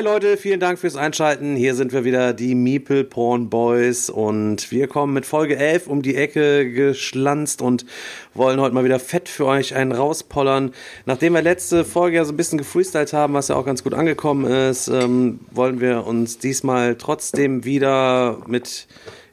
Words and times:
Hi 0.00 0.06
Leute, 0.06 0.38
vielen 0.38 0.60
Dank 0.60 0.78
fürs 0.78 0.96
Einschalten. 0.96 1.56
Hier 1.56 1.74
sind 1.74 1.92
wir 1.92 2.04
wieder, 2.04 2.32
die 2.32 2.54
Meeple 2.54 3.04
Porn 3.04 3.50
Boys 3.50 4.08
und 4.08 4.70
wir 4.70 4.88
kommen 4.88 5.12
mit 5.12 5.26
Folge 5.26 5.58
11 5.58 5.88
um 5.88 6.00
die 6.00 6.16
Ecke 6.16 6.72
geschlanzt 6.72 7.60
und 7.60 7.84
wollen 8.32 8.58
heute 8.62 8.74
mal 8.74 8.82
wieder 8.82 8.98
fett 8.98 9.28
für 9.28 9.44
euch 9.44 9.74
einen 9.74 9.92
rauspollern. 9.92 10.72
Nachdem 11.04 11.34
wir 11.34 11.42
letzte 11.42 11.84
Folge 11.84 12.16
ja 12.16 12.24
so 12.24 12.32
ein 12.32 12.38
bisschen 12.38 12.56
gefreestylt 12.56 13.12
haben, 13.12 13.34
was 13.34 13.48
ja 13.48 13.56
auch 13.56 13.66
ganz 13.66 13.84
gut 13.84 13.92
angekommen 13.92 14.50
ist, 14.50 14.88
ähm, 14.88 15.40
wollen 15.50 15.82
wir 15.82 16.06
uns 16.06 16.38
diesmal 16.38 16.94
trotzdem 16.94 17.66
wieder 17.66 18.38
mit, 18.46 18.86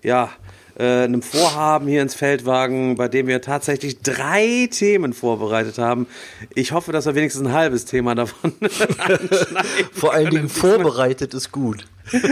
ja, 0.03 0.31
äh, 0.77 1.03
einem 1.03 1.21
Vorhaben 1.21 1.87
hier 1.87 2.01
ins 2.01 2.15
Feld 2.15 2.45
wagen, 2.45 2.95
bei 2.95 3.07
dem 3.07 3.27
wir 3.27 3.41
tatsächlich 3.41 3.99
drei 3.99 4.69
Themen 4.71 5.13
vorbereitet 5.13 5.77
haben. 5.77 6.07
Ich 6.53 6.71
hoffe, 6.71 6.91
dass 6.91 7.05
wir 7.05 7.15
wenigstens 7.15 7.47
ein 7.47 7.53
halbes 7.53 7.85
Thema 7.85 8.15
davon 8.15 8.53
Vor 9.91 10.13
allen. 10.13 10.29
Dingen 10.29 10.49
vorbereitet 10.49 11.33
ist 11.33 11.51
gut. 11.51 11.85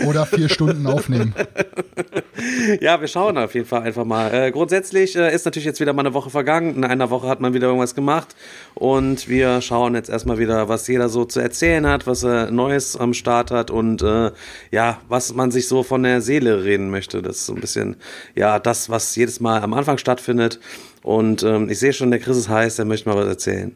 Oder 0.07 0.25
vier 0.25 0.49
Stunden 0.49 0.87
aufnehmen. 0.87 1.33
Ja, 2.81 2.99
wir 2.99 3.07
schauen 3.07 3.37
auf 3.37 3.53
jeden 3.55 3.65
Fall 3.65 3.83
einfach 3.83 4.05
mal. 4.05 4.33
Äh, 4.33 4.51
grundsätzlich 4.51 5.15
äh, 5.15 5.33
ist 5.33 5.45
natürlich 5.45 5.65
jetzt 5.65 5.79
wieder 5.79 5.93
mal 5.93 6.01
eine 6.01 6.13
Woche 6.13 6.29
vergangen. 6.29 6.75
In 6.75 6.83
einer 6.83 7.09
Woche 7.09 7.27
hat 7.27 7.41
man 7.41 7.53
wieder 7.53 7.67
irgendwas 7.67 7.95
gemacht. 7.95 8.35
Und 8.73 9.27
wir 9.27 9.61
schauen 9.61 9.95
jetzt 9.95 10.09
erstmal 10.09 10.37
wieder, 10.37 10.67
was 10.69 10.87
jeder 10.87 11.09
so 11.09 11.25
zu 11.25 11.39
erzählen 11.39 11.85
hat, 11.87 12.07
was 12.07 12.23
er 12.23 12.51
Neues 12.51 12.97
am 12.97 13.13
Start 13.13 13.51
hat 13.51 13.71
und 13.71 14.01
äh, 14.01 14.31
ja, 14.71 14.99
was 15.07 15.33
man 15.33 15.51
sich 15.51 15.67
so 15.67 15.83
von 15.83 16.03
der 16.03 16.21
Seele 16.21 16.63
reden 16.63 16.89
möchte. 16.89 17.21
Das 17.21 17.37
ist 17.37 17.45
so 17.45 17.53
ein 17.53 17.61
bisschen, 17.61 17.95
ja, 18.35 18.59
das, 18.59 18.89
was 18.89 19.15
jedes 19.15 19.39
Mal 19.39 19.61
am 19.63 19.73
Anfang 19.73 19.97
stattfindet. 19.97 20.59
Und 21.03 21.43
ähm, 21.43 21.69
ich 21.69 21.79
sehe 21.79 21.93
schon, 21.93 22.11
der 22.11 22.19
Chris 22.19 22.37
ist 22.37 22.49
heiß, 22.49 22.75
der 22.75 22.85
möchte 22.85 23.09
mal 23.09 23.17
was 23.17 23.27
erzählen. 23.27 23.75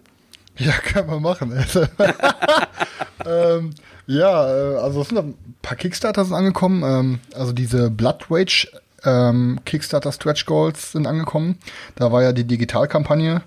Ja, 0.57 0.73
kann 0.73 1.07
man 1.07 1.21
machen. 1.21 1.53
Also, 1.53 1.85
ähm, 3.25 3.73
ja, 4.07 4.47
äh, 4.47 4.75
also 4.77 5.01
es 5.01 5.09
sind 5.09 5.17
ein 5.17 5.55
paar 5.61 5.77
Kickstarter 5.77 6.29
angekommen. 6.31 6.83
Ähm, 6.83 7.19
also 7.33 7.53
diese 7.53 7.89
Blood 7.89 8.25
Rage 8.29 8.67
ähm, 9.05 9.59
Kickstarter 9.65 10.11
Stretch 10.11 10.45
Goals 10.45 10.91
sind 10.91 11.07
angekommen. 11.07 11.57
Da 11.95 12.11
war 12.11 12.23
ja 12.23 12.33
die 12.33 12.43
Digitalkampagne 12.43 13.41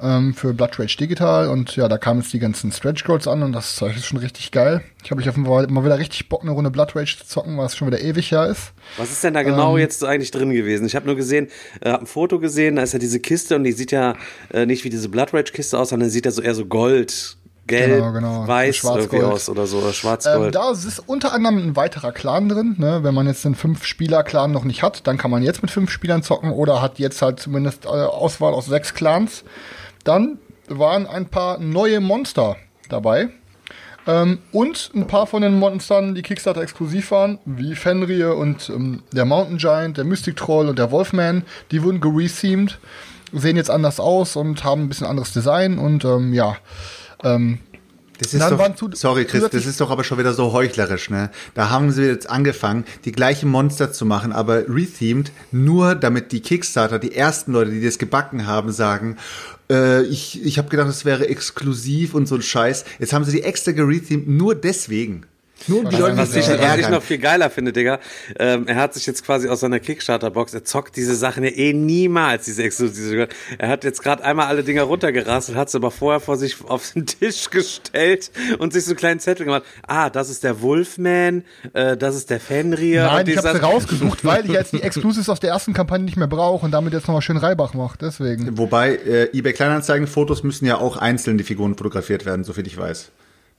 ähm, 0.00 0.34
für 0.34 0.54
Blood 0.54 0.78
Rage 0.78 0.96
Digital 0.96 1.48
und 1.48 1.74
ja, 1.76 1.88
da 1.88 1.98
kamen 1.98 2.20
jetzt 2.20 2.32
die 2.32 2.38
ganzen 2.38 2.70
Stretch 2.70 3.04
Goals 3.04 3.26
an 3.26 3.42
und 3.42 3.52
das 3.52 3.76
Zeug 3.76 3.96
ist 3.96 4.06
schon 4.06 4.18
richtig 4.18 4.52
geil. 4.52 4.82
Ich 5.02 5.10
habe 5.10 5.20
mich 5.20 5.28
auf 5.28 5.36
jeden 5.36 5.48
mal 5.48 5.84
wieder 5.84 5.98
richtig 5.98 6.28
Bock, 6.28 6.42
eine 6.42 6.52
Runde 6.52 6.70
Blood 6.70 6.94
Rage 6.94 7.16
zu 7.18 7.26
zocken, 7.26 7.56
weil 7.58 7.66
es 7.66 7.76
schon 7.76 7.88
wieder 7.88 8.00
ewig 8.00 8.30
her 8.30 8.46
ist. 8.46 8.72
Was 8.96 9.10
ist 9.10 9.24
denn 9.24 9.34
da 9.34 9.42
genau 9.42 9.76
jetzt 9.76 10.04
eigentlich 10.04 10.30
drin 10.30 10.50
gewesen? 10.50 10.86
Ich 10.86 10.94
habe 10.94 11.06
nur 11.06 11.16
gesehen, 11.16 11.48
äh, 11.80 11.90
hab 11.90 12.02
ein 12.02 12.06
Foto 12.06 12.38
gesehen, 12.38 12.76
da 12.76 12.82
ist 12.82 12.92
ja 12.92 12.98
diese 12.98 13.20
Kiste 13.20 13.56
und 13.56 13.64
die 13.64 13.72
sieht 13.72 13.90
ja 13.90 14.14
äh, 14.52 14.66
nicht 14.66 14.84
wie 14.84 14.90
diese 14.90 15.08
Blood 15.08 15.34
Rage 15.34 15.52
Kiste 15.52 15.78
aus, 15.78 15.88
sondern 15.88 16.10
sieht 16.10 16.26
ja 16.26 16.30
so 16.30 16.42
eher 16.42 16.54
so 16.54 16.66
Gold, 16.66 17.36
gelb, 17.66 17.98
Genau, 17.98 18.12
genau. 18.12 18.48
weiß 18.48 18.82
irgendwie 18.82 19.22
aus 19.22 19.48
oder 19.48 19.66
so, 19.66 19.78
oder 19.78 19.88
Ähm, 19.88 19.92
schwarzgold. 19.92 20.54
da 20.54 20.70
ist 20.72 21.02
unter 21.06 21.32
anderem 21.32 21.58
ein 21.58 21.76
weiterer 21.76 22.12
Clan 22.12 22.48
drin. 22.48 22.76
Ne? 22.78 23.00
Wenn 23.02 23.14
man 23.14 23.26
jetzt 23.26 23.44
den 23.44 23.54
Fünf-Spieler-Clan 23.54 24.50
noch 24.50 24.64
nicht 24.64 24.82
hat, 24.82 25.06
dann 25.06 25.18
kann 25.18 25.30
man 25.30 25.42
jetzt 25.42 25.62
mit 25.62 25.70
fünf 25.70 25.90
Spielern 25.90 26.22
zocken 26.22 26.50
oder 26.50 26.82
hat 26.82 26.98
jetzt 26.98 27.20
halt 27.22 27.38
zumindest 27.40 27.84
äh, 27.84 27.88
Auswahl 27.88 28.54
aus 28.54 28.66
sechs 28.66 28.94
Clans. 28.94 29.44
Dann 30.04 30.38
waren 30.68 31.06
ein 31.06 31.26
paar 31.26 31.58
neue 31.58 32.00
Monster 32.00 32.56
dabei. 32.88 33.30
Ähm, 34.06 34.38
und 34.52 34.90
ein 34.94 35.06
paar 35.06 35.26
von 35.26 35.42
den 35.42 35.58
Monstern, 35.58 36.14
die 36.14 36.22
Kickstarter 36.22 36.62
exklusiv 36.62 37.10
waren, 37.10 37.38
wie 37.44 37.74
Fenrir 37.74 38.36
und 38.36 38.70
ähm, 38.70 39.02
der 39.12 39.26
Mountain 39.26 39.58
Giant, 39.58 39.98
der 39.98 40.04
Mystic 40.04 40.36
Troll 40.36 40.68
und 40.68 40.78
der 40.78 40.90
Wolfman, 40.90 41.42
die 41.70 41.82
wurden 41.82 42.00
gerethemed, 42.00 42.78
sehen 43.34 43.56
jetzt 43.56 43.70
anders 43.70 44.00
aus 44.00 44.34
und 44.34 44.64
haben 44.64 44.84
ein 44.84 44.88
bisschen 44.88 45.06
anderes 45.06 45.34
Design 45.34 45.78
und 45.78 46.06
ähm, 46.06 46.32
ja, 46.32 46.56
ähm, 47.22 47.58
Das 48.18 48.32
ist 48.32 48.50
doch, 48.50 48.58
sorry 48.94 49.26
Chris, 49.26 49.50
das 49.50 49.66
ist 49.66 49.78
doch 49.78 49.90
aber 49.90 50.04
schon 50.04 50.18
wieder 50.18 50.32
so 50.32 50.54
heuchlerisch, 50.54 51.10
ne? 51.10 51.30
Da 51.52 51.68
haben 51.68 51.92
sie 51.92 52.04
jetzt 52.04 52.30
angefangen, 52.30 52.84
die 53.04 53.12
gleichen 53.12 53.50
Monster 53.50 53.92
zu 53.92 54.06
machen, 54.06 54.32
aber 54.32 54.68
rethemed, 54.68 55.32
nur 55.52 55.94
damit 55.94 56.32
die 56.32 56.40
Kickstarter, 56.40 56.98
die 56.98 57.14
ersten 57.14 57.52
Leute, 57.52 57.72
die 57.72 57.84
das 57.84 57.98
gebacken 57.98 58.46
haben, 58.46 58.72
sagen, 58.72 59.18
äh, 59.70 60.02
ich, 60.04 60.44
ich 60.44 60.58
habe 60.58 60.68
gedacht, 60.68 60.88
es 60.88 61.04
wäre 61.04 61.28
exklusiv 61.28 62.14
und 62.14 62.26
so 62.26 62.36
ein 62.36 62.42
Scheiß. 62.42 62.84
Jetzt 62.98 63.12
haben 63.12 63.24
sie 63.24 63.32
die 63.32 63.42
extra 63.42 63.72
gerethemed, 63.72 64.28
nur 64.28 64.54
deswegen. 64.54 65.26
Nur 65.66 65.84
die 65.84 65.96
Leute 65.96 66.16
was, 66.16 66.34
ich, 66.34 66.48
was 66.48 66.78
ich 66.78 66.88
noch 66.88 67.02
viel 67.02 67.18
geiler 67.18 67.50
finde, 67.50 67.72
Digga, 67.72 67.98
ähm, 68.38 68.66
er 68.66 68.76
hat 68.76 68.94
sich 68.94 69.06
jetzt 69.06 69.24
quasi 69.24 69.48
aus 69.48 69.60
seiner 69.60 69.80
Kickstarter-Box, 69.80 70.54
er 70.54 70.64
zockt 70.64 70.96
diese 70.96 71.14
Sachen 71.14 71.44
ja 71.44 71.50
eh 71.50 71.72
niemals, 71.72 72.44
diese 72.44 72.62
exklusive. 72.62 73.28
Er 73.58 73.68
hat 73.68 73.84
jetzt 73.84 74.02
gerade 74.02 74.24
einmal 74.24 74.46
alle 74.46 74.62
Dinger 74.62 74.82
runtergerasselt, 74.82 75.56
hat 75.56 75.70
sie 75.70 75.78
aber 75.78 75.90
vorher 75.90 76.20
vor 76.20 76.36
sich 76.36 76.56
auf 76.66 76.92
den 76.92 77.06
Tisch 77.06 77.50
gestellt 77.50 78.30
und 78.58 78.72
sich 78.72 78.84
so 78.84 78.90
einen 78.90 78.98
kleinen 78.98 79.20
Zettel 79.20 79.46
gemacht. 79.46 79.64
Ah, 79.86 80.10
das 80.10 80.30
ist 80.30 80.44
der 80.44 80.62
Wolfman, 80.62 81.44
äh, 81.72 81.96
das 81.96 82.14
ist 82.14 82.30
der 82.30 82.40
Fenrir. 82.40 83.04
Nein, 83.04 83.20
und 83.20 83.28
ich 83.28 83.36
habe 83.36 83.52
sie 83.52 83.62
rausgesucht, 83.62 84.24
weil 84.24 84.44
ich 84.44 84.52
jetzt 84.52 84.72
die 84.72 84.82
Exclusives 84.82 85.28
aus 85.28 85.40
der 85.40 85.50
ersten 85.50 85.72
Kampagne 85.72 86.04
nicht 86.04 86.16
mehr 86.16 86.28
brauche 86.28 86.64
und 86.64 86.72
damit 86.72 86.92
jetzt 86.92 87.08
nochmal 87.08 87.22
schön 87.22 87.36
Reibach 87.36 87.74
mache. 87.74 87.98
Deswegen. 88.00 88.56
Wobei, 88.58 88.94
äh, 88.94 89.36
eBay 89.36 89.52
Kleinanzeigen 89.52 90.06
Fotos 90.06 90.42
müssen 90.42 90.66
ja 90.66 90.78
auch 90.78 90.96
einzeln 90.96 91.38
die 91.38 91.44
Figuren 91.44 91.74
fotografiert 91.74 92.24
werden, 92.26 92.44
soviel 92.44 92.66
ich 92.66 92.76
weiß. 92.76 93.10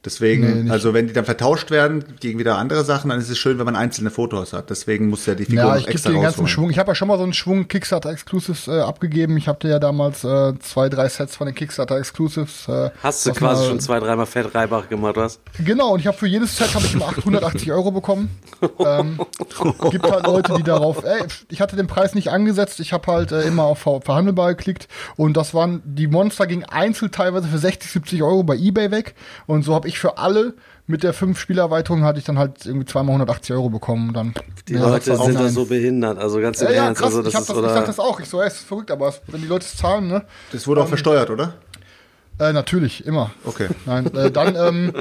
Deswegen, 0.05 0.65
Nee, 0.65 0.71
also 0.71 0.93
wenn 0.93 1.07
die 1.07 1.13
dann 1.13 1.25
vertauscht 1.25 1.71
werden 1.71 2.05
gegen 2.21 2.39
wieder 2.39 2.57
andere 2.57 2.85
Sachen, 2.85 3.09
dann 3.09 3.19
ist 3.19 3.29
es 3.29 3.37
schön, 3.37 3.57
wenn 3.59 3.65
man 3.65 3.75
einzelne 3.75 4.09
Fotos 4.11 4.53
hat. 4.53 4.69
Deswegen 4.69 5.09
muss 5.09 5.25
ja 5.25 5.35
die 5.35 5.43
Figur 5.43 5.63
Ja, 5.63 5.77
ich 5.77 5.87
extra 5.89 6.09
dir 6.09 6.15
den 6.15 6.21
ganzen 6.21 6.35
rausholen. 6.41 6.47
Schwung. 6.47 6.69
Ich 6.69 6.79
habe 6.79 6.91
ja 6.91 6.95
schon 6.95 7.09
mal 7.09 7.17
so 7.17 7.23
einen 7.23 7.33
Schwung 7.33 7.67
Kickstarter 7.67 8.09
Exclusives 8.09 8.69
äh, 8.69 8.79
abgegeben. 8.79 9.35
Ich 9.35 9.49
habe 9.49 9.59
dir 9.59 9.69
ja 9.69 9.79
damals 9.79 10.23
äh, 10.23 10.53
zwei, 10.59 10.87
drei 10.87 11.09
Sets 11.09 11.35
von 11.35 11.47
den 11.47 11.55
Kickstarter 11.55 11.97
Exclusives. 11.97 12.69
Äh, 12.69 12.91
Hast 13.03 13.25
du 13.25 13.33
quasi 13.33 13.65
schon 13.67 13.81
zwei, 13.81 13.99
dreimal 13.99 14.25
Fett 14.25 14.55
Reibach 14.55 14.87
gemacht, 14.87 15.17
was? 15.17 15.39
Genau, 15.63 15.93
und 15.93 15.99
ich 15.99 16.07
habe 16.07 16.17
für 16.17 16.27
jedes 16.27 16.55
Set 16.55 16.73
habe 16.73 16.85
ich 16.85 16.93
immer 16.93 17.09
880 17.09 17.71
Euro 17.73 17.91
bekommen. 17.91 18.29
Ähm, 18.79 19.19
gibt 19.91 20.09
halt 20.09 20.25
Leute, 20.25 20.53
die 20.57 20.63
darauf, 20.63 21.03
ey, 21.03 21.23
ich 21.49 21.59
hatte 21.59 21.75
den 21.75 21.87
Preis 21.87 22.15
nicht 22.15 22.29
angesetzt, 22.29 22.79
ich 22.79 22.93
habe 22.93 23.11
halt 23.11 23.31
äh, 23.33 23.41
immer 23.41 23.63
auf 23.63 23.79
ver 23.79 23.99
verhandelbar 24.01 24.55
geklickt 24.55 24.87
und 25.17 25.35
das 25.35 25.53
waren, 25.53 25.81
die 25.85 26.07
Monster 26.07 26.47
gingen 26.47 26.63
einzeln 26.63 27.11
teilweise 27.11 27.47
für 27.49 27.57
60, 27.57 27.91
70 27.91 28.23
Euro 28.23 28.43
bei 28.43 28.55
Ebay 28.55 28.91
weg 28.91 29.15
und 29.45 29.63
so 29.63 29.73
habe 29.75 29.88
ich 29.89 29.99
für 29.99 30.17
alle 30.17 30.53
mit 30.87 31.03
der 31.03 31.13
5-Spielerweiterung 31.13 32.03
hatte 32.03 32.17
ich 32.19 32.25
dann 32.25 32.39
halt 32.39 32.65
irgendwie 32.65 32.85
zweimal 32.85 33.13
180 33.13 33.53
Euro 33.55 33.69
bekommen 33.69 34.09
und 34.09 34.13
dann. 34.15 34.33
Die 34.67 34.73
ja, 34.73 34.81
Leute 34.89 35.05
sind 35.05 35.19
auch 35.19 35.31
da 35.31 35.49
so 35.49 35.65
behindert, 35.65 36.17
also 36.17 36.39
ganz 36.39 36.61
im 36.61 36.67
Ja, 36.69 36.73
ja, 36.73 36.85
Ernst. 36.85 37.01
krass, 37.01 37.07
also 37.09 37.21
das 37.21 37.33
ich, 37.33 37.39
ist, 37.39 37.49
das, 37.49 37.57
ich 37.57 37.63
sag 37.63 37.85
das 37.85 37.99
auch. 37.99 38.19
Ich 38.19 38.27
so, 38.29 38.41
ey, 38.41 38.47
ist 38.47 38.59
verrückt, 38.59 38.89
aber 38.89 39.09
es- 39.09 39.21
wenn 39.27 39.41
die 39.41 39.47
Leute 39.47 39.65
es 39.65 39.77
zahlen, 39.77 40.07
ne? 40.07 40.23
Das 40.51 40.65
wurde 40.67 40.81
auch 40.81 40.87
versteuert, 40.87 41.29
oder? 41.29 41.53
Äh, 42.39 42.53
natürlich, 42.53 43.05
immer. 43.05 43.31
Okay. 43.43 43.67
Nein, 43.85 44.13
äh, 44.15 44.31
dann, 44.31 44.55
ähm, 44.55 44.93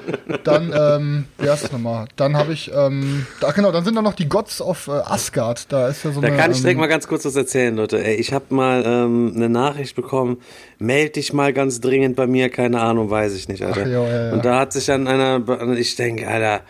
dann, 0.42 0.72
ähm, 0.76 1.24
wie 1.38 1.48
heißt 1.48 1.64
das 1.64 1.72
nochmal? 1.72 2.06
Dann 2.16 2.36
habe 2.36 2.52
ich, 2.52 2.70
ähm, 2.74 3.26
da, 3.40 3.52
genau, 3.52 3.70
dann 3.70 3.84
sind 3.84 3.94
da 3.94 4.02
noch 4.02 4.14
die 4.14 4.28
Gods 4.28 4.60
of 4.60 4.88
äh, 4.88 4.90
Asgard. 4.90 5.72
Da 5.72 5.86
ist 5.88 6.04
ja 6.04 6.10
so 6.10 6.20
Da 6.20 6.26
eine. 6.26 6.36
kann 6.36 6.50
ich 6.50 6.58
direkt 6.60 6.74
ähm, 6.76 6.80
mal 6.80 6.88
ganz 6.88 7.06
kurz 7.06 7.24
was 7.24 7.36
erzählen, 7.36 7.76
Leute. 7.76 8.02
Ey, 8.04 8.16
ich 8.16 8.32
habe 8.32 8.46
mal 8.52 8.82
ähm, 8.84 9.32
eine 9.36 9.48
Nachricht 9.48 9.94
bekommen, 9.94 10.38
meld 10.78 11.14
dich 11.14 11.32
mal 11.32 11.52
ganz 11.52 11.80
dringend 11.80 12.16
bei 12.16 12.26
mir, 12.26 12.48
keine 12.50 12.80
Ahnung, 12.80 13.08
weiß 13.08 13.34
ich 13.34 13.46
nicht, 13.48 13.62
Alter. 13.64 13.82
Ach, 13.84 13.88
ja, 13.88 14.02
ja, 14.04 14.26
ja. 14.26 14.32
Und 14.32 14.44
da 14.44 14.58
hat 14.58 14.72
sich 14.72 14.86
dann 14.86 15.06
einer, 15.06 15.40
ich 15.76 15.94
denke, 15.94 16.26
Alter, 16.26 16.62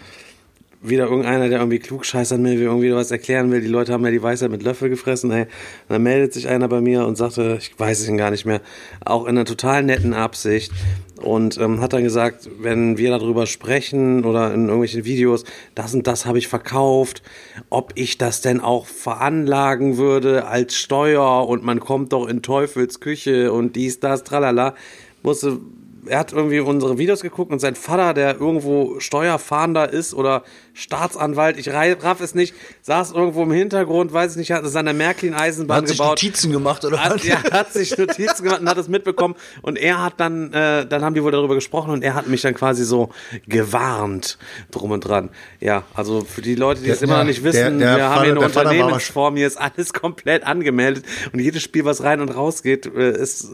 wieder 0.80 1.04
irgendeiner, 1.04 1.48
der 1.48 1.58
irgendwie 1.58 1.80
klugscheißern 1.80 2.42
will, 2.44 2.60
irgendwie 2.60 2.92
was 2.94 3.10
erklären 3.10 3.50
will. 3.50 3.60
Die 3.60 3.68
Leute 3.68 3.92
haben 3.92 4.04
ja 4.04 4.10
die 4.12 4.22
Weisheit 4.22 4.50
mit 4.50 4.62
Löffel 4.62 4.88
gefressen, 4.88 5.30
ey. 5.32 5.42
Und 5.42 5.48
dann 5.88 6.02
meldet 6.02 6.32
sich 6.32 6.48
einer 6.48 6.68
bei 6.68 6.80
mir 6.80 7.06
und 7.06 7.16
sagte, 7.16 7.58
ich 7.60 7.78
weiß 7.78 8.00
es 8.00 8.16
gar 8.16 8.30
nicht 8.30 8.44
mehr, 8.44 8.60
auch 9.04 9.24
in 9.24 9.30
einer 9.30 9.44
total 9.44 9.82
netten 9.82 10.14
Absicht. 10.14 10.72
Und 11.20 11.58
ähm, 11.58 11.80
hat 11.80 11.94
dann 11.94 12.04
gesagt, 12.04 12.48
wenn 12.60 12.96
wir 12.96 13.10
darüber 13.10 13.46
sprechen 13.46 14.24
oder 14.24 14.54
in 14.54 14.66
irgendwelchen 14.66 15.04
Videos, 15.04 15.44
das 15.74 15.92
und 15.92 16.06
das 16.06 16.26
habe 16.26 16.38
ich 16.38 16.46
verkauft, 16.46 17.22
ob 17.70 17.92
ich 17.96 18.18
das 18.18 18.40
denn 18.40 18.60
auch 18.60 18.86
veranlagen 18.86 19.96
würde 19.96 20.46
als 20.46 20.76
Steuer 20.76 21.48
und 21.48 21.64
man 21.64 21.80
kommt 21.80 22.12
doch 22.12 22.28
in 22.28 22.40
Teufels 22.42 23.00
Küche 23.00 23.52
und 23.52 23.74
dies, 23.74 23.98
das, 23.98 24.22
tralala, 24.22 24.76
musste 25.24 25.58
er 26.06 26.18
hat 26.20 26.32
irgendwie 26.32 26.60
unsere 26.60 26.98
Videos 26.98 27.20
geguckt 27.22 27.52
und 27.52 27.58
sein 27.58 27.74
Vater, 27.74 28.14
der 28.14 28.38
irgendwo 28.40 29.00
Steuerfahnder 29.00 29.92
ist 29.92 30.14
oder 30.14 30.42
Staatsanwalt, 30.74 31.58
ich 31.58 31.68
raff 31.70 32.20
es 32.20 32.34
nicht, 32.34 32.54
saß 32.82 33.12
irgendwo 33.12 33.42
im 33.42 33.50
Hintergrund, 33.50 34.12
weiß 34.12 34.32
ich 34.32 34.36
nicht, 34.38 34.52
hat 34.52 34.62
seine 34.66 34.94
Märklin-Eisenbahn 34.94 35.78
Hat 35.78 35.88
sich 35.88 35.98
gebaut. 35.98 36.10
Notizen 36.22 36.52
gemacht 36.52 36.84
oder 36.84 37.02
Hat, 37.02 37.14
was? 37.16 37.24
ja, 37.26 37.42
hat 37.50 37.72
sich 37.72 37.96
Notizen 37.98 38.44
gemacht 38.44 38.60
und 38.60 38.68
hat 38.68 38.78
es 38.78 38.88
mitbekommen. 38.88 39.34
Und 39.62 39.76
er 39.76 40.02
hat 40.02 40.14
dann, 40.18 40.52
äh, 40.52 40.86
dann 40.86 41.02
haben 41.04 41.14
die 41.14 41.22
wohl 41.24 41.32
darüber 41.32 41.54
gesprochen 41.56 41.90
und 41.90 42.02
er 42.04 42.14
hat 42.14 42.28
mich 42.28 42.42
dann 42.42 42.54
quasi 42.54 42.84
so 42.84 43.10
gewarnt 43.46 44.38
drum 44.70 44.92
und 44.92 45.00
dran. 45.00 45.30
Ja, 45.60 45.82
also 45.94 46.20
für 46.22 46.42
die 46.42 46.54
Leute, 46.54 46.82
die 46.82 46.90
es 46.90 47.02
immer 47.02 47.14
ja, 47.14 47.18
noch 47.20 47.26
nicht 47.26 47.42
wissen, 47.42 47.78
der- 47.80 47.88
der 47.88 47.96
wir 47.96 48.04
haben 48.04 48.10
Vater- 48.12 48.22
hier 48.24 48.30
eine 48.32 48.40
der 48.40 48.46
Unternehmensform, 48.62 49.36
hier 49.36 49.46
ist 49.46 49.56
alles 49.56 49.92
komplett 49.92 50.44
angemeldet 50.46 51.04
und 51.32 51.40
jedes 51.40 51.62
Spiel, 51.62 51.84
was 51.84 52.02
rein 52.02 52.20
und 52.20 52.28
raus 52.28 52.62
geht, 52.62 52.86
äh, 52.86 53.10
ist 53.20 53.48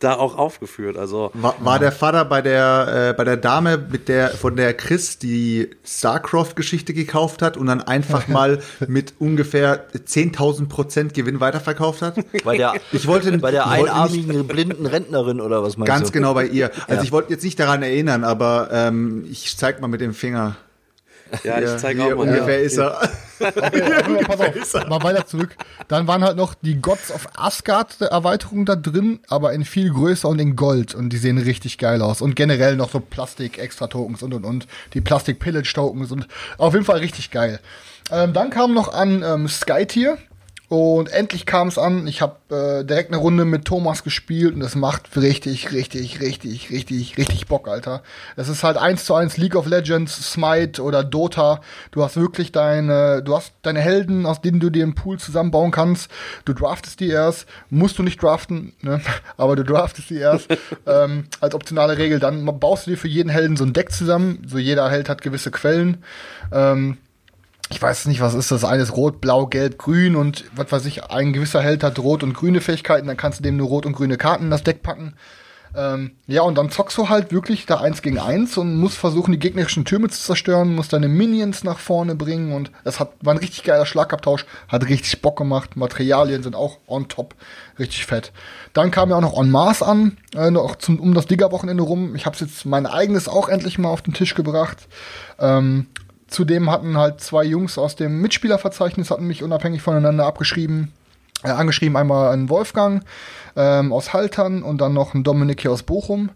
da 0.00 0.14
auch 0.14 0.36
aufgeführt. 0.36 0.96
Also 0.96 1.30
War, 1.34 1.54
war 1.60 1.78
der 1.78 1.92
Vater 1.92 2.24
bei 2.24 2.42
der, 2.42 3.10
äh, 3.10 3.12
bei 3.16 3.24
der 3.24 3.36
Dame, 3.36 3.78
mit 3.90 4.08
der, 4.08 4.30
von 4.30 4.56
der 4.56 4.74
Chris 4.74 5.18
die 5.18 5.70
Starcraft-Geschichte 5.84 6.94
gekauft 6.94 7.42
hat 7.42 7.56
und 7.56 7.66
dann 7.66 7.80
einfach 7.82 8.28
mal 8.28 8.60
mit 8.86 9.14
ungefähr 9.18 9.86
10.000 9.92 10.68
Prozent 10.68 11.14
Gewinn 11.14 11.40
weiterverkauft 11.40 12.02
hat? 12.02 12.16
Bei 12.44 12.56
der, 12.56 12.74
Ich 12.92 13.06
wollte- 13.06 13.36
bei 13.38 13.50
der 13.50 13.64
wollte 13.66 13.82
nicht- 13.82 13.90
einarmigen 13.92 14.46
blinden 14.46 14.86
Rentnerin 14.86 15.40
oder 15.40 15.62
was 15.62 15.76
meinst 15.76 15.88
Ganz 15.88 16.06
du? 16.08 16.12
genau 16.12 16.34
bei 16.34 16.46
ihr. 16.46 16.70
Also 16.86 16.94
Ja. 16.94 17.02
ich 17.02 17.12
wollte 17.12 17.32
jetzt 17.32 17.44
nicht 17.44 17.58
daran 17.58 17.82
erinnern, 17.82 18.24
aber 18.24 18.68
ähm, 18.72 19.24
ich 19.30 19.56
zeig 19.56 19.80
mal 19.80 19.88
mit 19.88 20.00
dem 20.00 20.14
Finger. 20.14 20.56
Ja, 21.44 21.60
ich 21.60 21.76
zeige 21.80 22.04
auch 22.04 22.08
mal. 22.10 22.28
ungefähr 22.28 22.60
ist 22.60 22.78
er. 22.78 23.00
Okay, 23.40 24.24
pass 24.26 24.40
auf, 24.40 24.88
mal 24.88 25.02
weiter 25.02 25.26
zurück. 25.26 25.56
Dann 25.88 26.06
waren 26.06 26.24
halt 26.24 26.36
noch 26.36 26.54
die 26.54 26.80
Gods 26.80 27.10
of 27.10 27.26
Asgard 27.36 28.00
Erweiterungen 28.00 28.64
da 28.64 28.76
drin, 28.76 29.20
aber 29.28 29.52
in 29.52 29.64
viel 29.64 29.90
größer 29.92 30.28
und 30.28 30.38
in 30.38 30.56
Gold. 30.56 30.94
Und 30.94 31.10
die 31.10 31.18
sehen 31.18 31.38
richtig 31.38 31.78
geil 31.78 32.02
aus. 32.02 32.20
Und 32.20 32.36
generell 32.36 32.76
noch 32.76 32.90
so 32.90 33.00
Plastik-Extra-Tokens 33.00 34.22
und 34.22 34.34
und 34.34 34.44
und. 34.44 34.66
Die 34.94 35.00
Plastik-Pillage-Tokens 35.00 36.12
und 36.12 36.28
auf 36.58 36.72
jeden 36.72 36.84
Fall 36.84 36.98
richtig 36.98 37.30
geil. 37.30 37.60
Ähm, 38.10 38.32
dann 38.32 38.50
kam 38.50 38.72
noch 38.72 38.92
an 38.92 39.22
ähm, 39.22 39.48
Skytier. 39.48 40.18
Und 40.68 41.08
endlich 41.10 41.46
kam 41.46 41.68
es 41.68 41.78
an. 41.78 42.08
Ich 42.08 42.20
habe 42.22 42.80
äh, 42.80 42.84
direkt 42.84 43.12
eine 43.12 43.20
Runde 43.20 43.44
mit 43.44 43.66
Thomas 43.66 44.02
gespielt 44.02 44.54
und 44.54 44.62
es 44.62 44.74
macht 44.74 45.16
richtig, 45.16 45.70
richtig, 45.70 46.20
richtig, 46.20 46.70
richtig, 46.70 47.16
richtig 47.16 47.46
Bock, 47.46 47.68
Alter. 47.68 48.02
Es 48.34 48.48
ist 48.48 48.64
halt 48.64 48.76
eins 48.76 49.04
zu 49.04 49.14
eins 49.14 49.36
League 49.36 49.54
of 49.54 49.66
Legends, 49.66 50.32
Smite 50.32 50.82
oder 50.82 51.04
Dota. 51.04 51.60
Du 51.92 52.02
hast 52.02 52.16
wirklich 52.16 52.50
deine, 52.50 53.22
du 53.22 53.36
hast 53.36 53.52
deine 53.62 53.80
Helden, 53.80 54.26
aus 54.26 54.40
denen 54.40 54.58
du 54.58 54.70
dir 54.70 54.82
einen 54.82 54.96
Pool 54.96 55.20
zusammenbauen 55.20 55.70
kannst. 55.70 56.10
Du 56.44 56.52
draftest 56.52 56.98
die 56.98 57.10
erst, 57.10 57.46
musst 57.70 57.96
du 57.98 58.02
nicht 58.02 58.20
draften, 58.20 58.72
ne? 58.82 59.00
aber 59.36 59.54
du 59.54 59.62
draftest 59.62 60.10
die 60.10 60.18
erst 60.18 60.48
ähm, 60.86 61.26
als 61.40 61.54
optionale 61.54 61.96
Regel. 61.96 62.18
Dann 62.18 62.44
baust 62.58 62.86
du 62.86 62.90
dir 62.90 62.96
für 62.96 63.08
jeden 63.08 63.28
Helden 63.28 63.56
so 63.56 63.64
ein 63.64 63.72
Deck 63.72 63.92
zusammen. 63.92 64.42
So 64.48 64.58
jeder 64.58 64.90
Held 64.90 65.08
hat 65.08 65.22
gewisse 65.22 65.52
Quellen. 65.52 66.02
Ähm, 66.52 66.98
ich 67.70 67.82
weiß 67.82 68.06
nicht, 68.06 68.20
was 68.20 68.34
ist 68.34 68.52
das? 68.52 68.64
Eines 68.64 68.96
rot, 68.96 69.20
blau, 69.20 69.46
gelb, 69.46 69.78
grün 69.78 70.14
und 70.16 70.44
was 70.54 70.70
weiß 70.70 70.86
ich, 70.86 71.04
ein 71.04 71.32
gewisser 71.32 71.62
Held 71.62 71.82
hat 71.82 71.98
rot 71.98 72.22
und 72.22 72.34
grüne 72.34 72.60
Fähigkeiten, 72.60 73.06
dann 73.06 73.16
kannst 73.16 73.40
du 73.40 73.42
dem 73.42 73.56
nur 73.56 73.68
rot 73.68 73.86
und 73.86 73.92
grüne 73.92 74.16
Karten 74.16 74.44
in 74.44 74.50
das 74.50 74.62
Deck 74.62 74.82
packen. 74.82 75.14
Ähm, 75.74 76.12
ja, 76.26 76.40
und 76.40 76.56
dann 76.56 76.70
zockst 76.70 76.96
du 76.96 77.10
halt 77.10 77.32
wirklich 77.32 77.66
da 77.66 77.80
eins 77.80 78.00
gegen 78.00 78.18
eins 78.18 78.56
und 78.56 78.76
musst 78.76 78.96
versuchen, 78.96 79.32
die 79.32 79.38
gegnerischen 79.38 79.84
Türme 79.84 80.08
zu 80.08 80.18
zerstören, 80.18 80.74
musst 80.74 80.94
deine 80.94 81.08
Minions 81.08 81.64
nach 81.64 81.78
vorne 81.78 82.14
bringen 82.14 82.52
und 82.52 82.70
das 82.84 82.98
hat, 82.98 83.12
war 83.20 83.34
ein 83.34 83.38
richtig 83.38 83.64
geiler 83.64 83.84
Schlagabtausch, 83.84 84.46
hat 84.68 84.88
richtig 84.88 85.20
Bock 85.20 85.36
gemacht, 85.36 85.76
Materialien 85.76 86.42
sind 86.42 86.56
auch 86.56 86.78
on 86.86 87.08
top, 87.08 87.34
richtig 87.78 88.06
fett. 88.06 88.32
Dann 88.72 88.90
kam 88.90 89.10
ja 89.10 89.16
auch 89.16 89.20
noch 89.20 89.34
On 89.34 89.50
Mars 89.50 89.82
an, 89.82 90.16
äh, 90.34 90.50
noch 90.50 90.76
zum, 90.76 90.98
um 90.98 91.12
das 91.12 91.26
Digger-Wochenende 91.26 91.82
rum. 91.82 92.14
Ich 92.14 92.24
habe 92.24 92.36
jetzt 92.38 92.64
mein 92.64 92.86
eigenes 92.86 93.28
auch 93.28 93.50
endlich 93.50 93.76
mal 93.76 93.90
auf 93.90 94.00
den 94.00 94.14
Tisch 94.14 94.34
gebracht. 94.34 94.88
Ähm, 95.38 95.88
Zudem 96.28 96.70
hatten 96.70 96.96
halt 96.96 97.20
zwei 97.20 97.44
Jungs 97.44 97.78
aus 97.78 97.96
dem 97.96 98.20
Mitspielerverzeichnis 98.20 99.10
hatten 99.10 99.26
mich 99.26 99.42
unabhängig 99.42 99.82
voneinander 99.82 100.26
abgeschrieben, 100.26 100.92
äh, 101.44 101.50
angeschrieben. 101.50 101.96
Einmal 101.96 102.32
ein 102.32 102.48
Wolfgang 102.48 103.04
ähm, 103.54 103.92
aus 103.92 104.12
Haltern 104.12 104.62
und 104.62 104.80
dann 104.80 104.92
noch 104.92 105.14
ein 105.14 105.22
Dominik 105.22 105.60
hier 105.60 105.72
aus 105.72 105.84
Bochum. 105.84 106.30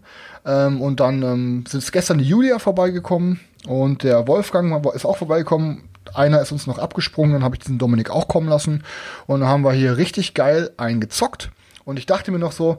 Ähm, 0.45 0.81
und 0.81 0.99
dann 0.99 1.21
ähm, 1.23 1.63
ist 1.71 1.91
gestern 1.91 2.19
die 2.19 2.25
Julia 2.25 2.59
vorbeigekommen 2.59 3.39
und 3.67 4.03
der 4.03 4.27
Wolfgang 4.27 4.85
ist 4.95 5.05
auch 5.05 5.17
vorbeigekommen. 5.17 5.83
Einer 6.13 6.41
ist 6.41 6.51
uns 6.51 6.67
noch 6.67 6.79
abgesprungen, 6.79 7.33
dann 7.33 7.43
habe 7.43 7.55
ich 7.55 7.59
diesen 7.59 7.77
Dominik 7.77 8.09
auch 8.09 8.27
kommen 8.27 8.47
lassen. 8.47 8.83
Und 9.27 9.41
dann 9.41 9.49
haben 9.49 9.63
wir 9.63 9.73
hier 9.73 9.97
richtig 9.97 10.33
geil 10.33 10.71
eingezockt. 10.77 11.51
Und 11.85 11.97
ich 11.97 12.05
dachte 12.05 12.31
mir 12.31 12.39
noch 12.39 12.51
so, 12.53 12.77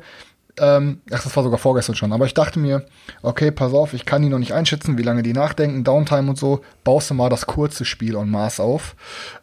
ähm, 0.58 1.00
ach, 1.10 1.22
das 1.22 1.34
war 1.34 1.42
sogar 1.42 1.58
vorgestern 1.58 1.94
schon, 1.94 2.12
aber 2.12 2.26
ich 2.26 2.34
dachte 2.34 2.58
mir, 2.58 2.84
okay, 3.22 3.50
pass 3.50 3.72
auf, 3.72 3.94
ich 3.94 4.04
kann 4.04 4.22
die 4.22 4.28
noch 4.28 4.38
nicht 4.38 4.52
einschätzen, 4.52 4.98
wie 4.98 5.02
lange 5.02 5.22
die 5.22 5.32
nachdenken, 5.32 5.82
Downtime 5.82 6.28
und 6.28 6.38
so, 6.38 6.60
baust 6.84 7.10
du 7.10 7.14
mal 7.14 7.30
das 7.30 7.46
kurze 7.46 7.84
Spiel 7.84 8.16
on 8.16 8.30
Mars 8.30 8.60
auf. 8.60 8.94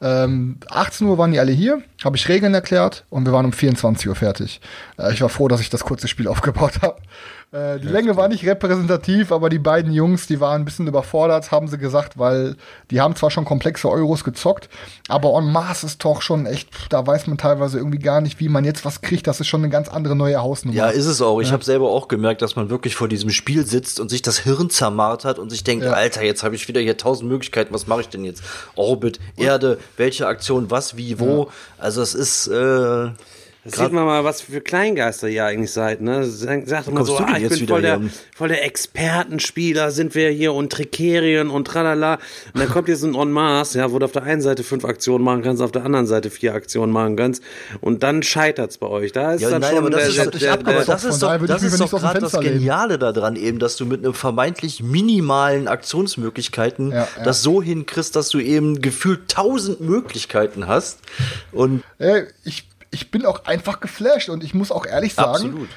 Ähm, 0.01 0.57
18 0.69 1.07
Uhr 1.07 1.17
waren 1.17 1.31
die 1.31 1.39
alle 1.39 1.51
hier, 1.51 1.81
habe 2.03 2.15
ich 2.15 2.29
Regeln 2.29 2.53
erklärt 2.53 3.05
und 3.09 3.25
wir 3.25 3.33
waren 3.33 3.45
um 3.45 3.53
24 3.53 4.07
Uhr 4.07 4.15
fertig. 4.15 4.61
Äh, 4.99 5.13
ich 5.13 5.21
war 5.21 5.29
froh, 5.29 5.47
dass 5.47 5.61
ich 5.61 5.69
das 5.69 5.83
kurze 5.83 6.07
Spiel 6.07 6.27
aufgebaut 6.29 6.81
habe. 6.81 6.97
Äh, 7.51 7.79
die 7.79 7.87
Länge 7.87 8.15
war 8.15 8.27
nicht 8.27 8.45
repräsentativ, 8.45 9.31
aber 9.31 9.49
die 9.49 9.57
beiden 9.57 9.91
Jungs, 9.91 10.27
die 10.27 10.39
waren 10.39 10.61
ein 10.61 10.65
bisschen 10.65 10.85
überfordert, 10.85 11.49
haben 11.51 11.67
sie 11.67 11.79
gesagt, 11.79 12.19
weil 12.19 12.55
die 12.91 13.01
haben 13.01 13.15
zwar 13.15 13.31
schon 13.31 13.43
komplexe 13.43 13.89
Euros 13.89 14.23
gezockt, 14.23 14.69
aber 15.07 15.33
on 15.33 15.51
Mars 15.51 15.83
ist 15.83 16.05
doch 16.05 16.21
schon 16.21 16.45
echt, 16.45 16.69
da 16.89 17.07
weiß 17.07 17.25
man 17.25 17.39
teilweise 17.39 17.79
irgendwie 17.79 17.97
gar 17.97 18.21
nicht, 18.21 18.39
wie 18.39 18.49
man 18.49 18.65
jetzt 18.65 18.85
was 18.85 19.01
kriegt. 19.01 19.25
Das 19.25 19.39
ist 19.39 19.47
schon 19.47 19.61
eine 19.61 19.69
ganz 19.71 19.89
andere 19.89 20.15
neue 20.15 20.39
Hausnummer. 20.39 20.77
Ja, 20.77 20.89
ist 20.89 21.07
es 21.07 21.23
auch. 21.23 21.39
Ich 21.39 21.51
habe 21.51 21.63
selber 21.63 21.89
auch 21.89 22.07
gemerkt, 22.07 22.43
dass 22.43 22.55
man 22.55 22.69
wirklich 22.69 22.93
vor 22.95 23.07
diesem 23.07 23.31
Spiel 23.31 23.65
sitzt 23.65 23.99
und 23.99 24.09
sich 24.09 24.21
das 24.21 24.37
Hirn 24.37 24.69
zermartert 24.69 25.39
und 25.39 25.49
sich 25.49 25.63
denkt, 25.63 25.85
Ja. 25.85 25.93
Alter, 25.93 26.21
jetzt 26.21 26.43
habe 26.43 26.53
ich 26.53 26.67
wieder 26.67 26.81
hier 26.81 26.97
tausend 26.97 27.29
Möglichkeiten, 27.29 27.73
was 27.73 27.87
mache 27.87 28.01
ich 28.01 28.09
denn 28.09 28.25
jetzt? 28.25 28.43
Orbit, 28.75 29.19
Erde, 29.37 29.79
welche 29.97 30.27
Aktion, 30.27 30.69
was, 30.69 30.97
wie, 30.97 31.19
wo. 31.19 31.49
Also 31.79 32.03
es 32.03 32.13
ist 32.13 32.47
äh, 32.47 33.09
Das 33.69 33.77
Grad- 33.77 33.87
sieht 33.87 33.93
man 33.93 34.05
mal, 34.05 34.23
was 34.23 34.41
für 34.41 34.61
Kleingeister 34.61 35.27
ihr 35.29 35.45
eigentlich 35.45 35.71
seid, 35.71 36.01
ne? 36.01 36.25
Sagt 36.25 36.67
immer 36.87 36.97
kommst 36.97 37.07
so, 37.11 37.17
ah, 37.17 37.33
ich 37.37 37.43
jetzt 37.43 37.59
bin 37.59 37.67
voll 37.67 37.81
der, 37.81 38.01
voll 38.35 38.47
der 38.49 38.63
Expertenspieler, 38.65 39.91
sind 39.91 40.15
wir 40.15 40.29
hier 40.29 40.53
und 40.53 40.71
Trikerien 40.71 41.49
und 41.49 41.65
tralala. 41.65 42.15
Und 42.53 42.59
dann 42.61 42.69
kommt 42.69 42.87
hier 42.87 42.97
so 42.97 43.07
ein 43.07 43.15
On 43.15 43.31
Mars, 43.31 43.73
ja, 43.73 43.91
wo 43.91 43.99
du 43.99 44.05
auf 44.05 44.11
der 44.11 44.23
einen 44.23 44.41
Seite 44.41 44.63
fünf 44.63 44.85
Aktionen 44.85 45.23
machen 45.23 45.41
kannst, 45.41 45.61
auf 45.61 45.71
der 45.71 45.85
anderen 45.85 46.07
Seite 46.07 46.29
vier 46.29 46.53
Aktionen 46.53 46.91
machen 46.91 47.15
kannst. 47.15 47.43
Und 47.81 48.03
dann 48.03 48.23
scheitert's 48.23 48.77
bei 48.77 48.87
euch. 48.87 49.11
Da 49.11 49.33
ist 49.33 49.41
Ja, 49.41 49.49
dann 49.49 49.61
nein, 49.61 49.69
schon 49.75 49.79
aber 49.79 49.89
das 49.89 49.99
der, 50.01 50.09
ist, 50.09 50.41
der, 50.41 50.57
doch- 50.57 50.67
aber 50.67 50.73
das 50.85 51.03
ist 51.03 51.21
doch, 51.23 51.45
das 51.47 51.63
ist 51.63 51.79
gerade 51.91 52.19
das. 52.19 52.39
Geniale 52.39 52.97
daran 52.99 53.35
eben, 53.35 53.59
dass 53.59 53.75
du 53.75 53.85
mit 53.85 54.03
einem 54.03 54.13
vermeintlich 54.13 54.81
minimalen 54.83 55.67
Aktionsmöglichkeiten 55.67 56.91
Ja, 56.91 57.07
ja. 57.17 57.23
das 57.23 57.41
so 57.43 57.61
hinkriegst, 57.61 58.15
dass 58.15 58.29
du 58.29 58.39
eben 58.39 58.81
gefühlt 58.81 59.29
tausend 59.29 59.81
Möglichkeiten 59.81 60.67
hast. 60.67 60.99
Und 61.51 61.83
Äh, 61.97 62.23
ich, 62.45 62.67
ich 62.91 63.11
bin 63.11 63.25
auch 63.25 63.45
einfach 63.45 63.79
geflasht 63.79 64.29
und 64.29 64.43
ich 64.43 64.53
muss 64.53 64.71
auch 64.71 64.85
ehrlich 64.85 65.13
sagen, 65.13 65.29
Absolut. 65.29 65.69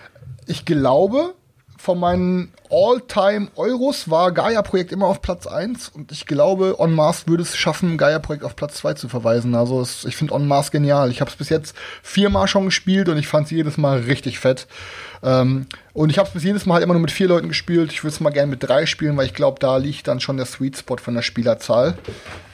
ich 0.47 0.65
glaube, 0.65 1.35
von 1.83 1.99
meinen 1.99 2.53
All-Time-Euros 2.71 4.09
war 4.09 4.31
Gaia-Projekt 4.31 4.93
immer 4.93 5.07
auf 5.07 5.21
Platz 5.21 5.49
1 5.49 5.89
und 5.89 6.13
ich 6.13 6.27
glaube, 6.27 6.77
On 6.79 6.95
Mars 6.95 7.27
würde 7.27 7.43
es 7.43 7.57
schaffen, 7.57 7.99
Gaia-Projekt 7.99 8.45
auf 8.45 8.55
Platz 8.55 8.75
2 8.77 8.95
zu 8.95 9.09
verweisen. 9.09 9.57
Also 9.57 9.81
es, 9.81 10.05
ich 10.05 10.15
finde 10.15 10.33
On 10.35 10.47
Mars 10.47 10.71
genial. 10.71 11.11
Ich 11.11 11.21
habe 11.21 11.29
es 11.29 11.37
bis 11.37 11.49
jetzt 11.49 11.75
viermal 12.01 12.47
schon 12.47 12.67
gespielt 12.67 13.09
und 13.09 13.19
ich 13.19 13.27
fand 13.27 13.47
es 13.47 13.51
jedes 13.51 13.79
Mal 13.79 13.99
richtig 13.99 14.39
fett. 14.39 14.69
Ähm, 15.25 15.67
und 15.95 16.11
ich 16.11 16.19
habe 16.19 16.27
es 16.29 16.35
bis 16.35 16.45
jedes 16.45 16.67
Mal 16.67 16.75
halt 16.75 16.85
immer 16.85 16.95
nur 16.95 17.03
mit 17.03 17.11
vier 17.11 17.29
Leuten 17.29 17.49
gespielt. 17.49 17.93
Ich 17.93 18.03
würde 18.03 18.15
es 18.15 18.21
mal 18.21 18.31
gerne 18.31 18.51
mit 18.51 18.63
drei 18.63 18.87
spielen, 18.87 19.17
weil 19.17 19.27
ich 19.27 19.35
glaube, 19.35 19.59
da 19.61 19.77
liegt 19.77 20.09
dann 20.09 20.21
schon 20.21 20.37
der 20.37 20.47
Sweet 20.47 20.79
Spot 20.79 20.97
von 20.97 21.15
der 21.15 21.23
Spielerzahl. 21.23 21.95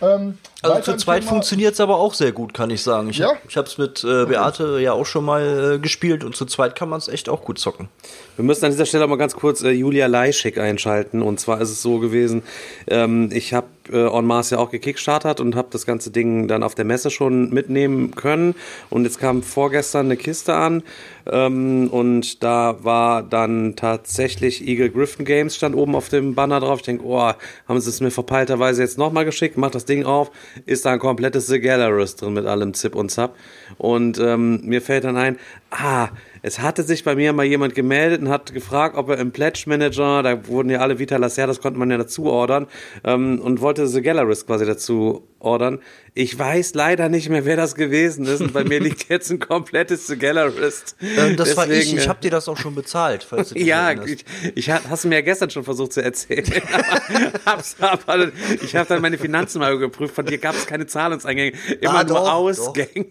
Ähm, 0.02 0.38
also 0.62 0.92
zu 0.92 0.96
zweit 0.96 1.22
funktioniert 1.24 1.74
es 1.74 1.80
aber 1.80 1.98
auch 1.98 2.14
sehr 2.14 2.32
gut, 2.32 2.52
kann 2.52 2.70
ich 2.70 2.82
sagen. 2.82 3.10
Ich 3.10 3.18
Ja? 3.18 3.32
habe 3.54 3.68
es 3.68 3.78
mit 3.78 4.02
äh, 4.02 4.26
Beate 4.26 4.80
ja 4.80 4.92
auch 4.92 5.06
schon 5.06 5.24
mal 5.24 5.74
äh, 5.74 5.78
gespielt 5.78 6.24
und 6.24 6.34
zu 6.34 6.46
zweit 6.46 6.74
kann 6.74 6.88
man 6.88 6.98
es 6.98 7.06
echt 7.06 7.28
auch 7.28 7.44
gut 7.44 7.58
zocken. 7.60 7.88
Wir 8.34 8.44
müssen 8.44 8.64
an 8.64 8.72
dieser 8.72 8.86
Stelle 8.86 9.06
mal 9.06 9.16
ganz 9.18 9.34
kurz 9.34 9.62
äh, 9.62 9.70
Julia 9.70 10.06
Leischig 10.06 10.58
einschalten. 10.58 11.22
Und 11.22 11.38
zwar 11.38 11.60
ist 11.60 11.70
es 11.70 11.80
so 11.82 11.98
gewesen, 11.98 12.42
ähm, 12.88 13.30
ich 13.32 13.54
habe 13.54 13.66
äh, 13.92 14.06
On 14.06 14.26
Mars 14.26 14.50
ja 14.50 14.58
auch 14.58 14.70
gekickstartert 14.70 15.40
und 15.40 15.54
habe 15.54 15.68
das 15.70 15.86
ganze 15.86 16.10
Ding 16.10 16.48
dann 16.48 16.62
auf 16.62 16.74
der 16.74 16.84
Messe 16.84 17.10
schon 17.10 17.50
mitnehmen 17.50 18.14
können. 18.14 18.54
Und 18.90 19.04
jetzt 19.04 19.20
kam 19.20 19.42
vorgestern 19.44 20.06
eine 20.06 20.16
Kiste 20.16 20.54
an 20.54 20.82
ähm, 21.30 21.88
und 21.88 22.42
da 22.42 22.76
war 22.82 23.22
dann 23.32 23.76
tatsächlich 23.76 24.66
Eagle 24.66 24.90
Griffin 24.90 25.24
Games 25.24 25.56
stand 25.56 25.74
oben 25.74 25.94
auf 25.94 26.08
dem 26.08 26.34
Banner 26.34 26.60
drauf. 26.60 26.80
Ich 26.80 26.86
denke, 26.86 27.04
oh, 27.04 27.32
haben 27.68 27.80
sie 27.80 27.88
es 27.88 28.00
mir 28.00 28.10
verpeilterweise 28.10 28.82
jetzt 28.82 28.98
nochmal 28.98 29.24
geschickt, 29.24 29.56
mach 29.56 29.70
das 29.70 29.84
Ding 29.84 30.04
auf, 30.04 30.30
ist 30.66 30.84
da 30.84 30.92
ein 30.92 30.98
komplettes 30.98 31.46
The 31.46 31.60
Gallerist 31.60 32.22
drin 32.22 32.32
mit 32.34 32.46
allem 32.46 32.74
Zip 32.74 32.94
und 32.94 33.10
Zap. 33.10 33.36
Und 33.76 34.18
ähm, 34.18 34.60
mir 34.64 34.80
fällt 34.80 35.04
dann 35.04 35.16
ein, 35.16 35.36
ah, 35.70 36.08
es 36.42 36.60
hatte 36.60 36.84
sich 36.84 37.02
bei 37.04 37.14
mir 37.16 37.32
mal 37.32 37.44
jemand 37.44 37.74
gemeldet 37.74 38.20
und 38.22 38.28
hat 38.28 38.54
gefragt, 38.54 38.96
ob 38.96 39.08
er 39.10 39.18
im 39.18 39.32
Pledge 39.32 39.64
Manager, 39.66 40.22
da 40.22 40.46
wurden 40.46 40.70
ja 40.70 40.78
alle 40.78 40.98
Vita 41.00 41.16
Lacer, 41.16 41.46
das 41.48 41.60
konnte 41.60 41.78
man 41.78 41.90
ja 41.90 41.98
dazu 41.98 42.26
ordern, 42.26 42.68
ähm, 43.04 43.40
und 43.40 43.60
wollte 43.60 43.86
The 43.88 44.00
Gallerist 44.00 44.46
quasi 44.46 44.64
dazu 44.64 45.26
ordern. 45.40 45.80
Ich 46.14 46.36
weiß 46.36 46.74
leider 46.74 47.08
nicht 47.08 47.28
mehr, 47.28 47.44
wer 47.44 47.56
das 47.56 47.74
gewesen 47.74 48.24
ist. 48.26 48.40
Und 48.40 48.52
bei 48.52 48.64
mir 48.64 48.80
liegt 48.80 49.08
jetzt 49.08 49.30
ein 49.30 49.38
komplettes 49.40 50.06
The 50.06 50.16
Gallerist. 50.16 50.96
Ähm, 51.16 51.36
das 51.36 51.56
war 51.56 51.64
ich. 51.68 51.70
Deswegen, 51.80 51.98
Ich 51.98 52.04
äh, 52.06 52.08
habe 52.08 52.20
dir 52.20 52.30
das 52.30 52.48
auch 52.48 52.56
schon 52.56 52.74
bezahlt, 52.74 53.24
falls 53.28 53.50
du 53.50 53.58
ja, 53.58 53.92
ich, 54.04 54.24
ich 54.54 54.70
ha- 54.70 54.80
hast 54.88 55.04
du 55.04 55.08
mir 55.08 55.16
ja 55.16 55.20
gestern 55.22 55.50
schon 55.50 55.64
versucht 55.64 55.92
zu 55.92 56.02
erzählen. 56.02 56.44
hab's 57.46 57.76
aber, 57.80 58.28
ich 58.62 58.74
habe 58.76 58.88
dann 58.88 59.02
meine 59.02 59.18
Finanzen 59.18 59.58
mal 59.58 59.76
geprüft. 59.78 60.14
Von 60.14 60.26
dir 60.26 60.38
gab 60.38 60.54
es 60.54 60.66
keine 60.66 60.86
Zahlungseingänge, 60.86 61.52
immer 61.80 61.94
Ah, 61.98 62.04
nur 62.04 62.16
doch, 62.18 62.32
Ausgänge 62.32 63.06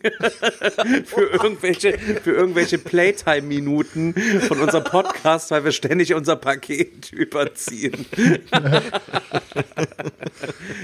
für 1.05 1.21
irgendwelche 1.31 1.97
für 1.97 2.31
irgendwelche 2.31 2.77
Playtime-Minuten 2.77 4.13
von 4.47 4.59
unserem 4.59 4.83
Podcast, 4.83 5.51
weil 5.51 5.63
wir 5.63 5.71
ständig 5.71 6.13
unser 6.13 6.35
Paket 6.35 7.11
überziehen. 7.11 8.05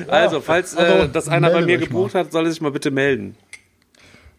also, 0.08 0.42
falls 0.42 0.76
äh, 0.76 0.80
also, 0.80 1.08
das 1.08 1.28
einer 1.28 1.50
bei 1.50 1.62
mir 1.62 1.78
gebucht 1.78 2.16
hat, 2.16 2.32
soll 2.32 2.46
er 2.46 2.52
sich 2.52 2.62
mal 2.62 2.72
bitte 2.72 2.92
melden. 2.92 3.36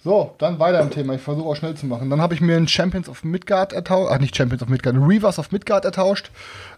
So, 0.05 0.35
dann 0.37 0.59
weiter 0.59 0.81
im 0.81 0.91
Thema. 0.91 1.15
Ich 1.15 1.23
versuche 1.23 1.49
auch 1.49 1.57
schnell 1.57 1.75
zu 1.77 1.87
machen. 1.87 2.11
Dann 2.11 2.21
habe 2.21 2.35
ich 2.35 2.43
mir 2.43 2.59
einen 2.59 2.69
Champions 2.69 3.09
of 3.09 3.25
Midgard 3.25 3.73
ertauscht, 3.73 4.11
ach 4.13 4.21
nicht 4.21 4.37
Champions 4.37 4.63
of 4.63 4.69
Midgard, 4.69 4.97
Reavers 4.97 5.39
of 5.39 5.51
Midgard 5.51 5.87
ertauscht. 5.87 6.31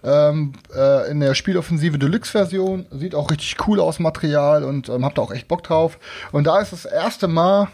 Ähm, 0.05 0.53
äh, 0.73 1.11
in 1.11 1.19
der 1.19 1.35
Spieloffensive 1.35 1.99
Deluxe-Version. 1.99 2.87
Sieht 2.93 3.17
auch 3.17 3.29
richtig 3.29 3.57
cool 3.67 3.81
aus, 3.81 3.99
Material 3.99 4.63
und 4.63 4.89
ähm, 4.89 5.05
hab 5.05 5.17
da 5.17 5.23
auch 5.23 5.33
echt 5.33 5.49
Bock 5.49 5.65
drauf. 5.65 5.99
Und 6.31 6.47
da 6.47 6.61
ist 6.61 6.71
das 6.71 6.85
erste 6.85 7.27
Mal, 7.27 7.67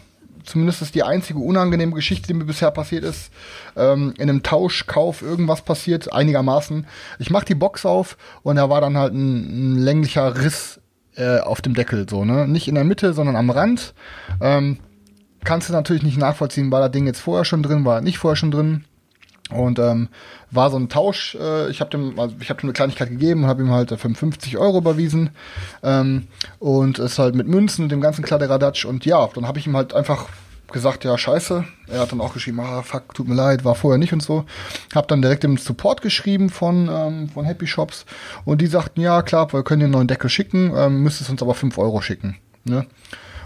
zumindest 0.43 0.81
ist 0.81 0.95
die 0.95 1.03
einzige 1.03 1.39
unangenehme 1.39 1.93
Geschichte, 1.93 2.27
die 2.27 2.33
mir 2.33 2.45
bisher 2.45 2.71
passiert 2.71 3.03
ist, 3.03 3.31
ähm, 3.75 4.13
in 4.17 4.29
einem 4.29 4.43
Tauschkauf 4.43 5.21
irgendwas 5.21 5.61
passiert, 5.61 6.11
einigermaßen. 6.11 6.87
Ich 7.19 7.29
mach 7.29 7.43
die 7.43 7.55
Box 7.55 7.85
auf 7.85 8.17
und 8.43 8.55
da 8.57 8.69
war 8.69 8.81
dann 8.81 8.97
halt 8.97 9.13
ein, 9.13 9.75
ein 9.75 9.77
länglicher 9.77 10.43
Riss 10.43 10.79
äh, 11.15 11.39
auf 11.39 11.61
dem 11.61 11.73
Deckel, 11.73 12.07
so, 12.09 12.25
ne? 12.25 12.47
Nicht 12.47 12.67
in 12.67 12.75
der 12.75 12.83
Mitte, 12.83 13.13
sondern 13.13 13.35
am 13.35 13.49
Rand. 13.49 13.93
Ähm, 14.41 14.79
kannst 15.43 15.69
du 15.69 15.73
natürlich 15.73 16.03
nicht 16.03 16.17
nachvollziehen, 16.17 16.71
war 16.71 16.81
das 16.81 16.91
Ding 16.91 17.05
jetzt 17.05 17.19
vorher 17.19 17.45
schon 17.45 17.63
drin, 17.63 17.85
war 17.85 18.01
nicht 18.01 18.17
vorher 18.17 18.35
schon 18.35 18.51
drin. 18.51 18.85
Und 19.53 19.79
ähm, 19.79 20.09
war 20.51 20.69
so 20.69 20.77
ein 20.77 20.89
Tausch. 20.89 21.35
Äh, 21.35 21.69
ich 21.69 21.79
habe 21.79 21.91
dem, 21.91 22.19
also 22.19 22.35
ich 22.39 22.49
habe 22.49 22.59
dem 22.61 22.67
eine 22.67 22.73
Kleinigkeit 22.73 23.09
gegeben 23.09 23.43
und 23.43 23.49
habe 23.49 23.61
ihm 23.61 23.71
halt 23.71 23.91
äh, 23.91 23.97
55 23.97 24.57
Euro 24.57 24.77
überwiesen. 24.79 25.31
Ähm, 25.81 26.27
und 26.59 26.99
ist 26.99 27.19
halt 27.19 27.35
mit 27.35 27.47
Münzen 27.47 27.83
und 27.83 27.91
dem 27.91 28.01
ganzen 28.01 28.23
Kladderadatsch. 28.23 28.85
Und 28.85 29.05
ja, 29.05 29.27
dann 29.33 29.47
habe 29.47 29.59
ich 29.59 29.67
ihm 29.67 29.75
halt 29.75 29.93
einfach 29.93 30.27
gesagt, 30.73 31.05
ja, 31.05 31.17
scheiße. 31.17 31.63
Er 31.87 31.99
hat 31.99 32.11
dann 32.11 32.19
auch 32.19 32.33
geschrieben, 32.33 32.59
ah, 32.59 32.81
fuck, 32.81 33.13
tut 33.13 33.27
mir 33.27 33.35
leid, 33.35 33.63
war 33.63 33.75
vorher 33.75 33.97
nicht 33.97 34.11
und 34.11 34.21
so. 34.21 34.45
Hab 34.93 35.07
dann 35.07 35.21
direkt 35.21 35.43
im 35.45 35.57
Support 35.57 36.01
geschrieben 36.01 36.49
von, 36.49 36.89
ähm, 36.91 37.29
von 37.29 37.45
Happy 37.45 37.67
Shops. 37.67 38.05
Und 38.43 38.59
die 38.59 38.67
sagten, 38.67 38.99
ja, 38.99 39.21
klar, 39.21 39.53
wir 39.53 39.63
können 39.63 39.79
dir 39.79 39.85
einen 39.85 39.93
neuen 39.93 40.07
Deckel 40.07 40.29
schicken, 40.29 40.73
ähm, 40.75 41.03
müsstest 41.03 41.29
uns 41.29 41.41
aber 41.41 41.53
5 41.53 41.77
Euro 41.77 42.01
schicken. 42.01 42.37
Ne? 42.65 42.85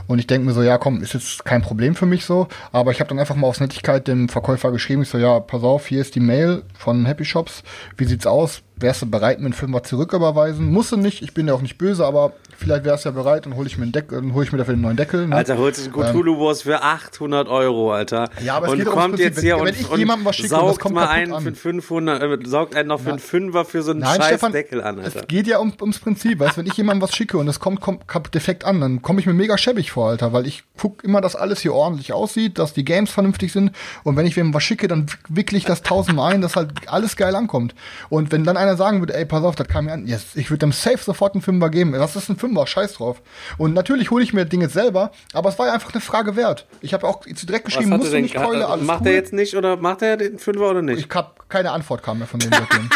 Und 0.08 0.20
ich 0.20 0.28
denke 0.28 0.46
mir 0.48 0.54
so, 0.54 0.64
ja, 0.64 0.78
komm, 0.78 1.02
ist 1.02 1.14
jetzt 1.14 1.46
kein 1.46 1.62
Problem 1.62 1.96
für 1.96 2.06
mich 2.06 2.26
so. 2.26 2.48
Aber 2.72 2.92
ich 2.92 3.00
habe 3.00 3.10
dann 3.10 3.20
einfach 3.20 3.36
mal 3.36 3.48
aus 3.48 3.60
Nettigkeit 3.60 4.08
dem 4.08 4.30
Verkäufer 4.30 4.72
geschrieben. 4.72 5.02
Ich 5.02 5.10
so, 5.10 5.18
ja, 5.18 5.40
pass 5.40 5.64
auf, 5.64 5.88
hier 5.88 6.02
ist 6.02 6.16
die 6.16 6.20
Mail 6.20 6.64
von 6.74 7.06
Happy 7.06 7.26
Shops. 7.26 7.64
Wie 7.98 8.06
sieht's 8.06 8.26
aus? 8.26 8.64
Wärst 8.80 9.02
du 9.02 9.08
bereit, 9.10 9.40
mir 9.40 9.46
einen 9.46 9.54
Fünfer 9.54 9.82
zurücküberweisen? 9.84 10.72
Musst 10.72 10.92
du 10.92 10.98
nicht, 10.98 11.24
ich 11.24 11.34
bin 11.34 11.48
ja 11.48 11.54
auch 11.56 11.62
nicht 11.62 11.78
böse, 11.80 12.06
aber 12.06 12.34
vielleicht 12.58 12.86
wärst 12.86 13.06
du 13.06 13.10
ja 13.10 13.16
bereit, 13.16 13.46
dann 13.48 13.56
hole 13.56 13.66
ich 13.68 13.78
mir 13.78 13.84
einen 13.84 13.92
Deckel, 13.92 14.22
dann 14.22 14.34
hole 14.34 14.46
ich 14.46 14.52
mir 14.52 14.60
dafür 14.60 14.74
einen 14.74 14.84
neuen 14.84 14.98
Deckel. 14.98 15.28
Ne? 15.28 15.36
Alter, 15.36 15.58
holt 15.58 15.76
sich 15.76 15.88
ein 15.88 15.92
Cthulhu-Wurst 15.94 16.64
für 16.64 16.84
800 16.84 17.48
Euro, 17.48 17.92
Alter. 17.94 18.30
Ja, 18.44 18.56
aber 18.58 18.68
es 18.68 18.72
und 18.74 18.78
geht 18.80 18.88
kommt 18.88 19.16
Prinzip. 19.16 19.26
jetzt 19.26 19.40
hier 19.42 19.56
Wenn- 19.56 19.62
und, 19.62 19.68
wenn 19.68 19.76
ich 19.76 19.90
und 19.90 19.98
jemandem 20.00 20.26
was 20.26 20.36
schicke 20.36 20.56
und 20.58 20.68
saugt 20.68 20.80
kommt 20.80 20.96
mal 20.96 21.08
einen 21.08 21.34
an. 21.34 21.42
für 21.44 21.56
500, 21.56 22.22
äh, 22.22 22.38
saugt 22.48 22.76
einen 22.76 22.88
noch 22.90 23.00
für 23.00 23.10
einen 23.10 23.20
Fünfer 23.20 23.66
für 23.66 23.82
so 23.82 23.92
einen 23.92 24.02
Nein, 24.02 24.18
scheiß 24.18 24.28
Stefan, 24.28 24.52
Deckel 24.52 24.84
an, 24.84 25.00
Alter. 25.00 25.22
es 25.22 25.28
geht 25.28 25.48
ja 25.48 25.58
um, 25.58 25.74
ums 25.82 25.98
Prinzip. 26.00 26.40
Weißt, 26.40 26.58
wenn 26.58 26.68
ich 26.68 26.74
jemandem 26.74 27.02
was 27.02 27.16
schicke 27.16 27.38
und 27.40 27.48
es 27.48 27.60
kommt, 27.60 27.82
kommt 27.82 28.08
kap- 28.08 28.32
defekt 28.32 28.64
an, 28.64 28.80
dann 28.80 29.02
komme 29.02 29.20
ich 29.20 29.26
mir 29.26 29.34
mega 29.34 29.58
schäbig 29.58 29.92
vor, 29.92 30.10
Alter, 30.10 30.34
weil 30.34 30.46
ich 30.46 30.64
guck 30.78 31.04
immer, 31.04 31.20
dass 31.22 31.36
alles 31.36 31.62
hier 31.62 31.74
ordentlich 31.74 32.14
aussieht, 32.14 32.60
dass 32.60 32.74
die 32.74 32.86
Games 32.86 33.10
vernünftig 33.10 33.52
sind 33.54 33.72
und 34.04 34.16
wenn 34.18 34.28
ich 34.28 34.36
wem 34.36 34.54
was 34.54 34.62
schicke, 34.64 34.88
dann 34.88 35.08
wickle 35.30 35.58
ich 35.58 35.66
das 35.66 35.82
tausendmal 35.82 36.34
ein, 36.34 36.42
dass 36.42 36.56
halt 36.56 36.72
alles 36.88 37.16
geil 37.16 37.36
ankommt. 37.36 37.74
Und 38.10 38.32
wenn 38.32 38.44
dann 38.44 38.58
einer 38.58 38.67
sagen 38.76 39.00
würde, 39.00 39.16
ey, 39.16 39.26
pass 39.26 39.44
auf, 39.44 39.56
das 39.56 39.68
kam 39.68 39.86
mir 39.86 39.94
an, 39.94 40.08
yes, 40.08 40.36
ich 40.36 40.50
würde 40.50 40.60
dem 40.60 40.72
safe 40.72 40.98
sofort 40.98 41.36
einen 41.36 41.42
Fünfer 41.42 41.70
geben. 41.70 41.94
Das 41.94 42.16
ist 42.16 42.30
ein 42.30 42.38
Fünfer, 42.38 42.68
scheiß 42.68 42.94
drauf. 42.94 43.22
Und 43.58 43.74
natürlich 43.74 44.12
hole 44.12 44.24
ich 44.24 44.34
mir 44.34 44.46
Dinge 44.46 44.70
selber, 44.70 45.12
aber 45.34 45.50
es 45.50 45.60
war 45.60 45.68
ja 45.68 45.74
einfach 45.74 45.94
eine 45.94 46.02
Frage 46.02 46.36
wert. 46.36 46.66
Ich 46.82 46.94
habe 46.94 47.08
auch 47.08 47.24
direkt 47.24 47.66
Was 47.66 47.74
geschrieben, 47.74 47.92
musst 47.92 48.12
du 48.12 48.22
nicht 48.22 48.36
Keule, 48.36 48.62
äh, 48.62 48.64
alles 48.64 48.86
macht 48.86 49.02
cool. 49.02 49.08
er 49.08 49.14
jetzt 49.14 49.34
nicht 49.34 49.56
oder 49.56 49.78
macht 49.78 50.02
er 50.02 50.18
den 50.18 50.40
Fünfer 50.40 50.70
oder 50.70 50.82
nicht? 50.82 51.00
Ich 51.00 51.16
hab 51.16 51.48
keine 51.50 51.72
Antwort 51.72 52.04
kam 52.04 52.20
mir 52.20 52.28
von 52.28 52.40
dem 52.40 52.52
seitdem. 52.52 52.90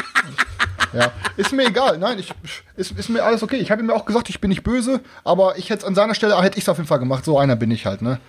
ja, 0.94 1.12
ist 1.38 1.54
mir 1.54 1.68
egal. 1.68 1.98
Nein, 1.98 2.20
ich 2.20 2.34
ist, 2.76 2.92
ist 2.92 3.10
mir 3.10 3.24
alles 3.24 3.44
okay. 3.44 3.58
Ich 3.58 3.72
habe 3.72 3.82
ihm 3.82 3.90
auch 3.92 4.06
gesagt, 4.06 4.30
ich 4.30 4.42
bin 4.42 4.50
nicht 4.50 4.64
böse, 4.64 5.02
aber 5.24 5.58
ich 5.58 5.70
hätte 5.70 5.88
an 5.88 5.96
seiner 5.96 6.16
Stelle 6.16 6.42
hätte 6.42 6.58
ich 6.58 6.66
es 6.66 6.70
auf 6.70 6.78
jeden 6.78 6.88
Fall 6.88 7.00
gemacht. 7.00 7.24
So 7.24 7.38
einer 7.38 7.56
bin 7.56 7.72
ich 7.72 7.86
halt, 7.86 8.02
ne? 8.02 8.20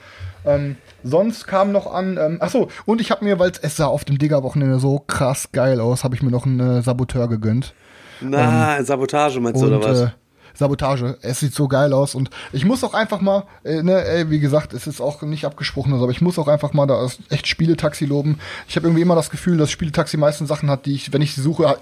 Ähm, 0.44 0.76
sonst 1.04 1.46
kam 1.46 1.72
noch 1.72 1.92
an, 1.92 2.18
ähm, 2.20 2.38
ach 2.40 2.50
so, 2.50 2.68
und 2.84 3.00
ich 3.00 3.10
habe 3.10 3.24
mir, 3.24 3.38
weil 3.38 3.52
es 3.62 3.76
sah 3.76 3.86
auf 3.86 4.04
dem 4.04 4.18
Digger-Wochenende 4.18 4.78
so 4.78 4.98
krass 4.98 5.50
geil 5.52 5.80
aus, 5.80 6.04
habe 6.04 6.14
ich 6.14 6.22
mir 6.22 6.30
noch 6.30 6.46
einen 6.46 6.60
äh, 6.78 6.82
Saboteur 6.82 7.28
gegönnt. 7.28 7.74
Na, 8.20 8.82
Sabotage 8.84 9.40
meinst 9.40 9.60
du 9.60 9.66
Und 9.66 9.74
oder 9.74 9.88
was? 9.88 10.00
äh, 10.00 10.08
Sabotage, 10.54 11.16
es 11.22 11.40
sieht 11.40 11.54
so 11.54 11.66
geil 11.66 11.92
aus 11.92 12.14
und 12.14 12.30
ich 12.52 12.64
muss 12.64 12.84
auch 12.84 12.94
einfach 12.94 13.20
mal, 13.20 13.44
äh, 13.64 13.82
ne, 13.82 14.04
ey, 14.04 14.30
wie 14.30 14.38
gesagt, 14.40 14.74
es 14.74 14.86
ist 14.86 15.00
auch 15.00 15.22
nicht 15.22 15.44
abgesprochen, 15.44 15.94
aber 15.94 16.10
ich 16.10 16.20
muss 16.20 16.38
auch 16.38 16.48
einfach 16.48 16.72
mal 16.72 16.86
da 16.86 17.06
echt 17.30 17.46
Spieletaxi 17.46 18.04
loben. 18.04 18.38
Ich 18.68 18.76
habe 18.76 18.86
irgendwie 18.86 19.02
immer 19.02 19.14
das 19.14 19.30
Gefühl, 19.30 19.56
dass 19.56 19.70
Spieletaxi 19.70 20.16
meisten 20.16 20.46
Sachen 20.46 20.70
hat, 20.70 20.86
die 20.86 20.94
ich, 20.94 21.12
wenn 21.12 21.22
ich 21.22 21.34
sie 21.34 21.40
suche, 21.40 21.76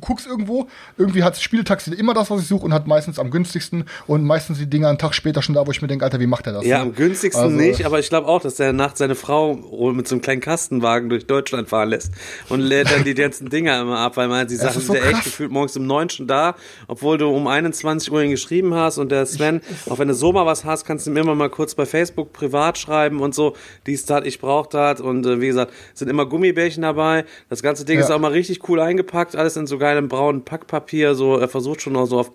guckst 0.00 0.26
irgendwo, 0.26 0.68
irgendwie 0.96 1.22
hat 1.22 1.36
Spieletaxi 1.38 1.92
immer 1.94 2.14
das, 2.14 2.30
was 2.30 2.42
ich 2.42 2.48
suche 2.48 2.64
und 2.64 2.72
hat 2.74 2.86
meistens 2.86 3.18
am 3.18 3.30
günstigsten 3.30 3.84
und 4.06 4.24
meistens 4.24 4.58
die 4.58 4.66
Dinger 4.68 4.88
einen 4.88 4.98
Tag 4.98 5.14
später 5.14 5.42
schon 5.42 5.54
da, 5.54 5.66
wo 5.66 5.70
ich 5.70 5.82
mir 5.82 5.88
denke, 5.88 6.04
Alter, 6.04 6.20
wie 6.20 6.26
macht 6.26 6.46
er 6.46 6.52
das? 6.54 6.64
Ja, 6.64 6.78
ne? 6.78 6.82
am 6.84 6.94
günstigsten 6.94 7.44
Also, 7.44 7.56
nicht, 7.56 7.84
aber 7.84 7.98
ich 7.98 8.08
glaube 8.08 8.26
auch, 8.28 8.40
dass 8.40 8.56
der 8.56 8.72
nachts 8.72 8.98
seine 8.98 9.14
Frau 9.14 9.54
mit 9.92 10.08
so 10.08 10.14
einem 10.14 10.22
kleinen 10.22 10.40
Kastenwagen 10.40 11.08
durch 11.08 11.26
Deutschland 11.26 11.68
fahren 11.68 11.90
lässt 11.90 12.12
und 12.48 12.60
lädt 12.60 12.90
dann 12.90 13.04
die 13.04 13.14
ganzen 13.14 13.48
Dinger 13.50 13.80
immer 13.80 13.98
ab, 13.98 14.16
weil 14.16 14.28
man 14.28 14.46
die 14.46 14.56
Sachen 14.56 14.80
so 14.80 14.92
sind 14.92 15.02
ja 15.02 15.10
echt 15.10 15.24
gefühlt 15.24 15.50
morgens 15.50 15.76
um 15.76 15.86
neun 15.86 16.10
schon 16.10 16.26
da, 16.26 16.54
obwohl 16.86 17.18
du 17.18 17.28
um 17.28 17.46
21 17.46 18.10
Uhr 18.12 18.22
ihn 18.22 18.30
geschrieben 18.30 18.74
hast 18.74 18.98
und 18.98 19.10
der 19.10 19.26
Sven, 19.26 19.60
auch 19.88 19.98
wenn 19.98 20.08
du 20.08 20.14
so 20.14 20.32
mal 20.32 20.46
was 20.46 20.64
hast, 20.64 20.84
kannst 20.84 21.06
du 21.06 21.10
ihm 21.10 21.16
immer 21.16 21.34
mal 21.34 21.50
kurz 21.50 21.74
bei 21.74 21.86
Facebook 21.86 22.32
privat 22.32 22.78
schreiben 22.78 23.20
und 23.20 23.34
so, 23.34 23.54
dies, 23.86 24.04
das, 24.04 24.24
ich 24.24 24.38
brauch 24.40 24.66
das 24.66 25.00
und 25.00 25.24
äh, 25.26 25.40
wie 25.40 25.46
gesagt, 25.48 25.72
sind 25.94 26.08
immer 26.08 26.26
Gummibärchen 26.26 26.82
dabei, 26.82 27.24
das 27.48 27.62
ganze 27.62 27.84
Ding 27.84 27.98
Ja. 27.98 28.04
ist 28.04 28.10
auch 28.10 28.18
mal 28.18 28.32
richtig 28.32 28.68
cool 28.68 28.80
eingepackt, 28.80 29.36
alles 29.36 29.47
in 29.56 29.66
so 29.66 29.78
geilem 29.78 30.08
braunen 30.08 30.44
Packpapier, 30.44 31.14
so, 31.14 31.36
er 31.36 31.48
versucht 31.48 31.82
schon 31.82 31.96
auch 31.96 32.06
so 32.06 32.18
auf 32.18 32.32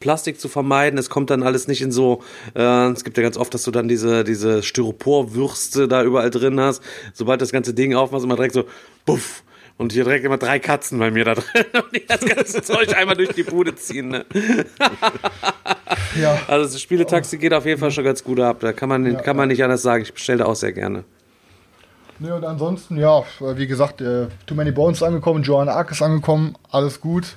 Plastik 0.00 0.40
zu 0.40 0.48
vermeiden. 0.48 0.98
Es 0.98 1.10
kommt 1.10 1.30
dann 1.30 1.42
alles 1.42 1.68
nicht 1.68 1.82
in 1.82 1.92
so, 1.92 2.22
äh, 2.54 2.90
es 2.90 3.04
gibt 3.04 3.16
ja 3.16 3.22
ganz 3.22 3.36
oft, 3.36 3.54
dass 3.54 3.62
du 3.62 3.70
dann 3.70 3.88
diese, 3.88 4.24
diese 4.24 4.62
Styroporwürste 4.62 5.88
da 5.88 6.02
überall 6.02 6.30
drin 6.30 6.60
hast. 6.60 6.82
Sobald 7.12 7.40
das 7.40 7.52
ganze 7.52 7.74
Ding 7.74 7.94
aufmachst, 7.94 8.24
immer 8.24 8.36
direkt 8.36 8.54
so, 8.54 8.64
buff. 9.06 9.42
Und 9.76 9.92
hier 9.92 10.04
direkt 10.04 10.24
immer 10.24 10.38
drei 10.38 10.60
Katzen 10.60 11.00
bei 11.00 11.10
mir 11.10 11.24
da 11.24 11.34
drin 11.34 11.64
und 11.72 11.96
die 11.96 12.06
das 12.06 12.20
ganze 12.20 12.62
Zeug 12.62 12.96
einmal 12.96 13.16
durch 13.16 13.30
die 13.30 13.42
Bude 13.42 13.74
ziehen. 13.74 14.08
Ne? 14.08 14.24
ja. 16.20 16.38
Also 16.46 16.66
das 16.66 16.80
Spieletaxi 16.80 17.38
geht 17.38 17.52
auf 17.52 17.66
jeden 17.66 17.80
Fall 17.80 17.90
schon 17.90 18.04
ganz 18.04 18.22
gut 18.22 18.38
ab. 18.38 18.60
Da 18.60 18.72
kann 18.72 18.88
man, 18.88 19.16
kann 19.22 19.36
man 19.36 19.48
nicht 19.48 19.64
anders 19.64 19.82
sagen. 19.82 20.04
Ich 20.04 20.12
bestelle 20.12 20.38
da 20.38 20.44
auch 20.44 20.54
sehr 20.54 20.72
gerne. 20.72 21.04
Ne, 22.20 22.34
und 22.34 22.44
ansonsten, 22.44 22.96
ja, 22.96 23.24
wie 23.40 23.66
gesagt, 23.66 24.00
äh, 24.00 24.28
Too 24.46 24.54
Many 24.54 24.70
Bones 24.70 24.98
ist 24.98 25.02
angekommen, 25.02 25.42
Joanna 25.42 25.72
Ark 25.72 25.90
ist 25.90 26.00
angekommen, 26.00 26.54
alles 26.70 27.00
gut. 27.00 27.34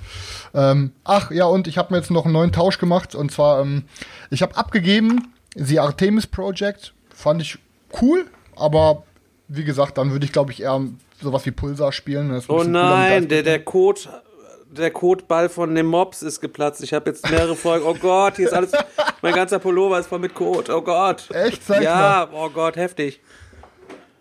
Ähm, 0.53 0.91
ach, 1.03 1.31
ja, 1.31 1.45
und 1.45 1.67
ich 1.67 1.77
habe 1.77 1.93
mir 1.93 1.99
jetzt 1.99 2.11
noch 2.11 2.25
einen 2.25 2.33
neuen 2.33 2.51
Tausch 2.51 2.77
gemacht, 2.77 3.15
und 3.15 3.31
zwar, 3.31 3.61
ähm, 3.61 3.85
ich 4.29 4.43
habe 4.43 4.55
abgegeben, 4.55 5.33
The 5.55 5.79
Artemis 5.79 6.27
Project, 6.27 6.93
fand 7.09 7.41
ich 7.41 7.57
cool, 8.01 8.25
aber 8.55 9.03
wie 9.47 9.63
gesagt, 9.63 9.97
dann 9.97 10.11
würde 10.11 10.25
ich, 10.25 10.31
glaube 10.31 10.51
ich, 10.51 10.61
eher 10.61 10.79
sowas 11.21 11.45
wie 11.45 11.51
Pulsar 11.51 11.91
spielen. 11.91 12.39
Oh 12.47 12.63
nein, 12.63 13.27
der, 13.27 13.41
der 13.41 13.63
Code, 13.63 14.01
der 14.69 14.91
Codeball 14.91 15.49
von 15.49 15.73
dem 15.73 15.87
Mops 15.87 16.21
ist 16.21 16.41
geplatzt. 16.41 16.83
Ich 16.83 16.93
habe 16.93 17.09
jetzt 17.09 17.29
mehrere 17.29 17.55
Folgen. 17.55 17.85
Oh 17.85 17.95
Gott, 17.95 18.35
hier 18.35 18.47
ist 18.47 18.53
alles, 18.53 18.71
mein 19.21 19.33
ganzer 19.33 19.59
Pullover 19.59 19.99
ist 19.99 20.07
voll 20.07 20.19
mit 20.19 20.35
Code. 20.35 20.75
Oh 20.75 20.81
Gott. 20.81 21.31
Echt? 21.31 21.65
Zeig 21.65 21.81
Ja, 21.81 22.27
oh 22.31 22.49
Gott, 22.49 22.75
heftig. 22.75 23.21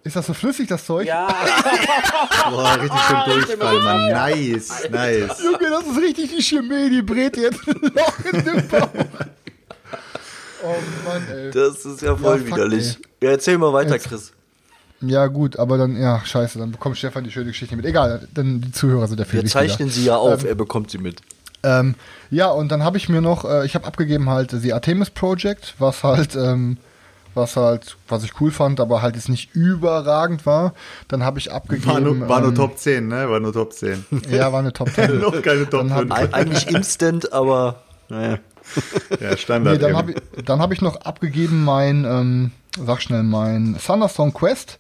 Ist 0.07 0.15
das 0.15 0.27
so 0.27 0.35
flüssig, 0.35 0.69
das 0.69 0.87
Zeug? 0.87 1.05
Ja. 1.05 1.27
Boah, 2.51 2.79
richtig 2.81 3.01
schön 3.01 3.17
Durchfall, 3.27 3.81
Mann. 3.83 4.09
Nice, 4.13 4.89
nice. 4.89 5.43
Junge, 5.43 5.69
das 5.69 5.85
ist 5.85 6.01
richtig 6.01 6.31
die 6.37 6.43
Chemie, 6.43 6.91
die 6.91 7.03
brät 7.03 7.37
jetzt 7.37 7.59
ein 7.67 7.81
Loch 7.93 8.33
in 8.33 8.45
den 8.45 8.69
Bauch. 8.69 8.89
Oh 10.63 10.75
Mann, 11.05 11.23
ey. 11.29 11.51
Das 11.51 11.85
ist 11.85 12.03
ja 12.03 12.15
voll 12.15 12.39
Ja, 12.39 12.45
fuck, 12.45 12.57
widerlich. 12.57 12.99
Ja, 13.21 13.31
erzähl 13.31 13.59
mal 13.59 13.73
weiter, 13.73 13.95
Jetzt- 13.95 14.09
Chris. 14.09 14.33
Ja, 15.01 15.27
gut, 15.27 15.59
aber 15.59 15.77
dann, 15.77 16.01
ja, 16.01 16.25
scheiße, 16.25 16.59
dann 16.61 16.71
bekommt 16.71 16.97
Stefan 16.97 17.25
die 17.25 17.33
schöne 17.33 17.47
Geschichte 17.47 17.75
mit. 17.75 17.85
Egal, 17.85 18.29
denn 18.35 18.61
die 18.61 18.71
Zuhörer 18.73 19.09
sind 19.09 19.19
ja 19.19 19.27
viel 19.27 19.43
Wir 19.43 19.49
zeichnen 19.51 19.91
sie 19.91 20.05
ja 20.05 20.17
auf, 20.17 20.45
er 20.45 20.55
bekommt 20.55 20.91
sie 20.93 20.99
mit. 20.99 21.21
Ähm, 21.65 21.97
ja, 22.31 22.49
und 22.51 22.71
dann 22.71 22.85
habe 22.85 22.97
ich 22.97 23.09
mir 23.09 23.21
noch, 23.21 23.45
äh, 23.45 23.67
ich 23.67 23.75
habe 23.75 23.87
abgegeben 23.87 24.31
halt 24.31 24.53
die 24.63 24.73
Artemis 24.73 25.11
Project, 25.11 25.75
was 25.79 26.03
halt, 26.05 26.37
ähm, 26.37 26.79
was 27.37 27.57
halt, 27.57 27.97
was 28.09 28.25
ich 28.25 28.41
cool 28.41 28.51
fand, 28.51 28.81
aber 28.81 29.03
halt 29.03 29.15
jetzt 29.15 29.29
nicht 29.29 29.55
überragend 29.55 30.47
war. 30.47 30.75
Dann 31.09 31.23
habe 31.23 31.39
ich 31.39 31.53
abgegeben. 31.53 31.87
War 31.93 32.01
nur, 32.01 32.29
war 32.29 32.41
nur 32.41 32.49
ähm, 32.51 32.55
Top 32.57 32.79
10, 32.79 33.07
ne? 33.09 33.29
War 33.31 33.39
nur 33.41 33.53
Top 33.53 33.73
10. 33.73 34.05
Ja, 34.31 34.53
war 34.53 34.61
eine 34.61 34.73
Top 34.73 34.91
10. 34.91 35.19
Noch 35.21 35.41
keine 35.43 35.69
Top 35.69 35.81
Dann 35.83 35.93
hab- 35.93 36.01
5. 36.01 36.13
Eig- 36.13 36.33
Eigentlich 36.33 36.67
instant, 36.69 37.33
aber 37.33 37.83
naja. 38.09 38.39
Ja, 39.21 39.37
Standard. 39.37 39.75
Nee, 39.75 39.79
dann 39.81 39.97
habe 39.97 40.11
ich, 40.13 40.45
dann 40.45 40.61
hab 40.61 40.73
ich 40.73 40.81
noch 40.83 40.97
abgegeben 41.03 41.63
mein, 41.65 42.05
ähm, 42.05 42.51
sag 42.85 43.01
schnell, 43.01 43.23
mein 43.23 43.77
Thunderstorm 43.85 44.35
Quest. 44.35 44.79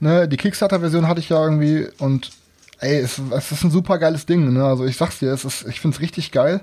Ne, 0.00 0.26
die 0.28 0.36
Kickstarter-Version 0.36 1.06
hatte 1.06 1.20
ich 1.20 1.28
ja 1.28 1.42
irgendwie 1.42 1.86
und 1.98 2.30
ey, 2.80 2.98
es, 2.98 3.20
es 3.30 3.52
ist 3.52 3.64
ein 3.64 3.70
super 3.70 3.98
geiles 3.98 4.26
Ding. 4.26 4.52
Ne? 4.52 4.64
Also 4.64 4.84
ich 4.86 4.96
sag's 4.96 5.18
dir, 5.20 5.32
es 5.32 5.44
ist, 5.44 5.66
ich 5.68 5.80
find's 5.80 6.00
richtig 6.00 6.32
geil. 6.32 6.60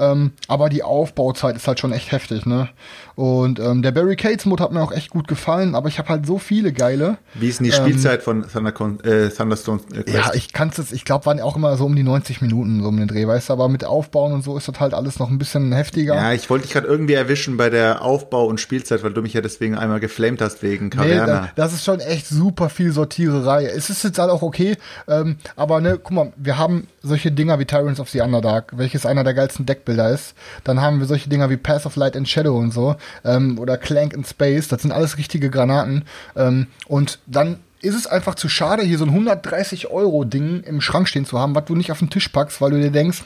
Ähm, 0.00 0.32
aber 0.48 0.68
die 0.70 0.82
Aufbauzeit 0.82 1.54
ist 1.56 1.68
halt 1.68 1.78
schon 1.78 1.92
echt 1.92 2.10
heftig. 2.12 2.46
Ne? 2.46 2.68
Und 3.16 3.60
ähm, 3.60 3.82
der 3.82 3.92
Barricades-Mode 3.92 4.62
hat 4.64 4.72
mir 4.72 4.82
auch 4.82 4.92
echt 4.92 5.10
gut 5.10 5.28
gefallen, 5.28 5.74
aber 5.74 5.88
ich 5.88 5.98
habe 5.98 6.08
halt 6.08 6.26
so 6.26 6.38
viele 6.38 6.72
geile. 6.72 7.18
Wie 7.34 7.48
ist 7.48 7.60
denn 7.60 7.66
die 7.66 7.72
Spielzeit 7.72 8.22
von 8.22 8.46
Thundercon 8.48 9.00
äh, 9.00 9.28
Thunderstone 9.28 9.80
äh, 9.92 10.02
Quest? 10.02 10.08
Ähm, 10.08 10.14
Ja, 10.14 10.30
ich 10.34 10.52
kann's 10.52 10.78
jetzt, 10.78 10.92
ich 10.92 11.04
glaube, 11.04 11.26
waren 11.26 11.38
auch 11.40 11.56
immer 11.56 11.76
so 11.76 11.84
um 11.84 11.94
die 11.94 12.02
90 12.02 12.40
Minuten 12.40 12.82
so 12.82 12.88
um 12.88 12.96
den 12.96 13.08
Dreh, 13.08 13.26
weißt 13.26 13.50
du, 13.50 13.52
aber 13.52 13.68
mit 13.68 13.84
Aufbauen 13.84 14.32
und 14.32 14.42
so 14.42 14.56
ist 14.56 14.68
das 14.68 14.80
halt 14.80 14.94
alles 14.94 15.18
noch 15.18 15.28
ein 15.30 15.38
bisschen 15.38 15.72
heftiger. 15.72 16.14
Ja, 16.14 16.32
ich 16.32 16.48
wollte 16.48 16.64
dich 16.64 16.72
gerade 16.72 16.86
irgendwie 16.86 17.12
erwischen 17.14 17.56
bei 17.58 17.68
der 17.68 18.02
Aufbau- 18.02 18.46
und 18.46 18.58
Spielzeit, 18.60 19.02
weil 19.02 19.12
du 19.12 19.20
mich 19.20 19.34
ja 19.34 19.42
deswegen 19.42 19.76
einmal 19.76 20.00
geflamed 20.00 20.40
hast 20.40 20.62
wegen 20.62 20.86
Nee, 20.86 20.90
Caverna. 20.90 21.26
da, 21.26 21.48
das 21.56 21.74
ist 21.74 21.84
schon 21.84 22.00
echt 22.00 22.26
super 22.26 22.70
viel 22.70 22.92
Sortiererei. 22.92 23.66
Es 23.66 23.90
ist 23.90 24.02
jetzt 24.02 24.18
halt 24.18 24.30
auch 24.30 24.40
okay, 24.42 24.76
ähm, 25.08 25.36
aber 25.56 25.80
ne, 25.82 25.98
guck 26.02 26.12
mal, 26.12 26.32
wir 26.36 26.56
haben 26.56 26.86
solche 27.02 27.32
Dinger 27.32 27.58
wie 27.58 27.64
Tyrants 27.66 28.00
of 28.00 28.08
the 28.10 28.20
Underdark, 28.22 28.72
welches 28.76 29.04
einer 29.04 29.24
der 29.24 29.34
geilsten 29.34 29.66
Deckbilder 29.90 30.10
ist. 30.10 30.34
Dann 30.64 30.80
haben 30.80 31.00
wir 31.00 31.06
solche 31.06 31.28
Dinger 31.28 31.50
wie 31.50 31.56
Path 31.56 31.86
of 31.86 31.96
Light 31.96 32.16
and 32.16 32.28
Shadow 32.28 32.56
und 32.56 32.72
so, 32.72 32.96
ähm, 33.24 33.58
oder 33.58 33.76
Clank 33.76 34.12
in 34.12 34.24
Space, 34.24 34.68
das 34.68 34.82
sind 34.82 34.92
alles 34.92 35.18
richtige 35.18 35.50
Granaten. 35.50 36.04
Ähm, 36.36 36.68
und 36.86 37.18
dann 37.26 37.58
ist 37.82 37.94
es 37.94 38.06
einfach 38.06 38.34
zu 38.34 38.48
schade, 38.48 38.82
hier 38.82 38.98
so 38.98 39.04
ein 39.04 39.10
130 39.10 39.90
Euro 39.90 40.24
Ding 40.24 40.62
im 40.64 40.80
Schrank 40.80 41.08
stehen 41.08 41.24
zu 41.24 41.38
haben, 41.38 41.54
was 41.54 41.64
du 41.64 41.74
nicht 41.74 41.90
auf 41.90 41.98
den 41.98 42.10
Tisch 42.10 42.28
packst, 42.28 42.60
weil 42.60 42.70
du 42.72 42.80
dir 42.80 42.90
denkst, 42.90 43.24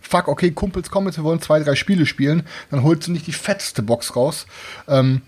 fuck, 0.00 0.28
okay, 0.28 0.52
Kumpels 0.52 0.90
kommen 0.90 1.08
jetzt, 1.08 1.16
wir 1.16 1.24
wollen 1.24 1.40
zwei, 1.40 1.58
drei 1.60 1.74
Spiele 1.74 2.06
spielen, 2.06 2.44
dann 2.70 2.84
holst 2.84 3.08
du 3.08 3.12
nicht 3.12 3.26
die 3.26 3.32
fetteste 3.32 3.82
Box 3.82 4.14
raus. 4.14 4.46
Ähm, 4.86 5.22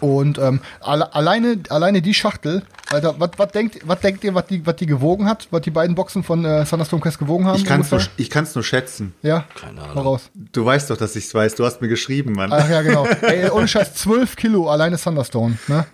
und 0.00 0.38
ähm, 0.38 0.60
alle, 0.80 1.12
alleine, 1.14 1.58
alleine 1.68 2.02
die 2.02 2.14
Schachtel, 2.14 2.62
Alter, 2.90 3.16
was 3.18 3.52
denkt, 3.52 3.78
was 3.84 4.00
denkt 4.00 4.24
ihr, 4.24 4.34
was 4.34 4.46
die, 4.46 4.64
was 4.66 4.76
die 4.76 4.86
gewogen 4.86 5.26
hat, 5.26 5.48
was 5.50 5.62
die 5.62 5.70
beiden 5.70 5.94
Boxen 5.94 6.22
von 6.22 6.44
äh, 6.44 6.64
Thunderstorm 6.64 7.00
Quest 7.02 7.18
gewogen 7.18 7.46
haben? 7.46 7.56
ich 7.56 7.64
kann 7.64 7.80
es 7.80 7.90
nur, 7.90 8.00
ich 8.16 8.30
kann's 8.30 8.54
nur 8.54 8.64
schätzen. 8.64 9.14
Ja, 9.22 9.44
Keine 9.60 9.82
Ahnung. 9.82 10.04
raus. 10.04 10.30
Du 10.52 10.64
weißt 10.64 10.90
doch, 10.90 10.96
dass 10.96 11.16
ich's 11.16 11.34
weiß. 11.34 11.56
Du 11.56 11.64
hast 11.64 11.80
mir 11.80 11.88
geschrieben, 11.88 12.32
Mann. 12.32 12.52
Ach 12.52 12.68
ja, 12.68 12.82
genau. 12.82 13.06
Ey, 13.22 13.50
ohne 13.50 13.68
Scheiß, 13.68 13.94
12 13.94 14.36
Kilo 14.36 14.68
alleine 14.70 14.96
Thunderstone, 14.96 15.58
ne? 15.68 15.84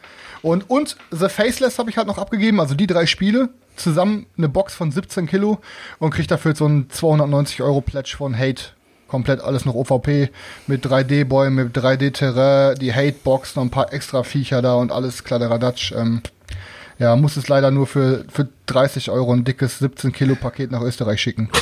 Und, 0.42 0.68
und 0.68 0.96
The 1.10 1.30
Faceless 1.30 1.78
habe 1.78 1.88
ich 1.88 1.96
halt 1.96 2.06
noch 2.06 2.18
abgegeben, 2.18 2.60
also 2.60 2.74
die 2.74 2.86
drei 2.86 3.06
Spiele, 3.06 3.48
zusammen 3.76 4.26
eine 4.36 4.50
Box 4.50 4.74
von 4.74 4.92
17 4.92 5.26
Kilo 5.26 5.58
und 5.98 6.10
krieg 6.10 6.28
dafür 6.28 6.50
jetzt 6.50 6.58
so 6.58 6.66
einen 6.66 6.90
290 6.90 7.62
Euro 7.62 7.80
Pledge 7.80 8.14
von 8.16 8.36
Hate. 8.38 8.64
Komplett 9.08 9.40
alles 9.40 9.64
noch 9.64 9.74
OVP 9.74 10.30
mit 10.66 10.86
3D-Boy, 10.86 11.50
mit 11.50 11.76
3D-Terrain, 11.76 12.76
die 12.76 12.92
Hate-Box, 12.94 13.56
noch 13.56 13.62
ein 13.62 13.70
paar 13.70 13.92
extra 13.92 14.22
Viecher 14.22 14.62
da 14.62 14.74
und 14.74 14.92
alles 14.92 15.24
Kladderadatsch. 15.24 15.92
Ähm, 15.92 16.22
ja, 16.98 17.16
muss 17.16 17.36
es 17.36 17.48
leider 17.48 17.70
nur 17.70 17.86
für, 17.86 18.24
für 18.32 18.48
30 18.66 19.10
Euro 19.10 19.32
ein 19.32 19.44
dickes 19.44 19.78
17 19.80 20.12
Kilo 20.12 20.36
Paket 20.36 20.70
nach 20.70 20.80
Österreich 20.80 21.20
schicken. 21.20 21.50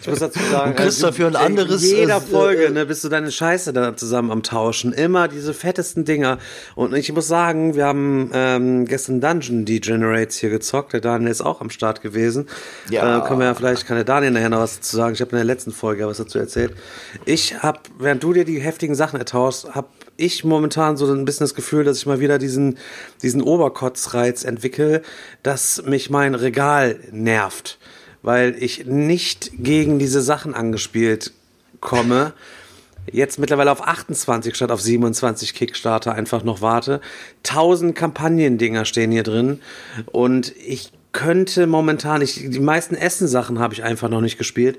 Ich 0.00 0.06
muss 0.06 0.20
dazu 0.20 0.38
sagen, 0.50 0.70
Du 0.70 0.82
kriegst 0.82 1.04
also, 1.04 1.06
dafür 1.08 1.26
ein 1.26 1.32
in 1.32 1.36
anderes, 1.36 1.82
jeder 1.82 2.18
äh, 2.18 2.20
Folge, 2.20 2.66
äh, 2.66 2.70
ne, 2.70 2.86
bist 2.86 3.02
du 3.02 3.08
deine 3.08 3.32
Scheiße 3.32 3.72
da 3.72 3.96
zusammen 3.96 4.30
am 4.30 4.42
Tauschen. 4.42 4.92
Immer 4.92 5.28
diese 5.28 5.52
fettesten 5.54 6.04
Dinger. 6.04 6.38
Und 6.74 6.94
ich 6.94 7.12
muss 7.12 7.26
sagen, 7.26 7.74
wir 7.74 7.86
haben 7.86 8.30
ähm, 8.32 8.86
gestern 8.86 9.20
Dungeon 9.20 9.64
Degenerates 9.64 10.36
hier 10.36 10.50
gezockt. 10.50 10.92
Der 10.92 11.00
Daniel 11.00 11.30
ist 11.30 11.40
auch 11.40 11.60
am 11.60 11.70
Start 11.70 12.00
gewesen. 12.00 12.48
Ja. 12.90 13.18
Äh, 13.18 13.26
können 13.26 13.40
wir 13.40 13.46
ja 13.46 13.54
vielleicht, 13.54 13.86
kann 13.86 13.96
der 13.96 14.04
Daniel 14.04 14.32
nachher 14.32 14.50
noch 14.50 14.60
was 14.60 14.76
dazu 14.76 14.96
sagen. 14.96 15.14
Ich 15.14 15.20
habe 15.20 15.32
in 15.32 15.38
der 15.38 15.44
letzten 15.44 15.72
Folge 15.72 16.02
ja 16.02 16.06
was 16.06 16.18
dazu 16.18 16.38
erzählt. 16.38 16.74
Ich 17.24 17.62
habe, 17.62 17.80
während 17.98 18.22
du 18.22 18.32
dir 18.32 18.44
die 18.44 18.60
heftigen 18.60 18.94
Sachen 18.94 19.18
ertauschst, 19.18 19.74
habe 19.74 19.88
ich 20.18 20.44
momentan 20.44 20.98
so 20.98 21.10
ein 21.10 21.24
bisschen 21.24 21.44
das 21.44 21.54
Gefühl, 21.54 21.84
dass 21.84 21.98
ich 21.98 22.06
mal 22.06 22.20
wieder 22.20 22.38
diesen, 22.38 22.76
diesen 23.22 23.40
Oberkotzreiz 23.40 24.44
entwickle, 24.44 25.02
dass 25.42 25.82
mich 25.86 26.10
mein 26.10 26.34
Regal 26.34 26.98
nervt. 27.12 27.78
Weil 28.20 28.56
ich 28.58 28.84
nicht 28.84 29.52
gegen 29.58 29.98
diese 29.98 30.20
Sachen 30.20 30.54
angespielt 30.54 31.32
komme. 31.80 32.34
Jetzt 33.10 33.38
mittlerweile 33.38 33.70
auf 33.70 33.80
28 33.80 34.54
statt 34.54 34.72
auf 34.72 34.82
27 34.82 35.54
Kickstarter 35.54 36.14
einfach 36.14 36.42
noch 36.42 36.60
warte. 36.60 37.00
1000 37.46 37.94
Kampagnendinger 37.94 38.84
stehen 38.84 39.12
hier 39.12 39.22
drin. 39.22 39.60
Und 40.06 40.52
ich 40.56 40.90
könnte 41.12 41.68
momentan, 41.68 42.22
ich, 42.22 42.50
die 42.50 42.60
meisten 42.60 42.96
Essensachen 42.96 43.60
habe 43.60 43.72
ich 43.72 43.84
einfach 43.84 44.08
noch 44.08 44.20
nicht 44.20 44.36
gespielt. 44.36 44.78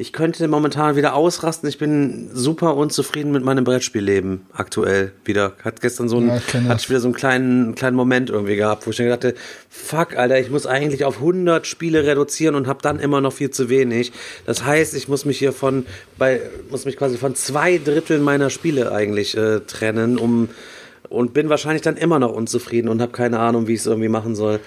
Ich 0.00 0.12
könnte 0.12 0.46
momentan 0.46 0.94
wieder 0.94 1.14
ausrasten. 1.14 1.68
Ich 1.68 1.76
bin 1.76 2.30
super 2.32 2.76
unzufrieden 2.76 3.32
mit 3.32 3.44
meinem 3.44 3.64
Brettspielleben 3.64 4.42
aktuell 4.52 5.10
wieder. 5.24 5.54
Hat 5.64 5.80
gestern 5.80 6.08
so 6.08 6.18
ein, 6.18 6.28
Ja, 6.28 6.76
ich 6.76 6.88
wieder 6.88 7.00
so 7.00 7.08
einen 7.08 7.16
kleinen, 7.16 7.74
kleinen 7.74 7.96
Moment 7.96 8.30
irgendwie 8.30 8.54
gehabt, 8.54 8.86
wo 8.86 8.92
ich 8.92 8.96
dann 8.96 9.08
dachte, 9.08 9.34
fuck, 9.68 10.16
Alter, 10.16 10.38
ich 10.38 10.50
muss 10.50 10.66
eigentlich 10.66 11.04
auf 11.04 11.16
100 11.16 11.66
Spiele 11.66 12.06
reduzieren 12.06 12.54
und 12.54 12.68
habe 12.68 12.80
dann 12.80 13.00
immer 13.00 13.20
noch 13.20 13.32
viel 13.32 13.50
zu 13.50 13.70
wenig. 13.70 14.12
Das 14.46 14.64
heißt, 14.64 14.94
ich 14.94 15.08
muss 15.08 15.24
mich 15.24 15.40
hier 15.40 15.52
von, 15.52 15.84
bei, 16.16 16.42
muss 16.70 16.84
mich 16.84 16.96
quasi 16.96 17.18
von 17.18 17.34
zwei 17.34 17.78
Dritteln 17.78 18.22
meiner 18.22 18.50
Spiele 18.50 18.92
eigentlich 18.92 19.36
äh, 19.36 19.62
trennen, 19.66 20.16
um, 20.16 20.48
und 21.08 21.32
bin 21.32 21.48
wahrscheinlich 21.48 21.82
dann 21.82 21.96
immer 21.96 22.18
noch 22.18 22.32
unzufrieden 22.32 22.88
und 22.88 23.00
habe 23.00 23.12
keine 23.12 23.38
Ahnung, 23.38 23.66
wie 23.66 23.74
ich 23.74 23.80
es 23.80 23.86
irgendwie 23.86 24.08
machen 24.08 24.36
soll. 24.36 24.60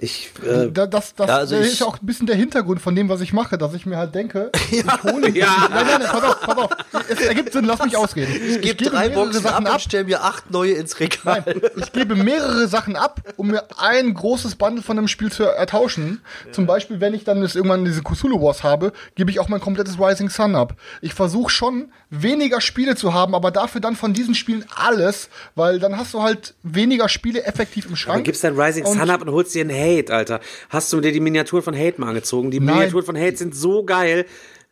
Ich, 0.00 0.30
äh, 0.46 0.70
Da- 0.70 0.86
das 0.86 1.14
das, 1.14 1.28
Ja, 1.28 1.36
also 1.38 1.56
das 1.56 1.66
ich- 1.66 1.72
ist 1.74 1.82
auch 1.82 2.00
ein 2.00 2.06
bisschen 2.06 2.26
der 2.26 2.36
Hintergrund 2.36 2.80
von 2.80 2.94
dem, 2.94 3.08
was 3.08 3.20
ich 3.20 3.32
mache, 3.32 3.58
dass 3.58 3.74
ich 3.74 3.84
mir 3.86 3.96
halt 3.96 4.14
denke, 4.14 4.50
ich 4.70 4.84
hole 5.02 5.28
Ja. 5.30 5.68
Nein, 5.70 5.86
nein, 5.86 6.00
nein, 6.00 6.08
pass 6.10 6.22
auf, 6.24 6.40
pass 6.40 6.56
auf. 6.58 6.70
Es 7.08 7.20
ergibt 7.20 7.52
Sinn, 7.52 7.64
lass 7.64 7.82
mich 7.82 7.96
ausreden. 7.96 8.32
Ich 8.48 8.60
gebe 8.60 8.84
drei 8.84 9.08
Boxen 9.08 9.42
Sachen 9.42 9.66
ab 9.66 9.74
und 9.74 9.80
stell 9.80 10.04
mir 10.04 10.22
acht 10.22 10.50
neue 10.50 10.72
ins 10.74 11.00
Regal. 11.00 11.42
Nein, 11.46 11.60
ich 11.76 11.92
gebe 11.92 12.14
mehrere 12.14 12.68
Sachen 12.68 12.96
ab, 12.96 13.20
um 13.36 13.48
mir 13.48 13.64
ein 13.78 14.14
großes 14.14 14.54
Bundle 14.56 14.82
von 14.82 14.98
einem 14.98 15.08
Spiel 15.08 15.32
zu 15.32 15.44
ertauschen. 15.44 16.20
Zum 16.52 16.66
Beispiel, 16.66 17.00
wenn 17.00 17.14
ich 17.14 17.24
dann 17.24 17.40
das 17.40 17.54
irgendwann 17.54 17.84
diese 17.84 18.02
Cthulhu 18.02 18.40
Wars 18.42 18.62
habe, 18.62 18.92
gebe 19.14 19.30
ich 19.30 19.40
auch 19.40 19.48
mein 19.48 19.60
komplettes 19.60 19.98
Rising 19.98 20.30
Sun 20.30 20.54
ab. 20.54 20.74
Ich 21.00 21.14
versuche 21.14 21.50
schon 21.50 21.92
weniger 22.10 22.60
Spiele 22.60 22.94
zu 22.96 23.12
haben, 23.14 23.34
aber 23.34 23.50
dafür 23.50 23.80
dann 23.80 23.96
von 23.96 24.12
diesen 24.12 24.34
Spielen 24.34 24.64
alles, 24.74 25.28
weil 25.54 25.78
dann 25.78 25.96
hast 25.98 26.14
du 26.14 26.22
halt 26.22 26.54
weniger 26.62 27.08
Spiele 27.08 27.44
effektiv 27.44 27.86
im 27.86 27.96
Schrank. 27.96 28.14
Aber 28.16 28.22
gibst 28.24 28.44
dein 28.44 28.58
Rising 28.58 28.86
Sun 28.86 29.10
ab 29.10 29.22
und 29.22 29.30
holst 29.30 29.54
dir 29.54 29.60
einen 29.62 29.70
Hate, 29.88 30.14
Alter. 30.14 30.40
Hast 30.68 30.92
du 30.92 31.00
dir 31.00 31.12
die 31.12 31.20
Miniaturen 31.20 31.62
von 31.62 31.76
Hate 31.76 32.00
mal 32.00 32.08
angezogen? 32.08 32.50
Die 32.50 32.60
Nein. 32.60 32.76
Miniaturen 32.76 33.04
von 33.04 33.16
Hate 33.16 33.36
sind 33.36 33.54
so 33.54 33.84
geil, 33.84 34.26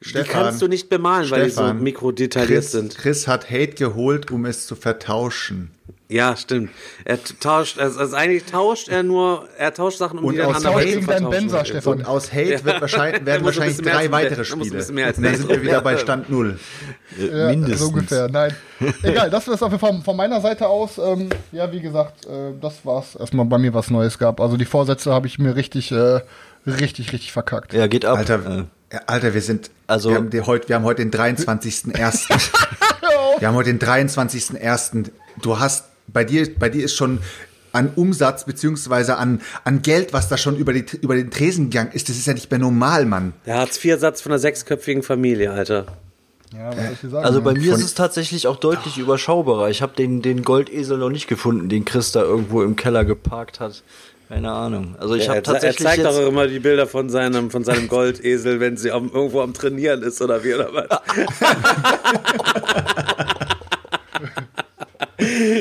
die 0.04 0.10
Stefan, 0.10 0.30
kannst 0.30 0.62
du 0.62 0.68
nicht 0.68 0.88
bemalen, 0.88 1.30
weil 1.30 1.44
die 1.44 1.50
so 1.50 1.62
Stefan, 1.62 1.82
mikrodetailliert 1.82 2.60
Chris, 2.60 2.72
sind. 2.72 2.96
Chris 2.96 3.26
hat 3.26 3.50
Hate 3.50 3.74
geholt, 3.74 4.30
um 4.30 4.44
es 4.44 4.66
zu 4.66 4.76
vertauschen. 4.76 5.70
Ja, 6.08 6.36
stimmt. 6.36 6.70
Er 7.04 7.18
tauscht, 7.40 7.80
also, 7.80 7.98
also 7.98 8.14
eigentlich 8.14 8.44
tauscht 8.44 8.88
er 8.88 9.02
nur, 9.02 9.48
er 9.58 9.74
tauscht 9.74 9.98
Sachen, 9.98 10.20
um 10.20 10.26
Und 10.26 10.34
die 10.34 10.38
dann 10.38 10.54
aus 10.54 10.64
Hate 10.64 11.02
vertauschen. 11.02 11.30
Benzer, 11.30 11.64
Stefan. 11.64 11.92
Und 11.98 12.04
aus 12.06 12.32
Hate 12.32 12.64
wird 12.64 12.80
wahrscheinlich, 12.80 13.26
werden 13.26 13.44
wahrscheinlich 13.44 13.78
drei 13.78 14.10
weitere 14.12 14.44
Spiele. 14.44 14.84
mehr 14.92 15.06
als 15.06 15.18
Und 15.18 15.24
dann 15.24 15.34
sind 15.34 15.48
wir 15.48 15.62
wieder 15.62 15.80
bei. 15.82 15.96
Stand 15.96 16.30
Null. 16.30 16.60
Ja, 17.18 17.48
Mindestens. 17.48 17.80
So 17.80 17.86
ungefähr, 17.88 18.28
nein. 18.28 18.54
Egal, 19.02 19.30
das 19.30 19.48
ist 19.48 19.60
auf 19.62 19.72
Fall 19.80 20.00
von 20.04 20.16
meiner 20.16 20.40
Seite 20.40 20.68
aus. 20.68 20.98
Ähm, 20.98 21.28
ja, 21.50 21.72
wie 21.72 21.80
gesagt, 21.80 22.24
äh, 22.26 22.52
das 22.60 22.84
war's 22.84 23.16
erstmal 23.16 23.46
bei 23.46 23.58
mir, 23.58 23.74
was 23.74 23.90
Neues 23.90 24.16
gab. 24.18 24.40
Also 24.40 24.56
die 24.56 24.64
Vorsätze 24.64 25.12
habe 25.12 25.26
ich 25.26 25.40
mir 25.40 25.56
richtig, 25.56 25.90
äh, 25.90 26.20
richtig, 26.66 27.12
richtig 27.12 27.32
verkackt. 27.32 27.72
Ja, 27.72 27.88
geht 27.88 28.04
ab. 28.04 28.18
Alter, 28.18 28.66
ja, 28.92 29.00
Alter, 29.08 29.34
wir 29.34 29.42
sind, 29.42 29.70
Also- 29.88 30.10
wir 30.10 30.16
haben, 30.18 30.30
die, 30.30 30.40
heute, 30.42 30.68
wir 30.68 30.76
haben 30.76 30.84
heute 30.84 31.04
den 31.04 31.10
23.01. 31.10 32.28
wir 33.40 33.48
haben 33.48 33.54
heute 33.56 33.74
den 33.74 33.80
23.01. 33.80 35.10
Du 35.42 35.58
hast, 35.58 35.84
bei 36.08 36.24
dir, 36.24 36.48
bei 36.58 36.68
dir 36.68 36.84
ist 36.84 36.94
schon 36.94 37.20
an 37.76 37.90
Umsatz 37.94 38.44
beziehungsweise 38.44 39.16
an, 39.18 39.40
an 39.64 39.82
Geld, 39.82 40.12
was 40.12 40.28
da 40.28 40.36
schon 40.36 40.56
über, 40.56 40.72
die, 40.72 40.84
über 41.02 41.14
den 41.14 41.30
Tresen 41.30 41.70
gegangen 41.70 41.92
ist, 41.92 42.08
das 42.08 42.16
ist 42.16 42.26
ja 42.26 42.32
nicht 42.32 42.50
mehr 42.50 42.58
normal, 42.58 43.04
Mann. 43.04 43.34
Der 43.44 43.58
Hartz-IV-Satz 43.58 44.22
von 44.22 44.32
einer 44.32 44.38
sechsköpfigen 44.38 45.02
Familie, 45.02 45.52
Alter. 45.52 45.86
Ja, 46.54 46.68
was 46.68 46.76
soll 46.76 46.92
ich 46.92 47.00
dir 47.00 47.08
sagen? 47.10 47.24
Also 47.24 47.42
bei 47.42 47.52
mir 47.52 47.74
ist 47.74 47.84
es 47.84 47.94
tatsächlich 47.94 48.46
auch 48.46 48.56
deutlich 48.56 48.98
überschaubarer. 48.98 49.68
Ich 49.68 49.82
habe 49.82 49.94
den, 49.94 50.22
den 50.22 50.42
Goldesel 50.42 50.96
noch 50.96 51.10
nicht 51.10 51.28
gefunden, 51.28 51.68
den 51.68 51.84
Chris 51.84 52.12
da 52.12 52.22
irgendwo 52.22 52.62
im 52.62 52.76
Keller 52.76 53.04
geparkt 53.04 53.60
hat. 53.60 53.82
Keine 54.28 54.50
Ahnung. 54.50 54.96
Also 54.98 55.14
ich 55.14 55.24
er, 55.24 55.28
habe 55.28 55.38
er 55.38 55.42
tatsächlich 55.44 55.86
zeigt 55.86 55.98
jetzt, 55.98 56.06
auch 56.06 56.26
immer 56.26 56.48
die 56.48 56.58
Bilder 56.58 56.86
von 56.86 57.10
seinem, 57.10 57.50
von 57.50 57.62
seinem 57.62 57.88
Goldesel, 57.88 58.58
wenn 58.58 58.76
sie 58.76 58.90
am, 58.90 59.10
irgendwo 59.12 59.40
am 59.40 59.54
Trainieren 59.54 60.02
ist 60.02 60.20
oder 60.20 60.42
wie 60.42 60.54
oder 60.54 60.70
was. 60.72 60.88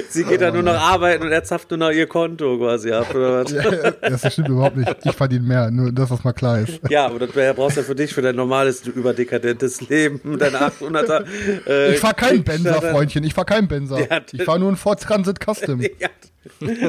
sie 0.10 0.24
geht 0.24 0.42
dann 0.42 0.54
nur 0.54 0.64
noch 0.64 0.80
arbeiten 0.80 1.24
und 1.24 1.32
er 1.32 1.44
zapft 1.44 1.70
nur 1.72 1.78
noch 1.78 1.92
ihr 1.92 2.08
Konto 2.08 2.58
quasi 2.58 2.92
ab 2.92 3.14
oder 3.16 3.44
was. 3.44 3.54
Das 4.02 4.34
stimmt 4.34 4.50
überhaupt 4.50 4.78
nicht. 4.78 4.94
Ich 5.04 5.14
verdiene 5.14 5.46
mehr, 5.46 5.72
nur 5.72 5.92
dass 5.92 6.10
das 6.10 6.24
mal 6.24 6.34
klar 6.34 6.60
ist. 6.60 6.80
Ja, 6.90 7.06
aber 7.06 7.20
das 7.20 7.30
brauchst 7.56 7.78
du 7.78 7.82
ja 7.82 7.86
für 7.88 7.96
dich, 7.96 8.14
für 8.14 8.22
dein 8.22 8.36
normales, 8.36 8.86
überdekadentes 8.86 9.88
Leben, 9.90 10.20
deine 10.40 10.58
800er. 10.58 11.24
Äh, 11.68 11.94
Ich 11.94 12.00
fahr 12.00 12.14
keinen 12.14 12.44
Kickstarter. 12.44 12.82
Benzer, 12.82 12.92
Freundchen. 12.92 13.24
Ich 13.24 13.34
fahr 13.34 13.46
keinen 13.46 13.68
Benzer. 13.68 14.00
Ja, 14.00 14.20
Ich 14.32 14.44
fahr 14.44 14.60
nur 14.60 14.68
einen 14.70 14.78
Ford 14.78 15.02
Transit 15.02 15.40
Custom. 15.40 15.82
Ja, 16.00 16.10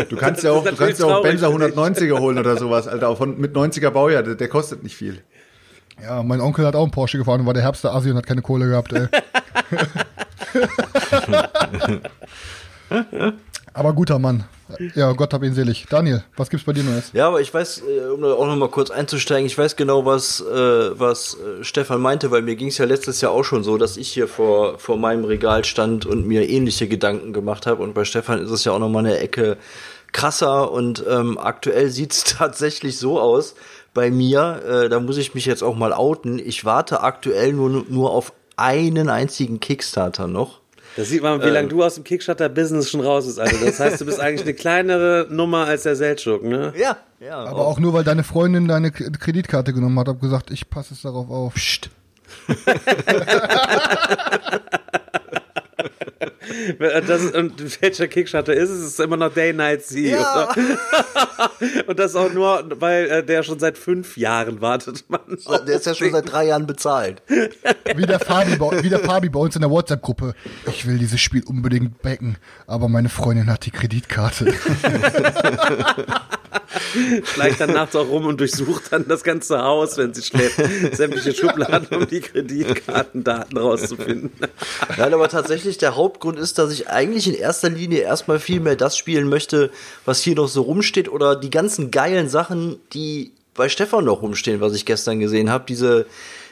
Du 0.08 0.16
kannst 0.16 0.44
ja 0.44 0.52
auch, 0.52 0.62
du 0.64 0.76
kannst 0.76 1.00
ja 1.00 1.06
auch 1.06 1.22
Benzer 1.22 1.48
traurig 1.50 1.72
190er 1.74 2.18
holen 2.18 2.38
oder 2.38 2.58
sowas, 2.58 2.86
Alter. 2.86 3.08
Auch 3.08 3.16
von, 3.16 3.38
mit 3.40 3.56
90er 3.56 3.88
Baujahr, 3.88 4.22
der, 4.22 4.34
der 4.34 4.48
kostet 4.48 4.82
nicht 4.82 4.94
viel. 4.96 5.22
Ja, 6.02 6.22
mein 6.22 6.42
Onkel 6.42 6.66
hat 6.66 6.76
auch 6.76 6.82
einen 6.82 6.90
Porsche 6.90 7.16
gefahren 7.16 7.40
und 7.40 7.46
war 7.46 7.54
der 7.54 7.62
Herbst 7.62 7.82
der 7.82 7.94
Asi 7.94 8.10
und 8.10 8.18
hat 8.18 8.26
keine 8.26 8.42
Kohle 8.42 8.68
gehabt, 8.68 8.92
ey. 8.92 9.06
Aber 13.74 13.92
guter 13.92 14.18
Mann. 14.18 14.44
Ja, 14.94 15.12
Gott 15.12 15.32
hab 15.32 15.42
ihn 15.42 15.54
selig. 15.54 15.86
Daniel, 15.88 16.24
was 16.36 16.50
gibt's 16.50 16.66
bei 16.66 16.72
dir 16.72 16.82
Neues? 16.82 17.10
Ja, 17.12 17.28
aber 17.28 17.40
ich 17.40 17.52
weiß, 17.52 17.82
äh, 17.82 18.08
um 18.08 18.22
da 18.22 18.32
auch 18.32 18.46
noch 18.46 18.56
mal 18.56 18.68
kurz 18.68 18.90
einzusteigen, 18.90 19.46
ich 19.46 19.56
weiß 19.56 19.76
genau, 19.76 20.04
was, 20.04 20.40
äh, 20.40 20.98
was 20.98 21.34
äh, 21.34 21.62
Stefan 21.62 22.00
meinte, 22.00 22.30
weil 22.30 22.42
mir 22.42 22.56
ging 22.56 22.68
es 22.68 22.78
ja 22.78 22.84
letztes 22.84 23.20
Jahr 23.20 23.32
auch 23.32 23.44
schon 23.44 23.62
so, 23.62 23.78
dass 23.78 23.96
ich 23.96 24.08
hier 24.08 24.26
vor, 24.26 24.78
vor 24.78 24.96
meinem 24.96 25.24
Regal 25.24 25.64
stand 25.64 26.04
und 26.04 26.26
mir 26.26 26.48
ähnliche 26.48 26.88
Gedanken 26.88 27.32
gemacht 27.32 27.66
habe. 27.66 27.82
Und 27.82 27.94
bei 27.94 28.04
Stefan 28.04 28.42
ist 28.42 28.50
es 28.50 28.64
ja 28.64 28.72
auch 28.72 28.78
noch 28.78 28.88
mal 28.88 29.00
eine 29.00 29.18
Ecke 29.18 29.56
krasser 30.12 30.72
und 30.72 31.04
ähm, 31.08 31.38
aktuell 31.38 31.90
sieht's 31.90 32.24
tatsächlich 32.38 32.98
so 32.98 33.20
aus 33.20 33.54
bei 33.94 34.10
mir, 34.10 34.62
äh, 34.68 34.88
da 34.88 35.00
muss 35.00 35.16
ich 35.16 35.34
mich 35.34 35.46
jetzt 35.46 35.62
auch 35.62 35.76
mal 35.76 35.92
outen, 35.92 36.38
ich 36.38 36.64
warte 36.64 37.02
aktuell 37.02 37.52
nur, 37.52 37.84
nur 37.88 38.10
auf 38.10 38.32
einen 38.56 39.08
einzigen 39.08 39.60
Kickstarter 39.60 40.26
noch. 40.26 40.60
Da 40.96 41.04
sieht 41.04 41.22
man, 41.22 41.42
wie 41.42 41.50
lange 41.50 41.68
du 41.68 41.84
aus 41.84 41.96
dem 41.96 42.04
Kickstarter-Business 42.04 42.90
schon 42.90 43.02
raus 43.02 43.26
bist, 43.26 43.38
Alter. 43.38 43.64
Das 43.64 43.78
heißt, 43.78 44.00
du 44.00 44.06
bist 44.06 44.18
eigentlich 44.18 44.42
eine 44.42 44.54
kleinere 44.54 45.26
Nummer 45.30 45.66
als 45.66 45.82
der 45.82 45.94
Seltschuk, 45.94 46.42
ne? 46.42 46.72
Ja, 46.74 46.96
ja. 47.20 47.36
Aber 47.36 47.66
auch 47.66 47.78
nur, 47.78 47.92
weil 47.92 48.02
deine 48.02 48.24
Freundin 48.24 48.66
deine 48.66 48.90
Kreditkarte 48.90 49.74
genommen 49.74 49.98
hat, 49.98 50.08
hab 50.08 50.22
gesagt, 50.22 50.50
ich 50.50 50.70
passe 50.70 50.94
es 50.94 51.02
darauf 51.02 51.28
auf. 51.28 51.54
Psst. 51.54 51.90
Das 57.06 57.24
und 57.32 57.82
welcher 57.82 58.08
Kickstarter 58.08 58.54
ist 58.54 58.70
es? 58.70 58.80
Es 58.80 58.86
ist 58.92 59.00
immer 59.00 59.16
noch 59.16 59.32
Day 59.32 59.52
Night 59.52 59.84
Sea. 59.84 60.20
Ja. 60.20 60.50
Oder? 60.50 60.54
Und 61.86 61.98
das 61.98 62.14
auch 62.14 62.32
nur, 62.32 62.64
weil 62.80 63.06
äh, 63.06 63.24
der 63.24 63.42
schon 63.42 63.58
seit 63.58 63.78
fünf 63.78 64.16
Jahren 64.16 64.60
wartet. 64.60 65.04
Man 65.08 65.20
Der 65.66 65.76
ist 65.76 65.86
ja 65.86 65.94
schon 65.94 66.12
seit 66.12 66.30
drei 66.30 66.46
Jahren 66.46 66.66
bezahlt. 66.66 67.22
Wie 67.94 68.06
der 68.06 68.20
Fabi, 68.20 68.58
wie 68.82 68.88
der 68.88 69.00
Fabi 69.00 69.28
bei 69.28 69.40
uns 69.40 69.54
in 69.54 69.62
der 69.62 69.70
WhatsApp-Gruppe. 69.70 70.34
Ich 70.66 70.86
will 70.86 70.98
dieses 70.98 71.20
Spiel 71.20 71.42
unbedingt 71.44 72.02
backen, 72.02 72.36
aber 72.66 72.88
meine 72.88 73.08
Freundin 73.08 73.50
hat 73.50 73.66
die 73.66 73.70
Kreditkarte. 73.70 74.52
schleicht 77.24 77.60
dann 77.60 77.72
nachts 77.72 77.96
auch 77.96 78.08
rum 78.08 78.26
und 78.26 78.40
durchsucht 78.40 78.92
dann 78.92 79.06
das 79.08 79.22
ganze 79.22 79.62
Haus, 79.62 79.96
wenn 79.96 80.14
sie 80.14 80.22
schläft. 80.22 80.60
Sämtliche 80.94 81.34
Schubladen, 81.34 81.88
um 81.96 82.06
die 82.06 82.20
Kreditkartendaten 82.20 83.58
rauszufinden. 83.58 84.30
Nein, 84.96 85.14
aber 85.14 85.28
tatsächlich 85.28 85.78
der 85.78 85.96
Hauptgrund 85.96 86.38
ist, 86.38 86.58
dass 86.58 86.72
ich 86.72 86.88
eigentlich 86.88 87.28
in 87.28 87.34
erster 87.34 87.70
Linie 87.70 88.00
erstmal 88.00 88.38
viel 88.38 88.60
mehr 88.60 88.76
das 88.76 88.96
spielen 88.96 89.28
möchte, 89.28 89.70
was 90.04 90.22
hier 90.22 90.36
noch 90.36 90.48
so 90.48 90.62
rumsteht 90.62 91.08
oder 91.08 91.36
die 91.36 91.50
ganzen 91.50 91.90
geilen 91.90 92.28
Sachen, 92.28 92.78
die 92.92 93.32
bei 93.54 93.68
Stefan 93.68 94.04
noch 94.04 94.22
rumstehen, 94.22 94.60
was 94.60 94.74
ich 94.74 94.84
gestern 94.84 95.18
gesehen 95.18 95.50
habe. 95.50 95.64
Diese, 95.66 96.06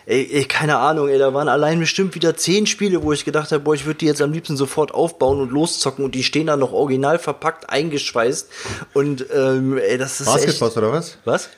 ey, 0.06 0.28
ey, 0.32 0.44
keine 0.44 0.76
Ahnung, 0.78 1.08
ey, 1.08 1.18
da 1.18 1.32
waren 1.34 1.48
allein 1.48 1.78
bestimmt 1.80 2.14
wieder 2.14 2.36
zehn 2.36 2.66
Spiele, 2.66 3.02
wo 3.02 3.12
ich 3.12 3.24
gedacht 3.24 3.52
habe, 3.52 3.62
boah, 3.62 3.74
ich 3.74 3.86
würde 3.86 3.98
die 3.98 4.06
jetzt 4.06 4.22
am 4.22 4.32
liebsten 4.32 4.56
sofort 4.56 4.92
aufbauen 4.92 5.40
und 5.40 5.50
loszocken 5.50 6.04
und 6.04 6.14
die 6.14 6.24
stehen 6.24 6.46
da 6.46 6.56
noch 6.56 6.72
original 6.72 7.18
verpackt, 7.18 7.70
eingeschweißt 7.70 8.48
und 8.94 9.26
ähm, 9.34 9.78
ey, 9.78 9.98
das 9.98 10.20
ist 10.20 10.26
Basketboss 10.26 10.70
echt... 10.70 10.78
oder 10.78 10.92
was? 10.92 11.18
Was? 11.24 11.48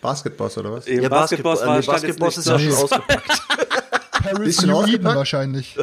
Basketboss 0.00 0.58
oder 0.58 0.72
was? 0.72 0.86
Im 0.86 1.02
Ja, 1.02 1.08
Basketball 1.08 1.54
Basketball, 1.54 1.82
Basketball 1.82 2.28
nicht 2.28 2.38
ist 2.38 2.46
ja 2.46 2.58
schon 2.58 2.72
ausgepackt. 2.72 3.42
Paris 4.24 4.38
Bisschen 4.38 4.64
Eden 4.70 4.74
ausgepackt? 4.74 5.16
wahrscheinlich. 5.16 5.76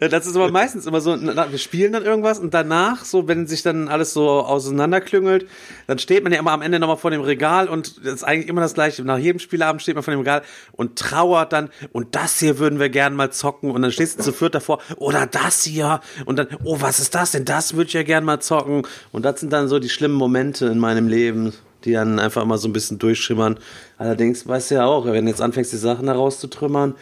Das 0.00 0.26
ist 0.26 0.36
aber 0.36 0.50
meistens 0.50 0.86
immer 0.86 1.00
so, 1.00 1.20
wir 1.20 1.58
spielen 1.58 1.92
dann 1.92 2.04
irgendwas 2.04 2.38
und 2.38 2.54
danach, 2.54 3.04
so 3.04 3.28
wenn 3.28 3.46
sich 3.46 3.62
dann 3.62 3.88
alles 3.88 4.12
so 4.12 4.28
auseinanderklüngelt, 4.28 5.46
dann 5.86 5.98
steht 5.98 6.22
man 6.22 6.32
ja 6.32 6.38
immer 6.38 6.52
am 6.52 6.62
Ende 6.62 6.78
nochmal 6.78 6.96
vor 6.96 7.10
dem 7.10 7.20
Regal 7.20 7.68
und 7.68 8.04
das 8.04 8.14
ist 8.14 8.24
eigentlich 8.24 8.48
immer 8.48 8.60
das 8.60 8.74
gleiche. 8.74 9.04
Nach 9.04 9.18
jedem 9.18 9.38
Spielabend 9.38 9.82
steht 9.82 9.94
man 9.94 10.04
vor 10.04 10.12
dem 10.12 10.20
Regal 10.20 10.42
und 10.72 10.98
trauert 10.98 11.52
dann 11.52 11.70
und 11.92 12.14
das 12.14 12.38
hier 12.38 12.58
würden 12.58 12.78
wir 12.78 12.88
gern 12.88 13.14
mal 13.14 13.30
zocken 13.30 13.70
und 13.70 13.82
dann 13.82 13.92
stehst 13.92 14.18
du 14.18 14.22
zu 14.22 14.32
viert 14.32 14.54
davor 14.54 14.80
oder 14.96 15.26
das 15.26 15.64
hier 15.64 16.00
und 16.24 16.38
dann, 16.38 16.48
oh, 16.64 16.80
was 16.80 17.00
ist 17.00 17.14
das 17.14 17.32
denn? 17.32 17.44
Das 17.44 17.74
würde 17.74 17.88
ich 17.88 17.94
ja 17.94 18.02
gern 18.02 18.24
mal 18.24 18.40
zocken 18.40 18.86
und 19.12 19.24
das 19.24 19.40
sind 19.40 19.52
dann 19.52 19.68
so 19.68 19.78
die 19.78 19.88
schlimmen 19.88 20.16
Momente 20.16 20.66
in 20.66 20.78
meinem 20.78 21.08
Leben, 21.08 21.52
die 21.84 21.92
dann 21.92 22.18
einfach 22.18 22.42
immer 22.42 22.58
so 22.58 22.68
ein 22.68 22.72
bisschen 22.72 22.98
durchschimmern. 22.98 23.58
Allerdings 24.00 24.48
weißt 24.48 24.70
du 24.70 24.76
ja 24.76 24.86
auch, 24.86 25.04
wenn 25.04 25.26
du 25.26 25.30
jetzt 25.30 25.42
anfängst, 25.42 25.72
die 25.74 25.76
Sachen 25.76 26.06
herauszutrümmern, 26.08 26.94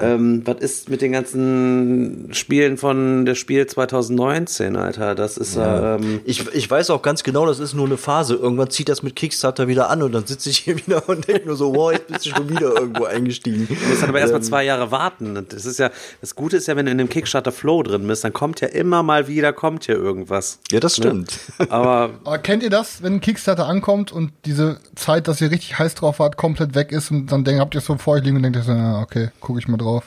ähm, 0.00 0.40
was 0.46 0.56
ist 0.60 0.88
mit 0.88 1.02
den 1.02 1.12
ganzen 1.12 2.30
Spielen 2.32 2.78
von 2.78 3.26
der 3.26 3.34
Spiel 3.34 3.66
2019, 3.66 4.74
Alter? 4.76 5.14
Das 5.14 5.36
ist 5.36 5.56
ja. 5.56 5.96
ähm, 5.96 6.20
Ich, 6.24 6.46
ich 6.54 6.70
weiß 6.70 6.88
auch 6.90 7.02
ganz 7.02 7.22
genau, 7.22 7.44
das 7.44 7.58
ist 7.58 7.74
nur 7.74 7.84
eine 7.84 7.98
Phase. 7.98 8.36
Irgendwann 8.36 8.70
zieht 8.70 8.88
das 8.88 9.02
mit 9.02 9.16
Kickstarter 9.16 9.68
wieder 9.68 9.90
an 9.90 10.02
und 10.02 10.12
dann 10.12 10.24
sitze 10.26 10.48
ich 10.48 10.56
hier 10.58 10.76
wieder 10.86 11.06
und 11.08 11.28
denke 11.28 11.46
nur 11.46 11.56
so, 11.56 11.74
wow, 11.74 11.92
jetzt 11.92 12.06
bist 12.06 12.24
du 12.24 12.30
schon 12.30 12.48
wieder 12.48 12.74
irgendwo 12.74 13.04
eingestiegen. 13.04 13.68
Du 13.68 13.74
musst 13.88 14.00
dann 14.00 14.08
aber 14.08 14.20
erstmal 14.20 14.42
zwei 14.42 14.64
Jahre 14.64 14.90
warten. 14.90 15.36
Und 15.36 15.52
Das 15.52 15.66
ist 15.66 15.78
ja, 15.78 15.90
das 16.22 16.34
Gute 16.34 16.56
ist 16.56 16.68
ja, 16.68 16.76
wenn 16.76 16.86
du 16.86 16.92
in 16.92 16.98
dem 16.98 17.10
Kickstarter 17.10 17.52
Flow 17.52 17.82
drin 17.82 18.06
bist, 18.06 18.24
dann 18.24 18.32
kommt 18.32 18.62
ja 18.62 18.68
immer 18.68 19.02
mal 19.02 19.28
wieder, 19.28 19.52
kommt 19.52 19.84
hier 19.84 19.96
irgendwas. 19.96 20.58
Ja, 20.72 20.80
das 20.80 20.96
stimmt. 20.96 21.38
Aber 21.68 22.10
Aber 22.24 22.38
kennt 22.38 22.62
ihr 22.62 22.70
das, 22.70 23.02
wenn 23.02 23.14
ein 23.14 23.20
Kickstarter 23.20 23.66
ankommt 23.66 24.10
und 24.10 24.32
diese 24.46 24.78
Zeit, 24.94 25.28
dass 25.28 25.40
ihr 25.40 25.50
richtig 25.50 25.78
heiß 25.78 25.94
drauf 25.94 26.18
wart, 26.18 26.36
komplett 26.46 26.76
weg 26.76 26.92
ist 26.92 27.10
und 27.10 27.26
dann 27.26 27.42
denkt, 27.42 27.60
habt 27.60 27.74
ihr 27.74 27.78
es 27.78 27.86
so 27.86 27.96
vor 27.96 28.14
euch 28.14 28.22
liegen 28.22 28.36
und 28.36 28.44
denkt 28.44 28.56
ihr 28.56 28.62
so, 28.62 28.72
ja, 28.72 29.00
okay, 29.00 29.30
gucke 29.40 29.58
ich 29.58 29.66
mal 29.66 29.76
drauf. 29.76 30.04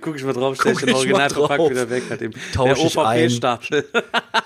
guck 0.00 0.14
ich 0.14 0.24
mal 0.24 0.32
drauf, 0.32 0.56
stell 0.60 0.72
ich 0.72 0.78
Guck 0.78 0.86
den 0.86 0.94
Originalverpack 0.94 1.56
drauf. 1.56 1.70
wieder 1.70 1.90
weg, 1.90 2.04
hat 2.08 2.20
Tausch 2.54 2.92
der. 2.92 3.02
OVP-Stapel. 3.02 3.84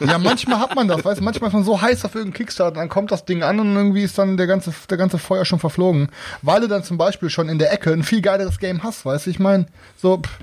Ja, 0.00 0.18
manchmal 0.18 0.60
hat 0.60 0.74
man 0.74 0.88
das, 0.88 1.04
weißt 1.04 1.20
du, 1.20 1.24
manchmal 1.24 1.48
ist 1.48 1.54
man 1.54 1.64
so 1.64 1.80
heiß 1.80 2.04
auf 2.04 2.14
irgendeinen 2.14 2.34
Kickstarter, 2.34 2.76
dann 2.80 2.88
kommt 2.88 3.10
das 3.12 3.24
Ding 3.24 3.42
an 3.42 3.60
und 3.60 3.74
irgendwie 3.76 4.02
ist 4.02 4.18
dann 4.18 4.36
der 4.36 4.46
ganze, 4.46 4.72
der 4.90 4.96
ganze 4.98 5.18
Feuer 5.18 5.44
schon 5.44 5.58
verflogen. 5.58 6.08
Weil 6.42 6.60
du 6.62 6.68
dann 6.68 6.84
zum 6.84 6.98
Beispiel 6.98 7.30
schon 7.30 7.48
in 7.48 7.58
der 7.58 7.72
Ecke 7.72 7.92
ein 7.92 8.02
viel 8.02 8.20
geileres 8.20 8.58
Game 8.58 8.82
hast, 8.82 9.04
weißt 9.06 9.26
du, 9.26 9.30
ich 9.30 9.38
meine, 9.38 9.66
so, 9.96 10.18
pff, 10.18 10.38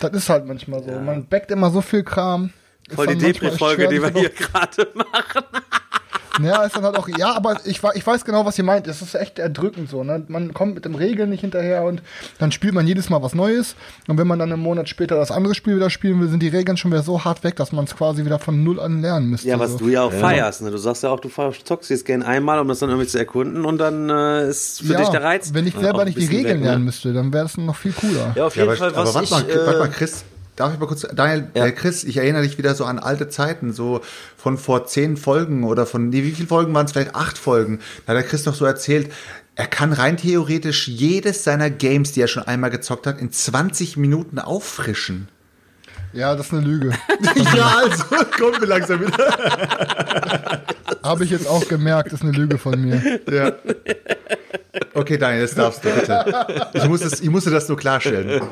das 0.00 0.12
ist 0.12 0.28
halt 0.28 0.46
manchmal 0.46 0.82
so. 0.82 0.90
Man 0.90 1.26
backt 1.26 1.50
immer 1.50 1.70
so 1.70 1.80
viel 1.80 2.02
Kram. 2.02 2.50
Voll 2.90 3.06
die 3.08 3.18
Depri-Folge, 3.18 3.88
die 3.88 4.02
wir 4.02 4.10
hier 4.10 4.28
gerade 4.30 4.88
machen. 4.94 5.44
Ja, 6.42 6.64
ist 6.64 6.76
dann 6.76 6.84
halt 6.84 6.96
auch, 6.96 7.08
ja, 7.08 7.34
aber 7.34 7.58
ich, 7.64 7.80
ich 7.94 8.06
weiß 8.06 8.24
genau, 8.24 8.44
was 8.44 8.58
ihr 8.58 8.64
meint. 8.64 8.86
Es 8.86 9.02
ist 9.02 9.14
echt 9.14 9.38
erdrückend 9.38 9.88
so. 9.88 10.02
Ne? 10.02 10.24
Man 10.28 10.52
kommt 10.52 10.74
mit 10.74 10.84
dem 10.84 10.94
Regeln 10.94 11.30
nicht 11.30 11.42
hinterher 11.42 11.84
und 11.84 12.02
dann 12.38 12.52
spielt 12.52 12.74
man 12.74 12.86
jedes 12.86 13.10
Mal 13.10 13.22
was 13.22 13.34
Neues. 13.34 13.76
Und 14.08 14.18
wenn 14.18 14.26
man 14.26 14.38
dann 14.38 14.52
einen 14.52 14.62
Monat 14.62 14.88
später 14.88 15.16
das 15.16 15.30
andere 15.30 15.54
Spiel 15.54 15.76
wieder 15.76 15.90
spielen 15.90 16.20
will, 16.20 16.28
sind 16.28 16.42
die 16.42 16.48
Regeln 16.48 16.76
schon 16.76 16.90
wieder 16.90 17.02
so 17.02 17.24
hart 17.24 17.44
weg, 17.44 17.56
dass 17.56 17.72
man 17.72 17.84
es 17.84 17.94
quasi 17.96 18.24
wieder 18.24 18.38
von 18.38 18.64
Null 18.64 18.80
an 18.80 19.00
lernen 19.00 19.30
müsste. 19.30 19.48
Ja, 19.48 19.58
was 19.58 19.72
so. 19.72 19.78
du 19.78 19.88
ja 19.88 20.02
auch 20.02 20.12
feierst. 20.12 20.62
Ne? 20.62 20.70
Du 20.70 20.78
sagst 20.78 21.02
ja 21.02 21.10
auch, 21.10 21.20
du 21.20 21.28
zockst 21.28 21.90
dieses 21.90 22.04
Game 22.04 22.22
einmal, 22.22 22.58
um 22.58 22.68
das 22.68 22.80
dann 22.80 22.88
irgendwie 22.88 23.08
zu 23.08 23.18
erkunden 23.18 23.64
und 23.64 23.78
dann 23.78 24.10
äh, 24.10 24.48
ist 24.48 24.82
für 24.82 24.92
ja, 24.92 24.98
dich 25.00 25.08
der 25.08 25.22
Reiz. 25.22 25.54
Wenn 25.54 25.66
ich 25.66 25.74
selber 25.74 26.04
nicht 26.04 26.18
die 26.18 26.26
Regeln 26.26 26.44
weg, 26.44 26.60
ne? 26.60 26.66
lernen 26.66 26.84
müsste, 26.84 27.12
dann 27.12 27.32
wäre 27.32 27.46
es 27.46 27.56
noch 27.56 27.76
viel 27.76 27.92
cooler. 27.92 28.32
Ja, 28.34 28.46
auf 28.46 28.56
Ja, 28.56 28.62
jeden 28.62 28.70
aber, 28.70 28.78
Fall, 28.78 28.96
was 28.96 29.14
aber 29.14 29.14
warte 29.14 29.24
ich... 29.24 29.30
mal, 29.30 29.62
äh, 29.62 29.66
warte 29.66 29.78
mal, 29.78 29.90
Chris, 29.90 30.24
darf 30.56 30.72
ich 30.72 30.78
mal 30.78 30.86
kurz, 30.86 31.06
Daniel, 31.14 31.48
Ja. 31.54 31.66
äh, 31.66 31.72
Chris, 31.72 32.04
ich 32.04 32.16
erinnere 32.16 32.42
dich 32.42 32.58
wieder 32.58 32.74
so 32.74 32.84
an 32.84 32.98
alte 32.98 33.28
Zeiten, 33.28 33.72
so 33.72 34.00
von 34.36 34.58
vor 34.58 34.86
zehn 34.86 35.16
Folgen 35.16 35.64
oder 35.64 35.86
von, 35.86 36.08
nee, 36.08 36.22
wie 36.22 36.32
viele 36.32 36.48
Folgen 36.48 36.72
waren 36.74 36.86
es? 36.86 36.92
Vielleicht 36.92 37.14
acht 37.14 37.38
Folgen. 37.38 37.80
Da 38.06 38.12
hat 38.12 38.16
der 38.22 38.28
Chris 38.28 38.44
noch 38.46 38.54
so 38.54 38.64
erzählt, 38.64 39.10
er 39.56 39.66
kann 39.66 39.92
rein 39.92 40.16
theoretisch 40.16 40.88
jedes 40.88 41.44
seiner 41.44 41.70
Games, 41.70 42.12
die 42.12 42.20
er 42.20 42.28
schon 42.28 42.42
einmal 42.42 42.70
gezockt 42.70 43.06
hat, 43.06 43.20
in 43.20 43.30
20 43.30 43.96
Minuten 43.96 44.38
auffrischen. 44.38 45.28
Ja, 46.12 46.34
das 46.36 46.46
ist 46.46 46.52
eine 46.52 46.62
Lüge. 46.62 46.90
ja, 47.56 47.76
also, 47.78 48.04
kommt 48.38 48.60
mir 48.60 48.66
langsam 48.66 49.00
wieder. 49.00 49.34
Habe 51.02 51.24
ich 51.24 51.30
jetzt 51.30 51.48
auch 51.48 51.66
gemerkt, 51.68 52.12
ist 52.12 52.22
eine 52.22 52.30
Lüge 52.32 52.56
von 52.58 52.80
mir. 52.80 53.20
Ja. 53.30 53.52
Okay, 54.94 55.18
Daniel, 55.18 55.42
das 55.42 55.54
darfst 55.54 55.84
du 55.84 55.90
bitte. 55.90 56.70
Ich, 56.72 56.84
muss 56.88 57.02
es, 57.04 57.20
ich 57.20 57.30
musste 57.30 57.50
das 57.50 57.68
nur 57.68 57.76
klarstellen. 57.76 58.42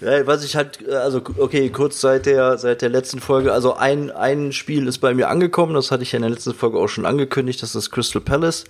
Ja, 0.00 0.26
was 0.26 0.44
ich 0.44 0.56
halt, 0.56 0.86
äh, 0.86 0.94
also 0.94 1.22
okay, 1.38 1.70
kurz 1.70 2.00
seit 2.00 2.26
der 2.26 2.58
seit 2.58 2.82
der 2.82 2.90
letzten 2.90 3.20
Folge, 3.20 3.52
also 3.52 3.74
ein 3.74 4.10
ein 4.10 4.52
Spiel 4.52 4.86
ist 4.88 4.98
bei 4.98 5.14
mir 5.14 5.28
angekommen, 5.28 5.72
das 5.74 5.90
hatte 5.90 6.02
ich 6.02 6.12
ja 6.12 6.16
in 6.16 6.22
der 6.22 6.32
letzten 6.32 6.52
Folge 6.52 6.78
auch 6.78 6.88
schon 6.88 7.06
angekündigt, 7.06 7.62
das 7.62 7.74
ist 7.74 7.90
Crystal 7.90 8.20
Palace. 8.20 8.64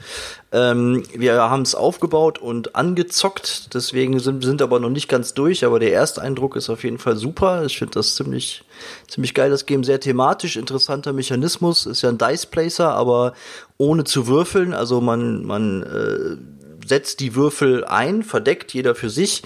Ähm, 0.53 1.03
wir 1.15 1.35
haben 1.35 1.63
es 1.63 1.75
aufgebaut 1.75 2.39
und 2.39 2.77
angezockt, 2.77 3.75
deswegen 3.75 4.21
sind 4.21 4.45
sind 4.45 4.63
aber 4.63 4.79
noch 4.79 4.91
nicht 4.91 5.09
ganz 5.09 5.35
durch, 5.35 5.65
aber 5.65 5.81
der 5.81 5.93
Ersteindruck 5.93 6.55
ist 6.55 6.71
auf 6.71 6.85
jeden 6.85 6.99
Fall 6.99 7.17
super. 7.17 7.65
Ich 7.65 7.77
finde 7.77 7.95
das 7.95 8.15
ziemlich 8.15 8.63
ziemlich 9.09 9.35
geil 9.35 9.51
das 9.51 9.67
Game, 9.67 9.83
sehr 9.83 9.99
thematisch, 9.99 10.57
interessanter 10.57 11.13
Mechanismus, 11.13 11.87
ist 11.87 12.03
ja 12.03 12.09
ein 12.11 12.19
Dice 12.19 12.47
Placer, 12.47 12.95
aber 12.95 13.33
ohne 13.79 14.05
zu 14.05 14.29
würfeln, 14.29 14.75
also 14.75 15.01
man 15.01 15.45
man 15.45 15.83
äh, 15.83 16.37
setzt 16.87 17.21
die 17.21 17.35
Würfel 17.35 17.85
ein, 17.85 18.23
verdeckt 18.23 18.73
jeder 18.73 18.95
für 18.95 19.11
sich 19.11 19.43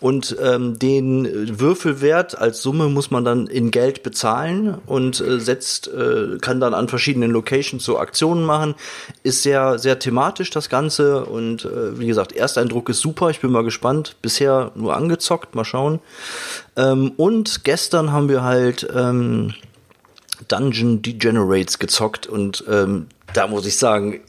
und 0.00 0.36
ähm, 0.42 0.78
den 0.78 1.58
Würfelwert 1.58 2.38
als 2.38 2.60
Summe 2.62 2.88
muss 2.88 3.10
man 3.10 3.24
dann 3.24 3.46
in 3.46 3.70
Geld 3.70 4.02
bezahlen 4.02 4.78
und 4.86 5.20
äh, 5.20 5.40
setzt 5.40 5.88
äh, 5.88 6.38
kann 6.40 6.60
dann 6.60 6.74
an 6.74 6.88
verschiedenen 6.88 7.30
Locations 7.30 7.84
so 7.84 7.98
Aktionen 7.98 8.44
machen. 8.44 8.74
Ist 9.22 9.42
sehr 9.42 9.78
sehr 9.78 9.98
thematisch 9.98 10.50
das 10.50 10.68
Ganze 10.68 11.24
und 11.24 11.64
äh, 11.64 11.98
wie 11.98 12.06
gesagt 12.06 12.32
Ersteindruck 12.32 12.88
ist 12.88 13.00
super. 13.00 13.30
Ich 13.30 13.40
bin 13.40 13.50
mal 13.50 13.64
gespannt. 13.64 14.16
Bisher 14.22 14.72
nur 14.74 14.94
angezockt, 14.96 15.54
mal 15.54 15.64
schauen. 15.64 16.00
Ähm, 16.76 17.12
und 17.16 17.64
gestern 17.64 18.12
haben 18.12 18.28
wir 18.28 18.42
halt 18.42 18.86
ähm, 18.94 19.54
Dungeon 20.48 21.02
Degenerates 21.02 21.78
gezockt 21.78 22.26
und 22.26 22.64
ähm, 22.68 23.06
da 23.32 23.46
muss 23.46 23.66
ich 23.66 23.78
sagen, 23.78 24.20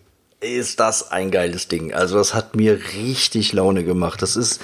ist 0.53 0.79
das 0.79 1.11
ein 1.11 1.31
geiles 1.31 1.67
Ding. 1.67 1.93
Also 1.93 2.17
das 2.17 2.33
hat 2.33 2.55
mir 2.55 2.79
richtig 2.93 3.53
Laune 3.53 3.83
gemacht. 3.83 4.21
Das 4.21 4.35
ist, 4.35 4.61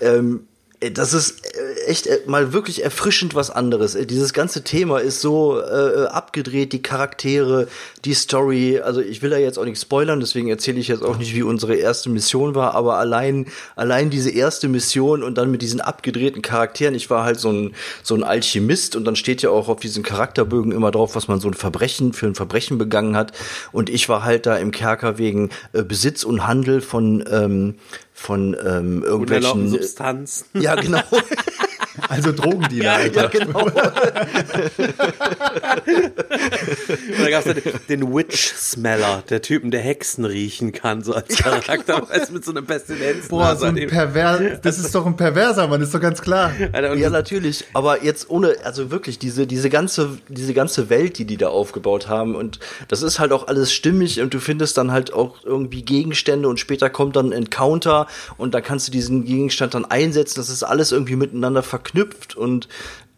ähm, 0.00 0.47
das 0.80 1.12
ist 1.12 1.42
echt 1.86 2.06
äh, 2.06 2.20
mal 2.26 2.52
wirklich 2.52 2.84
erfrischend 2.84 3.34
was 3.34 3.50
anderes. 3.50 3.94
Äh, 3.96 4.06
Dieses 4.06 4.32
ganze 4.32 4.62
Thema 4.62 4.98
ist 4.98 5.20
so 5.20 5.60
äh, 5.60 6.06
abgedreht, 6.06 6.72
die 6.72 6.82
Charaktere, 6.82 7.66
die 8.04 8.14
Story. 8.14 8.80
Also 8.80 9.00
ich 9.00 9.20
will 9.22 9.30
da 9.30 9.38
jetzt 9.38 9.58
auch 9.58 9.64
nicht 9.64 9.80
spoilern, 9.80 10.20
deswegen 10.20 10.48
erzähle 10.48 10.78
ich 10.78 10.86
jetzt 10.86 11.02
auch 11.02 11.18
nicht, 11.18 11.34
wie 11.34 11.42
unsere 11.42 11.74
erste 11.74 12.10
Mission 12.10 12.54
war, 12.54 12.74
aber 12.74 12.98
allein, 12.98 13.46
allein 13.74 14.10
diese 14.10 14.30
erste 14.30 14.68
Mission 14.68 15.24
und 15.24 15.36
dann 15.36 15.50
mit 15.50 15.62
diesen 15.62 15.80
abgedrehten 15.80 16.42
Charakteren. 16.42 16.94
Ich 16.94 17.10
war 17.10 17.24
halt 17.24 17.40
so 17.40 17.50
ein, 17.50 17.74
so 18.04 18.14
ein 18.14 18.22
Alchemist 18.22 18.94
und 18.94 19.04
dann 19.04 19.16
steht 19.16 19.42
ja 19.42 19.50
auch 19.50 19.68
auf 19.68 19.80
diesen 19.80 20.04
Charakterbögen 20.04 20.70
immer 20.70 20.92
drauf, 20.92 21.16
was 21.16 21.26
man 21.26 21.40
so 21.40 21.48
ein 21.48 21.54
Verbrechen 21.54 22.12
für 22.12 22.26
ein 22.26 22.36
Verbrechen 22.36 22.78
begangen 22.78 23.16
hat. 23.16 23.32
Und 23.72 23.90
ich 23.90 24.08
war 24.08 24.22
halt 24.22 24.46
da 24.46 24.56
im 24.56 24.70
Kerker 24.70 25.18
wegen 25.18 25.50
äh, 25.72 25.82
Besitz 25.82 26.22
und 26.22 26.46
Handel 26.46 26.80
von 26.80 27.24
ähm, 27.30 27.74
von 28.18 28.56
ähm, 28.66 29.04
irgendwelchen 29.04 29.68
Substanzen. 29.68 30.46
Ja, 30.60 30.74
genau. 30.80 31.02
Also 32.08 32.32
Drogendealer, 32.32 32.84
ja, 32.84 32.94
Alter. 32.94 33.28
genau. 33.28 33.64
Und 33.64 33.74
da 37.20 37.30
gab 37.30 37.46
es 37.46 37.54
den, 37.54 37.62
den 37.88 38.14
Witch 38.14 38.54
Smeller, 38.54 39.22
der 39.28 39.42
Typen, 39.42 39.70
der 39.70 39.80
Hexen 39.80 40.24
riechen 40.24 40.72
kann, 40.72 41.02
so 41.02 41.14
als 41.14 41.36
Charakter, 41.36 42.08
weißt, 42.08 42.30
du, 42.30 42.34
mit 42.34 42.44
so 42.44 42.52
einem 42.52 42.66
Pestilenz. 42.66 43.28
Boah, 43.28 43.56
so 43.56 43.66
ein 43.66 43.74
Perver 43.74 44.58
das 44.62 44.78
ist 44.78 44.94
doch 44.94 45.06
ein 45.06 45.16
Perverser, 45.16 45.66
Mann, 45.68 45.82
ist 45.82 45.94
doch 45.94 46.00
ganz 46.00 46.22
klar. 46.22 46.52
Alter, 46.72 46.94
Ja, 46.94 47.10
natürlich. 47.10 47.64
Aber 47.72 48.04
jetzt 48.04 48.30
ohne, 48.30 48.56
also 48.64 48.90
wirklich 48.90 49.18
diese, 49.18 49.46
diese 49.46 49.70
ganze, 49.70 50.18
diese 50.28 50.54
ganze 50.54 50.90
Welt, 50.90 51.18
die 51.18 51.24
die 51.24 51.36
da 51.36 51.48
aufgebaut 51.48 52.08
haben 52.08 52.34
und 52.34 52.58
das 52.88 53.02
ist 53.02 53.18
halt 53.18 53.32
auch 53.32 53.48
alles 53.48 53.72
stimmig 53.72 54.20
und 54.20 54.32
du 54.34 54.40
findest 54.40 54.76
dann 54.78 54.92
halt 54.92 55.12
auch 55.12 55.44
irgendwie 55.44 55.82
Gegenstände 55.82 56.48
und 56.48 56.60
später 56.60 56.90
kommt 56.90 57.16
dann 57.16 57.30
ein 57.30 57.32
Encounter 57.32 58.06
und 58.36 58.54
da 58.54 58.60
kannst 58.60 58.88
du 58.88 58.92
diesen 58.92 59.24
Gegenstand 59.24 59.74
dann 59.74 59.84
einsetzen. 59.84 60.34
Das 60.36 60.48
ist 60.48 60.62
alles 60.62 60.92
irgendwie 60.92 61.16
miteinander 61.16 61.62
verknüpft 61.62 61.87
und 62.36 62.68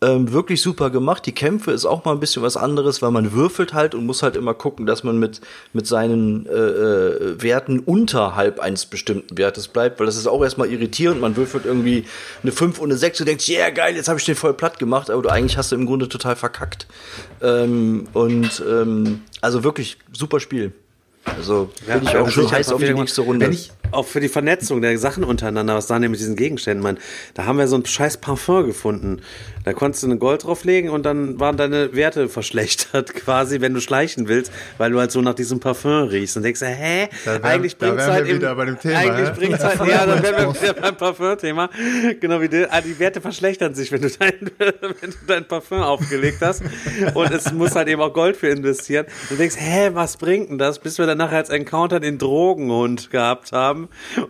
ähm, 0.02 0.32
wirklich 0.32 0.62
super 0.62 0.90
gemacht. 0.90 1.26
Die 1.26 1.32
Kämpfe 1.32 1.72
ist 1.72 1.84
auch 1.84 2.04
mal 2.04 2.12
ein 2.12 2.20
bisschen 2.20 2.42
was 2.42 2.56
anderes, 2.56 3.02
weil 3.02 3.10
man 3.10 3.32
würfelt 3.32 3.74
halt 3.74 3.94
und 3.94 4.06
muss 4.06 4.22
halt 4.22 4.34
immer 4.34 4.54
gucken, 4.54 4.86
dass 4.86 5.04
man 5.04 5.18
mit, 5.18 5.40
mit 5.72 5.86
seinen 5.86 6.46
äh, 6.46 6.50
äh, 6.52 7.42
Werten 7.42 7.80
unterhalb 7.80 8.60
eines 8.60 8.86
bestimmten 8.86 9.36
Wertes 9.36 9.68
bleibt, 9.68 10.00
weil 10.00 10.06
das 10.06 10.16
ist 10.16 10.26
auch 10.26 10.42
erstmal 10.42 10.70
irritierend. 10.70 11.20
Man 11.20 11.36
würfelt 11.36 11.66
irgendwie 11.66 12.04
eine 12.42 12.52
5 12.52 12.78
und 12.78 12.90
eine 12.90 12.96
6 12.96 13.20
und 13.20 13.26
denkt, 13.26 13.46
ja 13.46 13.58
yeah, 13.58 13.70
geil, 13.70 13.94
jetzt 13.94 14.08
habe 14.08 14.18
ich 14.18 14.24
den 14.24 14.36
voll 14.36 14.54
platt 14.54 14.78
gemacht, 14.78 15.10
aber 15.10 15.22
du 15.22 15.28
eigentlich 15.28 15.58
hast 15.58 15.72
du 15.72 15.76
im 15.76 15.84
Grunde 15.84 16.08
total 16.08 16.36
verkackt. 16.36 16.86
Ähm, 17.42 18.08
und 18.14 18.62
ähm, 18.66 19.22
also 19.42 19.64
wirklich 19.64 19.98
super 20.12 20.40
Spiel. 20.40 20.72
Also 21.24 21.70
bin 21.86 22.02
ich 22.02 22.12
Ja, 22.12 22.20
auch 22.20 22.24
also 22.26 22.42
schon 22.42 22.50
heiß 22.50 22.72
auf 22.72 22.80
die 22.80 22.94
nächste 22.94 23.20
Runde. 23.20 23.44
Wenn 23.46 23.52
ich, 23.52 23.70
auch 23.92 24.06
für 24.06 24.20
die 24.20 24.28
Vernetzung 24.28 24.80
der 24.82 24.96
Sachen 24.98 25.24
untereinander, 25.24 25.74
was 25.74 25.86
da 25.86 25.98
nämlich 25.98 26.20
diesen 26.20 26.36
Gegenständen, 26.36 26.82
man, 26.82 26.98
da 27.34 27.44
haben 27.46 27.58
wir 27.58 27.68
so 27.68 27.76
ein 27.76 27.84
scheiß 27.84 28.18
Parfum 28.18 28.66
gefunden. 28.66 29.20
Da 29.64 29.72
konntest 29.74 30.02
du 30.02 30.06
eine 30.06 30.16
Gold 30.16 30.44
drauflegen 30.44 30.88
und 30.90 31.04
dann 31.04 31.38
waren 31.38 31.56
deine 31.56 31.94
Werte 31.94 32.28
verschlechtert, 32.28 33.14
quasi, 33.14 33.60
wenn 33.60 33.74
du 33.74 33.80
schleichen 33.80 34.26
willst, 34.28 34.50
weil 34.78 34.90
du 34.90 34.98
halt 34.98 35.10
so 35.10 35.20
nach 35.20 35.34
diesem 35.34 35.60
Parfum 35.60 36.04
riechst 36.08 36.36
und 36.36 36.42
denkst, 36.44 36.60
hä, 36.62 37.08
wär- 37.24 37.44
eigentlich 37.44 37.76
bringt's 37.76 38.06
halt 38.06 38.26
im, 38.26 38.36
wieder 38.36 38.54
bei 38.54 38.64
dem 38.64 38.78
Thema, 38.78 38.98
eigentlich 38.98 39.28
hä? 39.28 39.34
bringt's 39.36 39.62
halt, 39.64 39.78
ja, 39.88 40.06
dann 40.06 40.22
wären 40.22 40.54
wir 40.54 40.62
wieder 40.62 40.74
beim 40.74 40.96
Parfum-Thema. 40.96 41.68
Genau 42.20 42.40
wie 42.40 42.48
die, 42.48 42.66
ah, 42.70 42.80
die 42.80 42.98
Werte 42.98 43.20
verschlechtern 43.20 43.74
sich, 43.74 43.92
wenn 43.92 44.00
du 44.02 44.08
dein, 44.10 44.32
wenn 44.58 45.10
du 45.10 45.16
dein 45.26 45.46
Parfum 45.46 45.82
aufgelegt 45.82 46.38
hast. 46.40 46.62
Und 47.14 47.30
es 47.30 47.52
muss 47.52 47.74
halt 47.74 47.88
eben 47.88 48.00
auch 48.00 48.12
Gold 48.12 48.36
für 48.36 48.48
investieren. 48.48 49.06
Du 49.28 49.36
denkst, 49.36 49.56
hä, 49.58 49.90
was 49.92 50.16
bringt 50.16 50.50
denn 50.50 50.58
das? 50.58 50.78
Bis 50.78 50.98
wir 50.98 51.06
dann 51.06 51.18
nachher 51.18 51.36
als 51.38 51.50
Encounter 51.50 52.00
den 52.00 52.18
Drogenhund 52.18 53.10
gehabt 53.10 53.52
haben. 53.52 53.79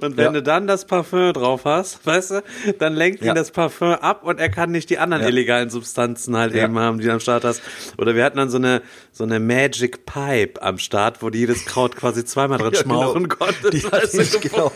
Und 0.00 0.16
wenn 0.16 0.26
Ja. 0.26 0.32
du 0.32 0.42
dann 0.42 0.66
das 0.66 0.84
Parfum 0.84 1.32
drauf 1.32 1.64
hast, 1.64 2.04
weißt 2.06 2.30
du, 2.32 2.42
dann 2.78 2.94
lenkt 2.94 3.20
ihn 3.22 3.28
Ja. 3.28 3.34
das 3.34 3.50
Parfum 3.50 3.88
ab 3.94 4.22
und 4.24 4.38
er 4.40 4.48
kann 4.48 4.70
nicht 4.70 4.90
die 4.90 4.98
anderen 4.98 5.22
Ja. 5.22 5.28
illegalen 5.28 5.70
Substanzen 5.70 6.36
halt 6.36 6.54
eben 6.54 6.78
haben, 6.78 6.98
die 6.98 7.06
du 7.06 7.12
am 7.12 7.20
Start 7.20 7.44
hast. 7.44 7.62
Oder 7.98 8.14
wir 8.14 8.24
hatten 8.24 8.36
dann 8.38 8.50
so 8.50 8.58
eine, 8.58 8.82
so 9.12 9.24
eine 9.24 9.40
Magic 9.40 10.06
Pipe 10.06 10.62
am 10.62 10.78
Start, 10.78 11.22
wo 11.22 11.30
du 11.30 11.38
jedes 11.38 11.64
Kraut 11.64 11.96
quasi 11.96 12.24
zweimal 12.24 12.58
drin 12.58 12.70
genau. 12.82 12.82
schmauchen 13.02 13.28
konntest. 13.28 13.72
Die 13.72 13.84
weißt 13.90 14.14
du, 14.14 14.20
ich, 14.22 14.40
genau. 14.40 14.72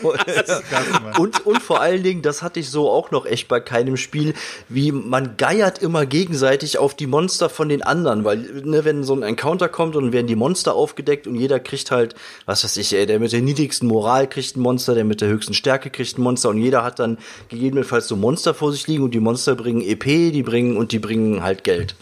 und, 1.19 1.45
und 1.45 1.61
vor 1.61 1.81
allen 1.81 2.03
Dingen, 2.03 2.21
das 2.21 2.41
hatte 2.41 2.59
ich 2.59 2.69
so 2.69 2.89
auch 2.89 3.11
noch 3.11 3.25
echt 3.25 3.47
bei 3.47 3.59
keinem 3.59 3.97
Spiel, 3.97 4.33
wie 4.69 4.91
man 4.91 5.37
geiert 5.37 5.79
immer 5.79 6.05
gegenseitig 6.05 6.77
auf 6.77 6.93
die 6.95 7.07
Monster 7.07 7.49
von 7.49 7.69
den 7.69 7.81
anderen, 7.81 8.23
weil, 8.23 8.37
ne, 8.63 8.85
wenn 8.85 9.03
so 9.03 9.13
ein 9.15 9.23
Encounter 9.23 9.69
kommt 9.69 9.95
und 9.95 10.11
werden 10.13 10.27
die 10.27 10.35
Monster 10.35 10.73
aufgedeckt 10.75 11.27
und 11.27 11.35
jeder 11.35 11.59
kriegt 11.59 11.91
halt, 11.91 12.15
was 12.45 12.63
weiß 12.63 12.77
ich, 12.77 12.93
ey, 12.95 13.05
der 13.05 13.19
mit 13.19 13.31
der 13.31 13.41
niedrigsten 13.41 13.87
Moral 13.87 14.27
kriegt 14.27 14.55
ein 14.57 14.61
Monster, 14.65 14.95
der 14.95 15.05
mit 15.05 15.21
der 15.21 15.29
höchsten 15.29 15.53
Stärke 15.53 15.91
kriegt 15.91 16.17
ein 16.17 16.23
Monster 16.23 16.49
und 16.49 16.57
jeder 16.57 16.83
hat 16.83 16.97
dann 16.97 17.19
gegebenenfalls 17.49 18.07
so 18.07 18.15
Monster 18.15 18.55
vor 18.55 18.71
sich 18.71 18.87
liegen 18.87 19.03
und 19.03 19.13
die 19.13 19.19
Monster 19.19 19.53
bringen 19.53 19.81
EP, 19.81 20.03
die 20.03 20.41
bringen 20.41 20.75
und 20.75 20.91
die 20.91 20.97
bringen 20.97 21.43
halt 21.43 21.63
Geld. 21.63 21.95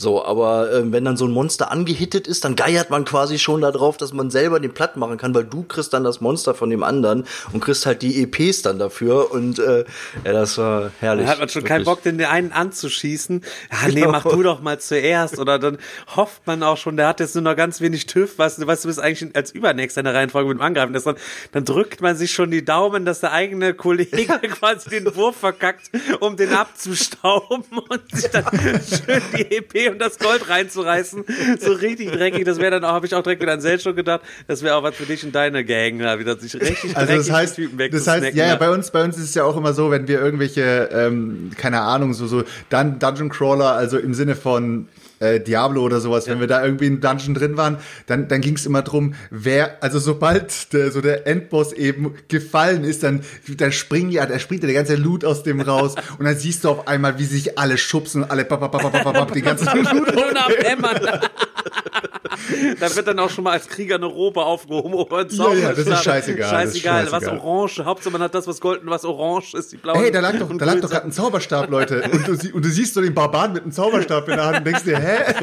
So, 0.00 0.24
aber 0.24 0.72
ähm, 0.72 0.92
wenn 0.92 1.04
dann 1.04 1.16
so 1.16 1.26
ein 1.26 1.32
Monster 1.32 1.72
angehittet 1.72 2.28
ist, 2.28 2.44
dann 2.44 2.54
geiert 2.54 2.88
man 2.88 3.04
quasi 3.04 3.38
schon 3.38 3.60
darauf, 3.60 3.96
dass 3.96 4.12
man 4.12 4.30
selber 4.30 4.60
den 4.60 4.72
platt 4.72 4.96
machen 4.96 5.16
kann, 5.16 5.34
weil 5.34 5.44
du 5.44 5.64
kriegst 5.64 5.92
dann 5.92 6.04
das 6.04 6.20
Monster 6.20 6.54
von 6.54 6.70
dem 6.70 6.84
anderen 6.84 7.24
und 7.52 7.60
kriegst 7.60 7.84
halt 7.84 8.02
die 8.02 8.22
EPs 8.22 8.62
dann 8.62 8.78
dafür 8.78 9.32
und 9.32 9.58
äh, 9.58 9.84
ja, 10.24 10.32
das 10.32 10.56
war 10.56 10.92
herrlich. 11.00 11.26
Da 11.26 11.32
hat 11.32 11.40
man 11.40 11.48
schon 11.48 11.64
keinen 11.64 11.84
Wirklich. 11.84 11.96
Bock, 11.96 12.02
den 12.04 12.24
einen 12.24 12.52
anzuschießen. 12.52 13.42
Ja, 13.72 13.88
nee, 13.88 14.06
mach 14.06 14.22
du 14.22 14.42
doch 14.44 14.60
mal 14.62 14.78
zuerst. 14.78 15.38
Oder 15.40 15.58
dann 15.58 15.78
hofft 16.14 16.46
man 16.46 16.62
auch 16.62 16.76
schon, 16.76 16.96
der 16.96 17.08
hat 17.08 17.18
jetzt 17.18 17.34
nur 17.34 17.42
noch 17.42 17.56
ganz 17.56 17.80
wenig 17.80 18.06
TÜV, 18.06 18.38
weißt 18.38 18.62
du, 18.62 18.66
weißt, 18.66 18.84
du 18.84 18.88
bist 18.88 19.00
eigentlich 19.00 19.34
als 19.34 19.50
Übernächster 19.50 20.02
in 20.02 20.04
der 20.04 20.14
Reihenfolge 20.14 20.48
mit 20.48 20.58
dem 20.58 20.62
Angreifen. 20.62 20.92
Das 20.92 21.04
dann, 21.04 21.16
dann 21.50 21.64
drückt 21.64 22.00
man 22.00 22.16
sich 22.16 22.32
schon 22.32 22.52
die 22.52 22.64
Daumen, 22.64 23.04
dass 23.04 23.18
der 23.20 23.32
eigene 23.32 23.74
Kollege 23.74 24.16
quasi 24.48 24.90
den 24.90 25.16
Wurf 25.16 25.36
verkackt, 25.38 25.90
um 26.20 26.36
den 26.36 26.52
abzustauben 26.52 27.64
und 27.88 28.16
sich 28.16 28.30
dann 28.30 28.44
schön 28.52 29.22
die 29.36 29.56
EP 29.56 29.87
und 29.90 29.98
das 29.98 30.18
Gold 30.18 30.48
reinzureißen. 30.48 31.24
So 31.60 31.72
richtig 31.72 32.12
dreckig. 32.12 32.44
Das 32.44 32.58
wäre 32.58 32.70
dann 32.70 32.84
auch, 32.84 32.92
habe 32.92 33.06
ich 33.06 33.14
auch 33.14 33.22
direkt 33.22 33.42
wieder 33.42 33.52
an 33.52 33.60
Zelt 33.60 33.82
schon 33.82 33.96
gedacht, 33.96 34.20
das 34.46 34.62
wäre 34.62 34.76
auch 34.76 34.82
was 34.82 34.94
für 34.94 35.04
dich 35.04 35.24
und 35.24 35.34
deine 35.34 35.64
Gang, 35.64 35.98
da 35.98 36.18
wieder 36.18 36.38
sich 36.38 36.54
richtig 36.54 36.96
Also 36.96 37.06
dreckig 37.06 37.26
das 37.26 37.36
heißt, 37.36 37.56
Typen 37.56 37.90
das 37.90 38.06
heißt, 38.06 38.34
ja, 38.34 38.46
ja, 38.46 38.56
bei 38.56 38.70
uns, 38.70 38.90
bei 38.90 39.02
uns 39.02 39.16
ist 39.16 39.24
es 39.24 39.34
ja 39.34 39.44
auch 39.44 39.56
immer 39.56 39.72
so, 39.72 39.90
wenn 39.90 40.08
wir 40.08 40.20
irgendwelche, 40.20 40.88
ähm, 40.92 41.50
keine 41.56 41.80
Ahnung, 41.80 42.14
so 42.14 42.26
so 42.26 42.44
Dun 42.70 42.98
Dungeon 42.98 43.28
Crawler, 43.28 43.72
also 43.72 43.98
im 43.98 44.14
Sinne 44.14 44.36
von 44.36 44.88
äh, 45.20 45.40
Diablo 45.40 45.82
oder 45.82 46.00
sowas, 46.00 46.28
wenn 46.28 46.40
wir 46.40 46.46
da 46.46 46.64
irgendwie 46.64 46.86
in 46.86 47.00
Dungeon 47.00 47.34
drin 47.34 47.56
waren, 47.56 47.78
dann, 48.06 48.28
dann 48.28 48.40
ging 48.40 48.56
es 48.56 48.66
immer 48.66 48.82
drum, 48.82 49.14
wer, 49.30 49.82
also 49.82 49.98
sobald 49.98 50.72
der, 50.72 50.90
so 50.90 51.00
der 51.00 51.26
Endboss 51.26 51.72
eben 51.72 52.14
gefallen 52.28 52.84
ist, 52.84 53.02
dann, 53.02 53.22
dann 53.56 53.72
springen 53.72 54.10
ja, 54.10 54.26
da 54.26 54.38
springt 54.38 54.62
ja 54.62 54.66
der 54.66 54.76
ganze 54.76 54.96
Loot 54.96 55.24
aus 55.24 55.42
dem 55.42 55.60
raus 55.60 55.94
und 56.18 56.24
dann 56.24 56.36
siehst 56.36 56.64
du 56.64 56.70
auf 56.70 56.88
einmal, 56.88 57.18
wie 57.18 57.24
sich 57.24 57.58
alle 57.58 57.78
schubsen 57.78 58.22
und 58.22 58.30
alle 58.30 58.44
bap, 58.44 58.60
bap, 58.60 58.72
bap, 58.72 58.82
bap, 58.82 59.04
bap, 59.04 59.14
bap, 59.14 59.32
die 59.32 59.42
ganze 59.42 59.64
Loot. 59.74 60.08
da 62.80 62.94
wird 62.96 63.06
dann 63.06 63.18
auch 63.18 63.30
schon 63.30 63.44
mal 63.44 63.52
als 63.52 63.66
Krieger 63.68 63.96
eine 63.96 64.06
Robe 64.06 64.42
aufgehoben. 64.44 64.94
Oder 64.94 65.18
ein 65.18 65.28
Ja, 65.30 65.52
ja, 65.54 65.68
das 65.72 65.86
ist 65.86 66.04
scheißegal, 66.04 66.50
das 66.50 66.74
ist 66.74 66.82
Scheißegal, 66.82 67.04
was 67.12 67.24
scheißegal. 67.24 67.38
orange. 67.38 67.84
Hauptsache 67.84 68.12
man 68.12 68.22
hat 68.22 68.34
das, 68.34 68.46
was 68.46 68.60
golden, 68.60 68.88
was 68.90 69.04
orange 69.04 69.54
ist. 69.54 69.72
Die 69.72 69.76
blauen. 69.76 69.98
Hey, 70.00 70.10
da 70.10 70.20
lag 70.20 70.38
doch, 70.38 70.48
und 70.50 70.58
da 70.60 70.64
lag 70.66 70.72
grünen 70.72 70.82
doch 70.82 70.90
gerade 70.90 71.06
ein 71.06 71.12
Zauberstab, 71.12 71.70
Leute. 71.70 72.02
Und 72.12 72.26
du, 72.28 72.34
sie- 72.34 72.52
und 72.52 72.64
du 72.64 72.68
siehst 72.70 72.94
so 72.94 73.00
den 73.00 73.14
Barbaren 73.14 73.52
mit 73.52 73.62
einem 73.62 73.72
Zauberstab 73.72 74.28
in 74.28 74.36
der 74.36 74.44
Hand 74.46 74.58
und 74.58 74.64
denkst 74.66 74.84
dir, 74.84 74.98
hä? 74.98 75.34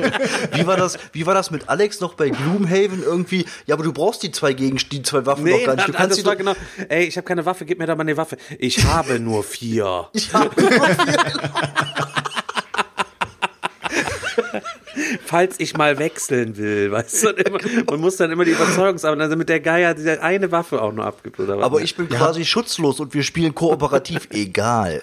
Wie 0.54 0.66
war 0.68 0.78
das, 0.78 0.98
wie 1.12 1.26
war 1.26 1.34
das 1.34 1.52
mit 1.52 1.70
Alex 1.70 2.00
noch 2.02 2.14
bei 2.16 2.30
Gloomhaven 2.30 3.04
irgendwie? 3.04 3.46
Ja, 3.66 3.76
aber 3.76 3.84
du 3.84 3.94
brauchst 3.94 4.24
die 4.24 4.32
zwei 4.32 4.54
Gegen 4.54 4.78
die 4.92 5.02
zwei 5.02 5.26
Waffen 5.26 5.44
Nee, 5.46 5.58
noch 5.60 5.66
gar 5.66 5.76
nicht. 5.76 5.88
Du 5.88 5.94
kannst 5.94 6.12
das 6.12 6.18
die 6.20 6.26
war 6.26 6.34
doch, 6.36 6.40
genau. 6.40 6.56
Ey, 6.90 7.06
ich 7.06 7.18
habe 7.18 7.26
keine 7.26 7.46
Waffe, 7.46 7.66
gib 7.66 7.80
mir 7.80 7.86
da 7.88 7.96
mal 7.96 8.02
eine 8.02 8.16
Waffe. 8.18 8.38
Ich 8.60 8.84
habe 8.84 9.20
nur 9.20 9.44
vier. 9.44 10.08
Falls 15.26 15.60
ich 15.60 15.78
mal 15.78 16.00
wechseln 16.00 16.58
will, 16.58 16.92
weißt 16.92 17.24
du, 17.24 17.30
immer, 17.30 17.60
man 17.90 18.00
muss 18.00 18.18
dann 18.18 18.32
immer 18.32 18.46
die 18.46 18.52
Überzeugungsarbeit, 18.52 19.20
also 19.22 19.36
mit 19.36 19.50
der 19.50 19.60
Geier, 19.60 19.94
diese 19.94 20.22
eine 20.22 20.52
Waffe 20.52 20.82
auch 20.82 20.94
nur 20.94 21.06
abgibt 21.06 21.40
oder 21.40 21.58
was. 21.58 21.66
aber 21.66 21.82
ich 21.82 21.96
bin 21.96 22.10
quasi 22.10 22.46
schutzlos 22.46 23.00
und 23.00 23.14
wir 23.14 23.24
spielen 23.24 23.54
kooperativ. 23.54 24.28
Egal. 24.32 25.02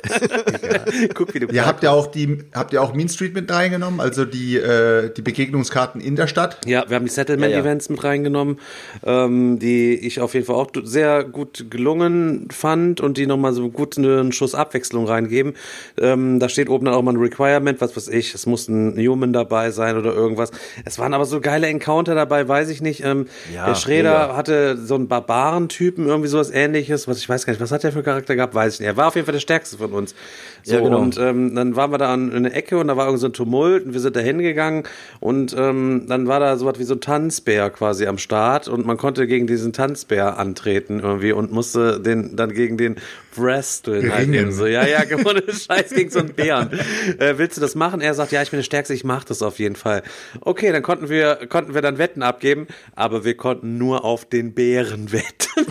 guck, 1.14 1.34
wie 1.34 1.40
du 1.40 1.46
Ja, 1.52 1.66
habt 1.66 1.82
ihr 1.82 1.92
auch 1.92 2.06
die, 2.06 2.38
habt 2.54 2.72
ihr 2.72 2.82
auch 2.82 2.94
Mean 2.94 3.08
Street 3.08 3.34
mit 3.34 3.50
reingenommen? 3.50 4.00
Also 4.00 4.24
die, 4.24 4.56
äh, 4.56 5.12
die 5.12 5.22
Begegnungskarten 5.22 6.00
in 6.00 6.16
der 6.16 6.26
Stadt? 6.26 6.58
Ja, 6.66 6.84
wir 6.88 6.96
haben 6.96 7.04
die 7.04 7.10
Settlement-Events 7.10 7.88
mit 7.88 8.02
reingenommen, 8.02 8.58
ähm, 9.04 9.58
die 9.58 9.94
ich 9.94 10.20
auf 10.20 10.34
jeden 10.34 10.46
Fall 10.46 10.56
auch 10.56 10.70
sehr 10.84 11.24
gut 11.24 11.66
gelungen 11.70 12.48
fand 12.50 13.00
und 13.00 13.16
die 13.16 13.26
nochmal 13.26 13.52
so 13.52 13.68
gut 13.68 13.98
einen 13.98 14.32
Schuss 14.32 14.54
Abwechslung 14.54 15.06
reingeben. 15.06 15.54
Ähm, 15.98 16.38
da 16.38 16.48
steht 16.48 16.68
oben 16.68 16.86
dann 16.86 16.94
auch 16.94 17.02
mal 17.02 17.12
ein 17.12 17.20
Requirement, 17.20 17.80
was 17.80 17.96
weiß 17.96 18.08
ich, 18.08 18.34
es 18.34 18.46
muss 18.46 18.68
ein 18.68 18.96
Human 18.96 19.32
dabei 19.32 19.70
sein 19.70 19.81
oder 19.96 20.12
irgendwas. 20.14 20.50
Es 20.84 20.98
waren 20.98 21.12
aber 21.14 21.24
so 21.24 21.40
geile 21.40 21.66
Encounter 21.66 22.14
dabei, 22.14 22.46
weiß 22.48 22.68
ich 22.70 22.80
nicht. 22.80 23.04
Ähm, 23.04 23.26
Ja, 23.54 23.66
der 23.66 23.74
Schräder 23.74 24.20
mega. 24.28 24.36
hatte 24.36 24.76
so 24.76 24.94
einen 24.94 25.08
Barbarentypen, 25.08 26.06
irgendwie 26.06 26.28
sowas 26.28 26.50
ähnliches, 26.50 27.08
was 27.08 27.18
ich 27.18 27.28
weiß 27.28 27.44
gar 27.46 27.52
nicht, 27.52 27.60
was 27.60 27.72
hat 27.72 27.82
der 27.82 27.92
für 27.92 27.98
einen 27.98 28.04
Charakter 28.04 28.36
gehabt, 28.36 28.54
weiß 28.54 28.74
ich 28.74 28.80
nicht. 28.80 28.88
Er 28.88 28.96
war 28.96 29.08
auf 29.08 29.14
jeden 29.14 29.26
Fall 29.26 29.32
der 29.32 29.40
stärkste 29.40 29.76
von 29.78 29.92
uns. 29.92 30.14
So, 30.62 30.74
Ja, 30.74 30.80
genau. 30.80 30.98
Und 30.98 31.18
ähm, 31.18 31.54
dann 31.54 31.76
waren 31.76 31.90
wir 31.90 31.98
da 31.98 32.12
an 32.12 32.32
in 32.32 32.44
der 32.44 32.54
Ecke 32.56 32.78
und 32.78 32.88
da 32.88 32.96
war 32.96 33.06
irgend 33.06 33.20
so 33.20 33.26
ein 33.26 33.32
Tumult 33.32 33.86
und 33.86 33.92
wir 33.92 34.00
sind 34.00 34.16
da 34.16 34.20
hingegangen 34.20 34.84
und 35.20 35.54
ähm, 35.58 36.04
dann 36.08 36.26
war 36.26 36.40
da 36.40 36.56
so 36.56 36.66
was 36.66 36.78
wie 36.78 36.84
so 36.84 36.94
ein 36.94 37.00
Tanzbär 37.00 37.70
quasi 37.70 38.06
am 38.06 38.18
Start 38.18 38.68
und 38.68 38.86
man 38.86 38.96
konnte 38.96 39.26
gegen 39.26 39.46
diesen 39.46 39.72
Tanzbär 39.72 40.38
antreten 40.38 41.00
irgendwie 41.00 41.32
und 41.32 41.52
musste 41.52 42.00
den 42.00 42.36
dann 42.36 42.52
gegen 42.52 42.76
den 42.76 42.96
wresteln 43.36 44.12
halt 44.12 44.28
eben 44.28 44.52
so. 44.52 44.66
Ja, 44.66 44.86
ja, 44.86 45.02
ohne 45.24 45.42
Scheiß 45.42 45.90
gegen 45.90 46.10
so 46.10 46.20
einen 46.20 46.34
Bären. 46.34 46.70
Äh, 47.18 47.38
willst 47.38 47.56
du 47.56 47.60
das 47.60 47.74
machen? 47.74 48.00
Er 48.00 48.14
sagt, 48.14 48.32
ja, 48.32 48.42
ich 48.42 48.50
bin 48.50 48.58
der 48.58 48.64
Stärkste, 48.64 48.94
ich 48.94 49.04
mach 49.04 49.24
das 49.24 49.42
auf 49.42 49.58
jeden 49.58 49.76
Fall. 49.76 50.02
Okay, 50.40 50.72
dann 50.72 50.82
konnten 50.82 51.08
wir, 51.08 51.38
konnten 51.48 51.74
wir 51.74 51.82
dann 51.82 51.98
Wetten 51.98 52.22
abgeben, 52.22 52.66
aber 52.94 53.24
wir 53.24 53.36
konnten 53.36 53.78
nur 53.78 54.04
auf 54.04 54.24
den 54.24 54.54
Bären 54.54 55.12
wetten. 55.12 55.66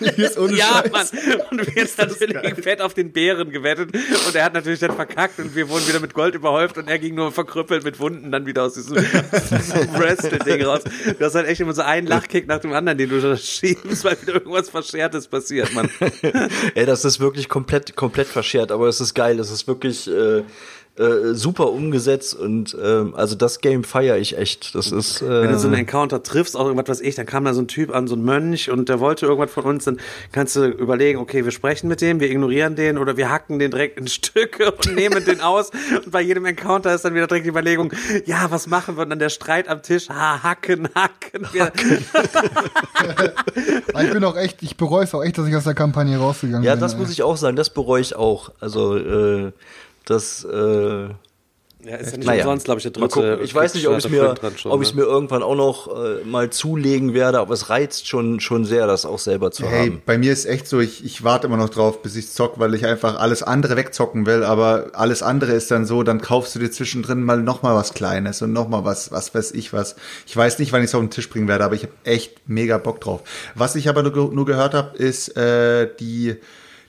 Jetzt 0.16 0.38
ohne 0.38 0.54
ja, 0.54 0.82
Scheiß. 0.82 0.92
Mann. 0.92 1.06
Und 1.50 1.74
wir 1.74 1.86
sind 1.86 1.98
natürlich 1.98 2.64
fett 2.64 2.80
auf 2.80 2.94
den 2.94 3.12
Bären 3.12 3.50
gewettet. 3.50 3.90
Und 4.26 4.34
er 4.34 4.44
hat 4.44 4.54
natürlich 4.54 4.80
dann 4.80 4.94
verkackt 4.94 5.38
und 5.38 5.54
wir 5.54 5.68
wurden 5.68 5.86
wieder 5.86 6.00
mit 6.00 6.14
Gold 6.14 6.34
überhäuft 6.34 6.78
und 6.78 6.88
er 6.88 6.98
ging 6.98 7.14
nur 7.14 7.32
verkrüppelt 7.32 7.84
mit 7.84 7.98
Wunden 7.98 8.30
dann 8.30 8.46
wieder 8.46 8.64
aus 8.64 8.74
diesem, 8.74 8.96
diesem 8.96 9.94
Wrestle-Ding 9.94 10.62
raus. 10.62 10.82
Du 11.18 11.24
hast 11.24 11.34
halt 11.34 11.46
echt 11.46 11.60
immer 11.60 11.72
so 11.72 11.82
einen 11.82 12.06
Lachkick 12.06 12.46
nach 12.46 12.58
dem 12.58 12.72
anderen, 12.72 12.98
den 12.98 13.10
du 13.10 13.20
da 13.20 13.36
schiebst, 13.36 14.04
weil 14.04 14.20
wieder 14.20 14.34
irgendwas 14.34 14.70
Verschertes 14.70 15.28
passiert, 15.28 15.72
Mann. 15.74 15.90
Ey, 16.74 16.86
das 16.86 17.04
ist 17.04 17.20
wirklich 17.20 17.48
komplett, 17.48 17.96
komplett 17.96 18.28
verschert, 18.28 18.72
aber 18.72 18.88
es 18.88 19.00
ist 19.00 19.14
geil. 19.14 19.38
Es 19.38 19.50
ist 19.50 19.66
wirklich 19.66 20.08
äh, 20.08 20.42
äh, 21.00 21.34
super 21.34 21.70
umgesetzt 21.70 22.34
und 22.34 22.76
ähm, 22.82 23.14
also 23.14 23.34
das 23.34 23.60
Game 23.60 23.84
feiere 23.84 24.18
ich 24.18 24.36
echt. 24.36 24.74
Das 24.74 24.92
ist. 24.92 25.22
Äh, 25.22 25.42
Wenn 25.42 25.52
du 25.52 25.58
so 25.58 25.68
einen 25.68 25.78
Encounter 25.78 26.22
triffst, 26.22 26.56
auch 26.56 26.66
irgendwas 26.66 26.88
weiß 26.88 27.00
ich, 27.00 27.14
dann 27.14 27.26
kam 27.26 27.44
da 27.44 27.54
so 27.54 27.62
ein 27.62 27.68
Typ 27.68 27.94
an, 27.94 28.06
so 28.06 28.16
ein 28.16 28.22
Mönch 28.22 28.70
und 28.70 28.88
der 28.88 29.00
wollte 29.00 29.26
irgendwas 29.26 29.50
von 29.50 29.64
uns, 29.64 29.84
dann 29.84 29.98
kannst 30.32 30.56
du 30.56 30.66
überlegen, 30.66 31.18
okay, 31.18 31.44
wir 31.44 31.52
sprechen 31.52 31.88
mit 31.88 32.00
dem, 32.00 32.20
wir 32.20 32.30
ignorieren 32.30 32.76
den 32.76 32.98
oder 32.98 33.16
wir 33.16 33.30
hacken 33.30 33.58
den 33.58 33.70
direkt 33.70 33.98
in 33.98 34.06
Stücke 34.08 34.72
und 34.72 34.94
nehmen 34.94 35.24
den 35.24 35.40
aus 35.40 35.70
und 36.04 36.10
bei 36.10 36.20
jedem 36.20 36.44
Encounter 36.44 36.94
ist 36.94 37.04
dann 37.04 37.14
wieder 37.14 37.26
direkt 37.26 37.46
die 37.46 37.50
Überlegung, 37.50 37.92
ja, 38.26 38.50
was 38.50 38.66
machen 38.66 38.96
wir 38.96 39.02
und 39.02 39.10
dann 39.10 39.18
der 39.18 39.30
Streit 39.30 39.68
am 39.68 39.82
Tisch, 39.82 40.08
ha, 40.08 40.42
hacken, 40.42 40.88
hacken. 40.94 41.46
Wir, 41.52 41.72
Aber 43.92 44.02
Ich 44.04 44.12
bin 44.12 44.24
auch 44.24 44.36
echt, 44.36 44.62
ich 44.62 44.76
bereue 44.76 45.04
es 45.04 45.14
auch 45.14 45.22
echt, 45.22 45.38
dass 45.38 45.46
ich 45.46 45.56
aus 45.56 45.64
der 45.64 45.74
Kampagne 45.74 46.18
rausgegangen 46.18 46.62
ja, 46.64 46.74
bin. 46.74 46.80
das 46.80 46.94
ey. 46.94 47.00
muss 47.00 47.10
ich 47.10 47.22
auch 47.22 47.36
sagen. 47.36 47.56
Das 47.56 47.70
bereue 47.70 48.00
ich 48.00 48.16
auch. 48.16 48.50
Also 48.60 48.96
äh, 48.96 49.52
das. 50.10 50.44
Äh, 50.44 51.08
ja, 51.82 51.96
ist 51.96 52.10
ja 52.10 52.18
nicht 52.18 52.26
naja. 52.26 52.42
umsonst, 52.42 52.66
glaube 52.66 52.78
ich, 52.78 52.82
der 52.82 52.92
dritte. 52.92 53.40
Ich 53.42 53.54
weiß 53.54 53.72
nicht, 53.72 53.88
ob 53.88 53.96
ich 53.96 54.04
mir, 54.04 54.18
Kickstarter 54.18 54.40
dran 54.42 54.58
schon, 54.58 54.70
ob 54.70 54.82
ich 54.82 54.94
ne? 54.94 55.00
mir 55.00 55.06
irgendwann 55.06 55.42
auch 55.42 55.54
noch 55.54 55.88
äh, 55.88 56.24
mal 56.24 56.50
zulegen 56.50 57.14
werde, 57.14 57.38
aber 57.40 57.54
es 57.54 57.70
reizt 57.70 58.06
schon 58.06 58.38
schon 58.40 58.66
sehr, 58.66 58.86
das 58.86 59.06
auch 59.06 59.18
selber 59.18 59.50
zu 59.50 59.66
Hey, 59.66 59.88
haben. 59.88 60.02
bei 60.04 60.18
mir 60.18 60.30
ist 60.30 60.44
echt 60.44 60.68
so, 60.68 60.80
ich, 60.80 61.02
ich 61.06 61.24
warte 61.24 61.46
immer 61.46 61.56
noch 61.56 61.70
drauf, 61.70 62.02
bis 62.02 62.16
ich 62.16 62.30
zock, 62.30 62.58
weil 62.58 62.74
ich 62.74 62.84
einfach 62.84 63.18
alles 63.18 63.42
andere 63.42 63.76
wegzocken 63.76 64.26
will, 64.26 64.44
aber 64.44 64.90
alles 64.92 65.22
andere 65.22 65.52
ist 65.52 65.70
dann 65.70 65.86
so, 65.86 66.02
dann 66.02 66.20
kaufst 66.20 66.54
du 66.54 66.58
dir 66.58 66.70
zwischendrin 66.70 67.22
mal 67.22 67.40
noch 67.40 67.62
mal 67.62 67.74
was 67.74 67.94
Kleines 67.94 68.42
und 68.42 68.52
noch 68.52 68.68
mal 68.68 68.84
was, 68.84 69.10
was 69.10 69.34
weiß 69.34 69.52
ich 69.52 69.72
was. 69.72 69.96
Ich 70.26 70.36
weiß 70.36 70.58
nicht, 70.58 70.72
wann 70.72 70.82
ich 70.82 70.88
es 70.88 70.94
auf 70.94 71.00
den 71.00 71.10
Tisch 71.10 71.30
bringen 71.30 71.48
werde, 71.48 71.64
aber 71.64 71.76
ich 71.76 71.84
habe 71.84 71.94
echt 72.04 72.46
mega 72.46 72.76
Bock 72.76 73.00
drauf. 73.00 73.22
Was 73.54 73.74
ich 73.74 73.88
aber 73.88 74.02
nur, 74.02 74.34
nur 74.34 74.44
gehört 74.44 74.74
habe, 74.74 74.98
ist 74.98 75.34
äh, 75.34 75.88
die 75.98 76.36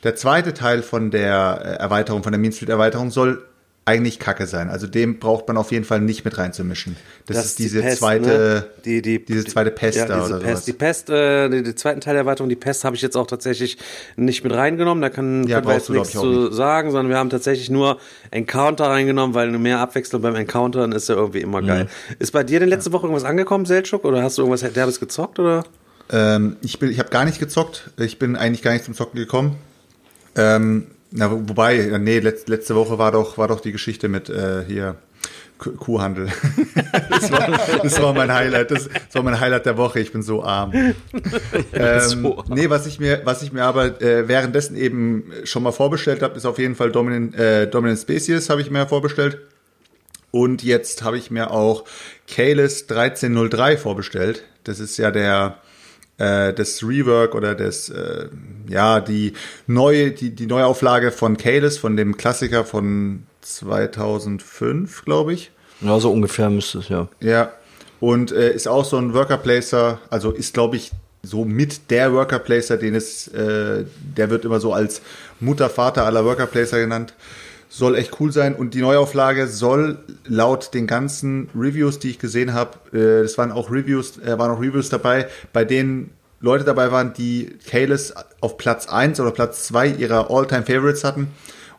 der 0.03 0.15
zweite 0.15 0.53
Teil 0.53 0.81
von 0.83 1.11
der 1.11 1.61
äh, 1.63 1.67
Erweiterung, 1.81 2.23
von 2.23 2.31
der 2.31 2.39
Mean 2.39 2.51
Street 2.51 2.69
Erweiterung 2.69 3.11
soll 3.11 3.43
eigentlich 3.83 4.19
Kacke 4.19 4.45
sein. 4.45 4.69
Also 4.69 4.85
dem 4.85 5.17
braucht 5.19 5.47
man 5.47 5.57
auf 5.57 5.71
jeden 5.71 5.85
Fall 5.85 6.01
nicht 6.01 6.23
mit 6.23 6.37
reinzumischen. 6.37 6.95
Das, 7.25 7.43
ist 7.43 7.59
die 7.59 7.63
diese 7.63 7.81
Pest, 7.81 7.97
zweite, 7.97 8.27
ne? 8.27 8.65
die, 8.85 9.01
die, 9.01 9.25
diese 9.25 9.43
zweite 9.43 9.71
Pest 9.71 9.97
ja, 9.97 10.05
da 10.05 10.25
oder 10.25 10.37
Pest. 10.37 10.45
sowas. 10.45 10.65
Die 10.65 10.73
Pest, 10.73 11.09
äh, 11.09 11.49
die, 11.49 11.63
die 11.63 11.75
zweiten 11.75 11.99
Teil 11.99 12.13
der 12.13 12.21
Erweiterung, 12.21 12.47
die 12.49 12.55
Pest 12.55 12.85
habe 12.85 12.95
ich 12.95 13.01
jetzt 13.01 13.17
auch 13.17 13.25
tatsächlich 13.25 13.77
nicht 14.17 14.43
mit 14.43 14.53
reingenommen. 14.53 15.01
Da 15.01 15.09
kann 15.09 15.47
Ja, 15.47 15.65
wir 15.65 15.73
jetzt 15.73 15.89
du, 15.89 15.93
nichts 15.93 16.11
zu 16.11 16.25
nicht. 16.25 16.53
sagen, 16.53 16.91
sondern 16.91 17.09
wir 17.09 17.17
haben 17.17 17.31
tatsächlich 17.31 17.71
nur 17.71 17.97
Encounter 18.29 18.85
reingenommen, 18.85 19.33
weil 19.33 19.49
mehr 19.49 19.79
Abwechslung 19.79 20.21
beim 20.21 20.35
Encountern 20.35 20.91
ist 20.91 21.09
ja 21.09 21.15
irgendwie 21.15 21.41
immer 21.41 21.63
geil. 21.63 21.87
Ist 22.19 22.31
bei 22.33 22.43
dir 22.43 22.59
denn 22.59 22.69
letzte 22.69 22.91
Woche 22.93 23.07
irgendwas 23.07 23.25
angekommen, 23.25 23.65
Selchuk? 23.65 24.05
Oder 24.05 24.21
hast 24.21 24.37
du 24.37 24.43
irgendwas 24.43 24.61
derbes 24.73 24.99
gezockt? 24.99 25.39
Oder? 25.39 25.63
Ähm, 26.11 26.57
ich 26.61 26.77
bin, 26.77 26.91
ich 26.91 26.99
habe 26.99 27.09
gar 27.09 27.25
nicht 27.25 27.39
gezockt. 27.39 27.89
Ich 27.97 28.19
bin 28.19 28.35
eigentlich 28.35 28.61
gar 28.61 28.73
nicht 28.73 28.85
zum 28.85 28.93
Zocken 28.93 29.19
gekommen. 29.19 29.57
Ähm, 30.35 30.87
na, 31.11 31.29
wo- 31.31 31.41
wobei, 31.47 31.77
nee, 31.99 32.19
letz, 32.19 32.47
letzte 32.47 32.75
Woche 32.75 32.97
war 32.97 33.11
doch, 33.11 33.37
war 33.37 33.47
doch 33.47 33.59
die 33.59 33.71
Geschichte 33.71 34.07
mit 34.07 34.29
äh, 34.29 34.63
hier 34.65 34.95
Kuh- 35.57 35.71
Kuhhandel. 35.75 36.29
das, 37.09 37.31
war, 37.31 37.59
das 37.83 38.01
war 38.01 38.13
mein 38.13 38.31
Highlight. 38.33 38.71
Das, 38.71 38.87
das 38.87 39.13
war 39.15 39.23
mein 39.23 39.39
Highlight 39.39 39.65
der 39.65 39.77
Woche. 39.77 39.99
Ich 39.99 40.11
bin 40.13 40.23
so 40.23 40.43
arm. 40.43 40.71
ähm, 41.73 41.99
So 42.01 42.37
arm. 42.37 42.45
Nee, 42.49 42.69
was 42.69 42.85
ich 42.87 42.99
mir, 42.99 43.21
was 43.25 43.43
ich 43.43 43.51
mir 43.51 43.63
aber 43.63 44.01
äh, 44.01 44.27
währenddessen 44.27 44.75
eben 44.77 45.25
schon 45.43 45.63
mal 45.63 45.71
vorbestellt 45.73 46.21
habe, 46.21 46.37
ist 46.37 46.45
auf 46.45 46.57
jeden 46.59 46.75
Fall 46.75 46.91
Dominant, 46.91 47.35
äh, 47.35 47.67
Dominant 47.67 47.99
Species 47.99 48.49
habe 48.49 48.61
ich 48.61 48.71
mir 48.71 48.87
vorbestellt. 48.87 49.39
Und 50.31 50.63
jetzt 50.63 51.03
habe 51.03 51.17
ich 51.17 51.29
mir 51.29 51.51
auch 51.51 51.83
Kalis 52.33 52.83
1303 52.89 53.75
vorbestellt. 53.75 54.43
Das 54.63 54.79
ist 54.79 54.95
ja 54.97 55.11
der 55.11 55.57
äh, 56.21 56.53
das 56.53 56.83
Rework 56.83 57.33
oder 57.33 57.55
das 57.55 57.89
äh, 57.89 58.27
ja 58.67 58.99
die 58.99 59.33
neue 59.67 60.11
die 60.11 60.29
die 60.31 60.45
Neuauflage 60.45 61.11
von 61.11 61.37
Kalis 61.37 61.77
von 61.77 61.97
dem 61.97 62.17
Klassiker 62.17 62.63
von 62.63 63.23
2005, 63.41 65.03
glaube 65.03 65.33
ich. 65.33 65.51
Ja, 65.81 65.99
so 65.99 66.11
ungefähr 66.11 66.49
müsste 66.49 66.79
es, 66.79 66.89
ja. 66.89 67.07
Ja. 67.19 67.51
Und 67.99 68.31
äh, 68.31 68.53
ist 68.53 68.67
auch 68.67 68.85
so 68.85 68.97
ein 68.97 69.13
Worker 69.13 69.37
Placer, 69.37 69.99
also 70.09 70.31
ist 70.31 70.53
glaube 70.53 70.75
ich 70.75 70.91
so 71.23 71.45
mit 71.45 71.89
der 71.91 72.13
Worker 72.13 72.39
Placer, 72.39 72.77
den 72.77 72.95
es 72.95 73.27
äh, 73.29 73.85
der 74.17 74.29
wird 74.29 74.45
immer 74.45 74.59
so 74.59 74.73
als 74.73 75.01
Mutter 75.39 75.69
Vater 75.69 76.05
aller 76.05 76.25
Worker 76.25 76.47
Placer 76.47 76.79
genannt. 76.79 77.13
Soll 77.73 77.95
echt 77.95 78.19
cool 78.19 78.33
sein. 78.33 78.53
Und 78.53 78.73
die 78.73 78.81
Neuauflage 78.81 79.47
soll 79.47 79.99
laut 80.25 80.73
den 80.73 80.87
ganzen 80.87 81.49
Reviews, 81.55 81.99
die 81.99 82.09
ich 82.09 82.19
gesehen 82.19 82.53
habe, 82.53 82.77
äh, 82.91 83.23
das 83.23 83.37
waren 83.37 83.53
auch 83.53 83.71
Reviews, 83.71 84.17
äh, 84.17 84.37
waren 84.37 84.51
auch 84.51 84.59
Reviews 84.59 84.89
dabei, 84.89 85.27
bei 85.53 85.63
denen 85.63 86.11
Leute 86.41 86.65
dabei 86.65 86.91
waren, 86.91 87.13
die 87.13 87.55
Kalis 87.69 88.13
auf 88.41 88.57
Platz 88.57 88.87
1 88.87 89.21
oder 89.21 89.31
Platz 89.31 89.67
2 89.67 89.87
ihrer 89.87 90.29
All-Time 90.29 90.63
Favorites 90.63 91.05
hatten. 91.05 91.27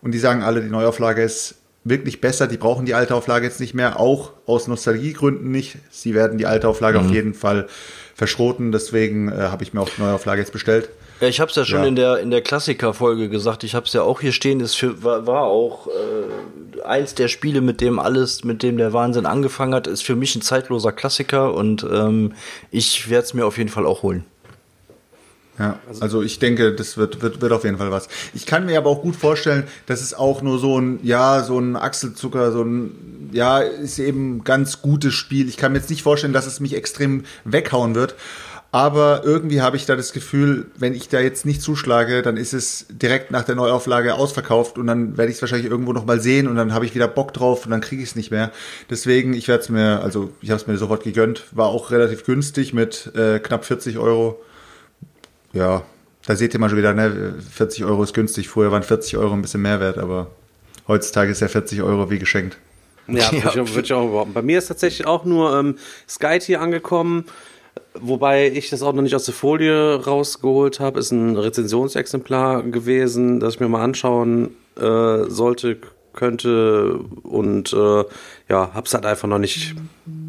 Und 0.01 0.13
die 0.13 0.19
sagen 0.19 0.43
alle, 0.43 0.63
die 0.63 0.71
Neuauflage 0.71 1.23
ist 1.23 1.57
wirklich 1.85 2.23
besser, 2.23 2.47
die 2.47 2.57
brauchen 2.57 2.87
die 2.87 2.95
alte 2.95 3.15
Auflage 3.15 3.45
jetzt 3.45 3.61
nicht 3.61 3.75
mehr, 3.75 4.01
auch 4.01 4.33
aus 4.47 4.69
Nostalgiegründen 4.69 5.51
nicht. 5.51 5.77
Sie 5.91 6.15
werden 6.15 6.39
die 6.39 6.47
alte 6.47 6.69
Auflage 6.69 7.01
auf 7.01 7.11
jeden 7.11 7.35
Fall 7.35 7.67
verschroten, 8.15 8.73
deswegen 8.73 9.29
äh, 9.29 9.35
habe 9.35 9.63
ich 9.63 9.75
mir 9.75 9.83
auch 9.83 9.91
die 9.91 10.01
Neuauflage 10.01 10.41
jetzt 10.41 10.53
bestellt. 10.53 10.89
Ja, 11.23 11.29
ich 11.29 11.39
habe 11.39 11.51
es 11.51 11.57
ja 11.57 11.65
schon 11.65 11.83
Ja. 11.83 11.87
in 11.87 11.95
der 11.95 12.19
in 12.19 12.33
der 12.33 12.43
Klassiker-Folge 12.43 13.29
gesagt. 13.29 13.63
Ich 13.63 13.77
habe 13.77 13.87
es 13.87 13.93
ja 13.93 14.03
auch 14.03 14.21
hier 14.21 14.33
stehen. 14.33 14.61
Es 14.61 14.83
war, 15.05 15.25
war 15.25 15.45
auch 15.45 15.87
äh, 15.87 16.83
eins 16.83 17.15
der 17.15 17.29
Spiele, 17.29 17.61
mit 17.61 17.81
dem 17.81 18.01
alles, 18.01 18.43
mit 18.43 18.65
dem 18.65 18.77
der 18.77 18.93
Wahnsinn 18.93 19.25
angefangen 19.25 19.73
hat. 19.73 19.87
Ist 19.87 20.03
für 20.03 20.17
mich 20.17 20.35
ein 20.35 20.43
zeitloser 20.43 20.91
Klassiker 20.91 21.55
und 21.55 21.87
ähm, 21.89 22.33
ich 22.73 23.09
werde 23.09 23.25
es 23.25 23.35
mir 23.35 23.47
auf 23.47 23.57
jeden 23.57 23.71
Fall 23.71 23.87
auch 23.87 24.03
holen. 24.03 24.25
Ja, 25.61 25.79
also 26.01 26.23
ich 26.23 26.41
denke, 26.41 26.75
das 26.75 26.97
wird, 26.97 27.23
wird, 27.23 27.41
wird 27.41 27.53
auf 27.53 27.63
jeden 27.63 27.77
Fall 27.79 27.93
was. 27.93 28.09
Ich 28.35 28.45
kann 28.47 28.67
mir 28.67 28.77
aber 28.79 28.91
auch 28.91 29.03
gut 29.03 29.15
vorstellen, 29.15 29.65
dass 29.87 30.01
es 30.01 30.15
auch 30.15 30.43
nur 30.43 30.59
so 30.59 30.81
ein, 30.81 30.99
ja, 31.05 31.45
so 31.45 31.57
ein 31.59 31.77
Achselzucker, 31.77 32.51
so 32.51 32.63
ein, 32.65 33.31
ja, 33.33 33.61
ist 33.61 34.01
eben 34.01 34.39
ein 34.39 34.45
ganz 34.45 34.83
gutes 34.83 35.15
Spiel. 35.15 35.49
Ich 35.49 35.57
kann 35.59 35.71
mir 35.71 35.79
jetzt 35.79 35.91
nicht 35.91 36.03
vorstellen, 36.03 36.33
dass 36.33 36.47
es 36.47 36.59
mich 36.59 36.75
extrem 36.75 37.25
weghauen 37.45 37.95
wird. 37.95 38.17
Aber 38.73 39.23
irgendwie 39.25 39.61
habe 39.61 39.77
ich 39.77 39.87
da 39.87 39.97
das 39.97 40.13
Gefühl, 40.13 40.67
wenn 40.77 40.95
ich 40.95 41.09
da 41.09 41.21
jetzt 41.21 41.45
nicht 41.45 41.61
zuschlage, 41.61 42.23
dann 42.23 42.37
ist 42.37 42.55
es 42.55 42.87
direkt 42.89 43.31
nach 43.31 43.45
der 43.45 43.55
Neuauflage 43.55 44.15
ausverkauft 44.15 44.79
und 44.79 44.87
dann 44.87 45.19
werde 45.19 45.31
ich 45.31 45.37
es 45.37 45.43
wahrscheinlich 45.43 45.71
irgendwo 45.71 45.93
noch 45.93 46.07
mal 46.07 46.21
sehen 46.21 46.49
und 46.49 46.57
dann 46.57 46.73
habe 46.73 46.87
ich 46.87 46.95
wieder 46.95 47.07
Bock 47.07 47.35
drauf 47.35 47.67
und 47.67 47.71
dann 47.71 47.83
kriege 47.83 48.03
ich 48.03 48.09
es 48.09 48.17
nicht 48.17 48.31
mehr. 48.31 48.51
Deswegen, 48.89 49.35
ich 49.35 49.47
werde 49.47 49.63
es 49.63 49.69
mir, 49.69 50.01
also 50.03 50.33
ich 50.41 50.51
habe 50.51 50.61
es 50.61 50.67
mir 50.67 50.79
sofort 50.79 51.05
gegönnt, 51.05 51.45
war 51.53 51.69
auch 51.69 51.91
relativ 51.91 52.25
günstig 52.25 52.73
mit 52.73 53.13
äh, 53.15 53.41
knapp 53.41 53.67
40 53.67 53.99
Euro 53.99 54.41
ja, 55.53 55.83
da 56.27 56.37
seht 56.37 56.55
ihr 56.55 56.61
mal 56.61 56.69
schon 56.69 56.79
wieder, 56.79 56.95
ne, 56.95 57.35
40 57.51 57.85
Euro 57.85 58.03
ist 58.03 58.15
günstig. 58.15 58.49
Früher 58.49 58.73
waren 58.73 58.83
40 58.83 59.17
Euro 59.17 59.33
ein 59.35 59.43
bisschen 59.43 59.63
mehr 59.63 59.81
wert, 59.81 59.99
aber 59.99 60.31
heutzutage 60.89 61.31
ist 61.31 61.41
ja 61.41 61.49
40 61.49 61.83
Euro 61.83 62.11
wie 62.11 62.19
geschenkt. 62.19 62.59
Ja, 63.09 63.31
würde 63.33 63.63
ich, 63.63 63.75
würd 63.75 63.87
ich 63.87 63.93
auch 63.93 64.09
behaupten. 64.09 64.33
Bei 64.33 64.43
mir 64.43 64.59
ist 64.59 64.69
tatsächlich 64.69 65.07
auch 65.07 65.25
nur 65.25 65.59
ähm, 65.59 65.77
Skype 66.09 66.45
hier 66.45 66.61
angekommen, 66.61 67.25
wobei 67.95 68.51
ich 68.51 68.71
das 68.71 68.83
auch 68.83 68.93
noch 68.93 69.03
nicht 69.03 69.15
aus 69.15 69.25
der 69.25 69.35
Folie 69.35 70.05
rausgeholt 70.05 70.81
habe. 70.81 70.99
Ist 71.01 71.13
ein 71.13 71.37
Rezensionsexemplar 71.37 72.63
gewesen, 72.65 73.41
das 73.41 73.55
ich 73.55 73.61
mir 73.61 73.69
mal 73.69 73.83
anschauen 73.83 74.57
äh, 74.77 75.25
sollte, 75.29 75.79
könnte 76.13 77.01
und 77.23 77.73
äh, 77.73 78.05
ja, 78.49 78.71
hab's 78.75 78.95
halt 78.95 79.07
einfach 79.07 79.29
noch 79.29 79.39
nicht 79.39 79.75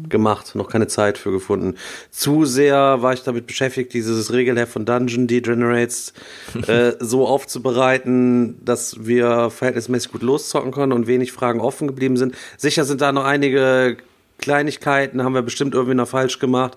gemacht, 0.08 0.54
noch 0.54 0.68
keine 0.68 0.86
Zeit 0.86 1.18
für 1.18 1.30
gefunden. 1.30 1.76
Zu 2.10 2.44
sehr 2.44 3.02
war 3.02 3.12
ich 3.12 3.22
damit 3.22 3.46
beschäftigt, 3.46 3.92
dieses 3.92 4.32
Regelheft 4.32 4.72
von 4.72 4.86
Dungeon 4.86 5.26
Degenerates 5.26 6.12
äh, 6.66 6.92
so 7.00 7.26
aufzubereiten, 7.26 8.64
dass 8.64 9.06
wir 9.06 9.50
verhältnismäßig 9.50 10.12
gut 10.12 10.22
loszocken 10.22 10.72
können 10.72 10.92
und 10.92 11.06
wenig 11.06 11.32
Fragen 11.32 11.60
offen 11.60 11.86
geblieben 11.86 12.16
sind. 12.16 12.34
Sicher 12.56 12.84
sind 12.84 13.00
da 13.00 13.12
noch 13.12 13.24
einige 13.24 13.96
Kleinigkeiten 14.38 15.22
haben 15.22 15.34
wir 15.34 15.42
bestimmt 15.42 15.74
irgendwie 15.74 15.94
noch 15.94 16.08
falsch 16.08 16.38
gemacht, 16.38 16.76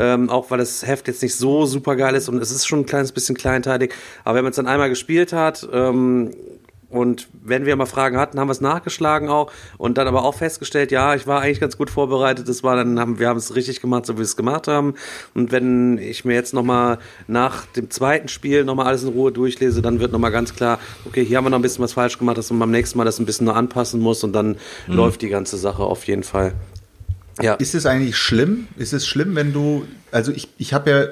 ähm, 0.00 0.30
auch 0.30 0.50
weil 0.50 0.58
das 0.58 0.86
Heft 0.86 1.08
jetzt 1.08 1.22
nicht 1.22 1.34
so 1.34 1.66
super 1.66 1.96
geil 1.96 2.14
ist 2.14 2.28
und 2.28 2.40
es 2.40 2.50
ist 2.50 2.66
schon 2.66 2.80
ein 2.80 2.86
kleines 2.86 3.12
bisschen 3.12 3.36
kleinteilig. 3.36 3.94
Aber 4.24 4.36
wenn 4.36 4.44
man 4.44 4.50
es 4.50 4.56
dann 4.56 4.66
einmal 4.66 4.88
gespielt 4.88 5.32
hat, 5.32 5.68
ähm, 5.72 6.30
Und 6.90 7.28
wenn 7.44 7.66
wir 7.66 7.76
mal 7.76 7.84
Fragen 7.84 8.16
hatten, 8.16 8.40
haben 8.40 8.48
wir 8.48 8.52
es 8.52 8.62
nachgeschlagen 8.62 9.28
auch 9.28 9.52
und 9.76 9.98
dann 9.98 10.08
aber 10.08 10.24
auch 10.24 10.34
festgestellt, 10.34 10.90
ja, 10.90 11.14
ich 11.14 11.26
war 11.26 11.42
eigentlich 11.42 11.60
ganz 11.60 11.76
gut 11.76 11.90
vorbereitet. 11.90 12.48
Das 12.48 12.62
war 12.62 12.76
dann 12.76 12.98
haben 12.98 13.18
wir 13.18 13.28
haben 13.28 13.36
es 13.36 13.54
richtig 13.54 13.82
gemacht, 13.82 14.06
so 14.06 14.14
wie 14.14 14.18
wir 14.18 14.24
es 14.24 14.36
gemacht 14.36 14.68
haben. 14.68 14.94
Und 15.34 15.52
wenn 15.52 15.98
ich 15.98 16.24
mir 16.24 16.32
jetzt 16.32 16.54
noch 16.54 16.62
mal 16.62 16.98
nach 17.26 17.66
dem 17.66 17.90
zweiten 17.90 18.28
Spiel 18.28 18.64
noch 18.64 18.74
mal 18.74 18.86
alles 18.86 19.02
in 19.02 19.10
Ruhe 19.10 19.32
durchlese, 19.32 19.82
dann 19.82 20.00
wird 20.00 20.12
noch 20.12 20.18
mal 20.18 20.30
ganz 20.30 20.54
klar, 20.54 20.78
okay, 21.04 21.22
hier 21.22 21.36
haben 21.36 21.44
wir 21.44 21.50
noch 21.50 21.58
ein 21.58 21.62
bisschen 21.62 21.84
was 21.84 21.92
falsch 21.92 22.18
gemacht, 22.18 22.38
dass 22.38 22.48
man 22.50 22.60
beim 22.60 22.70
nächsten 22.70 22.96
Mal 22.96 23.04
das 23.04 23.18
ein 23.18 23.26
bisschen 23.26 23.44
nur 23.44 23.56
anpassen 23.56 24.00
muss 24.00 24.24
und 24.24 24.32
dann 24.32 24.56
mhm. 24.86 24.94
läuft 24.94 25.20
die 25.20 25.28
ganze 25.28 25.58
Sache 25.58 25.82
auf 25.82 26.06
jeden 26.06 26.22
Fall. 26.22 26.54
Ja. 27.40 27.54
Ist 27.54 27.74
es 27.74 27.86
eigentlich 27.86 28.16
schlimm? 28.16 28.68
Ist 28.76 28.92
es 28.92 29.06
schlimm, 29.06 29.34
wenn 29.36 29.52
du, 29.52 29.86
also 30.10 30.32
ich, 30.32 30.48
ich 30.58 30.74
habe 30.74 30.90
ja 30.90 31.06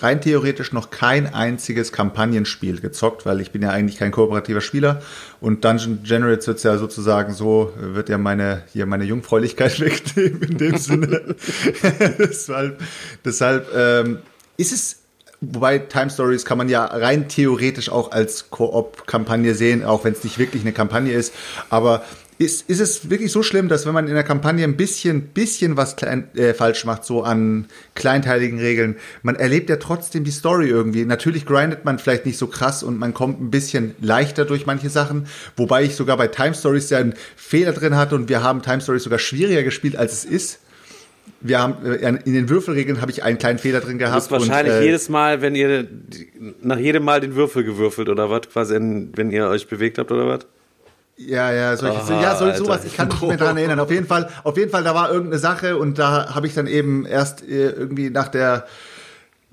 rein 0.00 0.20
theoretisch 0.20 0.72
noch 0.72 0.90
kein 0.90 1.32
einziges 1.32 1.92
Kampagnenspiel 1.92 2.80
gezockt, 2.80 3.26
weil 3.26 3.40
ich 3.40 3.50
bin 3.50 3.62
ja 3.62 3.70
eigentlich 3.70 3.98
kein 3.98 4.12
kooperativer 4.12 4.60
Spieler 4.60 5.02
und 5.40 5.64
Dungeon 5.64 6.02
Generates 6.02 6.46
wird 6.46 6.62
ja 6.62 6.78
sozusagen 6.78 7.34
so, 7.34 7.72
wird 7.76 8.08
ja 8.08 8.16
meine, 8.16 8.62
hier 8.72 8.86
meine 8.86 9.04
Jungfräulichkeit 9.04 9.78
wegnehmen 9.80 10.42
in 10.42 10.58
dem 10.58 10.78
Sinne. 10.78 11.36
deshalb 12.18 12.80
deshalb 13.24 13.68
ähm, 13.76 14.18
ist 14.56 14.72
es, 14.72 15.00
wobei 15.42 15.78
Time 15.78 16.08
Stories 16.08 16.46
kann 16.46 16.56
man 16.56 16.70
ja 16.70 16.84
rein 16.86 17.28
theoretisch 17.28 17.90
auch 17.90 18.10
als 18.10 18.50
Koop-Kampagne 18.50 19.54
sehen, 19.54 19.84
auch 19.84 20.04
wenn 20.04 20.14
es 20.14 20.24
nicht 20.24 20.38
wirklich 20.38 20.62
eine 20.62 20.72
Kampagne 20.72 21.12
ist, 21.12 21.34
aber 21.68 22.04
ist, 22.38 22.68
ist 22.68 22.80
es 22.80 23.10
wirklich 23.10 23.30
so 23.30 23.42
schlimm, 23.42 23.68
dass 23.68 23.86
wenn 23.86 23.94
man 23.94 24.08
in 24.08 24.14
der 24.14 24.24
Kampagne 24.24 24.64
ein 24.64 24.76
bisschen, 24.76 25.28
bisschen 25.28 25.76
was 25.76 25.96
klein, 25.96 26.28
äh, 26.34 26.52
falsch 26.52 26.84
macht, 26.84 27.04
so 27.04 27.22
an 27.22 27.66
kleinteiligen 27.94 28.58
Regeln, 28.58 28.96
man 29.22 29.36
erlebt 29.36 29.70
ja 29.70 29.76
trotzdem 29.76 30.24
die 30.24 30.32
Story 30.32 30.68
irgendwie. 30.68 31.04
Natürlich 31.04 31.46
grindet 31.46 31.84
man 31.84 31.98
vielleicht 31.98 32.26
nicht 32.26 32.38
so 32.38 32.48
krass 32.48 32.82
und 32.82 32.98
man 32.98 33.14
kommt 33.14 33.40
ein 33.40 33.50
bisschen 33.50 33.94
leichter 34.00 34.44
durch 34.44 34.66
manche 34.66 34.90
Sachen, 34.90 35.26
wobei 35.56 35.84
ich 35.84 35.94
sogar 35.94 36.16
bei 36.16 36.26
Time 36.26 36.54
Stories 36.54 36.90
ja 36.90 36.98
einen 36.98 37.14
Fehler 37.36 37.72
drin 37.72 37.96
hatte 37.96 38.16
und 38.16 38.28
wir 38.28 38.42
haben 38.42 38.62
Time 38.62 38.80
Stories 38.80 39.04
sogar 39.04 39.20
schwieriger 39.20 39.62
gespielt, 39.62 39.96
als 39.96 40.12
es 40.12 40.24
ist. 40.24 40.60
Wir 41.40 41.60
haben 41.60 41.86
äh, 41.86 42.18
in 42.24 42.34
den 42.34 42.48
Würfelregeln 42.48 43.00
habe 43.00 43.12
ich 43.12 43.22
einen 43.22 43.38
kleinen 43.38 43.58
Fehler 43.58 43.80
drin 43.80 43.98
gehabt. 43.98 44.12
Du 44.12 44.16
hast 44.16 44.30
wahrscheinlich 44.30 44.74
und, 44.74 44.80
äh, 44.80 44.86
jedes 44.86 45.08
Mal, 45.08 45.40
wenn 45.40 45.54
ihr 45.54 45.86
nach 46.62 46.78
jedem 46.78 47.04
Mal 47.04 47.20
den 47.20 47.36
Würfel 47.36 47.64
gewürfelt 47.64 48.08
oder 48.08 48.28
was, 48.28 48.48
quasi, 48.50 48.74
wenn 48.74 49.30
ihr 49.30 49.46
euch 49.48 49.68
bewegt 49.68 49.98
habt 49.98 50.10
oder 50.10 50.26
was? 50.26 50.46
Ja, 51.16 51.52
ja, 51.52 51.76
solche, 51.76 51.98
Aha, 51.98 52.22
ja, 52.22 52.36
so, 52.36 52.64
sowas, 52.64 52.84
ich 52.84 52.96
kann 52.96 53.06
mich 53.06 53.20
nicht 53.20 53.28
mehr 53.28 53.36
dran 53.36 53.56
erinnern. 53.56 53.78
Auf 53.78 53.90
jeden 53.90 54.06
Fall, 54.06 54.28
auf 54.42 54.56
jeden 54.56 54.70
Fall, 54.70 54.82
da 54.82 54.94
war 54.94 55.10
irgendeine 55.10 55.38
Sache 55.38 55.76
und 55.76 55.98
da 55.98 56.34
habe 56.34 56.46
ich 56.48 56.54
dann 56.54 56.66
eben 56.66 57.06
erst 57.06 57.42
äh, 57.42 57.70
irgendwie 57.70 58.10
nach 58.10 58.28
der 58.28 58.66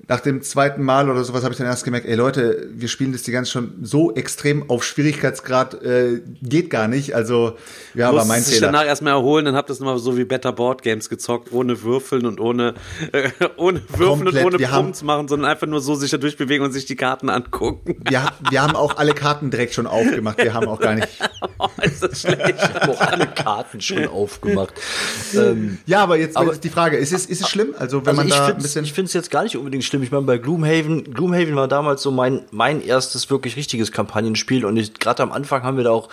nach 0.08 0.20
dem 0.20 0.42
zweiten 0.42 0.82
Mal 0.82 1.08
oder 1.08 1.22
sowas 1.22 1.44
habe 1.44 1.52
ich 1.52 1.58
dann 1.58 1.66
erst 1.66 1.84
gemerkt, 1.84 2.06
ey 2.06 2.16
Leute, 2.16 2.68
wir 2.72 2.88
spielen 2.88 3.12
das 3.12 3.22
die 3.22 3.30
ganze 3.30 3.52
schon 3.52 3.72
so 3.82 4.12
extrem 4.14 4.68
auf 4.68 4.82
Schwierigkeitsgrad, 4.82 5.82
äh, 5.82 6.20
geht 6.42 6.70
gar 6.70 6.88
nicht. 6.88 7.14
Also, 7.14 7.56
ja, 7.94 8.12
war 8.12 8.24
mein 8.24 8.42
Fehler. 8.42 8.54
Ich 8.54 8.60
danach 8.60 8.84
erstmal 8.84 9.12
erholen, 9.12 9.44
dann 9.44 9.54
habt 9.54 9.70
ihr 9.70 9.74
es 9.74 9.80
nochmal 9.80 9.98
so 9.98 10.16
wie 10.16 10.24
Better 10.24 10.52
Board 10.52 10.82
Games 10.82 11.08
gezockt, 11.08 11.52
ohne 11.52 11.82
Würfeln 11.82 12.26
und 12.26 12.40
ohne, 12.40 12.74
äh, 13.12 13.30
ohne 13.56 13.80
Würfeln 13.88 14.24
Komplett. 14.24 14.44
und 14.44 14.64
ohne 14.74 14.92
zu 14.92 15.04
machen, 15.04 15.28
sondern 15.28 15.50
einfach 15.50 15.68
nur 15.68 15.80
so 15.80 15.94
sich 15.94 16.10
da 16.10 16.16
durchbewegen 16.16 16.64
und 16.66 16.72
sich 16.72 16.84
die 16.84 16.96
Karten 16.96 17.30
angucken. 17.30 18.02
Wir, 18.08 18.24
wir 18.50 18.62
haben 18.62 18.74
auch 18.74 18.96
alle 18.96 19.14
Karten 19.14 19.50
direkt 19.50 19.74
schon 19.74 19.86
aufgemacht. 19.86 20.38
Wir 20.38 20.52
haben 20.52 20.66
auch 20.66 20.80
gar 20.80 20.96
nicht. 20.96 21.08
oh, 21.58 21.68
ist 21.80 22.02
das 22.02 22.20
schlecht. 22.20 22.40
Wir 22.40 22.74
haben 22.74 22.90
auch 22.90 23.00
alle 23.00 23.26
Karten 23.28 23.80
schon 23.80 24.06
aufgemacht. 24.06 24.74
Ähm, 25.34 25.78
ja, 25.86 26.02
aber 26.02 26.16
jetzt 26.16 26.36
aber, 26.36 26.52
ist 26.52 26.64
die 26.64 26.70
Frage, 26.70 26.96
ist 26.96 27.12
es, 27.12 27.26
ist 27.26 27.42
es 27.42 27.48
schlimm? 27.48 27.74
Also, 27.78 28.04
wenn 28.04 28.18
also 28.18 28.20
man 28.20 28.28
da 28.28 28.46
ein 28.48 28.58
bisschen. 28.58 28.84
Ich 28.84 28.92
finde 28.92 29.06
es 29.06 29.12
jetzt 29.12 29.30
gar 29.30 29.44
nicht 29.44 29.56
unbedingt 29.56 29.84
schlimm. 29.84 29.91
Ich 30.00 30.10
meine, 30.10 30.24
bei 30.24 30.38
Gloomhaven, 30.38 31.12
Gloomhaven 31.12 31.56
war 31.56 31.68
damals 31.68 32.02
so 32.02 32.10
mein, 32.10 32.44
mein 32.50 32.82
erstes 32.82 33.30
wirklich 33.30 33.56
richtiges 33.56 33.92
Kampagnenspiel 33.92 34.64
und 34.64 35.00
gerade 35.00 35.22
am 35.22 35.32
Anfang 35.32 35.62
haben 35.62 35.76
wir 35.76 35.84
da 35.84 35.90
auch 35.90 36.08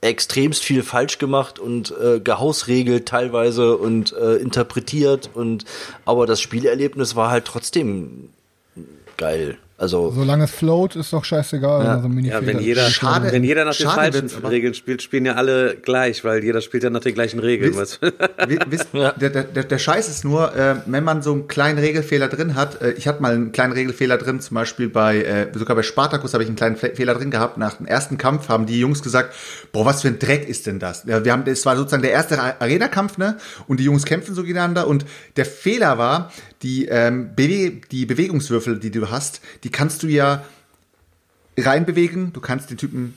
extremst 0.00 0.64
viel 0.64 0.82
falsch 0.82 1.18
gemacht 1.18 1.58
und 1.58 1.94
äh, 2.02 2.20
gehausregelt 2.20 3.06
teilweise 3.06 3.76
und 3.76 4.12
äh, 4.12 4.34
interpretiert 4.36 5.30
und 5.34 5.64
aber 6.04 6.26
das 6.26 6.40
Spielerlebnis 6.40 7.14
war 7.14 7.30
halt 7.30 7.44
trotzdem 7.44 8.30
geil. 9.16 9.58
Also 9.82 10.12
solange 10.14 10.44
es 10.44 10.52
float, 10.52 10.94
ist 10.94 11.12
doch 11.12 11.24
scheißegal. 11.24 11.84
Ja, 11.84 11.94
also 11.96 12.08
ja 12.08 12.46
wenn 12.46 12.60
jeder 12.60 12.88
schade, 12.88 13.32
wenn 13.32 13.42
jeder 13.42 13.64
nach 13.64 13.76
den 13.76 13.88
falschen 13.88 14.46
Regeln 14.46 14.74
spielt, 14.74 15.02
spielen 15.02 15.24
ja 15.24 15.32
alle 15.32 15.74
gleich, 15.74 16.22
weil 16.22 16.44
jeder 16.44 16.60
spielt 16.60 16.84
ja 16.84 16.90
nach 16.90 17.00
den 17.00 17.14
gleichen 17.14 17.40
Regeln. 17.40 17.76
Wisst, 17.76 18.00
wisst, 18.68 18.88
ja. 18.92 19.10
der, 19.10 19.30
der, 19.30 19.64
der 19.64 19.78
Scheiß 19.78 20.08
ist 20.08 20.24
nur, 20.24 20.54
äh, 20.54 20.76
wenn 20.86 21.02
man 21.02 21.20
so 21.20 21.32
einen 21.32 21.48
kleinen 21.48 21.80
Regelfehler 21.80 22.28
drin 22.28 22.54
hat. 22.54 22.80
Äh, 22.80 22.92
ich 22.92 23.08
hatte 23.08 23.20
mal 23.20 23.34
einen 23.34 23.50
kleinen 23.50 23.72
Regelfehler 23.72 24.18
drin, 24.18 24.40
zum 24.40 24.54
Beispiel 24.54 24.88
bei 24.88 25.20
äh, 25.20 25.48
sogar 25.52 25.74
bei 25.74 25.82
Spartacus 25.82 26.32
habe 26.32 26.44
ich 26.44 26.48
einen 26.48 26.54
kleinen 26.56 26.76
Fehler 26.76 27.14
drin 27.14 27.32
gehabt. 27.32 27.58
Nach 27.58 27.74
dem 27.74 27.86
ersten 27.86 28.18
Kampf 28.18 28.48
haben 28.48 28.66
die 28.66 28.78
Jungs 28.78 29.02
gesagt, 29.02 29.34
boah, 29.72 29.84
was 29.84 30.02
für 30.02 30.08
ein 30.08 30.20
Dreck 30.20 30.48
ist 30.48 30.68
denn 30.68 30.78
das? 30.78 31.02
Ja, 31.08 31.24
wir 31.24 31.32
haben, 31.32 31.42
es 31.46 31.66
war 31.66 31.76
sozusagen 31.76 32.04
der 32.04 32.12
erste 32.12 32.38
Arena-Kampf, 32.40 33.18
ne? 33.18 33.36
Und 33.66 33.80
die 33.80 33.84
Jungs 33.84 34.04
kämpfen 34.04 34.32
so 34.32 34.42
gegeneinander 34.42 34.86
und 34.86 35.04
der 35.34 35.44
Fehler 35.44 35.98
war, 35.98 36.30
die, 36.62 36.86
ähm, 36.86 37.30
Bewe 37.34 37.80
die 37.90 38.06
Bewegungswürfel, 38.06 38.78
die 38.78 38.90
du 38.90 39.10
hast, 39.10 39.40
die 39.64 39.70
kannst 39.70 40.02
du 40.02 40.06
ja 40.06 40.44
reinbewegen. 41.58 42.32
Du 42.32 42.40
kannst 42.40 42.70
den 42.70 42.76
Typen 42.76 43.14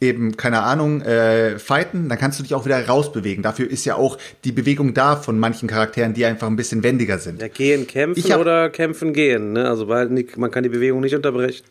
eben, 0.00 0.36
keine 0.36 0.62
Ahnung, 0.62 1.02
äh, 1.02 1.58
fighten, 1.58 2.08
dann 2.08 2.18
kannst 2.18 2.38
du 2.38 2.42
dich 2.42 2.54
auch 2.54 2.64
wieder 2.64 2.86
rausbewegen. 2.86 3.42
Dafür 3.42 3.68
ist 3.68 3.84
ja 3.84 3.96
auch 3.96 4.16
die 4.44 4.52
Bewegung 4.52 4.94
da 4.94 5.16
von 5.16 5.38
manchen 5.38 5.68
Charakteren, 5.68 6.14
die 6.14 6.24
einfach 6.24 6.46
ein 6.46 6.56
bisschen 6.56 6.82
wendiger 6.82 7.18
sind. 7.18 7.40
Ja, 7.40 7.48
gehen, 7.48 7.86
kämpfen 7.86 8.32
hab, 8.32 8.40
oder 8.40 8.70
kämpfen, 8.70 9.12
gehen. 9.12 9.54
Ne? 9.54 9.68
Also 9.68 9.88
weil 9.88 10.08
man 10.36 10.50
kann 10.50 10.62
die 10.62 10.68
Bewegung 10.68 11.00
nicht 11.00 11.14
unterbrechen. 11.14 11.64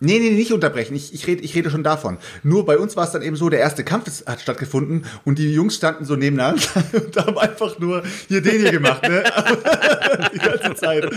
Nee, 0.00 0.20
nee, 0.20 0.30
nicht 0.30 0.52
unterbrechen. 0.52 0.94
Ich, 0.94 1.12
ich, 1.12 1.26
rede, 1.26 1.42
ich 1.42 1.54
rede 1.56 1.70
schon 1.70 1.82
davon. 1.82 2.18
Nur 2.44 2.64
bei 2.64 2.78
uns 2.78 2.96
war 2.96 3.04
es 3.04 3.10
dann 3.10 3.22
eben 3.22 3.34
so, 3.34 3.48
der 3.48 3.58
erste 3.58 3.82
Kampf 3.82 4.24
hat 4.26 4.40
stattgefunden 4.40 5.06
und 5.24 5.38
die 5.38 5.52
Jungs 5.52 5.74
standen 5.74 6.04
so 6.04 6.14
nebeneinander 6.14 6.62
und 6.92 7.16
haben 7.16 7.38
einfach 7.38 7.78
nur 7.80 8.04
hier 8.28 8.40
den 8.40 8.60
hier 8.60 8.70
gemacht, 8.70 9.02
ne? 9.02 9.24
die 10.32 10.38
ganze 10.38 10.74
Zeit. 10.76 11.10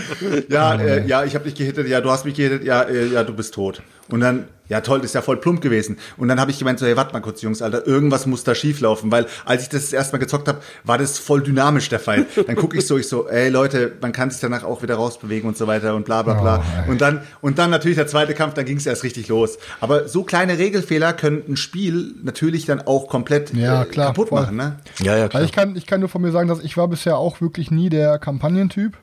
Ja, 0.48 0.74
äh, 0.74 1.06
ja, 1.06 1.24
ich 1.24 1.34
habe 1.34 1.44
dich 1.44 1.54
gehittet, 1.54 1.86
ja, 1.86 2.00
du 2.00 2.10
hast 2.10 2.24
mich 2.24 2.34
gehittet, 2.34 2.64
ja, 2.64 2.82
äh, 2.82 3.06
ja, 3.06 3.22
du 3.22 3.32
bist 3.34 3.54
tot. 3.54 3.82
Und 4.12 4.20
dann, 4.20 4.44
ja 4.68 4.80
toll, 4.82 4.98
das 4.98 5.06
ist 5.06 5.14
ja 5.14 5.22
voll 5.22 5.38
plump 5.38 5.60
gewesen. 5.60 5.96
Und 6.16 6.28
dann 6.28 6.38
habe 6.38 6.50
ich 6.50 6.58
gemeint 6.58 6.78
so, 6.78 6.86
hey, 6.86 6.96
warte 6.96 7.12
mal 7.12 7.20
kurz, 7.20 7.40
Jungs, 7.42 7.62
Alter, 7.62 7.86
irgendwas 7.86 8.26
muss 8.26 8.44
da 8.44 8.54
schief 8.54 8.80
laufen, 8.80 9.10
weil 9.10 9.26
als 9.44 9.62
ich 9.62 9.68
das 9.70 9.92
erstmal 9.92 10.20
gezockt 10.20 10.48
habe, 10.48 10.60
war 10.84 10.98
das 10.98 11.18
voll 11.18 11.42
dynamisch 11.42 11.88
der 11.88 11.98
Fall. 11.98 12.26
Dann 12.46 12.56
gucke 12.56 12.76
ich 12.76 12.86
so, 12.86 12.98
ich 12.98 13.08
so, 13.08 13.28
ey 13.28 13.48
Leute, 13.48 13.92
man 14.00 14.12
kann 14.12 14.30
sich 14.30 14.40
danach 14.40 14.64
auch 14.64 14.82
wieder 14.82 14.96
rausbewegen 14.96 15.48
und 15.48 15.56
so 15.56 15.66
weiter 15.66 15.94
und 15.94 16.04
bla 16.04 16.22
bla 16.22 16.34
bla. 16.34 16.62
Oh, 16.86 16.90
und 16.90 17.00
dann 17.00 17.22
und 17.40 17.58
dann 17.58 17.70
natürlich 17.70 17.96
der 17.96 18.06
zweite 18.06 18.34
Kampf, 18.34 18.54
dann 18.54 18.64
ging 18.64 18.76
es 18.76 18.86
erst 18.86 19.02
richtig 19.02 19.28
los. 19.28 19.58
Aber 19.80 20.08
so 20.08 20.24
kleine 20.24 20.58
Regelfehler 20.58 21.12
können 21.14 21.42
ein 21.48 21.56
Spiel 21.56 22.14
natürlich 22.22 22.66
dann 22.66 22.82
auch 22.82 23.08
komplett 23.08 23.54
ja, 23.54 23.82
äh, 23.82 23.86
klar, 23.86 24.08
kaputt 24.08 24.28
voll. 24.28 24.42
machen, 24.42 24.56
ne? 24.56 24.76
Ja, 25.00 25.16
ja, 25.16 25.28
klar. 25.28 25.40
Also 25.40 25.46
ich 25.46 25.52
kann 25.52 25.76
ich 25.76 25.86
kann 25.86 26.00
nur 26.00 26.08
von 26.08 26.20
mir 26.20 26.32
sagen, 26.32 26.48
dass 26.48 26.60
ich 26.60 26.76
war 26.76 26.88
bisher 26.88 27.16
auch 27.16 27.40
wirklich 27.40 27.70
nie 27.70 27.88
der 27.88 28.18
Kampagnentyp. 28.18 28.96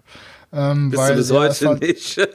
Ähm, 0.52 0.90
Bist 0.90 1.02
weil 1.02 1.12
du 1.12 1.18
bis 1.18 1.32
heute 1.32 1.68
halt, 1.68 1.82
nicht? 1.82 2.18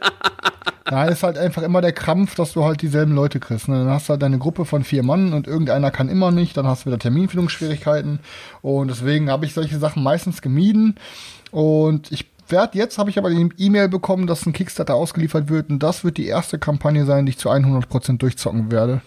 Nein, 0.94 1.08
ist 1.08 1.24
halt 1.24 1.36
einfach 1.38 1.62
immer 1.62 1.80
der 1.80 1.90
Krampf, 1.90 2.36
dass 2.36 2.52
du 2.52 2.62
halt 2.62 2.80
dieselben 2.80 3.16
Leute 3.16 3.40
kriegst. 3.40 3.66
Ne? 3.66 3.78
Dann 3.78 3.88
hast 3.88 4.06
du 4.06 4.10
halt 4.10 4.22
deine 4.22 4.38
Gruppe 4.38 4.64
von 4.64 4.84
vier 4.84 5.02
Mann 5.02 5.32
und 5.32 5.48
irgendeiner 5.48 5.90
kann 5.90 6.08
immer 6.08 6.30
nicht, 6.30 6.56
dann 6.56 6.68
hast 6.68 6.82
du 6.82 6.86
wieder 6.86 7.00
Terminfindungsschwierigkeiten. 7.00 8.20
Und 8.62 8.86
deswegen 8.92 9.28
habe 9.28 9.44
ich 9.44 9.54
solche 9.54 9.80
Sachen 9.80 10.04
meistens 10.04 10.40
gemieden. 10.40 10.94
Und 11.50 12.12
ich 12.12 12.26
werde 12.46 12.78
jetzt, 12.78 12.96
habe 12.98 13.10
ich 13.10 13.18
aber 13.18 13.30
die 13.30 13.48
E-Mail 13.58 13.88
bekommen, 13.88 14.28
dass 14.28 14.46
ein 14.46 14.52
Kickstarter 14.52 14.94
ausgeliefert 14.94 15.48
wird. 15.48 15.68
Und 15.68 15.82
das 15.82 16.04
wird 16.04 16.16
die 16.16 16.28
erste 16.28 16.60
Kampagne 16.60 17.04
sein, 17.06 17.26
die 17.26 17.30
ich 17.30 17.38
zu 17.38 17.50
100% 17.50 18.18
durchzocken 18.18 18.70
werde. 18.70 19.00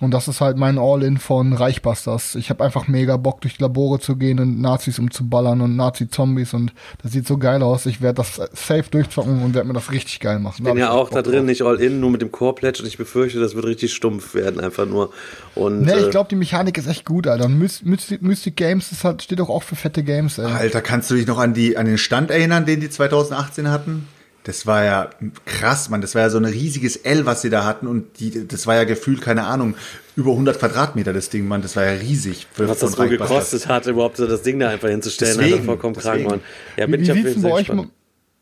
Und 0.00 0.12
das 0.12 0.28
ist 0.28 0.40
halt 0.40 0.56
mein 0.56 0.78
All-In 0.78 1.18
von 1.18 1.52
Reichbusters. 1.52 2.36
Ich 2.36 2.50
habe 2.50 2.62
einfach 2.62 2.86
mega 2.86 3.16
Bock, 3.16 3.40
durch 3.40 3.56
die 3.56 3.62
Labore 3.62 3.98
zu 3.98 4.14
gehen 4.14 4.38
und 4.38 4.60
Nazis 4.60 5.00
umzuballern 5.00 5.60
und 5.60 5.74
Nazi-Zombies 5.74 6.54
und 6.54 6.72
das 7.02 7.12
sieht 7.12 7.26
so 7.26 7.36
geil 7.36 7.62
aus. 7.64 7.84
Ich 7.86 8.00
werde 8.00 8.16
das 8.16 8.36
safe 8.36 8.84
durchzocken 8.88 9.42
und 9.42 9.54
werde 9.54 9.66
mir 9.66 9.74
das 9.74 9.90
richtig 9.90 10.20
geil 10.20 10.38
machen. 10.38 10.54
Ich 10.58 10.64
bin 10.64 10.76
ja 10.76 10.92
auch 10.92 11.10
da 11.10 11.22
drin, 11.22 11.38
drauf. 11.38 11.44
nicht 11.46 11.62
All-In, 11.62 11.98
nur 11.98 12.10
mit 12.10 12.22
dem 12.22 12.30
Core-Pledge 12.30 12.82
und 12.82 12.88
ich 12.88 12.96
befürchte, 12.96 13.40
das 13.40 13.56
wird 13.56 13.66
richtig 13.66 13.92
stumpf 13.92 14.34
werden, 14.34 14.60
einfach 14.60 14.86
nur. 14.86 15.10
Und, 15.56 15.82
nee, 15.82 15.94
ich 15.94 16.06
äh, 16.06 16.10
glaube, 16.10 16.28
die 16.28 16.36
Mechanik 16.36 16.78
ist 16.78 16.86
echt 16.86 17.04
gut, 17.04 17.26
Alter. 17.26 17.48
Myst 17.48 17.84
Mystic, 17.84 18.22
Mystic 18.22 18.54
Games 18.54 18.90
das 18.90 19.02
hat, 19.02 19.22
steht 19.22 19.40
doch 19.40 19.48
auch 19.48 19.64
für 19.64 19.74
fette 19.74 20.04
Games, 20.04 20.38
ey. 20.38 20.44
Alter, 20.44 20.80
kannst 20.80 21.10
du 21.10 21.16
dich 21.16 21.26
noch 21.26 21.38
an, 21.38 21.54
die, 21.54 21.76
an 21.76 21.86
den 21.86 21.98
Stand 21.98 22.30
erinnern, 22.30 22.66
den 22.66 22.78
die 22.78 22.90
2018 22.90 23.68
hatten? 23.68 24.06
Das 24.48 24.64
war 24.64 24.82
ja 24.82 25.10
krass, 25.44 25.90
man. 25.90 26.00
Das 26.00 26.14
war 26.14 26.22
ja 26.22 26.30
so 26.30 26.38
ein 26.38 26.46
riesiges 26.46 26.96
L, 26.96 27.26
was 27.26 27.42
sie 27.42 27.50
da 27.50 27.66
hatten. 27.66 27.86
Und 27.86 28.18
die, 28.18 28.48
das 28.48 28.66
war 28.66 28.76
ja 28.76 28.84
gefühlt, 28.84 29.20
keine 29.20 29.44
Ahnung, 29.44 29.74
über 30.16 30.30
100 30.30 30.58
Quadratmeter, 30.58 31.12
das 31.12 31.28
Ding, 31.28 31.46
man. 31.46 31.60
Das 31.60 31.76
war 31.76 31.84
ja 31.84 31.92
riesig. 31.92 32.46
Für, 32.50 32.66
was 32.66 32.78
das 32.78 32.96
wohl 32.96 33.10
gekostet 33.10 33.68
hat, 33.68 33.86
überhaupt 33.86 34.16
so 34.16 34.26
das 34.26 34.40
Ding 34.40 34.58
da 34.58 34.70
einfach 34.70 34.88
hinzustellen. 34.88 35.36
Deswegen, 35.36 35.56
also 35.56 35.66
vollkommen 35.66 35.96
krank, 35.96 36.24
Mann. 36.24 36.40
Ja, 36.78 36.88
wie, 36.88 36.98
wie 36.98 37.04
sieht's 37.04 37.34
denn 37.34 37.42
bei 37.42 37.52
euch 37.52 37.70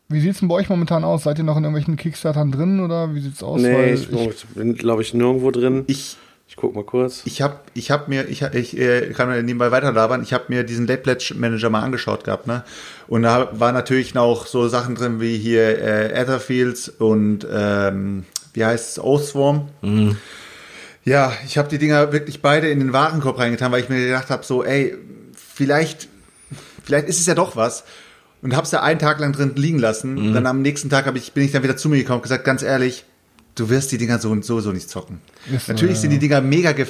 wie 0.09 0.21
sieht's 0.21 0.39
denn 0.39 0.47
bei 0.47 0.55
euch 0.55 0.69
momentan 0.69 1.03
aus? 1.03 1.23
Seid 1.23 1.39
ihr 1.39 1.43
noch 1.43 1.57
in 1.57 1.65
irgendwelchen 1.65 1.97
Kickstartern 1.97 2.53
drin 2.53 2.79
oder 2.79 3.13
wie 3.13 3.19
sieht's 3.19 3.43
aus? 3.43 3.61
Nee, 3.61 3.73
Weil 3.73 3.93
ich, 3.95 4.09
ich 4.09 4.45
bin, 4.55 4.75
glaube 4.75 5.01
ich, 5.01 5.13
nirgendwo 5.13 5.51
drin. 5.51 5.83
Ich, 5.87 6.15
ich 6.47 6.55
guck 6.55 6.73
mal 6.73 6.83
kurz. 6.85 7.23
Ich 7.25 7.41
habe 7.41 7.59
ich 7.73 7.91
hab 7.91 8.07
mir, 8.07 8.27
ich, 8.29 8.41
ich 8.41 8.77
äh, 8.77 9.11
kann 9.13 9.27
mir 9.27 9.43
nebenbei 9.43 9.71
weiter 9.71 9.91
labern, 9.91 10.23
ich 10.23 10.33
habe 10.33 10.45
mir 10.47 10.63
diesen 10.63 10.87
Late 10.87 11.01
Pledge 11.01 11.33
Manager 11.37 11.69
mal 11.69 11.81
angeschaut 11.81 12.23
gehabt, 12.23 12.47
ne? 12.47 12.63
Und 13.07 13.23
da 13.23 13.49
war 13.59 13.73
natürlich 13.73 14.13
noch 14.13 14.47
so 14.47 14.67
Sachen 14.67 14.95
drin 14.95 15.19
wie 15.19 15.37
hier 15.37 15.79
äh, 15.79 16.13
Etherfields 16.13 16.87
und 16.89 17.45
ähm, 17.51 18.25
wie 18.53 18.65
heißt 18.65 18.91
es, 18.91 19.03
Oathswarm. 19.03 19.69
Mhm. 19.81 20.17
Ja, 21.03 21.31
ich 21.45 21.57
habe 21.57 21.69
die 21.69 21.77
Dinger 21.77 22.11
wirklich 22.11 22.41
beide 22.41 22.69
in 22.69 22.79
den 22.79 22.91
Warenkorb 22.91 23.39
reingetan, 23.39 23.71
weil 23.71 23.81
ich 23.81 23.89
mir 23.89 24.05
gedacht 24.05 24.29
habe, 24.29 24.43
so, 24.43 24.63
ey, 24.63 24.97
vielleicht, 25.33 26.07
vielleicht 26.83 27.07
ist 27.07 27.19
es 27.19 27.25
ja 27.25 27.35
doch 27.35 27.55
was. 27.55 27.83
Und 28.41 28.55
habe 28.55 28.65
es 28.65 28.71
ja 28.71 28.81
einen 28.83 28.99
Tag 28.99 29.19
lang 29.19 29.31
drin 29.31 29.53
liegen 29.55 29.79
lassen. 29.79 30.15
Mhm. 30.15 30.27
Und 30.27 30.33
dann 30.33 30.45
am 30.45 30.61
nächsten 30.61 30.89
Tag 30.89 31.05
hab 31.05 31.15
ich, 31.15 31.33
bin 31.33 31.43
ich 31.43 31.51
dann 31.51 31.63
wieder 31.63 31.77
zu 31.77 31.87
mir 31.89 31.97
gekommen 31.97 32.17
und 32.17 32.23
gesagt, 32.23 32.45
ganz 32.45 32.61
ehrlich, 32.61 33.05
du 33.59 33.69
wirst 33.69 33.91
die 33.91 33.97
Dinger 33.97 34.19
so 34.19 34.29
und 34.29 34.45
so, 34.45 34.61
so 34.61 34.71
nicht 34.71 34.89
zocken. 34.89 35.19
Ist 35.53 35.65
so, 35.65 35.73
natürlich 35.73 35.95
ja. 35.95 36.01
sind 36.01 36.11
die 36.11 36.19
Dinger 36.19 36.41
mega, 36.41 36.71
ge 36.71 36.85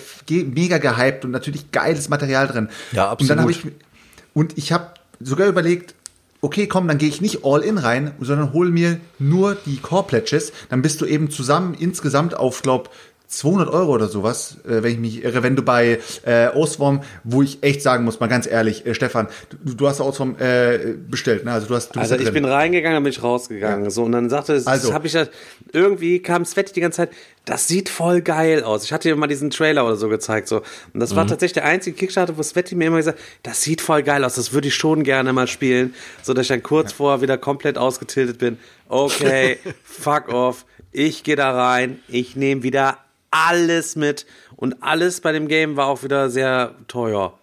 mega 0.46 0.78
gehypt 0.78 1.26
und 1.26 1.32
natürlich 1.32 1.72
geiles 1.72 2.10
Material 2.10 2.48
drin. 2.48 2.70
Ja, 2.92 3.12
Und 3.12 3.30
dann 3.30 3.40
habe 3.40 3.52
absolut. 3.52 3.74
ich 3.74 3.86
und 4.34 4.58
ich 4.58 4.72
habe 4.72 4.92
sogar 5.20 5.48
überlegt, 5.48 5.96
okay, 6.42 6.68
komm, 6.68 6.88
dann 6.88 6.98
gehe 7.00 7.10
ich 7.10 7.22
nicht 7.22 7.44
all 7.44 7.62
in 7.62 7.78
rein, 7.78 8.12
sondern 8.20 8.54
hol 8.54 8.70
mir 8.70 9.00
nur 9.18 9.56
die 9.56 9.78
Core 9.78 10.06
Pledges. 10.06 10.52
Dann 10.70 10.82
bist 10.82 11.02
du 11.02 11.06
eben 11.06 11.32
zusammen 11.32 11.74
insgesamt 11.74 12.36
auf, 12.36 12.62
glaub 12.62 12.92
200 13.28 13.70
Euro 13.70 13.92
oder 13.94 14.08
sowas, 14.08 14.58
äh, 14.66 14.84
wenn 14.84 14.92
ich 14.94 14.98
mich 15.00 15.24
irre, 15.24 15.44
wenn 15.44 15.56
du 15.58 15.62
bei 15.62 16.00
äh, 16.26 16.48
Osworm, 16.50 17.02
wo 17.26 17.42
ich 17.42 17.62
echt 17.62 17.82
sagen 17.82 18.06
muss, 18.06 18.20
mal 18.22 18.28
ganz 18.28 18.48
ehrlich, 18.48 18.86
äh, 18.86 18.94
Stefan, 18.94 19.28
du, 19.66 19.74
du 19.74 19.88
hast 19.88 20.00
Osworm 20.00 20.38
äh, 20.40 20.96
bestellt, 21.10 21.44
ne? 21.44 21.52
Also 21.52 21.68
du 21.68 21.76
hast, 21.76 21.96
du 21.96 22.00
Also 22.00 22.16
ich 22.16 22.24
drin. 22.24 22.34
bin 22.36 22.46
reingegangen, 22.46 22.96
dann 22.96 23.04
bin 23.04 23.12
ich 23.12 23.22
rausgegangen. 23.22 23.90
So, 23.90 24.04
und 24.04 24.14
dann 24.14 24.30
sagte 24.30 24.54
es, 24.54 24.66
Also. 24.66 24.94
habe 24.94 25.08
ich 25.08 25.14
ja, 25.14 25.26
irgendwie 25.74 26.20
kam 26.22 26.46
Sveti 26.46 26.72
die 26.74 26.80
ganze 26.82 26.98
Zeit, 26.98 27.10
das 27.44 27.68
sieht 27.68 27.90
voll 27.90 28.22
geil 28.22 28.64
aus. 28.64 28.84
Ich 28.86 28.94
hatte 28.94 29.10
ihr 29.10 29.16
mal 29.18 29.28
diesen 29.28 29.50
Trailer 29.50 29.86
oder 29.86 29.96
so 29.98 30.08
gezeigt, 30.10 30.48
so. 30.48 30.62
Und 30.94 31.00
das 31.02 31.16
war 31.16 31.26
Mhm. 31.26 31.30
tatsächlich 31.30 31.54
der 31.54 31.66
einzige 31.66 31.98
Kickstarter, 31.98 32.38
wo 32.38 32.44
Sveti 32.44 32.76
mir 32.76 32.88
immer 32.88 32.98
gesagt, 32.98 33.20
das 33.44 33.62
sieht 33.62 33.82
voll 33.82 34.04
geil 34.04 34.24
aus, 34.24 34.36
das 34.36 34.54
würde 34.54 34.70
ich 34.70 34.76
schon 34.76 35.04
gerne 35.04 35.34
mal 35.34 35.48
spielen, 35.48 35.94
so 36.24 36.34
dass 36.34 36.44
ich 36.44 36.48
dann 36.50 36.64
kurz 36.64 36.94
vorher 36.94 37.22
wieder 37.22 37.38
komplett 37.38 37.78
ausgetiltet 37.78 38.38
bin. 38.38 38.58
Okay, 38.88 39.58
fuck 39.84 40.30
off, 40.30 40.66
ich 40.94 41.24
gehe 41.24 41.36
da 41.36 41.52
rein, 41.52 42.00
ich 42.08 42.36
nehme 42.38 42.64
wieder 42.64 42.98
alles 43.32 43.96
mit 43.96 44.26
und 44.56 44.82
alles 44.82 45.22
bei 45.22 45.32
dem 45.32 45.48
Game 45.48 45.78
war 45.78 45.88
auch 45.88 46.04
wieder 46.04 46.30
sehr 46.30 46.76
teuer. 46.88 47.38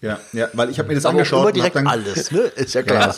ja, 0.00 0.18
ja, 0.32 0.48
weil 0.52 0.70
ich 0.70 0.78
habe 0.78 0.88
mir 0.88 0.94
das 0.94 1.04
Aber 1.04 1.12
angeschaut 1.12 1.38
immer 1.38 1.46
und 1.46 1.48
hab 1.48 1.54
direkt 1.54 1.76
dann, 1.76 1.86
alles, 1.86 2.30
ne? 2.30 2.40
Ist 2.56 2.74
ja 2.74 2.82
klar. 2.82 3.16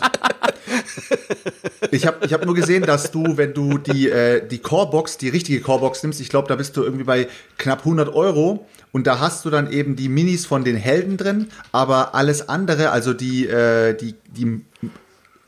Ich 1.91 2.07
habe 2.07 2.27
ich 2.27 2.33
hab 2.33 2.45
nur 2.45 2.55
gesehen, 2.55 2.83
dass 2.85 3.11
du, 3.11 3.37
wenn 3.37 3.55
du 3.55 3.79
die, 3.79 4.09
äh, 4.09 4.47
die 4.47 4.59
Core-Box, 4.59 5.19
die 5.19 5.29
richtige 5.29 5.61
Core-Box 5.61 6.03
nimmst, 6.03 6.21
ich 6.21 6.29
glaube, 6.29 6.49
da 6.49 6.57
bist 6.57 6.77
du 6.77 6.83
irgendwie 6.83 7.05
bei 7.05 7.29
knapp 7.57 7.81
100 7.81 8.13
Euro 8.15 8.67
und 8.93 9.07
da 9.07 9.21
hast 9.21 9.45
du 9.45 9.51
dann 9.51 9.71
eben 9.71 9.97
die 9.97 10.09
Minis 10.09 10.47
von 10.47 10.65
den 10.65 10.77
Helden 10.77 11.17
drin, 11.17 11.49
aber 11.73 12.15
alles 12.15 12.49
andere, 12.49 12.91
also 12.91 13.15
die, 13.15 13.47
äh, 13.47 13.95
die, 13.95 14.15
die 14.27 14.61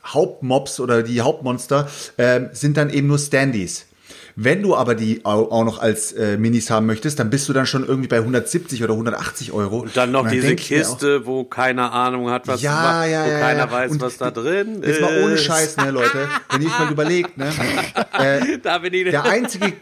Hauptmobs 0.05 0.79
oder 0.79 1.03
die 1.03 1.21
Hauptmonster, 1.21 1.89
äh, 2.17 2.41
sind 2.53 2.77
dann 2.77 2.89
eben 2.89 3.07
nur 3.07 3.19
Standys. 3.19 3.85
Wenn 4.35 4.61
du 4.63 4.75
aber 4.75 4.95
die 4.95 5.25
au- 5.25 5.51
auch 5.51 5.63
noch 5.65 5.79
als 5.81 6.11
äh, 6.13 6.37
Minis 6.37 6.69
haben 6.69 6.85
möchtest, 6.85 7.19
dann 7.19 7.29
bist 7.29 7.49
du 7.49 7.53
dann 7.53 7.65
schon 7.65 7.85
irgendwie 7.85 8.07
bei 8.07 8.17
170 8.17 8.83
oder 8.83 8.93
180 8.93 9.51
Euro. 9.51 9.79
Und 9.81 9.95
dann 9.97 10.11
noch 10.11 10.27
diese 10.29 10.47
denk 10.47 10.59
ich 10.61 10.71
mir 10.71 10.85
auch- 10.87 10.91
Kiste, 10.91 11.25
wo 11.25 11.43
keiner 11.43 11.91
Ahnung 11.91 12.29
hat, 12.29 12.47
was 12.47 12.61
Ja, 12.61 13.05
ja, 13.05 13.25
wo 13.25 13.29
ja, 13.29 13.39
keiner 13.39 13.59
ja. 13.65 13.71
weiß, 13.71 13.91
Und 13.91 14.01
was 14.01 14.17
da 14.17 14.31
drin 14.31 14.81
Jetzt 14.85 15.01
mal 15.01 15.21
ohne 15.23 15.33
ist. 15.33 15.43
Scheiß, 15.43 15.77
ne, 15.77 15.91
Leute. 15.91 16.27
Wenn 16.51 16.61
ihr 16.61 16.67
euch 16.67 16.79
mal 16.79 16.91
überlegt, 16.91 17.37
ne, 17.37 17.49
äh, 18.19 18.57
Da 18.63 18.77
bin 18.79 18.93
ich 18.93 19.09
der 19.09 19.23
einzige, 19.25 19.73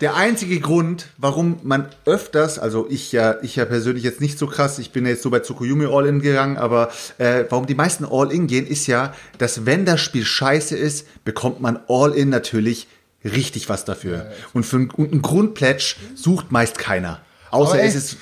der 0.00 0.14
einzige 0.16 0.60
Grund, 0.60 1.06
warum 1.18 1.58
man 1.62 1.86
öfters, 2.06 2.58
also 2.58 2.86
ich 2.88 3.12
ja, 3.12 3.36
ich 3.42 3.56
ja 3.56 3.64
persönlich 3.64 4.04
jetzt 4.04 4.20
nicht 4.20 4.38
so 4.38 4.46
krass, 4.46 4.78
ich 4.78 4.92
bin 4.92 5.04
jetzt 5.06 5.22
so 5.22 5.30
bei 5.30 5.40
Tsukuyomi 5.40 5.86
All-In 5.86 6.20
gegangen, 6.20 6.56
aber 6.56 6.90
äh, 7.18 7.44
warum 7.50 7.66
die 7.66 7.74
meisten 7.74 8.04
All-In 8.04 8.46
gehen, 8.46 8.66
ist 8.66 8.86
ja, 8.86 9.12
dass 9.38 9.66
wenn 9.66 9.84
das 9.84 10.00
Spiel 10.00 10.24
scheiße 10.24 10.76
ist, 10.76 11.06
bekommt 11.24 11.60
man 11.60 11.80
All-In 11.88 12.28
natürlich 12.28 12.86
richtig 13.24 13.68
was 13.68 13.84
dafür. 13.84 14.30
Und 14.52 14.64
für 14.64 14.76
einen, 14.76 14.90
und 14.90 15.12
einen 15.12 15.22
Grundplätsch 15.22 15.96
sucht 16.14 16.52
meist 16.52 16.78
keiner. 16.78 17.20
Außer 17.50 17.80
ey, 17.80 17.88
es 17.88 17.94
ist 17.94 18.16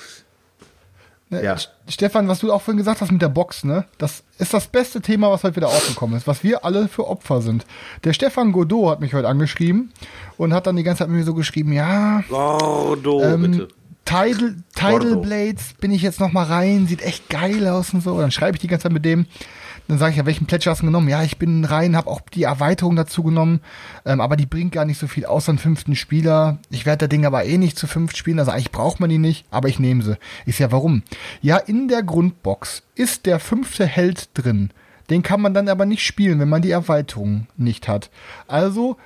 Ne, 1.29 1.43
Ja. 1.43 1.55
Stefan, 1.87 2.27
was 2.27 2.39
du 2.39 2.51
auch 2.51 2.61
vorhin 2.61 2.77
gesagt 2.77 3.01
hast 3.01 3.11
mit 3.11 3.21
der 3.21 3.29
Box, 3.29 3.63
ne? 3.63 3.85
Das 3.97 4.23
ist 4.39 4.53
das 4.53 4.67
beste 4.67 4.99
Thema, 4.99 5.29
was 5.31 5.43
heute 5.43 5.57
wieder 5.57 5.67
aufgekommen 5.67 6.17
ist, 6.17 6.25
was 6.27 6.43
wir 6.43 6.65
alle 6.65 6.87
für 6.87 7.07
Opfer 7.07 7.41
sind. 7.41 7.65
Der 8.03 8.13
Stefan 8.13 8.51
Godot 8.51 8.89
hat 8.89 8.99
mich 8.99 9.13
heute 9.13 9.27
angeschrieben 9.27 9.91
und 10.37 10.53
hat 10.53 10.65
dann 10.65 10.75
die 10.75 10.83
ganze 10.83 10.99
Zeit 10.99 11.09
mit 11.09 11.19
mir 11.19 11.25
so 11.25 11.35
geschrieben, 11.35 11.71
ja, 11.71 12.23
Gordo, 12.29 13.21
ähm, 13.21 13.41
bitte. 13.41 13.67
Tidal. 14.05 15.17
Blades 15.17 15.75
bin 15.79 15.91
ich 15.91 16.01
jetzt 16.01 16.19
noch 16.19 16.31
mal 16.31 16.45
rein, 16.45 16.87
sieht 16.87 17.03
echt 17.03 17.29
geil 17.29 17.67
aus 17.67 17.93
und 17.93 18.01
so. 18.01 18.19
Dann 18.19 18.31
schreibe 18.31 18.57
ich 18.57 18.61
die 18.61 18.67
ganze 18.67 18.83
Zeit 18.83 18.91
mit 18.91 19.05
dem. 19.05 19.27
Dann 19.89 19.97
sage 19.97 20.11
ich 20.11 20.17
ja, 20.17 20.25
welchen 20.27 20.45
Pledge 20.45 20.69
hast 20.69 20.83
du 20.83 20.85
genommen? 20.85 21.09
Ja, 21.09 21.23
ich 21.23 21.39
bin 21.39 21.65
rein, 21.65 21.95
habe 21.95 22.11
auch 22.11 22.21
die 22.21 22.43
Erweiterung 22.43 22.95
dazu 22.95 23.23
genommen, 23.23 23.59
ähm, 24.05 24.21
aber 24.21 24.35
die 24.35 24.45
bringt 24.45 24.71
gar 24.71 24.85
nicht 24.85 24.99
so 24.99 25.07
viel 25.07 25.25
außer 25.25 25.49
einen 25.49 25.57
fünften 25.57 25.95
Spieler. 25.95 26.59
Ich 26.69 26.85
werde 26.85 27.07
das 27.07 27.09
Ding 27.09 27.25
aber 27.25 27.45
eh 27.45 27.57
nicht 27.57 27.75
zu 27.75 27.87
fünft 27.87 28.15
spielen, 28.15 28.37
also 28.37 28.51
eigentlich 28.51 28.71
braucht 28.71 28.99
man 28.99 29.09
die 29.09 29.17
nicht, 29.17 29.47
aber 29.49 29.67
ich 29.67 29.79
nehme 29.79 30.03
sie. 30.03 30.19
Ich 30.45 30.57
sag, 30.57 30.67
ja, 30.67 30.71
warum? 30.71 31.01
Ja, 31.41 31.57
in 31.57 31.87
der 31.87 32.03
Grundbox 32.03 32.83
ist 32.93 33.25
der 33.25 33.39
fünfte 33.39 33.87
Held 33.87 34.29
drin. 34.35 34.69
Den 35.09 35.23
kann 35.23 35.41
man 35.41 35.55
dann 35.55 35.67
aber 35.67 35.87
nicht 35.87 36.05
spielen, 36.05 36.39
wenn 36.39 36.49
man 36.49 36.61
die 36.61 36.69
Erweiterung 36.69 37.47
nicht 37.57 37.87
hat. 37.87 38.11
Also, 38.47 38.97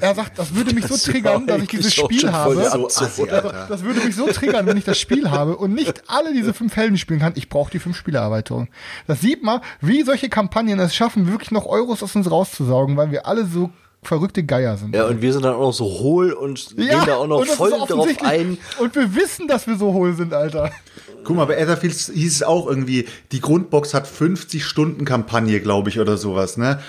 er 0.00 0.14
sagt, 0.14 0.38
das 0.38 0.54
würde 0.54 0.74
mich 0.74 0.86
so 0.86 0.94
Das 0.94 1.02
triggern, 1.02 1.46
dass 1.46 1.62
ich 1.62 1.68
dieses 1.68 1.94
Spiel 1.94 2.32
habe. 2.32 2.54
so 2.54 2.84
Abzug, 2.84 3.02
assi. 3.06 3.26
Das 3.68 3.82
würde 3.82 4.00
mich 4.00 4.16
so 4.16 4.26
triggern, 4.26 4.66
wenn 4.66 4.76
ich 4.76 4.84
das 4.84 4.98
Spiel 4.98 5.30
habe 5.30 5.56
und 5.56 5.74
nicht 5.74 6.04
alle 6.06 6.32
diese 6.32 6.54
fünf 6.54 6.74
Helden 6.76 6.96
spielen 6.96 7.20
kann. 7.20 7.32
Ich 7.36 7.48
brauche 7.48 7.70
die 7.70 7.78
fünf 7.78 7.96
Spielererweiterung. 7.96 8.68
Das 9.06 9.20
sieht 9.20 9.42
man, 9.42 9.60
wie 9.80 10.02
solche 10.02 10.28
Kampagnen 10.28 10.78
es 10.80 10.94
schaffen, 10.94 11.30
wirklich 11.30 11.50
noch 11.50 11.66
Euros 11.66 12.02
aus 12.02 12.16
uns 12.16 12.30
rauszusaugen, 12.30 12.96
weil 12.96 13.10
wir 13.10 13.26
alle 13.26 13.46
so 13.46 13.70
verrückte 14.02 14.44
Geier 14.44 14.76
sind. 14.76 14.94
Ja, 14.94 15.06
und 15.06 15.22
wir 15.22 15.32
sind 15.32 15.44
dann 15.44 15.54
auch 15.54 15.60
noch 15.60 15.72
so 15.72 15.84
hohl 15.84 16.32
und 16.32 16.76
gehen 16.76 17.00
da 17.06 17.16
auch 17.16 17.26
noch 17.26 17.44
voll 17.46 17.70
drauf 17.70 18.08
ein. 18.22 18.58
Und 18.78 18.94
wir 18.94 19.14
wissen, 19.14 19.48
dass 19.48 19.66
wir 19.66 19.76
so 19.76 19.92
hohl 19.92 20.14
sind, 20.14 20.32
Alter. 20.32 20.70
Guck 21.24 21.36
mal, 21.36 21.46
bei 21.46 21.56
Etherfield 21.56 21.94
hieß 21.94 22.34
es 22.36 22.42
auch 22.42 22.66
irgendwie, 22.66 23.06
die 23.32 23.40
Grundbox 23.40 23.94
hat 23.94 24.06
50 24.06 24.64
Stunden 24.64 25.04
Kampagne, 25.04 25.60
glaube 25.60 25.88
ich, 25.88 25.98
oder 25.98 26.16
sowas, 26.18 26.56
ne? 26.58 26.80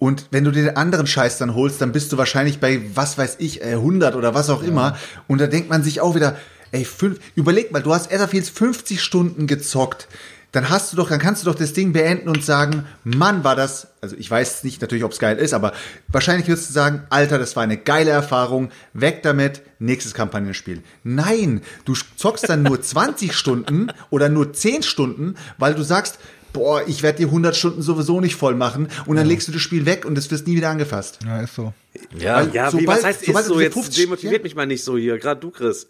Und 0.00 0.28
wenn 0.30 0.44
du 0.44 0.50
dir 0.50 0.64
den 0.64 0.76
anderen 0.76 1.06
Scheiß 1.06 1.36
dann 1.36 1.54
holst, 1.54 1.82
dann 1.82 1.92
bist 1.92 2.10
du 2.10 2.16
wahrscheinlich 2.16 2.58
bei, 2.58 2.80
was 2.94 3.18
weiß 3.18 3.36
ich, 3.38 3.62
äh, 3.62 3.74
100 3.74 4.16
oder 4.16 4.34
was 4.34 4.48
auch 4.48 4.62
immer. 4.62 4.96
Und 5.28 5.42
da 5.42 5.46
denkt 5.46 5.68
man 5.68 5.84
sich 5.84 6.00
auch 6.00 6.14
wieder, 6.14 6.36
ey, 6.72 6.86
fünf, 6.86 7.20
überleg 7.34 7.70
mal, 7.70 7.82
du 7.82 7.92
hast 7.92 8.10
Etherfields 8.10 8.48
50 8.48 9.02
Stunden 9.02 9.46
gezockt. 9.46 10.08
Dann 10.52 10.70
hast 10.70 10.90
du 10.90 10.96
doch, 10.96 11.10
dann 11.10 11.20
kannst 11.20 11.42
du 11.42 11.50
doch 11.50 11.54
das 11.54 11.74
Ding 11.74 11.92
beenden 11.92 12.30
und 12.30 12.42
sagen, 12.42 12.86
Mann, 13.04 13.44
war 13.44 13.54
das, 13.54 13.88
also 14.00 14.16
ich 14.18 14.28
weiß 14.30 14.64
nicht 14.64 14.80
natürlich, 14.80 15.04
ob 15.04 15.12
es 15.12 15.18
geil 15.18 15.36
ist, 15.36 15.52
aber 15.52 15.74
wahrscheinlich 16.08 16.48
wirst 16.48 16.70
du 16.70 16.72
sagen, 16.72 17.02
Alter, 17.10 17.38
das 17.38 17.54
war 17.54 17.62
eine 17.62 17.76
geile 17.76 18.10
Erfahrung, 18.10 18.70
weg 18.94 19.22
damit, 19.22 19.60
nächstes 19.78 20.14
Kampagnenspiel. 20.14 20.82
Nein, 21.04 21.60
du 21.84 21.92
zockst 22.16 22.48
dann 22.48 22.62
nur 22.62 22.80
20 22.82 23.34
Stunden 23.34 23.92
oder 24.08 24.30
nur 24.30 24.54
10 24.54 24.82
Stunden, 24.82 25.36
weil 25.58 25.74
du 25.74 25.82
sagst, 25.82 26.18
boah, 26.52 26.82
ich 26.86 27.02
werde 27.02 27.18
die 27.18 27.24
100 27.26 27.54
Stunden 27.56 27.82
sowieso 27.82 28.20
nicht 28.20 28.36
voll 28.36 28.54
machen 28.54 28.88
und 29.06 29.16
dann 29.16 29.26
legst 29.26 29.48
du 29.48 29.52
das 29.52 29.60
Spiel 29.62 29.86
weg 29.86 30.04
und 30.04 30.16
es 30.18 30.30
wird 30.30 30.46
nie 30.46 30.56
wieder 30.56 30.70
angefasst. 30.70 31.18
Ja, 31.24 31.40
ist 31.40 31.54
so. 31.54 31.72
Ja, 32.18 32.42
Ja, 32.42 32.72
wie, 32.72 32.80
sobald- 32.80 32.98
was 32.98 33.04
heißt 33.04 33.24
sobald 33.26 33.44
ist 33.46 33.48
so? 33.52 33.60
Jetzt 33.60 33.74
50 33.74 34.04
demotiviert 34.04 34.40
ja. 34.40 34.42
mich 34.42 34.54
mal 34.54 34.66
nicht 34.66 34.84
so 34.84 34.96
hier, 34.96 35.18
gerade 35.18 35.40
du, 35.40 35.50
Chris. 35.50 35.86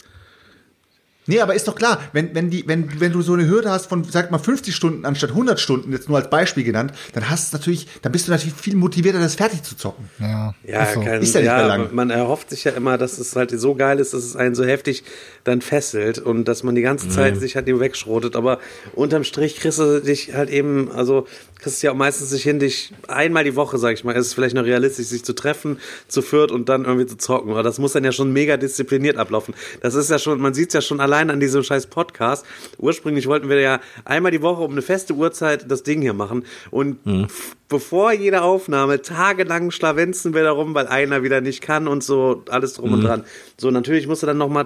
Nee, 1.27 1.39
aber 1.41 1.55
ist 1.55 1.69
doch 1.69 1.77
klar, 1.77 2.01
wenn, 2.13 2.35
wenn, 2.35 2.51
die, 2.51 2.67
wenn, 2.67 2.99
wenn 2.99 3.13
du 3.13 3.23
so 3.23 3.35
eine 3.35 3.47
Hürde 3.47 3.71
hast 3.71 3.87
von, 3.87 4.03
sag 4.05 4.31
mal, 4.33 4.39
50 4.39 4.75
Stunden 4.75 5.05
anstatt 5.05 5.31
100 5.31 5.61
Stunden, 5.61 5.93
jetzt 5.93 6.09
nur 6.09 6.19
als 6.19 6.29
Beispiel 6.31 6.65
genannt, 6.65 6.93
dann 7.13 7.29
hast 7.31 7.53
du 7.53 7.59
natürlich, 7.59 7.87
dann 8.03 8.11
bist 8.11 8.27
du 8.27 8.33
natürlich 8.33 8.55
viel 8.55 8.75
motivierter, 8.75 9.21
das 9.21 9.35
fertig 9.37 9.63
zu 9.63 9.77
zocken. 9.77 10.09
Ja, 10.19 10.55
Ja, 10.67 10.83
ist 10.85 10.95
so. 10.95 11.01
kein, 11.03 11.21
Ist 11.23 11.35
ja 11.35 11.43
nicht 11.43 11.51
mehr 11.53 11.67
lang. 11.69 11.95
man 11.95 12.11
erhofft 12.11 12.51
sich 12.51 12.65
ja 12.65 12.73
immer, 12.73 12.99
dass 12.99 13.19
es 13.19 13.37
halt 13.37 13.51
so 13.61 13.75
geil 13.77 14.01
ist, 14.01 14.13
dass 14.15 14.25
es 14.25 14.35
einen 14.35 14.55
so 14.57 14.65
heftig 14.65 15.05
dann 15.45 15.61
fesselt 15.62 16.18
und 16.18 16.47
dass 16.47 16.62
man 16.62 16.74
die 16.74 16.82
ganze 16.82 17.09
Zeit 17.09 17.36
sich 17.38 17.57
halt 17.57 17.66
eben 17.68 17.80
wegschrotet. 17.80 18.36
Aber 18.36 18.59
unterm 18.95 19.24
Strich 19.24 19.57
kriegst 19.57 19.78
du 19.78 20.01
dich 20.01 20.34
halt 20.34 20.51
eben, 20.51 20.91
also 20.93 21.26
kriegst 21.59 21.82
du 21.82 21.86
ja 21.86 21.93
auch 21.93 21.97
meistens 21.97 22.32
nicht 22.32 22.43
hin, 22.43 22.59
dich 22.59 22.93
einmal 23.09 23.45
die 23.45 23.57
Woche, 23.57 23.78
sag 23.78 23.95
ich 23.95 24.05
mal, 24.05 24.14
ist 24.14 24.26
es 24.26 24.34
vielleicht 24.34 24.55
noch 24.55 24.64
realistisch, 24.64 25.07
sich 25.07 25.24
zu 25.24 25.34
treffen, 25.34 25.78
zu 26.09 26.22
viert 26.22 26.51
und 26.51 26.68
dann 26.68 26.84
irgendwie 26.84 27.07
zu 27.07 27.16
zocken. 27.16 27.51
Aber 27.51 27.62
das 27.62 27.78
muss 27.78 27.93
dann 27.93 28.05
ja 28.05 28.12
schon 28.12 28.32
mega 28.32 28.57
diszipliniert 28.57 29.16
ablaufen. 29.16 29.55
Das 29.80 29.95
ist 29.95 30.11
ja 30.11 30.18
schon, 30.18 30.41
man 30.41 30.55
sieht 30.55 30.68
es 30.68 30.74
ja 30.74 30.80
schon 30.80 31.01
allein 31.01 31.30
an 31.30 31.41
diesem 31.41 31.62
scheiß 31.62 31.86
Podcast. 31.86 32.45
Ursprünglich 32.78 33.26
wollten 33.26 33.49
wir 33.49 33.61
ja 33.61 33.80
einmal 34.05 34.32
die 34.32 34.43
Woche 34.43 34.62
um 34.62 34.72
eine 34.72 34.82
feste 34.82 35.14
Uhrzeit 35.14 35.70
das 35.70 35.82
Ding 35.82 36.01
hier 36.01 36.14
machen 36.14 36.45
und 36.70 36.99
f- 37.07 37.57
bevor 37.68 38.12
jede 38.12 38.43
Aufnahme 38.43 39.01
tagelang 39.01 39.70
schlawenzen 39.70 40.34
wir 40.34 40.43
darum, 40.43 40.74
weil 40.74 40.88
einer 40.88 41.22
wieder 41.22 41.41
nicht 41.41 41.61
kann 41.61 41.86
und 41.86 42.03
so 42.03 42.43
alles 42.51 42.74
drum 42.74 42.95
und 42.95 43.03
dran. 43.03 43.24
So 43.59 43.70
natürlich 43.70 44.09
musst 44.09 44.22
du 44.22 44.26
dann 44.26 44.38
noch 44.38 44.49
mal 44.49 44.64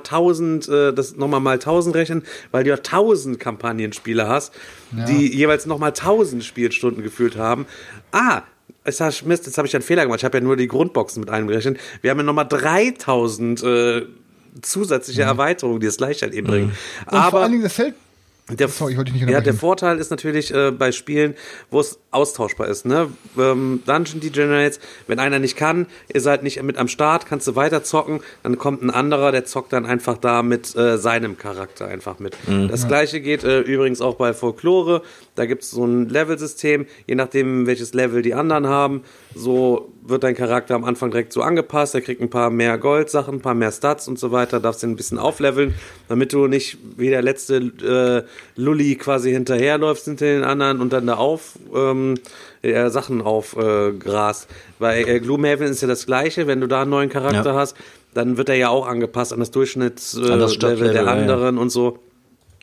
1000 0.69 0.93
äh, 0.93 0.95
das 0.95 1.17
noch 1.17 1.29
mal 1.29 1.41
mal 1.41 1.55
1000 1.55 1.95
rechnen, 1.97 2.23
weil 2.51 2.65
du 2.65 2.71
ja 2.71 2.77
1000 2.77 3.39
Kampagnenspiele 3.39 4.29
hast, 4.29 4.53
die 4.93 5.35
jeweils 5.35 5.67
noch 5.67 5.79
mal 5.79 5.89
1000 5.89 6.45
Spielstunden 6.45 7.03
gefühlt 7.03 7.37
haben. 7.37 7.67
Ah, 8.13 8.43
ich 8.87 8.97
sag, 8.97 9.25
Mist, 9.25 9.47
jetzt 9.47 9.57
habe 9.59 9.67
ich 9.67 9.75
einen 9.75 9.83
Fehler 9.83 10.03
gemacht. 10.03 10.21
Ich 10.21 10.25
habe 10.25 10.39
ja 10.39 10.45
nur 10.45 10.57
die 10.57 10.69
Grundboxen 10.69 11.21
mit 11.21 11.31
eingerechnet. 11.31 11.79
Wir 12.03 12.11
haben 12.11 12.19
ja 12.19 12.25
nochmal 12.25 12.47
3000 12.47 13.63
äh, 13.63 14.03
zusätzliche 14.63 15.23
Erweiterungen, 15.23 15.81
die 15.81 15.87
das 15.87 15.97
gleich 15.97 16.23
halt 16.23 16.35
eben 16.35 16.47
bringen. 16.47 16.73
Und 17.07 17.11
vor 17.11 17.19
Aber 17.19 17.41
allen 17.41 17.53
Dingen, 17.53 17.65
das 17.65 17.79
hält, 17.79 17.95
Der, 18.51 18.69
Sorry, 18.69 18.93
ich 18.93 18.99
wollte 18.99 19.11
dich 19.11 19.23
nicht 19.23 19.31
ja, 19.31 19.41
der. 19.41 19.55
Vorteil 19.55 19.99
ist 19.99 20.11
natürlich 20.11 20.53
äh, 20.53 20.71
bei 20.71 20.93
Spielen, 20.93 21.35
wo 21.71 21.81
es 21.81 21.99
austauschbar 22.11 22.69
ist. 22.69 22.85
Ne? 22.85 23.09
Ähm, 23.39 23.83
Dungeon 23.87 24.21
Degenerates, 24.21 24.81
wenn 25.07 25.19
einer 25.19 25.39
nicht 25.39 25.57
kann, 25.57 25.87
ihr 26.13 26.21
seid 26.21 26.43
nicht 26.43 26.63
mit 26.63 26.77
am 26.77 26.89
Start, 26.89 27.25
kannst 27.25 27.47
du 27.47 27.57
weiter 27.57 27.83
zocken, 27.83 28.21
dann 28.43 28.59
kommt 28.59 28.83
ein 28.83 28.91
anderer, 28.91 29.33
der 29.33 29.47
zockt 29.47 29.73
dann 29.73 29.87
einfach 29.87 30.19
da 30.19 30.43
mit 30.43 30.77
äh, 30.77 30.99
seinem 30.99 31.39
Charakter 31.39 31.87
einfach 31.87 32.19
mit. 32.19 32.37
Das 32.69 32.87
gleiche 32.87 33.23
geht 33.23 33.45
äh, 33.45 33.61
übrigens 33.61 34.03
auch 34.03 34.17
bei 34.17 34.35
Folklore. 34.35 35.03
Da 35.35 35.47
gibt 35.47 35.65
es 35.65 35.71
so 35.71 35.85
ein 35.85 36.09
Levelsystem, 36.09 36.87
je 37.07 37.15
nachdem, 37.15 37.67
welches 37.67 37.93
Level 37.93 38.23
die 38.23 38.35
anderen 38.35 38.69
haben, 38.69 39.03
so 39.35 39.93
wird 40.07 40.23
dein 40.23 40.35
Charakter 40.35 40.75
am 40.75 40.85
Anfang 40.85 41.11
direkt 41.11 41.33
so 41.33 41.43
angepasst. 41.43 41.95
Er 41.95 42.03
kriegt 42.03 42.21
ein 42.21 42.31
paar 42.31 42.51
mehr 42.51 42.79
Goldsachen, 42.79 43.37
ein 43.37 43.41
paar 43.41 43.55
mehr 43.55 43.73
Stats 43.73 44.07
und 44.07 44.19
so 44.19 44.31
weiter, 44.31 44.61
darfst 44.61 44.83
ihn 44.85 44.91
ein 44.91 44.97
bisschen 44.97 45.19
aufleveln, 45.19 45.75
damit 46.09 46.33
du 46.33 46.47
nicht 46.47 46.79
wie 46.97 47.11
der 47.11 47.23
letzte 47.23 47.57
äh, 47.57 48.61
Lulli 48.61 48.95
quasi 48.97 49.33
hinterherläufst 49.33 50.05
hinter 50.05 50.27
den 50.27 50.45
anderen 50.45 50.81
und 50.81 50.93
dann 50.93 51.07
da 51.07 51.15
auf 51.15 51.59
ähm, 51.75 52.15
äh, 52.63 52.89
Sachen 52.91 53.21
auf 53.21 53.57
äh, 53.57 53.93
Gras. 53.93 54.47
Bei 54.79 55.03
äh, 55.03 55.21
Gloomhaven 55.21 55.67
ist 55.67 55.83
ja 55.83 55.89
das 55.89 56.07
gleiche, 56.07 56.47
wenn 56.47 56.61
du 56.61 56.69
da 56.69 56.83
einen 56.83 56.91
neuen 56.91 57.11
Charakter 57.11 57.53
Ja. 57.53 57.55
hast, 57.55 57.77
dann 58.15 58.37
wird 58.37 58.49
er 58.49 58.57
ja 58.57 58.69
auch 58.69 58.87
angepasst 58.87 59.33
an 59.33 59.41
das 59.41 59.51
Durchschnittslevel 59.51 60.91
äh, 60.91 60.93
der 60.93 61.03
ja, 61.03 61.05
ja. 61.05 61.13
anderen 61.13 61.59
und 61.59 61.71
so. 61.71 61.99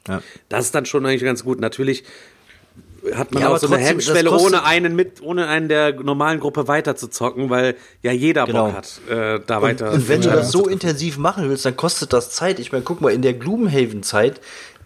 Ja. 0.07 0.21
Das 0.49 0.65
ist 0.65 0.75
dann 0.75 0.85
schon 0.85 1.05
eigentlich 1.05 1.23
ganz 1.23 1.43
gut. 1.43 1.59
Natürlich 1.59 2.03
hat 3.15 3.31
man 3.33 3.43
Ja, 3.43 3.49
auch 3.49 3.57
so 3.57 3.67
eine 3.67 3.75
trotzdem, 3.77 3.97
das 3.97 4.07
Hemmschwelle, 4.07 4.31
ohne 4.31 4.63
einen 4.63 4.95
mit, 4.95 5.21
ohne 5.21 5.47
einen 5.47 5.67
der 5.69 5.93
normalen 6.01 6.39
Gruppe 6.39 6.67
weiter 6.67 6.95
zu 6.95 7.07
zocken, 7.07 7.49
weil 7.49 7.75
ja 8.01 8.11
jeder 8.11 8.45
Genau. 8.45 8.67
Bock 8.67 8.75
hat, 8.75 9.01
äh, 9.09 9.39
da 9.45 9.61
weiter. 9.61 9.91
Und 9.91 10.07
wenn 10.09 10.21
du 10.21 10.29
Ja. 10.29 10.35
das 10.35 10.51
so 10.51 10.67
intensiv 10.67 11.17
machen 11.17 11.49
willst, 11.49 11.65
dann 11.65 11.75
kostet 11.77 12.13
das 12.13 12.31
Zeit. 12.31 12.59
Ich 12.59 12.71
meine, 12.71 12.83
guck 12.83 13.01
mal, 13.01 13.11
in 13.11 13.21
der 13.21 13.33
Gloomhaven-Zeit 13.33 14.39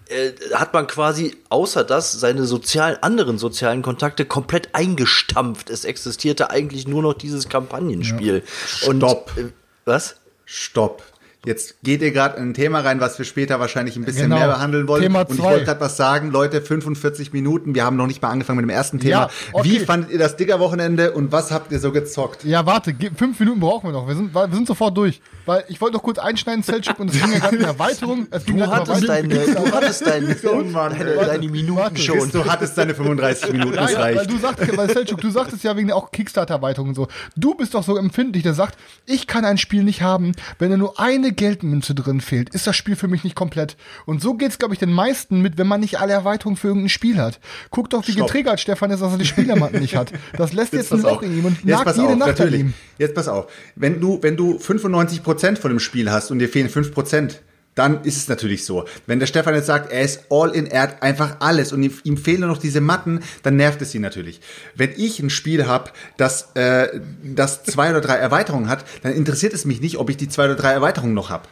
äh, 0.08 0.32
hat 0.54 0.74
man 0.74 0.86
quasi 0.86 1.36
außer 1.50 1.84
das 1.84 2.12
seine 2.12 2.46
sozialen, 2.46 2.98
anderen 3.02 3.38
sozialen 3.40 3.82
Kontakte 3.82 4.26
komplett 4.26 4.70
eingestampft. 4.74 5.70
Es 5.72 5.84
existierte 5.84 6.52
eigentlich 6.52 6.88
nur 6.88 7.02
noch 7.02 7.14
dieses 7.16 7.50
Kampagnenspiel. 7.50 8.44
Und, 8.88 8.98
Stopp. 8.98 9.32
äh, 9.38 9.46
was? 9.86 10.18
Stopp. 10.46 11.02
Jetzt 11.46 11.82
geht 11.84 12.02
ihr 12.02 12.12
gerade 12.12 12.38
in 12.38 12.50
ein 12.50 12.54
Thema 12.54 12.80
rein, 12.82 13.00
was 13.00 13.18
wir 13.18 13.26
später 13.26 13.60
wahrscheinlich 13.60 13.96
ein 13.96 14.04
bisschen 14.06 14.24
Genau. 14.24 14.38
mehr 14.38 14.48
behandeln 14.48 14.88
wollen. 14.88 15.02
Thema 15.04 15.22
und 15.22 15.32
ich 15.32 15.38
zwei. 15.38 15.44
wollte 15.52 15.66
gerade 15.66 15.82
was 15.82 15.98
sagen, 15.98 16.32
Leute, 16.32 16.62
45 16.62 17.34
Minuten, 17.34 17.76
wir 17.76 17.84
haben 17.86 17.96
noch 17.98 18.08
nicht 18.08 18.22
mal 18.22 18.30
angefangen 18.30 18.58
mit 18.58 18.64
dem 18.66 18.70
ersten 18.70 19.00
Thema. 19.00 19.12
Ja, 19.12 19.30
okay. 19.54 19.70
Wie 19.70 19.80
fandet 19.80 20.12
ihr 20.12 20.20
das 20.20 20.36
Digger-Wochenende 20.38 21.12
und 21.12 21.32
was 21.32 21.52
habt 21.52 21.72
ihr 21.72 21.80
so 21.80 21.92
gezockt? 21.92 22.44
Ja, 22.44 22.66
warte, 22.66 22.96
fünf 23.16 23.40
Minuten 23.40 23.60
brauchen 23.60 23.88
wir 23.90 23.94
noch. 23.94 24.08
Wir 24.08 24.16
sind, 24.16 24.34
wir 24.34 24.50
sind 24.52 24.68
sofort 24.68 24.98
durch. 24.98 25.22
Weil 25.46 25.64
ich 25.68 25.80
wollte 25.80 25.96
noch 25.98 26.02
kurz 26.04 26.18
einschneiden, 26.18 26.64
Selchuk, 26.64 27.00
und 27.00 27.14
es 27.14 27.22
ging 27.22 27.32
ja 27.32 27.38
gerade 27.40 27.56
in 27.58 27.62
Erweiterung. 27.66 28.28
Es 28.32 28.46
Du 28.46 28.54
um 28.56 28.66
hattest 28.68 29.04
Erweiterung. 29.04 29.30
deine, 29.30 29.54
du 29.70 29.72
hattest 29.76 30.08
deine, 30.08 30.36
Mann, 30.72 30.98
deine, 30.98 31.16
deine 31.16 31.48
Minuten 31.50 31.78
Warte. 31.80 31.98
schon. 32.02 32.32
Du 32.32 32.46
hattest 32.46 32.76
deine 32.78 32.96
35 32.96 33.52
Minuten, 33.52 33.76
das 33.76 33.94
weil 33.96 34.18
reicht. 34.18 34.32
du 34.32 34.38
sagst, 34.40 34.76
weil 34.78 34.90
Selchuk, 34.92 35.22
du 35.22 35.30
sagtest 35.30 35.64
ja 35.64 35.76
wegen 35.78 35.88
der 35.88 35.96
auch 35.98 36.10
Kickstarter-Erweiterung 36.12 36.90
und 36.90 36.96
so. 36.96 37.08
Du 37.36 37.54
bist 37.54 37.76
doch 37.76 37.84
so 37.84 37.96
empfindlich, 37.98 38.42
der 38.42 38.56
sagt, 38.56 38.78
ich 39.06 39.28
kann 39.28 39.46
ein 39.46 39.58
Spiel 39.60 39.84
nicht 39.84 40.02
haben, 40.02 40.32
wenn 40.58 40.72
da 40.72 40.78
nur 40.78 41.00
eine 41.00 41.32
Geldmünze 41.36 41.94
drin 41.96 42.22
fehlt. 42.22 42.50
Ist 42.56 42.66
das 42.68 42.76
Spiel 42.76 42.96
für 42.96 43.08
mich 43.08 43.24
nicht 43.24 43.36
komplett? 43.36 43.78
Und 44.06 44.22
so 44.22 44.34
geht's, 44.34 44.58
glaube 44.58 44.74
ich, 44.74 44.80
den 44.80 44.92
meisten 44.92 45.42
mit, 45.42 45.58
wenn 45.58 45.68
man 45.68 45.82
nicht 45.82 46.00
alle 46.00 46.14
Erweiterungen 46.14 46.58
für 46.58 46.68
irgendein 46.68 46.90
Spiel 46.90 47.18
hat. 47.18 47.40
Guck 47.70 47.90
doch, 47.90 48.08
wie 48.08 48.14
Stopp. 48.14 48.28
getriggert 48.28 48.60
Stefan 48.60 48.92
ist, 48.92 49.02
dass 49.02 49.12
er 49.12 49.18
die 49.18 49.26
Spielermatten 49.26 49.80
nicht 49.80 49.96
hat. 49.96 50.12
Das 50.38 50.54
lässt 50.54 50.74
jetzt, 50.74 50.92
ein 50.92 51.02
pass 51.02 51.12
Loch 51.12 51.18
auf. 51.18 51.24
in 51.24 51.38
ihm 51.38 51.46
und 51.46 51.58
Jetzt 51.64 51.86
nagt 51.86 51.96
jede 51.98 52.10
auf, 52.10 52.18
Nacht 52.18 52.30
an 52.30 52.36
natürlich. 52.36 52.60
ihm. 52.62 52.74
Jetzt 52.98 53.16
pass 53.16 53.28
auf. 53.28 53.48
Wenn 53.76 54.00
du, 54.02 54.20
wenn 54.22 54.38
du 54.38 54.58
95% 54.58 55.58
von 55.58 55.70
dem 55.72 55.80
Spiel 55.80 56.12
hast 56.12 56.32
und 56.32 56.40
dir 56.40 56.50
fehlen 56.50 56.70
5%, 56.70 57.36
dann 57.76 58.04
ist 58.04 58.18
es 58.18 58.28
natürlich 58.28 58.66
so. 58.66 58.86
Wenn 59.06 59.20
der 59.20 59.28
Stefan 59.28 59.54
jetzt 59.54 59.68
sagt, 59.68 59.92
er 59.92 60.02
ist 60.02 60.26
all 60.30 60.52
in, 60.52 60.66
er 60.66 60.84
hat 60.84 61.04
einfach 61.04 61.38
alles 61.40 61.74
und 61.74 61.84
ihm, 61.84 61.94
ihm 62.04 62.18
fehlen 62.18 62.40
nur 62.40 62.50
noch 62.50 62.58
diese 62.58 62.82
Matten, 62.82 63.22
dann 63.44 63.58
nervt 63.58 63.82
es 63.82 63.94
ihn 63.94 64.02
natürlich. 64.02 64.42
Wenn 64.76 64.92
ich 64.96 65.20
ein 65.20 65.30
Spiel 65.30 65.68
habe, 65.68 65.92
das, 66.18 66.52
äh, 66.56 67.00
das 67.24 67.64
zwei 67.64 67.92
oder 67.92 68.02
drei 68.02 68.16
Erweiterungen 68.16 68.70
hat, 68.70 68.86
dann 69.04 69.14
interessiert 69.14 69.54
es 69.54 69.66
mich 69.66 69.82
nicht, 69.82 69.98
ob 69.98 70.10
ich 70.10 70.18
die 70.18 70.30
zwei 70.30 70.46
oder 70.46 70.56
drei 70.56 70.72
Erweiterungen 70.72 71.14
noch 71.14 71.30
habe. 71.30 71.48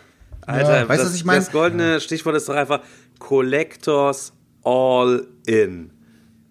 Alter, 0.46 0.90
weißt 0.90 1.04
du, 1.04 1.08
was 1.08 1.16
ich 1.16 1.26
meine? 1.26 1.40
das 1.40 1.52
goldene 1.52 2.02
Stichwort 2.02 2.36
ist 2.36 2.50
doch 2.50 2.56
einfach 2.56 2.82
Collectors 3.20 4.34
All 4.64 5.28
In. 5.46 5.92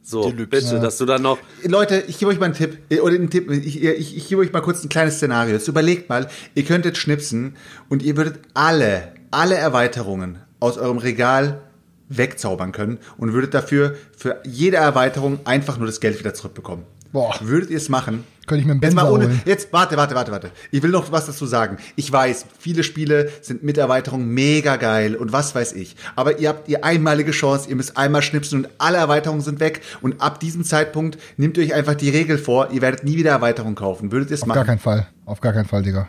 So, 0.05 0.33
bitte, 0.33 0.81
dass 0.81 0.99
du 0.99 1.07
dann 1.07 1.23
noch 1.23 1.39
Leute, 1.63 2.03
ich 2.09 2.19
gebe 2.19 2.31
euch 2.33 2.41
mal 2.41 2.47
einen 2.47 2.55
Tipp, 2.55 2.79
äh, 2.91 2.99
oder 2.99 3.15
einen 3.15 3.31
Tipp, 3.31 3.49
ich, 3.51 3.83
ich, 3.83 4.17
ich 4.17 4.29
gebe 4.29 4.41
euch 4.41 4.53
mal 4.53 4.61
kurz 4.61 4.83
ein 4.83 4.89
kleines 4.89 5.17
Szenario. 5.17 5.55
Jetzt 5.55 5.69
überlegt 5.69 6.09
mal, 6.09 6.29
ihr 6.55 6.65
könntet 6.65 6.99
schnipsen 6.99 7.57
und 7.89 8.03
ihr 8.03 8.17
würdet 8.17 8.41
alle, 8.53 9.15
alle 9.33 9.57
Erweiterungen 9.57 10.39
aus 10.61 10.79
eurem 10.79 10.99
Regal 10.99 11.61
wegzaubern 12.09 12.73
können 12.73 12.99
und 13.17 13.33
würdet 13.33 13.55
dafür 13.55 13.97
für 14.17 14.41
jede 14.45 14.77
Erweiterung 14.77 15.41
einfach 15.45 15.79
nur 15.79 15.87
das 15.87 16.01
Geld 16.01 16.19
wieder 16.19 16.35
zurückbekommen. 16.35 16.85
Boah. 17.13 17.35
Würdet 17.43 17.69
ihr 17.71 17.77
es 17.77 17.89
machen? 17.91 18.25
Könnte 18.47 18.63
ich 18.63 18.67
mir 18.67 18.73
Jetzt 18.81 18.95
mal 18.95 19.03
Benzer 19.03 19.13
ohne, 19.13 19.25
holen. 19.27 19.43
jetzt 19.45 19.71
warte, 19.73 19.97
warte, 19.99 20.15
warte, 20.15 20.33
warte. 20.33 20.51
Ich 20.71 20.83
will 20.83 20.91
noch 20.91 21.13
was 21.13 21.27
dazu 21.27 21.45
sagen. 21.47 21.77
Ich 21.95 22.11
weiß, 22.11 22.47
viele 22.59 22.83
Spiele 22.85 23.31
sind 23.43 23.63
mit 23.63 23.77
Erweiterung 23.77 24.27
mega 24.29 24.77
geil 24.77 25.15
und 25.15 25.31
was 25.31 25.55
weiß 25.55 25.75
ich. 25.75 25.95
Aber 26.17 26.39
ihr 26.39 26.49
habt 26.49 26.69
die 26.69 26.83
einmalige 26.83 27.33
Chance, 27.33 27.69
ihr 27.69 27.77
müsst 27.77 27.97
einmal 27.99 28.23
schnipsen 28.23 28.65
und 28.65 28.71
alle 28.79 28.97
Erweiterungen 28.97 29.43
sind 29.43 29.61
weg. 29.61 29.83
Und 30.01 30.21
ab 30.23 30.41
diesem 30.41 30.65
Zeitpunkt 30.65 31.19
nehmt 31.37 31.57
ihr 31.59 31.65
euch 31.65 31.75
einfach 31.75 31.95
die 31.95 32.09
Regel 32.11 32.39
vor, 32.39 32.71
ihr 32.73 32.81
werdet 32.81 33.05
nie 33.05 33.17
wieder 33.17 33.31
Erweiterungen 33.31 33.75
kaufen. 33.77 34.11
Würdet 34.11 34.31
ihr 34.31 34.35
es 34.35 34.43
Auf 34.43 34.49
gar 34.49 34.57
machen? 34.57 34.67
keinen 34.67 34.79
Fall. 34.79 35.07
Auf 35.27 35.41
gar 35.41 35.53
keinen 35.53 35.67
Fall, 35.67 35.83
Digga. 35.83 36.09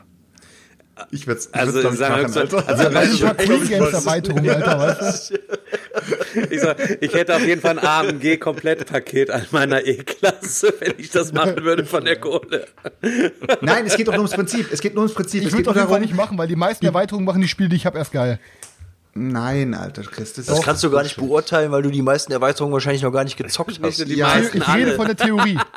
Ich 1.10 1.26
würde 1.26 1.40
es 1.40 1.52
Also, 1.54 1.80
ich, 1.80 1.98
sagen 1.98 2.22
machen, 2.22 2.38
Alter. 2.38 2.68
also, 2.68 2.88
also, 2.88 3.14
ich 3.14 3.24
mal 3.24 3.34
Queen 3.34 3.68
Games 3.68 3.94
Erweiterung, 3.94 4.48
Alter, 4.48 4.80
weißt 4.80 5.32
du? 5.32 5.38
ich, 6.52 6.62
sag, 6.62 7.02
ich 7.02 7.14
hätte 7.14 7.36
auf 7.36 7.46
jeden 7.46 7.62
Fall 7.62 7.80
ein 7.80 7.86
AMG-Komplettpaket 7.86 9.32
an 9.32 9.46
meiner 9.52 9.84
E-Klasse, 9.86 10.74
wenn 10.80 10.94
ich 10.98 11.10
das 11.10 11.34
machen 11.34 11.64
würde 11.64 11.86
von 11.86 12.06
der 12.06 12.20
Kohle. 12.20 12.68
Nein, 13.62 13.88
es 13.88 13.96
geht 13.96 14.08
doch 14.08 14.14
nur 14.14 14.22
ums 14.22 14.34
Prinzip. 14.34 14.72
Es 14.72 14.82
geht 14.82 14.94
nur 14.94 15.04
ums 15.04 15.16
Prinzip. 15.16 15.42
Ich 15.42 15.48
es 15.48 15.54
würde 15.54 15.66
Fall 15.74 15.74
darum. 15.74 16.02
nicht 16.02 16.16
machen, 16.16 16.38
weil 16.38 16.48
die 16.48 16.56
meisten 16.56 16.86
Erweiterungen 16.86 17.26
machen 17.26 17.42
die 17.42 17.48
Spiele, 17.48 17.70
die 17.70 17.76
ich 17.76 17.88
habe, 17.88 17.98
erst 17.98 18.12
geil. 18.12 18.40
Nein, 19.16 19.76
Alter, 19.76 20.02
Chris. 20.04 20.34
Das, 20.34 20.48
Das 20.48 20.62
kannst 20.64 20.84
du 20.84 20.90
gar 20.90 21.04
nicht 21.04 21.18
beurteilen, 21.18 21.72
weil 21.72 21.84
du 21.84 21.92
die 21.92 22.02
meisten 22.02 22.32
Erweiterungen 22.32 22.74
wahrscheinlich 22.74 23.04
noch 23.04 23.12
gar 23.12 23.24
nicht 23.24 23.38
gezockt 23.38 23.80
hast. 23.84 24.08
die 24.08 24.16
Ja, 24.16 24.28
meisten 24.30 24.58
Ich 24.58 24.68
rede 24.68 24.88
alle. 24.88 24.96
von 24.96 25.06
der 25.06 25.16
Theorie. 25.16 25.60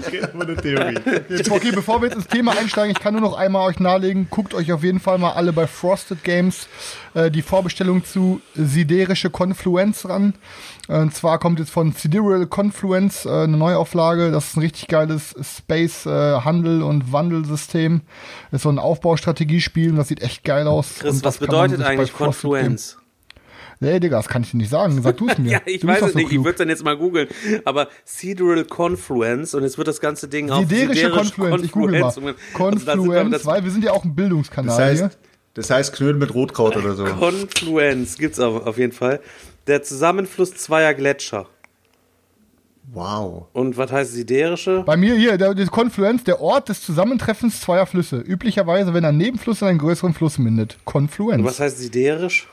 Ich 0.00 0.12
rede 0.12 0.28
von 0.28 0.46
der 0.46 0.56
Theorie. 0.56 0.98
Jetzt, 1.28 1.50
okay, 1.50 1.70
bevor 1.72 2.00
wir 2.00 2.08
jetzt 2.08 2.16
ins 2.16 2.26
Thema 2.26 2.52
einsteigen, 2.58 2.92
ich 2.96 3.00
kann 3.02 3.12
nur 3.14 3.20
noch 3.22 3.36
einmal 3.36 3.68
euch 3.68 3.78
nahelegen, 3.80 4.28
guckt 4.30 4.54
euch 4.54 4.72
auf 4.72 4.82
jeden 4.82 5.00
Fall 5.00 5.18
mal 5.18 5.32
alle 5.32 5.52
bei 5.52 5.66
Frosted 5.66 6.24
Games 6.24 6.66
äh, 7.14 7.30
die 7.30 7.42
Vorbestellung 7.42 8.04
zu 8.04 8.40
Siderische 8.54 9.30
Confluence 9.30 10.08
ran. 10.08 10.34
Äh, 10.88 10.98
Und 11.00 11.14
zwar 11.14 11.38
kommt 11.38 11.58
jetzt 11.58 11.70
von 11.70 11.92
Sidereal 11.92 12.46
Confluence 12.46 13.26
äh, 13.26 13.28
eine 13.30 13.56
Neuauflage. 13.56 14.30
Das 14.30 14.48
ist 14.48 14.56
ein 14.56 14.60
richtig 14.60 14.88
geiles 14.88 15.34
Space-Handel- 15.40 16.82
und 16.82 17.12
Wandelsystem. 17.12 18.00
Ist 18.52 18.62
so 18.62 18.70
ein 18.70 18.78
Aufbaustrategiespiel 18.78 19.90
und 19.90 19.96
das 19.96 20.08
sieht 20.08 20.22
echt 20.22 20.44
geil 20.44 20.66
aus. 20.66 20.96
Chris, 21.00 21.17
Und 21.18 21.24
was 21.24 21.38
bedeutet 21.38 21.82
eigentlich 21.82 22.12
Confluence? 22.12 22.96
Games- 22.96 22.96
Nee, 23.80 24.00
Digga, 24.00 24.16
das 24.16 24.26
kann 24.26 24.42
ich 24.42 24.50
dir 24.50 24.56
nicht 24.56 24.70
sagen. 24.70 25.00
Sag 25.00 25.16
du 25.18 25.28
es 25.28 25.38
mir. 25.38 25.52
Ja, 25.52 25.60
ich 25.64 25.86
weiß 25.86 26.02
es 26.02 26.12
so 26.12 26.18
nicht, 26.18 26.24
ich 26.26 26.32
klug. 26.32 26.44
würde 26.46 26.58
dann 26.58 26.68
jetzt 26.68 26.82
mal 26.84 26.96
googeln. 26.96 27.28
Aber 27.64 27.86
Sidereal 28.04 28.64
Confluence 28.64 29.54
und 29.54 29.62
jetzt 29.62 29.78
wird 29.78 29.86
das 29.86 30.00
ganze 30.00 30.26
Ding 30.26 30.50
auf 30.50 30.68
Siderische 30.68 30.94
Siderisch 31.02 31.16
Confluence, 31.36 31.62
ich 31.64 31.70
google 31.70 32.00
mal. 32.00 32.06
Also 32.06 32.22
Confluence, 32.54 33.30
das- 33.30 33.46
weil 33.46 33.62
wir 33.62 33.70
sind 33.70 33.84
ja 33.84 33.92
auch 33.92 34.04
ein 34.04 34.16
Bildungskanal 34.16 34.76
Das 34.76 34.98
hier. 34.98 35.04
heißt, 35.06 35.18
das 35.54 35.70
heißt 35.70 35.92
Knödel 35.94 36.16
mit 36.16 36.34
Rotkraut 36.34 36.76
oder 36.76 36.94
so. 36.94 37.04
Confluence 37.04 38.18
gibt's 38.18 38.40
auf, 38.40 38.66
auf 38.66 38.78
jeden 38.78 38.92
Fall. 38.92 39.20
Der 39.68 39.82
Zusammenfluss 39.84 40.54
zweier 40.56 40.92
Gletscher. 40.94 41.46
Wow. 42.92 43.46
Und 43.52 43.76
was 43.76 43.92
heißt 43.92 44.12
siderische? 44.12 44.82
Bei 44.86 44.96
mir 44.96 45.14
hier, 45.14 45.36
der, 45.36 45.54
der 45.54 45.66
Confluence, 45.66 46.24
der 46.24 46.40
Ort 46.40 46.68
des 46.70 46.80
Zusammentreffens 46.82 47.60
zweier 47.60 47.86
Flüsse. 47.86 48.16
Üblicherweise, 48.18 48.94
wenn 48.94 49.04
ein 49.04 49.16
Nebenfluss 49.16 49.60
in 49.62 49.68
einen 49.68 49.78
größeren 49.78 50.14
Fluss 50.14 50.38
mündet. 50.38 50.78
Confluence. 50.86 51.38
Und 51.40 51.44
was 51.44 51.60
heißt 51.60 51.78
siderisch? 51.78 52.48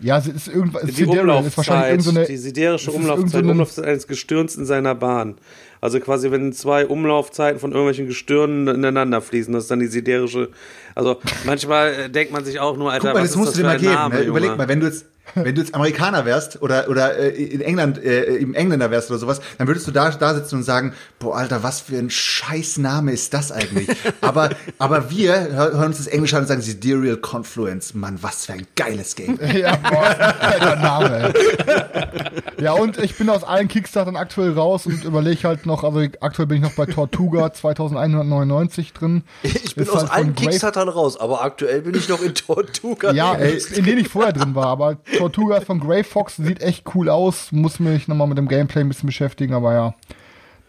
Ja, 0.00 0.18
es 0.18 0.28
ist 0.28 0.46
irgendwas. 0.46 0.84
Die 0.84 0.92
Sidereal 0.92 1.44
ist 1.44 1.56
wahrscheinlich 1.56 1.90
Umlaufzeit, 2.06 2.06
irgendeine. 2.06 2.26
die 2.28 2.36
siderische 2.36 2.90
Umlaufzeit, 2.92 3.18
irgendeine- 3.18 3.50
Umlaufzeit 3.52 3.84
eines 3.84 4.06
Gestirns 4.06 4.54
in 4.56 4.64
seiner 4.64 4.94
Bahn. 4.94 5.34
Also 5.80 5.98
quasi, 5.98 6.30
wenn 6.30 6.52
zwei 6.52 6.86
Umlaufzeiten 6.86 7.58
von 7.60 7.70
irgendwelchen 7.72 8.06
Gestirnen 8.06 8.68
ineinander 8.68 9.20
fließen, 9.20 9.52
das 9.52 9.64
ist 9.64 9.70
dann 9.72 9.80
die 9.80 9.86
siderische. 9.88 10.50
Also 10.94 11.16
manchmal 11.46 11.94
äh, 11.94 12.10
denkt 12.10 12.32
man 12.32 12.44
sich 12.44 12.60
auch 12.60 12.76
nur, 12.76 12.92
Alter, 12.92 13.08
Guck 13.08 13.14
mal, 13.14 13.22
was 13.22 13.22
das 13.22 13.30
ist 13.32 13.36
musst 13.38 13.48
das 13.50 13.54
du 13.56 13.62
dir 13.62 13.66
mal 13.68 13.78
geben. 13.78 13.92
Name, 13.94 14.14
ne? 14.16 14.22
Überleg 14.22 14.46
Junge? 14.50 14.58
mal, 14.58 14.68
wenn 14.68 14.80
du 14.80 14.86
jetzt, 14.86 15.06
wenn 15.34 15.54
du 15.54 15.60
jetzt 15.60 15.74
Amerikaner 15.74 16.24
wärst 16.24 16.60
oder, 16.62 16.88
oder 16.88 17.16
äh, 17.18 17.28
in 17.30 17.60
England, 17.60 18.02
äh, 18.02 18.24
im 18.36 18.54
Engländer 18.54 18.90
wärst 18.90 19.10
oder 19.10 19.18
sowas, 19.18 19.40
dann 19.58 19.66
würdest 19.66 19.86
du 19.86 19.90
da, 19.90 20.10
da 20.10 20.34
sitzen 20.34 20.56
und 20.56 20.62
sagen, 20.62 20.92
boah, 21.18 21.36
Alter, 21.36 21.62
was 21.62 21.80
für 21.80 21.96
ein 21.98 22.10
Scheißname 22.10 23.12
ist 23.12 23.34
das 23.34 23.52
eigentlich? 23.52 23.88
aber, 24.20 24.50
aber 24.78 25.10
wir 25.10 25.32
hör- 25.52 25.72
hören 25.72 25.86
uns 25.86 25.98
das 25.98 26.06
Englisch 26.06 26.34
an 26.34 26.40
und 26.40 26.46
sagen, 26.46 26.60
Sidereal 26.62 27.16
Confluence. 27.16 27.94
Mann, 27.94 28.18
was 28.22 28.46
für 28.46 28.52
ein 28.54 28.66
geiles 28.76 29.14
Game. 29.14 29.38
Ja, 29.58 29.76
boah, 29.76 30.16
alter 30.40 30.76
Name. 30.76 31.32
ey. 31.34 32.64
Ja, 32.64 32.72
und 32.72 32.98
ich 32.98 33.16
bin 33.16 33.28
aus 33.30 33.44
allen 33.44 33.68
Kickstartern 33.68 34.16
aktuell 34.16 34.52
raus 34.52 34.86
und 34.86 35.04
überlege 35.04 35.46
halt 35.48 35.64
noch, 35.66 35.84
also 35.84 36.00
aktuell 36.20 36.46
bin 36.46 36.58
ich 36.58 36.62
noch 36.62 36.72
bei 36.74 36.86
Tortuga 36.86 37.52
2199 37.52 38.92
drin. 38.92 39.22
Ich 39.42 39.74
bin 39.74 39.84
Ist 39.84 39.90
aus 39.90 40.02
halt 40.02 40.12
allen 40.12 40.34
Kickstartern 40.34 40.88
raus, 40.88 41.18
aber 41.18 41.42
aktuell 41.42 41.82
bin 41.82 41.94
ich 41.94 42.08
noch 42.08 42.22
in 42.22 42.34
Tortuga. 42.34 43.12
Ja, 43.12 43.34
in 43.34 43.84
denen 43.84 43.98
ich 43.98 44.08
vorher 44.08 44.32
drin 44.32 44.54
war, 44.54 44.66
aber 44.66 44.96
Tortugas 45.18 45.64
von 45.64 45.80
Grey 45.80 46.04
Fox 46.04 46.36
sieht 46.36 46.62
echt 46.62 46.84
cool 46.94 47.08
aus. 47.08 47.52
Muss 47.52 47.80
mich 47.80 48.08
nochmal 48.08 48.26
mit 48.28 48.38
dem 48.38 48.48
Gameplay 48.48 48.80
ein 48.80 48.88
bisschen 48.88 49.06
beschäftigen, 49.06 49.54
aber 49.54 49.72
ja, 49.72 49.94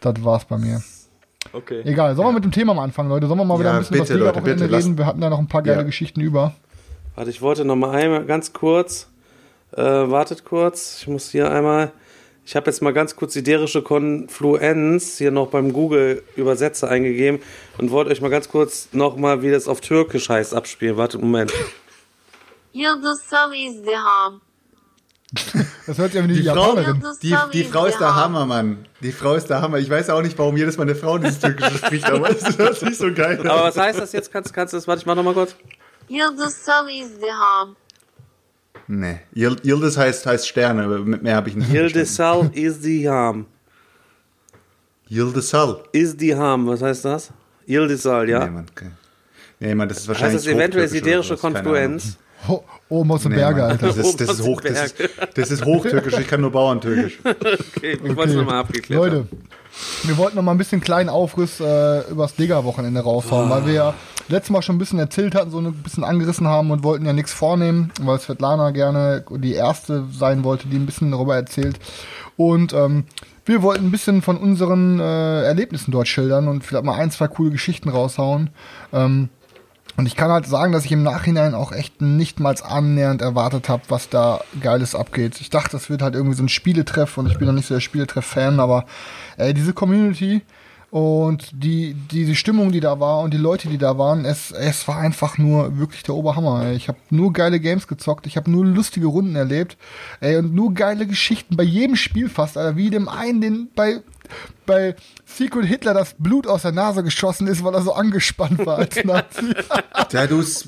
das 0.02 0.24
war's 0.24 0.46
bei 0.46 0.58
mir. 0.58 0.82
Okay. 1.54 1.82
Egal, 1.86 2.16
sollen 2.16 2.28
wir 2.30 2.34
mit 2.34 2.44
dem 2.44 2.52
Thema 2.52 2.74
mal 2.74 2.84
anfangen, 2.84 3.10
Leute? 3.10 3.28
Sollen 3.28 3.40
wir 3.40 3.46
mal 3.46 3.60
wieder 3.60 3.70
Ja, 3.72 3.76
ein 3.78 3.80
bisschen 3.80 3.98
bitte, 4.00 4.14
das 4.20 4.36
Leute, 4.36 4.42
bitte, 4.42 4.72
reden? 4.72 4.98
Wir 4.98 5.06
hatten 5.06 5.22
da 5.22 5.30
noch 5.30 5.40
ein 5.40 5.48
paar 5.48 5.64
geile 5.64 5.80
Ja. 5.80 5.84
Geschichten 5.84 6.22
über. 6.22 6.54
Warte, 7.16 7.30
ich 7.30 7.42
wollte 7.42 7.66
noch 7.66 7.76
mal 7.76 7.92
einmal 7.92 8.26
ganz 8.26 8.54
kurz. 8.54 9.08
Äh, 9.76 9.82
wartet 9.82 10.46
kurz. 10.46 11.00
Ich 11.02 11.08
muss 11.08 11.30
hier 11.32 11.50
einmal. 11.52 11.92
Ich 12.46 12.56
habe 12.56 12.66
jetzt 12.66 12.82
mal 12.82 12.94
ganz 12.94 13.16
kurz 13.16 13.34
die 13.34 13.44
derische 13.44 13.84
Konfluenz 13.84 15.18
hier 15.20 15.30
noch 15.32 15.48
beim 15.48 15.72
Google 15.72 16.24
Übersetzer 16.36 16.90
eingegeben 16.90 17.42
und 17.78 17.92
wollte 17.92 18.10
euch 18.12 18.22
mal 18.22 18.30
ganz 18.32 18.50
kurz 18.50 18.90
noch 18.92 19.18
mal, 19.18 19.44
wie 19.44 19.52
das 19.52 19.68
auf 19.68 19.82
Türkisch 19.82 20.30
heißt, 20.30 20.56
abspielen. 20.56 20.98
Wartet, 20.98 21.22
Moment. 21.22 21.52
Yıldızsal 22.74 23.54
izdiham. 23.56 24.42
Das 25.88 25.98
hört 25.98 26.12
sich 26.12 26.22
an 26.22 26.30
wie 26.30 26.34
die, 26.34 26.42
Die 26.42 26.50
Frau, 26.50 26.76
Japanerin. 26.76 27.04
die, 27.22 27.36
die 27.54 27.64
Frau 27.64 27.86
ist 27.86 28.00
der 28.00 28.16
Hammer, 28.16 28.46
Mann. 28.46 28.86
Die 29.02 29.12
Frau 29.12 29.36
ist 29.36 29.48
der 29.48 29.62
Hammer. 29.62 29.78
Ich 29.78 29.90
weiß 29.90 30.10
auch 30.10 30.22
nicht, 30.22 30.38
warum 30.40 30.58
jedes 30.58 30.78
Mal 30.78 30.84
eine 30.84 30.96
Frau 30.96 31.18
dieses 31.20 31.40
Türkische 31.40 31.78
spricht, 31.78 32.06
aber 32.06 32.30
es 32.32 32.42
ist 32.42 32.84
nicht 32.84 32.98
so 32.98 33.14
geil. 33.14 33.40
Aber 33.48 33.64
was 33.66 33.78
heißt 33.78 34.00
das 34.00 34.12
jetzt? 34.12 34.32
Kannst, 34.32 34.54
kannst 34.54 34.74
du 34.74 34.78
das? 34.78 34.88
Warte, 34.88 35.02
ich 35.02 35.06
mach 35.06 35.16
noch 35.16 35.24
mal 35.24 35.34
kurz. 35.36 35.56
Yıldızsal 36.10 36.90
izdiham. 36.90 37.76
Nee. 38.88 39.20
Yildiz 39.36 39.98
heißt, 39.98 40.26
heißt 40.26 40.48
Sterne, 40.48 40.86
aber 40.86 41.00
mit 41.00 41.22
mehr 41.22 41.36
habe 41.36 41.50
ich 41.50 41.56
nicht. 41.56 41.72
Yildisal 41.72 42.50
Izdiham. 42.56 43.46
Yildizal. 45.08 45.84
Izdiham, 45.92 46.66
was 46.68 46.82
heißt 46.82 47.06
das? 47.06 47.30
Yildisal, 47.68 48.28
ja. 48.28 48.46
Nee, 48.46 48.50
Mann, 48.52 48.66
okay. 48.72 48.90
Nee, 49.60 49.76
Mann, 49.76 49.90
das 49.90 49.98
ist 50.00 50.04
heißt 50.04 50.08
wahrscheinlich 50.10 50.44
das 50.44 50.48
eventuell 50.52 50.88
siderische 50.88 51.38
Konfluenz? 51.38 52.18
Oh, 52.48 52.62
oben 52.88 53.12
aus 53.12 53.24
den 53.24 53.34
Ahnung. 53.34 53.56
Berge, 53.56 53.62
Nee, 53.62 53.62
Mann, 53.62 53.72
Alter. 53.72 53.88
Das 53.88 53.98
ist, 53.98 54.22
das, 54.22 54.30
ist 54.30 54.44
Hoch, 54.44 54.62
das, 54.62 54.84
ist, 54.86 54.96
das 55.36 55.52
ist 55.52 55.66
Hochtürkisch, 55.66 56.18
ich 56.18 56.28
kann 56.28 56.42
nur 56.42 56.52
Bauerntürkisch. 56.52 57.20
Okay, 57.24 58.00
ich 58.04 58.16
wollte 58.16 58.32
es 58.32 58.36
nochmal 58.38 58.60
abgeklärt 58.60 59.00
Leute, 59.02 59.28
wir 60.04 60.18
wollten 60.18 60.36
noch 60.36 60.44
mal 60.44 60.52
ein 60.52 60.58
bisschen 60.58 60.82
kleinen 60.82 61.10
Aufriss 61.10 61.60
äh, 61.60 62.02
übers 62.10 62.38
Liga-Wochenende 62.38 63.02
raushauen, 63.02 63.50
weil 63.50 63.66
wir 63.66 63.74
ja 63.74 63.94
letztes 64.28 64.52
Mal 64.52 64.62
schon 64.62 64.76
ein 64.76 64.80
bisschen 64.80 65.00
erzählt 65.00 65.36
hatten, 65.36 65.52
so 65.52 65.60
ein 65.60 65.74
bisschen 65.74 66.04
angerissen 66.04 66.48
haben 66.48 66.72
und 66.72 66.84
wollten 66.84 67.06
ja 67.06 67.14
nichts 67.14 67.34
vornehmen, 67.34 67.92
weil 68.02 68.20
Svetlana 68.20 68.72
gerne 68.72 69.24
die 69.30 69.54
erste 69.54 70.06
sein 70.12 70.44
wollte, 70.44 70.68
die 70.68 70.78
ein 70.78 70.86
bisschen 70.86 71.12
darüber 71.12 71.36
erzählt. 71.36 71.80
Und 72.38 72.74
ähm, 72.74 73.06
wir 73.46 73.62
wollten 73.62 73.88
ein 73.88 73.92
bisschen 73.92 74.22
von 74.22 74.38
unseren 74.38 75.00
äh, 75.00 75.44
Erlebnissen 75.44 75.92
dort 75.92 76.08
schildern 76.08 76.48
und 76.48 76.64
vielleicht 76.64 76.86
mal 76.86 76.96
ein, 76.96 77.12
zwei 77.12 77.28
coole 77.28 77.52
Geschichten 77.52 77.90
raushauen. 77.90 78.52
Ähm, 78.94 79.30
und 80.00 80.06
ich 80.06 80.16
kann 80.16 80.32
halt 80.32 80.48
sagen, 80.48 80.72
dass 80.72 80.86
ich 80.86 80.94
im 80.94 81.04
Nachhinein 81.04 81.54
auch 81.54 81.74
echt 81.74 82.00
nicht 82.00 82.40
mal 82.40 82.56
annähernd 82.64 83.22
erwartet 83.22 83.68
habe, 83.68 83.84
was 83.90 84.08
da 84.08 84.40
Geiles 84.62 84.96
abgeht. 84.96 85.42
Ich 85.42 85.50
dachte, 85.50 85.72
das 85.72 85.90
wird 85.90 86.02
halt 86.02 86.16
irgendwie 86.16 86.38
so 86.38 86.44
ein 86.44 86.48
Spieletreff 86.48 87.18
und 87.18 87.28
ich 87.28 87.38
bin 87.38 87.48
noch 87.48 87.54
nicht 87.54 87.68
so 87.68 87.74
der 87.74 87.82
Spieletreff-Fan, 87.82 88.62
aber 88.62 88.86
ey, 89.36 89.54
diese 89.54 89.74
Community 89.74 90.42
und 90.90 91.50
die, 91.52 91.96
diese 92.12 92.36
Stimmung, 92.36 92.72
die 92.72 92.80
da 92.80 93.02
war 93.02 93.20
und 93.20 93.34
die 93.34 93.38
Leute, 93.38 93.68
die 93.68 93.78
da 93.78 93.98
waren, 93.98 94.24
es, 94.24 94.52
es 94.52 94.88
war 94.88 95.00
einfach 95.00 95.38
nur 95.38 95.78
wirklich 95.78 96.04
der 96.04 96.16
Oberhammer. 96.16 96.64
Ey. 96.64 96.78
Ich 96.78 96.88
habe 96.88 96.98
nur 97.10 97.34
geile 97.34 97.60
Games 97.60 97.86
gezockt, 97.86 98.26
ich 98.26 98.38
habe 98.38 98.50
nur 98.50 98.66
lustige 98.66 99.08
Runden 99.08 99.36
erlebt 99.36 99.76
ey, 100.22 100.38
und 100.38 100.56
nur 100.56 100.74
geile 100.74 101.08
Geschichten 101.08 101.58
bei 101.58 101.64
jedem 101.64 101.98
Spiel 101.98 102.30
fast, 102.30 102.58
Alter, 102.58 102.78
wie 102.78 102.90
dem 102.90 103.10
einen, 103.10 103.42
den 103.42 103.68
bei 103.76 104.00
bei 104.66 104.96
Secret 105.26 105.66
Hitler 105.66 105.94
das 105.94 106.16
Blut 106.18 106.48
aus 106.48 106.64
der 106.64 106.72
Nase 106.72 107.04
geschossen 107.04 107.48
ist, 107.48 107.64
weil 107.64 107.74
er 107.74 107.82
so 107.82 107.94
angespannt 107.94 108.66
war 108.66 108.78
als 108.80 109.04
Nazi. 109.04 109.54
Der, 110.12 110.28
du's, 110.28 110.66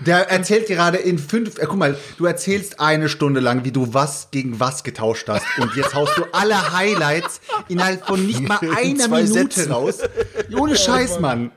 der 0.00 0.30
erzählt 0.30 0.66
gerade 0.66 0.98
in 0.98 1.18
fünf, 1.18 1.58
äh, 1.58 1.66
guck 1.66 1.78
mal, 1.78 1.96
du 2.18 2.26
erzählst 2.26 2.80
eine 2.80 3.08
Stunde 3.08 3.40
lang, 3.40 3.64
wie 3.64 3.72
du 3.72 3.94
was 3.94 4.28
gegen 4.30 4.60
was 4.60 4.84
getauscht 4.84 5.28
hast. 5.28 5.46
Und 5.58 5.74
jetzt 5.76 5.94
haust 5.94 6.18
du 6.18 6.24
alle 6.32 6.72
Highlights 6.72 7.40
innerhalb 7.68 8.06
von 8.06 8.24
nicht 8.26 8.46
mal 8.46 8.58
einer 8.76 9.08
Minute 9.08 9.32
Sätzen. 9.32 9.72
raus. 9.72 10.00
Ohne 10.54 10.76
Scheiß, 10.76 11.20
Mann. 11.20 11.52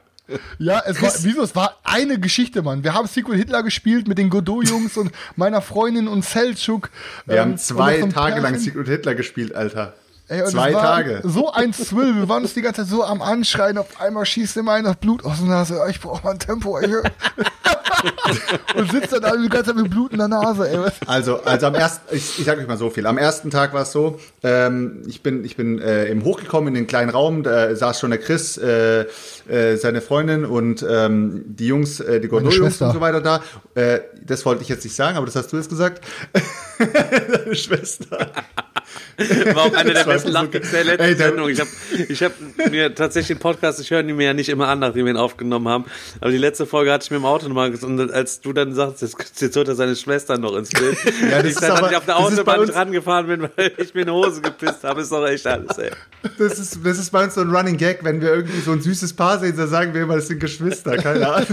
Ja, 0.57 0.81
es 0.85 1.01
war, 1.01 1.11
wieso, 1.21 1.43
es 1.43 1.55
war 1.55 1.77
eine 1.83 2.19
Geschichte, 2.19 2.61
Mann. 2.63 2.83
Wir 2.83 2.93
haben 2.93 3.07
Secret 3.07 3.37
Hitler 3.37 3.63
gespielt 3.63 4.07
mit 4.07 4.17
den 4.17 4.29
Godot-Jungs 4.29 4.97
und 4.97 5.11
meiner 5.35 5.61
Freundin 5.61 6.07
und 6.07 6.25
Selchuk. 6.25 6.89
Wir 7.25 7.35
ähm, 7.35 7.41
haben 7.41 7.57
zwei 7.57 8.01
Tage 8.01 8.41
lang 8.41 8.53
Pärchen. 8.53 8.59
Secret 8.59 8.87
Hitler 8.87 9.15
gespielt, 9.15 9.55
Alter. 9.55 9.93
Ey, 10.27 10.43
zwei 10.45 10.71
Tage. 10.71 11.21
So 11.23 11.51
ein 11.51 11.71
Zwill. 11.71 12.15
Wir 12.15 12.27
waren 12.27 12.41
uns 12.41 12.55
die 12.55 12.63
ganze 12.63 12.81
Zeit 12.81 12.89
so 12.89 13.03
am 13.03 13.21
Anschreien. 13.21 13.77
Auf 13.77 14.01
einmal 14.01 14.25
schießt 14.25 14.57
immer 14.57 14.71
einer 14.71 14.95
Blut 14.95 15.23
aus 15.23 15.37
der 15.37 15.47
Nase. 15.47 15.79
Ich 15.89 16.01
brauche 16.01 16.23
mal 16.23 16.31
ein 16.31 16.39
Tempo, 16.39 16.79
ey. 16.79 16.89
und 18.75 18.91
sitzt 18.91 19.13
dann 19.13 19.43
die 19.43 19.49
ganze 19.49 19.71
Zeit 19.71 19.75
mit 19.75 19.91
Blut 19.91 20.13
in 20.13 20.17
der 20.17 20.27
Nase, 20.27 20.67
ey. 20.67 20.79
Also, 21.05 21.41
also 21.43 21.67
am 21.67 21.75
ersten, 21.75 22.15
ich, 22.15 22.39
ich 22.39 22.45
sage 22.45 22.61
euch 22.61 22.67
mal 22.67 22.77
so 22.77 22.89
viel. 22.89 23.05
Am 23.05 23.19
ersten 23.19 23.51
Tag 23.51 23.73
war 23.73 23.83
es 23.83 23.91
so, 23.91 24.19
ähm, 24.41 25.03
ich 25.07 25.21
bin, 25.21 25.45
ich 25.45 25.57
bin 25.57 25.79
äh, 25.79 26.09
eben 26.09 26.23
hochgekommen 26.23 26.69
in 26.69 26.73
den 26.73 26.87
kleinen 26.87 27.11
Raum, 27.11 27.43
da 27.43 27.75
saß 27.75 27.99
schon 27.99 28.09
der 28.09 28.19
Chris, 28.19 28.57
äh, 28.57 29.05
äh, 29.47 29.75
seine 29.77 30.01
Freundin 30.01 30.43
und 30.43 30.83
ähm, 30.87 31.43
die 31.45 31.67
Jungs, 31.67 31.99
äh, 31.99 32.19
die 32.19 32.29
Schwester. 32.29 32.87
und 32.87 32.93
so 32.93 33.01
weiter 33.01 33.21
da. 33.21 33.41
Äh, 33.75 33.99
das 34.25 34.43
wollte 34.45 34.63
ich 34.63 34.69
jetzt 34.69 34.83
nicht 34.83 34.95
sagen, 34.95 35.17
aber 35.17 35.27
das 35.27 35.35
hast 35.35 35.51
du 35.51 35.57
jetzt 35.57 35.69
gesagt. 35.69 36.03
Deine 36.79 37.55
Schwester. 37.55 38.31
War 39.53 39.63
auch 39.63 39.73
eine 39.73 39.93
der 39.93 40.03
besten 40.03 40.33
geil. 40.33 40.49
der 40.51 40.83
letzten 40.83 41.03
Ey, 41.03 41.15
der- 41.15 41.27
Sendung. 41.29 41.49
Ich 41.49 41.59
habe 41.59 41.69
ich 42.09 42.21
hab 42.23 42.31
mir 42.69 42.93
tatsächlich 42.93 43.37
den 43.37 43.39
Podcast, 43.41 43.79
ich 43.79 43.89
höre 43.91 44.03
die 44.03 44.13
mir 44.13 44.25
ja 44.25 44.33
nicht 44.33 44.49
immer 44.49 44.67
an, 44.67 44.79
nachdem 44.79 45.05
wir 45.05 45.13
ihn 45.13 45.17
aufgenommen 45.17 45.67
haben. 45.69 45.85
Aber 46.21 46.31
die 46.31 46.37
letzte 46.37 46.65
Folge 46.65 46.91
hatte 46.91 47.05
ich 47.05 47.11
mir 47.11 47.17
im 47.17 47.25
Auto 47.25 47.47
nochmal. 47.47 47.73
Und 47.73 48.11
als 48.11 48.41
du 48.41 48.51
dann 48.53 48.73
sagst, 48.73 49.01
jetzt, 49.01 49.41
jetzt 49.41 49.55
holt 49.55 49.67
er 49.67 49.75
seine 49.75 49.95
Schwester 49.95 50.37
noch 50.37 50.55
ins 50.55 50.69
Bild. 50.69 50.97
Ja, 51.31 51.37
das 51.37 51.45
ich 51.45 51.49
ist 51.51 51.61
dann, 51.63 51.71
aber- 51.71 51.91
ich 51.91 51.97
auf 51.97 52.05
der 52.05 52.17
Autobahn 52.17 52.59
uns- 52.59 52.71
dran 52.71 52.91
gefahren 52.91 53.27
bin, 53.27 53.41
weil 53.55 53.71
ich 53.77 53.93
mir 53.93 54.01
in 54.01 54.07
die 54.07 54.13
Hose 54.13 54.41
gepisst 54.41 54.83
habe, 54.83 55.01
ist 55.01 55.11
doch 55.11 55.25
echt 55.27 55.47
alles, 55.47 55.77
ey. 55.77 55.91
Das 56.37 56.59
ist, 56.59 56.79
das 56.83 56.97
ist 56.99 57.11
bei 57.11 57.23
uns 57.23 57.35
so 57.35 57.41
ein 57.41 57.49
Running 57.55 57.77
Gag, 57.77 58.03
wenn 58.03 58.19
wir 58.21 58.33
irgendwie 58.33 58.59
so 58.59 58.71
ein 58.71 58.81
süßes 58.81 59.13
Paar 59.13 59.39
sehen, 59.39 59.55
dann 59.55 59.67
sagen 59.69 59.93
wir 59.93 60.01
immer, 60.03 60.15
das 60.15 60.27
sind 60.27 60.39
Geschwister, 60.39 60.97
keine 60.97 61.27
Ahnung. 61.27 61.47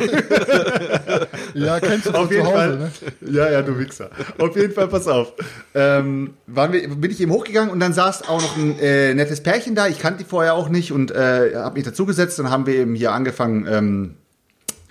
Ja, 1.54 1.78
kennst 1.80 2.06
du 2.06 2.10
Auf 2.12 2.30
jeden 2.30 2.44
zu 2.44 2.48
Hause, 2.52 2.56
Fall. 2.56 2.76
ne? 2.78 2.90
Ja, 3.30 3.50
ja, 3.50 3.62
du 3.62 3.78
Wichser. 3.78 4.10
Auf 4.38 4.56
jeden 4.56 4.72
Fall, 4.72 4.88
pass 4.88 5.06
auf. 5.06 5.32
Ähm, 5.74 6.34
waren 6.46 6.72
wir, 6.72 6.88
bin 6.88 7.10
ich 7.10 7.20
eben 7.20 7.30
hochgegangen 7.32 7.51
und 7.61 7.80
dann 7.80 7.92
saß 7.92 8.28
auch 8.28 8.40
noch 8.40 8.57
ein 8.57 8.78
äh, 8.78 9.14
nettes 9.14 9.42
Pärchen 9.42 9.74
da. 9.74 9.88
Ich 9.88 9.98
kannte 9.98 10.22
die 10.22 10.28
vorher 10.28 10.55
auch 10.55 10.68
nicht 10.68 10.92
und 10.92 11.11
äh, 11.11 11.53
habe 11.55 11.74
mich 11.74 11.84
dazugesetzt. 11.84 12.38
Dann 12.38 12.50
haben 12.50 12.66
wir 12.66 12.74
eben 12.74 12.94
hier 12.94 13.12
angefangen. 13.12 13.66
Ähm, 13.66 14.16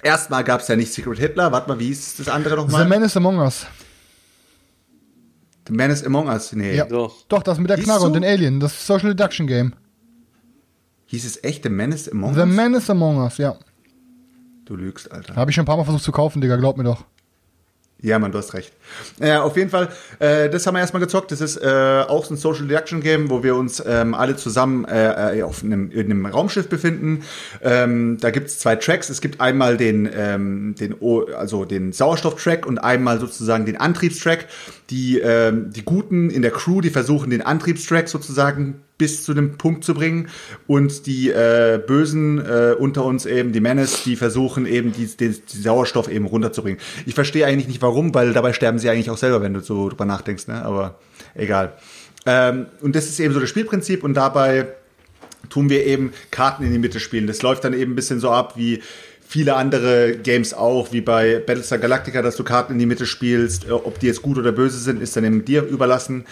erstmal 0.04 0.44
gab 0.44 0.62
es 0.62 0.68
ja 0.68 0.76
nicht 0.76 0.94
Secret 0.94 1.20
Hitler. 1.20 1.52
Warte 1.52 1.70
mal, 1.70 1.80
wie 1.80 1.88
hieß 1.88 2.18
das 2.18 2.30
andere 2.30 2.56
The 2.56 2.62
nochmal? 2.62 2.88
Man 2.88 3.04
is 3.04 3.18
Among 3.18 3.40
Us. 3.40 3.66
The 5.68 5.74
Man 5.74 5.92
is 5.92 6.04
Among 6.04 6.28
Us. 6.28 6.54
Nee. 6.54 6.76
Ja. 6.76 6.86
Doch. 6.86 7.26
Doch, 7.28 7.44
das 7.44 7.60
mit 7.60 7.70
der 7.70 7.78
Hieß 7.78 7.86
Knarre 7.86 8.06
und 8.06 8.14
den 8.14 8.24
Alien. 8.24 8.60
Das 8.60 8.86
Social 8.86 9.10
Deduction 9.10 9.48
Game. 9.48 9.74
Hieß 11.08 11.26
es 11.26 11.44
echt 11.44 11.64
The 11.64 11.70
Man 11.70 11.92
is 11.92 12.10
Among 12.10 12.34
The 12.36 12.42
Us? 12.42 12.50
Man 12.50 12.74
is 12.74 12.90
Among 12.90 13.18
Us, 13.18 13.38
ja. 13.38 13.56
Du 14.66 14.76
lügst, 14.76 15.12
Alter. 15.12 15.36
Habe 15.36 15.52
ich 15.52 15.56
schon 15.56 15.64
ein 15.64 15.66
paar 15.66 15.78
Mal 15.78 15.84
versucht 15.84 16.04
zu 16.04 16.12
kaufen, 16.12 16.42
Digga, 16.42 16.56
glaub 16.56 16.78
mir 16.78 16.84
doch. 16.86 17.04
Ja, 18.04 18.18
Mann, 18.18 18.32
du 18.32 18.40
hast 18.40 18.56
recht. 18.56 18.74
Ja, 19.20 19.44
auf 19.44 19.56
jeden 19.58 19.70
Fall, 19.70 19.90
äh, 20.18 20.50
das 20.50 20.66
haben 20.66 20.74
wir 20.74 20.80
erstmal 20.80 21.02
gezockt. 21.02 21.32
Das 21.32 21.40
ist 21.40 21.58
äh, 21.58 22.04
auch 22.08 22.26
so 22.26 22.34
ein 22.34 22.38
Social 22.38 22.66
Deduction 22.66 23.00
Game, 23.00 23.30
wo 23.30 23.44
wir 23.44 23.56
uns 23.56 23.82
ähm, 23.86 24.16
alle 24.16 24.36
zusammen 24.36 24.86
äh, 24.86 25.38
äh, 25.38 25.44
auf 25.44 25.64
einem, 25.64 25.92
in 25.92 26.06
einem 26.06 26.26
Raumschiff 26.26 26.68
befinden. 26.68 27.24
Ähm, 27.62 28.18
da 28.20 28.32
gibt's 28.32 28.58
zwei 28.58 28.76
Tracks. 28.76 29.10
Es 29.12 29.22
gibt 29.22 29.40
einmal 29.40 29.78
den, 29.78 30.10
ähm, 30.16 30.74
den, 30.80 30.96
O- 31.00 31.26
also 31.38 31.64
den 31.64 31.92
Sauerstoff-Track 31.94 32.66
und 32.66 32.80
einmal 32.80 33.20
sozusagen 33.20 33.68
den 33.68 33.78
Antriebstrack. 33.78 34.48
Die, 34.90 35.20
ähm, 35.20 35.72
die 35.72 35.86
Guten 35.86 36.32
in 36.32 36.42
der 36.42 36.52
Crew, 36.52 36.82
die 36.82 36.90
versuchen 36.90 37.30
den 37.30 37.44
Antriebstrack 37.44 38.10
sozusagen 38.10 38.82
bis 39.02 39.24
zu 39.24 39.34
dem 39.34 39.58
Punkt 39.58 39.84
zu 39.84 39.96
bringen 39.96 40.30
und 40.68 41.08
die 41.08 41.32
äh, 41.32 41.82
Bösen 41.84 42.38
äh, 42.38 42.76
unter 42.78 43.04
uns 43.04 43.26
eben, 43.26 43.52
die 43.52 43.60
Menace, 43.60 44.04
die 44.04 44.16
versuchen 44.16 44.68
eben 44.68 44.92
die, 44.92 45.08
die, 45.08 45.30
die 45.30 45.58
Sauerstoff 45.58 46.08
eben 46.08 46.28
runterzubringen. 46.28 46.80
Ich 47.08 47.16
verstehe 47.16 47.48
eigentlich 47.48 47.68
nicht 47.68 47.82
warum, 47.82 48.14
weil 48.14 48.32
dabei 48.34 48.54
sterben 48.54 48.78
sie 48.78 48.92
eigentlich 48.92 49.10
auch 49.10 49.18
selber, 49.18 49.42
wenn 49.42 49.56
du 49.56 49.62
so 49.62 49.90
drüber 49.90 50.06
nachdenkst, 50.06 50.46
ne? 50.48 50.64
aber 50.64 51.00
egal. 51.34 51.74
Ähm, 52.28 52.68
und 52.82 52.96
das 52.96 53.08
ist 53.08 53.20
eben 53.20 53.34
so 53.34 53.40
das 53.40 53.50
Spielprinzip 53.50 54.04
und 54.04 54.14
dabei 54.14 54.68
tun 55.50 55.72
wir 55.72 55.84
eben 55.84 56.14
Karten 56.30 56.64
in 56.64 56.72
die 56.72 56.78
Mitte 56.78 57.00
spielen. 57.00 57.26
Das 57.26 57.42
läuft 57.42 57.64
dann 57.64 57.74
eben 57.74 57.94
ein 57.94 57.96
bisschen 57.96 58.20
so 58.20 58.30
ab 58.30 58.54
wie 58.56 58.84
viele 59.28 59.56
andere 59.56 60.18
Games 60.18 60.54
auch, 60.54 60.92
wie 60.92 61.02
bei 61.02 61.40
Battlestar 61.40 61.80
Galactica, 61.80 62.22
dass 62.22 62.36
du 62.36 62.44
Karten 62.44 62.74
in 62.74 62.80
die 62.80 62.86
Mitte 62.86 63.08
spielst. 63.08 63.66
Äh, 63.66 63.72
Ob 63.72 63.98
die 63.98 64.06
jetzt 64.06 64.22
gut 64.22 64.38
oder 64.38 64.52
böse 64.52 64.78
sind, 64.78 65.02
ist 65.02 65.16
dann 65.16 65.24
eben 65.24 65.44
dir 65.44 65.64
überlassen. 65.64 66.26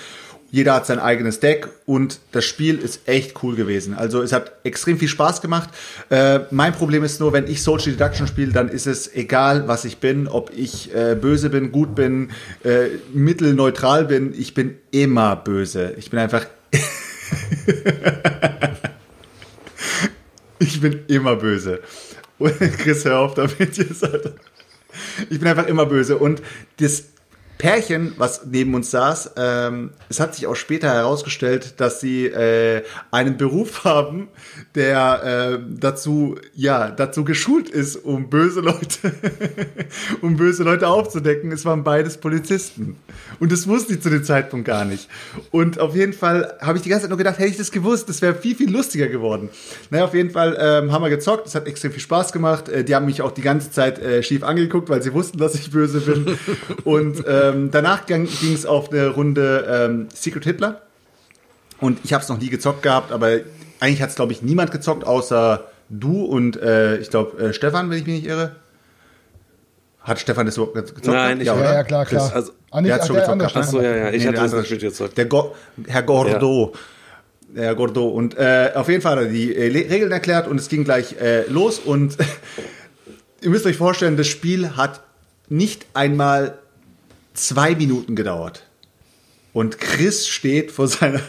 Jeder 0.51 0.73
hat 0.73 0.85
sein 0.85 0.99
eigenes 0.99 1.39
Deck 1.39 1.67
und 1.85 2.19
das 2.31 2.45
Spiel 2.45 2.79
ist 2.79 3.07
echt 3.07 3.43
cool 3.43 3.55
gewesen. 3.55 3.93
Also 3.93 4.21
es 4.21 4.33
hat 4.33 4.53
extrem 4.63 4.97
viel 4.97 5.07
Spaß 5.07 5.41
gemacht. 5.41 5.69
Äh, 6.09 6.41
mein 6.51 6.73
Problem 6.73 7.03
ist 7.03 7.19
nur, 7.19 7.33
wenn 7.33 7.47
ich 7.47 7.63
Social 7.63 7.91
Deduction 7.91 8.27
spiele, 8.27 8.51
dann 8.51 8.69
ist 8.69 8.87
es 8.87 9.13
egal, 9.13 9.67
was 9.67 9.85
ich 9.85 9.97
bin, 9.97 10.27
ob 10.27 10.51
ich 10.55 10.93
äh, 10.95 11.15
böse 11.15 11.49
bin, 11.49 11.71
gut 11.71 11.95
bin, 11.95 12.31
äh, 12.63 12.87
mittelneutral 13.13 14.05
bin. 14.05 14.33
Ich 14.37 14.53
bin 14.53 14.77
immer 14.91 15.35
böse. 15.35 15.93
Ich 15.97 16.09
bin 16.09 16.19
einfach 16.19 16.45
Ich 20.59 20.81
bin 20.81 21.05
immer 21.07 21.37
böse. 21.37 21.79
Chris, 22.77 23.05
hör 23.05 23.19
auf 23.19 23.33
damit. 23.33 23.55
Ich 25.29 25.39
bin 25.39 25.47
einfach 25.47 25.67
immer 25.67 25.85
böse. 25.85 26.17
Und 26.17 26.41
das, 26.77 27.05
Pärchen, 27.59 28.13
was 28.15 28.45
neben 28.45 28.73
uns 28.73 28.89
saß, 28.89 29.33
ähm, 29.35 29.89
es 30.07 30.21
hat 30.21 30.33
sich 30.33 30.47
auch 30.47 30.55
später 30.55 30.87
herausgestellt, 30.93 31.81
dass 31.81 31.99
sie 31.99 32.25
äh, 32.25 32.83
einen 33.11 33.35
Beruf 33.35 33.83
haben, 33.83 34.29
der 34.75 35.59
äh, 35.59 35.59
dazu, 35.69 36.37
ja, 36.55 36.89
dazu 36.89 37.25
geschult 37.25 37.69
ist, 37.69 37.97
um 37.97 38.29
böse 38.29 38.61
Leute, 38.61 39.13
um 40.21 40.37
böse 40.37 40.63
Leute 40.63 40.87
aufzudecken. 40.87 41.51
Es 41.51 41.65
waren 41.65 41.83
beides 41.83 42.15
Polizisten. 42.15 42.95
Und 43.41 43.51
das 43.51 43.67
wusste 43.67 43.93
ich 43.93 44.01
zu 44.01 44.09
dem 44.09 44.23
Zeitpunkt 44.23 44.65
gar 44.65 44.85
nicht. 44.85 45.09
Und 45.51 45.81
auf 45.81 45.95
jeden 45.95 46.13
Fall 46.13 46.57
habe 46.61 46.77
ich 46.77 46.83
die 46.83 46.89
ganze 46.89 47.03
Zeit 47.03 47.09
nur 47.09 47.17
gedacht, 47.17 47.39
hätte 47.39 47.49
ich 47.49 47.57
das 47.57 47.71
gewusst, 47.71 48.07
das 48.07 48.21
wäre 48.21 48.35
viel, 48.35 48.55
viel 48.55 48.71
lustiger 48.71 49.09
geworden. 49.09 49.49
Naja, 49.89 50.05
auf 50.05 50.13
jeden 50.13 50.31
Fall 50.31 50.57
ähm, 50.57 50.93
haben 50.93 51.03
wir 51.03 51.09
gezockt, 51.09 51.47
es 51.47 51.55
hat 51.55 51.67
extrem 51.67 51.91
viel 51.91 51.99
Spaß 51.99 52.31
gemacht. 52.31 52.69
Äh, 52.69 52.85
die 52.85 52.95
haben 52.95 53.05
mich 53.05 53.21
auch 53.21 53.31
die 53.31 53.41
ganze 53.41 53.69
Zeit 53.69 53.99
äh, 53.99 54.23
schief 54.23 54.43
angeguckt, 54.43 54.87
weil 54.87 55.03
sie 55.03 55.13
wussten, 55.13 55.39
dass 55.39 55.55
ich 55.55 55.71
böse 55.71 55.99
bin. 55.99 56.37
Und 56.85 57.25
ähm, 57.49 57.69
danach 57.71 58.05
ging 58.05 58.27
es 58.53 58.65
auf 58.65 58.91
eine 58.91 59.07
Runde 59.09 59.87
ähm, 59.89 60.07
Secret 60.13 60.43
Hitler. 60.45 60.81
Und 61.79 61.99
ich 62.03 62.13
habe 62.13 62.21
es 62.23 62.29
noch 62.29 62.39
nie 62.39 62.49
gezockt 62.49 62.83
gehabt, 62.83 63.11
aber 63.11 63.37
eigentlich 63.79 64.01
hat 64.01 64.09
es, 64.09 64.15
glaube 64.15 64.33
ich, 64.33 64.41
niemand 64.41 64.71
gezockt, 64.71 65.05
außer 65.05 65.65
du 65.89 66.25
und 66.25 66.61
äh, 66.61 66.97
ich 66.97 67.09
glaube 67.09 67.41
äh, 67.41 67.53
Stefan, 67.53 67.89
wenn 67.89 67.97
ich 67.99 68.05
mich 68.05 68.15
nicht 68.21 68.27
irre. 68.27 68.55
Hat 70.01 70.19
Stefan 70.19 70.45
das 70.45 70.57
überhaupt 70.57 70.75
gezockt? 70.75 71.05
Nein, 71.05 71.39
ich- 71.41 71.47
Ja, 71.47 71.53
oder? 71.55 71.73
ja, 71.73 71.83
klar, 71.83 72.05
klar. 72.05 72.23
Chris, 72.23 72.33
also- 72.35 72.51
Ah, 72.71 72.81
nicht- 72.81 72.89
Der 72.89 72.95
hat 72.99 73.07
schon 73.07 73.15
gezockt 73.15 73.39
gehabt, 73.39 73.55
Ach 73.57 73.63
so, 73.63 73.81
ja, 73.81 73.95
ja. 73.95 74.09
Ich 74.11 74.23
Nee, 74.23 74.27
hatte 74.37 74.41
das 74.55 74.69
nicht 74.69 74.79
gezockt. 74.81 75.17
Der 75.17 75.25
Go 75.25 75.55
Herr 75.87 76.03
Gordo. 76.03 76.73
Herr 77.55 77.73
Gordo. 77.75 78.07
Und 78.09 78.37
äh, 78.37 78.71
auf 78.75 78.87
jeden 78.89 79.01
Fall 79.01 79.13
hat 79.17 79.23
er 79.23 79.29
die 79.29 79.55
äh, 79.55 79.71
Regeln 79.71 80.11
erklärt 80.11 80.47
und 80.47 80.59
es 80.59 80.69
ging 80.69 80.83
gleich 80.83 81.15
äh, 81.19 81.47
los. 81.49 81.79
Und 81.79 82.15
ihr 83.41 83.49
müsst 83.49 83.65
euch 83.65 83.77
vorstellen, 83.77 84.17
das 84.17 84.27
Spiel 84.27 84.75
hat 84.77 85.01
nicht 85.47 85.87
einmal 85.95 86.59
zwei 87.45 87.75
Minuten 87.75 88.15
gedauert. 88.15 88.63
Und 89.53 89.79
Chris 89.79 90.27
steht 90.27 90.71
vor 90.71 90.87
seiner. 90.87 91.21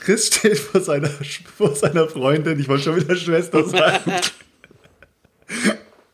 Chris 0.00 0.28
steht 0.28 0.58
vor 0.58 0.80
seiner, 0.80 1.10
vor 1.56 1.74
seiner 1.74 2.08
Freundin, 2.08 2.58
ich 2.58 2.68
wollte 2.68 2.84
schon 2.84 2.96
wieder 2.96 3.16
Schwester 3.16 3.66
sagen. 3.68 4.12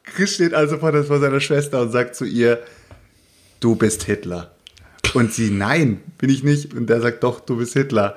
Chris 0.05 0.34
steht 0.34 0.55
also 0.55 0.78
vor, 0.78 0.93
vor 1.05 1.20
seiner 1.20 1.41
Schwester 1.41 1.82
und 1.82 1.91
sagt 1.91 2.16
zu 2.16 2.24
ihr, 2.24 2.62
du 3.61 3.74
bist 3.76 4.05
Hitler. 4.05 4.55
Und 5.14 5.32
sie, 5.32 5.51
nein, 5.51 6.01
bin 6.18 6.30
ich 6.30 6.43
nicht. 6.43 6.74
Und 6.74 6.89
der 6.89 7.01
sagt, 7.01 7.22
doch, 7.22 7.41
du 7.41 7.57
bist 7.57 7.74
Hitler. 7.74 8.16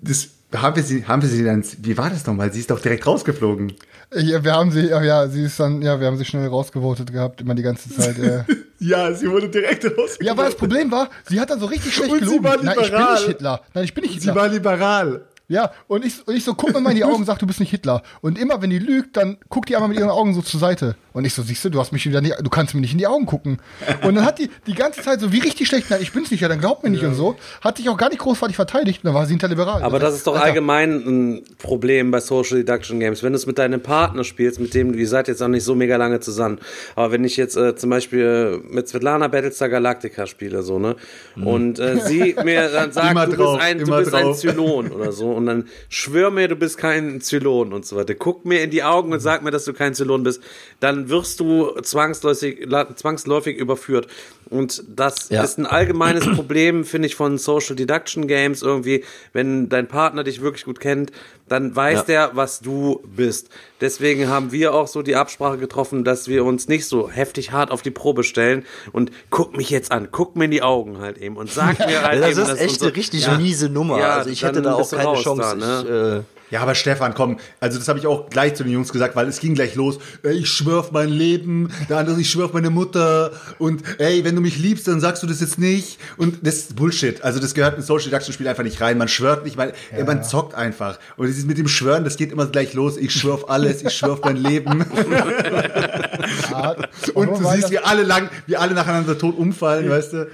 Das, 0.00 0.28
haben 0.56 0.76
wir 0.76 0.82
sie, 0.82 1.04
haben 1.06 1.22
wir 1.22 1.28
sie 1.28 1.44
dann, 1.44 1.64
wie 1.78 1.96
war 1.96 2.10
das 2.10 2.26
nochmal? 2.26 2.52
Sie 2.52 2.60
ist 2.60 2.70
doch 2.70 2.80
direkt 2.80 3.06
rausgeflogen. 3.06 3.72
Ja, 4.14 4.42
wir 4.42 4.52
haben 4.52 4.72
sie, 4.72 4.88
ja, 4.88 5.28
sie 5.28 5.44
ist 5.44 5.60
dann, 5.60 5.82
ja, 5.82 6.00
wir 6.00 6.08
haben 6.08 6.16
sie 6.16 6.24
schnell 6.24 6.48
rausgevotet 6.48 7.12
gehabt, 7.12 7.40
immer 7.40 7.54
die 7.54 7.62
ganze 7.62 7.90
Zeit. 7.94 8.18
Äh. 8.18 8.44
Ja, 8.82 9.12
sie 9.12 9.30
wurde 9.30 9.50
direkt 9.50 9.84
rausgeflogen. 9.84 10.26
Ja, 10.26 10.32
aber 10.32 10.44
das 10.44 10.54
Problem 10.54 10.90
war, 10.90 11.10
sie 11.28 11.38
hat 11.38 11.50
dann 11.50 11.60
so 11.60 11.66
richtig 11.66 11.94
schlecht 11.94 12.12
Und 12.12 12.20
sie 12.20 12.38
gelogen. 12.38 12.64
Nein, 12.64 12.78
ich 12.80 12.90
bin 12.90 12.98
nicht 13.12 13.26
Hitler. 13.26 13.60
Nein, 13.74 13.84
ich 13.84 13.92
bin 13.92 14.02
nicht 14.04 14.14
Sie 14.14 14.28
Hitler. 14.28 14.34
war 14.40 14.48
liberal. 14.48 15.20
Ja, 15.50 15.72
und 15.88 16.04
ich, 16.04 16.14
und 16.28 16.36
ich 16.36 16.44
so, 16.44 16.54
guck 16.54 16.72
mir 16.72 16.80
mal 16.80 16.90
in 16.90 16.96
die 16.96 17.04
Augen 17.04 17.16
und 17.16 17.24
sag, 17.24 17.40
du 17.40 17.46
bist 17.46 17.58
nicht 17.58 17.70
Hitler. 17.70 18.04
Und 18.20 18.38
immer, 18.38 18.62
wenn 18.62 18.70
die 18.70 18.78
lügt, 18.78 19.16
dann 19.16 19.36
guckt 19.48 19.68
die 19.68 19.74
einmal 19.74 19.88
mit 19.88 19.98
ihren 19.98 20.08
Augen 20.08 20.32
so 20.32 20.42
zur 20.42 20.60
Seite. 20.60 20.94
Und 21.12 21.24
ich 21.24 21.34
so, 21.34 21.42
siehst 21.42 21.64
du, 21.64 21.70
du 21.70 21.80
hast 21.80 21.90
mich 21.90 22.06
wieder 22.06 22.20
nicht, 22.20 22.36
du 22.40 22.48
kannst 22.48 22.72
mir 22.72 22.80
nicht 22.80 22.92
in 22.92 22.98
die 22.98 23.08
Augen 23.08 23.26
gucken. 23.26 23.58
Und 24.04 24.14
dann 24.14 24.24
hat 24.24 24.38
die 24.38 24.48
die 24.68 24.74
ganze 24.74 25.02
Zeit 25.02 25.18
so 25.18 25.32
wie 25.32 25.40
richtig 25.40 25.66
schlecht, 25.66 25.90
nein, 25.90 25.98
ich 26.02 26.12
bin's 26.12 26.30
nicht, 26.30 26.40
ja, 26.40 26.46
dann 26.46 26.60
glaubt 26.60 26.84
mir 26.84 26.90
nicht 26.90 27.02
und 27.02 27.16
so. 27.16 27.34
Hat 27.62 27.78
sich 27.78 27.88
auch 27.88 27.96
gar 27.96 28.10
nicht 28.10 28.20
großartig 28.20 28.54
verteidigt 28.54 29.00
und 29.02 29.08
dann 29.08 29.14
war 29.14 29.26
sie 29.26 29.32
hinterliberal. 29.32 29.82
Aber 29.82 29.98
das 29.98 30.14
ist 30.14 30.24
doch 30.28 30.34
Alter, 30.34 30.44
allgemein 30.44 30.92
ein 31.04 31.42
Problem 31.58 32.12
bei 32.12 32.20
Social 32.20 32.58
Deduction 32.58 33.00
Games. 33.00 33.24
Wenn 33.24 33.32
du 33.32 33.36
es 33.36 33.46
mit 33.46 33.58
deinem 33.58 33.82
Partner 33.82 34.22
spielst, 34.22 34.60
mit 34.60 34.72
dem, 34.72 34.94
ihr 34.94 35.08
seid 35.08 35.26
jetzt 35.26 35.42
auch 35.42 35.48
nicht 35.48 35.64
so 35.64 35.74
mega 35.74 35.96
lange 35.96 36.20
zusammen. 36.20 36.60
Aber 36.94 37.10
wenn 37.10 37.24
ich 37.24 37.36
jetzt 37.36 37.56
äh, 37.56 37.74
zum 37.74 37.90
Beispiel 37.90 38.62
mit 38.70 38.88
Svetlana 38.88 39.26
Battlestar 39.26 39.68
Galactica 39.68 40.28
spiele, 40.28 40.62
so, 40.62 40.78
ne? 40.78 40.94
Und 41.34 41.80
äh, 41.80 41.98
sie 41.98 42.36
mir 42.44 42.68
dann 42.68 42.92
sagt, 42.92 43.32
du 43.32 43.36
bist 43.36 43.60
ein, 43.60 43.78
du 43.78 43.96
bist 43.96 44.14
ein. 44.14 44.32
Zylon 44.36 44.92
oder 44.92 45.10
so. 45.10 45.39
Und 45.40 45.46
dann 45.46 45.68
schwör 45.88 46.30
mir, 46.30 46.48
du 46.48 46.56
bist 46.56 46.78
kein 46.78 47.20
Zylon 47.20 47.72
und 47.72 47.86
so 47.86 47.96
weiter. 47.96 48.14
Guck 48.14 48.44
mir 48.44 48.62
in 48.62 48.70
die 48.70 48.82
Augen 48.82 49.12
und 49.12 49.20
sag 49.20 49.42
mir, 49.42 49.50
dass 49.50 49.64
du 49.64 49.72
kein 49.72 49.94
Zylon 49.94 50.22
bist. 50.22 50.42
Dann 50.80 51.08
wirst 51.08 51.40
du 51.40 51.72
zwangsläufig, 51.82 52.66
zwangsläufig 52.96 53.56
überführt. 53.56 54.08
Und 54.50 54.82
das 54.88 55.28
Ja. 55.30 55.42
ist 55.44 55.58
ein 55.58 55.66
allgemeines 55.66 56.24
Problem, 56.34 56.84
finde 56.84 57.06
ich, 57.06 57.14
von 57.14 57.38
Social 57.38 57.76
Deduction 57.76 58.26
Games 58.26 58.62
irgendwie. 58.62 59.04
Wenn 59.32 59.68
dein 59.68 59.86
Partner 59.86 60.24
dich 60.24 60.40
wirklich 60.40 60.64
gut 60.64 60.80
kennt, 60.80 61.12
dann 61.48 61.74
weiß 61.74 62.00
Ja. 62.00 62.04
der, 62.04 62.30
was 62.34 62.60
du 62.60 63.00
bist. 63.04 63.48
Deswegen 63.80 64.28
haben 64.28 64.50
wir 64.52 64.74
auch 64.74 64.88
so 64.88 65.02
die 65.02 65.14
Absprache 65.16 65.56
getroffen, 65.58 66.02
dass 66.04 66.26
wir 66.28 66.44
uns 66.44 66.66
nicht 66.68 66.86
so 66.86 67.08
heftig 67.10 67.52
hart 67.52 67.70
auf 67.70 67.82
die 67.82 67.90
Probe 67.92 68.24
stellen 68.24 68.64
und 68.92 69.10
guck 69.30 69.56
mich 69.56 69.70
jetzt 69.70 69.92
an, 69.92 70.08
guck 70.10 70.34
mir 70.36 70.46
in 70.46 70.50
die 70.50 70.62
Augen 70.62 70.98
halt 70.98 71.18
eben 71.18 71.36
und 71.36 71.50
sag 71.50 71.78
mir 71.86 72.02
halt 72.02 72.20
Ja, 72.20 72.28
eben, 72.28 72.36
das 72.38 72.48
ist 72.50 72.60
echt 72.60 72.82
eine 72.82 72.94
richtig 72.96 73.26
Ja. 73.26 73.38
miese 73.38 73.68
Nummer. 73.68 73.98
Ja, 74.00 74.16
also 74.16 74.30
ich 74.30 74.42
hätte 74.42 74.62
da 74.62 74.74
auch 74.74 74.90
keine 74.90 75.14
Chance. 75.14 75.56
da, 75.58 75.82
ne? 75.82 75.82
ich, 75.84 75.90
äh, 76.20 76.39
Ja, 76.50 76.60
aber 76.62 76.74
Stefan, 76.74 77.14
komm, 77.14 77.38
also 77.60 77.78
das 77.78 77.86
habe 77.88 77.98
ich 77.98 78.06
auch 78.06 78.28
gleich 78.28 78.54
zu 78.54 78.64
den 78.64 78.72
Jungs 78.72 78.92
gesagt, 78.92 79.14
weil 79.16 79.28
es 79.28 79.38
ging 79.40 79.54
gleich 79.54 79.76
los. 79.76 79.98
Ey, 80.22 80.38
ich 80.38 80.48
schwör 80.50 80.80
auf 80.80 80.92
mein 80.92 81.08
Leben, 81.08 81.70
der 81.88 81.98
andere, 81.98 82.20
ich 82.20 82.28
schwör 82.28 82.46
auf 82.46 82.52
meine 82.52 82.70
Mutter 82.70 83.30
und 83.58 83.82
ey, 83.98 84.24
wenn 84.24 84.34
du 84.34 84.40
mich 84.40 84.58
liebst, 84.58 84.88
dann 84.88 85.00
sagst 85.00 85.22
du 85.22 85.26
das 85.26 85.40
jetzt 85.40 85.58
nicht 85.58 85.98
und 86.16 86.38
das 86.46 86.56
ist 86.56 86.76
Bullshit. 86.76 87.22
Also 87.22 87.38
das 87.38 87.54
gehört 87.54 87.76
in 87.76 87.82
Social 87.82 88.10
Deduction 88.10 88.34
Spiel 88.34 88.48
einfach 88.48 88.64
nicht 88.64 88.80
rein. 88.80 88.98
Man 88.98 89.08
schwört 89.08 89.44
nicht, 89.44 89.56
man, 89.56 89.72
ey, 89.92 90.04
man 90.04 90.24
zockt 90.24 90.54
einfach. 90.54 90.98
Und 91.16 91.26
dieses 91.26 91.44
mit 91.44 91.58
dem 91.58 91.68
Schwören, 91.68 92.04
das 92.04 92.16
geht 92.16 92.32
immer 92.32 92.46
gleich 92.46 92.74
los. 92.74 92.96
Ich 92.96 93.12
schwör 93.12 93.34
auf 93.34 93.50
alles, 93.50 93.82
ich 93.82 93.92
schwör 93.92 94.14
auf 94.14 94.24
mein 94.24 94.36
Leben. 94.36 94.84
ja, 96.50 96.76
Und 97.14 97.28
du 97.28 97.48
siehst, 97.50 97.70
wie 97.70 97.78
alle 97.78 98.02
lang, 98.02 98.28
wie 98.46 98.56
alle 98.56 98.74
nacheinander 98.74 99.16
tot 99.16 99.38
umfallen, 99.38 99.88
weißt 99.88 100.12
du? 100.14 100.26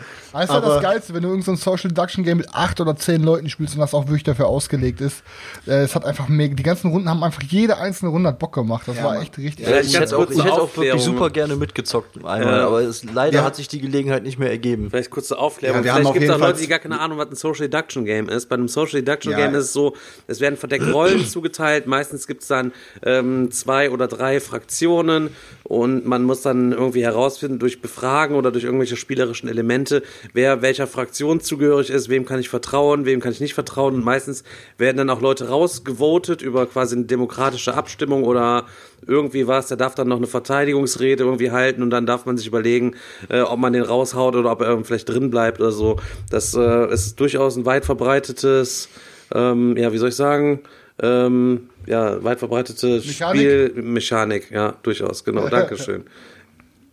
Das 0.42 0.50
ist 0.50 0.54
halt 0.54 0.64
das 0.64 0.82
Geilste, 0.82 1.14
wenn 1.14 1.22
du 1.22 1.28
irgendein 1.28 1.56
so 1.56 1.70
Social 1.70 1.88
Deduction 1.88 2.24
Game 2.24 2.38
mit 2.38 2.48
acht 2.54 2.80
oder 2.80 2.96
zehn 2.96 3.22
Leuten 3.22 3.48
spielst 3.48 3.74
und 3.74 3.80
das 3.80 3.94
auch 3.94 4.04
wirklich 4.06 4.22
dafür 4.24 4.46
ausgelegt 4.46 5.00
ist. 5.00 5.22
Äh, 5.66 5.84
Es 5.84 5.94
hat 5.94 6.04
einfach 6.04 6.28
mega, 6.28 6.54
die 6.54 6.62
ganzen 6.62 6.90
Runden 6.90 7.08
haben 7.08 7.22
einfach 7.22 7.42
jede 7.42 7.76
einzelne 7.78 8.10
Runde 8.10 8.28
hat 8.30 8.38
Bock 8.38 8.54
gemacht. 8.54 8.82
Das 8.86 9.02
war 9.02 9.20
echt 9.20 9.36
richtig. 9.38 9.66
Ja, 9.66 9.80
ich 9.80 9.92
ganz 9.92 10.12
hätte 10.12 10.18
auch, 10.18 10.30
ich 10.30 10.38
hätte 10.42 10.52
auch 10.52 10.76
wirklich 10.76 11.02
super 11.02 11.30
gerne 11.30 11.56
mitgezockt 11.56 12.16
einmal, 12.16 12.40
Ja. 12.42 12.66
aber 12.66 12.80
es, 12.82 13.04
leider 13.04 13.38
Ja. 13.38 13.44
hat 13.44 13.56
sich 13.56 13.68
die 13.68 13.80
Gelegenheit 13.80 14.22
nicht 14.22 14.38
mehr 14.38 14.50
ergeben. 14.50 14.90
Vielleicht 14.90 15.10
kurze 15.10 15.38
Aufklärung. 15.38 15.78
Ja, 15.78 15.84
wir 15.84 15.92
haben 15.94 16.00
Vielleicht 16.02 16.14
gibt 16.14 16.24
es 16.26 16.30
auch 16.30 16.38
Leute, 16.40 16.60
die 16.60 16.66
gar 16.68 16.78
keine 16.78 17.00
Ahnung, 17.00 17.18
was 17.18 17.28
ein 17.30 17.36
Social 17.36 17.68
Deduction 17.68 18.04
Game 18.04 18.28
ist. 18.28 18.48
Bei 18.48 18.54
einem 18.56 18.68
Social 18.68 19.00
Deduction 19.00 19.32
Ja. 19.32 19.38
Game 19.38 19.54
ist 19.54 19.64
es 19.64 19.72
so, 19.72 19.94
es 20.26 20.40
werden 20.40 20.56
verdeckt 20.56 20.92
Rollen 20.92 21.26
zugeteilt. 21.26 21.86
Meistens 21.86 22.26
gibt 22.26 22.42
es 22.42 22.48
dann 22.48 22.72
ähm, 23.04 23.50
zwei 23.50 23.90
oder 23.90 24.06
drei 24.08 24.40
Fraktionen 24.40 25.30
und 25.64 26.06
man 26.06 26.22
muss 26.24 26.42
dann 26.42 26.72
irgendwie 26.72 27.02
herausfinden 27.02 27.58
durch 27.58 27.80
Befragen 27.80 28.36
oder 28.36 28.50
durch 28.52 28.64
irgendwelche 28.64 28.96
spielerischen 28.96 29.48
Elemente, 29.48 30.02
wer 30.32 30.62
welcher 30.62 30.86
Fraktion 30.86 31.40
zugehörig 31.40 31.90
ist, 31.90 32.08
wem 32.08 32.24
kann 32.24 32.40
ich 32.40 32.48
vertrauen, 32.48 33.04
wem 33.04 33.20
kann 33.20 33.32
ich 33.32 33.40
nicht 33.40 33.54
vertrauen. 33.54 33.94
Und 33.94 34.04
meistens 34.04 34.44
werden 34.78 34.96
dann 34.96 35.10
auch 35.10 35.20
Leute 35.20 35.48
rausgevotet 35.48 36.42
über 36.42 36.66
quasi 36.66 36.96
eine 36.96 37.04
demokratische 37.04 37.74
Abstimmung 37.74 38.24
oder 38.24 38.66
irgendwie 39.06 39.46
was. 39.46 39.68
Der 39.68 39.76
darf 39.76 39.94
dann 39.94 40.08
noch 40.08 40.16
eine 40.16 40.26
Verteidigungsrede 40.26 41.24
irgendwie 41.24 41.50
halten 41.50 41.82
und 41.82 41.90
dann 41.90 42.06
darf 42.06 42.26
man 42.26 42.36
sich 42.36 42.46
überlegen, 42.46 42.94
äh, 43.28 43.40
ob 43.40 43.58
man 43.58 43.72
den 43.72 43.82
raushaut 43.82 44.36
oder 44.36 44.52
ob 44.52 44.60
er 44.60 44.84
vielleicht 44.84 45.08
drin 45.08 45.30
bleibt 45.30 45.60
oder 45.60 45.72
so. 45.72 45.96
Das 46.30 46.54
äh, 46.54 46.92
ist 46.92 47.18
durchaus 47.20 47.56
ein 47.56 47.66
weit 47.66 47.84
verbreitetes, 47.84 48.88
ähm, 49.34 49.76
ja, 49.76 49.92
wie 49.92 49.98
soll 49.98 50.10
ich 50.10 50.16
sagen, 50.16 50.60
ähm, 51.02 51.68
ja, 51.86 52.22
weit 52.24 52.38
verbreitete 52.38 53.02
Mechanik? 53.04 53.40
Spielmechanik, 53.40 54.50
ja, 54.50 54.74
durchaus, 54.82 55.24
genau, 55.24 55.48
Dankeschön. 55.50 56.04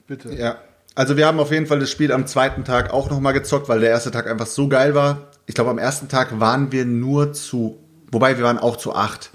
Bitte. 0.08 0.34
Ja. 0.34 0.58
Also 0.96 1.18
wir 1.18 1.26
haben 1.26 1.40
auf 1.40 1.52
jeden 1.52 1.66
Fall 1.66 1.80
das 1.80 1.90
Spiel 1.90 2.12
am 2.12 2.28
zweiten 2.28 2.64
Tag 2.66 2.94
auch 2.94 3.10
nochmal 3.10 3.34
gezockt, 3.34 3.68
weil 3.68 3.80
der 3.80 3.90
erste 3.90 4.12
Tag 4.12 4.28
einfach 4.28 4.46
so 4.46 4.68
geil 4.68 4.94
war. 4.94 5.28
Ich 5.48 5.56
glaube, 5.56 5.72
am 5.72 5.80
ersten 5.80 6.08
Tag 6.08 6.40
waren 6.40 6.72
wir 6.72 6.86
nur 6.86 7.34
zu, 7.34 7.80
wobei 8.12 8.38
wir 8.38 8.44
waren 8.44 8.60
auch 8.60 8.78
zu 8.78 8.94
acht. 8.94 9.32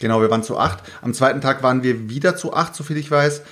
Genau, 0.00 0.20
wir 0.20 0.30
waren 0.30 0.42
zu 0.42 0.58
acht. 0.58 0.80
Am 1.02 1.14
zweiten 1.14 1.40
Tag 1.40 1.62
waren 1.62 1.82
wir 1.82 2.10
wieder 2.10 2.36
zu 2.36 2.52
acht, 2.52 2.74
soviel 2.74 2.96
ich 2.96 3.10
weiß. 3.10 3.42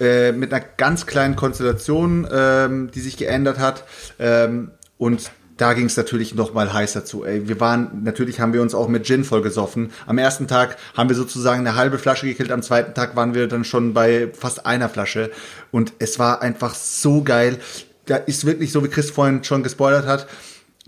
Äh, 0.00 0.32
mit 0.32 0.52
einer 0.52 0.64
ganz 0.78 1.06
kleinen 1.06 1.36
Konstellation, 1.36 2.26
ähm, 2.32 2.90
die 2.92 3.00
sich 3.00 3.18
geändert 3.18 3.58
hat. 3.58 3.84
Ähm, 4.18 4.70
und 4.96 5.30
da 5.56 5.74
ging 5.74 5.86
es 5.86 5.96
natürlich 5.96 6.34
noch 6.34 6.54
mal 6.54 6.72
heißer 6.72 7.04
zu. 7.04 7.24
Ey, 7.24 7.46
wir 7.48 7.60
waren, 7.60 8.02
natürlich 8.04 8.40
haben 8.40 8.52
wir 8.52 8.62
uns 8.62 8.74
auch 8.74 8.88
mit 8.88 9.04
Gin 9.06 9.24
vollgesoffen. 9.24 9.90
Am 10.06 10.18
ersten 10.18 10.48
Tag 10.48 10.76
haben 10.96 11.08
wir 11.08 11.16
sozusagen 11.16 11.60
eine 11.66 11.76
halbe 11.76 11.98
Flasche 11.98 12.26
gekillt, 12.26 12.50
am 12.50 12.62
zweiten 12.62 12.94
Tag 12.94 13.14
waren 13.16 13.34
wir 13.34 13.46
dann 13.48 13.64
schon 13.64 13.92
bei 13.94 14.30
fast 14.32 14.64
einer 14.66 14.88
Flasche. 14.88 15.30
Und 15.70 15.92
es 15.98 16.18
war 16.18 16.42
einfach 16.42 16.74
so 16.74 17.22
geil. 17.22 17.58
Da 18.06 18.16
ist 18.16 18.44
wirklich, 18.46 18.72
so 18.72 18.82
wie 18.82 18.88
Chris 18.88 19.10
vorhin 19.10 19.44
schon 19.44 19.62
gespoilert 19.62 20.06
hat, 20.06 20.26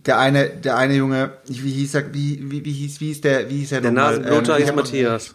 der 0.06 0.18
eine, 0.18 0.48
der 0.50 0.76
eine 0.76 0.94
Junge, 0.94 1.30
wie 1.46 1.70
hieß 1.72 1.94
er, 1.94 2.12
wie, 2.14 2.40
wie, 2.50 2.64
wie 2.64 2.72
hieß, 2.72 3.00
wie 3.00 3.06
hieß 3.06 3.20
der, 3.22 3.48
wie 3.50 3.58
hieß 3.58 3.72
er 3.72 3.80
Der 3.80 3.90
nochmal? 3.92 4.18
Nasenbluter 4.18 4.56
Ähm, 4.56 4.62
ist 4.62 4.68
hab- 4.68 4.76
Matthias. 4.76 5.34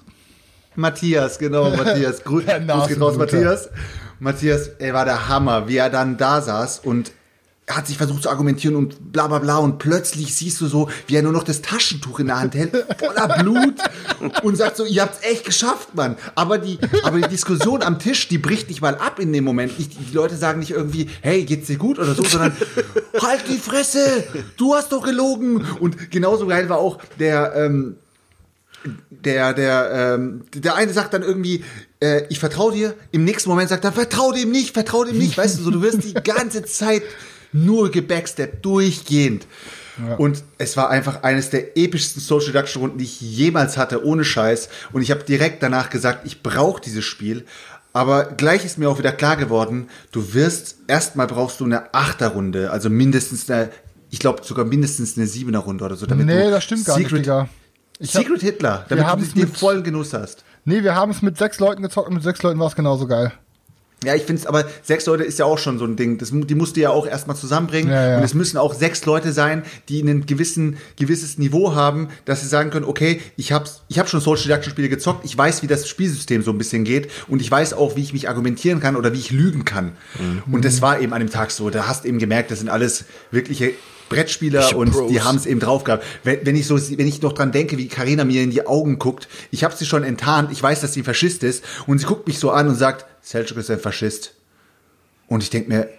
Matthias, 0.75 1.39
genau, 1.39 1.69
Matthias. 1.75 2.23
Grü 2.23 2.43
Der 2.43 2.59
Gruß 2.59 2.87
geht 2.87 2.99
raus, 2.99 3.17
Nasenbluter. 3.17 3.17
Matthias. 3.17 3.69
Matthias, 4.19 4.67
er 4.79 4.93
war 4.93 5.05
der 5.05 5.29
Hammer, 5.29 5.67
wie 5.67 5.77
er 5.77 5.89
dann 5.89 6.17
da 6.17 6.41
saß 6.41 6.79
und 6.79 7.11
er 7.69 7.77
hat 7.77 7.85
sich 7.85 7.97
versucht 7.97 8.23
zu 8.23 8.31
argumentieren 8.31 8.75
und 8.75 9.11
bla 9.11 9.27
bla 9.27 9.37
bla 9.37 9.57
und 9.57 9.77
plötzlich 9.77 10.35
siehst 10.35 10.59
du 10.59 10.65
so, 10.65 10.89
wie 11.05 11.15
er 11.15 11.21
nur 11.21 11.31
noch 11.31 11.43
das 11.43 11.61
Taschentuch 11.61 12.19
in 12.19 12.25
der 12.25 12.39
Hand 12.39 12.55
hält, 12.55 12.73
voller 12.97 13.27
Blut 13.43 13.75
und 14.41 14.55
sagt 14.55 14.75
so, 14.75 14.85
ihr 14.85 15.03
habt's 15.03 15.19
echt 15.21 15.45
geschafft, 15.45 15.93
Mann. 15.93 16.17
Aber 16.33 16.57
die, 16.57 16.79
aber 17.03 17.21
die 17.21 17.29
Diskussion 17.29 17.83
am 17.83 17.99
Tisch, 17.99 18.27
die 18.27 18.39
bricht 18.39 18.69
nicht 18.69 18.81
mal 18.81 18.95
ab 18.95 19.19
in 19.19 19.31
dem 19.31 19.43
Moment. 19.43 19.77
Nicht, 19.77 19.91
die 19.99 20.15
Leute 20.15 20.35
sagen 20.35 20.61
nicht 20.61 20.71
irgendwie, 20.71 21.11
hey, 21.21 21.43
geht's 21.43 21.67
dir 21.67 21.77
gut 21.77 21.99
oder 21.99 22.15
so, 22.15 22.23
sondern 22.23 22.57
halt 23.21 23.43
die 23.47 23.59
Fresse, 23.59 24.23
du 24.57 24.73
hast 24.73 24.91
doch 24.91 25.03
gelogen. 25.03 25.63
Und 25.79 26.09
genauso 26.09 26.47
geil 26.47 26.69
war 26.69 26.79
auch 26.79 26.97
der, 27.19 27.53
ähm, 27.55 27.97
der, 29.11 29.53
der, 29.53 30.15
ähm, 30.17 30.41
der 30.55 30.73
eine 30.73 30.91
sagt 30.91 31.13
dann 31.13 31.21
irgendwie, 31.21 31.63
äh, 32.01 32.23
ich 32.29 32.39
vertraue 32.39 32.73
dir, 32.73 32.95
im 33.11 33.25
nächsten 33.25 33.47
Moment 33.47 33.69
sagt 33.69 33.85
er, 33.85 33.91
vertrau 33.91 34.31
dem 34.31 34.49
nicht, 34.49 34.73
vertrau 34.73 35.03
dem 35.03 35.19
nicht, 35.19 35.37
weißt 35.37 35.59
du, 35.59 35.63
so, 35.63 35.69
du 35.69 35.83
wirst 35.83 36.03
die 36.03 36.13
ganze 36.15 36.63
Zeit 36.63 37.03
nur 37.51 37.91
gebacksteppt, 37.91 38.63
durchgehend. 38.65 39.45
Und 40.17 40.43
es 40.57 40.77
war 40.77 40.89
einfach 40.89 41.23
eines 41.23 41.49
der 41.49 41.77
epischsten 41.77 42.21
Social 42.21 42.53
Deduction 42.53 42.81
Runden, 42.81 42.97
die 42.99 43.03
ich 43.03 43.19
jemals 43.19 43.77
hatte, 43.77 44.05
ohne 44.05 44.23
Scheiß. 44.23 44.69
Und 44.93 45.01
ich 45.01 45.11
habe 45.11 45.23
direkt 45.25 45.61
danach 45.61 45.89
gesagt, 45.89 46.25
ich 46.25 46.41
brauche 46.41 46.79
dieses 46.81 47.03
Spiel. 47.03 47.45
Aber 47.91 48.23
gleich 48.25 48.63
ist 48.63 48.77
mir 48.77 48.89
auch 48.89 48.97
wieder 48.99 49.11
klar 49.11 49.35
geworden, 49.35 49.89
du 50.13 50.33
wirst, 50.33 50.77
erstmal 50.87 51.27
brauchst 51.27 51.59
du 51.59 51.65
eine 51.65 51.93
Achterrunde, 51.93 52.71
also 52.71 52.89
mindestens 52.89 53.49
eine, 53.49 53.71
ich 54.09 54.19
glaube 54.19 54.41
sogar 54.45 54.63
mindestens 54.63 55.17
eine 55.17 55.27
Siebener 55.27 55.59
Runde 55.59 55.83
oder 55.83 55.95
so. 55.97 56.05
Damit 56.05 56.27
Nee, 56.27 56.49
das 56.49 56.63
stimmt 56.63 56.85
gar 56.85 56.97
nicht, 56.97 57.09
Secret, 57.09 57.25
Digga. 57.25 57.49
Ich 57.99 58.15
hab, 58.15 58.23
Secret 58.23 58.41
Hitler, 58.41 58.85
damit 58.87 59.05
du 59.09 59.25
den 59.33 59.49
mit- 59.49 59.57
vollen 59.57 59.83
Genuss 59.83 60.13
hast. 60.13 60.45
nee, 60.63 60.81
wir 60.81 60.95
haben 60.95 61.11
es 61.11 61.21
mit 61.21 61.37
sechs 61.37 61.59
Leuten 61.59 61.81
gezockt 61.81 62.07
und 62.07 62.13
mit 62.13 62.23
sechs 62.23 62.41
Leuten 62.41 62.59
war 62.59 62.67
es 62.67 62.75
genauso 62.75 63.05
geil. 63.07 63.33
Ja, 64.03 64.15
ich 64.15 64.23
finde 64.23 64.41
es, 64.41 64.45
aber 64.45 64.65
sechs 64.81 65.05
Leute 65.05 65.23
ist 65.23 65.39
ja 65.39 65.45
auch 65.45 65.57
schon 65.57 65.77
so 65.77 65.85
ein 65.85 65.95
Ding. 65.97 66.17
Das, 66.17 66.31
die 66.31 66.55
musst 66.55 66.77
du 66.77 66.81
ja 66.81 66.89
auch 66.89 67.05
erstmal 67.05 67.35
zusammenbringen. 67.35 67.91
Ja, 67.91 68.11
ja. 68.11 68.17
Und 68.17 68.23
es 68.23 68.33
müssen 68.33 68.57
auch 68.57 68.73
sechs 68.73 69.05
Leute 69.05 69.33
sein, 69.33 69.63
die 69.89 70.01
ein 70.01 70.25
gewissen, 70.25 70.77
gewisses 70.95 71.37
Niveau 71.37 71.75
haben, 71.75 72.09
dass 72.23 72.41
sie 72.41 72.47
sagen 72.47 72.69
können, 72.69 72.85
okay, 72.85 73.21
ich 73.35 73.51
hab's, 73.51 73.81
ich 73.89 73.99
hab 73.99 74.07
schon 74.09 74.21
Social 74.21 74.43
Deduction 74.43 74.71
Spiele 74.71 74.89
gezockt, 74.89 75.25
ich 75.25 75.37
weiß, 75.37 75.63
wie 75.63 75.67
das 75.67 75.87
Spielsystem 75.87 76.43
so 76.43 76.51
ein 76.51 76.57
bisschen 76.57 76.85
geht 76.85 77.09
und 77.27 77.41
ich 77.41 77.51
weiß 77.51 77.73
auch, 77.73 77.95
wie 77.95 78.01
ich 78.01 78.13
mich 78.13 78.29
argumentieren 78.29 78.79
kann 78.79 78.95
oder 78.95 79.11
wie 79.11 79.19
ich 79.19 79.31
lügen 79.31 79.65
kann. 79.65 79.93
Mhm. 80.17 80.53
Und 80.53 80.63
das 80.63 80.81
war 80.81 81.01
eben 81.01 81.13
an 81.13 81.19
dem 81.19 81.29
Tag 81.29 81.51
so. 81.51 81.69
Da 81.69 81.87
hast 81.87 82.05
eben 82.05 82.19
gemerkt, 82.19 82.51
das 82.51 82.59
sind 82.59 82.69
alles 82.69 83.05
wirkliche 83.31 83.73
Brettspieler 84.09 84.75
und 84.75 84.91
Pros. 84.91 85.11
die 85.11 85.21
haben 85.21 85.37
es 85.37 85.45
eben 85.45 85.59
drauf 85.59 85.83
gehabt. 85.83 86.03
Wenn, 86.23 86.45
wenn 86.45 86.55
ich 86.55 86.67
so, 86.67 86.77
wenn 86.77 87.07
ich 87.07 87.21
noch 87.21 87.33
dran 87.33 87.51
denke, 87.51 87.77
wie 87.77 87.87
Karina 87.87 88.25
mir 88.25 88.43
in 88.43 88.51
die 88.51 88.65
Augen 88.67 88.99
guckt, 88.99 89.27
ich 89.51 89.63
habe 89.63 89.75
sie 89.75 89.85
schon 89.85 90.03
enttarnt, 90.03 90.51
ich 90.51 90.61
weiß, 90.61 90.81
dass 90.81 90.93
sie 90.93 91.03
Faschist 91.03 91.43
ist 91.43 91.63
und 91.87 91.99
sie 91.99 92.05
guckt 92.05 92.27
mich 92.27 92.39
so 92.39 92.51
an 92.51 92.67
und 92.67 92.75
sagt, 92.75 93.05
Selchuk 93.21 93.57
ist 93.57 93.69
ein 93.69 93.79
Faschist. 93.79 94.33
Und 95.27 95.43
ich 95.43 95.49
denke 95.49 95.69
mir, 95.69 95.89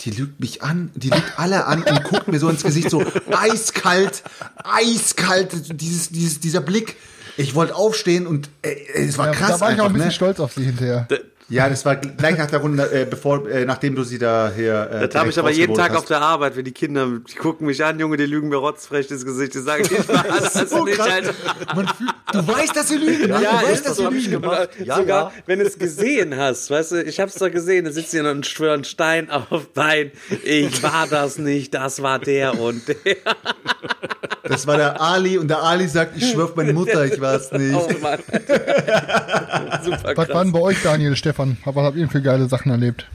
die 0.00 0.10
lügt 0.10 0.40
mich 0.40 0.62
an, 0.62 0.90
die 0.94 1.10
lügt 1.10 1.38
alle 1.38 1.66
an 1.66 1.82
und 1.82 2.04
guckt 2.04 2.28
mir 2.28 2.38
so 2.38 2.48
ins 2.48 2.62
Gesicht, 2.62 2.90
so 2.90 3.04
eiskalt, 3.30 4.22
eiskalt, 4.62 5.80
dieses, 5.80 6.10
dieses, 6.10 6.40
dieser 6.40 6.60
Blick. 6.60 6.96
Ich 7.36 7.54
wollte 7.54 7.74
aufstehen 7.74 8.26
und 8.26 8.48
äh, 8.62 8.74
es 8.94 9.18
war 9.18 9.26
Ja, 9.26 9.32
krass 9.32 9.50
da 9.50 9.60
war 9.60 9.72
ich 9.72 9.80
auch 9.80 9.86
ein 9.86 9.92
bisschen 9.92 10.08
ne? 10.08 10.12
stolz 10.14 10.40
auf 10.40 10.52
sie 10.54 10.64
hinterher. 10.64 11.06
Ja, 11.50 11.66
das 11.70 11.82
war 11.86 11.96
gleich 11.96 12.36
nach 12.36 12.46
der 12.50 12.58
Runde, 12.58 12.92
äh, 12.92 13.06
bevor, 13.08 13.48
äh, 13.48 13.64
nachdem 13.64 13.94
du 13.94 14.02
sie 14.04 14.18
da 14.18 14.52
hier. 14.54 14.90
Äh, 14.92 15.08
Das 15.08 15.18
habe 15.18 15.30
ich 15.30 15.38
aber 15.38 15.50
jeden 15.50 15.74
Tag 15.74 15.90
hast. 15.92 15.96
auf 15.96 16.04
der 16.04 16.20
Arbeit, 16.20 16.56
wenn 16.56 16.64
die 16.66 16.72
Kinder, 16.72 17.06
die 17.26 17.34
gucken 17.36 17.66
mich 17.66 17.82
an, 17.82 17.98
Junge, 17.98 18.18
die 18.18 18.26
lügen 18.26 18.50
mir 18.50 18.56
rotzfrech 18.56 19.10
ins 19.10 19.24
Gesicht, 19.24 19.54
die 19.54 19.60
sagen, 19.60 19.82
ich 19.90 20.08
war 20.08 20.24
hast 20.28 20.70
du 20.70 20.84
nicht. 20.84 21.00
Alter. 21.00 21.32
Man 21.74 21.88
fühlt, 21.88 22.14
du 22.32 22.46
weißt, 22.46 22.76
dass 22.76 22.88
sie 22.88 22.96
lügen, 22.96 23.28
ne? 23.30 23.42
Ja, 23.42 23.60
du 23.60 23.66
weißt, 23.68 23.86
das 23.86 23.96
dass 23.96 23.96
sie 23.96 24.04
lügen. 24.14 24.30
gemacht. 24.42 24.70
Ja, 24.84 24.96
Sogar, 24.96 25.24
ja. 25.24 25.32
wenn 25.46 25.58
du 25.58 25.64
es 25.66 25.78
gesehen 25.78 26.36
hast, 26.36 26.70
weißt 26.70 26.92
du, 26.92 27.02
ich 27.02 27.20
hab's 27.20 27.34
doch 27.34 27.50
gesehen, 27.50 27.84
da 27.84 27.90
sitzt 27.92 28.10
hier 28.12 28.24
und 28.28 28.46
schwör 28.46 28.74
einen 28.74 28.84
Stein 28.84 29.30
auf 29.30 29.68
Bein. 29.74 30.12
Ich 30.44 30.82
war 30.82 31.06
das 31.08 31.38
nicht, 31.38 31.74
das 31.74 32.02
war 32.02 32.18
der 32.18 32.58
und 32.60 32.82
der. 32.88 33.16
Das 34.44 34.66
war 34.66 34.76
der 34.76 35.00
Ali 35.00 35.36
und 35.38 35.48
der 35.48 35.62
Ali 35.62 35.86
sagt, 35.88 36.16
ich 36.16 36.30
schwör 36.30 36.44
auf 36.46 36.56
meine 36.56 36.72
Mutter, 36.72 37.04
ich 37.04 37.20
war's 37.20 37.52
nicht. 37.52 37.74
Oh 37.74 37.88
Mann. 38.00 38.18
Super 39.84 39.98
Was 40.04 40.14
krass. 40.14 40.28
waren 40.30 40.52
bei 40.52 40.60
euch, 40.60 40.82
Daniel, 40.82 41.16
Stefan? 41.16 41.58
Was 41.64 41.74
habt 41.76 41.96
ihr 41.96 42.08
für 42.08 42.22
geile 42.22 42.48
Sachen 42.48 42.70
erlebt? 42.70 43.06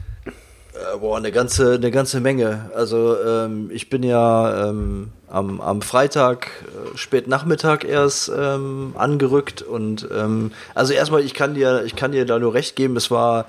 Äh, 0.74 0.98
Boah, 0.98 1.16
eine 1.18 1.32
ganze, 1.32 1.74
eine 1.74 1.90
ganze 1.90 2.20
Menge. 2.20 2.70
Also 2.74 3.16
ähm, 3.20 3.70
ich 3.72 3.90
bin 3.90 4.02
ja 4.02 4.68
ähm, 4.70 5.10
am, 5.34 5.60
am 5.60 5.82
Freitag, 5.82 6.50
äh, 6.64 6.96
spät 6.96 7.26
Nachmittag 7.26 7.84
erst 7.84 8.30
ähm, 8.36 8.94
angerückt 8.96 9.62
und 9.62 10.08
ähm, 10.14 10.52
also 10.74 10.92
erstmal, 10.92 11.22
ich 11.22 11.34
kann 11.34 11.54
dir, 11.54 11.84
ich 11.84 11.96
kann 11.96 12.12
dir 12.12 12.24
da 12.24 12.38
nur 12.38 12.54
recht 12.54 12.76
geben, 12.76 12.96
es 12.96 13.10
war 13.10 13.46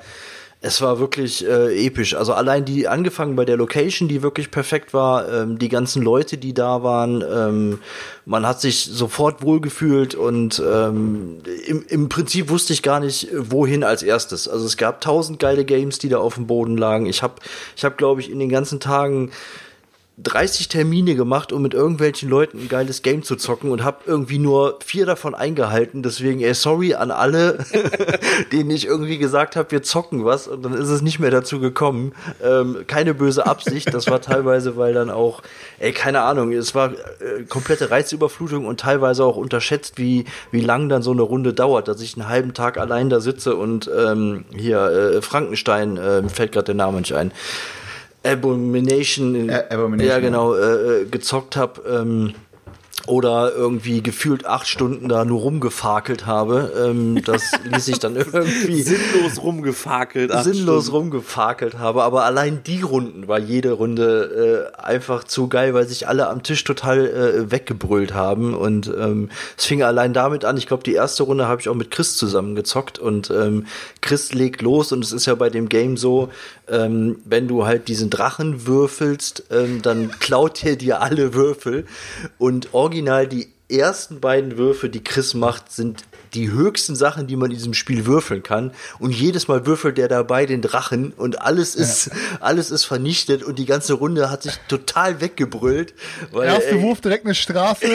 es 0.66 0.82
war 0.82 1.00
wirklich 1.00 1.48
äh, 1.48 1.86
episch. 1.86 2.16
Also 2.16 2.34
allein 2.34 2.66
die 2.66 2.88
angefangen 2.88 3.36
bei 3.36 3.46
der 3.46 3.56
Location, 3.56 4.08
die 4.08 4.24
wirklich 4.24 4.50
perfekt 4.50 4.96
war, 4.96 5.32
ähm, 5.32 5.60
die 5.60 5.70
ganzen 5.70 6.02
Leute, 6.02 6.38
die 6.40 6.56
da 6.56 6.82
waren, 6.82 7.22
ähm, 7.22 7.80
man 8.26 8.48
hat 8.48 8.62
sich 8.62 8.86
sofort 8.86 9.44
wohlgefühlt 9.44 10.16
und 10.16 10.60
ähm, 10.68 11.42
im, 11.68 11.86
im 11.88 12.10
Prinzip 12.10 12.50
wusste 12.50 12.74
ich 12.74 12.82
gar 12.82 13.00
nicht, 13.00 13.28
wohin 13.32 13.84
als 13.84 14.02
erstes. 14.02 14.48
Also 14.48 14.66
es 14.66 14.76
gab 14.76 15.02
tausend 15.02 15.38
geile 15.38 15.66
Games, 15.66 16.00
die 16.00 16.10
da 16.10 16.18
auf 16.18 16.34
dem 16.34 16.48
Boden 16.48 16.78
lagen. 16.78 17.06
Ich 17.06 17.22
habe, 17.22 17.36
ich 17.76 17.86
habe, 17.86 17.96
glaube 17.96 18.22
ich, 18.22 18.32
in 18.32 18.40
den 18.40 18.50
ganzen 18.50 18.80
Tagen 18.80 19.32
30 20.18 20.70
Termine 20.70 21.16
gemacht, 21.16 21.51
um 21.51 21.61
mit 21.61 21.74
irgendwelchen 21.74 22.30
Leuten 22.30 22.59
ein 22.59 22.70
geiles 22.70 23.01
Game 23.01 23.24
zu 23.24 23.36
zocken 23.36 23.70
und 23.70 23.84
habe 23.84 23.97
irgendwie 24.05 24.38
nur 24.38 24.80
vier 24.84 25.05
davon 25.05 25.36
eingehalten. 25.36 26.03
Deswegen, 26.03 26.39
ey, 26.39 26.53
sorry 26.53 26.93
an 26.93 27.11
alle, 27.11 27.57
denen 28.53 28.70
ich 28.70 28.86
irgendwie 28.86 29.18
gesagt 29.18 29.57
habe, 29.57 29.72
wir 29.72 29.84
zocken 29.84 30.24
was 30.24 30.47
und 30.47 30.63
dann 30.63 30.74
ist 30.74 30.88
es 30.88 31.01
nicht 31.01 31.20
mehr 31.20 31.32
dazu 31.32 31.59
gekommen. 31.59 32.13
Ähm, 32.41 32.86
keine 32.88 33.13
böse 33.13 33.45
Absicht, 33.45 33.93
das 33.93 34.07
war 34.07 34.22
teilweise, 34.22 34.78
weil 34.78 34.93
dann 34.93 35.09
auch, 35.09 35.41
ey, 35.80 35.91
keine 35.91 36.22
Ahnung, 36.22 36.53
es 36.53 36.74
war 36.74 36.93
äh, 36.93 37.43
komplette 37.49 37.91
Reizüberflutung 37.91 38.66
und 38.66 38.80
teilweise 38.80 39.26
auch 39.26 39.36
unterschätzt, 39.36 39.97
wie, 39.97 40.24
wie 40.49 40.61
lang 40.61 40.88
dann 40.88 41.01
so 41.01 41.11
eine 41.11 41.24
Runde 41.24 41.53
dauert, 41.53 41.89
dass 41.89 41.99
ich 41.99 42.16
einen 42.16 42.30
halben 42.30 42.53
Tag 42.53 42.78
allein 42.78 43.09
da 43.09 43.20
sitze 43.20 43.57
und 43.57 43.91
ähm, 43.93 44.45
hier 44.55 44.80
äh, 44.80 45.22
Frankenstein, 45.22 45.97
äh, 45.97 46.30
fällt 46.30 46.53
gerade 46.53 46.68
der 46.68 46.76
Name 46.76 46.99
nicht 46.99 47.13
ein. 47.13 47.34
Abomination, 48.26 49.50
Abomination, 49.50 50.10
ja 50.10 50.20
genau, 50.20 50.56
äh, 50.56 51.02
äh, 51.02 51.06
gezockt 51.06 51.56
habe 51.56 51.82
ähm, 51.88 52.34
oder 53.08 53.53
irgendwie 53.53 54.01
gefühlt 54.01 54.45
acht 54.45 54.68
Stunden 54.68 55.08
da 55.10 55.26
nur 55.26 55.41
rumgefakelt 55.41 56.26
habe. 56.26 56.72
Ähm, 56.89 57.24
das 57.24 57.51
ließ 57.64 57.88
ich 57.88 57.99
dann 57.99 58.16
irgendwie 58.16 58.82
Sinnlos 58.82 59.41
rumgefakelt. 59.41 60.32
sinnlos 60.43 60.86
Stunden. 60.86 61.12
rumgefakelt 61.12 61.78
habe. 61.78 62.03
Aber 62.03 62.24
allein 62.26 62.64
die 62.64 62.82
Runden 62.82 63.28
war 63.28 63.39
jede 63.39 63.74
Runde 63.74 64.72
äh, 64.76 64.82
einfach 64.82 65.24
zu 65.24 65.47
geil, 65.47 65.74
weil 65.74 65.88
sich 65.88 66.08
alle 66.08 66.30
am 66.30 66.43
Tisch 66.43 66.64
total 66.64 67.06
äh, 67.08 67.51
weggebrüllt 67.51 68.14
haben. 68.14 68.53
Und 68.53 68.88
ähm, 68.88 69.30
es 69.58 69.66
fing 69.66 69.84
allein 69.84 70.14
damit 70.14 70.45
an. 70.45 70.58
Ich 70.58 70.68
glaube, 70.68 70.84
die 70.84 70.93
erste 70.93 71.24
Runde 71.24 71.47
habe 71.47 71.62
ich 71.62 71.70
auch 71.70 71.76
mit 71.76 71.91
Chris 71.91 72.18
zusammen 72.18 72.56
gezockt 72.56 72.99
und 72.99 73.30
ähm, 73.30 73.66
Chris 74.01 74.34
legt 74.34 74.62
los 74.62 74.91
und 74.91 75.03
es 75.03 75.12
ist 75.12 75.26
ja 75.26 75.36
bei 75.36 75.49
dem 75.49 75.70
Game 75.70 75.97
so, 75.97 76.30
ähm, 76.68 77.18
wenn 77.26 77.47
du 77.47 77.66
halt 77.66 77.88
diesen 77.88 78.10
Drachen 78.10 78.66
würfelst, 78.66 79.45
ähm, 79.51 79.82
dann 79.82 80.12
klaut 80.20 80.64
er 80.64 80.76
dir 80.76 81.01
alle 81.01 81.34
Würfel 81.34 81.86
und 82.38 82.74
original 82.96 83.28
die 83.28 83.50
ersten 83.68 84.20
beiden 84.20 84.58
Würfe, 84.58 84.89
die 84.89 85.04
Chris 85.04 85.34
macht, 85.34 85.72
sind 85.72 86.04
die 86.34 86.52
höchsten 86.52 86.96
Sachen, 86.96 87.28
die 87.28 87.36
man 87.36 87.50
in 87.50 87.58
diesem 87.58 87.74
Spiel 87.74 88.06
würfeln 88.06 88.43
kann. 88.43 88.72
Und 89.00 89.12
jedes 89.12 89.48
Mal 89.48 89.66
würfelt 89.66 89.98
der 89.98 90.08
dabei 90.08 90.46
den 90.46 90.62
Drachen 90.62 91.14
und 91.14 91.41
alles 91.41 91.76
ist, 91.76 92.12
alles 92.41 92.72
ist 92.72 92.84
vernichtet 92.84 93.41
und 93.41 93.58
die 93.58 93.66
ganze 93.66 93.93
Runde 93.93 94.30
hat 94.30 94.43
sich 94.43 94.54
total 94.68 95.22
weggebrüllt. 95.22 95.93
Weil, 96.32 96.50
Erste 96.50 96.76
ey, 96.76 96.82
Wurf 96.82 97.02
direkt 97.02 97.26
eine 97.26 97.36
Straße, 97.36 97.88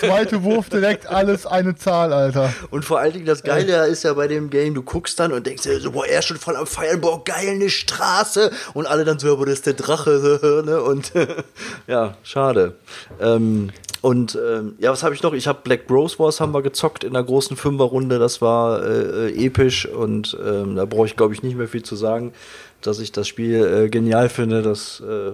zweite 0.00 0.42
Wurf 0.44 0.70
direkt 0.70 1.06
alles 1.06 1.44
eine 1.44 1.76
Zahl, 1.76 2.12
Alter. 2.12 2.54
Und 2.70 2.84
vor 2.84 3.00
allen 3.00 3.12
Dingen 3.12 3.26
das 3.26 3.42
Geile 3.42 3.86
ist 3.86 4.04
ja 4.04 4.14
bei 4.14 4.28
dem 4.28 4.48
Game, 4.48 4.74
du 4.74 4.82
guckst 4.82 5.18
dann 5.20 5.32
und 5.32 5.46
denkst 5.46 5.64
dir 5.64 5.80
so, 5.80 5.90
boah, 5.90 6.06
er 6.06 6.20
ist 6.20 6.26
schon 6.26 6.38
voll 6.38 6.56
am 6.56 6.66
Feiern, 6.66 7.00
boah, 7.00 7.22
geil, 7.24 7.48
eine 7.48 7.68
Straße. 7.68 8.50
Und 8.74 8.86
alle 8.86 9.04
dann 9.04 9.18
so, 9.18 9.32
aber 9.32 9.46
das 9.46 9.56
ist 9.56 9.66
der 9.66 9.74
Drache, 9.74 10.62
ne? 10.64 10.80
Und 10.82 11.12
ja, 11.86 12.16
schade. 12.22 12.76
Ähm, 13.20 13.72
und 14.00 14.38
ähm, 14.40 14.74
ja, 14.78 14.92
was 14.92 15.02
habe 15.02 15.14
ich 15.14 15.22
noch? 15.22 15.32
Ich 15.32 15.46
habe 15.48 15.60
Black 15.64 15.90
Rose 15.90 16.18
Wars 16.18 16.40
haben 16.40 16.52
wir 16.52 16.62
gezockt 16.62 17.02
in 17.04 17.14
der 17.14 17.24
großen 17.24 17.56
Fünferrunde. 17.56 18.18
Das 18.18 18.40
war 18.40 18.84
äh, 18.84 19.30
episch 19.32 19.86
und 19.86 20.36
ähm, 20.44 20.76
da 20.76 20.84
brauche 20.84 21.06
ich, 21.06 21.16
glaube 21.16 21.34
ich, 21.34 21.42
nicht 21.42 21.56
mehr 21.56 21.68
viel 21.68 21.82
zu 21.82 21.96
sagen, 21.96 22.32
dass 22.80 23.00
ich 23.00 23.10
das 23.10 23.26
Spiel 23.26 23.64
äh, 23.64 23.88
genial 23.88 24.28
finde. 24.28 24.62
Das 24.62 25.00
äh, 25.00 25.32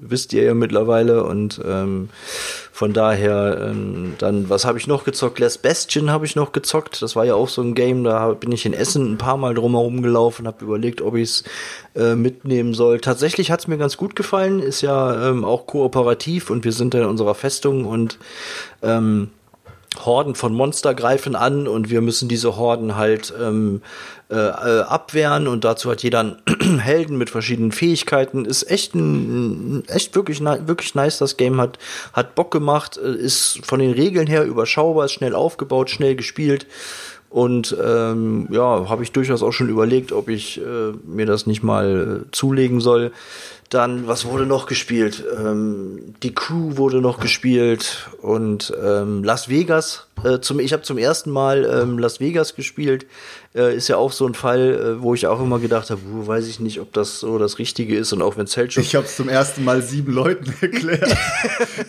wisst 0.00 0.32
ihr 0.32 0.44
ja 0.44 0.54
mittlerweile. 0.54 1.24
Und 1.24 1.60
ähm, 1.64 2.08
von 2.72 2.92
daher 2.92 3.68
ähm, 3.70 4.14
dann 4.18 4.48
was 4.48 4.64
habe 4.64 4.78
ich 4.78 4.86
noch 4.86 5.04
gezockt? 5.04 5.38
Last 5.38 5.62
Bastion 5.62 6.10
habe 6.10 6.26
ich 6.26 6.36
noch 6.36 6.52
gezockt. 6.52 7.02
Das 7.02 7.16
war 7.16 7.24
ja 7.24 7.34
auch 7.34 7.48
so 7.48 7.62
ein 7.62 7.74
Game 7.74 8.04
da 8.04 8.32
bin 8.32 8.52
ich 8.52 8.66
in 8.66 8.74
Essen 8.74 9.12
ein 9.12 9.18
paar 9.18 9.36
Mal 9.36 9.54
drumherum 9.54 10.02
gelaufen 10.02 10.46
habe 10.46 10.64
überlegt 10.64 11.02
ob 11.02 11.16
ich 11.16 11.28
es 11.28 11.44
äh, 11.94 12.14
mitnehmen 12.14 12.74
soll. 12.74 13.00
Tatsächlich 13.00 13.50
hat 13.50 13.60
es 13.60 13.68
mir 13.68 13.78
ganz 13.78 13.96
gut 13.96 14.16
gefallen 14.16 14.60
ist 14.60 14.80
ja 14.80 15.28
ähm, 15.28 15.44
auch 15.44 15.66
kooperativ 15.66 16.50
und 16.50 16.64
wir 16.64 16.72
sind 16.72 16.94
in 16.94 17.04
unserer 17.04 17.34
Festung 17.34 17.84
und 17.84 18.18
ähm, 18.82 19.30
Horden 20.00 20.34
von 20.34 20.54
Monster 20.54 20.94
greifen 20.94 21.36
an 21.36 21.68
und 21.68 21.90
wir 21.90 22.00
müssen 22.00 22.28
diese 22.28 22.56
Horden 22.56 22.96
halt 22.96 23.32
ähm, 23.40 23.82
äh, 24.32 24.34
äh, 24.34 24.80
abwehren 24.80 25.46
und 25.46 25.62
dazu 25.62 25.90
hat 25.90 26.02
jeder 26.02 26.20
einen 26.20 26.78
Helden 26.78 27.18
mit 27.18 27.28
verschiedenen 27.28 27.70
Fähigkeiten. 27.70 28.46
Ist 28.46 28.70
echt 28.70 28.94
ein, 28.94 29.84
echt 29.88 30.14
wirklich, 30.14 30.40
wirklich 30.40 30.94
nice. 30.94 31.18
Das 31.18 31.36
Game 31.36 31.60
hat, 31.60 31.78
hat 32.14 32.34
Bock 32.34 32.50
gemacht, 32.50 32.96
äh, 32.96 33.14
ist 33.14 33.60
von 33.62 33.78
den 33.78 33.92
Regeln 33.92 34.26
her 34.26 34.46
überschaubar, 34.46 35.04
ist 35.04 35.12
schnell 35.12 35.34
aufgebaut, 35.34 35.90
schnell 35.90 36.16
gespielt. 36.16 36.66
Und 37.28 37.76
ähm, 37.82 38.48
ja, 38.50 38.88
habe 38.88 39.02
ich 39.02 39.12
durchaus 39.12 39.42
auch 39.42 39.52
schon 39.52 39.68
überlegt, 39.68 40.12
ob 40.12 40.30
ich 40.30 40.58
äh, 40.58 40.92
mir 41.04 41.26
das 41.26 41.46
nicht 41.46 41.62
mal 41.62 42.24
äh, 42.24 42.30
zulegen 42.30 42.80
soll. 42.80 43.12
Dann, 43.72 44.06
was 44.06 44.26
wurde 44.26 44.44
noch 44.44 44.66
gespielt? 44.66 45.24
Ähm, 45.38 46.14
die 46.22 46.34
Crew 46.34 46.76
wurde 46.76 47.00
noch 47.00 47.20
gespielt 47.20 48.10
und 48.20 48.70
ähm, 48.82 49.24
Las 49.24 49.48
Vegas. 49.48 50.08
Äh, 50.22 50.40
zum, 50.40 50.60
ich 50.60 50.74
habe 50.74 50.82
zum 50.82 50.98
ersten 50.98 51.30
Mal 51.30 51.64
ähm, 51.64 51.98
Las 51.98 52.20
Vegas 52.20 52.54
gespielt. 52.54 53.06
Äh, 53.54 53.76
ist 53.76 53.88
ja 53.88 53.98
auch 53.98 54.12
so 54.12 54.26
ein 54.26 54.32
Fall, 54.32 54.96
äh, 54.98 55.02
wo 55.02 55.12
ich 55.12 55.26
auch 55.26 55.38
immer 55.38 55.58
gedacht 55.58 55.90
habe, 55.90 56.00
weiß 56.04 56.46
ich 56.48 56.58
nicht, 56.58 56.80
ob 56.80 56.90
das 56.94 57.20
so 57.20 57.38
das 57.38 57.58
Richtige 57.58 57.96
ist 57.96 58.14
und 58.14 58.22
auch 58.22 58.38
wenn 58.38 58.46
Zeltschutz 58.46 58.86
Ich 58.86 58.94
habe 58.94 59.04
es 59.04 59.14
zum 59.14 59.28
ersten 59.28 59.62
Mal 59.62 59.82
sieben 59.82 60.10
Leuten 60.10 60.54
erklärt. 60.62 61.14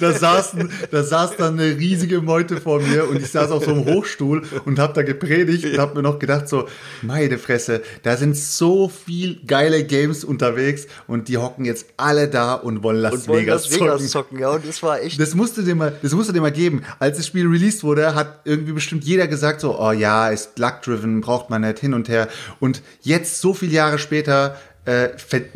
da, 0.01 0.11
saßen, 0.11 0.69
da 0.91 1.03
saß 1.03 1.37
dann 1.37 1.57
eine 1.57 1.77
riesige 1.77 2.19
Meute 2.21 2.59
vor 2.59 2.81
mir 2.81 3.07
und 3.09 3.21
ich 3.21 3.29
saß 3.31 3.51
auf 3.51 3.63
so 3.63 3.71
einem 3.71 3.85
Hochstuhl 3.85 4.43
und 4.65 4.77
habe 4.77 4.91
da 4.91 5.03
gepredigt 5.03 5.63
und 5.63 5.77
habe 5.77 5.95
mir 5.95 6.01
noch 6.01 6.19
gedacht 6.19 6.49
so, 6.49 6.67
meine 7.01 7.37
Fresse, 7.37 7.81
da 8.03 8.17
sind 8.17 8.35
so 8.35 8.89
viel 8.89 9.39
geile 9.47 9.85
Games 9.85 10.25
unterwegs 10.25 10.87
und 11.07 11.29
die 11.29 11.37
hocken 11.37 11.63
jetzt 11.63 11.85
alle 11.95 12.27
da 12.27 12.55
und 12.55 12.83
wollen 12.83 12.97
Las 12.97 13.13
und 13.13 13.27
wollen 13.29 13.43
Vegas, 13.43 13.69
Las 13.69 13.79
Vegas 13.79 13.97
zocken. 13.99 14.09
zocken. 14.09 14.39
Ja, 14.39 14.49
und 14.49 14.67
das 14.67 14.83
war 14.83 14.99
echt 15.01 15.17
Das 15.17 15.33
musst 15.33 15.57
du 15.57 15.61
dir 15.61 15.75
mal, 15.75 15.93
das 16.01 16.11
musst 16.11 16.27
du 16.27 16.33
dir 16.33 16.41
mal 16.41 16.51
geben. 16.51 16.83
Als 16.99 17.15
das 17.15 17.27
Spiel 17.27 17.47
released 17.47 17.83
wurde, 17.83 18.15
hat 18.15 18.41
irgendwie 18.43 18.73
bestimmt 18.73 19.05
jeder 19.05 19.27
gesagt 19.27 19.61
so, 19.61 19.79
oh 19.79 19.93
ja, 19.93 20.27
ist 20.27 20.59
luck-driven, 20.59 21.21
braucht 21.21 21.49
man 21.49 21.52
nicht 21.59 21.79
hin 21.79 21.93
und 21.93 22.09
her. 22.09 22.27
Und 22.59 22.81
jetzt, 23.01 23.41
so 23.41 23.53
viele 23.53 23.71
Jahre 23.71 23.99
später, 23.99 24.57
äh, 24.85 25.09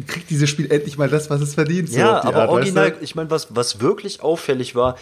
kriegt 0.08 0.30
dieses 0.30 0.50
Spiel 0.50 0.72
endlich 0.72 0.98
mal 0.98 1.10
das, 1.10 1.30
was 1.30 1.42
es 1.42 1.54
verdient. 1.56 1.90
so 1.90 1.98
Ja, 2.00 2.24
aber 2.24 2.26
Art, 2.26 2.36
weißt 2.36 2.50
original, 2.50 2.92
du? 2.92 2.98
ich 3.02 3.16
meine, 3.16 3.30
was, 3.30 3.54
was 3.56 3.82
wirklich 3.82 4.22
auffällig 4.22 4.76
war, 4.76 4.98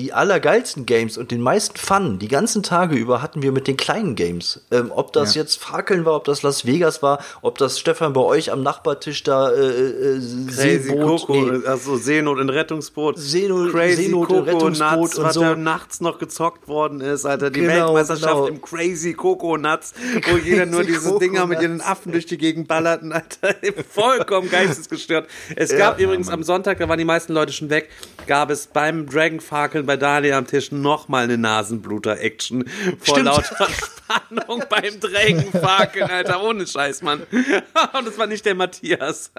die 0.00 0.12
allergeilsten 0.14 0.86
Games 0.86 1.18
und 1.18 1.30
den 1.30 1.40
meisten 1.42 1.76
Fun, 1.76 2.18
die 2.18 2.28
ganzen 2.28 2.62
Tage 2.62 2.96
über 2.96 3.20
hatten 3.20 3.42
wir 3.42 3.52
mit 3.52 3.68
den 3.68 3.76
kleinen 3.76 4.14
Games. 4.14 4.60
Ähm, 4.70 4.90
ob 4.94 5.12
das 5.12 5.34
Ja. 5.34 5.42
jetzt 5.42 5.58
Fakeln 5.60 6.04
war, 6.06 6.16
ob 6.16 6.24
das 6.24 6.42
Las 6.42 6.64
Vegas 6.64 7.02
war, 7.02 7.18
ob 7.42 7.58
das 7.58 7.78
Stefan 7.78 8.12
bei 8.14 8.20
euch 8.22 8.50
am 8.50 8.62
Nachbartisch 8.62 9.22
da 9.22 9.50
äh, 9.50 9.56
äh, 9.60 10.20
Crazy 10.46 10.78
Seeboot, 10.78 11.20
Coco, 11.20 11.34
nee, 11.34 11.66
also 11.66 11.96
Seenot 11.96 12.38
in 12.40 12.48
Rettungsboot. 12.48 13.18
Seenot- 13.18 13.70
Crazy 13.72 14.04
Seenot 14.04 14.30
in 14.30 14.36
Coco 14.36 14.44
Rettungsboot 14.50 14.96
Nuts, 14.98 15.14
und 15.18 15.24
was 15.24 15.34
so. 15.34 15.40
da 15.42 15.54
nachts 15.56 16.00
noch 16.00 16.18
gezockt 16.18 16.66
worden 16.68 17.00
ist, 17.02 17.26
Alter. 17.26 17.50
Die 17.50 17.60
Genau, 17.60 17.94
Weltmeisterschaft 17.94 18.34
genau. 18.34 18.46
im 18.46 18.62
Crazy 18.62 19.12
Coco 19.12 19.56
Nuts, 19.58 19.92
wo 20.30 20.36
jeder 20.44 20.64
nur 20.66 20.80
Crazy 20.80 20.92
diese 20.94 21.06
Coco 21.08 21.18
Dinger 21.18 21.46
mit 21.46 21.60
ihren 21.60 21.80
Affen 21.80 22.12
durch 22.12 22.26
die 22.26 22.38
Gegend 22.38 22.68
ballerten, 22.68 23.12
Alter. 23.12 23.54
Vollkommen 23.90 24.50
geistesgestört. 24.50 25.28
Es 25.56 25.76
gab 25.76 26.00
übrigens 26.00 26.28
am 26.30 26.42
Sonntag, 26.42 26.78
da 26.78 26.88
waren 26.88 26.98
die 26.98 27.04
meisten 27.04 27.32
Leute 27.32 27.52
schon 27.52 27.68
weg, 27.70 27.90
gab 28.26 28.50
es 28.50 28.66
beim 28.66 29.06
Dragonfakeln 29.06 29.86
bei 29.90 29.96
Daniel 29.96 30.34
am 30.34 30.46
Tisch 30.46 30.70
noch 30.70 31.08
mal 31.08 31.24
eine 31.24 31.36
Nasenbluter-Action 31.36 32.64
vor 33.00 33.16
Stimmt. 33.16 33.26
lauter 33.26 33.66
Spannung 33.68 34.62
beim 34.70 35.00
Dragonfakeln, 35.00 36.08
Alter. 36.08 36.44
Ohne 36.44 36.64
Scheiß, 36.64 37.02
Mann. 37.02 37.22
Und 37.98 38.06
es 38.06 38.16
war 38.16 38.28
nicht 38.28 38.46
der 38.46 38.54
Matthias. 38.54 39.32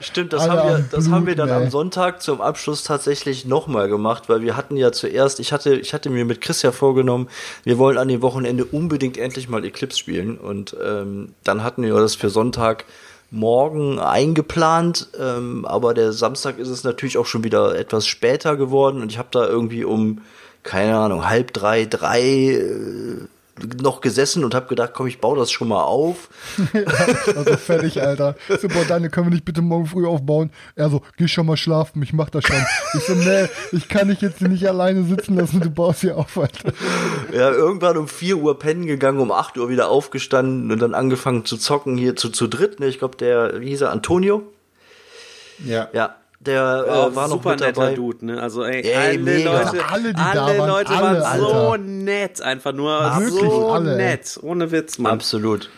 Stimmt, 0.00 0.32
das, 0.32 0.48
haben 0.48 0.68
wir, 0.68 0.84
das 0.90 1.08
haben 1.08 1.24
wir 1.24 1.36
dann 1.36 1.50
ey. 1.50 1.54
am 1.54 1.70
Sonntag 1.70 2.20
zum 2.20 2.40
Abschluss 2.40 2.82
tatsächlich 2.82 3.44
nochmal 3.44 3.88
gemacht, 3.88 4.28
weil 4.28 4.42
wir 4.42 4.56
hatten 4.56 4.76
ja 4.76 4.90
zuerst, 4.90 5.38
ich 5.38 5.52
hatte, 5.52 5.76
ich 5.76 5.94
hatte 5.94 6.10
mir 6.10 6.24
mit 6.24 6.40
Chris 6.40 6.62
ja 6.62 6.72
vorgenommen, 6.72 7.28
wir 7.62 7.78
wollen 7.78 7.96
an 7.96 8.08
dem 8.08 8.22
Wochenende 8.22 8.64
unbedingt 8.64 9.18
endlich 9.18 9.48
mal 9.48 9.64
Eclipse 9.64 10.00
spielen 10.00 10.36
und 10.36 10.76
ähm, 10.84 11.34
dann 11.44 11.62
hatten 11.62 11.84
wir 11.84 11.94
das 11.94 12.16
für 12.16 12.28
Sonntag 12.28 12.86
morgen 13.30 13.98
eingeplant, 13.98 15.08
ähm, 15.18 15.64
aber 15.64 15.94
der 15.94 16.12
Samstag 16.12 16.58
ist 16.58 16.68
es 16.68 16.84
natürlich 16.84 17.18
auch 17.18 17.26
schon 17.26 17.44
wieder 17.44 17.76
etwas 17.76 18.06
später 18.06 18.56
geworden 18.56 19.02
und 19.02 19.10
ich 19.10 19.18
habe 19.18 19.28
da 19.32 19.46
irgendwie 19.46 19.84
um, 19.84 20.22
keine 20.62 20.96
Ahnung, 20.96 21.28
halb 21.28 21.52
drei, 21.52 21.84
drei 21.84 22.22
äh, 22.22 23.26
noch 23.82 24.00
gesessen 24.00 24.44
und 24.44 24.54
habe 24.54 24.66
gedacht, 24.66 24.92
komm, 24.94 25.06
ich 25.06 25.20
baue 25.20 25.38
das 25.38 25.50
schon 25.50 25.68
mal 25.68 25.82
auf. 25.82 26.28
Also 27.36 27.56
fertig, 27.56 28.02
Alter. 28.02 28.36
So, 28.60 28.68
boah, 28.68 28.84
Daniel, 28.86 29.10
können 29.10 29.26
wir 29.26 29.32
nicht 29.32 29.44
bitte 29.44 29.62
morgen 29.62 29.86
früh 29.86 30.06
aufbauen? 30.06 30.50
Er 30.74 30.88
so, 30.90 31.02
geh 31.16 31.28
schon 31.28 31.46
mal 31.46 31.56
schlafen, 31.56 32.02
ich 32.02 32.12
mach 32.12 32.30
das 32.30 32.44
schon. 32.44 32.56
Ich 32.94 33.04
so, 33.04 33.14
nee, 33.14 33.46
ich 33.72 33.88
kann 33.88 34.08
dich 34.08 34.20
jetzt 34.20 34.38
hier 34.38 34.48
nicht 34.48 34.66
alleine 34.66 35.04
sitzen 35.04 35.36
lassen, 35.36 35.60
du 35.60 35.70
baust 35.70 36.00
hier 36.00 36.16
auf, 36.16 36.36
Alter. 36.38 36.72
Ja, 37.32 37.50
irgendwann 37.50 37.96
um 37.96 38.08
4 38.08 38.36
Uhr 38.36 38.58
pennen 38.58 38.86
gegangen, 38.86 39.20
um 39.20 39.32
8 39.32 39.58
Uhr 39.58 39.68
wieder 39.68 39.88
aufgestanden 39.88 40.70
und 40.70 40.80
dann 40.80 40.94
angefangen 40.94 41.44
zu 41.44 41.56
zocken 41.56 41.96
hier 41.96 42.16
zu, 42.16 42.30
zu 42.30 42.46
dritt. 42.46 42.80
Ne? 42.80 42.86
Ich 42.86 42.98
glaube, 42.98 43.16
der, 43.16 43.60
wie 43.60 43.68
hieß 43.68 43.82
er, 43.82 43.90
Antonio? 43.90 44.42
Ja. 45.64 45.88
Ja, 45.92 46.16
der 46.46 46.84
äh, 46.86 47.14
war 47.16 47.28
noch 47.28 47.36
super 47.36 47.50
mit 47.50 47.60
netter 47.60 47.72
dabei. 47.72 47.94
Dude, 47.94 48.24
ne? 48.26 48.40
Also 48.42 48.64
ey, 48.64 48.82
Ey, 48.82 48.94
alle 48.94 49.18
mega. 49.18 49.52
Leute, 49.62 49.84
Alle, 49.90 50.08
die 50.08 50.14
da 50.14 50.44
alle 50.46 50.58
waren, 50.58 50.68
Leute 50.68 50.90
alle, 50.92 51.20
waren 51.22 51.40
so 51.40 51.46
Alter. 51.72 51.78
nett, 51.84 52.40
einfach 52.42 52.72
nur 52.72 52.90
Wirklich 53.18 53.50
so 53.50 53.70
alle, 53.72 53.96
nett, 53.96 54.38
ohne 54.42 54.70
Witz, 54.70 54.98
Mann. 54.98 55.12
Absolut. 55.12 55.68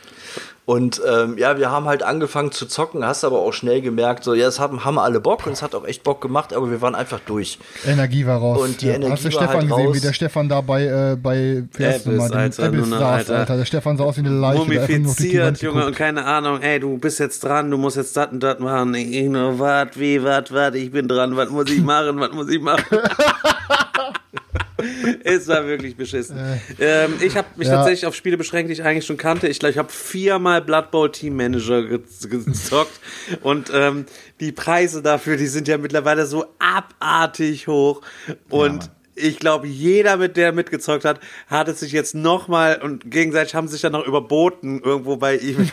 Und 0.69 1.01
ähm, 1.11 1.39
ja, 1.39 1.57
wir 1.57 1.71
haben 1.71 1.87
halt 1.87 2.03
angefangen 2.03 2.53
zu 2.53 2.67
zocken, 2.67 3.03
hast 3.03 3.25
aber 3.25 3.39
auch 3.39 3.55
schnell 3.55 3.81
gemerkt, 3.81 4.23
so, 4.23 4.35
ja, 4.35 4.49
es 4.49 4.61
haben, 4.61 4.85
haben 4.85 4.99
alle 4.99 5.19
Bock 5.19 5.47
und 5.47 5.55
es 5.55 5.63
hat 5.63 5.75
auch 5.75 5.87
echt 5.87 6.03
Bock 6.03 6.21
gemacht, 6.21 6.53
aber 6.53 6.71
wir 6.71 6.83
waren 6.83 6.95
einfach 6.95 7.21
durch. 7.21 7.59
Energie 7.87 8.27
war 8.27 8.37
raus. 8.37 8.61
Und 8.61 8.83
die 8.83 8.89
Energie 8.89 9.13
Hast 9.13 9.25
du 9.25 9.33
war 9.33 9.33
Stefan 9.33 9.49
halt 9.49 9.69
gesehen, 9.71 9.87
raus. 9.87 9.97
wie 9.97 10.01
der 10.01 10.13
Stefan 10.13 10.47
da 10.51 10.61
bei, 10.61 10.85
äh, 10.85 11.17
bei 11.17 11.65
mal, 11.79 11.99
dem 12.01 12.21
Alter, 12.21 12.71
noch, 12.71 12.87
saß, 12.87 13.03
Alter. 13.03 13.37
Alter. 13.39 13.57
Der 13.57 13.65
Stefan 13.65 13.97
sah 13.97 14.05
aus 14.05 14.17
wie 14.19 14.21
eine 14.21 14.39
Leiche, 14.39 14.59
Mumifiziert, 14.59 15.63
Junge, 15.63 15.87
und 15.87 15.97
keine 15.97 16.27
Ahnung, 16.27 16.61
ey, 16.61 16.79
du 16.79 16.99
bist 16.99 17.19
jetzt 17.19 17.45
dran, 17.45 17.71
du 17.71 17.79
musst 17.79 17.97
jetzt 17.97 18.15
das 18.15 18.31
und 18.31 18.43
das 18.43 18.59
machen. 18.59 18.93
Ich 18.95 19.27
nur, 19.27 19.59
wat, 19.59 19.99
wie, 19.99 20.23
wat, 20.23 20.53
wat, 20.53 20.75
ich 20.75 20.91
bin 20.91 21.09
dran, 21.09 21.35
was 21.35 21.49
muss 21.49 21.71
ich 21.71 21.81
machen, 21.83 22.21
was 22.21 22.33
muss 22.33 22.51
ich 22.51 22.61
machen? 22.61 22.85
es 25.25 25.49
war 25.49 25.67
wirklich 25.67 25.97
beschissen. 25.97 26.39
Ähm, 26.79 27.15
ich 27.21 27.37
habe 27.37 27.49
mich 27.57 27.69
Ja. 27.69 27.75
tatsächlich 27.77 28.07
auf 28.07 28.15
Spiele 28.15 28.37
beschränkt, 28.37 28.69
die 28.69 28.75
ich 28.75 28.83
eigentlich 28.85 29.07
schon 29.07 29.17
kannte. 29.17 29.49
Ich 29.49 29.59
glaube, 29.59 29.73
ich 29.73 29.79
habe 29.79 29.91
viermal 29.91 30.63
Blood 30.63 30.91
Bowl 30.91 31.11
Team 31.11 31.37
Manager 31.37 31.83
ge 31.83 32.01
gezockt 32.29 33.01
und 33.43 33.71
ähm, 33.75 34.07
die 34.41 34.53
Preise 34.53 35.03
dafür, 35.03 35.37
die 35.37 35.47
sind 35.47 35.69
ja 35.69 35.79
mittlerweile 35.79 36.27
so 36.27 36.47
abartig 36.59 37.67
hoch 37.69 38.03
und 38.51 38.91
ich 39.21 39.41
glaube, 39.41 39.67
jeder, 39.67 40.17
mit 40.17 40.37
der 40.37 40.53
mitgezockt 40.53 41.05
hat, 41.05 41.19
hat 41.49 41.67
es 41.67 41.81
sich 41.81 41.91
jetzt 41.91 42.15
nochmal 42.15 42.81
und 42.81 43.11
gegenseitig 43.11 43.57
haben 43.57 43.67
sich 43.67 43.81
dann 43.81 43.91
noch 43.91 44.07
überboten 44.07 44.81
irgendwo 44.81 45.17
bei 45.17 45.35
eBay, 45.41 45.67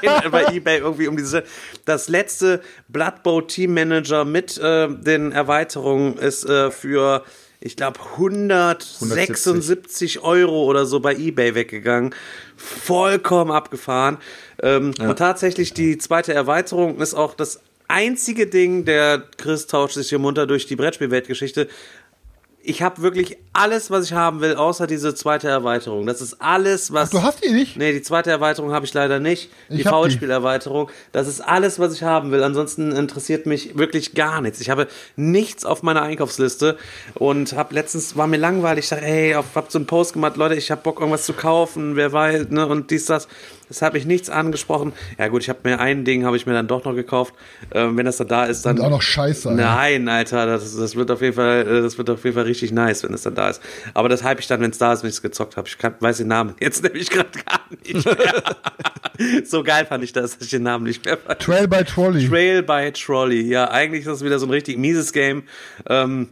klein, 0.00 0.30
bei 0.32 0.46
eBay 0.46 0.78
irgendwie 0.78 1.06
um 1.06 1.16
diese. 1.16 1.44
Das 1.84 2.08
letzte 2.08 2.60
Blood 2.88 3.22
Bowl 3.22 3.46
Team 3.46 3.74
Manager 3.74 4.24
mit 4.24 4.58
äh, 4.58 4.88
den 4.88 5.30
Erweiterungen 5.30 6.16
ist 6.18 6.44
äh, 6.48 6.72
für, 6.72 7.22
ich 7.60 7.76
glaube, 7.76 8.00
176 8.14 10.20
Euro 10.20 10.64
oder 10.64 10.86
so 10.86 11.00
bei 11.00 11.14
eBay 11.14 11.54
weggegangen. 11.54 12.14
Vollkommen 12.56 13.50
abgefahren. 13.50 14.18
Ähm, 14.62 14.94
Und 14.98 15.18
tatsächlich 15.18 15.74
die 15.74 15.98
zweite 15.98 16.32
Erweiterung 16.32 17.00
ist 17.00 17.14
auch 17.14 17.34
das 17.34 17.60
einzige 17.88 18.46
Ding, 18.46 18.84
der 18.84 19.24
Chris 19.36 19.66
tauscht 19.66 19.94
sich 19.94 20.08
hier 20.08 20.18
munter 20.18 20.46
durch 20.46 20.66
die 20.66 20.76
Brettspielweltgeschichte 20.76 21.68
ich 22.70 22.82
habe 22.82 23.02
wirklich 23.02 23.36
alles, 23.52 23.90
was 23.90 24.06
ich 24.06 24.12
haben 24.12 24.40
will, 24.40 24.54
außer 24.54 24.86
diese 24.86 25.12
zweite 25.12 25.48
Erweiterung. 25.48 26.06
Das 26.06 26.20
ist 26.20 26.40
alles, 26.40 26.92
was. 26.92 27.10
Du 27.10 27.20
hast 27.20 27.44
die 27.44 27.50
nicht? 27.50 27.76
Nee, 27.76 27.92
die 27.92 28.00
zweite 28.00 28.30
Erweiterung 28.30 28.72
habe 28.72 28.86
ich 28.86 28.94
leider 28.94 29.18
nicht. 29.18 29.50
Die. 29.68 29.82
Foulspielerweiterung. 29.82 30.88
Das 31.10 31.26
ist 31.26 31.40
alles, 31.40 31.80
was 31.80 31.94
ich 31.94 32.04
haben 32.04 32.30
will. 32.30 32.44
Ansonsten 32.44 32.92
interessiert 32.92 33.44
mich 33.46 33.76
wirklich 33.76 34.14
gar 34.14 34.40
nichts. 34.40 34.60
Ich 34.60 34.70
habe 34.70 34.86
nichts 35.16 35.64
auf 35.64 35.82
meiner 35.82 36.02
Einkaufsliste 36.02 36.78
und 37.14 37.54
habe 37.54 37.74
letztens 37.74 38.16
war 38.16 38.28
mir 38.28 38.36
langweilig. 38.36 38.84
Ich 38.84 38.90
dachte, 38.90 39.04
hey, 39.04 39.32
hab 39.32 39.72
so 39.72 39.78
einen 39.78 39.86
Post 39.86 40.12
gemacht, 40.12 40.36
Leute, 40.36 40.54
ich 40.54 40.70
habe 40.70 40.82
Bock 40.82 41.00
irgendwas 41.00 41.24
zu 41.24 41.32
kaufen. 41.32 41.96
Wer 41.96 42.12
weiß, 42.12 42.50
ne 42.50 42.68
und 42.68 42.92
dies 42.92 43.06
das. 43.06 43.26
Das 43.70 43.82
habe 43.82 43.96
ich 43.98 44.04
nichts 44.04 44.28
angesprochen. 44.28 44.92
Ja 45.16 45.28
gut, 45.28 45.42
ich 45.42 45.48
habe 45.48 45.60
mir 45.62 45.78
ein 45.78 46.04
Ding 46.04 46.24
habe 46.24 46.36
ich 46.36 46.44
mir 46.44 46.54
dann 46.54 46.66
doch 46.66 46.84
noch 46.84 46.96
gekauft. 46.96 47.34
Ähm, 47.72 47.96
wenn 47.96 48.04
das 48.04 48.16
dann 48.16 48.26
da 48.26 48.44
ist, 48.46 48.66
dann 48.66 48.80
Und 48.80 48.84
auch 48.84 48.90
noch 48.90 49.00
scheiße, 49.00 49.48
Alter. 49.48 49.62
Nein, 49.62 50.08
Alter, 50.08 50.46
das, 50.46 50.76
das 50.76 50.96
wird 50.96 51.08
auf 51.12 51.22
jeden 51.22 51.34
Fall, 51.34 51.60
äh, 51.60 51.82
das 51.82 51.96
wird 51.96 52.10
auf 52.10 52.24
jeden 52.24 52.34
Fall 52.34 52.46
richtig 52.46 52.72
nice, 52.72 53.04
wenn 53.04 53.14
es 53.14 53.22
dann 53.22 53.36
da 53.36 53.48
ist. 53.48 53.62
Aber 53.94 54.08
das 54.08 54.24
hype 54.24 54.40
ich 54.40 54.48
dann, 54.48 54.60
wenn 54.60 54.72
es 54.72 54.78
da 54.78 54.92
ist, 54.92 55.04
wenn 55.04 55.08
ich 55.08 55.14
es 55.14 55.22
gezockt 55.22 55.56
habe. 55.56 55.68
Ich 55.68 55.78
kann, 55.78 55.94
weiß 56.00 56.16
den 56.16 56.26
Namen 56.26 56.56
jetzt 56.60 56.82
nämlich 56.82 57.10
gerade 57.10 57.30
gar 57.46 57.60
nicht 57.70 58.04
mehr. 58.04 58.42
so 59.44 59.62
geil 59.62 59.86
fand 59.86 60.02
ich 60.02 60.12
das, 60.12 60.32
dass 60.36 60.46
ich 60.46 60.50
den 60.50 60.64
Namen 60.64 60.84
nicht 60.84 61.04
mehr 61.04 61.16
weiß. 61.24 61.38
Trail 61.38 61.68
by 61.68 61.84
Trolley. 61.84 62.28
Trail 62.28 62.62
by 62.64 62.90
Trolley. 62.90 63.42
Ja, 63.42 63.70
eigentlich 63.70 64.00
ist 64.00 64.08
das 64.08 64.24
wieder 64.24 64.40
so 64.40 64.46
ein 64.46 64.50
richtig 64.50 64.78
mieses 64.78 65.12
Game. 65.12 65.44
Ähm, 65.88 66.30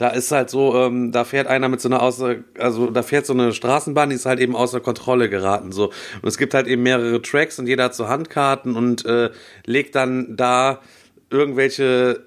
da 0.00 0.08
ist 0.08 0.32
halt 0.32 0.48
so, 0.48 0.74
ähm, 0.76 1.12
da 1.12 1.24
fährt 1.24 1.46
einer 1.46 1.68
mit 1.68 1.82
so 1.82 1.88
einer 1.90 2.02
außer, 2.02 2.36
also 2.58 2.90
da 2.90 3.02
fährt 3.02 3.26
so 3.26 3.34
eine 3.34 3.52
Straßenbahn, 3.52 4.08
die 4.08 4.16
ist 4.16 4.24
halt 4.24 4.40
eben 4.40 4.56
außer 4.56 4.80
Kontrolle 4.80 5.28
geraten. 5.28 5.72
So. 5.72 5.88
Und 6.22 6.26
es 6.26 6.38
gibt 6.38 6.54
halt 6.54 6.66
eben 6.68 6.82
mehrere 6.82 7.20
Tracks 7.20 7.58
und 7.58 7.66
jeder 7.66 7.84
hat 7.84 7.94
so 7.94 8.08
Handkarten 8.08 8.76
und 8.76 9.04
äh, 9.04 9.28
legt 9.66 9.94
dann 9.94 10.38
da 10.38 10.80
irgendwelche 11.28 12.24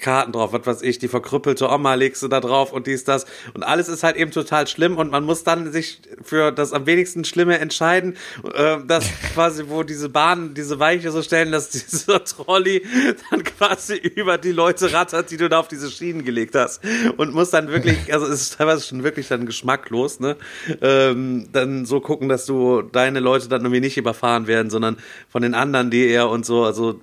Karten 0.00 0.32
drauf, 0.32 0.52
was 0.52 0.66
weiß 0.66 0.82
ich, 0.82 0.98
die 0.98 1.08
verkrüppelte 1.08 1.68
Oma 1.68 1.94
legst 1.94 2.22
du 2.22 2.28
da 2.28 2.40
drauf 2.40 2.72
und 2.72 2.86
dies, 2.86 3.04
das. 3.04 3.26
Und 3.54 3.62
alles 3.62 3.88
ist 3.88 4.02
halt 4.02 4.16
eben 4.16 4.30
total 4.30 4.66
schlimm 4.66 4.98
und 4.98 5.10
man 5.10 5.24
muss 5.24 5.44
dann 5.44 5.70
sich 5.70 6.00
für 6.22 6.50
das 6.50 6.72
am 6.72 6.86
wenigsten 6.86 7.24
Schlimme 7.24 7.58
entscheiden, 7.58 8.16
äh, 8.54 8.78
dass 8.86 9.04
quasi, 9.34 9.64
wo 9.68 9.82
diese 9.82 10.08
Bahnen, 10.08 10.54
diese 10.54 10.78
Weiche 10.78 11.10
so 11.10 11.22
stellen, 11.22 11.52
dass 11.52 11.68
dieser 11.70 12.24
Trolley 12.24 12.84
dann 13.30 13.44
quasi 13.44 13.96
über 13.96 14.38
die 14.38 14.52
Leute 14.52 14.92
rattert, 14.92 15.30
die 15.30 15.36
du 15.36 15.48
da 15.48 15.60
auf 15.60 15.68
diese 15.68 15.90
Schienen 15.90 16.24
gelegt 16.24 16.54
hast. 16.54 16.80
Und 17.16 17.34
muss 17.34 17.50
dann 17.50 17.68
wirklich, 17.68 17.98
also 18.12 18.26
es 18.26 18.42
ist 18.42 18.58
teilweise 18.58 18.86
schon 18.86 19.04
wirklich 19.04 19.28
dann 19.28 19.46
geschmacklos, 19.46 20.20
ne? 20.20 20.36
Ähm, 20.80 21.48
dann 21.52 21.84
so 21.84 22.00
gucken, 22.00 22.28
dass 22.28 22.46
du 22.46 22.82
deine 22.82 23.20
Leute 23.20 23.48
dann 23.48 23.62
irgendwie 23.62 23.80
nicht 23.80 23.96
überfahren 23.96 24.46
werden, 24.46 24.70
sondern 24.70 24.96
von 25.28 25.42
den 25.42 25.54
anderen, 25.54 25.90
die 25.90 26.06
eher 26.06 26.28
und 26.28 26.46
so, 26.46 26.64
also 26.64 27.00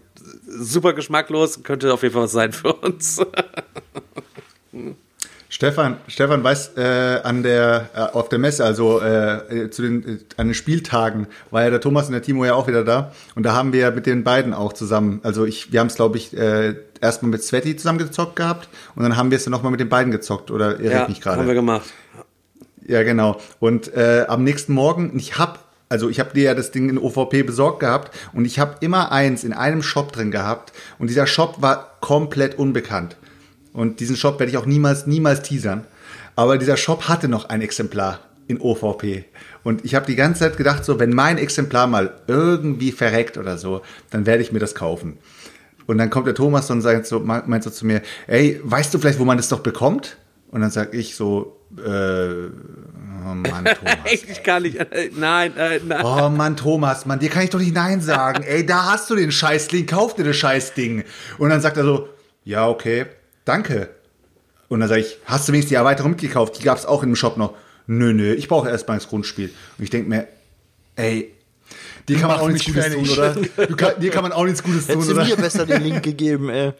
super 0.48 0.94
geschmacklos, 0.94 1.64
könnte 1.64 1.94
auf 1.94 2.04
jeden 2.04 2.14
Fall 2.14 2.24
was 2.24 2.32
sein 2.32 2.52
für 2.52 2.74
uns. 2.74 3.22
Stefan, 5.50 5.98
Stefan 6.08 6.44
weiß 6.44 6.74
äh, 6.78 7.22
an 7.24 7.42
der 7.42 7.90
äh, 7.96 8.00
auf 8.00 8.28
der 8.30 8.38
Messe, 8.38 8.66
also 8.66 9.02
äh, 9.02 9.70
zu 9.70 9.82
den 9.82 10.08
äh, 10.08 10.18
an 10.36 10.48
den 10.48 10.54
Spieltagen 10.54 11.28
war 11.52 11.64
ja 11.64 11.70
der 11.70 11.80
Thomas 11.80 12.08
und 12.08 12.12
der 12.12 12.22
Timo 12.22 12.44
ja 12.44 12.54
auch 12.54 12.68
wieder 12.68 12.84
da 12.84 13.14
und 13.34 13.44
da 13.44 13.54
haben 13.54 13.72
wir 13.72 13.92
mit 13.92 14.06
den 14.06 14.24
beiden 14.26 14.54
auch 14.54 14.74
zusammen, 14.74 15.22
also 15.24 15.46
ich, 15.46 15.72
wir 15.72 15.80
haben 15.80 15.88
es 15.88 15.96
glaube 15.96 16.18
ich 16.18 16.36
äh, 16.38 16.76
erstmal 17.00 17.32
mit 17.32 17.44
Sveti 17.44 17.78
zusammen 17.78 17.98
gezockt 17.98 18.36
gehabt 18.36 18.68
und 18.96 19.04
dann 19.04 19.16
haben 19.16 19.32
wir 19.32 19.38
es 19.38 19.46
dann 19.46 19.52
nochmal 19.52 19.72
mit 19.72 19.80
den 19.80 19.90
beiden 19.90 20.12
gezockt 20.12 20.52
oder 20.52 20.80
irre 20.82 20.94
ja, 20.94 21.02
ich 21.04 21.10
mich 21.10 21.22
gerade? 21.22 21.40
haben 21.40 21.48
wir 21.48 21.54
gemacht. 21.54 21.94
Ja, 22.88 23.04
genau. 23.04 23.40
Und 23.60 23.94
äh, 23.94 24.26
am 24.30 24.44
nächsten 24.44 24.74
Morgen, 24.74 25.12
ich 25.18 25.38
hab, 25.38 25.67
also 25.90 26.10
ich 26.10 26.20
habe 26.20 26.34
dir 26.34 26.44
ja 26.44 26.54
das 26.54 26.72
Ding 26.72 26.90
in 26.90 26.98
OVP 26.98 27.44
besorgt 27.44 27.80
gehabt 27.80 28.16
und 28.34 28.46
ich 28.46 28.60
habe 28.60 28.78
immer 28.82 29.12
eins 29.12 29.44
in 29.44 29.54
einem 29.54 29.82
Shop 29.82 30.12
drin 30.12 30.32
gehabt 30.32 30.74
und 31.00 31.10
dieser 31.10 31.28
Shop 31.28 31.62
war 31.62 31.98
komplett 32.02 32.58
unbekannt. 32.58 33.18
Und 33.74 34.00
diesen 34.00 34.16
Shop 34.16 34.40
werde 34.40 34.52
ich 34.52 34.58
auch 34.58 34.66
niemals, 34.66 35.06
niemals 35.06 35.44
teasern. 35.44 35.86
Aber 36.36 36.58
dieser 36.58 36.78
Shop 36.78 37.08
hatte 37.08 37.28
noch 37.28 37.50
ein 37.50 37.62
Exemplar 37.62 38.20
in 38.48 38.60
OVP. 38.60 39.26
Und 39.64 39.86
ich 39.86 39.96
habe 39.96 40.06
die 40.06 40.16
ganze 40.16 40.42
Zeit 40.42 40.58
gedacht, 40.58 40.84
so, 40.84 41.00
wenn 41.00 41.12
mein 41.12 41.38
Exemplar 41.38 41.88
mal 41.88 42.14
irgendwie 42.28 42.92
verreckt 42.92 43.38
oder 43.38 43.58
so, 43.58 43.82
dann 44.10 44.26
werde 44.26 44.42
ich 44.42 44.52
mir 44.52 44.60
das 44.60 44.76
kaufen. 44.76 45.18
Und 45.86 45.98
dann 45.98 46.10
kommt 46.10 46.28
der 46.28 46.36
Thomas 46.36 46.70
und 46.70 46.82
sagt 46.82 47.06
so, 47.06 47.20
meint 47.20 47.64
so 47.64 47.70
zu 47.70 47.86
mir, 47.86 48.02
ey, 48.28 48.60
weißt 48.64 48.94
du 48.94 49.00
vielleicht, 49.00 49.20
wo 49.20 49.26
man 49.26 49.38
das 49.38 49.50
doch 49.50 49.60
bekommt? 49.60 50.18
Und 50.50 50.62
dann 50.62 50.72
sag 50.72 50.94
ich 50.94 51.16
so, 51.16 51.58
äh, 51.78 52.50
oh 53.32 53.50
Mann, 53.50 53.66
Thomas. 53.80 53.98
ich 54.12 54.44
kann 54.44 54.64
nicht, 54.64 54.78
äh, 54.78 55.10
nein, 55.16 55.56
äh, 55.58 55.80
nein. 55.86 56.04
Oh 56.04 56.30
Mann, 56.30 56.56
Thomas, 56.56 57.06
Mann, 57.06 57.20
dir 57.20 57.30
kann 57.30 57.44
ich 57.44 57.50
doch 57.50 57.60
nicht 57.60 57.74
Nein 57.74 58.02
sagen. 58.02 58.44
Ey, 58.44 58.66
da 58.66 58.92
hast 58.92 59.10
du 59.10 59.16
den 59.16 59.32
Scheißding, 59.32 59.86
kauf 59.86 60.16
dir 60.16 60.24
das 60.24 60.36
Scheißding. 60.38 61.04
Und 61.38 61.50
dann 61.50 61.62
sagt 61.62 61.78
er 61.78 61.84
so, 61.84 62.10
ja, 62.44 62.68
okay, 62.68 63.06
danke. 63.46 63.90
Und 64.70 64.80
dann 64.80 64.90
sage 64.90 65.02
ich, 65.02 65.18
hast 65.26 65.48
du 65.48 65.54
wenigstens 65.54 65.70
die 65.70 65.76
Erweiterung 65.76 66.12
mitgekauft? 66.12 66.60
Die 66.60 66.64
gab 66.64 66.78
es 66.78 66.86
auch 66.86 67.04
in 67.04 67.10
dem 67.10 67.16
Shop 67.16 67.38
noch. 67.38 67.54
Nö, 67.88 68.14
nö, 68.14 68.34
ich 68.34 68.48
brauche 68.48 68.70
erstmal 68.70 68.98
das 68.98 69.08
Grundspiel. 69.08 69.52
Und 69.78 69.84
ich 69.84 69.90
denk 69.90 70.08
mir, 70.08 70.28
ey, 70.96 71.34
dir 72.08 72.18
kann 72.18 72.30
man 72.30 72.40
auch 72.40 72.50
nichts 72.50 72.66
Gutes 72.66 72.94
tun, 72.94 73.10
oder? 73.10 73.36
Du 73.68 73.76
kann, 73.76 74.00
dir 74.00 74.12
kann 74.12 74.24
man 74.24 74.32
auch 74.32 74.46
nichts 74.46 74.64
Gutes 74.64 74.88
tun, 74.88 74.96
Hättest 74.96 75.10
du 75.10 75.16
oder? 75.16 75.26
mir 75.26 75.36
besser 75.36 75.66
den 75.66 75.84
Link 75.84 76.04
gegeben, 76.04 76.50
ey. 76.50 76.74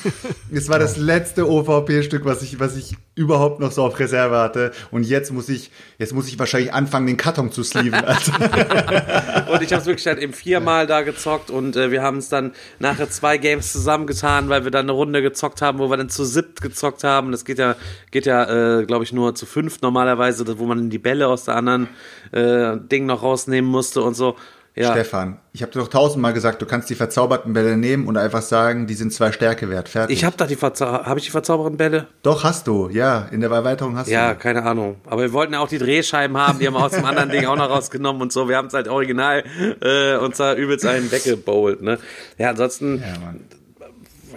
Es 0.52 0.68
war 0.68 0.78
das 0.78 0.96
letzte 0.96 1.48
OVP-Stück, 1.48 2.24
was 2.24 2.42
ich, 2.42 2.58
was 2.60 2.76
ich 2.76 2.96
überhaupt 3.14 3.60
noch 3.60 3.72
so 3.72 3.84
auf 3.84 3.98
Reserve 3.98 4.38
hatte. 4.38 4.72
Und 4.90 5.04
jetzt 5.04 5.32
muss 5.32 5.48
ich, 5.48 5.70
jetzt 5.98 6.14
muss 6.14 6.28
ich 6.28 6.38
wahrscheinlich 6.38 6.72
anfangen, 6.72 7.06
den 7.06 7.16
Karton 7.16 7.52
zu 7.52 7.62
sleeven. 7.62 8.04
Also, 8.04 8.32
Und 9.52 9.62
ich 9.62 9.72
habe 9.72 9.82
es 9.82 9.86
wirklich 9.86 10.06
halt 10.06 10.18
eben 10.18 10.32
viermal 10.32 10.86
da 10.86 11.02
gezockt 11.02 11.50
und 11.50 11.76
äh, 11.76 11.90
wir 11.90 12.02
haben 12.02 12.18
es 12.18 12.30
dann 12.30 12.52
nachher 12.78 13.10
zwei 13.10 13.36
Games 13.36 13.70
zusammengetan, 13.70 14.48
weil 14.48 14.64
wir 14.64 14.70
dann 14.70 14.86
eine 14.86 14.92
Runde 14.92 15.20
gezockt 15.20 15.60
haben, 15.60 15.78
wo 15.78 15.90
wir 15.90 15.96
dann 15.98 16.08
zu 16.08 16.24
siebt 16.24 16.62
gezockt 16.62 17.04
haben. 17.04 17.32
Das 17.32 17.44
geht 17.44 17.58
ja, 17.58 17.76
geht 18.10 18.24
ja, 18.24 18.80
äh, 18.80 18.86
glaube 18.86 19.04
ich, 19.04 19.12
nur 19.12 19.34
zu 19.34 19.44
fünft 19.44 19.82
normalerweise, 19.82 20.58
wo 20.58 20.64
man 20.64 20.88
die 20.88 20.98
Bälle 20.98 21.28
aus 21.28 21.44
der 21.44 21.56
anderen 21.56 21.88
äh, 22.32 22.76
Ding 22.78 23.06
noch 23.06 23.22
rausnehmen 23.22 23.70
musste 23.70 24.02
und 24.02 24.14
so. 24.14 24.36
Ja, 24.74 24.92
Stefan, 24.92 25.38
ich 25.52 25.60
habe 25.60 25.70
dir 25.70 25.80
doch 25.80 25.88
tausendmal 25.88 26.32
gesagt, 26.32 26.62
du 26.62 26.66
kannst 26.66 26.88
die 26.88 26.94
verzauberten 26.94 27.52
Bälle 27.52 27.76
nehmen 27.76 28.06
und 28.06 28.16
einfach 28.16 28.40
sagen, 28.40 28.86
die 28.86 28.94
sind 28.94 29.12
zwei 29.12 29.30
Stärke 29.30 29.68
wert. 29.68 29.90
Fertig. 29.90 30.16
ich 30.16 30.24
habe 30.24 30.34
da 30.38 30.46
die 30.46 30.56
Verzau 30.56 30.86
habe 30.86 31.18
ich 31.18 31.26
die 31.26 31.30
verzauberten 31.30 31.76
Bälle? 31.76 32.06
Doch, 32.22 32.42
hast 32.42 32.66
du. 32.66 32.88
Ja, 32.88 33.28
in 33.30 33.42
der 33.42 33.50
Erweiterung 33.50 33.98
hast 33.98 34.08
Ja, 34.08 34.32
du. 34.32 34.38
keine 34.38 34.62
Ahnung. 34.62 34.96
Aber 35.04 35.20
wir 35.20 35.32
wollten 35.34 35.52
ja 35.52 35.60
auch 35.60 35.68
die 35.68 35.76
Drehscheiben 35.76 36.38
haben, 36.38 36.58
die 36.58 36.66
haben 36.66 36.72
wir 36.72 36.84
aus 36.86 36.92
dem 36.92 37.04
anderen 37.04 37.28
Ding 37.28 37.44
auch 37.44 37.56
noch 37.56 37.68
rausgenommen 37.68 38.22
und 38.22 38.32
so. 38.32 38.48
Wir 38.48 38.56
haben 38.56 38.68
es 38.68 38.72
halt 38.72 38.88
original 38.88 39.44
äh, 39.82 40.16
uns 40.16 40.38
da 40.38 40.54
übelst 40.54 40.86
einen 40.86 41.12
weggebowlt, 41.12 41.82
ne? 41.82 41.98
Ja, 42.38 42.48
ansonsten 42.48 43.02
Ja, 43.02 43.34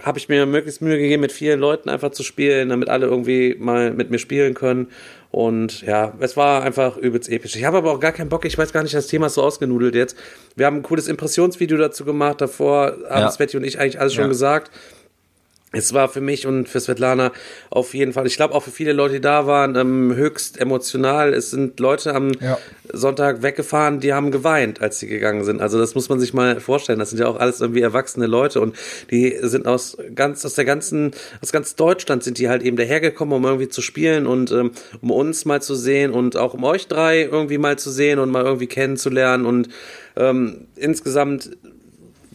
habe 0.02 0.18
ich 0.18 0.28
mir 0.28 0.44
möglichst 0.44 0.82
Mühe 0.82 0.98
gegeben, 0.98 1.22
mit 1.22 1.32
vielen 1.32 1.58
Leuten 1.58 1.88
einfach 1.88 2.10
zu 2.10 2.22
spielen, 2.22 2.68
damit 2.68 2.90
alle 2.90 3.06
irgendwie 3.06 3.56
mal 3.58 3.92
mit 3.92 4.10
mir 4.10 4.18
spielen 4.18 4.52
können. 4.52 4.88
Und 5.36 5.82
ja, 5.82 6.14
es 6.20 6.34
war 6.38 6.62
einfach 6.62 6.96
übelst 6.96 7.28
episch. 7.28 7.56
Ich 7.56 7.64
habe 7.66 7.76
aber 7.76 7.92
auch 7.92 8.00
gar 8.00 8.12
keinen 8.12 8.30
Bock, 8.30 8.46
ich 8.46 8.56
weiß 8.56 8.72
gar 8.72 8.82
nicht, 8.82 8.94
das 8.94 9.06
Thema 9.06 9.26
ist 9.26 9.34
so 9.34 9.42
ausgenudelt 9.42 9.94
jetzt. 9.94 10.16
Wir 10.54 10.64
haben 10.64 10.76
ein 10.76 10.82
cooles 10.82 11.08
Impressionsvideo 11.08 11.76
dazu 11.76 12.06
gemacht, 12.06 12.40
davor 12.40 12.96
haben 13.10 13.20
Ja. 13.20 13.30
Sveti 13.30 13.58
und 13.58 13.64
ich 13.64 13.78
eigentlich 13.78 14.00
alles 14.00 14.14
schon 14.14 14.22
Ja. 14.24 14.28
gesagt. 14.28 14.70
Es 15.76 15.92
war 15.92 16.08
für 16.08 16.20
mich 16.20 16.46
und 16.46 16.68
für 16.68 16.80
Svetlana 16.80 17.32
auf 17.70 17.94
jeden 17.94 18.12
Fall, 18.12 18.26
ich 18.26 18.36
glaube 18.36 18.54
auch 18.54 18.62
für 18.62 18.70
viele 18.70 18.92
Leute, 18.92 19.14
die 19.14 19.20
da 19.20 19.46
waren, 19.46 19.76
ähm, 19.76 20.14
höchst 20.14 20.58
emotional. 20.60 21.34
Es 21.34 21.50
sind 21.50 21.78
Leute 21.80 22.14
am 22.14 22.32
Ja. 22.40 22.58
Sonntag 22.92 23.42
weggefahren, 23.42 24.00
die 24.00 24.12
haben 24.12 24.30
geweint, 24.30 24.80
als 24.80 24.98
sie 24.98 25.06
gegangen 25.06 25.44
sind. 25.44 25.60
Also 25.60 25.78
das 25.78 25.94
muss 25.94 26.08
man 26.08 26.20
sich 26.20 26.32
mal 26.32 26.60
vorstellen. 26.60 26.98
Das 26.98 27.10
sind 27.10 27.18
ja 27.18 27.26
auch 27.26 27.38
alles 27.38 27.60
irgendwie 27.60 27.80
erwachsene 27.80 28.26
Leute 28.26 28.60
und 28.60 28.76
die 29.10 29.36
sind 29.42 29.66
aus 29.66 29.96
ganz, 30.14 30.44
aus 30.44 30.54
der 30.54 30.64
ganzen, 30.64 31.10
aus 31.42 31.52
ganz 31.52 31.74
Deutschland 31.74 32.22
sind 32.22 32.38
die 32.38 32.48
halt 32.48 32.62
eben 32.62 32.76
dahergekommen, 32.76 33.34
um 33.34 33.44
irgendwie 33.44 33.68
zu 33.68 33.82
spielen 33.82 34.26
und 34.26 34.50
ähm, 34.52 34.70
um 35.00 35.10
uns 35.10 35.44
mal 35.44 35.60
zu 35.60 35.74
sehen 35.74 36.12
und 36.12 36.36
auch 36.36 36.54
um 36.54 36.64
euch 36.64 36.86
drei 36.88 37.22
irgendwie 37.22 37.58
mal 37.58 37.78
zu 37.78 37.90
sehen 37.90 38.18
und 38.18 38.30
mal 38.30 38.44
irgendwie 38.44 38.66
kennenzulernen 38.66 39.46
und 39.46 39.68
ähm, 40.16 40.66
insgesamt 40.76 41.50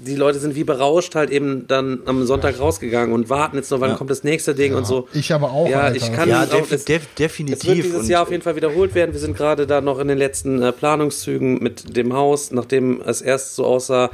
die 0.06 0.16
Leute 0.16 0.40
sind 0.40 0.56
wie 0.56 0.64
berauscht 0.64 1.16
halt 1.16 1.30
eben 1.30 1.68
dann 1.68 2.00
am 2.06 2.26
Sonntag 2.26 2.60
rausgegangen 2.60 3.14
und 3.14 3.30
warten 3.30 3.58
jetzt 3.58 3.70
noch, 3.72 3.80
wann 3.82 3.96
kommt 3.96 4.10
das 4.10 4.24
nächste 4.24 4.56
Ding 4.56 4.74
und 4.74 4.86
so. 4.88 5.08
Ich 5.14 5.32
aber 5.34 5.52
auch, 5.52 5.70
Ja, 5.70 5.82
Alter. 5.82 5.96
ich 5.98 6.12
kann 6.14 6.28
Ja, 6.30 6.44
auch, 6.44 6.50
def 6.50 6.72
es, 6.72 6.86
def 6.86 7.04
es 7.04 7.16
definitiv. 7.16 7.66
wird 7.68 7.78
dieses 7.78 8.00
Und, 8.02 8.08
Jahr 8.10 8.24
auf 8.24 8.32
jeden 8.32 8.42
Fall 8.42 8.56
wiederholt 8.56 8.96
werden. 8.96 9.14
Wir 9.14 9.20
sind 9.20 9.38
gerade 9.38 9.68
da 9.68 9.82
noch 9.82 10.00
in 10.00 10.08
den 10.08 10.18
letzten 10.18 10.62
äh, 10.62 10.72
Planungszügen 10.72 11.62
mit 11.62 11.96
dem 11.96 12.14
Haus, 12.14 12.52
nachdem 12.52 13.02
es 13.02 13.22
erst 13.22 13.56
so 13.56 13.66
aussah, 13.66 14.10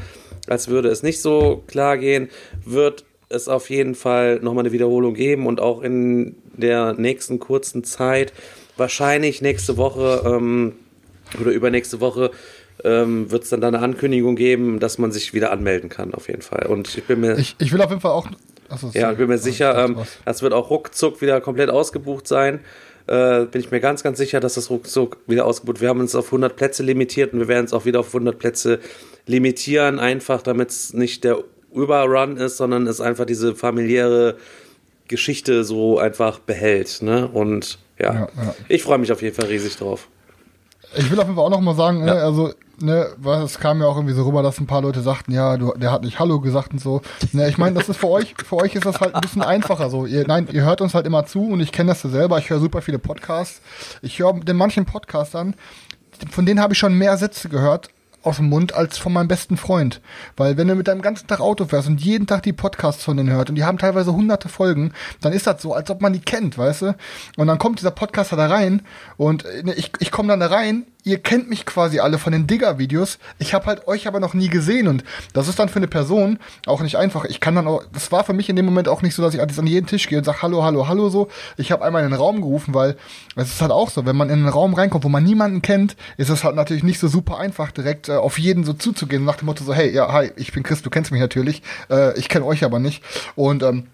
als 0.48 0.68
würde 0.68 0.90
es 0.90 1.04
nicht 1.04 1.22
so 1.22 1.64
klar 1.68 1.98
gehen, 1.98 2.30
wird 2.66 3.06
es 3.30 3.48
auf 3.48 3.70
jeden 3.70 3.96
Fall 3.96 4.40
nochmal 4.42 4.64
eine 4.64 4.72
Wiederholung 4.72 5.14
geben 5.14 5.48
und 5.48 5.60
auch 5.60 5.82
in 5.82 6.36
der 6.56 6.94
nächsten 6.94 7.40
kurzen 7.40 7.84
Zeit, 7.84 8.34
wahrscheinlich 8.78 9.42
nächste 9.42 9.78
Woche 9.78 10.22
ähm, 10.26 10.74
oder 11.42 11.52
übernächste 11.52 12.00
Woche, 12.00 12.32
ähm, 12.84 13.32
wird 13.32 13.44
es 13.44 13.50
dann 13.50 13.62
da 13.62 13.68
eine 13.68 13.80
Ankündigung 13.80 14.36
geben, 14.36 14.80
dass 14.80 14.98
man 14.98 15.12
sich 15.12 15.34
wieder 15.34 15.52
anmelden 15.52 15.90
kann, 15.90 16.14
auf 16.14 16.28
jeden 16.28 16.42
Fall. 16.42 16.68
Und 16.68 16.98
ich 16.98 17.04
bin 17.04 17.22
mir 17.22 17.38
Ich, 17.38 17.56
ich 17.60 17.72
will 17.74 17.82
auf 17.82 17.90
jeden 17.90 18.02
Fall 18.02 18.12
auch. 18.12 18.28
Achso, 18.70 18.92
ja, 18.94 19.12
ich 19.12 19.18
bin 19.18 19.28
mir 19.28 19.38
sicher, 19.38 19.72
Ich 19.72 19.78
dachte, 19.78 20.02
ähm, 20.02 20.08
das 20.26 20.42
wird 20.42 20.54
auch 20.54 20.70
ruckzuck 20.70 21.22
wieder 21.22 21.40
komplett 21.42 21.70
ausgebucht 21.70 22.28
sein. 22.28 22.60
Äh, 23.08 23.46
bin 23.46 23.62
ich 23.62 23.72
mir 23.72 23.80
ganz, 23.80 24.04
ganz 24.04 24.18
sicher, 24.18 24.40
dass 24.40 24.56
das 24.56 24.70
ruckzuck 24.70 25.18
wieder 25.28 25.46
ausgebucht 25.46 25.80
Wir 25.80 25.90
haben 25.90 26.02
uns 26.02 26.14
auf 26.14 26.26
100 26.26 26.56
Plätze 26.56 26.84
limitiert 26.84 27.34
und 27.34 27.40
wir 27.40 27.48
werden 27.48 27.66
es 27.66 27.74
auch 27.74 27.86
wieder 27.86 28.02
auf 28.02 28.08
100 28.08 28.38
Plätze 28.38 28.80
limitieren, 29.26 30.00
einfach 30.00 30.42
damit 30.42 30.72
es 30.72 30.94
nicht 30.94 31.24
der 31.24 31.42
Überrun 31.74 32.38
ist, 32.38 32.58
sondern 32.58 32.86
es 32.88 33.00
einfach 33.00 33.26
diese 33.26 33.56
familiäre 33.56 34.36
Geschichte 35.08 35.64
so 35.64 36.00
einfach 36.00 36.40
behält. 36.40 37.02
Ne? 37.02 37.28
Und 37.28 37.80
ja, 37.98 38.14
Ja, 38.14 38.20
ja. 38.36 38.56
ich 38.68 38.84
freue 38.84 38.98
mich 38.98 39.12
auf 39.12 39.22
jeden 39.22 39.36
Fall 39.36 39.46
riesig 39.46 39.78
drauf. 39.78 40.10
Ich 40.98 41.12
will 41.12 41.20
auf 41.20 41.26
jeden 41.26 41.36
Fall 41.36 41.46
auch 41.46 41.50
noch 41.50 41.62
mal 41.62 41.76
sagen, 41.76 42.06
ne, 42.06 42.14
also, 42.14 42.54
ne, 42.80 43.08
weil 43.18 43.42
es 43.44 43.60
kam 43.60 43.80
ja 43.80 43.88
auch 43.88 43.96
irgendwie 43.96 44.14
so 44.14 44.24
rüber, 44.24 44.42
dass 44.42 44.60
ein 44.60 44.68
paar 44.68 44.82
Leute 44.82 45.02
sagten, 45.02 45.32
ja, 45.32 45.58
du, 45.58 45.74
der 45.78 45.92
hat 45.92 46.04
nicht 46.04 46.20
Hallo 46.20 46.40
gesagt 46.40 46.74
und 46.74 46.80
so. 46.80 47.02
Ne, 47.34 47.48
ich 47.50 47.58
meine, 47.58 47.76
das 47.76 47.90
ist 47.90 47.98
für 47.98 48.10
euch, 48.10 48.36
für 48.44 48.58
euch 48.58 48.76
ist 48.76 48.86
das 48.86 49.00
halt 49.00 49.16
ein 49.16 49.22
bisschen 49.22 49.42
einfacher 49.42 49.90
so. 49.90 50.06
Ihr, 50.06 50.26
nein, 50.28 50.48
ihr 50.52 50.64
hört 50.64 50.82
uns 50.82 50.94
halt 50.94 51.06
immer 51.06 51.26
zu 51.26 51.48
und 51.48 51.60
ich 51.60 51.72
kenne 51.72 51.90
das 51.90 52.04
ja 52.04 52.10
selber. 52.10 52.38
Ich 52.40 52.50
höre 52.50 52.60
super 52.60 52.82
viele 52.82 53.00
Podcasts. 53.00 53.62
Ich 54.02 54.20
höre 54.20 54.34
den 54.34 54.58
manchen 54.58 54.86
Podcastern, 54.86 55.56
von 56.32 56.46
denen 56.46 56.60
habe 56.60 56.74
ich 56.74 56.80
schon 56.80 56.94
mehr 56.94 57.18
Sätze 57.18 57.50
gehört 57.50 57.90
aus 58.24 58.38
dem 58.38 58.50
Mund 58.50 58.74
als 58.74 58.98
von 58.98 59.14
meinem 59.14 59.28
besten 59.28 59.58
Freund. 59.58 60.02
Weil 60.36 60.58
wenn 60.58 60.68
du 60.68 60.76
mit 60.76 60.88
deinem 60.88 61.02
ganzen 61.02 61.28
Tag 61.28 61.40
Auto 61.40 61.66
fährst 61.66 61.88
und 61.88 62.02
jeden 62.02 62.28
Tag 62.28 62.44
die 62.44 62.54
Podcasts 62.54 63.04
von 63.04 63.18
denen 63.18 63.30
hört 63.30 63.50
und 63.50 63.56
die 63.56 63.64
haben 63.64 63.78
teilweise 63.78 64.14
hunderte 64.14 64.50
Folgen, 64.50 64.92
dann 65.22 65.34
ist 65.34 65.48
das 65.48 65.62
so, 65.62 65.74
als 65.74 65.90
ob 65.90 66.02
man 66.02 66.14
die 66.14 66.20
kennt, 66.20 66.58
weißt 66.58 66.82
du? 66.82 66.96
Und 67.38 67.48
dann 67.48 67.58
kommt 67.58 67.80
dieser 67.80 67.92
Podcaster 67.92 68.36
da 68.36 68.48
rein 68.48 68.82
und 69.18 69.46
äh, 69.46 69.74
ich, 69.76 69.92
ich 70.00 70.12
komme 70.12 70.30
dann 70.30 70.40
da 70.40 70.48
rein, 70.48 70.86
ihr 71.08 71.20
kennt 71.20 71.50
mich 71.50 71.66
quasi 71.66 72.00
alle 72.00 72.18
von 72.18 72.34
den 72.34 72.48
Digger-Videos, 72.48 73.18
ich 73.40 73.54
habe 73.54 73.66
halt 73.66 73.88
euch 73.88 74.08
aber 74.08 74.20
noch 74.20 74.34
nie 74.34 74.50
gesehen 74.50 74.88
und 74.88 75.04
das 75.34 75.48
ist 75.48 75.58
dann 75.58 75.70
für 75.70 75.78
eine 75.78 75.88
Person 75.88 76.38
auch 76.66 76.82
nicht 76.82 76.98
einfach. 76.98 77.24
Ich 77.26 77.40
kann 77.40 77.56
dann 77.56 77.66
auch, 77.66 77.84
das 77.94 78.12
war 78.12 78.26
für 78.26 78.34
mich 78.34 78.50
in 78.50 78.58
dem 78.58 78.66
Moment 78.66 78.90
auch 78.90 79.02
nicht 79.02 79.16
so, 79.16 79.22
dass 79.24 79.34
ich 79.34 79.42
an 79.42 79.68
jeden 79.68 79.88
Tisch 79.88 80.08
gehe 80.08 80.18
und 80.18 80.26
sage 80.26 80.42
Hallo, 80.42 80.64
Hallo, 80.64 80.88
Hallo 80.88 81.10
so. 81.10 81.30
Ich 81.56 81.72
habe 81.72 81.84
einmal 81.84 82.04
in 82.04 82.12
den 82.12 82.20
Raum 82.20 82.42
gerufen, 82.42 82.74
weil 82.74 82.98
es 83.36 83.48
ist 83.48 83.62
halt 83.62 83.72
auch 83.72 83.90
so, 83.90 84.06
wenn 84.06 84.18
man 84.18 84.30
in 84.30 84.40
einen 84.40 84.50
Raum 84.50 84.74
reinkommt, 84.74 85.06
wo 85.06 85.10
man 85.10 85.24
niemanden 85.24 85.62
kennt, 85.62 85.96
ist 86.18 86.30
es 86.30 86.44
halt 86.44 86.56
natürlich 86.56 86.84
nicht 86.84 87.00
so 87.00 87.08
super 87.08 87.38
einfach, 87.38 87.72
direkt 87.72 88.10
äh, 88.10 88.14
auf 88.14 88.38
jeden 88.38 88.66
so 88.66 88.74
zuzugehen, 88.74 89.24
nach 89.24 89.38
dem 89.38 89.46
Motto 89.46 89.64
so, 89.64 89.74
hey, 89.74 89.94
ja, 89.94 90.12
hi, 90.12 90.32
ich 90.36 90.52
bin 90.52 90.64
Chris, 90.64 90.82
du 90.82 90.90
kennst 90.90 91.12
mich 91.12 91.22
natürlich, 91.22 91.62
äh, 91.90 92.18
ich 92.20 92.28
kenne 92.28 92.46
euch 92.46 92.66
aber 92.66 92.80
nicht. 92.80 93.02
Und 93.36 93.64
ähm, 93.64 93.88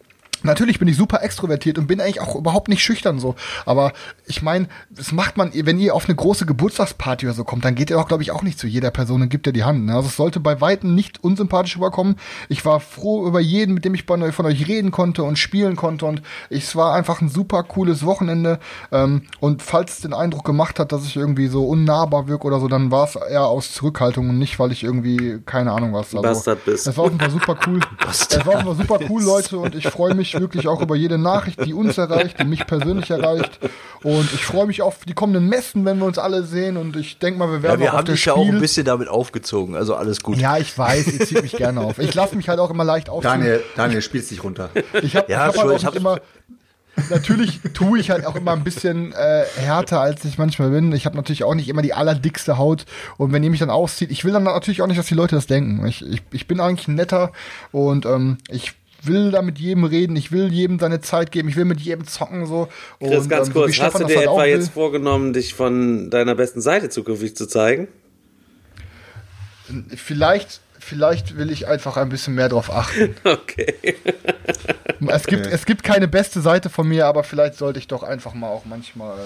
Natürlich 0.43 0.79
bin 0.79 0.87
ich 0.87 0.97
super 0.97 1.23
extrovertiert 1.23 1.77
und 1.77 1.87
bin 1.87 1.99
eigentlich 1.99 2.21
auch 2.21 2.35
überhaupt 2.35 2.67
nicht 2.67 2.83
schüchtern 2.83 3.19
so. 3.19 3.35
Aber 3.65 3.93
ich 4.25 4.41
meine, 4.41 4.67
das 4.89 5.11
macht 5.11 5.37
man, 5.37 5.51
wenn 5.53 5.79
ihr 5.79 5.95
auf 5.95 6.05
eine 6.05 6.15
große 6.15 6.45
Geburtstagsparty 6.45 7.25
oder 7.25 7.35
so 7.35 7.43
kommt, 7.43 7.65
dann 7.65 7.75
geht 7.75 7.89
ihr 7.89 7.99
auch, 7.99 8.07
glaube 8.07 8.23
ich, 8.23 8.31
auch 8.31 8.43
nicht 8.43 8.59
zu 8.59 8.67
jeder 8.67 8.91
Person 8.91 9.21
und 9.21 9.29
gibt 9.29 9.47
ihr 9.47 9.53
die 9.53 9.63
Hand. 9.63 9.85
Ne? 9.85 9.95
Also 9.95 10.07
es 10.07 10.15
sollte 10.15 10.39
bei 10.39 10.61
Weitem 10.61 10.95
nicht 10.95 11.23
unsympathisch 11.23 11.75
überkommen. 11.75 12.17
Ich 12.49 12.65
war 12.65 12.79
froh 12.79 13.25
über 13.27 13.39
jeden, 13.39 13.73
mit 13.73 13.85
dem 13.85 13.93
ich 13.95 14.05
von 14.05 14.21
euch 14.21 14.67
reden 14.67 14.91
konnte 14.91 15.23
und 15.23 15.37
spielen 15.37 15.75
konnte. 15.75 16.05
Und 16.05 16.21
es 16.49 16.75
war 16.75 16.93
einfach 16.93 17.21
ein 17.21 17.29
super 17.29 17.63
cooles 17.63 18.05
Wochenende. 18.05 18.59
Ähm, 18.91 19.23
und 19.39 19.61
falls 19.61 19.93
es 19.93 20.01
den 20.01 20.13
Eindruck 20.13 20.45
gemacht 20.45 20.79
hat, 20.79 20.91
dass 20.91 21.05
ich 21.05 21.15
irgendwie 21.15 21.47
so 21.47 21.65
unnahbar 21.65 22.27
wirke 22.27 22.47
oder 22.47 22.59
so, 22.59 22.67
dann 22.67 22.91
war 22.91 23.05
es 23.05 23.15
eher 23.15 23.45
aus 23.45 23.71
Zurückhaltung 23.71 24.29
und 24.29 24.39
nicht, 24.39 24.59
weil 24.59 24.71
ich 24.71 24.83
irgendwie, 24.83 25.39
keine 25.45 25.71
Ahnung 25.71 25.93
was. 25.93 26.13
Also, 26.13 26.21
Bastard 26.21 26.65
bist. 26.65 26.87
Es 26.87 26.97
war 26.97 27.05
auf 27.05 27.11
jeden 27.11 27.21
Fall 27.21 27.31
super 27.31 27.57
cool. 27.67 27.79
es 28.09 28.45
war 28.45 28.47
auf 28.47 28.53
jeden 28.55 28.75
Fall 28.75 28.85
super 28.87 28.99
cool, 29.09 29.23
Leute. 29.23 29.57
Und 29.57 29.75
ich 29.75 29.87
freue 29.87 30.13
mich 30.13 30.32
wirklich 30.33 30.67
auch 30.67 30.81
über 30.81 30.95
jede 30.95 31.17
Nachricht, 31.17 31.65
die 31.65 31.73
uns 31.73 31.97
erreicht, 31.97 32.39
die 32.39 32.45
mich 32.45 32.65
persönlich 32.67 33.09
erreicht. 33.09 33.59
Und 34.03 34.33
ich 34.33 34.45
freue 34.45 34.65
mich 34.67 34.81
auf 34.81 35.05
die 35.05 35.13
kommenden 35.13 35.47
Messen, 35.47 35.85
wenn 35.85 35.97
wir 35.99 36.05
uns 36.05 36.17
alle 36.17 36.43
sehen. 36.43 36.75
Und 36.77 36.95
ich 36.95 37.19
denke 37.19 37.39
mal, 37.39 37.49
wir 37.51 37.63
werden 37.63 37.79
Ja, 37.81 37.91
wir 37.91 37.93
haben 37.93 38.05
dich 38.05 38.25
ja 38.25 38.33
Spiel. 38.33 38.43
auch 38.43 38.47
ein 38.53 38.59
bisschen 38.59 38.85
damit 38.85 39.07
aufgezogen, 39.07 39.75
also 39.75 39.95
alles 39.95 40.21
gut. 40.23 40.37
ja, 40.37 40.57
ich 40.57 40.77
weiß, 40.77 41.07
ihr 41.19 41.25
zieht 41.25 41.41
mich 41.41 41.53
gerne 41.53 41.79
auf. 41.81 41.99
Ich 41.99 42.13
lasse 42.13 42.35
mich 42.35 42.49
halt 42.49 42.59
auch 42.59 42.69
immer 42.71 42.83
leicht 42.83 43.09
auf. 43.09 43.23
Daniel, 43.23 43.61
Daniel, 43.75 44.01
spielst 44.01 44.29
dich 44.31 44.43
runter. 44.43 44.69
Ich 45.01 45.15
habe 45.15 45.31
Ja, 45.31 45.49
ich 45.49 45.57
hab 45.57 45.65
halt 45.67 45.77
ich 45.77 45.85
hab- 45.85 45.93
nicht 45.93 46.01
immer. 46.01 46.19
Natürlich 47.09 47.59
tue 47.73 47.97
ich 47.99 48.11
halt 48.11 48.23
auch 48.27 48.35
immer 48.35 48.51
ein 48.51 48.63
bisschen 48.63 49.13
äh, 49.13 49.45
härter, 49.57 49.99
als 49.99 50.23
ich 50.25 50.37
manchmal 50.37 50.69
bin. 50.69 50.91
Ich 50.91 51.07
habe 51.07 51.15
natürlich 51.15 51.43
auch 51.43 51.55
nicht 51.55 51.67
immer 51.67 51.81
die 51.81 51.95
allerdickste 51.95 52.59
Haut. 52.59 52.85
Und 53.17 53.31
wenn 53.33 53.41
ihr 53.43 53.49
mich 53.49 53.61
dann 53.61 53.71
auszieht, 53.71 54.11
ich 54.11 54.23
will 54.25 54.31
dann 54.31 54.43
natürlich 54.43 54.83
auch 54.83 54.87
nicht, 54.87 54.99
dass 54.99 55.07
die 55.07 55.15
Leute 55.15 55.35
das 55.35 55.47
denken. 55.47 55.83
Ich, 55.87 56.05
ich, 56.05 56.21
ich 56.31 56.45
bin 56.47 56.59
eigentlich 56.59 56.87
ein 56.87 56.93
netter 56.93 57.31
und 57.71 58.05
ähm, 58.05 58.37
ich 58.47 58.73
will 59.05 59.31
da 59.31 59.41
mit 59.41 59.59
jedem 59.59 59.83
reden. 59.83 60.15
Ich 60.15 60.31
will 60.31 60.51
jedem 60.51 60.79
seine 60.79 61.01
Zeit 61.01 61.31
geben. 61.31 61.49
Ich 61.49 61.55
will 61.55 61.65
mit 61.65 61.79
jedem 61.79 62.07
zocken 62.07 62.45
so. 62.45 62.67
Chris, 62.99 63.23
und, 63.23 63.29
ganz 63.29 63.47
ähm, 63.47 63.53
so 63.53 63.59
kurz, 63.61 63.79
hast 63.79 63.99
du 63.99 64.05
dir 64.05 64.17
halt 64.17 64.27
etwa 64.27 64.45
jetzt 64.45 64.71
vorgenommen, 64.71 65.33
dich 65.33 65.53
von 65.53 66.09
deiner 66.09 66.35
besten 66.35 66.61
Seite 66.61 66.89
zukünftig 66.89 67.35
zu 67.35 67.47
zeigen? 67.47 67.87
Vielleicht, 69.95 70.61
vielleicht 70.79 71.37
will 71.37 71.51
ich 71.51 71.67
einfach 71.67 71.97
ein 71.97 72.09
bisschen 72.09 72.35
mehr 72.35 72.49
drauf 72.49 72.71
achten. 72.71 73.15
Okay. 73.23 73.75
Es 75.07 75.27
gibt, 75.27 75.45
es 75.47 75.65
gibt 75.65 75.83
keine 75.83 76.07
beste 76.07 76.39
Seite 76.39 76.69
von 76.69 76.87
mir, 76.87 77.07
aber 77.07 77.23
vielleicht 77.23 77.55
sollte 77.55 77.79
ich 77.79 77.87
doch 77.87 78.03
einfach 78.03 78.33
mal 78.33 78.47
auch 78.47 78.63
manchmal. 78.65 79.17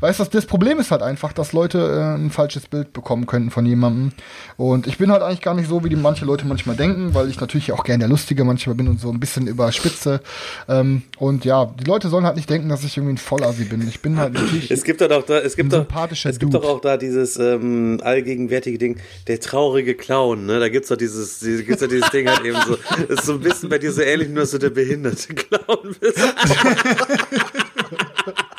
Weißt 0.00 0.20
du, 0.20 0.24
das, 0.24 0.30
das 0.30 0.46
Problem 0.46 0.78
ist 0.78 0.90
halt 0.90 1.02
einfach, 1.02 1.32
dass 1.32 1.52
Leute 1.52 1.78
äh, 1.78 2.16
ein 2.16 2.30
falsches 2.30 2.66
Bild 2.66 2.92
bekommen 2.92 3.26
könnten 3.26 3.50
von 3.50 3.66
jemandem. 3.66 4.12
Und 4.56 4.86
ich 4.86 4.98
bin 4.98 5.10
halt 5.10 5.22
eigentlich 5.22 5.40
gar 5.40 5.54
nicht 5.54 5.68
so, 5.68 5.84
wie 5.84 5.88
die 5.88 5.96
manche 5.96 6.24
Leute 6.24 6.46
manchmal 6.46 6.76
denken, 6.76 7.14
weil 7.14 7.28
ich 7.28 7.40
natürlich 7.40 7.72
auch 7.72 7.84
gerne 7.84 8.00
der 8.00 8.08
Lustige 8.08 8.44
manchmal 8.44 8.76
bin 8.76 8.88
und 8.88 9.00
so 9.00 9.10
ein 9.10 9.20
bisschen 9.20 9.46
überspitze. 9.46 10.20
Ähm, 10.68 11.02
und 11.18 11.44
ja, 11.44 11.66
die 11.66 11.84
Leute 11.84 12.08
sollen 12.08 12.24
halt 12.24 12.36
nicht 12.36 12.48
denken, 12.48 12.68
dass 12.68 12.84
ich 12.84 12.96
irgendwie 12.96 13.14
ein 13.14 13.18
Vollassi 13.18 13.64
bin. 13.64 13.86
Ich 13.88 14.00
bin 14.00 14.18
halt 14.18 14.34
natürlich. 14.34 14.70
Es 14.70 14.84
gibt 14.84 15.00
doch 15.00 15.10
auch 15.10 15.24
da, 15.24 15.38
es 15.38 15.56
gibt 15.56 15.68
Ein 15.68 15.70
doch, 15.70 15.78
sympathischer 15.78 16.30
es 16.30 16.38
gibt 16.38 16.54
Dude. 16.54 16.62
doch 16.62 16.76
auch 16.76 16.80
da 16.80 16.96
dieses 16.96 17.38
ähm, 17.38 18.00
allgegenwärtige 18.02 18.78
Ding, 18.78 18.98
der 19.26 19.40
traurige 19.40 19.94
Clown, 19.94 20.46
ne? 20.46 20.60
Da 20.60 20.68
gibt's 20.68 20.88
doch 20.88 20.96
dieses, 20.96 21.40
diese, 21.40 21.64
gibt's 21.64 21.82
doch 21.82 21.88
dieses 21.88 22.10
Ding 22.10 22.28
halt 22.28 22.44
eben 22.44 22.58
so. 22.66 22.76
Das 23.08 23.20
ist 23.20 23.26
so 23.26 23.34
ein 23.34 23.40
bisschen 23.40 23.68
bei 23.68 23.78
dir 23.78 23.92
so 23.92 24.02
ähnlich, 24.02 24.28
nur 24.28 24.40
dass 24.40 24.52
du 24.52 24.58
der 24.58 24.70
behinderte 24.70 25.34
Clown 25.34 25.96
bist. 26.00 26.18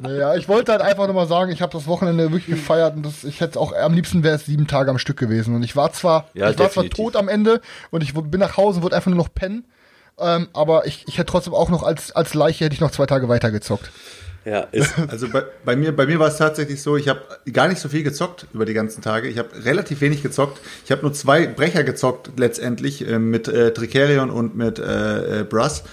Naja, 0.00 0.34
ich 0.34 0.48
wollte 0.48 0.72
halt 0.72 0.82
einfach 0.82 1.06
nochmal 1.06 1.26
sagen, 1.26 1.50
ich 1.52 1.62
habe 1.62 1.72
das 1.72 1.86
Wochenende 1.86 2.24
wirklich 2.32 2.46
gefeiert 2.46 2.96
und 2.96 3.04
das, 3.04 3.24
ich 3.24 3.40
hätte 3.40 3.60
auch, 3.60 3.72
am 3.72 3.92
liebsten 3.92 4.22
wäre 4.22 4.36
es 4.36 4.46
sieben 4.46 4.66
Tage 4.66 4.90
am 4.90 4.98
Stück 4.98 5.18
gewesen. 5.18 5.54
Und 5.54 5.62
ich 5.62 5.76
war 5.76 5.92
zwar, 5.92 6.28
Ja, 6.34 6.50
ich 6.50 6.58
war 6.58 6.70
zwar 6.70 6.88
tot 6.88 7.16
am 7.16 7.28
Ende 7.28 7.60
und 7.90 8.02
ich 8.02 8.14
bin 8.14 8.40
nach 8.40 8.56
Hause 8.56 8.78
und 8.78 8.82
wollte 8.82 8.96
einfach 8.96 9.10
nur 9.10 9.18
noch 9.18 9.34
pennen. 9.34 9.64
Ähm, 10.18 10.48
aber 10.52 10.86
ich, 10.86 11.04
ich 11.08 11.18
hätte 11.18 11.30
trotzdem 11.30 11.54
auch 11.54 11.70
noch 11.70 11.82
als, 11.82 12.12
als 12.12 12.34
Leiche 12.34 12.64
hätte 12.64 12.74
ich 12.74 12.80
noch 12.80 12.90
zwei 12.90 13.06
Tage 13.06 13.28
weitergezockt. 13.28 13.90
Ja, 14.44 14.60
ist, 14.72 14.94
Also 15.08 15.28
bei, 15.28 15.44
bei 15.64 15.76
mir, 15.76 15.94
bei 15.94 16.06
mir 16.06 16.18
war 16.18 16.28
es 16.28 16.36
tatsächlich 16.36 16.82
so, 16.82 16.96
ich 16.96 17.08
habe 17.08 17.20
gar 17.52 17.68
nicht 17.68 17.80
so 17.80 17.88
viel 17.88 18.02
gezockt 18.02 18.46
über 18.52 18.64
die 18.64 18.74
ganzen 18.74 19.02
Tage. 19.02 19.28
Ich 19.28 19.38
habe 19.38 19.48
relativ 19.64 20.00
wenig 20.00 20.22
gezockt. 20.22 20.60
Ich 20.84 20.90
habe 20.90 21.02
nur 21.02 21.12
zwei 21.12 21.46
Brecher 21.46 21.84
gezockt 21.84 22.30
letztendlich 22.36 23.06
äh, 23.06 23.18
mit 23.18 23.48
äh, 23.48 23.72
Tricerion 23.72 24.30
und 24.30 24.56
mit 24.56 24.78
äh, 24.78 25.40
äh, 25.40 25.44
Brass. 25.44 25.84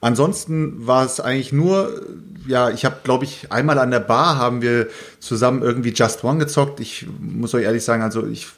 Ansonsten 0.00 0.86
war 0.86 1.04
es 1.04 1.20
eigentlich 1.20 1.52
nur, 1.52 2.02
ja, 2.46 2.70
ich 2.70 2.84
habe, 2.84 2.96
glaube 3.02 3.24
ich, 3.24 3.50
einmal 3.50 3.78
an 3.78 3.90
der 3.90 4.00
Bar 4.00 4.36
haben 4.36 4.62
wir 4.62 4.88
zusammen 5.20 5.62
irgendwie 5.62 5.90
Just 5.90 6.22
One 6.22 6.38
gezockt. 6.38 6.80
Ich 6.80 7.06
muss 7.20 7.54
euch 7.54 7.64
ehrlich 7.64 7.84
sagen, 7.84 8.02
also 8.02 8.26
ich 8.26 8.48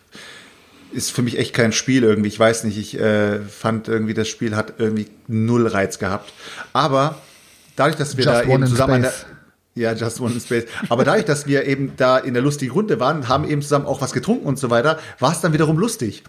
ist 0.93 1.11
für 1.11 1.23
mich 1.23 1.39
echt 1.39 1.55
kein 1.55 1.73
Spiel 1.73 2.03
irgendwie. 2.03 2.29
Ich 2.29 2.39
weiß 2.39 2.65
nicht, 2.65 2.79
ich 2.79 2.99
äh, 2.99 3.41
fand 3.41 3.89
irgendwie 3.89 4.15
das 4.15 4.29
Spiel 4.29 4.57
hat 4.57 4.75
irgendwie 4.79 5.07
null 5.27 5.67
Reiz 5.67 5.99
gehabt. 5.99 6.33
Aber 6.73 7.17
dadurch, 7.77 7.97
dass 7.97 8.17
wir 8.17 8.25
Just 8.25 8.37
da 8.37 8.43
eben 8.43 8.67
zusammen 8.67 8.95
an 8.95 9.03
der, 9.03 9.13
ja, 9.75 9.93
Just 9.93 10.21
One 10.21 10.35
in 10.35 10.41
Space. 10.41 10.65
Aber 10.89 11.05
dadurch, 11.05 11.25
dass 11.25 11.47
wir 11.47 11.67
eben 11.67 11.93
da 11.97 12.19
in 12.19 12.35
der 12.35 12.43
lustigen 12.43 12.73
Runde 12.73 13.01
waren, 13.01 13.29
haben 13.29 13.49
eben 13.49 13.63
zusammen 13.63 13.87
auch 13.87 14.01
was 14.01 14.13
getrunken 14.13 14.47
und 14.47 14.59
so 14.59 14.71
weiter, 14.71 14.99
war 15.19 15.33
es 15.33 15.41
dann 15.41 15.53
wiederum 15.53 15.79
lustig. 15.79 16.25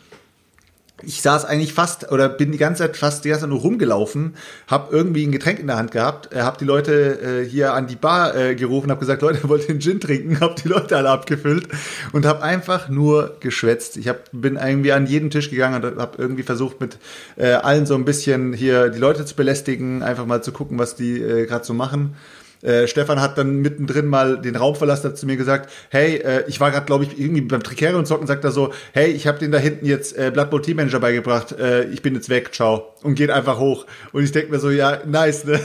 Ich 1.04 1.22
saß 1.22 1.46
eigentlich 1.46 1.74
fast 1.74 2.12
oder 2.12 2.28
bin 2.28 2.52
die 2.52 2.58
ganze 2.58 2.84
Zeit 2.84 2.98
fast 2.98 3.24
die 3.24 3.30
ganze 3.30 3.42
Zeit 3.42 3.50
nur 3.50 3.60
rumgelaufen, 3.60 4.36
habe 4.68 4.96
irgendwie 4.96 5.26
ein 5.26 5.32
Getränk 5.32 5.60
in 5.60 5.68
der 5.68 5.78
Hand 5.78 5.92
gehabt, 5.92 6.34
äh, 6.34 6.42
habe 6.42 6.58
die 6.60 6.66
Leute 6.66 7.44
äh, 7.44 7.46
hier 7.48 7.74
an 7.74 7.88
die 7.88 7.96
Bar 7.96 8.36
äh, 8.36 8.56
gerufen, 8.56 8.92
habe 8.92 9.00
gesagt, 9.00 9.22
Leute, 9.22 9.40
wollt 9.50 9.64
ihr 9.64 9.70
einen 9.70 9.82
Gin 9.82 10.00
trinken? 10.00 10.40
Habe 10.40 10.56
die 10.62 10.68
Leute 10.68 10.98
alle 10.98 11.10
abgefüllt 11.10 11.68
und 12.12 12.26
habe 12.26 12.44
einfach 12.44 12.90
nur 12.90 13.38
geschwätzt. 13.40 13.98
Ich 13.98 14.08
hab, 14.08 14.30
bin 14.32 14.58
irgendwie 14.58 14.92
an 14.92 15.08
jeden 15.08 15.30
Tisch 15.30 15.50
gegangen 15.50 15.84
und 15.84 15.98
habe 15.98 16.18
irgendwie 16.18 16.44
versucht 16.44 16.82
mit 16.82 16.98
äh, 17.38 17.52
allen 17.52 17.86
so 17.86 17.96
ein 17.96 18.06
bisschen 18.06 18.54
hier 18.54 18.90
die 18.90 19.00
Leute 19.00 19.26
zu 19.26 19.36
belästigen, 19.36 20.04
einfach 20.04 20.26
mal 20.26 20.44
zu 20.44 20.52
gucken, 20.52 20.78
was 20.80 20.96
die 20.96 21.22
äh, 21.22 21.46
gerade 21.46 21.66
so 21.66 21.74
machen. 21.74 22.16
Äh, 22.61 22.88
Stefan 22.88 23.22
hat 23.22 23.38
dann 23.38 23.57
mittendrin 23.57 24.07
mal 24.07 24.41
den 24.41 24.56
Raum 24.56 24.76
verlassen, 24.76 25.10
hat 25.10 25.18
zu 25.18 25.26
mir 25.26 25.38
gesagt, 25.38 25.69
hey, 25.90 26.18
äh, 26.18 26.44
ich 26.48 26.60
war 26.60 26.72
gerade, 26.72 26.86
glaube 26.86 27.06
ich, 27.06 27.19
irgendwie 27.19 27.41
beim 27.41 27.64
Tricerion 27.64 28.06
zocken, 28.06 28.27
sagt 28.27 28.44
er 28.44 28.52
so, 28.52 28.73
hey, 28.94 29.11
ich 29.11 29.27
habe 29.27 29.40
den 29.40 29.52
da 29.52 29.57
hinten 29.57 29.86
jetzt 29.86 30.18
äh, 30.18 30.31
Blood 30.34 30.49
Bowl 30.49 30.61
Team 30.61 30.77
Manager 30.77 30.99
beigebracht, 30.99 31.53
äh, 31.53 31.86
ich 31.86 32.02
bin 32.02 32.15
jetzt 32.15 32.30
weg, 32.30 32.53
ciao. 32.53 32.94
Und 33.02 33.15
geht 33.15 33.30
einfach 33.30 33.60
hoch. 33.60 33.86
Und 34.11 34.23
ich 34.23 34.31
denke 34.31 34.52
mir 34.52 34.60
so, 34.60 34.69
ja, 34.69 34.99
nice, 35.06 35.45
ne? 35.45 35.60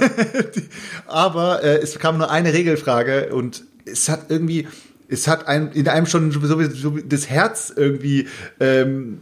Aber 1.06 1.62
äh, 1.64 1.78
es 1.78 1.98
kam 1.98 2.18
nur 2.18 2.30
eine 2.30 2.52
Regelfrage 2.52 3.34
und 3.34 3.64
es 3.86 4.08
hat 4.08 4.26
irgendwie, 4.28 4.68
es 5.08 5.26
hat 5.26 5.48
einem, 5.48 5.72
in 5.72 5.88
einem 5.88 6.06
schon 6.06 6.30
so, 6.30 6.90
das 6.90 7.28
Herz 7.28 7.72
irgendwie 7.74 8.28
ähm, 8.60 9.18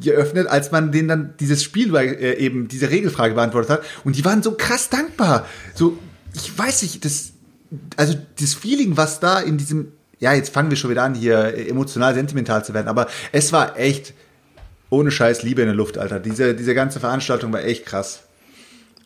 geöffnet, 0.00 0.46
als 0.46 0.72
man 0.72 0.92
denen 0.92 1.08
dann 1.08 1.34
dieses 1.40 1.62
Spiel 1.62 1.94
äh, 1.96 2.36
eben 2.36 2.68
diese 2.68 2.90
Regelfrage 2.90 3.34
beantwortet 3.34 3.70
hat. 3.70 3.82
Und 4.04 4.16
die 4.16 4.24
waren 4.24 4.42
so 4.42 4.52
krass 4.52 4.90
dankbar. 4.90 5.46
So, 5.74 5.98
ich 6.34 6.56
weiß 6.56 6.82
nicht, 6.82 7.04
das, 7.04 7.32
also 7.96 8.14
das 8.38 8.54
Feeling, 8.54 8.96
was 8.96 9.20
da 9.20 9.40
in 9.40 9.56
diesem, 9.56 9.92
ja, 10.18 10.34
jetzt 10.34 10.52
fangen 10.52 10.70
wir 10.70 10.76
schon 10.76 10.90
wieder 10.90 11.02
an, 11.02 11.14
hier 11.14 11.56
emotional, 11.68 12.14
sentimental 12.14 12.64
zu 12.64 12.74
werden, 12.74 12.88
aber 12.88 13.06
es 13.32 13.52
war 13.52 13.78
echt 13.78 14.14
ohne 14.90 15.10
Scheiß 15.10 15.42
Liebe 15.42 15.62
in 15.62 15.68
der 15.68 15.74
Luft, 15.74 15.98
Alter. 15.98 16.20
Diese, 16.20 16.54
diese 16.54 16.74
ganze 16.74 17.00
Veranstaltung 17.00 17.52
war 17.52 17.64
echt 17.64 17.86
krass. 17.86 18.23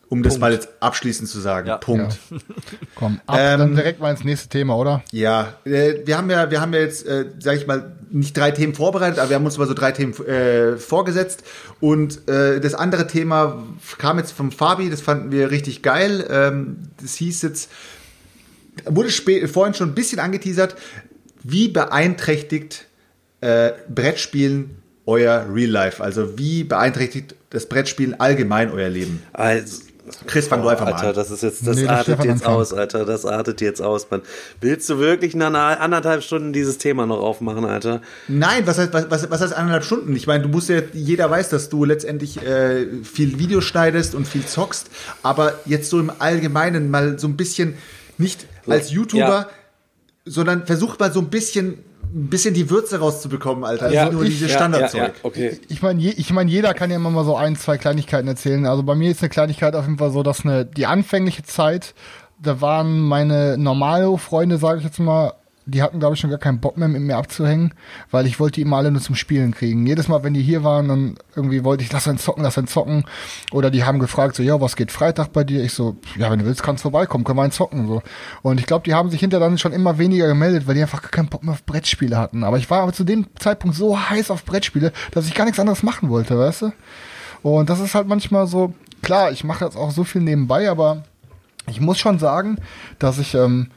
Um 0.09 0.23
das 0.23 0.39
mal 0.39 0.51
jetzt 0.51 0.69
abschließend 0.79 1.29
zu 1.29 1.39
sagen. 1.39 1.67
Ja. 1.67 1.77
Punkt. 1.77 2.17
Komm, 2.95 3.21
ab, 3.27 3.37
Ähm, 3.39 3.59
dann 3.59 3.75
direkt 3.75 3.99
mal 3.99 4.09
ins 4.09 4.23
nächste 4.23 4.49
Thema, 4.49 4.75
oder? 4.75 5.03
Ja, 5.11 5.53
äh, 5.65 5.97
wir 6.03 6.17
haben 6.17 6.31
ja, 6.31 6.49
wir 6.49 6.59
haben 6.59 6.73
ja 6.73 6.79
jetzt, 6.79 7.05
äh, 7.05 7.25
sag 7.37 7.57
ich 7.57 7.67
mal, 7.67 7.95
nicht 8.09 8.35
drei 8.35 8.49
Themen 8.49 8.73
vorbereitet, 8.73 9.19
aber 9.19 9.29
wir 9.29 9.35
haben 9.35 9.45
uns 9.45 9.59
mal 9.59 9.67
so 9.67 9.75
drei 9.75 9.91
Themen 9.91 10.13
äh, 10.25 10.77
vorgesetzt. 10.77 11.43
Und 11.79 12.27
äh, 12.27 12.59
das 12.59 12.73
andere 12.73 13.05
Thema 13.05 13.63
kam 13.99 14.17
jetzt 14.17 14.31
vom 14.31 14.51
Fabi, 14.51 14.89
das 14.89 15.01
fanden 15.01 15.31
wir 15.31 15.51
richtig 15.51 15.83
geil. 15.83 16.25
Ähm, 16.27 16.77
das 16.99 17.13
hieß 17.15 17.43
jetzt, 17.43 17.69
wurde 18.85 19.11
vorhin 19.47 19.75
schon 19.75 19.89
ein 19.89 19.95
bisschen 19.95 20.19
angeteasert, 20.19 20.75
wie 21.43 21.67
beeinträchtigt 21.67 22.87
äh, 23.41 23.73
Brettspielen 23.93 24.79
euer 25.05 25.45
Real 25.51 25.69
Life? 25.69 26.03
Also 26.03 26.37
wie 26.37 26.63
beeinträchtigt 26.63 27.35
das 27.49 27.67
Brettspielen 27.67 28.19
allgemein 28.19 28.71
euer 28.71 28.89
Leben? 28.89 29.23
also, 29.33 29.81
Chris, 30.27 30.47
fang 30.47 30.61
du 30.61 30.67
einfach 30.69 30.85
mal 30.85 30.93
Alter, 30.93 31.09
an. 31.09 31.13
das 31.15 31.31
ist 31.31 31.43
jetzt, 31.43 31.65
das 31.67 31.75
Nee, 31.77 31.87
artet 31.87 32.19
jetzt 32.23 32.31
anfangen. 32.43 32.55
aus, 32.55 32.73
Alter, 32.73 33.05
das 33.05 33.25
artet 33.25 33.61
jetzt 33.61 33.81
aus, 33.81 34.07
Mann. 34.11 34.21
Willst 34.61 34.89
du 34.89 34.99
wirklich 34.99 35.35
nach 35.35 35.47
einer 35.47 35.79
anderthalb 35.79 36.23
Stunden 36.23 36.53
dieses 36.53 36.77
Thema 36.77 37.05
noch 37.05 37.19
aufmachen, 37.19 37.65
Alter? 37.65 38.01
Nein, 38.27 38.65
was 38.67 38.77
heißt, 38.77 38.93
was, 38.93 39.09
was, 39.09 39.29
was 39.29 39.41
heißt 39.41 39.53
eineinhalb 39.53 39.83
Stunden? 39.83 40.15
Ich 40.15 40.27
meine, 40.27 40.43
du 40.43 40.49
musst 40.49 40.69
ja, 40.69 40.81
jeder 40.93 41.29
weiß, 41.29 41.49
dass 41.49 41.69
du 41.69 41.85
letztendlich 41.85 42.41
äh, 42.45 42.87
viel 43.03 43.39
Videos 43.39 43.63
schneidest 43.65 44.15
und 44.15 44.27
viel 44.27 44.45
zockst, 44.45 44.87
aber 45.23 45.53
jetzt 45.65 45.89
so 45.89 45.99
im 45.99 46.11
Allgemeinen 46.19 46.89
mal 46.89 47.17
so 47.19 47.27
ein 47.27 47.37
bisschen, 47.37 47.75
nicht 48.17 48.45
als 48.67 48.91
YouTuber, 48.91 49.21
Ja. 49.47 49.49
sondern 50.25 50.65
versuch 50.65 50.99
mal 50.99 51.11
so 51.13 51.19
ein 51.21 51.29
bisschen, 51.29 51.79
ein 52.13 52.29
bisschen 52.29 52.53
die 52.53 52.69
Würze 52.69 52.99
rauszubekommen, 52.99 53.63
Alter. 53.63 53.91
Ja, 53.91 54.09
nur 54.11 54.23
ich- 54.23 54.29
dieses 54.29 54.49
ja, 54.51 54.55
Standardzeug. 54.57 55.01
Ja, 55.01 55.07
ja, 55.07 55.13
okay. 55.23 55.59
Ich 55.69 55.81
meine, 55.81 56.01
je, 56.01 56.09
ich 56.11 56.31
mein, 56.33 56.47
jeder 56.47 56.73
kann 56.73 56.89
ja 56.89 56.95
immer 56.95 57.09
mal 57.11 57.25
so 57.25 57.35
ein, 57.35 57.55
zwei 57.55 57.77
Kleinigkeiten 57.77 58.27
erzählen. 58.27 58.65
Also 58.65 58.83
bei 58.83 58.95
mir 58.95 59.11
ist 59.11 59.21
eine 59.21 59.29
Kleinigkeit 59.29 59.75
auf 59.75 59.85
jeden 59.85 59.97
Fall 59.97 60.11
so, 60.11 60.23
dass 60.23 60.43
eine, 60.45 60.65
die 60.65 60.85
anfängliche 60.85 61.43
Zeit, 61.43 61.93
da 62.41 62.61
waren 62.61 62.99
meine 62.99 63.57
normale 63.57 64.17
Freunde, 64.17 64.57
sage 64.57 64.79
ich 64.79 64.85
jetzt 64.85 64.99
mal, 64.99 65.33
die 65.69 65.81
hatten, 65.81 65.99
glaube 65.99 66.15
ich, 66.15 66.19
schon 66.19 66.29
gar 66.29 66.39
keinen 66.39 66.59
Bock 66.59 66.77
mehr 66.77 66.87
mit 66.87 67.01
mir 67.01 67.17
abzuhängen, 67.17 67.73
weil 68.11 68.25
ich 68.25 68.39
wollte 68.39 68.55
die 68.55 68.61
immer 68.61 68.77
alle 68.77 68.91
nur 68.91 69.01
zum 69.01 69.15
Spielen 69.15 69.53
kriegen. 69.53 69.85
Jedes 69.85 70.07
Mal, 70.07 70.23
wenn 70.23 70.33
die 70.33 70.41
hier 70.41 70.63
waren, 70.63 70.87
dann 70.87 71.15
irgendwie 71.35 71.63
wollte 71.63 71.83
ich, 71.83 71.91
lass 71.91 72.07
einen 72.07 72.17
zocken, 72.17 72.43
lass 72.43 72.57
einen 72.57 72.67
zocken. 72.67 73.05
Oder 73.51 73.71
die 73.71 73.83
haben 73.83 73.99
gefragt, 73.99 74.35
so, 74.35 74.43
ja, 74.43 74.59
was 74.59 74.75
geht 74.75 74.91
Freitag 74.91 75.33
bei 75.33 75.43
dir? 75.43 75.63
Ich 75.63 75.73
so, 75.73 75.97
ja, 76.17 76.29
wenn 76.31 76.39
du 76.39 76.45
willst, 76.45 76.63
kannst 76.63 76.81
du 76.81 76.89
vorbeikommen, 76.89 77.23
können 77.23 77.37
wir 77.37 77.43
einen 77.43 77.51
zocken, 77.51 77.87
so. 77.87 78.01
Und 78.41 78.59
ich 78.59 78.65
glaube, 78.65 78.83
die 78.85 78.93
haben 78.93 79.09
sich 79.09 79.19
hinterher 79.19 79.47
dann 79.47 79.57
schon 79.57 79.73
immer 79.73 79.97
weniger 79.97 80.27
gemeldet, 80.27 80.67
weil 80.67 80.75
die 80.75 80.81
einfach 80.81 81.01
gar 81.01 81.11
keinen 81.11 81.29
Bock 81.29 81.43
mehr 81.43 81.53
auf 81.53 81.63
Brettspiele 81.65 82.17
hatten. 82.17 82.43
Aber 82.43 82.57
ich 82.57 82.69
war 82.69 82.83
aber 82.83 82.93
zu 82.93 83.03
dem 83.03 83.27
Zeitpunkt 83.37 83.75
so 83.75 83.99
heiß 83.99 84.31
auf 84.31 84.45
Brettspiele, 84.45 84.91
dass 85.11 85.27
ich 85.27 85.35
gar 85.35 85.45
nichts 85.45 85.59
anderes 85.59 85.83
machen 85.83 86.09
wollte, 86.09 86.37
weißt 86.37 86.63
du? 86.63 86.71
Und 87.41 87.69
das 87.69 87.79
ist 87.79 87.95
halt 87.95 88.07
manchmal 88.07 88.47
so, 88.47 88.73
klar, 89.01 89.31
ich 89.31 89.43
mache 89.43 89.65
jetzt 89.65 89.77
auch 89.77 89.91
so 89.91 90.03
viel 90.03 90.21
nebenbei, 90.21 90.69
aber 90.69 91.03
ich 91.67 91.79
muss 91.79 91.99
schon 91.99 92.19
sagen, 92.19 92.57
dass 92.97 93.19
ich 93.19 93.35
ähm, 93.35 93.69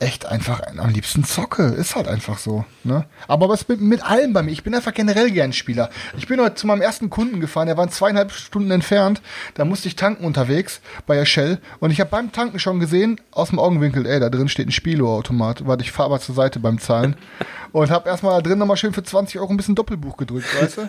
echt 0.00 0.26
einfach 0.26 0.62
am 0.76 0.90
liebsten 0.90 1.24
zocke. 1.24 1.62
Ist 1.62 1.94
halt 1.94 2.08
einfach 2.08 2.38
so. 2.38 2.64
Ne? 2.84 3.04
Aber 3.28 3.48
was 3.48 3.68
mit, 3.68 3.80
mit 3.80 4.02
allem 4.02 4.32
bei 4.32 4.42
mir. 4.42 4.50
Ich 4.50 4.64
bin 4.64 4.74
einfach 4.74 4.94
generell 4.94 5.30
gern 5.30 5.52
Spieler. 5.52 5.90
Ich 6.16 6.26
bin 6.26 6.40
heute 6.40 6.54
zu 6.54 6.66
meinem 6.66 6.80
ersten 6.80 7.10
Kunden 7.10 7.40
gefahren, 7.40 7.66
der 7.66 7.76
war 7.76 7.88
zweieinhalb 7.88 8.32
Stunden 8.32 8.70
entfernt. 8.70 9.20
Da 9.54 9.64
musste 9.64 9.88
ich 9.88 9.96
tanken 9.96 10.24
unterwegs 10.24 10.80
bei 11.06 11.14
der 11.14 11.26
Shell. 11.26 11.58
Und 11.78 11.90
ich 11.90 12.00
habe 12.00 12.10
beim 12.10 12.32
Tanken 12.32 12.58
schon 12.58 12.80
gesehen, 12.80 13.20
aus 13.30 13.50
dem 13.50 13.58
Augenwinkel, 13.58 14.06
ey, 14.06 14.18
da 14.18 14.30
drin 14.30 14.48
steht 14.48 14.68
ein 14.68 14.72
Spieloautomat. 14.72 15.66
Warte, 15.66 15.84
ich 15.84 15.92
fahre 15.92 16.10
mal 16.10 16.20
zur 16.20 16.34
Seite 16.34 16.58
beim 16.58 16.78
Zahlen. 16.78 17.16
Und 17.72 17.90
habe 17.90 18.08
erstmal 18.08 18.34
da 18.34 18.48
drin 18.48 18.58
nochmal 18.58 18.76
schön 18.76 18.92
für 18.92 19.04
20 19.04 19.38
Euro 19.38 19.52
ein 19.52 19.56
bisschen 19.56 19.76
Doppelbuch 19.76 20.16
gedrückt, 20.16 20.48
weißt 20.60 20.78
du? 20.78 20.88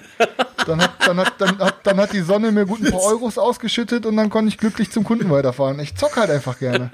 Dann 0.65 0.81
hat, 0.81 0.91
dann, 1.05 1.17
hat, 1.17 1.33
dann, 1.37 1.59
hat, 1.59 1.75
dann 1.83 1.97
hat 1.97 2.13
die 2.13 2.21
Sonne 2.21 2.51
mir 2.51 2.65
gut 2.65 2.83
ein 2.83 2.91
paar 2.91 3.01
Euros 3.05 3.37
ausgeschüttet 3.37 4.07
und 4.07 4.17
dann 4.17 4.31
konnte 4.31 4.49
ich 4.49 4.57
glücklich 4.57 4.91
zum 4.91 5.03
Kunden 5.03 5.29
weiterfahren. 5.29 5.79
Ich 5.79 5.95
zock 5.95 6.17
halt 6.17 6.31
einfach 6.31 6.57
gerne. 6.57 6.91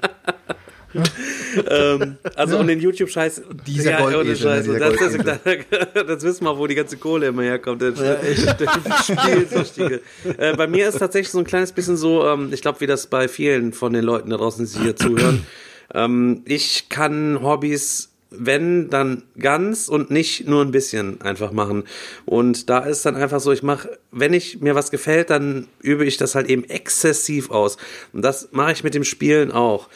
ähm, 1.70 2.16
also 2.34 2.54
ja. 2.54 2.60
und 2.60 2.66
den 2.66 2.80
YouTube-Scheiß. 2.80 3.42
Dieser 3.66 3.90
ja, 3.90 4.20
ohne 4.20 4.34
Scheiße. 4.34 4.78
Das, 4.78 4.94
das, 4.96 5.16
das, 5.44 6.06
das, 6.06 6.22
wissen 6.22 6.44
wir, 6.44 6.58
wo 6.58 6.66
die 6.66 6.74
ganze 6.74 6.96
Kohle 6.96 7.28
immer 7.28 7.42
herkommt. 7.42 7.82
Der, 7.82 7.92
ja, 7.92 8.18
Spielsüchtige. 9.02 10.00
äh, 10.38 10.56
bei 10.56 10.66
mir 10.66 10.88
ist 10.88 10.98
tatsächlich 10.98 11.30
so 11.30 11.38
ein 11.38 11.44
kleines 11.44 11.72
bisschen 11.72 11.96
so, 11.96 12.26
ähm, 12.26 12.50
ich 12.52 12.62
glaube, 12.62 12.80
wie 12.80 12.86
das 12.86 13.06
bei 13.06 13.28
vielen 13.28 13.72
von 13.72 13.92
den 13.92 14.04
Leuten 14.04 14.30
da 14.30 14.36
draußen, 14.36 14.66
die 14.66 14.78
hier 14.80 14.96
zuhören. 14.96 15.46
Ähm, 15.94 16.42
ich 16.46 16.88
kann 16.88 17.42
Hobbys 17.42 18.10
wenn, 18.30 18.90
dann 18.90 19.22
ganz 19.38 19.88
und 19.88 20.10
nicht 20.10 20.46
nur 20.46 20.62
ein 20.62 20.70
bisschen 20.70 21.20
einfach 21.22 21.52
machen. 21.52 21.84
Und 22.26 22.68
da 22.68 22.80
ist 22.80 23.06
dann 23.06 23.16
einfach 23.16 23.40
so, 23.40 23.52
ich 23.52 23.62
mache, 23.62 23.98
wenn 24.10 24.34
ich 24.34 24.60
mir 24.60 24.74
was 24.74 24.90
gefällt, 24.90 25.30
dann 25.30 25.66
übe 25.80 26.04
ich 26.04 26.18
das 26.18 26.34
halt 26.34 26.48
eben 26.48 26.64
exzessiv 26.64 27.50
aus. 27.50 27.78
Und 28.12 28.22
das 28.22 28.48
mache 28.52 28.72
ich 28.72 28.84
mit 28.84 28.94
dem 28.94 29.04
Spielen 29.04 29.50
auch 29.50 29.88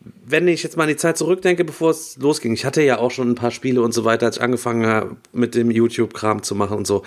wenn 0.00 0.48
ich 0.48 0.62
jetzt 0.62 0.76
mal 0.76 0.84
an 0.84 0.88
die 0.88 0.96
Zeit 0.96 1.18
zurückdenke, 1.18 1.64
bevor 1.64 1.90
es 1.90 2.16
losging, 2.16 2.54
ich 2.54 2.64
hatte 2.64 2.82
ja 2.82 2.98
auch 2.98 3.10
schon 3.10 3.30
ein 3.30 3.34
paar 3.34 3.50
Spiele 3.50 3.82
und 3.82 3.92
so 3.92 4.04
weiter, 4.04 4.26
als 4.26 4.36
ich 4.36 4.42
angefangen 4.42 4.86
habe, 4.86 5.16
mit 5.32 5.54
dem 5.54 5.70
YouTube-Kram 5.70 6.42
zu 6.42 6.54
machen 6.54 6.78
und 6.78 6.86
so. 6.86 7.02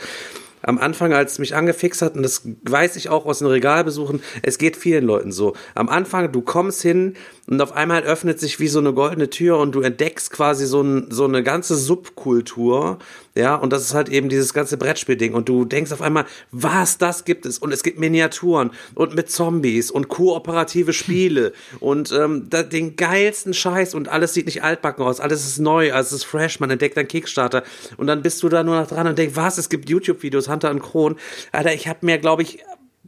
Am 0.66 0.78
Anfang, 0.78 1.12
als 1.12 1.34
es 1.34 1.40
mich 1.40 1.56
angefixt 1.56 2.02
hat, 2.02 2.16
und 2.16 2.24
das 2.24 2.44
weiß 2.64 2.96
ich 2.96 3.10
auch 3.10 3.26
aus 3.26 3.40
den 3.40 3.48
Regalbesuchen, 3.48 4.22
es 4.44 4.58
geht 4.58 4.78
vielen 4.78 5.04
Leuten 5.04 5.34
so. 5.34 5.56
Am 5.76 5.90
Anfang, 5.90 6.32
du 6.32 6.42
kommst 6.42 6.82
hin 6.82 7.16
und 7.48 7.62
auf 7.62 7.74
einmal 7.74 8.04
öffnet 8.04 8.40
sich 8.40 8.62
wie 8.62 8.70
so 8.70 8.80
eine 8.80 8.94
goldene 8.94 9.30
Tür 9.30 9.58
und 9.58 9.74
du 9.76 9.82
entdeckst 9.82 10.32
quasi 10.32 10.66
so, 10.66 10.82
ein, 10.82 11.08
so 11.10 11.26
eine 11.26 11.44
ganze 11.44 11.76
Subkultur 11.76 13.00
ja, 13.36 13.56
und 13.56 13.74
das 13.74 13.82
ist 13.82 13.96
halt 13.96 14.10
eben 14.10 14.30
dieses 14.30 14.54
ganze 14.54 14.78
Brettspielding. 14.78 15.34
Und 15.34 15.50
du 15.50 15.66
denkst 15.66 15.92
auf 15.92 16.02
einmal, 16.02 16.26
was, 16.52 17.00
das 17.00 17.26
gibt 17.26 17.48
es. 17.48 17.58
Und 17.58 17.72
es 17.72 17.82
gibt 17.82 18.00
Miniaturen 18.00 18.70
und 18.94 19.16
mit 19.16 19.32
Zombies 19.32 19.90
und 19.90 20.08
kooperative 20.08 20.94
Spiele 20.94 21.54
und 21.80 22.12
ähm, 22.12 22.50
den 22.50 22.96
geilsten 22.96 23.56
Scheiß 23.56 23.96
und 23.96 24.08
alles 24.08 24.36
sieht 24.36 24.46
nicht 24.46 24.64
altbacken 24.64 25.04
aus, 25.04 25.20
alles 25.20 25.48
ist 25.48 25.60
neu, 25.60 25.94
alles 25.94 26.12
ist 26.12 26.26
fresh, 26.26 26.60
man 26.60 26.70
entdeckt 26.70 26.98
einen 26.98 27.08
Kickstarter. 27.08 27.64
Und 27.98 28.06
dann 28.06 28.22
bist 28.22 28.44
du 28.44 28.50
da 28.50 28.64
nur 28.64 28.80
noch 28.80 28.88
dran 28.88 29.08
und 29.08 29.18
denkst, 29.18 29.36
was, 29.36 29.58
es 29.58 29.70
gibt 29.70 29.90
YouTube-Videos, 29.90 30.48
Hunter 30.48 30.70
und 30.70 30.82
Kron. 30.82 31.16
Alter, 31.52 31.74
ich 31.74 31.88
habe 31.88 32.06
mir, 32.06 32.20
glaube 32.20 32.44
ich, 32.44 32.60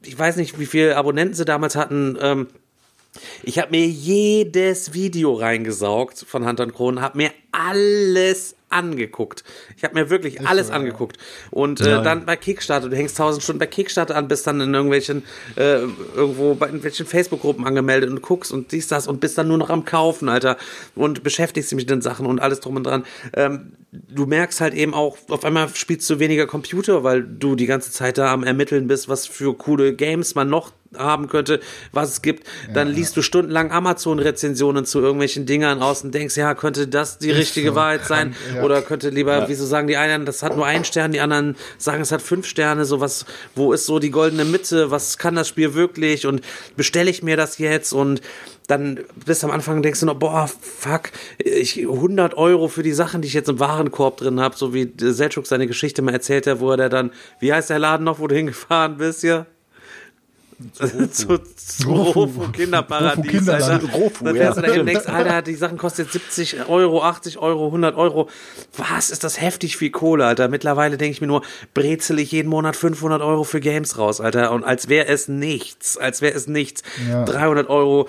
ich 0.03 0.17
weiß 0.17 0.37
nicht, 0.37 0.57
wie 0.57 0.65
viele 0.65 0.97
Abonnenten 0.97 1.35
sie 1.35 1.45
damals 1.45 1.75
hatten, 1.75 2.17
ähm, 2.19 2.47
ich 3.43 3.59
habe 3.59 3.71
mir 3.71 3.85
jedes 3.85 4.93
Video 4.93 5.33
reingesaugt 5.33 6.25
von 6.27 6.45
Hunter 6.45 6.63
und 6.63 6.73
Kron, 6.73 7.01
habe 7.01 7.17
mir 7.17 7.31
alles 7.51 8.55
angeguckt. 8.75 9.43
Ich 9.77 9.83
habe 9.83 9.95
mir 9.95 10.09
wirklich 10.09 10.35
ist 10.35 10.45
alles 10.45 10.67
so, 10.67 10.73
angeguckt. 10.73 11.17
Und 11.51 11.81
äh, 11.81 12.03
dann 12.03 12.25
bei 12.25 12.35
Kickstarter, 12.35 12.89
du 12.89 12.95
hängst 12.95 13.17
tausend 13.17 13.43
Stunden 13.43 13.59
bei 13.59 13.67
Kickstarter 13.67 14.15
an, 14.15 14.27
bist 14.27 14.45
dann 14.45 14.59
in 14.61 14.73
irgendwelchen, 14.73 15.23
äh, 15.55 15.79
irgendwo 16.15 16.55
bei 16.55 16.67
irgendwelchen 16.67 17.05
Facebook-Gruppen 17.05 17.65
angemeldet 17.65 18.09
und 18.09 18.21
guckst 18.21 18.51
und 18.51 18.71
siehst 18.71 18.91
das 18.91 19.07
und 19.07 19.19
bist 19.19 19.37
dann 19.37 19.47
nur 19.47 19.57
noch 19.57 19.69
am 19.69 19.85
Kaufen, 19.85 20.29
Alter. 20.29 20.57
Und 20.95 21.23
beschäftigst 21.23 21.71
dich 21.71 21.77
mit 21.77 21.89
den 21.89 22.01
Sachen 22.01 22.25
und 22.25 22.39
alles 22.39 22.59
drum 22.59 22.75
und 22.75 22.85
dran. 22.85 23.05
Ähm, 23.33 23.73
du 23.91 24.25
merkst 24.25 24.61
halt 24.61 24.73
eben 24.73 24.93
auch, 24.93 25.17
auf 25.29 25.45
einmal 25.45 25.69
spielst 25.73 26.09
du 26.09 26.19
weniger 26.19 26.45
Computer, 26.45 27.03
weil 27.03 27.23
du 27.23 27.55
die 27.55 27.65
ganze 27.65 27.91
Zeit 27.91 28.17
da 28.17 28.33
am 28.33 28.43
Ermitteln 28.43 28.87
bist, 28.87 29.07
was 29.07 29.25
für 29.25 29.55
coole 29.55 29.95
Games 29.95 30.35
man 30.35 30.49
noch 30.49 30.73
haben 30.97 31.27
könnte, 31.27 31.59
was 31.91 32.09
es 32.09 32.21
gibt. 32.21 32.47
Dann 32.73 32.89
ja, 32.89 32.93
liest 32.95 33.17
du 33.17 33.21
stundenlang 33.21 33.71
Amazon-Rezensionen 33.71 34.85
zu 34.85 34.99
irgendwelchen 34.99 35.45
Dingern 35.45 35.81
aus 35.81 36.03
und 36.03 36.13
denkst, 36.13 36.37
ja, 36.37 36.53
könnte 36.53 36.87
das 36.87 37.17
die 37.17 37.31
richtige 37.31 37.69
so 37.69 37.75
Wahrheit 37.75 38.05
sein? 38.05 38.35
Ja. 38.53 38.63
Oder 38.63 38.81
könnte 38.81 39.09
lieber, 39.09 39.39
ja. 39.39 39.47
wieso 39.47 39.65
sagen 39.65 39.87
die 39.87 39.97
einen, 39.97 40.25
das 40.25 40.43
hat 40.43 40.55
nur 40.55 40.65
einen 40.65 40.85
Stern, 40.85 41.11
die 41.11 41.19
anderen 41.19 41.55
sagen, 41.77 42.01
es 42.01 42.11
hat 42.11 42.21
fünf 42.21 42.45
Sterne, 42.47 42.85
so 42.85 42.99
was, 42.99 43.25
wo 43.55 43.73
ist 43.73 43.85
so 43.85 43.99
die 43.99 44.11
goldene 44.11 44.45
Mitte, 44.45 44.91
was 44.91 45.17
kann 45.17 45.35
das 45.35 45.47
Spiel 45.47 45.73
wirklich 45.73 46.27
und 46.27 46.41
bestelle 46.75 47.09
ich 47.09 47.23
mir 47.23 47.37
das 47.37 47.57
jetzt 47.57 47.93
und 47.93 48.21
dann 48.67 48.99
bist 49.25 49.43
am 49.43 49.51
Anfang 49.51 49.81
denkst 49.81 49.99
du 49.99 50.05
noch, 50.05 50.15
boah, 50.15 50.47
fuck, 50.47 51.11
ich 51.37 51.77
100 51.79 52.35
Euro 52.35 52.67
für 52.67 52.83
die 52.83 52.93
Sachen, 52.93 53.21
die 53.21 53.27
ich 53.27 53.33
jetzt 53.33 53.49
im 53.49 53.59
Warenkorb 53.59 54.17
drin 54.17 54.39
habe, 54.39 54.55
so 54.55 54.73
wie 54.73 54.91
Selchuk 54.97 55.45
seine 55.47 55.67
Geschichte 55.67 56.01
mal 56.01 56.13
erzählt 56.13 56.47
hat, 56.47 56.59
wo 56.59 56.71
er 56.71 56.89
dann, 56.89 57.11
wie 57.39 57.53
heißt 57.53 57.69
der 57.69 57.79
Laden 57.79 58.03
noch, 58.03 58.19
wo 58.19 58.27
du 58.27 58.35
hingefahren 58.35 58.97
bist 58.97 59.21
hier? 59.21 59.45
Zu, 60.73 61.07
zu 61.11 61.39
Rofu 61.85 62.51
Kinderparadies. 62.51 63.31
Kinder, 63.31 63.53
Alter. 63.55 63.81
Rofu, 63.93 64.23
dann 64.23 64.35
fährst 64.35 64.57
ja. 64.57 64.61
du 64.61 64.75
da 64.75 64.83
denkst, 64.83 65.07
Alter, 65.07 65.41
die 65.41 65.55
Sachen 65.55 65.77
kosten 65.77 66.03
jetzt 66.03 66.13
70 66.13 66.69
Euro, 66.69 67.01
80 67.01 67.39
Euro, 67.39 67.65
100 67.67 67.95
Euro. 67.95 68.29
Was 68.77 69.09
ist 69.09 69.23
das 69.23 69.41
heftig 69.41 69.75
viel 69.75 69.89
Kohle, 69.89 70.25
Alter? 70.25 70.47
Mittlerweile 70.47 70.97
denke 70.97 71.13
ich 71.13 71.21
mir 71.21 71.27
nur, 71.27 71.41
brezel 71.73 72.19
ich 72.19 72.31
jeden 72.31 72.49
Monat 72.49 72.75
500 72.75 73.21
Euro 73.21 73.43
für 73.43 73.59
Games 73.59 73.97
raus, 73.97 74.21
Alter. 74.21 74.51
Und 74.51 74.63
als 74.63 74.89
wäre 74.89 75.07
es 75.07 75.27
nichts, 75.27 75.97
als 75.97 76.21
wäre 76.21 76.35
es 76.35 76.47
nichts. 76.47 76.83
Ja. 77.09 77.25
300 77.25 77.67
Euro 77.69 78.07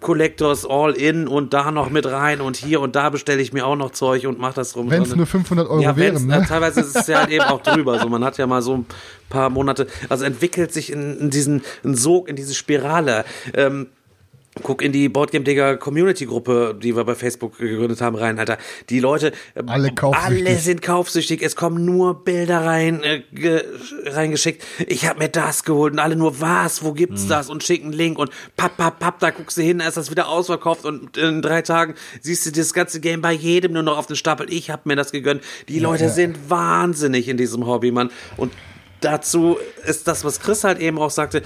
Collectors 0.00 0.64
all 0.64 0.92
in 0.92 1.28
und 1.28 1.52
da 1.52 1.70
noch 1.70 1.90
mit 1.90 2.06
rein 2.06 2.40
und 2.40 2.56
hier 2.56 2.80
und 2.80 2.96
da 2.96 3.10
bestelle 3.10 3.42
ich 3.42 3.52
mir 3.52 3.66
auch 3.66 3.76
noch 3.76 3.90
Zeug 3.90 4.26
und 4.26 4.38
mach 4.38 4.54
das 4.54 4.76
rum. 4.76 4.90
Wenn 4.90 5.02
es 5.02 5.14
nur 5.14 5.26
500 5.26 5.68
Euro 5.68 5.82
ja, 5.82 5.96
wären, 5.96 6.26
ne? 6.26 6.44
Teilweise 6.48 6.80
ist 6.80 6.96
es 6.96 7.06
ja 7.06 7.18
halt 7.18 7.30
eben 7.30 7.44
auch 7.44 7.60
drüber. 7.60 7.98
So, 8.00 8.08
man 8.08 8.24
hat 8.24 8.38
ja 8.38 8.46
mal 8.46 8.62
so 8.62 8.78
ein 8.78 8.86
paar 9.28 9.50
Monate, 9.50 9.86
also 10.08 10.24
entwickelt 10.24 10.72
sich 10.72 10.90
in, 10.90 11.18
in 11.18 11.30
diesen 11.30 11.62
in 11.82 11.94
Sog, 11.94 12.28
in 12.28 12.36
diese 12.36 12.54
Spirale. 12.54 12.93
Ähm, 13.54 13.88
Guck 14.62 14.82
in 14.82 14.92
die 14.92 15.08
Boardgame 15.08 15.44
Digger 15.44 15.76
Community 15.76 16.26
Gruppe, 16.26 16.78
die 16.80 16.94
wir 16.94 17.02
bei 17.04 17.16
Facebook 17.16 17.58
gegründet 17.58 18.00
haben, 18.00 18.14
rein, 18.14 18.38
Alter. 18.38 18.56
Die 18.88 19.00
Leute, 19.00 19.32
ähm, 19.56 19.68
alle, 19.68 19.92
kaufsüchtig. 19.92 20.46
alle 20.46 20.58
sind 20.58 20.82
kaufsüchtig. 20.82 21.42
Es 21.42 21.56
kommen 21.56 21.84
nur 21.84 22.22
Bilder 22.22 22.64
rein, 22.64 23.02
äh, 23.02 23.22
reingeschickt. 24.06 24.64
Ich 24.86 25.08
habe 25.08 25.18
mir 25.18 25.28
das 25.28 25.64
geholt 25.64 25.94
und 25.94 25.98
alle 25.98 26.14
nur 26.14 26.40
was, 26.40 26.84
wo 26.84 26.92
gibt's 26.92 27.24
mhm. 27.24 27.28
das 27.30 27.50
und 27.50 27.64
schicken 27.64 27.90
Link 27.90 28.16
und 28.16 28.30
papp, 28.56 28.76
papp, 28.76 29.00
papp, 29.00 29.18
da 29.18 29.30
guckst 29.30 29.56
du 29.56 29.62
hin, 29.62 29.80
ist 29.80 29.96
das 29.96 30.10
wieder 30.10 30.28
ausverkauft 30.28 30.84
und 30.84 31.16
in 31.16 31.42
drei 31.42 31.62
Tagen 31.62 31.94
siehst 32.20 32.46
du 32.46 32.52
das 32.52 32.72
ganze 32.72 33.00
Game 33.00 33.22
bei 33.22 33.32
jedem 33.32 33.72
nur 33.72 33.82
noch 33.82 33.98
auf 33.98 34.06
den 34.06 34.16
Stapel. 34.16 34.46
Ich 34.52 34.70
habe 34.70 34.82
mir 34.84 34.94
das 34.94 35.10
gegönnt. 35.10 35.42
Die 35.66 35.80
Leute 35.80 36.04
ja. 36.04 36.10
sind 36.10 36.48
wahnsinnig 36.48 37.28
in 37.28 37.36
diesem 37.36 37.66
Hobby, 37.66 37.90
Mann. 37.90 38.10
Und 38.36 38.52
dazu 39.00 39.58
ist 39.84 40.06
das, 40.06 40.24
was 40.24 40.38
Chris 40.38 40.62
halt 40.62 40.78
eben 40.78 40.98
auch 40.98 41.10
sagte, 41.10 41.42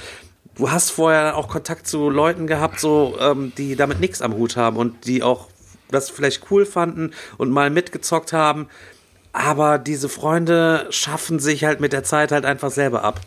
du 0.58 0.70
hast 0.70 0.90
vorher 0.90 1.36
auch 1.36 1.48
Kontakt 1.48 1.86
zu 1.86 2.10
Leuten 2.10 2.46
gehabt, 2.46 2.80
so, 2.80 3.16
ähm, 3.20 3.52
die 3.56 3.76
damit 3.76 4.00
nichts 4.00 4.20
am 4.20 4.34
Hut 4.34 4.56
haben 4.56 4.76
und 4.76 5.06
die 5.06 5.22
auch 5.22 5.48
das 5.90 6.10
vielleicht 6.10 6.50
cool 6.50 6.66
fanden 6.66 7.12
und 7.38 7.50
mal 7.50 7.70
mitgezockt 7.70 8.32
haben. 8.32 8.68
Aber 9.32 9.78
diese 9.78 10.08
Freunde 10.08 10.86
schaffen 10.90 11.38
sich 11.38 11.64
halt 11.64 11.80
mit 11.80 11.92
der 11.92 12.04
Zeit 12.04 12.32
halt 12.32 12.44
einfach 12.44 12.70
selber 12.70 13.04
ab. 13.04 13.20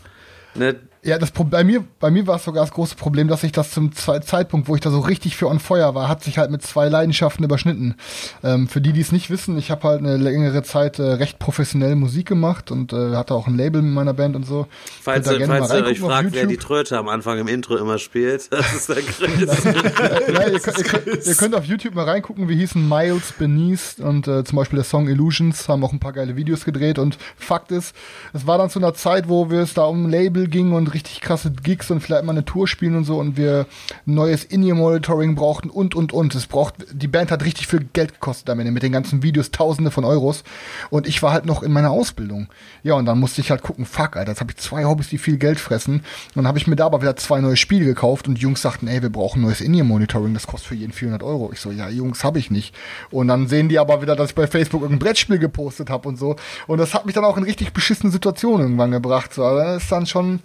Ne? 0.56 0.80
Ja, 1.03 1.18
das 1.18 1.32
bei 1.32 1.64
mir, 1.64 1.84
bei 1.99 2.11
mir 2.11 2.28
war 2.28 2.36
es 2.36 2.44
sogar 2.44 2.64
das 2.64 2.72
große 2.73 2.95
Problem, 2.95 3.28
dass 3.28 3.44
ich 3.44 3.52
das 3.52 3.72
zum 3.72 3.91
Zeitpunkt, 3.91 4.68
wo 4.68 4.76
ich 4.76 4.82
da 4.82 4.91
so 4.91 4.99
richtig 4.99 5.36
für 5.36 5.48
on 5.48 5.60
Feuer 5.60 5.95
war, 5.95 6.07
hat 6.07 6.23
sich 6.23 6.38
halt 6.38 6.52
mit 6.52 6.61
zwei 6.61 6.90
Leidenschaften 6.90 7.44
überschnitten. 7.44 7.95
Ähm, 8.44 8.68
für 8.68 8.82
die, 8.82 8.94
die 8.94 9.02
es 9.02 9.11
nicht 9.11 9.32
wissen, 9.32 9.57
ich 9.57 9.72
habe 9.72 9.88
halt 9.88 9.99
eine 10.02 10.18
längere 10.18 10.61
Zeit 10.61 10.99
äh, 10.99 11.14
recht 11.14 11.40
professionell 11.40 11.95
Musik 11.95 12.28
gemacht 12.28 12.69
und 12.69 12.94
äh, 12.94 13.15
hatte 13.15 13.34
auch 13.34 13.48
ein 13.48 13.57
Label 13.57 13.82
mit 13.82 13.95
meiner 13.95 14.14
Band 14.14 14.36
und 14.36 14.45
so. 14.45 14.68
Falls, 15.02 15.26
ihr, 15.32 15.48
falls 15.48 15.73
ihr 15.73 15.86
euch 15.86 15.99
fragt, 16.02 16.34
wer 16.34 16.45
die 16.45 16.57
Tröte 16.57 16.99
am 16.99 17.07
Anfang 17.10 17.40
im 17.40 17.48
Intro 17.48 17.78
immer 17.78 17.98
spielt, 17.98 18.52
das 18.52 18.72
ist 18.72 18.90
der 18.90 18.95
Chris. 19.02 19.64
ja, 19.64 20.49
ihr, 20.49 20.60
könnt, 20.60 20.78
ihr, 20.78 20.84
könnt, 20.84 21.26
ihr, 21.26 21.36
könnt, 21.36 21.56
auf 21.56 21.65
YouTube 21.65 21.95
mal 21.95 22.06
reingucken, 22.06 22.48
wir 22.48 22.56
hießen 22.56 22.88
Miles 22.88 23.32
Beneath 23.32 23.98
und 23.98 24.28
äh, 24.28 24.44
zum 24.44 24.56
Beispiel 24.56 24.78
der 24.78 24.86
Song 24.86 25.07
Illusions, 25.07 25.68
haben 25.68 25.84
auch 25.84 25.94
ein 25.94 25.99
paar 25.99 26.14
geile 26.14 26.36
Videos 26.36 26.64
gedreht 26.64 26.99
und 26.99 27.18
Fakt 27.38 27.72
ist, 27.72 27.95
es 28.34 28.45
war 28.45 28.60
dann 28.60 28.69
zu 28.69 28.78
einer 28.78 28.94
Zeit, 28.94 29.28
wo 29.28 29.49
wir 29.49 29.61
es 29.61 29.73
da 29.73 29.86
um 29.86 30.06
ein 30.06 30.11
Label 30.11 30.48
ging 30.48 30.73
und 30.73 30.91
richtig 30.94 31.22
krasse 31.22 31.52
Gigs 31.52 31.92
und 31.92 32.02
vielleicht 32.02 32.24
mal 32.24 32.32
eine 32.32 32.46
Tour 32.46 32.68
spielen 32.68 32.96
und 32.96 33.04
so 33.04 33.18
und 33.20 33.38
wir 33.38 33.66
neues 34.06 34.44
In-Ear-Monitoring 34.44 35.36
brauchten 35.36 35.70
und, 35.70 35.96
und, 35.96 36.14
und. 36.14 36.36
Es 36.36 36.48
braucht, 36.48 36.76
die 36.92 37.08
Band 37.08 37.32
hat 37.32 37.44
richtig 37.44 37.68
viel 37.68 37.88
Geld 37.94 38.14
gekostet 38.14 38.50
damit, 38.50 38.72
mit 38.72 38.84
den 38.84 38.92
ganzen 38.92 39.24
Videos, 39.24 39.52
tausende 39.52 39.92
von 39.92 40.06
Euros. 40.06 40.44
Und 40.90 41.08
ich 41.08 41.22
war 41.24 41.34
halt 41.34 41.46
noch 41.46 41.64
in 41.64 41.72
meiner 41.72 41.92
Ausbildung. 41.92 42.48
Ja, 42.84 42.94
und 42.96 43.06
dann 43.06 43.20
musste 43.20 43.42
ich 43.42 43.52
halt 43.52 43.62
gucken, 43.62 43.86
fuck, 43.86 44.16
Alter, 44.16 44.32
jetzt 44.32 44.42
habe 44.42 44.52
ich 44.52 44.58
zwei 44.58 44.86
Hobbys, 44.86 45.10
die 45.10 45.18
viel 45.18 45.38
Geld 45.38 45.60
fressen. 45.60 45.96
Und 45.96 46.04
dann 46.36 46.48
habe 46.48 46.58
ich 46.58 46.68
mir 46.68 46.76
da 46.76 46.86
aber 46.86 47.02
wieder 47.02 47.16
zwei 47.16 47.42
neue 47.42 47.58
Spiele 47.58 47.86
gekauft 47.86 48.28
und 48.28 48.36
die 48.36 48.42
Jungs 48.42 48.62
sagten, 48.62 48.88
ey, 48.88 49.02
wir 49.02 49.10
brauchen 49.10 49.42
neues 49.42 49.62
In-Ear-Monitoring, 49.62 50.34
das 50.34 50.48
kostet 50.48 50.70
für 50.70 50.76
jeden 50.76 50.94
400 50.94 51.24
Euro. 51.24 51.52
Ich 51.54 51.60
so, 51.60 51.72
ja, 51.72 51.90
Jungs, 51.90 52.24
habe 52.24 52.40
ich 52.40 52.52
nicht. 52.52 52.76
Und 53.10 53.28
dann 53.28 53.48
sehen 53.48 53.70
die 53.70 53.80
aber 53.80 54.02
wieder, 54.02 54.16
dass 54.16 54.30
ich 54.30 54.36
bei 54.36 54.48
Facebook 54.48 54.82
irgendein 54.82 55.08
Brettspiel 55.08 55.40
gepostet 55.40 55.90
habe 55.90 56.08
und 56.08 56.18
so. 56.18 56.36
Und 56.68 56.78
das 56.78 56.94
hat 56.94 57.06
mich 57.06 57.16
dann 57.16 57.26
auch 57.26 57.38
in 57.38 57.44
richtig 57.44 57.74
beschissene 57.74 58.12
Situationen 58.12 58.62
irgendwann 58.62 58.92
gebracht. 58.92 59.34
So, 59.34 59.44
das 59.44 59.84
ist 59.84 59.92
dann 59.92 60.06
schon, 60.06 60.40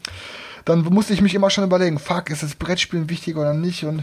dann 0.66 0.82
musste 0.82 1.14
ich 1.14 1.22
mich 1.22 1.34
immer 1.34 1.48
schon 1.48 1.64
überlegen, 1.64 1.98
fuck, 1.98 2.28
ist 2.28 2.42
das 2.42 2.56
Brettspielen 2.56 3.08
wichtig 3.08 3.36
oder 3.36 3.54
nicht? 3.54 3.84
Und 3.84 4.02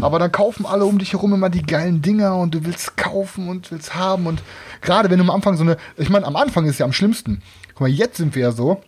aber 0.00 0.18
dann 0.20 0.30
kaufen 0.32 0.64
alle 0.64 0.84
um 0.84 0.98
dich 0.98 1.12
herum 1.12 1.34
immer 1.34 1.50
die 1.50 1.62
geilen 1.62 2.02
Dinger 2.02 2.36
und 2.36 2.54
du 2.54 2.64
willst 2.64 2.96
kaufen 2.96 3.48
und 3.48 3.70
willst 3.72 3.96
haben. 3.96 4.26
Und 4.26 4.40
gerade 4.80 5.10
wenn 5.10 5.18
du 5.18 5.24
am 5.24 5.30
Anfang 5.30 5.56
so 5.56 5.64
eine, 5.64 5.76
ich 5.96 6.10
meine, 6.10 6.24
am 6.26 6.36
Anfang 6.36 6.64
ist 6.64 6.72
es 6.72 6.78
ja 6.78 6.86
am 6.86 6.92
schlimmsten. 6.92 7.42
Guck 7.70 7.82
mal, 7.82 7.90
jetzt 7.90 8.16
sind 8.16 8.36
wir 8.36 8.42
ja 8.42 8.52
so, 8.52 8.80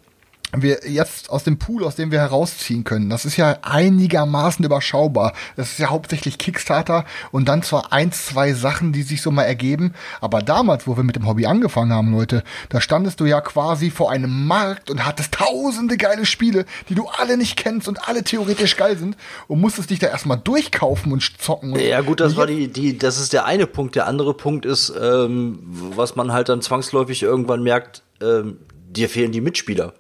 wir 0.57 0.81
jetzt 0.89 1.31
aus 1.31 1.45
dem 1.45 1.59
Pool, 1.59 1.85
aus 1.85 1.97
dem 1.97 2.11
wir 2.11 2.21
herausziehen 2.21 2.85
können, 2.85 3.11
das 3.11 3.25
ist 3.25 3.37
ja 3.37 3.59
einigermaßen 3.63 4.65
überschaubar. 4.65 5.33
Das 5.57 5.73
ist 5.73 5.79
ja 5.79 5.89
hauptsächlich 5.89 6.39
Kickstarter 6.39 7.05
und 7.33 7.49
dann 7.49 7.63
zwar 7.63 7.93
ein, 7.93 8.13
zwei 8.13 8.53
Sachen, 8.53 8.93
die 8.93 9.03
sich 9.03 9.23
so 9.23 9.31
mal 9.31 9.43
ergeben, 9.43 9.95
aber 10.21 10.41
damals, 10.41 10.87
wo 10.87 10.97
wir 10.97 11.05
mit 11.05 11.17
dem 11.17 11.27
Hobby 11.27 11.47
angefangen 11.47 11.93
haben, 11.93 12.13
Leute, 12.13 12.43
da 12.69 12.81
standest 12.81 13.21
du 13.21 13.25
ja 13.25 13.41
quasi 13.41 13.91
vor 13.91 14.11
einem 14.11 14.47
Markt 14.47 14.91
und 14.91 15.05
hattest 15.05 15.35
tausende 15.35 15.97
geile 15.97 16.27
Spiele, 16.27 16.65
die 16.89 16.95
du 16.95 17.07
alle 17.09 17.37
nicht 17.37 17.57
kennst 17.57 17.89
und 17.89 18.09
alle 18.09 18.23
theoretisch 18.23 18.77
geil 18.77 18.97
sind 18.97 19.17
und 19.49 19.61
musstest 19.61 19.91
dich 19.91 19.99
da 19.99 20.09
erstmal 20.09 20.39
durchkaufen 20.39 21.13
und 21.13 21.23
zocken. 21.41 21.73
Und 21.73 21.81
Ja 21.81 22.01
gut, 22.01 22.21
das 22.21 22.37
war 22.37 22.47
die, 22.47 22.69
die, 22.69 22.97
das 22.97 23.21
ist 23.21 23.33
der 23.33 23.45
eine 23.47 23.67
Punkt. 23.67 23.97
Der 23.97 24.07
andere 24.07 24.35
Punkt 24.35 24.65
ist, 24.65 24.93
ähm, 25.01 25.59
was 25.65 26.17
man 26.17 26.33
halt 26.33 26.49
dann 26.49 26.63
zwangsläufig 26.63 27.23
irgendwann 27.23 27.63
merkt, 27.63 28.03
ähm, 28.21 28.59
dir 28.89 29.09
fehlen 29.09 29.33
die 29.33 29.41
Mitspieler. 29.41 29.93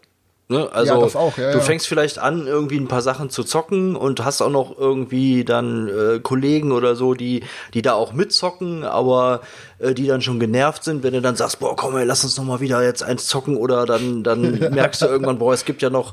Ne? 0.48 0.68
Also 0.72 0.92
Ja, 0.92 1.20
auch, 1.20 1.38
ja, 1.38 1.50
du 1.50 1.58
ja. 1.58 1.64
fängst 1.64 1.88
vielleicht 1.88 2.20
an, 2.20 2.46
irgendwie 2.46 2.78
ein 2.78 2.86
paar 2.86 3.02
Sachen 3.02 3.30
zu 3.30 3.42
zocken 3.42 3.96
und 3.96 4.24
hast 4.24 4.40
auch 4.42 4.50
noch 4.50 4.78
irgendwie 4.78 5.44
dann 5.44 5.88
äh, 5.88 6.20
Kollegen 6.20 6.70
oder 6.70 6.94
so, 6.94 7.14
die, 7.14 7.42
die 7.74 7.82
da 7.82 7.94
auch 7.94 8.12
mitzocken, 8.12 8.84
aber 8.84 9.40
äh, 9.80 9.92
die 9.92 10.06
dann 10.06 10.22
schon 10.22 10.38
genervt 10.38 10.84
sind, 10.84 11.02
wenn 11.02 11.14
du 11.14 11.20
dann 11.20 11.34
sagst, 11.34 11.58
boah, 11.58 11.74
komm, 11.74 11.96
ey, 11.96 12.04
lass 12.04 12.22
uns 12.22 12.36
noch 12.36 12.44
mal 12.44 12.60
wieder 12.60 12.80
jetzt 12.84 13.02
eins 13.02 13.26
zocken 13.26 13.56
oder 13.56 13.86
dann, 13.86 14.22
dann 14.22 14.58
merkst 14.72 15.02
du 15.02 15.06
irgendwann, 15.06 15.38
boah, 15.38 15.52
es 15.52 15.64
gibt 15.64 15.82
ja 15.82 15.90
noch 15.90 16.12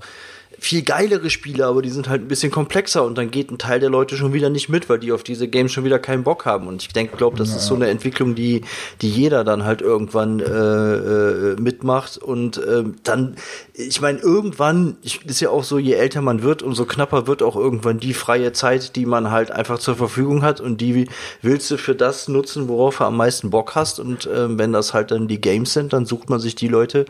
viel 0.60 0.84
geilere 0.84 1.30
Spiele, 1.30 1.66
aber 1.66 1.82
die 1.82 1.90
sind 1.90 2.08
halt 2.08 2.22
ein 2.22 2.28
bisschen 2.28 2.52
komplexer 2.52 3.04
und 3.04 3.18
dann 3.18 3.32
geht 3.32 3.52
ein 3.52 3.58
Teil 3.58 3.80
der 3.80 3.90
Leute 3.90 4.16
schon 4.16 4.34
wieder 4.34 4.50
nicht 4.50 4.70
mit, 4.70 4.90
weil 4.90 5.00
die 5.00 5.12
auf 5.12 5.24
diese 5.24 5.48
Games 5.48 5.72
schon 5.72 5.84
wieder 5.84 6.00
keinen 6.00 6.24
Bock 6.24 6.46
haben. 6.46 6.68
Und 6.68 6.82
ich 6.82 6.90
denke, 6.90 7.18
glaube, 7.18 7.38
das 7.38 7.50
ist 7.50 7.66
so 7.66 7.76
eine 7.76 7.88
Entwicklung, 7.88 8.36
die, 8.36 8.62
die 9.02 9.10
jeder 9.10 9.44
dann 9.44 9.66
halt 9.66 9.82
irgendwann 9.82 10.40
äh, 10.40 10.44
äh, 10.46 11.56
mitmacht. 11.60 12.18
Und 12.18 12.62
ähm, 12.68 12.96
dann, 13.04 13.36
ich 13.74 14.00
meine, 14.00 14.20
irgendwann, 14.20 14.98
ich, 15.02 15.26
ist 15.26 15.42
ja 15.42 15.50
auch 15.50 15.64
so, 15.64 15.80
je 15.80 15.94
älter 15.94 16.22
man 16.22 16.44
wird, 16.44 16.62
umso 16.62 16.86
knapper 16.86 17.28
wird 17.28 17.42
auch 17.42 17.56
irgendwann 17.56 18.00
die 18.00 18.14
freie 18.14 18.54
Zeit, 18.54 18.96
die 18.96 19.06
man 19.06 19.32
halt 19.32 19.52
einfach 19.52 19.80
zur 19.80 19.96
Verfügung 19.96 20.44
hat 20.44 20.62
und 20.62 20.80
die 20.80 21.08
willst 21.42 21.72
du 21.72 21.78
für 21.78 21.96
das 21.96 22.28
nutzen, 22.28 22.68
worauf 22.68 23.00
du 23.00 23.06
am 23.06 23.18
meisten 23.18 23.50
Bock 23.50 23.76
hast. 23.76 24.00
Und 24.00 24.30
ähm, 24.34 24.60
wenn 24.60 24.72
das 24.72 24.94
halt 24.94 25.12
dann 25.12 25.28
die 25.28 25.42
Games 25.42 25.74
sind, 25.74 25.94
dann 25.94 26.06
sucht 26.06 26.30
man 26.30 26.40
sich 26.40 26.56
die 26.56 26.68
Leute, 26.68 27.06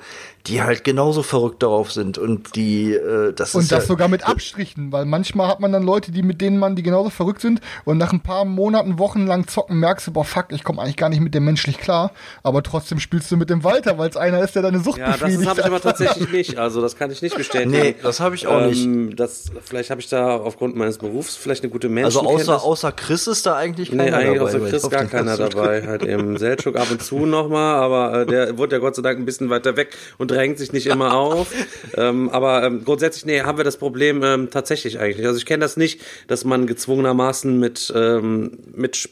die 0.47 0.61
halt 0.61 0.83
genauso 0.83 1.23
verrückt 1.23 1.63
darauf 1.63 1.91
sind 1.91 2.17
und 2.17 2.55
die 2.55 2.93
äh, 2.93 3.32
das 3.39 3.55
Und 3.55 3.61
ist 3.61 3.71
das 3.71 3.83
ja, 3.83 3.87
sogar 3.87 4.07
mit 4.07 4.27
Abstrichen, 4.27 4.91
weil 4.91 5.05
manchmal 5.05 5.47
hat 5.47 5.59
man 5.59 5.71
dann 5.71 5.83
Leute, 5.83 6.11
die 6.11 6.23
mit 6.23 6.41
denen 6.41 6.57
man, 6.59 6.75
die 6.75 6.83
genauso 6.83 7.09
verrückt 7.09 7.41
sind 7.41 7.61
und 7.85 7.97
nach 7.97 8.13
ein 8.13 8.21
paar 8.21 8.45
Monaten, 8.45 8.99
Wochen 8.99 9.25
lang 9.25 9.47
zocken, 9.47 9.79
merkst 9.79 10.07
du, 10.07 10.11
boah, 10.13 10.25
fuck, 10.25 10.47
ich 10.49 10.63
komme 10.63 10.81
eigentlich 10.81 10.97
gar 10.97 11.09
nicht 11.09 11.21
mit 11.21 11.33
dem 11.33 11.45
menschlich 11.45 11.77
klar, 11.77 12.11
aber 12.43 12.63
trotzdem 12.63 12.99
spielst 12.99 13.31
du 13.31 13.37
mit 13.37 13.49
dem 13.49 13.63
weiter, 13.63 13.97
weil 13.97 14.09
es 14.09 14.17
einer 14.17 14.43
ist, 14.43 14.55
der 14.55 14.61
deine 14.61 14.79
Sucht 14.79 14.99
Ja, 14.99 15.11
das 15.11 15.19
befriedigt. 15.19 15.47
habe 15.49 15.59
ich 15.61 15.65
aber 15.65 15.81
tatsächlich 15.81 16.31
nicht. 16.31 16.57
Also 16.57 16.81
das 16.81 16.95
kann 16.95 17.11
ich 17.11 17.21
nicht 17.21 17.35
bestätigen. 17.35 17.71
Nee, 17.71 17.95
das 18.01 18.19
habe 18.19 18.35
ich 18.35 18.47
auch 18.47 18.65
nicht. 18.65 18.83
Ähm, 18.85 19.15
das, 19.15 19.45
vielleicht 19.63 19.89
habe 19.89 20.01
ich 20.01 20.09
da 20.09 20.35
aufgrund 20.37 20.75
meines 20.75 20.97
Berufs 20.97 21.35
vielleicht 21.35 21.63
eine 21.63 21.71
gute 21.71 21.87
Also 21.87 21.93
Menschenkenntnis. 22.21 22.49
außer, 22.49 22.63
außer 22.63 22.91
Chris 22.91 23.27
ist 23.27 23.45
da 23.45 23.55
eigentlich 23.55 23.89
keiner 23.89 24.03
Nee, 24.03 24.11
eigentlich 24.11 24.37
dabei. 24.39 24.49
außer 24.49 24.59
Chris 24.69 24.89
gar 24.89 25.05
keiner 25.05 25.37
dabei. 25.37 25.87
Halt 25.87 26.03
eben 26.03 26.37
Selchuk 26.37 26.75
ab 26.75 26.87
und 26.91 27.01
zu 27.01 27.19
nochmal, 27.25 27.75
aber 27.75 28.21
äh, 28.21 28.25
der 28.25 28.57
wurde 28.57 28.75
ja 28.75 28.79
Gott 28.79 28.95
sei 28.95 29.01
Dank 29.01 29.19
ein 29.19 29.25
bisschen 29.25 29.49
weiter 29.49 29.75
weg 29.77 29.95
und 30.17 30.31
drängt 30.31 30.57
sich 30.57 30.73
nicht 30.73 30.87
immer 30.87 31.13
auf. 31.13 31.47
ähm, 31.97 32.29
aber 32.29 32.63
ähm, 32.63 32.83
grundsätzlich, 32.83 33.22
nee, 33.25 33.41
haben 33.41 33.57
wir 33.57 33.63
das 33.63 33.77
Problem 33.77 34.23
ähm, 34.23 34.49
tatsächlich 34.49 34.99
eigentlich. 34.99 35.17
nicht. 35.17 35.27
Also 35.27 35.37
ich 35.37 35.45
kenne 35.45 35.61
das 35.61 35.77
nicht, 35.77 36.01
dass 36.27 36.45
man 36.45 36.67
gezwungenermaßen 36.67 37.59
mit, 37.59 37.91
ähm, 37.95 38.59
mit, 38.73 39.09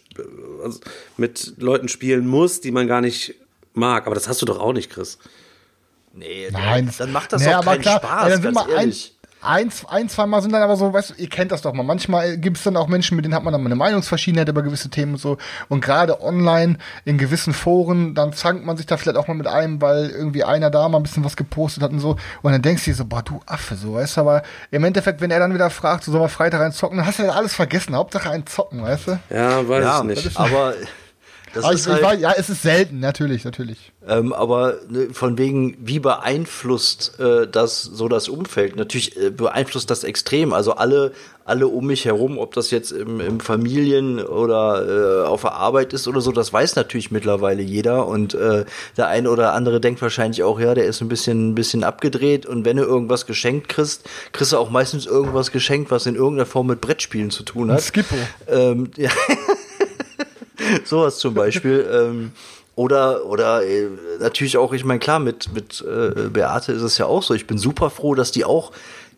also 0.64 0.80
mit 1.18 1.54
Leuten 1.58 1.88
spielen 1.88 2.28
muss, 2.28 2.62
die 2.62 2.72
man 2.72 2.88
gar 2.88 3.02
nicht 3.02 3.36
mag. 3.74 4.06
Aber 4.06 4.16
das 4.16 4.28
hast 4.28 4.42
du 4.42 4.46
doch 4.46 4.60
auch 4.60 4.74
nicht, 4.74 4.90
Chris. 4.90 5.18
Nee, 6.14 6.50
Nein, 6.52 6.92
dann 6.98 7.12
macht 7.12 7.32
das 7.34 7.42
nee, 7.42 7.50
doch 7.50 7.58
aber 7.60 7.72
keinen 7.72 7.82
klar, 7.82 8.00
Spaß, 8.00 8.24
ey, 8.24 8.30
dann 8.32 8.42
sind 8.42 8.56
ganz 8.56 8.68
wir 8.68 8.76
ehrlich. 8.76 9.16
ein, 9.16 9.21
ein, 9.42 9.72
zwei 9.72 10.26
Mal 10.26 10.42
sind 10.42 10.52
dann 10.52 10.62
aber 10.62 10.76
so, 10.78 10.94
weißt 10.94 11.12
du, 11.12 11.14
ihr 11.16 11.30
kennt 11.30 11.52
das 11.52 11.62
doch 11.62 11.74
mal. 11.74 11.84
Manchmal 11.84 12.38
gibt 12.38 12.58
es 12.58 12.64
dann 12.64 12.78
auch 12.78 12.88
Menschen, 12.88 13.16
mit 13.16 13.26
denen 13.26 13.34
hat 13.34 13.44
man 13.44 13.52
dann 13.52 13.62
mal 13.62 13.68
eine 13.68 13.76
Meinungsverschiedenheit 13.76 14.48
über 14.50 14.62
gewisse 14.62 14.90
Themen 14.90 15.14
und 15.14 15.20
so. 15.20 15.38
Und 15.70 15.82
gerade 15.82 16.22
online 16.22 16.78
in 17.06 17.18
gewissen 17.18 17.54
Foren, 17.54 18.14
dann 18.16 18.34
zankt 18.34 18.66
man 18.66 18.78
sich 18.78 18.86
da 18.86 18.98
vielleicht 18.98 19.18
auch 19.18 19.28
mal 19.28 19.34
mit 19.34 19.48
einem, 19.48 19.82
weil 19.82 20.10
irgendwie 20.10 20.44
einer 20.44 20.70
da 20.70 20.88
mal 20.90 20.98
ein 21.00 21.04
bisschen 21.04 21.24
was 21.24 21.36
gepostet 21.36 21.84
hat 21.84 21.92
und 21.92 22.00
so. 22.00 22.18
Und 22.42 22.52
dann 22.52 22.62
denkst 22.62 22.86
du 22.86 22.92
dir 22.92 22.96
so, 22.96 23.06
boah, 23.06 23.24
du 23.24 23.40
Affe, 23.46 23.76
so, 23.76 23.94
weißt 23.96 24.18
du, 24.18 24.22
aber 24.22 24.44
im 24.72 24.84
Endeffekt, 24.84 25.22
wenn 25.22 25.32
er 25.32 25.40
dann 25.40 25.54
wieder 25.54 25.70
fragt, 25.70 26.04
so 26.04 26.12
soll 26.12 26.22
man 26.22 26.30
Freitag 26.30 26.62
rein 26.62 26.72
zocken, 26.72 26.98
dann 26.98 27.08
hast 27.08 27.20
du 27.20 27.24
ja 27.24 27.32
alles 27.32 27.56
vergessen. 27.56 27.96
Hauptsache 27.96 28.30
ein 28.30 28.46
Zocken, 28.46 28.82
weißt 28.84 29.08
du? 29.08 29.20
Ja, 29.30 29.68
weiß 29.68 29.84
Ja, 29.84 30.00
ich 30.00 30.04
nicht. 30.26 30.40
aber 30.40 30.74
das 31.54 31.64
Aber 31.64 31.74
ist 31.74 31.82
ich, 31.82 31.88
ich 31.88 31.94
halt, 31.94 32.04
weiß, 32.04 32.22
ja, 32.22 32.34
es 32.38 32.50
ist 32.50 32.62
selten, 32.62 33.00
natürlich, 33.00 33.44
natürlich. 33.44 33.92
ähm, 34.08 34.32
aber 34.32 34.76
ne, 34.90 35.08
von 35.12 35.38
wegen, 35.38 35.78
wie 35.80 36.00
beeinflusst 36.00 37.20
äh, 37.20 37.48
das 37.48 37.84
so 37.84 38.08
das 38.08 38.30
Umfeld? 38.30 38.76
Natürlich 38.76 39.18
äh, 39.18 39.30
beeinflusst 39.32 39.90
das 39.90 40.04
extrem. 40.04 40.54
Also 40.54 40.74
alle, 40.74 41.12
alle 41.44 41.68
um 41.68 41.88
mich 41.88 42.06
herum, 42.06 42.38
ob 42.38 42.54
das 42.54 42.72
jetzt 42.72 42.92
im, 42.92 43.20
im 43.20 43.40
Familien 43.40 44.20
oder 44.20 45.24
äh, 45.24 45.28
auf 45.28 45.42
der 45.42 45.54
Arbeit 45.54 45.92
ist 45.94 46.08
oder 46.08 46.22
so, 46.22 46.32
das 46.32 46.54
weiß 46.54 46.76
natürlich 46.76 47.12
mittlerweile 47.12 47.62
jeder. 47.62 48.08
Und 48.08 48.34
äh, 48.34 48.66
der 48.96 49.08
ein 49.08 49.28
oder 49.28 49.54
andere 49.54 49.82
denkt 49.82 50.02
wahrscheinlich 50.02 50.44
auch, 50.44 50.60
ja, 50.60 50.74
der 50.74 50.86
ist 50.86 51.02
ein 51.02 51.10
bisschen, 51.10 51.52
ein 51.52 51.56
bisschen 51.56 51.84
abgedreht. 51.84 52.46
Und 52.46 52.64
wenn 52.64 52.78
du 52.78 52.84
irgendwas 52.84 53.26
geschenkt 53.26 53.68
kriegst, 53.68 54.10
kriegst 54.32 54.54
du 54.54 54.58
auch 54.58 54.70
meistens 54.70 55.06
irgendwas 55.06 55.52
geschenkt, 55.52 55.92
was 55.92 56.06
in 56.06 56.16
irgendeiner 56.16 56.46
Form 56.46 56.68
mit 56.68 56.80
Brettspielen 56.80 57.30
zu 57.32 57.44
tun 57.44 57.72
hat. 57.72 57.82
Skippo. 57.82 58.16
Ähm, 58.48 58.92
ja. 58.98 59.10
Sowas 60.86 61.18
zum 61.20 61.34
Beispiel. 61.34 61.90
ähm, 61.92 62.32
oder 62.76 63.26
oder 63.26 63.64
äh, 63.66 63.88
natürlich 64.20 64.58
auch, 64.58 64.74
ich 64.74 64.86
meine, 64.86 65.00
klar, 65.00 65.20
mit, 65.20 65.54
mit 65.54 65.82
äh, 65.82 66.30
Beate 66.30 66.72
ist 66.72 66.82
es 66.82 66.98
ja 66.98 67.06
auch 67.06 67.22
so. 67.22 67.34
Ich 67.34 67.48
bin 67.48 67.58
super 67.58 67.90
froh, 67.90 68.16
dass 68.16 68.32
die 68.32 68.46
auch 68.46 68.72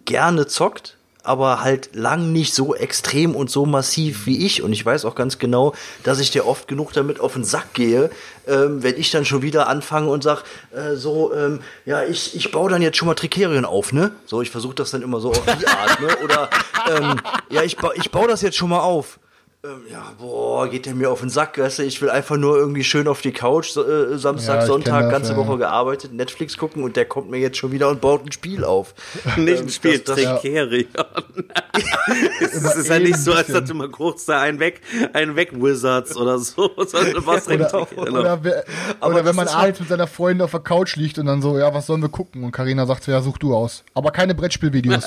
gerne 0.05 0.47
zockt, 0.47 0.97
aber 1.23 1.61
halt 1.61 1.95
lang 1.95 2.33
nicht 2.33 2.53
so 2.53 2.75
extrem 2.75 3.35
und 3.35 3.49
so 3.49 3.65
massiv 3.65 4.25
wie 4.25 4.45
ich. 4.45 4.63
Und 4.63 4.73
ich 4.73 4.85
weiß 4.85 5.05
auch 5.05 5.15
ganz 5.15 5.37
genau, 5.37 5.73
dass 6.03 6.19
ich 6.19 6.31
dir 6.31 6.45
oft 6.45 6.67
genug 6.67 6.93
damit 6.93 7.19
auf 7.19 7.33
den 7.33 7.45
Sack 7.45 7.73
gehe, 7.73 8.09
ähm, 8.47 8.83
wenn 8.83 8.97
ich 8.97 9.11
dann 9.11 9.23
schon 9.23 9.41
wieder 9.43 9.67
anfange 9.67 10.09
und 10.09 10.23
sag, 10.23 10.43
äh, 10.75 10.95
so, 10.95 11.33
ähm, 11.33 11.61
ja, 11.85 12.03
ich, 12.03 12.35
ich 12.35 12.51
baue 12.51 12.69
dann 12.69 12.81
jetzt 12.81 12.97
schon 12.97 13.07
mal 13.07 13.15
Trikerien 13.15 13.65
auf, 13.65 13.93
ne? 13.93 14.11
So, 14.25 14.41
ich 14.41 14.49
versuche 14.49 14.75
das 14.75 14.91
dann 14.91 15.03
immer 15.03 15.21
so 15.21 15.29
auf 15.29 15.45
die 15.45 15.67
Art, 15.67 16.01
ne? 16.01 16.09
Oder 16.23 16.49
ähm, 16.89 17.15
ja, 17.49 17.63
ich, 17.63 17.77
ba 17.77 17.91
ich 17.95 18.11
baue 18.11 18.27
das 18.27 18.41
jetzt 18.41 18.57
schon 18.57 18.69
mal 18.69 18.81
auf. 18.81 19.19
Ähm, 19.65 19.83
ja, 19.89 20.11
boah, 20.19 20.67
geht 20.67 20.85
der 20.85 20.93
mir 20.93 21.09
auf 21.09 21.21
den 21.21 21.29
Sack, 21.29 21.57
weißt 21.57 21.79
du, 21.79 21.83
ich 21.83 22.01
will 22.01 22.09
einfach 22.09 22.35
nur 22.35 22.57
irgendwie 22.57 22.83
schön 22.83 23.07
auf 23.07 23.21
die 23.21 23.31
Couch, 23.31 23.69
so, 23.69 23.81
äh, 23.87 24.17
Samstag, 24.17 24.55
Ja, 24.59 24.65
Sonntag, 24.65 25.09
ganze 25.09 25.31
ja. 25.31 25.37
Woche 25.37 25.57
gearbeitet, 25.57 26.11
Netflix 26.11 26.57
gucken 26.57 26.83
und 26.83 26.97
der 26.97 27.05
kommt 27.05 27.29
mir 27.31 27.37
jetzt 27.37 27.55
schon 27.55 27.71
wieder 27.71 27.87
und 27.87 28.01
baut 28.01 28.25
ein 28.25 28.31
Spiel 28.33 28.65
auf. 28.65 28.93
Nicht 29.37 29.59
Ähm, 29.59 29.65
ein 29.67 29.69
Spiel, 29.69 29.99
das- 29.99 30.17
das- 30.17 30.41
Tricerion. 30.41 30.87
es 32.41 32.53
ist 32.75 32.89
ja 32.89 32.99
nicht 32.99 33.15
so, 33.17 33.31
als 33.31 33.47
dass 33.47 33.63
du 33.63 33.73
mal 33.73 33.87
kurz 33.87 34.25
da 34.25 34.41
einen 34.41 34.59
weg, 34.59 34.81
einen 35.13 35.37
weg 35.37 35.51
Wizards 35.53 36.17
oder 36.17 36.39
so, 36.39 36.69
sondern 36.85 37.13
direkt 37.23 37.73
Oder, 37.73 37.85
Tricerion. 37.85 38.17
oder, 38.17 38.43
wer- 38.43 38.65
Aber 38.99 39.15
oder 39.15 39.23
wenn 39.25 39.35
man 39.37 39.45
ist 39.47 39.55
abends 39.55 39.79
mit 39.79 39.87
seiner 39.87 40.07
Freundin 40.07 40.41
auf 40.43 40.51
der 40.51 40.59
Couch 40.59 40.97
liegt 40.97 41.17
und 41.19 41.25
dann 41.27 41.41
so, 41.41 41.57
ja, 41.57 41.73
was 41.73 41.85
sollen 41.87 42.01
wir 42.01 42.09
gucken? 42.09 42.43
Und 42.43 42.51
Karina 42.51 42.85
sagt 42.85 43.05
so, 43.05 43.13
ja, 43.13 43.21
such 43.21 43.37
du 43.37 43.55
aus. 43.55 43.85
Aber 43.93 44.11
keine 44.11 44.35
Brettspielvideos. 44.35 45.05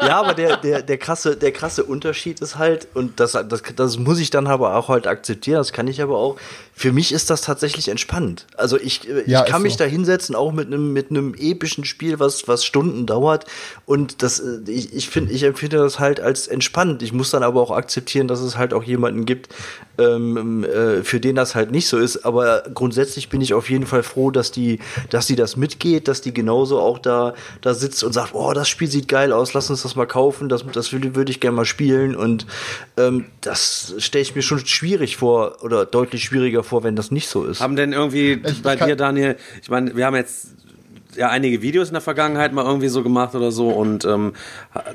Ja, 0.00 0.20
aber 0.22 0.32
der, 0.32 0.56
der, 0.56 0.80
der, 0.80 0.96
krasse, 0.96 1.36
der 1.36 1.52
krasse 1.52 1.84
Unterschied 1.84 2.40
ist 2.40 2.56
halt, 2.56 2.88
und 2.94 3.01
und 3.02 3.20
das, 3.20 3.32
das, 3.32 3.62
das 3.76 3.98
muss 3.98 4.18
ich 4.18 4.30
dann 4.30 4.46
aber 4.46 4.76
auch 4.76 4.88
halt 4.88 5.06
akzeptieren, 5.06 5.58
das 5.58 5.72
kann 5.72 5.88
ich 5.88 6.00
aber 6.00 6.16
auch. 6.16 6.36
Für 6.74 6.92
mich 6.92 7.12
ist 7.12 7.28
das 7.28 7.42
tatsächlich 7.42 7.88
entspannt. 7.88 8.46
Also 8.56 8.78
ich, 8.78 9.08
äh, 9.08 9.24
Ja, 9.26 9.44
ich 9.44 9.50
kann 9.50 9.62
mich 9.62 9.74
so. 9.74 9.80
da 9.80 9.84
hinsetzen, 9.84 10.34
auch 10.34 10.52
mit 10.52 10.68
einem 10.68 10.92
mit 10.92 11.10
einem 11.10 11.34
epischen 11.34 11.84
Spiel, 11.84 12.18
was 12.18 12.48
was 12.48 12.64
Stunden 12.64 13.06
dauert. 13.06 13.44
Und 13.84 14.22
das, 14.22 14.40
äh, 14.40 14.60
ich, 14.66 14.94
ich 14.94 15.08
finde, 15.10 15.32
ich 15.32 15.42
empfinde 15.42 15.76
das 15.76 15.98
halt 15.98 16.20
als 16.20 16.48
entspannt. 16.48 17.02
Ich 17.02 17.12
muss 17.12 17.30
dann 17.30 17.42
aber 17.42 17.60
auch 17.60 17.70
akzeptieren, 17.70 18.26
dass 18.26 18.40
es 18.40 18.56
halt 18.56 18.72
auch 18.72 18.82
jemanden 18.84 19.26
gibt, 19.26 19.50
ähm, 19.98 20.64
äh, 20.64 21.02
für 21.02 21.20
den 21.20 21.36
das 21.36 21.54
halt 21.54 21.70
nicht 21.72 21.88
so 21.88 21.98
ist. 21.98 22.24
Aber 22.24 22.62
grundsätzlich 22.72 23.28
bin 23.28 23.40
ich 23.42 23.52
auf 23.52 23.68
jeden 23.68 23.86
Fall 23.86 24.02
froh, 24.02 24.30
dass 24.30 24.50
die, 24.50 24.78
dass 25.10 25.26
die 25.26 25.36
das 25.36 25.56
mitgeht, 25.56 26.08
dass 26.08 26.22
die 26.22 26.32
genauso 26.32 26.80
auch 26.80 26.98
da 26.98 27.34
da 27.60 27.74
sitzt 27.74 28.02
und 28.02 28.12
sagt, 28.12 28.34
oh, 28.34 28.52
das 28.54 28.68
Spiel 28.68 28.88
sieht 28.88 29.08
geil 29.08 29.32
aus, 29.32 29.52
lass 29.52 29.68
uns 29.68 29.82
das 29.82 29.94
mal 29.94 30.06
kaufen, 30.06 30.48
das, 30.48 30.64
das 30.72 30.92
würde 30.92 31.14
würd 31.14 31.28
ich 31.28 31.40
gerne 31.40 31.56
mal 31.56 31.64
spielen. 31.66 32.16
Und 32.16 32.46
ähm, 32.96 33.26
das 33.40 33.94
stelle 33.98 34.22
ich 34.22 34.34
mir 34.34 34.42
schon 34.42 34.64
schwierig 34.66 35.16
vor 35.16 35.58
oder 35.62 35.86
deutlich 35.86 36.24
schwieriger 36.24 36.62
vor, 36.62 36.82
wenn 36.84 36.96
das 36.96 37.10
nicht 37.10 37.28
so 37.28 37.44
ist. 37.44 37.60
Haben 37.60 37.76
denn 37.76 37.92
irgendwie 37.92 38.40
Ich- 38.44 38.62
bei 38.62 38.74
ich 38.74 38.80
dir, 38.84 38.96
Daniel, 38.96 39.36
ich 39.62 39.70
meine, 39.70 39.96
wir 39.96 40.06
haben 40.06 40.16
jetzt 40.16 40.48
ja 41.14 41.28
einige 41.28 41.60
Videos 41.60 41.88
in 41.88 41.92
der 41.94 42.00
Vergangenheit 42.00 42.54
mal 42.54 42.64
irgendwie 42.64 42.88
so 42.88 43.02
gemacht 43.02 43.34
oder 43.34 43.52
so 43.52 43.68
und 43.68 44.04
ähm, 44.06 44.32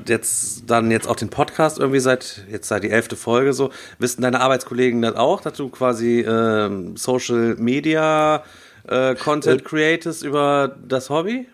jetzt 0.08 0.64
dann 0.68 0.90
jetzt 0.90 1.08
auch 1.08 1.16
den 1.16 1.30
Podcast 1.30 1.78
irgendwie 1.78 2.00
seit 2.00 2.44
jetzt 2.52 2.68
seit 2.68 2.84
die 2.84 2.90
elfte 2.90 3.16
Folge 3.16 3.54
so. 3.54 3.70
Wissen 4.00 4.24
deine 4.24 4.42
Arbeitskollegen 4.42 5.02
das 5.04 5.16
auch, 5.16 5.42
dass 5.42 5.54
du 5.54 5.70
quasi 5.70 6.22
ähm, 6.22 6.98
Social 6.98 7.56
Media 7.60 8.44
äh, 8.88 9.14
Content 9.16 9.64
createst 9.64 10.24
über 10.24 10.76
das 10.88 11.10
Hobby? 11.12 11.48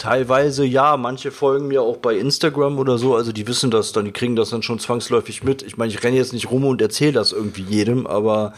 Teilweise 0.00 0.64
ja, 0.64 0.96
manche 0.96 1.30
folgen 1.30 1.68
mir 1.68 1.82
auch 1.82 1.98
bei 1.98 2.16
Instagram 2.16 2.78
oder 2.78 2.96
so, 2.96 3.14
also 3.14 3.32
die 3.32 3.46
wissen 3.46 3.70
das 3.70 3.92
dann, 3.92 4.06
die 4.06 4.12
kriegen 4.12 4.34
das 4.34 4.48
dann 4.48 4.62
schon 4.62 4.78
zwangsläufig 4.78 5.44
mit. 5.44 5.62
Ich 5.62 5.76
meine, 5.76 5.92
ich 5.92 6.02
renne 6.02 6.16
jetzt 6.16 6.32
nicht 6.32 6.50
rum 6.50 6.64
und 6.64 6.80
erzähle 6.80 7.12
das 7.12 7.32
irgendwie 7.32 7.64
jedem, 7.64 8.06
aber 8.06 8.54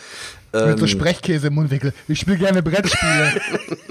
Mit 0.52 0.62
ähm, 0.62 0.78
so 0.78 0.86
Sprechkäse 0.86 1.46
im 1.46 1.54
Mundwinkel. 1.54 1.94
Ich 2.08 2.20
spiele 2.20 2.36
gerne 2.36 2.62
Brettspiele. 2.62 3.32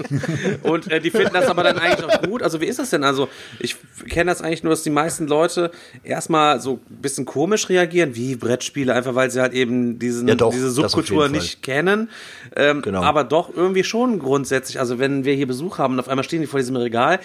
Und 0.62 0.90
äh, 0.92 1.00
die 1.00 1.10
finden 1.10 1.34
das 1.34 1.46
aber 1.46 1.64
dann 1.64 1.78
eigentlich 1.78 2.04
auch 2.04 2.22
gut. 2.22 2.42
Also 2.42 2.60
wie 2.60 2.66
ist 2.66 2.78
das 2.78 2.90
denn? 2.90 3.02
Also 3.02 3.28
ich 3.58 3.76
kenne 4.08 4.30
das 4.30 4.42
eigentlich 4.42 4.62
nur, 4.62 4.70
dass 4.70 4.82
die 4.84 4.90
meisten 4.90 5.26
Leute 5.26 5.72
erstmal 6.04 6.60
so 6.60 6.80
ein 6.88 7.02
bisschen 7.02 7.24
komisch 7.24 7.68
reagieren, 7.68 8.14
wie 8.14 8.36
Brettspiele, 8.36 8.94
einfach 8.94 9.16
weil 9.16 9.30
sie 9.30 9.40
halt 9.40 9.54
eben 9.54 9.98
diesen, 9.98 10.28
Ja, 10.28 10.36
doch, 10.36 10.52
diese 10.52 10.70
Subkultur 10.70 11.28
nicht 11.28 11.62
kennen. 11.62 12.08
Ähm, 12.54 12.82
Genau. 12.82 13.02
Aber 13.02 13.24
doch 13.24 13.54
irgendwie 13.54 13.84
schon 13.84 14.18
grundsätzlich. 14.18 14.78
Also 14.78 14.98
wenn 14.98 15.24
wir 15.24 15.34
hier 15.34 15.46
Besuch 15.46 15.78
haben 15.78 15.94
und 15.94 16.00
auf 16.00 16.08
einmal 16.08 16.24
stehen 16.24 16.40
die 16.40 16.46
vor 16.46 16.60
diesem 16.60 16.76
Regal, 16.76 17.20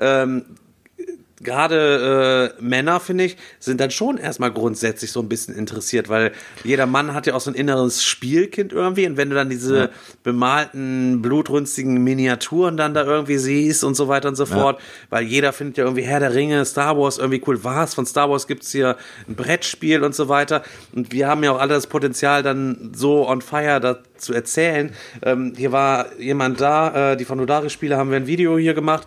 ähm, 0.00 0.44
gerade 1.42 2.54
äh, 2.58 2.62
Männer, 2.62 3.00
finde 3.00 3.24
ich, 3.24 3.36
sind 3.58 3.80
dann 3.80 3.90
schon 3.90 4.18
erstmal 4.18 4.52
grundsätzlich 4.52 5.12
so 5.12 5.20
ein 5.20 5.28
bisschen 5.28 5.54
interessiert, 5.54 6.08
weil 6.08 6.32
jeder 6.64 6.86
Mann 6.86 7.14
hat 7.14 7.26
ja 7.26 7.34
auch 7.34 7.40
so 7.40 7.50
ein 7.50 7.54
inneres 7.54 8.04
Spielkind 8.04 8.72
irgendwie 8.72 9.06
und 9.06 9.16
wenn 9.16 9.30
du 9.30 9.36
dann 9.36 9.50
diese 9.50 9.90
bemalten, 10.22 11.22
blutrünstigen 11.22 12.02
Miniaturen 12.02 12.76
dann 12.76 12.94
da 12.94 13.04
irgendwie 13.04 13.38
siehst 13.38 13.84
und 13.84 13.94
so 13.94 14.08
weiter 14.08 14.28
und 14.28 14.36
so 14.36 14.46
fort, 14.46 14.80
weil 15.10 15.24
jeder 15.24 15.52
findet 15.52 15.78
ja 15.78 15.84
irgendwie 15.84 16.02
Herr 16.02 16.20
der 16.20 16.34
Ringe, 16.34 16.64
Star 16.64 16.96
Wars 16.98 17.18
irgendwie 17.18 17.42
cool. 17.46 17.62
Was? 17.64 17.94
Von 17.94 18.06
Star 18.06 18.30
Wars 18.30 18.46
gibt's 18.46 18.72
hier 18.72 18.96
ein 19.28 19.34
Brettspiel 19.34 20.02
und 20.02 20.14
so 20.14 20.28
weiter 20.28 20.62
und 20.92 21.12
wir 21.12 21.28
haben 21.28 21.42
ja 21.44 21.52
auch 21.52 21.60
alle 21.60 21.74
das 21.74 21.86
Potenzial 21.86 22.42
dann 22.42 22.92
so 22.94 23.28
on 23.28 23.42
fire 23.42 23.80
da 23.80 23.98
zu 24.16 24.32
erzählen. 24.32 24.92
Ähm, 25.22 25.54
hier 25.56 25.72
war 25.72 26.16
jemand 26.18 26.60
da, 26.60 27.12
äh, 27.12 27.16
die 27.16 27.24
von 27.24 27.38
Nodari-Spiele 27.38 27.96
haben 27.96 28.10
wir 28.10 28.16
ein 28.16 28.26
Video 28.26 28.56
hier 28.58 28.74
gemacht 28.74 29.06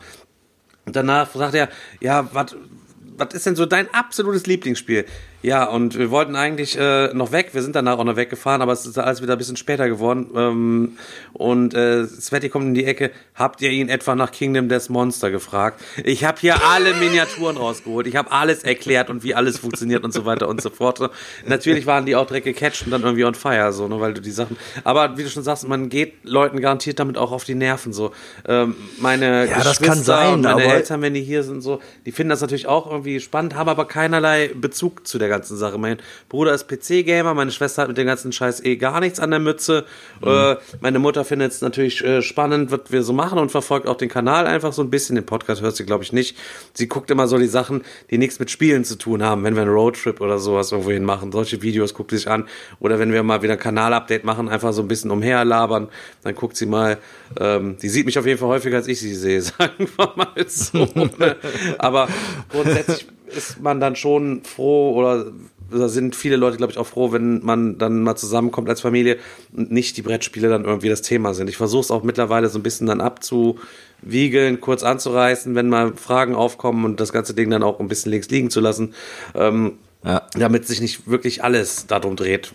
und 0.85 0.95
danach 0.95 1.33
sagt 1.33 1.55
er, 1.55 1.69
ja, 1.99 2.29
was 2.31 3.33
ist 3.33 3.45
denn 3.45 3.55
so 3.55 3.65
dein 3.65 3.93
absolutes 3.93 4.45
Lieblingsspiel? 4.45 5.05
Ja, 5.45 5.65
und 5.65 5.95
wir 5.95 6.09
wollten 6.09 6.35
eigentlich 6.35 6.75
äh, 6.75 7.13
noch 7.13 7.31
weg. 7.31 7.49
Wir 7.51 7.61
sind 7.61 7.75
danach 7.75 7.99
auch 7.99 8.03
noch 8.03 8.15
weggefahren, 8.15 8.63
aber 8.63 8.71
es 8.71 8.87
ist 8.87 8.97
alles 8.97 9.21
wieder 9.21 9.33
ein 9.33 9.37
bisschen 9.37 9.57
später 9.57 9.87
geworden. 9.87 10.31
Ähm, 10.35 10.97
und 11.33 11.75
äh, 11.75 12.07
Sveti 12.07 12.49
kommt 12.49 12.65
in 12.65 12.73
die 12.73 12.85
Ecke. 12.85 13.11
Habt 13.35 13.61
ihr 13.61 13.69
ihn 13.69 13.87
etwa 13.87 14.15
nach 14.15 14.31
Kingdom 14.31 14.69
Death 14.69 14.89
Monster 14.89 15.29
gefragt? 15.29 15.83
Ich 16.03 16.23
habe 16.23 16.39
hier 16.39 16.65
alle 16.65 16.95
Miniaturen 16.95 17.57
rausgeholt. 17.57 18.07
Ich 18.07 18.15
habe 18.15 18.31
alles 18.31 18.63
erklärt 18.63 19.11
und 19.11 19.23
wie 19.23 19.35
alles 19.35 19.59
funktioniert 19.59 20.03
und 20.03 20.15
so 20.15 20.25
weiter 20.25 20.49
und 20.49 20.63
so 20.63 20.71
fort. 20.71 20.99
Natürlich 21.45 21.85
waren 21.85 22.07
die 22.07 22.15
auch 22.15 22.25
direkt 22.25 22.45
gecatcht 22.45 22.83
und 22.83 22.89
dann 22.89 23.03
irgendwie 23.03 23.25
on 23.25 23.35
fire, 23.35 23.71
so, 23.71 23.87
ne, 23.87 23.99
weil 23.99 24.15
du 24.15 24.21
die 24.21 24.31
Sachen. 24.31 24.57
Aber 24.83 25.15
wie 25.19 25.21
du 25.21 25.29
schon 25.29 25.43
sagst, 25.43 25.67
man 25.67 25.89
geht 25.89 26.13
Leuten 26.23 26.59
garantiert 26.59 26.97
damit 26.97 27.19
auch 27.19 27.31
auf 27.31 27.43
die 27.43 27.53
Nerven. 27.53 27.93
So, 27.93 28.13
ähm, 28.47 28.75
meine 28.97 29.47
Ja, 29.47 29.57
das 29.57 29.77
Geschwister 29.77 29.85
kann 29.85 30.03
sein, 30.03 30.33
und 30.33 30.41
meine 30.41 30.63
Eltern, 30.63 31.03
wenn 31.03 31.13
die 31.13 31.21
hier 31.21 31.43
sind, 31.43 31.61
so, 31.61 31.81
die 32.07 32.11
finden 32.11 32.31
das 32.31 32.41
natürlich 32.41 32.65
auch 32.65 32.89
irgendwie 32.89 33.19
spannend, 33.19 33.53
haben 33.53 33.69
aber 33.69 33.85
keinerlei 33.85 34.49
Bezug 34.55 35.05
zu 35.05 35.19
der 35.19 35.34
ganzen 35.35 35.57
Sache. 35.57 35.77
Mein 35.77 35.97
Bruder 36.29 36.53
ist 36.53 36.67
PC-Gamer, 36.67 37.33
meine 37.33 37.51
Schwester 37.51 37.83
hat 37.83 37.89
mit 37.89 37.97
dem 37.97 38.07
ganzen 38.07 38.31
Scheiß 38.31 38.63
eh 38.63 38.77
gar 38.77 38.99
nichts 38.99 39.19
an 39.19 39.31
der 39.31 39.39
Mütze. 39.39 39.85
Äh, 40.23 40.55
meine 40.79 40.99
Mutter 40.99 41.25
findet 41.25 41.51
es 41.51 41.61
natürlich 41.61 42.03
äh, 42.03 42.21
spannend, 42.21 42.71
was 42.71 42.81
wir 42.89 43.03
so 43.03 43.13
machen 43.13 43.37
und 43.39 43.51
verfolgt 43.51 43.87
auch 43.87 43.97
den 43.97 44.09
Kanal 44.09 44.47
einfach 44.47 44.73
so 44.73 44.81
ein 44.81 44.89
bisschen. 44.89 45.15
Den 45.15 45.25
Podcast 45.25 45.61
hört 45.61 45.75
sie, 45.75 45.85
glaube 45.85 46.03
ich, 46.03 46.13
nicht. 46.13 46.37
Sie 46.73 46.87
guckt 46.87 47.11
immer 47.11 47.27
so 47.27 47.37
die 47.37 47.47
Sachen, 47.47 47.83
die 48.09 48.17
nichts 48.17 48.39
mit 48.39 48.49
Spielen 48.49 48.83
zu 48.83 48.97
tun 48.97 49.23
haben, 49.23 49.43
wenn 49.43 49.55
wir 49.55 49.63
einen 49.63 49.71
Roadtrip 49.71 50.21
oder 50.21 50.39
sowas 50.39 50.71
irgendwo 50.71 50.91
hin 50.91 51.03
machen. 51.03 51.31
Solche 51.31 51.61
Videos 51.61 51.93
guckt 51.93 52.11
sie 52.11 52.17
sich 52.17 52.29
an. 52.29 52.47
Oder 52.79 52.99
wenn 52.99 53.11
wir 53.11 53.23
mal 53.23 53.41
wieder 53.41 53.53
ein 53.53 53.59
Kanal-Update 53.59 54.23
machen, 54.23 54.49
einfach 54.49 54.73
so 54.73 54.81
ein 54.81 54.87
bisschen 54.87 55.11
umherlabern, 55.11 55.89
dann 56.23 56.35
guckt 56.35 56.57
sie 56.57 56.65
mal. 56.65 56.97
Ähm, 57.39 57.77
die 57.81 57.89
sieht 57.89 58.05
mich 58.05 58.17
auf 58.17 58.25
jeden 58.25 58.39
Fall 58.39 58.49
häufiger, 58.49 58.77
als 58.77 58.87
ich 58.87 58.99
sie 58.99 59.13
sehe, 59.13 59.41
sagen 59.41 59.87
wir 59.97 60.13
mal 60.15 60.45
so. 60.47 60.87
ne? 60.95 61.35
Aber 61.77 62.07
grundsätzlich 62.49 63.07
ist 63.35 63.61
man 63.61 63.79
dann 63.79 63.95
schon 63.95 64.43
froh 64.43 64.93
oder 64.95 65.27
da 65.71 65.89
sind 65.89 66.15
viele 66.15 66.35
Leute, 66.35 66.57
glaube 66.57 66.71
ich, 66.71 66.77
auch 66.77 66.85
froh, 66.85 67.11
wenn 67.11 67.43
man 67.43 67.77
dann 67.79 68.03
mal 68.03 68.15
zusammenkommt 68.15 68.69
als 68.69 68.81
Familie 68.81 69.17
und 69.55 69.71
nicht 69.71 69.97
die 69.97 70.03
Brettspiele 70.03 70.47
dann 70.47 70.63
irgendwie 70.63 70.89
das 70.89 71.01
Thema 71.01 71.33
sind. 71.33 71.49
Ich 71.49 71.57
versuche 71.57 71.81
es 71.81 71.91
auch 71.91 72.03
mittlerweile 72.03 72.49
so 72.49 72.59
ein 72.59 72.63
bisschen 72.63 72.85
dann 72.87 73.01
abzuwiegeln, 73.01 74.61
kurz 74.61 74.83
anzureißen, 74.83 75.55
wenn 75.55 75.69
mal 75.69 75.93
Fragen 75.95 76.35
aufkommen 76.35 76.85
und 76.85 76.99
das 76.99 77.11
ganze 77.11 77.33
Ding 77.33 77.49
dann 77.49 77.63
auch 77.63 77.79
ein 77.79 77.87
bisschen 77.87 78.11
links 78.11 78.29
liegen 78.29 78.49
zu 78.49 78.59
lassen, 78.59 78.93
ähm, 79.33 79.73
Ja. 80.03 80.21
damit 80.37 80.67
sich 80.67 80.81
nicht 80.81 81.07
wirklich 81.09 81.43
alles 81.43 81.87
darum 81.87 82.15
dreht 82.15 82.53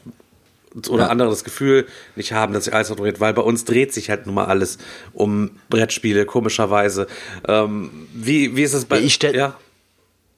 oder 0.89 1.05
Ja. 1.05 1.09
andere 1.09 1.31
das 1.31 1.43
Gefühl 1.43 1.86
nicht 2.15 2.32
haben, 2.32 2.52
dass 2.55 2.65
sich 2.66 2.74
alles 2.74 2.89
darum 2.89 3.02
dreht, 3.05 3.19
weil 3.19 3.35
bei 3.35 3.43
uns 3.43 3.65
dreht 3.65 3.93
sich 3.93 4.09
halt 4.09 4.27
nun 4.27 4.36
mal 4.36 4.44
alles 4.44 4.78
um 5.12 5.51
Brettspiele, 5.69 6.27
komischerweise. 6.27 7.09
Ähm, 7.48 7.90
wie, 8.15 8.55
wie 8.55 8.62
ist 8.62 8.74
es 8.74 8.85
bei 8.85 9.01
ich 9.01 9.15
stell- 9.15 9.35
ja? 9.35 9.57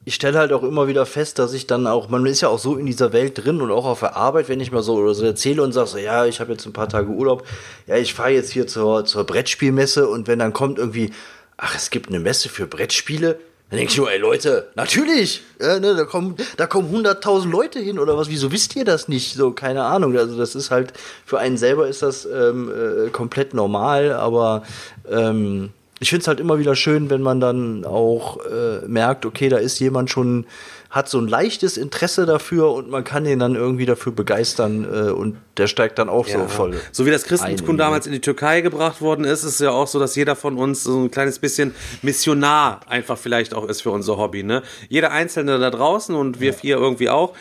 Ich 0.05 0.15
stelle 0.15 0.39
halt 0.39 0.53
auch 0.53 0.65
immer 0.65 0.89
wieder 0.89 1.07
fest, 1.07 1.39
dass 1.39 1.53
ich 1.53 1.67
dann 1.67 1.87
auch, 1.87 2.09
man 2.09 2.27
ist 2.27 2.41
ja 2.41 2.49
auch 2.49 2.59
so 2.59 2.77
in 2.77 2.87
dieser 2.87 3.13
Welt 3.13 3.45
drin 3.45 3.61
und 3.61 3.71
auch 3.71 3.85
auf 3.85 4.01
der 4.01 4.17
Arbeit, 4.17 4.49
wenn 4.49 4.61
ich 4.61 4.73
mal 4.73 4.83
so 4.83 4.95
oder 4.95 5.15
so 5.15 5.25
erzähle 5.25 5.63
und 5.63 5.73
sage 5.73 5.87
so, 5.87 5.99
ja, 5.99 6.27
ich 6.27 6.41
habe 6.41 6.53
jetzt 6.53 6.67
ein 6.67 6.73
paar 6.73 6.89
Tage 6.89 7.09
Urlaub, 7.09 7.47
ja, 7.87 7.97
ich 7.97 8.13
fahre 8.13 8.31
jetzt 8.31 8.51
hier 8.51 8.67
zur, 8.67 9.05
zur 9.05 9.25
Brettspielmesse 9.25 10.09
und 10.09 10.27
wenn 10.27 10.41
dann 10.41 10.53
kommt 10.53 10.79
irgendwie, 10.79 11.13
ach, 11.57 11.77
es 11.77 11.91
gibt 11.91 12.09
eine 12.09 12.19
Messe 12.19 12.49
für 12.49 12.67
Brettspiele, 12.67 13.39
dann 13.71 13.79
denke 13.79 13.93
ich 13.93 13.97
nur, 13.97 14.11
ey 14.11 14.19
Leute, 14.19 14.69
natürlich, 14.75 15.43
ja, 15.61 15.79
ne, 15.79 15.95
da 15.95 16.05
kommen, 16.05 16.37
da 16.57 16.67
kommen 16.67 16.95
100.000 16.95 17.49
Leute 17.49 17.79
hin 17.79 18.01
oder 18.01 18.19
was, 18.19 18.29
wieso 18.29 18.51
wisst 18.51 18.75
ihr 18.75 18.85
das 18.85 19.07
nicht? 19.07 19.35
So, 19.35 19.53
keine 19.53 19.85
Ahnung, 19.85 20.17
also 20.19 20.37
das 20.37 20.57
ist 20.57 20.73
halt, 20.73 20.93
für 21.25 21.39
einen 21.39 21.57
selber 21.57 21.87
ist 21.87 22.03
das 22.03 22.27
ähm, 22.27 22.71
äh, 22.71 23.11
komplett 23.11 23.55
normal, 23.55 24.13
aber 24.13 24.65
ähm, 25.09 25.71
ich 26.03 26.11
finde 26.11 26.23
es 26.23 26.29
halt 26.29 26.41
immer 26.41 26.59
wieder 26.59 26.75
schön, 26.75 27.11
wenn 27.11 27.23
man 27.23 27.39
dann 27.39 27.85
auch 27.85 28.45
äh, 28.45 28.85
merkt, 28.89 29.25
okay, 29.25 29.49
da 29.49 29.59
ist 29.59 29.79
jemand 29.79 30.11
schon, 30.11 30.47
hat 30.91 31.09
so 31.09 31.19
ein 31.19 31.29
leichtes 31.29 31.77
Interesse 31.77 32.27
dafür 32.27 32.73
und 32.73 32.91
man 32.91 33.05
kann 33.05 33.23
den 33.23 33.39
dann 33.39 33.55
irgendwie 33.55 33.87
dafür 33.87 34.11
begeistern 34.11 34.85
äh, 34.85 35.11
und 35.13 35.37
der 35.59 35.69
steigt 35.69 36.01
dann 36.01 36.09
auch 36.09 36.27
so 36.27 36.49
voll. 36.49 36.75
So 36.91 37.07
wie 37.07 37.13
das 37.13 37.23
Christentum 37.23 37.79
damals 37.79 38.07
in 38.07 38.13
die 38.13 38.21
Türkei 38.21 38.63
gebracht 38.63 39.01
worden 39.01 39.25
ist, 39.25 39.45
ist 39.45 39.55
es 39.55 39.59
ja 39.61 39.71
auch 39.71 39.87
so, 39.87 40.01
dass 40.01 40.17
jeder 40.17 40.35
von 40.35 40.59
uns 40.59 40.83
so 40.83 41.05
ein 41.05 41.11
kleines 41.11 41.39
bisschen 41.39 41.73
Missionar 42.03 42.81
einfach 42.89 43.17
vielleicht 43.17 43.55
auch 43.55 43.69
ist 43.69 43.83
für 43.83 43.91
unser 43.91 44.17
Hobby. 44.17 44.43
Ne? 44.43 44.63
Jeder 44.89 45.13
Einzelne 45.13 45.61
da 45.61 45.71
draußen 45.71 46.17
und 46.17 46.41
wir 46.41 46.53
vier 46.53 46.79
irgendwie 46.79 47.11
auch, 47.11 47.33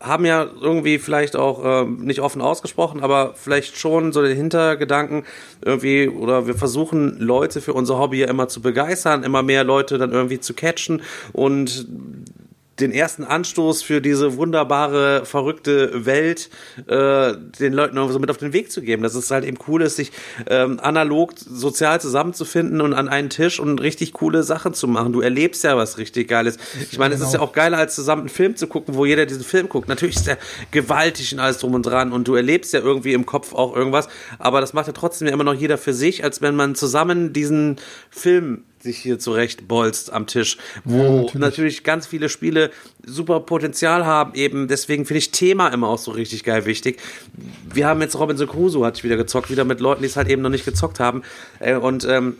haben 0.00 0.24
ja 0.24 0.46
irgendwie 0.60 0.98
vielleicht 0.98 1.34
auch 1.34 1.60
ähm, 1.64 2.04
nicht 2.04 2.20
offen 2.20 2.40
ausgesprochen, 2.40 3.02
aber 3.02 3.34
vielleicht 3.34 3.76
schon 3.76 4.12
so 4.12 4.22
den 4.22 4.36
Hintergedanken 4.36 5.24
irgendwie, 5.60 6.08
oder 6.08 6.46
wir 6.46 6.54
versuchen 6.54 7.18
Leute 7.18 7.60
für 7.60 7.72
unser 7.72 7.98
Hobby 7.98 8.20
ja 8.20 8.28
immer 8.28 8.48
zu 8.48 8.62
begeistern, 8.62 9.24
immer 9.24 9.42
mehr 9.42 9.64
Leute 9.64 9.98
dann 9.98 10.12
irgendwie 10.12 10.38
zu 10.38 10.54
catchen 10.54 11.02
und 11.32 11.88
den 12.80 12.92
ersten 12.92 13.24
Anstoß 13.24 13.82
für 13.82 14.00
diese 14.00 14.36
wunderbare, 14.36 15.24
verrückte 15.24 16.06
Welt 16.06 16.50
äh, 16.86 17.34
den 17.60 17.72
Leuten 17.72 17.96
so 18.10 18.18
mit 18.18 18.30
auf 18.30 18.36
den 18.36 18.52
Weg 18.52 18.70
zu 18.70 18.82
geben. 18.82 19.02
Dass 19.02 19.14
es 19.14 19.30
halt 19.30 19.44
eben 19.44 19.58
cool 19.66 19.82
ist, 19.82 19.96
sich 19.96 20.12
ähm, 20.48 20.78
analog 20.80 21.32
sozial 21.36 22.00
zusammenzufinden 22.00 22.80
und 22.80 22.94
an 22.94 23.08
einen 23.08 23.30
Tisch 23.30 23.60
und 23.60 23.80
richtig 23.80 24.12
coole 24.12 24.42
Sachen 24.42 24.74
zu 24.74 24.88
machen. 24.88 25.12
Du 25.12 25.20
erlebst 25.20 25.64
ja 25.64 25.76
was 25.76 25.98
richtig 25.98 26.28
Geiles. 26.28 26.58
Ich 26.90 26.98
meine, 26.98 27.14
es 27.14 27.20
ist 27.20 27.34
ja 27.34 27.40
auch 27.40 27.52
geiler, 27.52 27.78
als 27.78 27.94
zusammen 27.94 28.22
einen 28.22 28.28
Film 28.28 28.56
zu 28.56 28.66
gucken, 28.66 28.94
wo 28.94 29.04
jeder 29.04 29.26
diesen 29.26 29.44
Film 29.44 29.68
guckt. 29.68 29.88
Natürlich 29.88 30.16
ist 30.16 30.26
der 30.26 30.38
gewaltig 30.70 31.32
und 31.32 31.40
alles 31.40 31.58
drum 31.58 31.74
und 31.74 31.82
dran 31.82 32.12
und 32.12 32.28
du 32.28 32.34
erlebst 32.34 32.72
ja 32.72 32.80
irgendwie 32.80 33.12
im 33.12 33.26
Kopf 33.26 33.54
auch 33.54 33.74
irgendwas, 33.74 34.08
aber 34.38 34.60
das 34.60 34.72
macht 34.72 34.86
ja 34.86 34.92
trotzdem 34.92 35.28
ja 35.28 35.34
immer 35.34 35.44
noch 35.44 35.54
jeder 35.54 35.78
für 35.78 35.92
sich, 35.92 36.24
als 36.24 36.42
wenn 36.42 36.54
man 36.54 36.74
zusammen 36.74 37.32
diesen 37.32 37.76
Film 38.10 38.64
sich 38.82 38.98
hier 38.98 39.18
zurecht 39.18 39.68
bolzt 39.68 40.12
am 40.12 40.26
Tisch, 40.26 40.56
wo 40.84 40.96
Ja, 40.96 41.10
natürlich. 41.10 41.34
natürlich. 41.34 41.84
ganz 41.84 42.06
viele 42.06 42.28
Spiele 42.28 42.70
super 43.04 43.40
Potenzial 43.40 44.06
haben 44.06 44.34
eben. 44.34 44.68
Deswegen 44.68 45.04
finde 45.04 45.18
ich 45.18 45.30
Thema 45.30 45.68
immer 45.68 45.88
auch 45.88 45.98
so 45.98 46.10
richtig 46.12 46.44
geil 46.44 46.64
wichtig. 46.64 47.00
Wir 47.72 47.86
haben 47.86 48.00
jetzt 48.00 48.18
Robinson 48.18 48.46
Crusoe 48.48 48.84
hatte 48.86 48.98
ich 48.98 49.04
wieder 49.04 49.16
gezockt, 49.16 49.50
wieder 49.50 49.64
mit 49.64 49.80
Leuten, 49.80 50.02
die 50.02 50.08
es 50.08 50.16
halt 50.16 50.28
eben 50.28 50.42
noch 50.42 50.50
nicht 50.50 50.64
gezockt 50.64 51.00
haben. 51.00 51.22
Äh, 51.60 51.76
Und 51.76 52.04
ähm, 52.08 52.36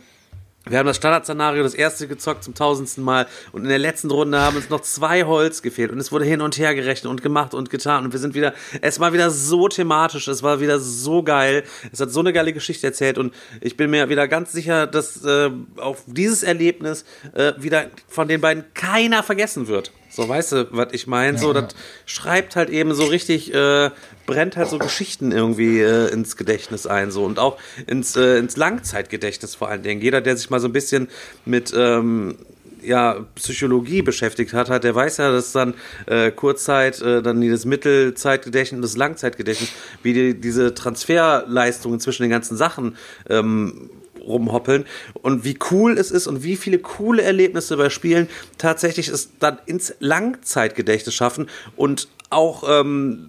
wir 0.69 0.79
haben 0.79 0.87
das 0.87 0.97
Standardszenario 0.97 1.63
das 1.63 1.75
erste 1.75 2.09
gezockt 2.09 2.45
zum 2.45 2.55
tausendsten 2.55 3.03
Mal 3.05 3.27
und 3.53 3.63
in 3.63 3.69
der 3.69 3.79
letzten 3.79 4.11
Runde 4.11 4.41
haben 4.41 4.57
uns 4.57 4.71
noch 4.71 4.81
zwei 4.81 5.25
Holz 5.25 5.63
gefehlt 5.63 5.93
und 5.93 5.99
es 5.99 6.13
wurde 6.13 6.25
hin 6.25 6.41
und 6.41 6.59
her 6.59 6.75
gerechnet 6.75 7.11
und 7.11 7.23
gemacht 7.23 7.55
und 7.55 7.71
getan 7.71 8.05
und 8.05 8.13
wir 8.13 8.21
sind 8.21 8.35
wieder, 8.35 8.55
es 8.81 9.01
war 9.01 9.13
wieder 9.13 9.31
so 9.31 9.69
thematisch, 9.69 10.29
es 10.29 10.43
war 10.43 10.61
wieder 10.61 10.79
so 10.79 11.23
geil, 11.23 11.65
es 11.93 12.01
hat 12.01 12.11
so 12.11 12.21
eine 12.21 12.33
geile 12.33 12.53
Geschichte 12.53 12.87
erzählt 12.87 13.19
und 13.19 13.35
ich 13.61 13.77
bin 13.77 13.91
mir 13.91 14.09
wieder 14.09 14.29
ganz 14.29 14.53
sicher, 14.53 14.87
dass 14.87 15.25
äh, 15.25 15.51
auf 15.77 16.05
dieses 16.07 16.43
Erlebnis 16.43 17.05
äh, 17.35 17.53
wieder 17.59 17.87
von 18.09 18.29
den 18.29 18.41
beiden 18.41 18.65
keiner 18.75 19.23
vergessen 19.23 19.69
wird. 19.69 19.93
So, 20.11 20.29
weißt 20.29 20.53
du, 20.53 20.69
was 20.71 20.89
ich 20.93 21.07
meine? 21.07 21.39
so, 21.39 21.53
das 21.53 21.75
schreibt 22.07 22.57
halt 22.57 22.71
eben 22.71 22.95
so 22.95 23.05
richtig, 23.05 23.53
äh, 23.55 23.91
brennt 24.27 24.57
halt 24.57 24.69
so 24.69 24.79
Geschichten 24.79 25.33
irgendwie 25.33 25.81
äh, 25.81 26.11
ins 26.13 26.37
Gedächtnis 26.37 26.87
ein, 26.87 27.11
so 27.11 27.25
und 27.25 27.39
auch 27.39 27.59
ins, 27.87 28.17
äh, 28.17 28.39
ins 28.39 28.57
Langzeitgedächtnis 28.57 29.55
vor 29.55 29.69
allen 29.69 29.83
Dingen. 29.83 30.01
Jeder, 30.01 30.21
der 30.21 30.37
sich 30.37 30.51
mal 30.51 30.61
so 30.61 30.69
ein 30.69 30.73
bisschen 30.73 31.09
mit 31.45 31.73
ähm, 31.77 32.37
ja, 32.83 33.27
Psychologie 33.35 34.03
beschäftigt 34.03 34.53
hat, 34.53 34.71
hat, 34.71 34.85
der 34.85 34.95
weiß 34.95 35.19
ja, 35.19 35.31
dass 35.31 35.53
dann 35.53 35.75
äh, 36.07 36.31
Kurzzeit, 36.31 37.01
äh, 37.01 37.23
dann 37.23 37.41
dieses 37.41 37.65
Mittelzeitgedächtnis 37.65 38.79
und 38.79 38.83
das 38.83 38.97
Langzeitgedächtnis, 38.97 39.71
wie 40.03 40.13
die, 40.13 40.41
diese 40.41 40.75
Transferleistungen 40.75 42.01
zwischen 42.01 42.23
den 42.23 42.31
ganzen 42.31 42.57
Sachen 42.57 42.97
ähm, 43.29 43.91
rumhoppeln 44.29 44.85
und 45.15 45.45
wie 45.45 45.59
cool 45.71 45.99
es 45.99 46.11
ist 46.11 46.27
und 46.27 46.43
wie 46.43 46.57
viele 46.57 46.79
coole 46.79 47.23
Erlebnisse 47.23 47.77
bei 47.77 47.91
Spielen 47.91 48.29
tatsächlich 48.59 49.09
es 49.09 49.31
dann 49.39 49.59
ins 49.67 49.95
Langzeitgedächtnis 50.01 51.15
schaffen 51.15 51.49
und 51.77 52.09
auch 52.31 52.65
ähm, 52.69 53.27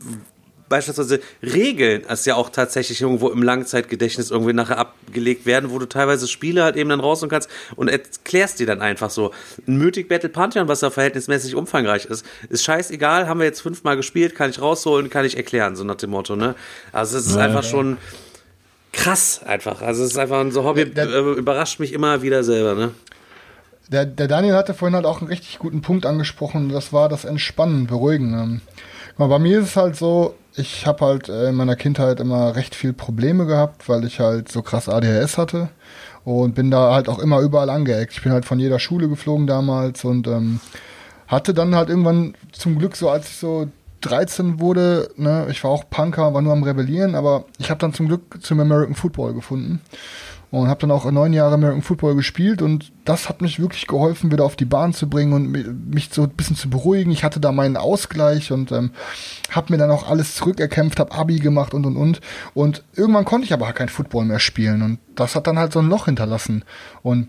beispielsweise 0.70 1.20
Regeln 1.44 2.04
es 2.08 2.26
ja 2.26 2.36
auch 2.36 2.50
tatsächlich 2.50 3.02
irgendwo 3.02 3.30
im 3.30 3.44
Langzeitgedächtnis 3.44 4.32
irgendwie 4.32 4.54
nachher 4.54 4.78
abgelegt 4.78 5.46
werden, 5.46 5.72
wo 5.72 5.80
du 5.80 5.88
teilweise 5.88 6.28
Spiele 6.28 6.64
halt 6.64 6.78
eben 6.78 6.90
dann 6.90 7.00
raus 7.00 7.22
und 7.24 7.30
kannst 7.30 7.50
und 7.76 7.90
erklärst 7.90 8.60
die 8.60 8.66
dann 8.66 8.82
einfach 8.82 9.10
so. 9.10 9.32
Ein 9.68 9.78
Mythic 9.78 10.08
Battle 10.08 10.30
Pantheon, 10.30 10.68
was 10.68 10.80
da 10.80 10.92
verhältnismäßig 10.92 11.56
umfangreich 11.56 12.06
ist, 12.06 12.26
ist 12.50 12.64
scheißegal, 12.64 13.28
haben 13.28 13.40
wir 13.40 13.48
jetzt 13.48 13.62
fünfmal 13.62 13.98
gespielt, 13.98 14.36
kann 14.36 14.50
ich 14.50 14.62
rausholen, 14.62 15.10
kann 15.10 15.26
ich 15.26 15.36
erklären, 15.36 15.76
so 15.76 15.84
nach 15.84 15.96
dem 15.96 16.12
Motto, 16.12 16.36
ne? 16.36 16.56
Also 16.92 17.18
es 17.18 17.26
ist 17.26 17.38
einfach 17.38 17.64
schon 17.64 17.98
krass 18.92 19.42
einfach. 19.46 19.82
Also 19.82 20.04
es 20.04 20.12
ist 20.12 20.18
einfach 20.18 20.40
ein 20.40 20.52
so 20.52 20.64
Hobby, 20.64 20.86
Der- 20.86 21.06
der- 21.08 21.16
äh, 21.16 21.32
überrascht 21.34 21.80
mich 21.80 21.94
immer 21.94 22.22
wieder 22.22 22.44
selber, 22.44 22.76
ne? 22.76 22.92
Der, 23.92 24.06
der 24.06 24.28
Daniel 24.28 24.54
hatte 24.56 24.74
vorhin 24.76 24.96
halt 24.96 25.06
auch 25.06 25.20
einen 25.20 25.30
richtig 25.30 25.58
guten 25.58 25.82
Punkt 25.82 26.06
angesprochen. 26.06 26.70
Das 26.70 26.94
war 26.94 27.10
das 27.10 27.26
Entspannen, 27.26 27.88
Beruhigen. 27.88 28.34
Ähm, 28.34 28.62
mal, 29.18 29.28
bei 29.28 29.40
mir 29.40 29.60
ist 29.60 29.66
es 29.70 29.76
halt 29.76 29.96
so, 29.96 30.36
ich 30.56 30.86
habe 30.86 31.06
halt 31.06 31.28
äh, 31.30 31.50
in 31.50 31.56
meiner 31.56 31.76
Kindheit 31.76 32.20
immer 32.20 32.56
recht 32.56 32.76
viel 32.76 32.94
Probleme 32.94 33.46
gehabt, 33.48 33.90
weil 33.90 34.06
ich 34.06 34.20
halt 34.20 34.52
so 34.52 34.62
krass 34.62 34.88
ADHS 34.90 35.38
hatte 35.40 35.70
und 36.24 36.54
bin 36.54 36.70
da 36.70 36.94
halt 36.94 37.10
auch 37.10 37.18
immer 37.18 37.40
überall 37.40 37.70
angeeckt. 37.72 38.14
Ich 38.14 38.22
bin 38.22 38.32
halt 38.32 38.46
von 38.46 38.60
jeder 38.60 38.78
Schule 38.78 39.10
geflogen 39.10 39.48
damals 39.48 40.04
und 40.06 40.28
ähm, 40.28 40.60
hatte 41.28 41.56
dann 41.56 41.74
halt 41.76 41.90
irgendwann 41.90 42.36
zum 42.52 42.78
Glück 42.78 42.96
so, 42.96 43.10
als 43.10 43.28
ich 43.30 43.38
so 43.38 43.70
13 44.02 44.60
wurde, 44.60 45.10
ne, 45.18 45.48
ich 45.50 45.64
war 45.64 45.72
auch 45.72 45.90
Punker, 45.90 46.34
war 46.34 46.42
nur 46.42 46.54
am 46.54 46.64
Rebellieren, 46.64 47.16
aber 47.16 47.46
ich 47.58 47.70
habe 47.70 47.80
dann 47.80 47.94
zum 47.94 48.08
Glück 48.08 48.40
zum 48.42 48.60
American 48.60 48.96
Football 48.96 49.34
gefunden 49.34 49.82
und 50.52 50.68
habe 50.68 50.82
dann 50.82 50.90
auch 50.92 51.10
neun 51.12 51.32
Jahre 51.34 51.54
American 51.54 51.84
Football 51.84 52.16
gespielt 52.16 52.62
und 52.64 52.92
das 53.06 53.30
hat 53.30 53.42
mich 53.42 53.60
wirklich 53.60 53.86
geholfen, 53.86 54.32
wieder 54.32 54.44
auf 54.46 54.56
die 54.56 54.66
Bahn 54.66 54.94
zu 54.94 55.08
bringen 55.08 55.34
und 55.34 55.48
mi- 55.48 55.66
mich 55.96 56.10
so 56.12 56.24
ein 56.24 56.30
bisschen 56.32 56.56
zu 56.56 56.70
beruhigen. 56.72 57.12
Ich 57.12 57.24
hatte 57.24 57.40
da 57.40 57.52
meinen 57.52 57.78
Ausgleich 57.78 58.52
und 58.52 58.72
ähm, 58.72 58.92
habe 59.52 59.72
mir 59.72 59.78
dann 59.78 59.92
auch 59.92 60.10
alles 60.10 60.34
zurückerkämpft, 60.36 61.00
habe 61.00 61.12
Abi 61.14 61.38
gemacht 61.40 61.74
und 61.76 61.86
und 61.86 61.98
und 61.98 62.22
und 62.56 62.84
irgendwann 62.96 63.26
konnte 63.26 63.46
ich 63.46 63.54
aber 63.54 63.72
kein 63.74 63.90
Football 63.90 64.26
mehr 64.26 64.40
spielen 64.40 64.82
und 64.82 64.98
das 65.16 65.36
hat 65.36 65.46
dann 65.46 65.60
halt 65.60 65.72
so 65.72 65.80
ein 65.80 65.90
Loch 65.90 66.06
hinterlassen 66.06 66.64
und 67.04 67.28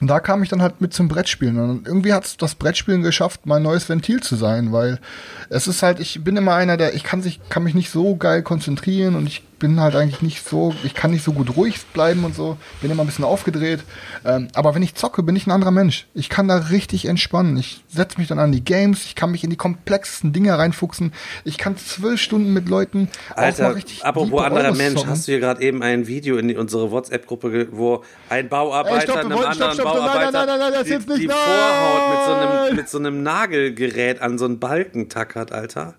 und 0.00 0.06
da 0.06 0.20
kam 0.20 0.42
ich 0.42 0.48
dann 0.48 0.62
halt 0.62 0.80
mit 0.80 0.94
zum 0.94 1.08
Brettspielen. 1.08 1.58
Und 1.58 1.86
irgendwie 1.86 2.12
hat 2.12 2.40
das 2.40 2.54
Brettspielen 2.54 3.02
geschafft, 3.02 3.46
mein 3.46 3.62
neues 3.62 3.88
Ventil 3.88 4.22
zu 4.22 4.36
sein, 4.36 4.72
weil 4.72 5.00
es 5.48 5.66
ist 5.66 5.82
halt, 5.82 5.98
ich 5.98 6.22
bin 6.22 6.36
immer 6.36 6.54
einer, 6.54 6.76
der, 6.76 6.94
ich 6.94 7.02
kann 7.02 7.22
sich, 7.22 7.40
kann 7.48 7.64
mich 7.64 7.74
nicht 7.74 7.90
so 7.90 8.16
geil 8.16 8.42
konzentrieren 8.42 9.16
und 9.16 9.26
ich 9.26 9.42
bin 9.58 9.80
halt 9.80 9.94
eigentlich 9.96 10.22
nicht 10.22 10.46
so, 10.46 10.74
ich 10.84 10.94
kann 10.94 11.10
nicht 11.10 11.24
so 11.24 11.32
gut 11.32 11.56
ruhig 11.56 11.78
bleiben 11.92 12.24
und 12.24 12.34
so, 12.34 12.56
bin 12.80 12.90
immer 12.90 13.02
ein 13.02 13.06
bisschen 13.06 13.24
aufgedreht. 13.24 13.80
Ähm, 14.24 14.48
aber 14.54 14.74
wenn 14.74 14.82
ich 14.82 14.94
zocke, 14.94 15.22
bin 15.22 15.34
ich 15.36 15.46
ein 15.46 15.50
anderer 15.50 15.70
Mensch. 15.70 16.06
Ich 16.14 16.28
kann 16.28 16.48
da 16.48 16.56
richtig 16.56 17.06
entspannen. 17.06 17.56
Ich 17.56 17.82
setze 17.88 18.18
mich 18.18 18.28
dann 18.28 18.38
an 18.38 18.52
die 18.52 18.64
Games, 18.64 19.04
ich 19.04 19.14
kann 19.14 19.30
mich 19.30 19.44
in 19.44 19.50
die 19.50 19.56
komplexesten 19.56 20.32
Dinge 20.32 20.56
reinfuchsen. 20.58 21.12
Ich 21.44 21.58
kann 21.58 21.76
zwölf 21.76 22.20
Stunden 22.20 22.52
mit 22.52 22.68
Leuten 22.68 23.08
Alter, 23.34 23.74
richtig 23.74 24.04
apropos 24.04 24.42
anderer 24.44 24.64
Euros 24.66 24.78
Mensch, 24.78 24.94
zocken. 24.94 25.10
hast 25.10 25.26
du 25.28 25.32
hier 25.32 25.40
gerade 25.40 25.62
eben 25.62 25.82
ein 25.82 26.06
Video 26.06 26.38
in 26.38 26.48
die, 26.48 26.56
unsere 26.56 26.90
WhatsApp-Gruppe, 26.90 27.68
wo 27.72 28.04
ein 28.28 28.48
Bauarbeiter 28.48 28.96
Ey, 28.96 29.02
stopp, 29.02 29.16
wir 29.16 29.20
einem 29.24 29.32
wollen- 29.34 29.46
anderen 29.46 29.72
stopp, 29.74 29.86
stopp, 29.88 29.96
Bauarbeiter 29.98 30.32
nein, 30.32 30.46
nein, 30.46 30.58
nein, 30.58 30.72
das 30.72 30.84
die, 30.84 30.90
jetzt 30.90 31.08
nicht, 31.08 31.22
die! 31.22 31.28
Vorhaut 31.28 32.10
mit 32.10 32.24
so, 32.26 32.32
einem, 32.32 32.76
mit 32.76 32.88
so 32.88 32.98
einem 32.98 33.22
Nagelgerät 33.22 34.22
an 34.22 34.38
so 34.38 34.44
einen 34.44 34.58
Balken 34.58 35.08
tackert, 35.08 35.52
Alter. 35.52 35.94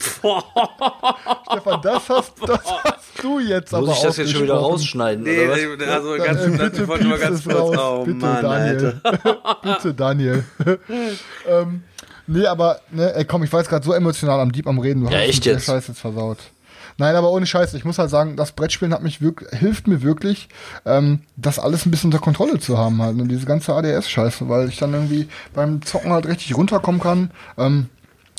Stefan, 0.00 1.80
das 1.82 2.08
hast, 2.08 2.32
das 2.46 2.60
hast 2.84 3.22
du 3.22 3.38
jetzt 3.40 3.74
aber 3.74 3.86
Muss 3.86 3.96
ich 3.98 4.02
das 4.02 4.16
jetzt 4.18 4.32
schon 4.32 4.42
wieder 4.44 4.54
rausschneiden, 4.54 5.24
Nee, 5.24 5.44
oder 5.44 5.52
was? 5.52 5.58
nee, 5.78 5.84
also 5.84 6.16
Dann, 6.16 6.26
ganz, 6.26 6.40
äh, 6.40 6.50
das 6.50 6.70
bitte 6.70 6.82
ich 6.82 6.88
piepst 7.00 7.20
ganz 7.20 7.38
es 7.38 7.44
kurz. 7.44 7.56
raus. 7.56 7.76
Oh 8.00 8.04
bitte, 8.04 8.18
Mann, 8.18 8.42
Daniel. 8.42 9.00
Alter. 9.02 9.56
bitte, 9.62 9.94
Daniel. 9.94 10.44
ähm, 11.48 11.82
nee, 12.26 12.46
aber, 12.46 12.80
ne, 12.90 13.14
ey, 13.14 13.24
komm, 13.24 13.42
ich 13.42 13.52
war 13.52 13.60
jetzt 13.60 13.68
gerade 13.68 13.84
so 13.84 13.92
emotional 13.92 14.40
am 14.40 14.52
Deep 14.52 14.66
am 14.66 14.78
Reden. 14.78 15.04
Du 15.04 15.10
Ja, 15.10 15.18
hast 15.18 15.28
echt 15.28 15.46
jetzt? 15.46 15.64
Scheiß 15.66 15.88
jetzt 15.88 16.00
versaut. 16.00 16.38
Nein, 17.00 17.14
aber 17.14 17.30
ohne 17.30 17.46
Scheiß, 17.46 17.74
ich 17.74 17.84
muss 17.84 17.98
halt 17.98 18.10
sagen, 18.10 18.34
das 18.36 18.50
Brettspielen 18.52 18.92
hat 18.92 19.04
mich 19.04 19.20
wirklich, 19.20 19.48
hilft 19.58 19.86
mir 19.86 20.02
wirklich, 20.02 20.48
ähm, 20.84 21.20
das 21.36 21.60
alles 21.60 21.86
ein 21.86 21.92
bisschen 21.92 22.08
unter 22.08 22.18
Kontrolle 22.18 22.58
zu 22.58 22.76
haben 22.76 23.00
halt. 23.00 23.20
Und 23.20 23.28
diese 23.28 23.46
ganze 23.46 23.72
ADS-Scheiße, 23.72 24.48
weil 24.48 24.68
ich 24.68 24.78
dann 24.78 24.94
irgendwie 24.94 25.28
beim 25.54 25.80
Zocken 25.82 26.12
halt 26.12 26.26
richtig 26.26 26.56
runterkommen 26.56 27.00
kann. 27.00 27.30
Ähm, 27.56 27.88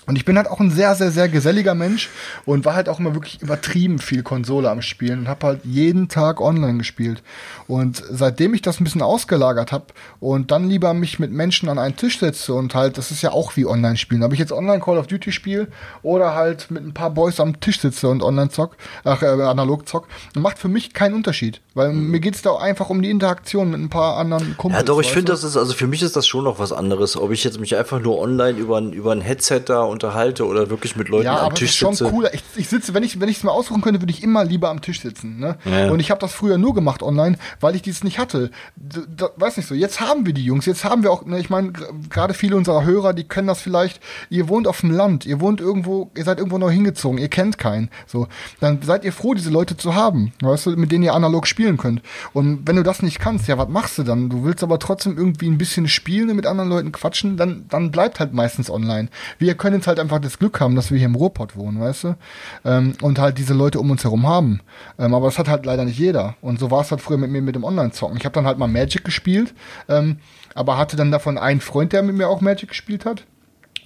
und 0.10 0.16
ich 0.16 0.26
bin 0.26 0.38
halt 0.38 0.48
auch 0.48 0.60
ein 0.60 0.72
sehr, 0.72 0.96
sehr, 0.96 1.12
sehr 1.12 1.30
geselliger 1.30 1.76
Mensch 1.76 2.10
und 2.46 2.66
war 2.66 2.74
halt 2.74 2.90
auch 2.90 2.98
immer 2.98 3.14
wirklich 3.14 3.44
übertrieben 3.44 4.00
viel 4.00 4.24
Konsole 4.24 4.68
am 4.68 4.82
Spielen 4.82 5.20
und 5.20 5.28
habe 5.28 5.46
halt 5.46 5.60
jeden 5.64 6.10
Tag 6.10 6.42
online 6.42 6.80
gespielt. 6.80 7.22
Und 7.68 8.04
seitdem 8.10 8.56
ich 8.56 8.64
das 8.64 8.80
ein 8.80 8.86
bisschen 8.86 9.04
ausgelagert 9.04 9.72
habe 9.72 9.86
und 10.20 10.50
dann 10.50 10.68
lieber 10.68 10.96
mich 10.96 11.20
mit 11.20 11.32
Menschen 11.32 11.70
an 11.70 11.78
einen 11.78 11.96
Tisch 11.96 12.18
setze 12.20 12.56
und 12.56 12.74
halt, 12.74 12.98
das 12.98 13.12
ist 13.12 13.22
ja 13.22 13.34
auch 13.34 13.56
wie 13.56 13.68
Online-Spielen. 13.68 14.24
Ob 14.24 14.34
ich 14.34 14.40
jetzt 14.40 14.52
online 14.52 14.80
Call 14.80 14.98
of 14.98 15.06
Duty 15.06 15.32
spiele 15.32 15.68
oder 16.02 16.34
halt 16.34 16.72
mit 16.72 16.84
ein 16.84 16.96
paar 16.96 17.12
Boys 17.12 17.40
am 17.40 17.60
Tisch 17.60 17.80
sitze 17.80 18.08
und 18.08 18.24
online 18.24 18.50
zock, 18.50 18.78
ach, 19.04 19.22
äh, 19.22 19.28
analog 19.28 19.88
zock, 19.88 20.08
macht 20.34 20.58
für 20.58 20.70
mich 20.70 20.96
keinen 20.96 21.14
Unterschied. 21.14 21.62
Weil 21.76 21.94
mir 21.94 22.20
geht's 22.20 22.42
da 22.42 22.56
einfach 22.58 22.90
um 22.90 23.04
die 23.04 23.12
Interaktion 23.12 23.70
mit 23.70 23.80
ein 23.80 23.90
paar 23.90 24.18
anderen 24.18 24.58
Kumpels. 24.58 24.82
Ja, 24.82 24.86
doch, 24.86 25.00
ich 25.02 25.12
finde, 25.12 25.34
das 25.34 25.44
ist, 25.44 25.56
also 25.56 25.74
für 25.74 25.86
mich 25.86 26.02
ist 26.02 26.16
das 26.16 26.26
schon 26.26 26.46
noch 26.46 26.58
was 26.58 26.74
anderes, 26.74 27.16
ob 27.16 27.32
ich 27.32 27.44
jetzt 27.44 27.60
mich 27.60 27.76
einfach 27.76 28.00
nur 28.00 28.18
online 28.18 28.58
über 28.58 28.80
über 28.80 29.12
ein 29.12 29.22
Headset 29.22 29.62
da 29.68 29.84
unterhalte 30.04 30.46
oder 30.46 30.70
wirklich 30.70 30.96
mit 30.96 31.10
Leuten 31.10 31.26
Ja, 31.26 31.40
am 31.40 31.46
aber 31.46 31.54
es 31.54 31.60
Tisch 31.60 31.70
ist 31.72 31.78
schon 31.78 31.94
sitze. 31.94 32.10
cooler. 32.12 32.34
Ich, 32.34 32.44
ich 32.56 32.70
sitze, 32.70 32.94
wenn 32.94 33.04
ich 33.04 33.20
wenn 33.20 33.30
ich 33.30 33.38
es 33.38 33.44
mir 33.44 33.52
aussuchen 33.52 33.82
könnte, 33.82 34.02
würde 34.02 34.12
ich 34.14 34.24
immer 34.24 34.46
lieber 34.46 34.70
am 34.70 34.82
Tisch 34.82 35.02
sitzen. 35.02 35.40
Ne? 35.40 35.58
Ja. 35.66 35.90
Und 35.92 36.00
ich 36.00 36.10
habe 36.12 36.20
das 36.22 36.34
früher 36.34 36.58
nur 36.58 36.74
gemacht 36.74 37.04
online, 37.04 37.38
weil 37.60 37.76
ich 37.76 37.82
dies 37.82 38.04
nicht 38.04 38.18
hatte. 38.20 38.52
D 38.76 39.02
d 39.08 39.26
weiß 39.36 39.58
nicht 39.58 39.68
so. 39.68 39.76
Jetzt 39.76 40.00
haben 40.00 40.26
wir 40.26 40.34
die 40.34 40.46
Jungs. 40.46 40.66
Jetzt 40.66 40.86
haben 40.86 41.04
wir 41.04 41.12
auch. 41.12 41.26
Ne, 41.26 41.40
ich 41.40 41.50
meine, 41.50 41.74
gerade 42.10 42.34
viele 42.34 42.56
unserer 42.56 42.84
Hörer, 42.86 43.14
die 43.14 43.26
kennen 43.26 43.48
das 43.48 43.62
vielleicht. 43.62 44.00
Ihr 44.30 44.48
wohnt 44.48 44.68
auf 44.68 44.82
dem 44.82 44.92
Land. 44.92 45.26
Ihr 45.26 45.40
wohnt 45.42 45.60
irgendwo. 45.60 46.12
Ihr 46.16 46.24
seid 46.24 46.38
irgendwo 46.38 46.58
neu 46.58 46.72
hingezogen. 46.72 47.18
Ihr 47.20 47.28
kennt 47.30 47.58
keinen. 47.58 47.90
So, 48.08 48.28
dann 48.60 48.82
seid 48.82 49.04
ihr 49.04 49.12
froh, 49.14 49.34
diese 49.34 49.50
Leute 49.50 49.76
zu 49.78 49.96
haben. 49.96 50.32
Weißt 50.42 50.66
du, 50.68 50.72
mit 50.72 50.92
denen 50.92 51.04
ihr 51.04 51.14
analog 51.14 51.48
spielen 51.48 51.78
könnt. 51.78 52.02
Und 52.34 52.68
wenn 52.68 52.76
du 52.76 52.84
das 52.84 53.02
nicht 53.02 53.20
kannst, 53.20 53.48
ja, 53.48 53.58
was 53.58 53.70
machst 53.70 53.98
du 53.98 54.04
dann? 54.04 54.30
Du 54.30 54.44
willst 54.44 54.64
aber 54.64 54.80
trotzdem 54.80 55.18
irgendwie 55.18 55.48
ein 55.48 55.58
bisschen 55.58 55.88
spielen 55.88 56.30
und 56.30 56.36
mit 56.36 56.46
anderen 56.46 56.70
Leuten 56.70 56.92
quatschen. 56.92 57.38
Dann 57.38 57.66
dann 57.70 57.92
bleibt 57.92 58.20
halt 58.20 58.34
meistens 58.34 58.70
online. 58.70 59.10
Wir 59.38 59.56
können 59.56 59.76
jetzt 59.78 59.88
halt 59.90 60.00
einfach 60.00 60.20
das 60.20 60.40
Glück 60.40 60.62
haben, 60.62 60.76
dass 60.76 60.92
wir 60.92 60.98
hier 60.98 61.08
im 61.08 61.16
Ruhrpott 61.16 61.58
wohnen, 61.58 61.82
weißt 61.82 62.06
du? 62.06 62.16
Ähm, 62.64 62.94
und 63.02 63.20
halt 63.20 63.38
diese 63.38 63.54
Leute 63.54 63.82
um 63.82 63.92
uns 63.92 64.06
herum 64.06 64.26
haben. 64.26 64.62
Ähm, 64.98 65.14
aber 65.14 65.26
das 65.26 65.38
hat 65.38 65.50
halt 65.50 65.66
leider 65.66 65.84
nicht 65.84 66.00
jeder. 66.00 66.36
Und 66.42 66.60
so 66.60 66.72
war 66.72 66.82
es 66.82 66.92
halt 66.92 67.02
früher 67.02 67.18
mit 67.18 67.30
mir 67.30 67.42
mit 67.42 67.56
dem 67.56 67.66
Online-Zocken. 67.66 68.18
Ich 68.18 68.24
habe 68.24 68.34
dann 68.34 68.46
halt 68.46 68.58
mal 68.58 68.68
Magic 68.68 69.04
gespielt, 69.04 69.54
ähm, 69.90 70.20
aber 70.56 70.78
hatte 70.78 70.96
dann 70.96 71.12
davon 71.12 71.38
einen 71.38 71.60
Freund, 71.60 71.92
der 71.92 72.04
mit 72.04 72.16
mir 72.16 72.30
auch 72.30 72.40
Magic 72.40 72.70
gespielt 72.70 73.06
hat. 73.06 73.26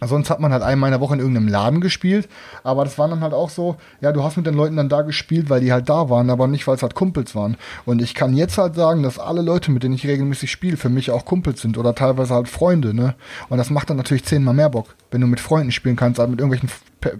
Sonst 0.07 0.29
hat 0.29 0.39
man 0.39 0.51
halt 0.51 0.63
einmal 0.63 0.89
in 0.89 0.93
der 0.93 1.01
Woche 1.01 1.13
in 1.13 1.19
irgendeinem 1.19 1.47
Laden 1.47 1.81
gespielt, 1.81 2.27
aber 2.63 2.83
das 2.83 2.97
waren 2.97 3.09
dann 3.09 3.21
halt 3.21 3.33
auch 3.33 3.49
so, 3.49 3.77
ja, 4.01 4.11
du 4.11 4.23
hast 4.23 4.37
mit 4.37 4.45
den 4.45 4.53
Leuten 4.53 4.75
dann 4.75 4.89
da 4.89 5.01
gespielt, 5.01 5.49
weil 5.49 5.61
die 5.61 5.71
halt 5.71 5.89
da 5.89 6.09
waren, 6.09 6.29
aber 6.29 6.47
nicht, 6.47 6.67
weil 6.67 6.75
es 6.75 6.83
halt 6.83 6.95
Kumpels 6.95 7.35
waren. 7.35 7.57
Und 7.85 8.01
ich 8.01 8.13
kann 8.13 8.35
jetzt 8.35 8.57
halt 8.57 8.75
sagen, 8.75 9.03
dass 9.03 9.19
alle 9.19 9.41
Leute, 9.41 9.71
mit 9.71 9.83
denen 9.83 9.95
ich 9.95 10.07
regelmäßig 10.07 10.51
spiele, 10.51 10.77
für 10.77 10.89
mich 10.89 11.11
auch 11.11 11.25
Kumpels 11.25 11.61
sind 11.61 11.77
oder 11.77 11.95
teilweise 11.95 12.33
halt 12.33 12.47
Freunde, 12.47 12.93
ne? 12.93 13.15
Und 13.49 13.57
das 13.57 13.69
macht 13.69 13.89
dann 13.89 13.97
natürlich 13.97 14.25
zehnmal 14.25 14.53
mehr 14.53 14.69
Bock, 14.69 14.95
wenn 15.11 15.21
du 15.21 15.27
mit 15.27 15.39
Freunden 15.39 15.71
spielen 15.71 15.95
kannst, 15.95 16.19
als 16.19 16.29
mit 16.29 16.39
irgendwelchen 16.39 16.69
äh, 17.05 17.17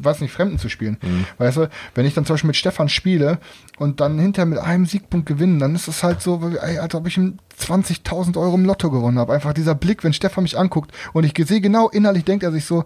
was 0.00 0.20
nicht, 0.20 0.32
Fremden 0.32 0.58
zu 0.58 0.68
spielen. 0.68 0.96
Weißt 1.38 1.56
du, 1.58 1.68
wenn 1.94 2.06
ich 2.06 2.14
dann 2.14 2.24
zum 2.24 2.34
Beispiel 2.34 2.48
mit 2.48 2.56
Stefan 2.56 2.88
spiele 2.88 3.38
und 3.78 4.00
dann 4.00 4.18
hinterher 4.18 4.46
mit 4.46 4.58
einem 4.58 4.86
Siegpunkt 4.86 5.26
gewinnen, 5.26 5.58
dann 5.58 5.74
ist 5.74 5.88
es 5.88 6.02
halt 6.02 6.22
so, 6.22 6.40
als 6.60 6.94
ob 6.94 7.06
ich 7.06 7.16
ein 7.16 7.38
20.000 7.60 8.38
Euro 8.38 8.54
im 8.54 8.64
Lotto 8.64 8.90
gewonnen 8.90 9.18
habe. 9.18 9.32
Einfach 9.32 9.52
dieser 9.52 9.74
Blick, 9.74 10.04
wenn 10.04 10.12
Stefan 10.12 10.42
mich 10.42 10.58
anguckt 10.58 10.92
und 11.12 11.24
ich 11.24 11.46
sehe 11.46 11.60
genau 11.60 11.88
innerlich, 11.88 12.24
denkt 12.24 12.44
er 12.44 12.52
sich 12.52 12.64
so, 12.64 12.84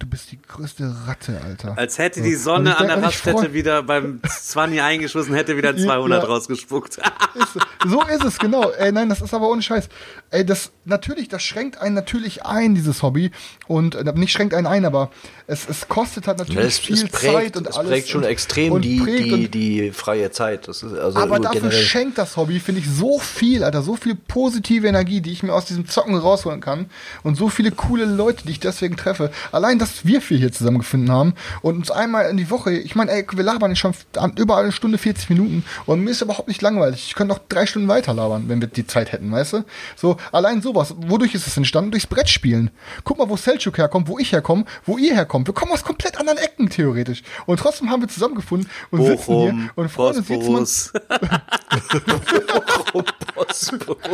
du 0.00 0.06
bist 0.06 0.32
die 0.32 0.40
größte 0.40 0.92
Ratte, 1.06 1.40
Alter. 1.44 1.76
Als 1.78 1.98
hätte 1.98 2.22
die 2.22 2.34
Sonne 2.34 2.76
an 2.78 2.88
der 2.88 3.02
Raststätte 3.02 3.52
wieder 3.52 3.82
beim 3.82 4.20
20 4.26 4.80
eingeschossen, 4.82 5.34
hätte 5.34 5.56
wieder 5.56 5.76
200 5.76 6.22
Ja. 6.22 6.28
rausgespuckt. 6.28 6.96
ist, 7.34 7.58
so 7.86 8.02
ist 8.02 8.24
es, 8.24 8.38
genau. 8.38 8.70
Ey, 8.70 8.92
nein, 8.92 9.08
das 9.10 9.20
ist 9.20 9.34
aber 9.34 9.48
ohne 9.48 9.62
Scheiß. 9.62 9.88
Ey, 10.30 10.44
das, 10.44 10.72
natürlich, 10.86 11.28
das 11.28 11.42
schränkt 11.42 11.78
einen 11.78 11.94
natürlich 11.94 12.44
ein, 12.44 12.74
dieses 12.74 13.02
Hobby. 13.02 13.30
Und 13.68 13.94
äh, 13.94 14.10
nicht 14.14 14.32
schränkt 14.32 14.54
einen 14.54 14.66
ein, 14.66 14.84
aber 14.86 15.10
es, 15.46 15.68
es 15.68 15.86
kostet 15.88 16.26
halt 16.26 16.38
natürlich 16.38 16.64
Es, 16.64 16.78
viel 16.78 16.94
es 16.96 17.08
prägt, 17.08 17.32
Zeit 17.34 17.56
und 17.58 17.66
es 17.68 17.76
alles. 17.76 17.90
prägt 17.90 18.08
schon 18.08 18.22
und, 18.22 18.28
extrem 18.28 18.72
und 18.72 18.82
die, 18.82 19.00
prägt 19.00 19.24
die, 19.26 19.32
und, 19.32 19.54
die 19.54 19.90
freie 19.92 20.30
Zeit. 20.30 20.66
Das 20.66 20.82
ist 20.82 20.94
also 20.94 21.18
aber 21.18 21.38
dafür 21.40 21.60
generell. 21.60 21.82
schenkt 21.84 22.16
das 22.16 22.36
Hobby, 22.38 22.58
finde 22.58 22.80
ich, 22.80 22.88
so 22.88 23.18
viel, 23.18 23.62
Alter, 23.64 23.82
so 23.82 23.96
viel 23.96 24.14
positive 24.14 24.86
Energie, 24.88 25.20
die 25.20 25.32
ich 25.32 25.42
mir 25.42 25.52
aus 25.52 25.66
diesem 25.66 25.86
Zocken 25.86 26.16
rausholen 26.16 26.60
kann. 26.62 26.86
Und 27.22 27.36
so 27.36 27.50
viele 27.50 27.70
coole 27.70 28.06
Leute, 28.06 28.46
die 28.46 28.52
ich 28.52 28.60
deswegen 28.60 28.96
treffe. 28.96 29.30
Allein, 29.52 29.78
dass 29.90 30.06
wir 30.06 30.20
vier 30.20 30.38
hier 30.38 30.52
zusammengefunden 30.52 31.10
haben 31.10 31.34
und 31.62 31.76
uns 31.76 31.90
einmal 31.90 32.30
in 32.30 32.36
die 32.36 32.50
Woche, 32.50 32.72
ich 32.72 32.94
meine, 32.94 33.10
ey, 33.10 33.26
wir 33.32 33.44
labern 33.44 33.74
schon 33.76 33.94
überall 34.36 34.64
eine 34.64 34.72
Stunde 34.72 34.98
40 34.98 35.30
Minuten 35.30 35.64
und 35.86 36.02
mir 36.02 36.10
ist 36.10 36.22
überhaupt 36.22 36.48
nicht 36.48 36.62
langweilig. 36.62 37.06
Ich 37.08 37.14
könnte 37.14 37.34
noch 37.34 37.40
drei 37.48 37.66
Stunden 37.66 37.88
weiter 37.88 38.14
labern, 38.14 38.44
wenn 38.48 38.60
wir 38.60 38.68
die 38.68 38.86
Zeit 38.86 39.12
hätten, 39.12 39.30
weißt 39.30 39.54
du? 39.54 39.64
So, 39.96 40.16
allein 40.32 40.62
sowas. 40.62 40.94
Wodurch 40.96 41.34
ist 41.34 41.46
es 41.46 41.56
entstanden? 41.56 41.90
Durchs 41.90 42.06
Brettspielen. 42.06 42.70
Guck 43.04 43.18
mal, 43.18 43.28
wo 43.28 43.36
Selchuk 43.36 43.78
herkommt, 43.78 44.08
wo 44.08 44.18
ich 44.18 44.32
herkomme, 44.32 44.64
wo 44.86 44.98
ihr 44.98 45.14
herkommt. 45.14 45.46
Wir 45.46 45.54
kommen 45.54 45.72
aus 45.72 45.84
komplett 45.84 46.18
anderen 46.18 46.38
Ecken, 46.38 46.68
theoretisch. 46.70 47.22
Und 47.46 47.58
trotzdem 47.58 47.90
haben 47.90 48.02
wir 48.02 48.08
zusammengefunden 48.08 48.70
und 48.90 49.04
sitzen 49.04 49.26
Bochum, 49.26 49.60
hier 49.60 49.70
und 49.74 49.88
freuen 49.90 50.16
uns 50.16 50.28
jetzt 50.28 50.48
mal. 50.48 50.60
Bosporus. 50.60 50.92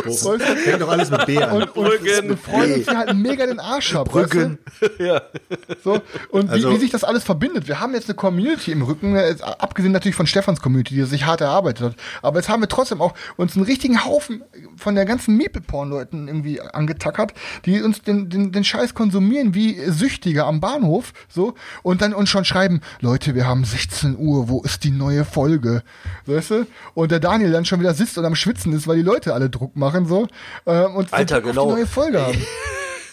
Bosporus. 0.04 0.42
Fängt 0.64 0.80
doch 0.80 0.88
alles 0.88 1.10
mit 1.10 1.26
B 1.26 1.42
an. 1.42 1.62
und, 1.62 1.76
und, 1.76 1.88
und 1.88 2.40
freuen 2.40 2.74
uns 2.74 2.88
hier 2.88 2.98
halt 2.98 3.14
mega 3.14 3.46
den 3.46 3.60
Arsch 3.60 3.94
ab. 3.94 4.08
Brücken. 4.08 4.58
Ja. 4.98 5.14
Weißt 5.14 5.65
du? 5.65 5.65
So, 5.82 6.00
und 6.30 6.50
Also- 6.50 6.70
wie, 6.70 6.74
wie 6.74 6.78
sich 6.78 6.90
das 6.90 7.04
alles 7.04 7.24
verbindet. 7.24 7.68
Wir 7.68 7.80
haben 7.80 7.94
jetzt 7.94 8.08
eine 8.08 8.14
Community 8.14 8.72
im 8.72 8.82
Rücken, 8.82 9.16
äh, 9.16 9.36
abgesehen 9.58 9.92
natürlich 9.92 10.14
von 10.14 10.26
Stefans 10.26 10.60
Community, 10.60 10.94
die 10.94 11.02
sich 11.04 11.24
hart 11.26 11.40
erarbeitet 11.40 11.84
hat. 11.84 11.96
Aber 12.22 12.38
jetzt 12.38 12.48
haben 12.48 12.62
wir 12.62 12.68
trotzdem 12.68 13.00
auch 13.00 13.14
uns 13.36 13.56
einen 13.56 13.64
richtigen 13.64 14.04
Haufen 14.04 14.42
von 14.76 14.94
der 14.94 15.04
ganzen 15.04 15.36
Meeple-Porn-Leuten 15.36 16.28
irgendwie 16.28 16.60
angetackert, 16.60 17.32
die 17.64 17.82
uns 17.82 18.02
den, 18.02 18.28
den, 18.28 18.52
den 18.52 18.64
Scheiß 18.64 18.94
konsumieren 18.94 19.54
wie 19.54 19.78
Süchtige 19.90 20.44
am 20.44 20.60
Bahnhof. 20.60 21.12
So, 21.28 21.54
und 21.82 22.02
dann 22.02 22.12
uns 22.14 22.28
schon 22.28 22.44
schreiben, 22.44 22.80
Leute, 23.00 23.34
wir 23.34 23.46
haben 23.46 23.64
16 23.64 24.16
Uhr, 24.18 24.48
wo 24.48 24.62
ist 24.62 24.84
die 24.84 24.90
neue 24.90 25.24
Folge? 25.24 25.82
Weißt 26.26 26.50
du? 26.50 26.66
Und 26.94 27.10
der 27.10 27.20
Daniel 27.20 27.52
dann 27.52 27.64
schon 27.64 27.80
wieder 27.80 27.94
sitzt 27.94 28.18
und 28.18 28.24
am 28.24 28.36
Schwitzen 28.36 28.72
ist, 28.72 28.86
weil 28.86 28.96
die 28.96 29.02
Leute 29.02 29.34
alle 29.34 29.50
Druck 29.50 29.76
machen 29.76 30.06
so. 30.06 30.26
ähm, 30.66 30.94
und 30.94 31.12
Alter, 31.12 31.40
genau. 31.40 31.66
die 31.66 31.72
neue 31.74 31.86
Folge 31.86 32.20
haben. 32.20 32.36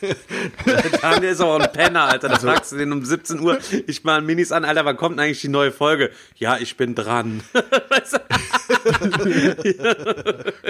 Daniel 1.02 1.32
ist 1.32 1.42
aber 1.42 1.64
ein 1.64 1.72
Penner, 1.72 2.04
Alter. 2.06 2.30
Also- 2.30 2.46
Da 2.48 2.54
fragst 2.54 2.72
du 2.72 2.78
den 2.78 2.92
um 2.92 3.04
17 3.06 3.40
Uhr, 3.40 3.58
ich 3.88 4.04
mal 4.04 4.22
Minis 4.22 4.52
an, 4.52 4.66
Alter, 4.66 4.86
wann 4.86 4.98
kommt 4.98 5.18
denn 5.18 5.26
eigentlich 5.26 5.42
die 5.42 5.48
neue 5.50 5.72
Folge? 5.72 6.10
Ja, 6.36 6.58
ich 6.58 6.78
bin 6.78 6.96
dran. 6.96 7.42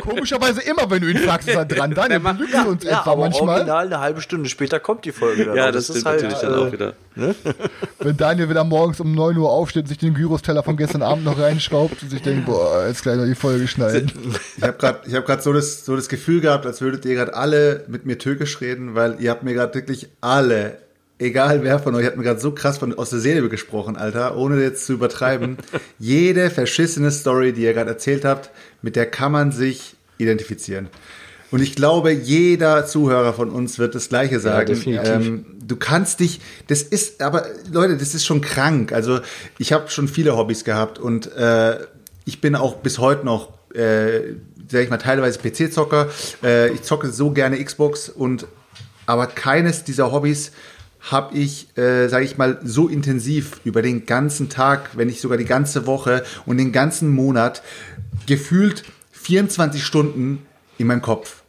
Komischerweise 0.02 0.62
immer, 0.62 0.90
wenn 0.90 1.02
du 1.02 1.10
ihn 1.10 1.18
fragst, 1.18 1.48
ist 1.48 1.56
er 1.56 1.66
dran. 1.66 1.94
Daniel, 1.94 2.20
macht- 2.20 2.38
belügen 2.40 2.66
uns 2.68 2.84
Ja, 2.84 3.00
etwa 3.02 3.12
aber 3.12 3.22
manchmal. 3.22 3.50
original 3.58 3.86
eine 3.86 4.00
halbe 4.00 4.22
Stunde 4.22 4.50
später 4.50 4.80
kommt 4.80 5.06
die 5.06 5.12
Folge 5.12 5.46
dann. 5.46 5.56
ja, 5.56 5.72
das, 5.72 5.86
stimmt 5.86 5.98
ist 6.00 6.06
halt, 6.06 6.22
natürlich 6.24 6.42
dann 6.42 6.54
äh, 6.54 6.58
auch 6.68 6.72
wieder. 6.72 6.94
Wenn 8.00 8.18
Daniel 8.18 8.50
wieder 8.50 8.64
morgens 8.64 9.00
um 9.00 9.14
9 9.14 9.38
Uhr 9.38 9.50
aufsteht, 9.50 9.88
sich 9.88 9.98
den 10.00 10.14
Gyros-Teller 10.16 10.64
von 10.64 10.78
gestern 10.78 11.04
Abend 11.04 11.24
noch 11.26 11.40
reinschraubt 11.40 12.02
und 12.02 12.10
sich 12.10 12.22
denkt, 12.22 12.46
boah, 12.46 12.86
jetzt 12.88 13.04
gleich 13.04 13.18
noch 13.18 13.26
die 13.26 13.36
Folge 13.36 13.68
schneiden. 13.68 14.12
Ich 14.58 14.64
habe 14.64 14.78
gerade 14.78 15.00
ich 15.08 15.14
hab 15.16 15.26
grad 15.26 15.44
so, 15.44 15.54
das, 15.54 15.86
so 15.86 15.96
das 15.96 16.10
Gefühl 16.10 16.42
gehabt, 16.42 16.66
als 16.66 16.82
würdet 16.82 17.06
ihr 17.06 17.16
gerade 17.16 17.34
alle 17.36 17.84
mit 17.88 18.06
mir 18.06 18.18
türkisch 18.18 18.60
reden, 18.62 18.96
weil 18.96 19.18
ihr 19.24 19.32
habt 19.32 19.44
mir 19.44 19.54
gerade 19.54 19.74
wirklich 19.74 20.10
alle, 20.22 20.78
egal 21.18 21.64
wer 21.64 21.80
von 21.80 21.96
euch, 21.96 22.06
hat 22.06 22.18
mir 22.18 22.24
gerade 22.24 22.40
so 22.40 22.52
krass 22.52 22.78
von, 22.78 22.94
aus 22.94 23.10
der 23.10 23.20
Seele 23.20 23.48
gesprochen, 23.50 23.96
Alter, 23.96 24.38
ohne 24.38 24.62
jetzt 24.62 24.86
zu 24.86 24.94
übertreiben. 24.94 25.58
Jede 26.00 26.50
verschissene 26.50 27.12
Story, 27.12 27.54
die 27.54 27.64
ihr 27.64 27.74
gerade 27.74 27.90
erzählt 27.90 28.26
habt, 28.26 28.52
mit 28.82 28.96
der 28.96 29.06
kann 29.06 29.32
man 29.32 29.52
sich 29.52 29.96
identifizieren. 30.18 30.90
Und 31.52 31.62
ich 31.62 31.76
glaube, 31.76 32.12
jeder 32.12 32.88
Zuhörer 32.88 33.32
von 33.34 33.52
uns 33.52 33.78
wird 33.78 33.94
das 33.94 34.10
Gleiche 34.10 34.40
sagen. 34.40 34.74
definitiv. 34.74 35.08
ähm, 35.08 35.46
du 35.64 35.76
kannst 35.76 36.20
dich, 36.20 36.42
das 36.66 36.82
ist, 36.82 37.22
aber 37.22 37.46
Leute, 37.72 37.96
das 37.96 38.16
ist 38.16 38.26
schon 38.26 38.42
krank. 38.42 38.92
Also 38.92 39.20
ich 39.60 39.72
habe 39.72 39.90
schon 39.92 40.08
viele 40.08 40.36
Hobbys 40.36 40.64
gehabt 40.64 40.98
und 40.98 41.32
äh, 41.36 41.78
ich 42.26 42.42
bin 42.42 42.56
auch 42.56 42.78
bis 42.78 42.98
heute 42.98 43.24
noch, 43.24 43.54
äh, 43.76 44.34
sag 44.68 44.82
ich 44.82 44.90
mal, 44.90 44.98
teilweise 44.98 45.38
PC-Zocker. 45.38 46.10
Äh, 46.44 46.72
ich 46.72 46.82
zocke 46.82 47.12
so 47.12 47.30
gerne 47.30 47.64
Xbox 47.64 48.10
und 48.10 48.48
aber 49.06 49.28
keines 49.28 49.84
dieser 49.84 50.12
Hobbys 50.12 50.52
habe 51.12 51.38
ich, 51.38 51.78
äh, 51.78 52.08
sage 52.08 52.26
ich 52.26 52.38
mal, 52.38 52.60
so 52.64 52.88
intensiv 52.88 53.60
über 53.66 53.82
den 53.82 54.06
ganzen 54.06 54.50
Tag, 54.50 54.92
wenn 54.96 55.08
nicht 55.08 55.20
sogar 55.20 55.38
die 55.38 55.46
ganze 55.46 55.86
Woche 55.86 56.24
und 56.46 56.58
den 56.58 56.72
ganzen 56.72 57.10
Monat 57.10 57.62
gefühlt 58.26 58.84
24 59.12 59.84
Stunden 59.84 60.46
in 60.78 60.88
meinem 60.88 61.02
Kopf. 61.02 61.44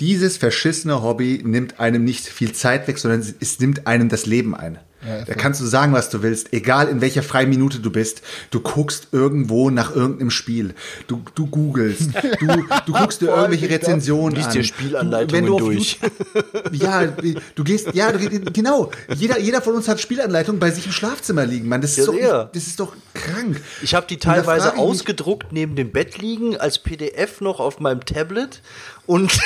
Dieses 0.00 0.36
verschissene 0.36 1.02
Hobby 1.02 1.40
nimmt 1.44 1.80
einem 1.80 2.04
nicht 2.04 2.26
viel 2.26 2.52
Zeit 2.52 2.88
weg, 2.88 2.98
sondern 2.98 3.20
es 3.40 3.60
nimmt 3.60 3.86
einem 3.86 4.08
das 4.08 4.26
Leben 4.26 4.54
ein. 4.54 4.78
Ja, 5.06 5.24
da 5.24 5.34
kannst 5.34 5.60
du 5.60 5.66
sagen, 5.66 5.92
was 5.92 6.08
du 6.10 6.22
willst, 6.22 6.52
egal 6.52 6.88
in 6.88 7.00
welcher 7.00 7.22
freien 7.22 7.48
Minute 7.50 7.78
du 7.80 7.90
bist. 7.90 8.22
Du 8.50 8.60
guckst 8.60 9.08
irgendwo 9.12 9.68
nach 9.70 9.94
irgendeinem 9.94 10.30
Spiel. 10.30 10.74
Du, 11.06 11.22
du 11.34 11.46
googelst. 11.46 12.10
Du, 12.40 12.46
du 12.86 12.92
guckst 12.92 13.20
dir 13.20 13.26
irgendwelche. 13.34 13.68
Rezensionen 13.68 14.34
Liest 14.36 14.48
an. 14.48 14.52
dir 14.54 14.60
Du, 14.62 14.66
Spielanleitungen 14.68 15.42
wenn 15.42 15.46
du 15.46 15.54
auf 15.54 15.60
durch. 15.60 15.98
ja, 16.72 17.06
du 17.54 17.64
gehst, 17.64 17.88
ja, 17.94 18.12
du- 18.12 18.40
genau. 18.52 18.90
Jeder, 19.14 19.38
jeder 19.38 19.60
von 19.62 19.74
uns 19.74 19.88
hat 19.88 20.00
Spielanleitungen 20.00 20.58
bei 20.60 20.70
sich 20.70 20.86
im 20.86 20.92
Schlafzimmer 20.92 21.44
liegen, 21.46 21.68
Mann. 21.68 21.80
Das 21.80 21.98
ist, 21.98 22.08
Ja, 22.18 22.44
doch, 22.44 22.52
das 22.52 22.66
ist 22.66 22.80
doch 22.80 22.94
krank. 23.14 23.60
Ich 23.82 23.94
habe 23.94 24.06
die 24.08 24.18
teilweise 24.18 24.72
ich 24.74 24.78
ausgedruckt 24.78 25.52
neben 25.52 25.76
dem 25.76 25.92
Bett 25.92 26.18
liegen, 26.18 26.56
als 26.56 26.78
PDF 26.78 27.40
noch 27.40 27.60
auf 27.60 27.80
meinem 27.80 28.04
Tablet. 28.04 28.62
Und 29.06 29.38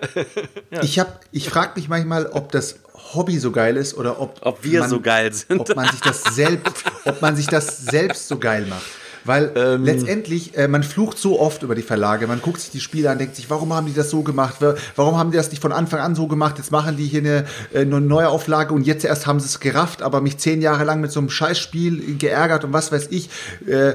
Ich 0.82 0.98
hab, 0.98 1.20
ich 1.32 1.48
frage 1.48 1.72
mich 1.76 1.88
manchmal, 1.88 2.26
ob 2.26 2.52
das 2.52 2.76
Hobby 3.14 3.38
so 3.38 3.50
geil 3.52 3.76
ist 3.76 3.96
oder 3.96 4.20
ob, 4.20 4.38
Ob 4.42 4.62
wir 4.64 4.80
man, 4.80 4.90
so 4.90 5.00
geil 5.00 5.32
sind. 5.32 5.60
ob 5.60 5.74
man 5.76 5.88
sich 5.90 6.00
das 6.00 6.22
selbst, 6.34 6.72
ob 7.04 7.20
man 7.22 7.36
sich 7.36 7.46
das 7.46 7.78
selbst 7.86 8.28
so 8.28 8.38
geil 8.38 8.66
macht. 8.68 8.82
Weil 9.24 9.52
Ähm. 9.54 9.84
letztendlich, 9.84 10.56
äh, 10.56 10.66
man 10.66 10.82
flucht 10.82 11.16
so 11.16 11.38
oft 11.38 11.62
über 11.62 11.76
die 11.76 11.82
Verlage, 11.82 12.26
man 12.26 12.42
guckt 12.42 12.60
sich 12.60 12.70
die 12.70 12.80
Spiele 12.80 13.08
an, 13.08 13.18
denkt 13.18 13.36
sich, 13.36 13.48
warum 13.50 13.72
haben 13.72 13.86
die 13.86 13.94
das 13.94 14.10
so 14.10 14.22
gemacht? 14.22 14.56
Wa- 14.60 14.74
Warum 14.96 15.16
haben 15.16 15.30
die 15.30 15.36
das 15.36 15.50
nicht 15.50 15.62
von 15.62 15.70
Anfang 15.70 16.00
an 16.00 16.16
so 16.16 16.26
gemacht? 16.26 16.58
Jetzt 16.58 16.72
machen 16.72 16.96
die 16.96 17.06
hier 17.06 17.20
eine, 17.20 17.44
äh, 17.72 17.82
eine 17.82 18.00
neue 18.00 18.28
Auflage 18.28 18.74
und 18.74 18.84
jetzt 18.84 19.04
erst 19.04 19.26
haben 19.28 19.38
sie 19.38 19.46
es 19.46 19.60
gerafft, 19.60 20.02
aber 20.02 20.20
mich 20.20 20.38
zehn 20.38 20.60
Jahre 20.60 20.82
lang 20.84 21.00
mit 21.00 21.12
so 21.12 21.20
einem 21.20 21.30
Scheißspiel 21.30 22.16
geärgert 22.18 22.64
und 22.64 22.72
was 22.72 22.90
weiß 22.90 23.08
ich. 23.10 23.30
Äh, 23.66 23.94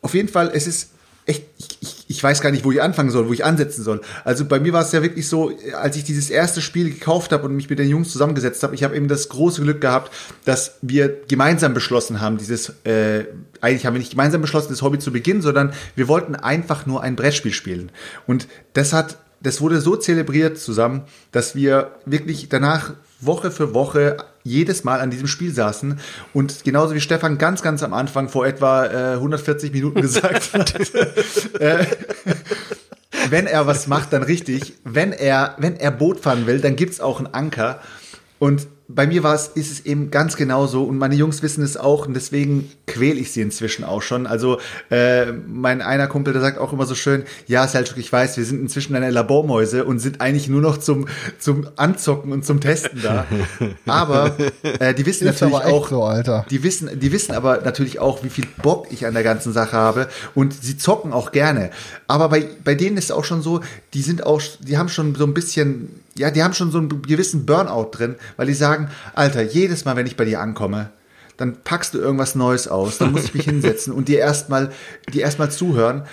auf 0.00 0.14
jeden 0.14 0.28
Fall, 0.28 0.50
es 0.54 0.68
ist 0.68 0.90
echt, 1.26 1.44
ich, 1.58 1.67
ich, 2.08 2.22
weiß 2.22 2.40
gar 2.40 2.50
nicht, 2.50 2.64
wo 2.64 2.72
ich 2.72 2.82
anfangen 2.82 3.10
soll, 3.10 3.28
wo 3.28 3.32
ich 3.32 3.44
ansetzen 3.44 3.84
soll. 3.84 4.00
Also 4.24 4.46
bei 4.46 4.58
mir 4.58 4.72
war 4.72 4.82
es 4.82 4.92
ja 4.92 5.02
wirklich 5.02 5.28
so, 5.28 5.52
als 5.80 5.96
ich 5.96 6.04
dieses 6.04 6.30
erste 6.30 6.60
Spiel 6.60 6.90
gekauft 6.90 7.32
habe 7.32 7.44
und 7.44 7.54
mich 7.54 7.70
mit 7.70 7.78
den 7.78 7.88
Jungs 7.88 8.10
zusammengesetzt 8.10 8.62
habe, 8.62 8.74
ich 8.74 8.82
habe 8.82 8.96
eben 8.96 9.08
das 9.08 9.28
große 9.28 9.62
Glück 9.62 9.80
gehabt, 9.80 10.12
dass 10.44 10.78
wir 10.82 11.14
gemeinsam 11.28 11.74
beschlossen 11.74 12.20
haben, 12.20 12.38
dieses, 12.38 12.70
äh, 12.84 13.26
eigentlich 13.60 13.86
haben 13.86 13.94
wir 13.94 14.00
nicht 14.00 14.10
gemeinsam 14.10 14.40
beschlossen, 14.40 14.70
das 14.70 14.82
Hobby 14.82 14.98
zu 14.98 15.12
beginnen, 15.12 15.42
sondern 15.42 15.72
wir 15.94 16.08
wollten 16.08 16.34
einfach 16.34 16.86
nur 16.86 17.02
ein 17.02 17.14
Brettspiel 17.14 17.52
spielen. 17.52 17.92
Und 18.26 18.48
das 18.72 18.92
hat, 18.92 19.18
das 19.40 19.60
wurde 19.60 19.80
so 19.80 19.94
zelebriert 19.94 20.58
zusammen, 20.58 21.02
dass 21.30 21.54
wir 21.54 21.92
wirklich 22.06 22.48
danach 22.48 22.94
Woche 23.20 23.50
für 23.50 23.74
Woche 23.74 24.16
jedes 24.48 24.84
Mal 24.84 25.00
an 25.00 25.10
diesem 25.10 25.28
Spiel 25.28 25.52
saßen 25.52 26.00
und 26.32 26.64
genauso 26.64 26.94
wie 26.94 27.00
Stefan 27.00 27.38
ganz, 27.38 27.62
ganz 27.62 27.82
am 27.82 27.92
Anfang 27.92 28.28
vor 28.28 28.46
etwa 28.46 28.86
äh, 28.86 29.14
140 29.14 29.72
Minuten 29.72 30.00
gesagt 30.00 30.52
hat, 30.52 30.74
äh, 31.60 31.86
wenn 33.30 33.46
er 33.46 33.66
was 33.66 33.86
macht, 33.86 34.12
dann 34.12 34.22
richtig. 34.22 34.74
Wenn 34.84 35.12
er, 35.12 35.54
wenn 35.58 35.76
er 35.76 35.90
Boot 35.90 36.20
fahren 36.20 36.46
will, 36.46 36.60
dann 36.60 36.76
gibt's 36.76 37.00
auch 37.00 37.18
einen 37.18 37.32
Anker. 37.32 37.80
Und 38.38 38.66
bei 38.90 39.06
mir 39.06 39.22
war 39.22 39.34
es, 39.34 39.48
ist 39.48 39.70
es 39.70 39.84
eben 39.84 40.10
ganz 40.10 40.36
genauso 40.36 40.84
und 40.84 40.96
meine 40.96 41.14
Jungs 41.14 41.42
wissen 41.42 41.62
es 41.62 41.76
auch 41.76 42.06
und 42.06 42.14
deswegen 42.14 42.72
quäle 42.86 43.20
ich 43.20 43.32
sie 43.32 43.42
inzwischen 43.42 43.84
auch 43.84 44.00
schon. 44.00 44.26
Also 44.26 44.60
äh, 44.90 45.26
mein 45.26 45.82
einer 45.82 46.06
Kumpel, 46.06 46.32
der 46.32 46.40
sagt 46.40 46.56
auch 46.56 46.72
immer 46.72 46.86
so 46.86 46.94
schön, 46.94 47.24
ja 47.46 47.68
Selchuk, 47.68 47.98
ich 47.98 48.10
weiß, 48.10 48.38
wir 48.38 48.46
sind 48.46 48.62
inzwischen 48.62 48.96
eine 48.96 49.10
Labormäuse 49.10 49.84
und 49.84 49.98
sind 49.98 50.22
eigentlich 50.22 50.48
nur 50.48 50.62
noch 50.62 50.78
zum, 50.78 51.06
zum 51.38 51.68
Anzocken 51.76 52.32
und 52.32 52.46
zum 52.46 52.62
Testen 52.62 53.02
da. 53.02 53.26
Aber 53.86 54.34
äh, 54.62 54.94
die 54.94 55.04
wissen 55.04 55.28
Ist 55.28 55.42
natürlich 55.42 55.54
aber 55.54 55.66
echt 55.66 55.74
auch, 55.74 55.88
so, 55.90 56.04
Alter. 56.04 56.46
die 56.48 56.62
wissen, 56.62 56.98
die 56.98 57.12
wissen 57.12 57.34
aber 57.34 57.60
natürlich 57.60 57.98
auch, 57.98 58.24
wie 58.24 58.30
viel 58.30 58.46
Bock 58.62 58.86
ich 58.90 59.04
an 59.04 59.12
der 59.12 59.22
ganzen 59.22 59.52
Sache 59.52 59.76
habe 59.76 60.08
und 60.34 60.54
sie 60.54 60.78
zocken 60.78 61.12
auch 61.12 61.32
gerne. 61.32 61.70
Aber 62.06 62.30
bei, 62.30 62.48
bei 62.64 62.74
denen 62.74 62.96
ist 62.96 63.06
es 63.06 63.10
auch 63.10 63.24
schon 63.24 63.42
so, 63.42 63.60
die 63.92 64.02
sind 64.02 64.24
auch, 64.24 64.40
die 64.60 64.78
haben 64.78 64.88
schon 64.88 65.14
so 65.14 65.24
ein 65.24 65.34
bisschen, 65.34 66.00
ja, 66.16 66.30
die 66.30 66.42
haben 66.42 66.54
schon 66.54 66.70
so 66.70 66.78
einen 66.78 67.02
gewissen 67.02 67.46
Burnout 67.46 67.90
drin, 67.92 68.16
weil 68.36 68.46
die 68.46 68.54
sagen, 68.54 68.90
Alter, 69.14 69.42
jedes 69.42 69.84
Mal, 69.84 69.96
wenn 69.96 70.06
ich 70.06 70.16
bei 70.16 70.24
dir 70.24 70.40
ankomme, 70.40 70.90
dann 71.36 71.56
packst 71.62 71.94
du 71.94 71.98
irgendwas 71.98 72.34
Neues 72.34 72.68
aus, 72.68 72.98
dann 72.98 73.12
muss 73.12 73.24
ich 73.24 73.34
mich 73.34 73.44
hinsetzen 73.46 73.92
und 73.92 74.08
dir 74.08 74.18
erstmal, 74.18 74.72
dir 75.12 75.22
erstmal 75.22 75.50
zuhören. 75.50 76.04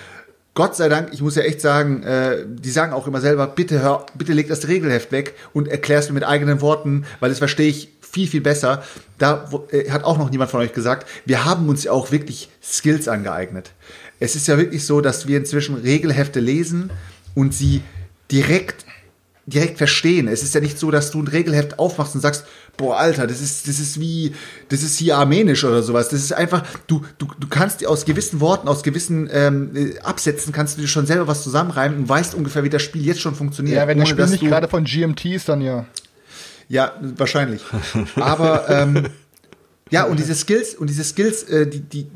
Gott 0.54 0.76
sei 0.78 0.88
Dank, 0.88 1.10
ich 1.12 1.22
muss 1.22 1.36
ja 1.36 1.42
echt 1.42 1.60
sagen, 1.60 2.04
äh, 2.04 2.46
die 2.48 2.70
sagen 2.70 2.94
auch 2.94 3.08
immer 3.08 3.20
selber, 3.20 3.46
bitte 3.48 3.82
hör, 3.82 4.06
bitte 4.14 4.32
leg 4.32 4.48
das 4.48 4.68
Regelheft 4.70 5.12
weg 5.12 5.36
und 5.52 5.68
erklär's 5.68 6.08
mir 6.08 6.14
mit 6.14 6.24
eigenen 6.24 6.62
Worten, 6.62 7.06
weil 7.20 7.30
das 7.30 7.40
verstehe 7.40 7.68
ich 7.68 7.90
viel, 8.00 8.28
viel 8.28 8.40
besser. 8.40 8.84
Da 9.18 9.50
äh, 9.72 9.90
hat 9.90 10.06
auch 10.06 10.18
noch 10.18 10.30
niemand 10.30 10.52
von 10.52 10.62
euch 10.62 10.72
gesagt, 10.72 11.08
wir 11.26 11.44
haben 11.44 11.68
uns 11.68 11.84
ja 11.84 11.92
auch 11.92 12.12
wirklich 12.12 12.50
Skills 12.64 13.10
angeeignet. 13.10 13.72
Es 14.22 14.38
ist 14.38 14.48
ja 14.48 14.58
wirklich 14.58 14.86
so, 14.86 15.02
dass 15.02 15.28
wir 15.28 15.38
inzwischen 15.38 15.76
Regelhefte 15.76 16.40
lesen 16.40 16.90
und 17.34 17.54
sie 17.54 17.82
direkt 18.32 18.85
direkt 19.48 19.78
verstehen. 19.78 20.28
Es 20.28 20.42
ist 20.42 20.56
ja 20.56 20.62
nicht 20.62 20.80
so, 20.80 20.90
dass 20.90 21.12
du 21.12 21.22
ein 21.22 21.28
Regelheft 21.28 21.78
aufmachst 21.78 22.16
und 22.16 22.22
sagst, 22.22 22.46
boah, 22.78 22.98
Alter, 22.98 23.28
das 23.28 23.42
ist, 23.42 23.68
das 23.68 23.80
ist 23.80 24.00
wie, 24.00 24.34
das 24.70 24.82
ist 24.82 24.98
hier 24.98 25.18
armenisch 25.18 25.64
oder 25.64 25.84
sowas. 25.84 26.10
Das 26.10 26.20
ist 26.20 26.34
einfach, 26.34 26.64
du, 26.88 27.04
du, 27.20 27.28
du 27.40 27.48
kannst 27.48 27.82
dir 27.82 27.90
aus 27.90 28.06
gewissen 28.06 28.40
Worten, 28.40 28.68
aus 28.68 28.82
gewissen 28.82 29.30
ähm, 29.32 29.76
äh, 29.76 30.00
Absätzen, 30.00 30.52
kannst 30.52 30.78
du 30.78 30.82
dir 30.82 30.88
schon 30.88 31.06
selber 31.06 31.28
was 31.28 31.44
zusammenreimen 31.44 32.00
und 32.00 32.10
weißt 32.10 32.34
ungefähr, 32.34 32.64
wie 32.64 32.70
das 32.70 32.82
Spiel 32.82 33.06
jetzt 33.06 33.22
schon 33.22 33.36
funktioniert. 33.36 33.78
Ja, 33.78 33.88
wenn 33.88 34.00
das 34.00 34.10
Spiel 34.10 34.26
nicht 34.26 34.44
gerade 34.44 34.68
von 34.68 34.84
GMT 34.84 35.26
ist, 35.26 35.48
dann 35.48 35.62
ja. 35.62 35.86
ja, 36.68 36.94
wahrscheinlich. 37.18 37.62
Aber 38.16 38.68
ähm, 38.70 39.08
ja, 39.92 40.06
und 40.06 40.20
diese 40.20 40.34
Skills, 40.34 40.74
und 40.74 40.90
diese 40.90 41.04
Skills, 41.04 41.44
äh, 41.44 41.68
die, 41.68 41.82
die, 41.82 42.08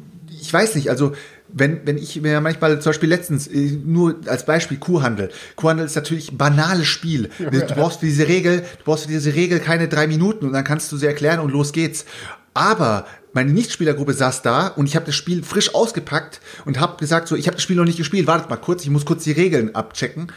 ich 0.41 0.51
weiß 0.51 0.73
nicht, 0.73 0.89
also 0.89 1.13
wenn, 1.51 1.85
wenn 1.85 1.97
ich 1.97 2.21
mir 2.21 2.41
manchmal 2.41 2.79
zum 2.81 2.89
Beispiel 2.91 3.09
letztens, 3.09 3.47
äh, 3.47 3.77
nur 3.83 4.15
als 4.27 4.45
Beispiel 4.45 4.77
Kuhhandel. 4.77 5.29
Kuhhandel 5.55 5.85
ist 5.85 5.95
natürlich 5.95 6.31
ein 6.31 6.37
banales 6.37 6.87
Spiel. 6.87 7.29
Du 7.39 7.61
brauchst 7.73 7.99
für 7.99 8.05
diese 8.05 8.27
Regel, 8.27 8.61
du 8.61 8.83
brauchst 8.85 9.05
für 9.05 9.11
diese 9.11 9.33
Regel 9.35 9.59
keine 9.59 9.87
drei 9.87 10.07
Minuten 10.07 10.45
und 10.45 10.53
dann 10.53 10.63
kannst 10.63 10.91
du 10.91 10.97
sie 10.97 11.07
erklären 11.07 11.39
und 11.39 11.51
los 11.51 11.71
geht's. 11.71 12.05
Aber 12.53 13.05
meine 13.33 13.51
Nichtspielergruppe 13.51 14.13
saß 14.13 14.41
da 14.41 14.67
und 14.67 14.87
ich 14.87 14.95
habe 14.95 15.05
das 15.05 15.15
Spiel 15.15 15.43
frisch 15.43 15.75
ausgepackt 15.75 16.41
und 16.65 16.79
habe 16.79 16.97
gesagt, 16.97 17.27
so, 17.27 17.35
ich 17.35 17.47
habe 17.47 17.55
das 17.55 17.63
Spiel 17.63 17.75
noch 17.75 17.85
nicht 17.85 17.97
gespielt, 17.97 18.27
wartet 18.27 18.49
mal 18.49 18.57
kurz, 18.57 18.83
ich 18.83 18.89
muss 18.89 19.05
kurz 19.05 19.23
die 19.23 19.31
Regeln 19.31 19.75
abchecken. 19.75 20.31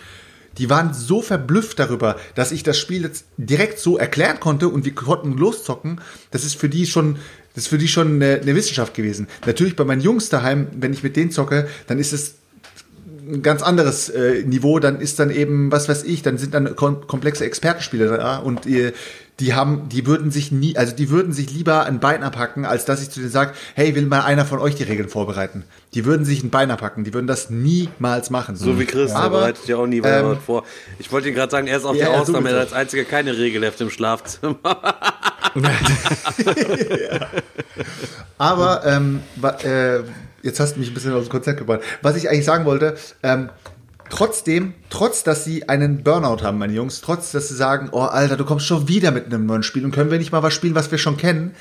Die 0.59 0.69
waren 0.69 0.93
so 0.93 1.23
verblüfft 1.23 1.79
darüber, 1.79 2.17
dass 2.35 2.53
ich 2.53 2.63
das 2.63 2.79
Spiel 2.79 3.03
jetzt 3.03 3.25
direkt 3.39 3.79
so 3.79 3.97
erklären 3.97 4.39
konnte 4.39 4.69
und 4.69 4.85
wir 4.85 4.95
konnten 4.95 5.33
loszocken. 5.39 6.01
Das 6.31 6.45
ist 6.45 6.57
für 6.57 6.69
die 6.69 6.87
schon, 6.87 7.17
das 7.55 7.65
ist 7.65 7.69
für 7.69 7.79
die 7.79 7.89
schon 7.89 8.15
eine, 8.15 8.41
eine 8.41 8.55
Wissenschaft 8.55 8.95
gewesen. 8.95 9.27
Natürlich 9.47 9.77
bei 9.77 9.85
meinen 9.85 10.01
Jungs 10.01 10.29
daheim, 10.29 10.69
wenn 10.73 10.93
ich 10.93 11.03
mit 11.03 11.17
denen 11.17 11.31
zocke, 11.31 11.69
dann 11.87 11.99
ist 11.99 12.13
es 12.13 12.37
ein 13.27 13.43
ganz 13.43 13.63
anderes 13.63 14.09
äh, 14.09 14.43
Niveau, 14.45 14.79
dann 14.79 15.01
ist 15.01 15.19
dann 15.19 15.31
eben, 15.31 15.71
was 15.71 15.89
weiß 15.89 16.05
ich, 16.05 16.23
dann 16.23 16.39
sind 16.39 16.55
dann 16.55 16.75
kom 16.77 17.07
komplexe 17.07 17.45
Expertenspiele 17.45 18.17
da 18.17 18.39
und 18.39 18.67
äh, 18.67 18.93
die 19.41 19.55
haben, 19.55 19.89
die 19.89 20.07
würden 20.07 20.31
sich 20.31 20.53
nie, 20.53 20.77
also 20.77 20.95
die 20.95 21.09
würden 21.09 21.33
sich 21.33 21.51
lieber 21.51 21.85
ein 21.85 22.01
Bein 22.01 22.23
abhacken, 22.23 22.65
als 22.65 22.85
dass 22.85 23.03
ich 23.03 23.11
zu 23.11 23.21
denen 23.21 23.33
sage, 23.33 23.53
hey, 23.75 23.95
will 23.95 24.07
mal 24.07 24.21
einer 24.21 24.45
von 24.45 24.59
euch 24.59 24.75
die 24.75 24.83
Regeln 24.83 25.09
vorbereiten. 25.09 25.65
Die 25.95 26.05
würden 26.05 26.25
sich 26.25 26.43
ein 26.43 26.51
Bein 26.51 26.71
abhacken, 26.71 27.03
die 27.05 27.15
würden 27.15 27.27
das 27.27 27.51
niemals 27.51 28.31
machen. 28.31 28.57
So 28.57 28.79
wie 28.79 28.85
Chris, 28.85 29.11
der 29.11 29.21
Aber, 29.21 29.39
bereitet 29.39 29.67
ja 29.67 29.77
auch 29.77 29.87
nie 29.87 30.01
ähm, 30.05 30.37
vor. 30.45 30.65
Ich 30.99 31.11
wollte 31.11 31.29
ihn 31.29 31.35
gerade 31.35 31.51
sagen, 31.51 31.67
er 31.67 31.79
ist 31.79 31.85
auch 31.85 31.95
Ja, 31.95 32.07
der 32.07 32.15
ja, 32.15 32.21
Ausnahme, 32.21 32.51
er 32.51 32.57
hat 32.57 32.63
als 32.63 32.73
einziger 32.73 33.05
keine 33.05 33.37
Regelhefte 33.37 33.85
im 33.85 33.91
Schlafzimmer. 33.91 34.59
Aber 38.39 38.85
ähm, 38.87 39.21
äh, 39.65 39.99
jetzt 40.43 40.61
hast 40.61 40.75
du 40.75 40.81
mich 40.81 40.89
ein 40.89 40.95
bisschen 40.95 41.13
aus 41.13 41.25
dem 41.25 41.31
Konzept 41.31 41.59
gebracht. 41.59 41.81
Was 42.03 42.17
ich 42.17 42.29
eigentlich 42.29 42.45
sagen 42.45 42.65
wollte, 42.65 42.97
ähm, 43.23 43.51
trotzdem, 44.09 44.75
trotz 44.91 45.25
dass 45.25 45.45
sie 45.45 45.69
einen 45.69 46.03
Burnout 46.03 46.43
haben, 46.43 46.59
meine 46.59 46.73
Jungs, 46.73 47.01
trotz 47.01 47.33
dass 47.33 47.49
sie 47.49 47.55
sagen, 47.55 47.89
oh 47.93 48.01
Alter, 48.01 48.37
du 48.37 48.45
kommst 48.45 48.67
schon 48.67 48.89
wieder 48.89 49.11
mit 49.11 49.27
einem 49.27 49.47
neuen 49.47 49.63
Spiel 49.63 49.85
und 49.85 49.93
können 49.93 50.11
wir 50.11 50.19
nicht 50.19 50.33
mal 50.33 50.43
was 50.43 50.55
spielen, 50.55 50.75
was 50.75 50.91
wir 50.91 50.99
schon 50.99 51.17
kennen. 51.17 51.55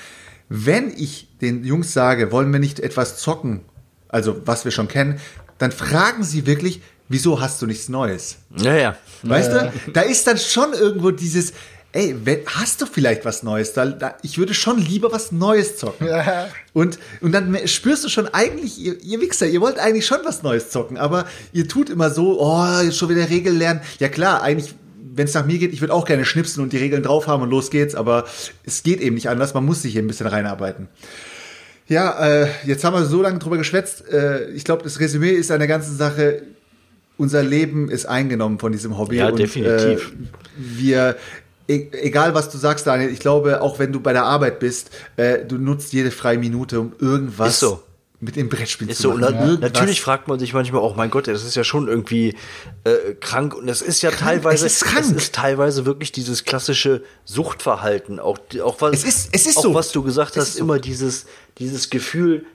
Wenn 0.50 0.92
ich 0.92 1.30
den 1.40 1.64
Jungs 1.64 1.94
sage, 1.94 2.32
wollen 2.32 2.52
wir 2.52 2.60
nicht 2.60 2.80
etwas 2.80 3.18
zocken, 3.18 3.62
also 4.10 4.42
was 4.46 4.66
wir 4.66 4.72
schon 4.72 4.90
kennen, 4.90 5.20
dann 5.58 5.72
fragen 5.72 6.24
sie 6.24 6.46
wirklich, 6.46 6.82
wieso 7.08 7.40
hast 7.40 7.62
du 7.62 7.68
nichts 7.68 7.88
Neues? 7.88 8.38
Ja, 8.58 8.76
ja. 8.76 8.96
Weißt 9.24 9.52
du, 9.52 9.72
da 9.94 10.02
ist 10.02 10.28
dann 10.28 10.38
schon 10.38 10.74
irgendwo 10.74 11.12
dieses, 11.12 11.54
ey, 11.94 12.16
hast 12.46 12.82
du 12.82 12.86
vielleicht 12.86 13.26
was 13.26 13.44
Neues? 13.44 13.74
Da, 13.74 13.86
da, 13.86 14.16
ich 14.24 14.38
würde 14.38 14.54
schon 14.54 14.78
lieber 14.80 15.12
was 15.12 15.32
Neues 15.32 15.78
zocken. 15.78 16.08
Ja. 16.08 16.48
Und, 16.74 17.00
und 17.20 17.32
dann 17.34 17.58
spürst 17.68 18.04
du 18.04 18.10
schon 18.10 18.28
eigentlich, 18.28 18.80
ihr, 18.80 19.02
ihr 19.02 19.20
Wichser, 19.20 19.48
ihr 19.48 19.62
wollt 19.62 19.78
eigentlich 19.78 20.06
schon 20.06 20.20
was 20.24 20.44
Neues 20.44 20.70
zocken, 20.70 20.98
aber 20.98 21.26
ihr 21.54 21.68
tut 21.68 21.90
immer 21.90 22.10
so, 22.10 22.40
oh, 22.40 22.82
jetzt 22.82 22.98
schon 22.98 23.10
wieder 23.10 23.30
Regeln 23.30 23.58
lernen. 23.58 23.82
Ja 24.00 24.08
klar, 24.08 24.42
eigentlich, 24.42 24.74
wenn 25.14 25.26
es 25.26 25.34
nach 25.34 25.46
mir 25.46 25.58
geht, 25.58 25.74
ich 25.74 25.82
würde 25.82 25.94
auch 25.94 26.06
gerne 26.06 26.26
schnipsen 26.26 26.64
und 26.64 26.72
die 26.72 26.78
Regeln 26.78 27.04
drauf 27.04 27.28
haben 27.28 27.44
und 27.44 27.50
los 27.50 27.70
geht's, 27.70 27.96
aber 27.96 28.26
es 28.64 28.84
geht 28.84 29.02
eben 29.02 29.16
nicht 29.16 29.30
anders, 29.30 29.54
man 29.54 29.66
muss 29.66 29.82
sich 29.82 29.92
hier 29.94 30.02
ein 30.02 30.08
bisschen 30.08 30.28
reinarbeiten. 30.28 30.88
Ja, 31.88 32.44
äh, 32.44 32.48
jetzt 32.66 32.86
haben 32.86 32.94
wir 32.94 33.06
so 33.06 33.22
lange 33.22 33.40
drüber 33.40 33.58
geschwätzt. 33.58 34.08
Äh, 34.10 34.52
ich 34.52 34.64
glaube, 34.64 34.84
das 34.84 35.02
Resümee 35.02 35.32
ist 35.32 35.52
an 35.52 35.60
der 35.60 35.68
ganzen 35.68 35.98
Sache, 35.98 36.44
unser 37.18 37.44
Leben 37.44 37.90
ist 37.90 38.06
eingenommen 38.06 38.60
von 38.60 38.72
diesem 38.72 38.98
Hobby. 38.98 39.18
Ja, 39.18 39.28
und, 39.28 39.38
definitiv. 39.38 40.12
Äh, 40.12 40.16
wir, 40.58 41.18
egal 41.68 42.34
was 42.34 42.50
du 42.50 42.58
sagst, 42.58 42.88
Daniel, 42.88 43.10
ich 43.12 43.20
glaube, 43.20 43.62
auch 43.62 43.80
wenn 43.80 43.92
du 43.92 44.00
bei 44.00 44.14
der 44.14 44.24
Arbeit 44.26 44.60
bist, 44.60 44.90
äh, 45.18 45.46
du 45.46 45.58
nutzt 45.58 45.94
jede 45.94 46.12
freie 46.12 46.38
Minute, 46.38 46.80
um 46.80 46.94
irgendwas 47.00 47.60
so. 47.60 47.82
mit 48.20 48.36
dem 48.36 48.50
Brettspiel 48.50 48.90
Ist 48.90 48.98
zu 48.98 49.04
so, 49.04 49.10
machen. 49.18 49.36
na, 49.40 49.46
Irgendwas. 49.48 49.72
natürlich 49.72 50.02
fragt 50.02 50.28
man 50.28 50.38
sich 50.40 50.54
manchmal 50.54 50.82
auch, 50.82 50.96
mein 50.96 51.10
Gott, 51.10 51.28
das 51.28 51.44
ist 51.44 51.56
ja 51.56 51.64
schon 51.64 51.88
irgendwie 51.88 52.36
äh, 52.84 53.14
krank 53.20 53.56
und 53.56 53.68
es 53.70 53.82
ist 53.82 54.02
ja 54.02 54.12
teilweise, 54.12 54.66
es 54.66 54.76
ist 54.82 54.84
krank. 54.86 55.06
es 55.06 55.12
ist 55.12 55.34
teilweise 55.36 55.86
wirklich 55.86 56.12
dieses 56.12 56.44
klassische 56.44 57.04
Suchtverhalten, 57.26 58.20
auch 58.20 58.38
auch 58.64 58.80
was 58.82 58.94
Es 58.94 59.04
ist- 59.06 59.30
es 59.32 59.46
ist 59.48 59.58
auch 59.58 59.64
so. 59.64 59.74
was 59.74 59.92
du 59.92 60.04
gesagt 60.04 60.32
Es 60.32 60.38
hast, 60.42 60.48
ist 60.50 60.58
so. 60.58 60.64
immer 60.64 60.80
dieses 60.80 61.26
dieses 61.58 61.90
Gefühl 61.90 62.46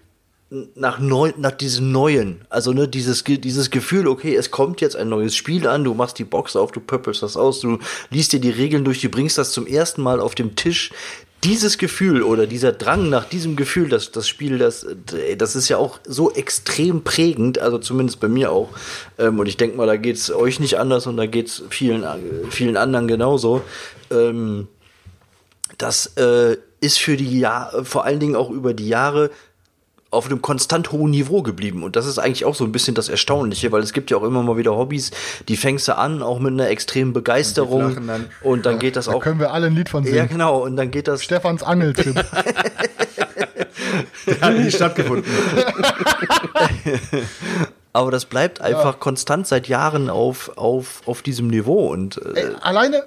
nach 0.48 1.00
neu, 1.00 1.32
nach 1.36 1.50
diesem 1.50 1.90
neuen, 1.90 2.42
also 2.50 2.72
ne 2.72 2.86
dieses 2.86 3.24
dieses 3.24 3.70
Gefühl, 3.70 4.06
okay, 4.06 4.36
es 4.36 4.52
kommt 4.52 4.80
jetzt 4.80 4.94
ein 4.94 5.08
neues 5.08 5.34
Spiel 5.34 5.66
an, 5.66 5.82
du 5.82 5.92
machst 5.92 6.20
die 6.20 6.24
Box 6.24 6.54
auf, 6.54 6.70
du 6.70 6.78
pöppelst 6.78 7.22
das 7.22 7.36
aus, 7.36 7.60
du 7.60 7.78
liest 8.10 8.32
dir 8.32 8.40
die 8.40 8.50
Regeln 8.50 8.84
durch, 8.84 9.00
du 9.00 9.08
bringst 9.08 9.38
das 9.38 9.50
zum 9.50 9.66
ersten 9.66 10.02
Mal 10.02 10.20
auf 10.20 10.36
dem 10.36 10.54
Tisch. 10.54 10.92
Dieses 11.44 11.78
Gefühl 11.78 12.22
oder 12.22 12.46
dieser 12.46 12.72
Drang 12.72 13.08
nach 13.08 13.24
diesem 13.24 13.56
Gefühl, 13.56 13.88
dass 13.88 14.10
das 14.10 14.26
Spiel, 14.26 14.58
das, 14.58 14.84
äh, 14.84 15.36
das 15.36 15.54
ist 15.54 15.68
ja 15.68 15.76
auch 15.76 15.98
so 16.04 16.32
extrem 16.32 17.02
prägend, 17.02 17.58
also 17.58 17.78
zumindest 17.78 18.20
bei 18.20 18.28
mir 18.28 18.50
auch. 18.52 18.70
Ähm, 19.18 19.38
und 19.38 19.46
ich 19.46 19.56
denke 19.56 19.76
mal, 19.76 19.86
da 19.86 19.96
geht's 19.96 20.30
euch 20.30 20.60
nicht 20.60 20.78
anders 20.78 21.06
und 21.06 21.16
da 21.16 21.26
geht's 21.26 21.62
vielen, 21.70 22.04
äh, 22.04 22.50
vielen 22.50 22.76
anderen 22.76 23.06
genauso. 23.06 23.62
Ähm, 24.10 24.68
das 25.78 26.16
äh, 26.16 26.56
ist 26.80 26.98
für 26.98 27.16
die 27.16 27.38
Jahr 27.38 27.84
vor 27.84 28.04
allen 28.04 28.20
Dingen 28.20 28.36
auch 28.36 28.50
über 28.50 28.74
die 28.74 28.88
Jahre 28.88 29.30
auf 30.16 30.26
einem 30.26 30.42
konstant 30.42 30.90
hohen 30.92 31.10
Niveau 31.10 31.42
geblieben. 31.42 31.82
Und 31.82 31.94
das 31.96 32.06
ist 32.06 32.18
eigentlich 32.18 32.44
auch 32.44 32.54
so 32.54 32.64
ein 32.64 32.72
bisschen 32.72 32.94
das 32.94 33.08
Erstaunliche, 33.08 33.70
weil 33.72 33.82
es 33.82 33.92
gibt 33.92 34.10
ja 34.10 34.16
auch 34.16 34.22
immer 34.24 34.42
mal 34.42 34.56
wieder 34.56 34.76
Hobbys, 34.76 35.10
die 35.48 35.56
fängst 35.56 35.86
du 35.88 35.96
an, 35.96 36.22
auch 36.22 36.38
mit 36.40 36.52
einer 36.52 36.68
extremen 36.68 37.12
Begeisterung. 37.12 37.90
flachen 37.92 38.06
dann. 38.06 38.26
Und 38.42 38.66
dann 38.66 38.78
geht 38.78 38.96
das 38.96 39.06
Da 39.06 39.12
auch. 39.12 39.20
können 39.22 39.38
wir 39.40 39.52
alle 39.52 39.66
ein 39.68 39.74
Lied 39.74 39.88
von 39.88 40.02
singen. 40.04 40.16
Ja, 40.16 40.26
genau. 40.26 40.62
Und 40.64 40.76
dann 40.76 40.90
geht 40.90 41.06
das. 41.08 41.22
Stefans 41.22 41.62
Angeltrip. 41.62 42.16
hat 44.40 44.58
nie 44.58 44.70
stattgefunden. 44.70 45.30
Aber 47.92 48.10
das 48.10 48.24
bleibt 48.26 48.60
einfach 48.60 49.00
konstant 49.00 49.46
seit 49.46 49.68
Jahren 49.68 50.10
auf, 50.10 50.52
auf, 50.56 51.00
auf 51.06 51.22
diesem 51.22 51.46
Niveau. 51.48 51.88
Und 51.90 52.18
äh, 52.18 52.40
Ey, 52.40 52.46
alleine, 52.60 53.04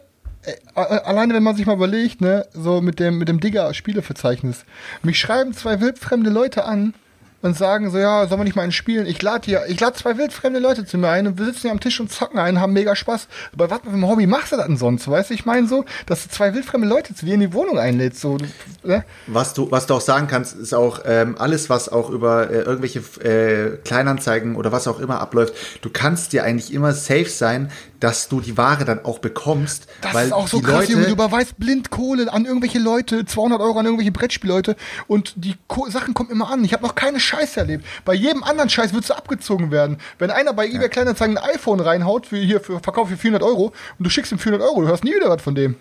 alleine 0.75 1.33
wenn 1.33 1.43
man 1.43 1.55
sich 1.55 1.65
mal 1.65 1.75
überlegt, 1.75 2.21
ne, 2.21 2.45
so 2.53 2.81
mit 2.81 2.99
dem, 2.99 3.17
mit 3.17 3.27
dem 3.27 3.39
Digger-Spieleverzeichnis. 3.39 4.65
Mich 5.03 5.19
schreiben 5.19 5.53
zwei 5.53 5.81
wildfremde 5.81 6.29
Leute 6.29 6.65
an 6.65 6.93
und 7.41 7.57
sagen 7.57 7.89
so, 7.89 7.97
ja, 7.97 8.27
sollen 8.27 8.41
wir 8.41 8.45
nicht 8.45 8.55
mal 8.55 8.63
einen 8.63 8.71
spielen? 8.71 9.05
Ich 9.05 9.21
lade 9.21 9.45
hier, 9.45 9.63
ich 9.67 9.79
lade 9.79 9.95
zwei 9.95 10.17
wildfremde 10.17 10.59
Leute 10.59 10.85
zu 10.85 10.97
mir 10.97 11.09
ein 11.09 11.27
und 11.27 11.37
wir 11.37 11.45
sitzen 11.45 11.61
hier 11.61 11.71
am 11.71 11.79
Tisch 11.79 11.99
und 11.99 12.11
zocken 12.11 12.39
einen, 12.39 12.59
haben 12.59 12.73
mega 12.73 12.95
Spaß. 12.95 13.27
Bei 13.55 13.69
was 13.69 13.81
für 13.81 13.89
einem 13.89 14.07
Hobby 14.07 14.27
machst 14.27 14.51
du 14.51 14.57
das 14.57 14.65
denn 14.65 14.77
sonst? 14.77 15.09
Weißt 15.09 15.29
du, 15.29 15.33
ich 15.33 15.45
meine 15.45 15.67
so, 15.67 15.85
dass 16.05 16.23
du 16.23 16.29
zwei 16.29 16.53
wildfremde 16.53 16.87
Leute 16.87 17.15
zu 17.15 17.25
dir 17.25 17.35
in 17.35 17.39
die 17.39 17.53
Wohnung 17.53 17.79
einlädst, 17.79 18.21
so, 18.21 18.37
ne? 18.83 19.05
Was 19.27 19.53
du, 19.53 19.71
was 19.71 19.85
du 19.85 19.95
auch 19.95 20.01
sagen 20.01 20.27
kannst, 20.27 20.55
ist 20.55 20.73
auch 20.73 21.01
ähm, 21.05 21.35
alles, 21.39 21.69
was 21.69 21.89
auch 21.89 22.09
über 22.09 22.49
äh, 22.49 22.61
irgendwelche 22.61 22.99
äh, 23.23 23.77
Kleinanzeigen 23.77 24.55
oder 24.55 24.71
was 24.71 24.87
auch 24.87 24.99
immer 24.99 25.21
abläuft. 25.21 25.53
Du 25.81 25.89
kannst 25.89 26.33
dir 26.33 26.43
eigentlich 26.43 26.73
immer 26.73 26.93
safe 26.93 27.29
sein, 27.29 27.71
dass 27.99 28.29
du 28.29 28.39
die 28.39 28.57
Ware 28.57 28.85
dann 28.85 29.03
auch 29.03 29.19
bekommst. 29.19 29.87
Das 30.01 30.13
weil 30.13 30.27
ist 30.27 30.33
auch 30.33 30.47
so 30.47 30.61
krass, 30.61 30.89
Leute. 30.89 31.05
Du 31.05 31.11
überweist 31.11 31.57
blind 31.57 31.89
Kohle 31.89 32.31
an 32.31 32.45
irgendwelche 32.45 32.79
Leute, 32.79 33.25
200 33.25 33.59
Euro 33.59 33.79
an 33.79 33.85
irgendwelche 33.85 34.11
Brettspielleute 34.11 34.75
und 35.07 35.33
die 35.35 35.55
Ko 35.67 35.89
Sachen 35.89 36.13
kommen 36.13 36.29
immer 36.29 36.49
an. 36.49 36.63
Ich 36.63 36.73
habe 36.73 36.83
noch 36.83 36.95
keine 36.95 37.19
Scheiße 37.29 37.59
erlebt. 37.59 37.85
Bei 38.05 38.13
jedem 38.13 38.43
anderen 38.43 38.69
Scheiß 38.69 38.91
würdest 38.93 39.11
du 39.11 39.13
abgezogen 39.13 39.71
werden. 39.71 39.97
Wenn 40.17 40.31
einer 40.31 40.53
bei 40.53 40.67
eBay 40.67 40.89
Kleinanzeigen 40.89 41.37
ein 41.37 41.49
iPhone 41.55 41.79
reinhaut, 41.79 42.25
für 42.25 42.37
hier 42.37 42.59
für 42.59 42.79
Verkauf 42.79 43.09
für 43.09 43.17
400 43.17 43.43
Euro 43.43 43.65
und 43.97 44.03
du 44.05 44.09
schickst 44.09 44.31
ihm 44.31 44.39
400 44.39 44.67
Euro, 44.67 44.81
du 44.81 44.87
hörst 44.87 45.03
nie 45.03 45.13
wieder 45.15 45.29
was 45.29 45.41
von 45.41 45.55
dem. 45.55 45.75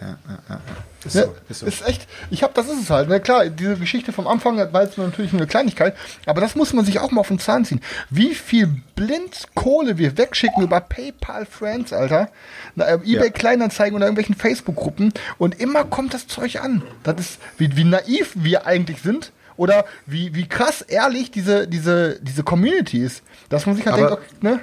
Ja, 0.00 0.08
ja, 0.28 0.38
ja. 0.48 0.60
Ist 1.04 1.14
Ja, 1.14 1.22
so, 1.24 1.34
ist 1.48 1.60
so. 1.60 1.66
ist 1.66 1.86
echt, 1.86 2.08
ich 2.30 2.42
habe, 2.42 2.52
das 2.54 2.66
ist 2.66 2.82
es 2.82 2.90
halt. 2.90 3.08
Na 3.08 3.18
klar, 3.20 3.46
diese 3.46 3.76
Geschichte 3.76 4.12
vom 4.12 4.26
Anfang 4.26 4.56
war 4.72 4.82
jetzt 4.82 4.98
natürlich 4.98 5.32
nur 5.32 5.40
eine 5.42 5.46
Kleinigkeit, 5.46 5.94
aber 6.26 6.40
das 6.40 6.56
muss 6.56 6.72
man 6.72 6.84
sich 6.84 6.98
auch 6.98 7.10
mal 7.12 7.20
auf 7.20 7.28
den 7.28 7.38
Zahn 7.38 7.64
ziehen. 7.64 7.80
Wie 8.10 8.34
viel 8.34 8.68
Blindkohle 8.96 9.98
wir 9.98 10.16
wegschicken 10.18 10.62
über 10.62 10.80
PayPal 10.80 11.46
Friends, 11.46 11.92
Alter, 11.92 12.28
na, 12.74 12.86
äh, 12.86 12.94
eBay 12.94 13.26
Ja. 13.26 13.30
Kleinanzeigen 13.30 13.94
oder 13.94 14.06
irgendwelchen 14.06 14.34
Facebook-Gruppen 14.34 15.12
und 15.38 15.60
immer 15.60 15.84
kommt 15.84 16.12
das 16.14 16.26
Zeug 16.26 16.60
an. 16.60 16.82
Das 17.02 17.20
ist, 17.20 17.38
wie, 17.58 17.76
wie 17.76 17.84
naiv 17.84 18.32
wir 18.34 18.66
eigentlich 18.66 19.00
sind 19.02 19.30
oder 19.56 19.84
wie, 20.06 20.34
wie 20.34 20.46
krass 20.48 20.82
ehrlich 20.82 21.30
diese, 21.30 21.66
diese, 21.68 22.18
diese 22.20 22.42
Community 22.42 22.98
ist. 22.98 23.22
Dass 23.48 23.66
man 23.66 23.76
sich 23.76 23.86
halt 23.86 24.10
okay, 24.12 24.22
ne? 24.40 24.60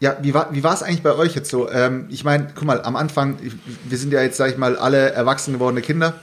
Ja, 0.00 0.16
wie 0.22 0.32
war 0.32 0.48
wie 0.52 0.62
war 0.62 0.74
es 0.74 0.82
eigentlich 0.84 1.02
bei 1.02 1.14
euch 1.14 1.34
jetzt 1.34 1.50
so? 1.50 1.68
Ähm, 1.70 2.06
ich 2.08 2.22
meine, 2.24 2.48
guck 2.54 2.64
mal, 2.64 2.82
am 2.82 2.94
Anfang, 2.94 3.36
ich- 3.42 3.54
wir 3.88 3.98
sind 3.98 4.12
ja 4.12 4.22
jetzt, 4.22 4.36
sag 4.36 4.50
ich 4.50 4.56
mal, 4.56 4.76
alle 4.76 5.10
erwachsen 5.10 5.54
gewordene 5.54 5.80
Kinder. 5.82 6.14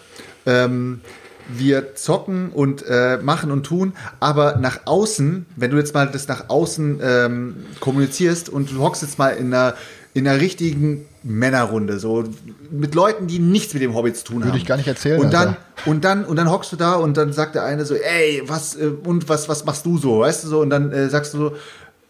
Ähm, 0.46 1.02
wir 1.50 1.94
zocken 1.96 2.50
und 2.52 2.84
äh, 2.88 3.18
machen 3.22 3.52
und 3.52 3.64
tun, 3.66 3.94
aber 4.20 4.56
nach 4.58 4.80
außen, 4.86 5.46
wenn 5.56 5.70
du 5.72 5.78
jetzt 5.78 5.94
mal 5.94 6.08
das 6.08 6.28
nach 6.28 6.50
außen 6.50 7.00
ähm, 7.04 7.56
kommunizierst 7.82 8.50
und 8.50 8.72
du 8.72 8.80
hockst 8.80 9.02
jetzt 9.04 9.20
mal 9.20 9.30
in 9.30 9.54
einer 9.54 9.76
in 10.14 10.28
einer 10.28 10.40
richtigen 10.40 11.06
Männerrunde, 11.26 12.00
so 12.00 12.24
mit 12.72 12.94
Leuten, 12.96 13.28
die 13.28 13.40
nichts 13.40 13.74
mit 13.74 13.82
dem 13.84 13.96
Hobby 13.96 14.14
zu 14.14 14.24
tun 14.24 14.46
haben. 14.46 14.56
ich 14.56 14.66
gar 14.66 14.78
nicht 14.78 14.88
erzählen, 14.88 15.20
Und 15.20 15.34
dann 15.34 15.50
Alter. 15.50 15.60
und 15.88 16.06
dann 16.06 16.24
und 16.26 16.36
dann 16.38 16.50
hockst 16.52 16.72
du 16.72 16.76
da 16.76 16.94
und 16.94 17.18
dann 17.18 17.34
sagt 17.34 17.56
der 17.56 17.64
eine 17.64 17.84
so, 17.86 17.96
ey, 17.96 18.44
was 18.46 18.76
äh, 18.76 18.92
und 19.04 19.28
was 19.28 19.50
was 19.50 19.66
machst 19.66 19.86
du 19.86 19.98
so, 19.98 20.20
weißt 20.20 20.44
du 20.44 20.48
so 20.48 20.60
und 20.62 20.70
dann 20.70 20.92
äh, 20.92 21.10
sagst 21.10 21.34
du 21.34 21.38
so, 21.38 21.56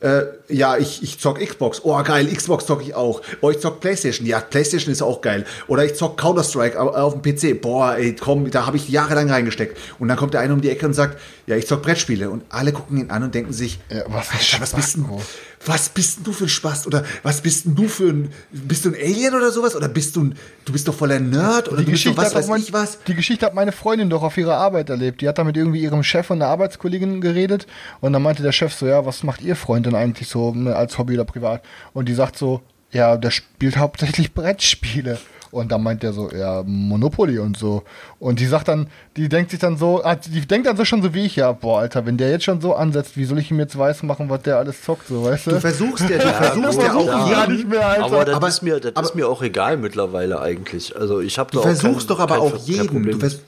äh, 0.01 0.23
ja, 0.49 0.75
ich, 0.77 1.01
ich 1.01 1.19
zock 1.19 1.39
Xbox. 1.39 1.79
Oh, 1.85 1.97
geil, 2.03 2.27
Xbox 2.27 2.65
zock 2.65 2.81
ich 2.83 2.93
auch. 2.93 3.21
Oh, 3.39 3.49
ich 3.49 3.59
zock 3.59 3.79
Playstation. 3.79 4.27
Ja, 4.27 4.41
Playstation 4.41 4.91
ist 4.91 5.01
auch 5.01 5.21
geil. 5.21 5.45
Oder 5.67 5.85
ich 5.85 5.95
zock 5.95 6.17
Counter-Strike 6.17 6.79
au- 6.79 6.89
auf 6.93 7.19
dem 7.19 7.21
PC. 7.21 7.59
Boah, 7.61 7.95
ey, 7.95 8.13
komm, 8.13 8.51
da 8.51 8.65
habe 8.67 8.75
ich 8.75 8.89
jahrelang 8.89 9.31
reingesteckt. 9.31 9.77
Und 9.97 10.09
dann 10.09 10.17
kommt 10.17 10.33
der 10.33 10.41
eine 10.41 10.53
um 10.53 10.59
die 10.59 10.69
Ecke 10.69 10.85
und 10.85 10.93
sagt, 10.93 11.17
ja, 11.47 11.55
ich 11.55 11.65
zock 11.65 11.81
Brettspiele. 11.81 12.29
Und 12.29 12.43
alle 12.49 12.73
gucken 12.73 12.97
ihn 12.99 13.09
an 13.09 13.23
und 13.23 13.33
denken 13.33 13.53
sich, 13.53 13.79
Ja, 13.89 14.03
was 14.09 14.29
Alter, 14.31 14.61
was 14.61 14.73
bist 14.73 14.91
Spacko. 14.91 15.21
Was 15.65 15.89
bist 15.89 16.17
denn 16.17 16.23
du 16.25 16.31
für 16.31 16.45
ein 16.45 16.49
Spaß? 16.49 16.87
Oder 16.87 17.03
was 17.23 17.41
bist 17.41 17.65
denn 17.65 17.75
du 17.75 17.87
für 17.87 18.09
ein, 18.09 18.31
bist 18.51 18.85
du 18.85 18.89
ein 18.89 18.95
Alien 18.95 19.33
oder 19.33 19.51
sowas? 19.51 19.75
Oder 19.75 19.87
bist 19.87 20.15
du 20.15 20.23
ein, 20.23 20.35
du 20.65 20.71
bist 20.71 20.87
doch 20.87 20.93
voller 20.93 21.19
Nerd? 21.19 21.67
Oder 21.69 21.77
Die 21.79 21.85
du 21.85 21.91
bist 21.91 22.05
doch 22.05 22.11
Geschichte, 22.11 22.17
was 22.17 22.35
weiß 22.35 22.47
mein, 22.47 22.61
ich 22.61 22.73
was? 22.73 22.99
die 23.07 23.15
Geschichte 23.15 23.45
hat 23.45 23.53
meine 23.53 23.71
Freundin 23.71 24.09
doch 24.09 24.23
auf 24.23 24.37
ihrer 24.37 24.57
Arbeit 24.57 24.89
erlebt. 24.89 25.21
Die 25.21 25.27
hat 25.27 25.37
da 25.37 25.43
mit 25.43 25.57
irgendwie 25.57 25.81
ihrem 25.81 26.03
Chef 26.03 26.29
und 26.29 26.41
einer 26.41 26.51
Arbeitskollegin 26.51 27.21
geredet 27.21 27.67
und 28.01 28.13
dann 28.13 28.21
meinte 28.21 28.43
der 28.43 28.51
Chef 28.51 28.73
so, 28.73 28.85
ja, 28.85 29.05
was 29.05 29.23
macht 29.23 29.41
ihr 29.41 29.55
Freund 29.55 29.85
denn 29.85 29.95
eigentlich 29.95 30.29
so 30.29 30.53
ne, 30.53 30.75
als 30.75 30.97
Hobby 30.97 31.15
oder 31.15 31.25
privat? 31.25 31.63
Und 31.93 32.07
die 32.07 32.13
sagt 32.13 32.37
so, 32.37 32.61
ja, 32.91 33.17
der 33.17 33.31
spielt 33.31 33.77
hauptsächlich 33.77 34.33
Brettspiele. 34.33 35.19
Und 35.55 35.71
dann 35.71 35.81
meint 35.83 36.03
der 36.03 36.11
so, 36.11 36.29
ja, 36.31 36.63
Monopoly 36.65 37.39
und 37.39 37.55
so. 37.57 37.83
Und 38.19 38.41
die 38.41 38.45
sagt 38.45 38.67
dann, 38.67 38.87
die 39.15 39.29
denkt 39.29 39.51
sich 39.51 39.59
dann 39.61 39.77
so, 39.77 40.03
ah, 40.03 40.15
die 40.15 40.41
denkt 40.45 40.67
dann 40.67 40.75
so 40.75 40.83
schon 40.83 41.01
so 41.01 41.13
wie 41.13 41.25
ich, 41.25 41.37
ja, 41.37 41.53
boah, 41.53 41.79
Alter, 41.79 42.05
wenn 42.05 42.17
der 42.17 42.29
jetzt 42.29 42.43
schon 42.43 42.59
so 42.59 42.75
ansetzt, 42.75 43.15
wie 43.15 43.23
soll 43.23 43.39
ich 43.39 43.49
ihm 43.51 43.59
jetzt 43.59 43.77
weiß 43.77 44.03
machen, 44.03 44.29
was 44.29 44.41
der 44.41 44.57
alles 44.57 44.83
zockt, 44.83 45.07
so, 45.07 45.23
weißt 45.23 45.47
du? 45.47 45.51
Du 45.51 45.59
versuchst 45.61 46.09
ja, 46.09 46.17
du 46.17 46.27
versuchst 46.43 46.81
ja 46.81 46.93
auch 46.93 46.99
jeden, 47.27 47.31
gar 47.31 47.47
nicht 47.49 47.69
mehr, 47.69 47.87
Alter. 47.87 48.03
Aber 48.05 48.25
das, 48.25 48.35
Aber- 48.35 48.47
ist, 48.49 48.61
mir, 48.63 48.79
das 48.81 48.95
aber- 48.97 49.05
ist 49.07 49.15
mir 49.15 49.29
auch 49.29 49.41
egal 49.41 49.77
mittlerweile 49.77 50.41
eigentlich. 50.41 50.93
Also 50.95 51.21
ich 51.21 51.39
habe 51.39 51.51
Du 51.51 51.61
versuchst 51.61 52.09
doch 52.09 52.19
aber 52.19 52.39
auch 52.39 52.57
jeden. 52.57 53.03
Du 53.03 53.17
vers 53.17 53.39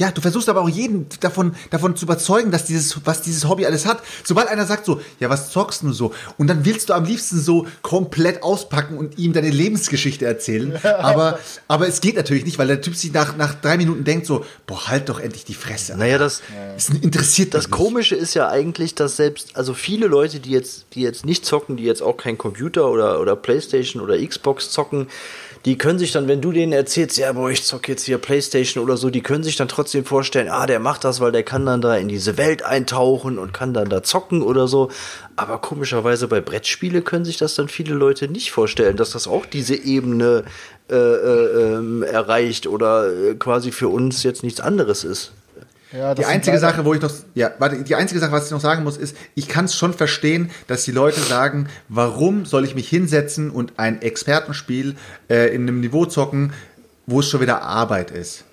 ja, 0.00 0.10
du 0.10 0.22
versuchst 0.22 0.48
aber 0.48 0.62
auch 0.62 0.68
jeden 0.68 1.06
davon, 1.20 1.54
davon 1.68 1.94
zu 1.94 2.06
überzeugen, 2.06 2.50
dass 2.50 2.64
dieses, 2.64 3.04
was 3.04 3.20
dieses 3.20 3.46
Hobby 3.46 3.66
alles 3.66 3.84
hat. 3.84 4.02
Sobald 4.24 4.48
einer 4.48 4.64
sagt 4.64 4.86
so, 4.86 5.02
ja, 5.20 5.28
was 5.28 5.50
zockst 5.50 5.82
du 5.82 5.92
so? 5.92 6.14
Und 6.38 6.46
dann 6.46 6.64
willst 6.64 6.88
du 6.88 6.94
am 6.94 7.04
liebsten 7.04 7.38
so 7.38 7.66
komplett 7.82 8.42
auspacken 8.42 8.96
und 8.96 9.18
ihm 9.18 9.34
deine 9.34 9.50
Lebensgeschichte 9.50 10.24
erzählen. 10.24 10.78
Aber, 11.10 11.38
aber 11.68 11.88
es 11.88 12.00
geht 12.00 12.16
natürlich 12.16 12.44
nicht, 12.44 12.58
weil 12.58 12.66
der 12.66 12.80
Typ 12.80 12.94
sich 12.94 13.12
nach, 13.12 13.36
nach 13.36 13.54
drei 13.54 13.76
Minuten 13.76 14.04
denkt 14.04 14.26
so, 14.26 14.44
boah, 14.66 14.88
halt 14.88 15.08
doch 15.08 15.20
endlich 15.20 15.44
die 15.44 15.54
Fresse. 15.54 15.96
Naja, 15.96 16.18
das, 16.18 16.42
Es 16.76 16.88
interessiert 16.88 17.54
das. 17.54 17.70
Komische 17.70 18.14
ist 18.14 18.34
ja 18.34 18.48
eigentlich, 18.48 18.94
dass 18.94 19.16
selbst, 19.16 19.56
also 19.56 19.74
viele 19.74 20.06
Leute, 20.06 20.40
die 20.40 20.50
jetzt, 20.50 20.86
die 20.94 21.02
jetzt 21.02 21.26
nicht 21.26 21.44
zocken, 21.44 21.76
die 21.76 21.84
jetzt 21.84 22.02
auch 22.02 22.16
kein 22.16 22.38
Computer 22.38 22.90
oder, 22.90 23.20
oder 23.20 23.36
Playstation 23.36 24.02
oder 24.02 24.18
Xbox 24.18 24.70
zocken, 24.70 25.08
die 25.66 25.76
können 25.76 25.98
sich 25.98 26.12
dann, 26.12 26.26
wenn 26.26 26.40
du 26.40 26.52
denen 26.52 26.72
erzählst, 26.72 27.18
ja, 27.18 27.32
boah, 27.32 27.50
ich 27.50 27.64
zocke 27.64 27.92
jetzt 27.92 28.04
hier 28.04 28.16
Playstation 28.16 28.82
oder 28.82 28.96
so, 28.96 29.10
die 29.10 29.20
können 29.20 29.44
sich 29.44 29.56
dann 29.56 29.68
trotzdem 29.68 30.04
vorstellen, 30.04 30.48
ah, 30.48 30.66
der 30.66 30.80
macht 30.80 31.04
das, 31.04 31.20
weil 31.20 31.32
der 31.32 31.42
kann 31.42 31.66
dann 31.66 31.82
da 31.82 31.96
in 31.96 32.08
diese 32.08 32.38
Welt 32.38 32.62
eintauchen 32.62 33.38
und 33.38 33.52
kann 33.52 33.74
dann 33.74 33.90
da 33.90 34.02
zocken 34.02 34.42
oder 34.42 34.68
so. 34.68 34.90
Aber 35.36 35.58
komischerweise 35.58 36.28
bei 36.28 36.40
Brettspiele 36.40 37.02
können 37.02 37.26
sich 37.26 37.36
das 37.36 37.54
dann 37.54 37.68
viele 37.68 37.94
Leute 37.94 38.28
nicht 38.28 38.52
vorstellen, 38.52 38.96
dass 38.96 39.10
das 39.10 39.28
auch 39.28 39.44
diese 39.44 39.74
Ebene 39.74 40.44
äh, 40.90 40.94
äh, 40.94 41.74
ähm, 41.74 42.02
erreicht 42.02 42.66
oder 42.66 43.12
äh, 43.12 43.34
quasi 43.34 43.70
für 43.70 43.88
uns 43.88 44.22
jetzt 44.22 44.42
nichts 44.42 44.60
anderes 44.60 45.04
ist. 45.04 45.32
Ja, 45.92 46.14
Die 46.14 46.24
einzige 46.24 46.58
Sache, 46.58 46.84
wo 46.84 46.94
ich 46.94 47.00
noch, 47.00 47.10
ja, 47.34 47.50
warte, 47.58 47.82
die 47.82 47.94
einzige 47.96 48.20
Sache, 48.20 48.30
was 48.32 48.46
ich 48.46 48.52
noch 48.52 48.60
sagen 48.60 48.84
muss, 48.84 48.96
ist, 48.96 49.16
ich 49.34 49.48
kann 49.48 49.64
es 49.64 49.74
schon 49.74 49.92
verstehen, 49.92 50.50
dass 50.68 50.84
die 50.84 50.92
Leute 50.92 51.20
sagen, 51.20 51.68
warum 51.88 52.44
soll 52.46 52.64
ich 52.64 52.74
mich 52.76 52.88
hinsetzen 52.88 53.50
und 53.50 53.72
ein 53.78 54.00
Expertenspiel 54.00 54.94
äh, 55.28 55.54
in 55.54 55.62
einem 55.62 55.80
Niveau 55.80 56.06
zocken, 56.06 56.52
wo 57.06 57.20
es 57.20 57.28
schon 57.28 57.40
wieder 57.40 57.62
Arbeit 57.62 58.12
ist. 58.12 58.44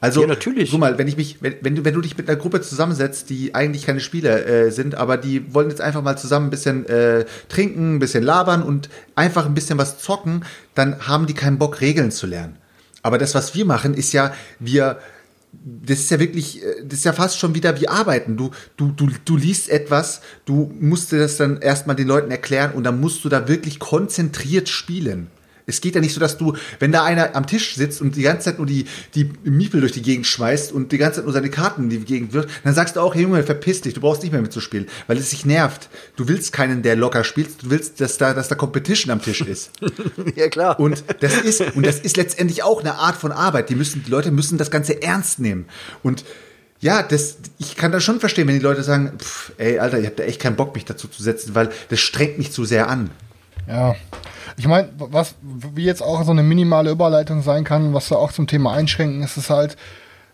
Also, 0.00 0.22
Ja, 0.22 0.26
natürlich. 0.26 0.70
guck 0.70 0.80
mal, 0.80 0.96
wenn 0.98 1.06
ich 1.08 1.16
mich, 1.16 1.42
wenn, 1.42 1.56
wenn 1.60 1.76
du, 1.76 1.84
wenn 1.84 1.92
du 1.94 2.00
dich 2.00 2.16
mit 2.16 2.28
einer 2.28 2.38
Gruppe 2.38 2.62
zusammensetzt, 2.62 3.28
die 3.28 3.54
eigentlich 3.54 3.84
keine 3.86 4.00
Spieler 4.00 4.46
äh, 4.46 4.72
sind, 4.72 4.94
aber 4.94 5.16
die 5.18 5.54
wollen 5.54 5.68
jetzt 5.68 5.82
einfach 5.82 6.02
mal 6.02 6.16
zusammen 6.16 6.46
ein 6.46 6.50
bisschen 6.50 6.86
äh, 6.88 7.26
trinken, 7.50 7.96
ein 7.96 7.98
bisschen 7.98 8.24
labern 8.24 8.62
und 8.62 8.88
einfach 9.14 9.44
ein 9.44 9.54
bisschen 9.54 9.78
was 9.78 9.98
zocken, 9.98 10.44
dann 10.74 11.06
haben 11.06 11.26
die 11.26 11.34
keinen 11.34 11.58
Bock, 11.58 11.82
Regeln 11.82 12.10
zu 12.10 12.26
lernen. 12.26 12.56
Aber 13.02 13.18
das, 13.18 13.34
was 13.34 13.54
wir 13.54 13.64
machen, 13.66 13.94
ist 13.94 14.12
ja, 14.12 14.32
wir, 14.58 14.98
das 15.52 16.00
ist 16.00 16.10
ja 16.10 16.20
wirklich, 16.20 16.62
äh, 16.62 16.84
das 16.84 17.00
ist 17.00 17.04
ja 17.04 17.12
fast 17.12 17.38
schon 17.38 17.54
wieder 17.54 17.80
wie 17.80 17.88
Arbeiten. 17.88 18.36
Du, 18.36 18.50
du, 18.76 18.88
du, 18.92 19.08
du 19.24 19.36
liest 19.36 19.68
etwas, 19.68 20.20
du 20.44 20.72
musst 20.78 21.12
dir 21.12 21.18
das 21.18 21.36
dann 21.36 21.60
erstmal 21.60 21.96
den 21.96 22.08
Leuten 22.08 22.30
erklären 22.30 22.72
und 22.72 22.84
dann 22.84 23.00
musst 23.00 23.24
du 23.24 23.28
da 23.28 23.48
wirklich 23.48 23.78
konzentriert 23.78 24.68
spielen. 24.68 25.28
Es 25.66 25.80
geht 25.80 25.94
ja 25.94 26.00
nicht 26.00 26.14
so, 26.14 26.20
dass 26.20 26.38
du, 26.38 26.56
wenn 26.78 26.92
da 26.92 27.04
einer 27.04 27.34
am 27.36 27.46
Tisch 27.46 27.74
sitzt 27.74 28.00
und 28.00 28.16
die 28.16 28.22
ganze 28.22 28.46
Zeit 28.46 28.58
nur 28.58 28.66
die, 28.66 28.86
die 29.14 29.30
Miepel 29.44 29.80
durch 29.80 29.92
die 29.92 30.02
Gegend 30.02 30.26
schmeißt 30.26 30.72
und 30.72 30.92
die 30.92 30.98
ganze 30.98 31.16
Zeit 31.16 31.24
nur 31.24 31.32
seine 31.32 31.50
Karten 31.50 31.84
in 31.84 31.90
die 31.90 31.98
Gegend 32.00 32.32
wirft, 32.32 32.48
dann 32.64 32.74
sagst 32.74 32.96
du 32.96 33.00
auch, 33.00 33.14
hey 33.14 33.22
Junge, 33.22 33.42
verpiss 33.42 33.80
dich, 33.80 33.94
du 33.94 34.00
brauchst 34.00 34.22
nicht 34.22 34.32
mehr 34.32 34.42
mitzuspielen, 34.42 34.86
weil 35.06 35.16
es 35.16 35.30
dich 35.30 35.44
nervt. 35.46 35.88
Du 36.16 36.28
willst 36.28 36.52
keinen, 36.52 36.82
der 36.82 36.96
locker 36.96 37.24
spielt, 37.24 37.62
du 37.62 37.70
willst, 37.70 38.00
dass 38.00 38.18
da, 38.18 38.34
dass 38.34 38.48
da 38.48 38.54
Competition 38.54 39.12
am 39.12 39.22
Tisch 39.22 39.40
ist. 39.40 39.70
Ja, 40.36 40.48
klar. 40.48 40.78
Und 40.78 41.02
das 41.20 41.34
ist, 41.38 41.60
und 41.74 41.84
das 41.84 41.98
ist 41.98 42.16
letztendlich 42.16 42.62
auch 42.62 42.80
eine 42.80 42.94
Art 42.94 43.16
von 43.16 43.32
Arbeit. 43.32 43.68
Die 43.68 43.74
müssen, 43.74 44.02
die 44.04 44.10
Leute 44.10 44.30
müssen 44.30 44.58
das 44.58 44.70
Ganze 44.70 45.02
ernst 45.02 45.38
nehmen. 45.38 45.66
Und 46.02 46.24
ja, 46.80 47.02
das, 47.02 47.36
ich 47.58 47.76
kann 47.76 47.92
das 47.92 48.02
schon 48.02 48.20
verstehen, 48.20 48.48
wenn 48.48 48.54
die 48.54 48.64
Leute 48.64 48.82
sagen, 48.82 49.12
pff, 49.18 49.52
ey, 49.58 49.78
Alter, 49.78 49.98
ich 49.98 50.06
hab 50.06 50.16
da 50.16 50.22
echt 50.24 50.40
keinen 50.40 50.56
Bock, 50.56 50.74
mich 50.74 50.86
dazu 50.86 51.08
zu 51.08 51.22
setzen, 51.22 51.54
weil 51.54 51.70
das 51.90 52.00
strengt 52.00 52.38
mich 52.38 52.52
zu 52.52 52.64
sehr 52.64 52.88
an. 52.88 53.10
Ja. 53.68 53.94
Ich 54.60 54.68
meine, 54.68 54.90
was 54.98 55.36
wie 55.40 55.84
jetzt 55.84 56.02
auch 56.02 56.22
so 56.22 56.32
eine 56.32 56.42
minimale 56.42 56.90
Überleitung 56.90 57.40
sein 57.40 57.64
kann, 57.64 57.94
was 57.94 58.10
da 58.10 58.16
auch 58.16 58.30
zum 58.30 58.46
Thema 58.46 58.74
Einschränken 58.74 59.22
ist, 59.22 59.38
ist 59.38 59.48
halt, 59.48 59.78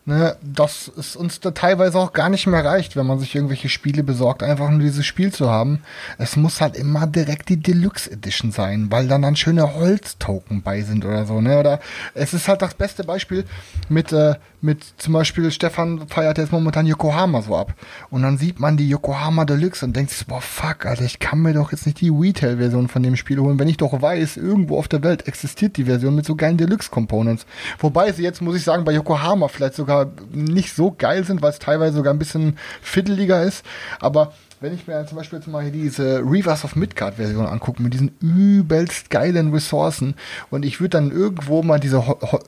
ne, 0.05 0.37
dass 0.43 0.91
es 0.99 1.15
uns 1.15 1.39
da 1.39 1.53
teilweise 1.53 2.01
auch 2.01 2.13
gar 2.13 2.29
nicht 2.29 2.49
mehr 2.49 2.65
reicht, 2.65 2.97
wenn 2.97 3.07
man 3.07 3.21
sich 3.21 3.37
irgendwelche 3.37 3.69
Spiele 3.69 4.03
besorgt, 4.03 4.43
einfach 4.43 4.69
nur 4.69 4.81
dieses 4.81 5.07
Spiel 5.07 5.33
zu 5.33 5.49
haben. 5.49 5.81
Es 6.19 6.35
muss 6.35 6.61
halt 6.61 6.75
immer 6.75 7.07
direkt 7.07 7.51
die 7.51 7.59
Deluxe 7.59 8.11
Edition 8.11 8.51
sein, 8.51 8.89
weil 8.91 9.07
dann 9.07 9.23
dann 9.23 9.37
schöne 9.37 9.77
Holztoken 9.77 10.61
bei 10.63 10.83
sind 10.83 11.05
oder 11.05 11.25
so, 11.25 11.41
ne? 11.41 11.61
Oder 11.61 11.79
es 12.15 12.35
ist 12.35 12.49
halt 12.49 12.63
das 12.63 12.75
beste 12.75 13.05
Beispiel 13.05 13.45
mit, 13.89 14.11
äh, 14.11 14.35
mit 14.67 14.85
zum 14.99 15.15
Beispiel 15.15 15.51
Stefan 15.51 16.07
feiert 16.09 16.37
jetzt 16.37 16.53
momentan 16.53 16.87
Yokohama 16.87 17.41
so 17.41 17.57
ab. 17.57 17.73
Und 18.11 18.23
dann 18.23 18.37
sieht 18.37 18.61
man 18.61 18.77
die 18.77 18.89
Yokohama 18.89 19.47
Deluxe 19.47 19.87
und 19.87 19.97
denkt 19.97 20.11
sich, 20.11 20.27
boah, 20.27 20.43
fuck, 20.43 20.85
Alter, 20.85 21.05
ich 21.05 21.19
kann 21.19 21.39
mir 21.39 21.55
doch 21.55 21.73
jetzt 21.73 21.87
nicht 21.87 22.01
die 22.03 22.11
Retail-Version 22.11 22.89
von 22.89 23.03
dem 23.03 23.17
Spiel 23.17 23.39
holen, 23.39 23.59
wenn 23.59 23.69
ich 23.69 23.79
doch 23.79 24.03
weiß, 24.03 24.37
irgendwo 24.37 24.79
auf 24.79 24.89
der 24.89 25.03
Welt 25.03 25.27
existiert 25.27 25.79
die 25.79 25.85
Version 25.85 26.15
mit 26.15 26.27
so 26.27 26.37
geilen 26.37 26.59
Deluxe-Components. 26.59 27.47
Wobei 27.79 28.13
sie 28.13 28.23
jetzt, 28.23 28.43
muss 28.43 28.57
ich 28.57 28.65
sagen, 28.65 28.85
bei 28.85 28.93
Yokohama 28.93 29.49
vielleicht 29.49 29.75
sogar 29.75 30.11
nicht 30.33 30.75
so 30.75 30.95
geil 30.97 31.25
sind, 31.25 31.41
weil 31.41 31.51
es 31.51 31.59
teilweise 31.59 31.97
sogar 31.97 32.13
ein 32.13 32.19
bisschen 32.19 32.59
fiddeliger 32.83 33.43
ist. 33.43 33.65
Aber 34.01 34.35
wenn 34.61 34.75
ich 34.75 34.87
mir 34.87 35.07
zum 35.07 35.19
Beispiel 35.19 35.39
jetzt 35.39 35.49
mal 35.49 35.63
hier 35.63 35.73
diese 35.73 36.23
Reavers 36.25 36.65
of 36.65 36.77
Midgard-Version 36.77 37.47
angucke, 37.47 37.83
mit 37.83 37.93
diesen 37.93 38.13
übelst 38.21 39.11
geilen 39.11 39.53
Ressourcen 39.53 40.15
und 40.51 40.65
ich 40.65 40.81
würde 40.81 40.91
dann 40.91 41.11
irgendwo 41.11 41.63
mal 41.63 41.79
diese, 41.79 42.03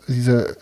diese 0.09 0.57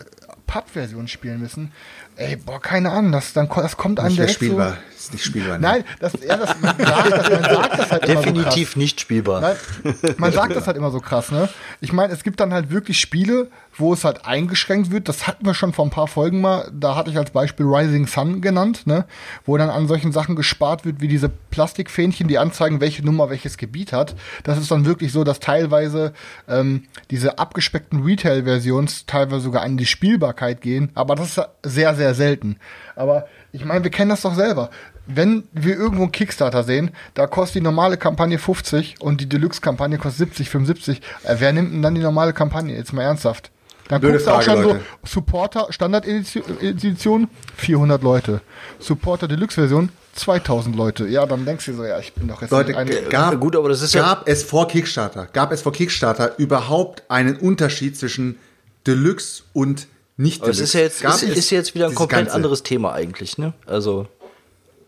Pub-Version 0.47 1.07
spielen 1.07 1.39
müssen, 1.39 1.71
ey, 2.15 2.37
boah, 2.37 2.59
keine 2.59 2.89
Ahnung, 2.91 3.11
das, 3.11 3.33
dann, 3.33 3.49
das 3.53 3.77
kommt 3.77 3.99
einem 3.99 4.15
direkt 4.15 4.35
spielbar. 4.35 4.71
so... 4.71 4.95
Ist 4.97 5.13
nicht 5.13 5.25
spielbar. 5.25 5.57
ne? 5.57 5.67
Nein, 5.67 5.83
das, 5.99 6.13
ja, 6.25 6.37
das, 6.37 6.59
man, 6.59 6.75
sagt, 6.77 7.11
das, 7.11 7.29
man 7.29 7.43
sagt 7.43 7.79
das 7.79 7.91
halt 7.91 8.05
immer 8.05 8.15
so. 8.15 8.21
Definitiv 8.31 8.75
nicht 8.75 9.01
spielbar. 9.01 9.41
Nein, 9.41 9.55
man 10.17 10.31
sagt 10.33 10.55
das 10.55 10.67
halt 10.67 10.77
immer 10.77 10.89
so 10.89 10.99
krass, 10.99 11.31
ne? 11.31 11.47
Ich 11.81 11.93
meine, 11.93 12.11
es 12.11 12.23
gibt 12.23 12.39
dann 12.39 12.53
halt 12.53 12.71
wirklich 12.71 12.99
Spiele, 12.99 13.49
wo 13.77 13.93
es 13.93 14.03
halt 14.03 14.25
eingeschränkt 14.25 14.91
wird, 14.91 15.07
das 15.07 15.27
hatten 15.27 15.45
wir 15.45 15.53
schon 15.53 15.73
vor 15.73 15.85
ein 15.85 15.91
paar 15.91 16.07
Folgen 16.07 16.41
mal, 16.41 16.69
da 16.73 16.95
hatte 16.95 17.09
ich 17.09 17.17
als 17.17 17.31
Beispiel 17.31 17.65
Rising 17.65 18.07
Sun 18.07 18.41
genannt, 18.41 18.87
ne, 18.87 19.05
wo 19.45 19.57
dann 19.57 19.69
an 19.69 19.87
solchen 19.87 20.11
Sachen 20.11 20.35
gespart 20.35 20.85
wird, 20.85 21.01
wie 21.01 21.07
diese 21.07 21.29
Plastikfähnchen, 21.29 22.27
die 22.27 22.37
anzeigen, 22.37 22.81
welche 22.81 23.05
Nummer 23.05 23.29
welches 23.29 23.57
Gebiet 23.57 23.93
hat. 23.93 24.15
Das 24.43 24.57
ist 24.57 24.71
dann 24.71 24.85
wirklich 24.85 25.11
so, 25.11 25.23
dass 25.23 25.39
teilweise 25.39 26.13
ähm, 26.47 26.83
diese 27.11 27.39
abgespeckten 27.39 28.03
Retail-Versions 28.03 29.05
teilweise 29.05 29.41
sogar 29.41 29.63
an 29.63 29.77
die 29.77 29.85
Spielbarkeit 29.85 30.61
gehen, 30.61 30.91
aber 30.95 31.15
das 31.15 31.37
ist 31.37 31.49
sehr, 31.63 31.95
sehr 31.95 32.13
selten. 32.13 32.57
Aber 32.95 33.27
ich 33.51 33.63
meine, 33.63 33.83
wir 33.83 33.91
kennen 33.91 34.09
das 34.09 34.21
doch 34.21 34.35
selber. 34.35 34.69
Wenn 35.05 35.43
wir 35.53 35.77
irgendwo 35.77 36.03
einen 36.03 36.11
Kickstarter 36.11 36.63
sehen, 36.63 36.91
da 37.13 37.27
kostet 37.27 37.55
die 37.55 37.63
normale 37.63 37.95
Kampagne 37.97 38.39
50 38.39 38.95
und 38.99 39.21
die 39.21 39.29
Deluxe-Kampagne 39.29 39.97
kostet 39.97 40.29
70, 40.29 40.49
75. 40.49 41.01
Äh, 41.23 41.35
wer 41.39 41.53
nimmt 41.53 41.73
denn 41.73 41.81
dann 41.81 41.95
die 41.95 42.01
normale 42.01 42.33
Kampagne? 42.33 42.75
Jetzt 42.75 42.91
mal 42.91 43.03
ernsthaft. 43.03 43.51
Dann 43.89 44.01
Blöde 44.01 44.13
guckst 44.17 44.27
du 44.27 44.31
auch 44.31 44.41
schon 44.41 44.61
Leute. 44.63 44.81
so, 45.03 45.09
Supporter 45.09 45.67
Standard-Edition 45.69 47.27
400 47.55 48.03
Leute. 48.03 48.41
Supporter 48.79 49.27
Deluxe-Version 49.27 49.89
2000 50.15 50.75
Leute. 50.75 51.07
Ja, 51.07 51.25
dann 51.25 51.45
denkst 51.45 51.65
du 51.65 51.71
dir 51.71 51.77
so, 51.77 51.83
ja, 51.85 51.99
ich 51.99 52.13
bin 52.13 52.27
doch 52.27 52.41
jetzt 52.41 52.51
Leute, 52.51 52.73
g- 52.73 53.01
gab, 53.09 53.39
gut, 53.39 53.55
aber 53.55 53.69
das 53.69 53.81
ist 53.81 53.93
ja- 53.93 54.01
gab 54.01 54.27
es 54.27 54.43
vor 54.43 54.67
Kickstarter, 54.67 55.27
gab 55.31 55.51
es 55.51 55.61
vor 55.61 55.71
Kickstarter 55.71 56.37
überhaupt 56.37 57.03
einen 57.09 57.37
Unterschied 57.37 57.97
zwischen 57.97 58.37
Deluxe 58.85 59.43
und 59.53 59.87
nicht 60.17 60.41
Aber 60.41 60.49
es 60.51 60.57
Deluxe? 60.57 60.63
ist 60.63 60.73
ja 61.03 61.07
jetzt, 61.11 61.23
ist, 61.23 61.37
ist 61.37 61.49
jetzt 61.51 61.75
wieder 61.75 61.87
ein 61.87 61.95
komplett 61.95 62.21
Ganze? 62.25 62.35
anderes 62.35 62.63
Thema 62.63 62.93
eigentlich, 62.93 63.37
ne? 63.37 63.53
Also. 63.67 64.07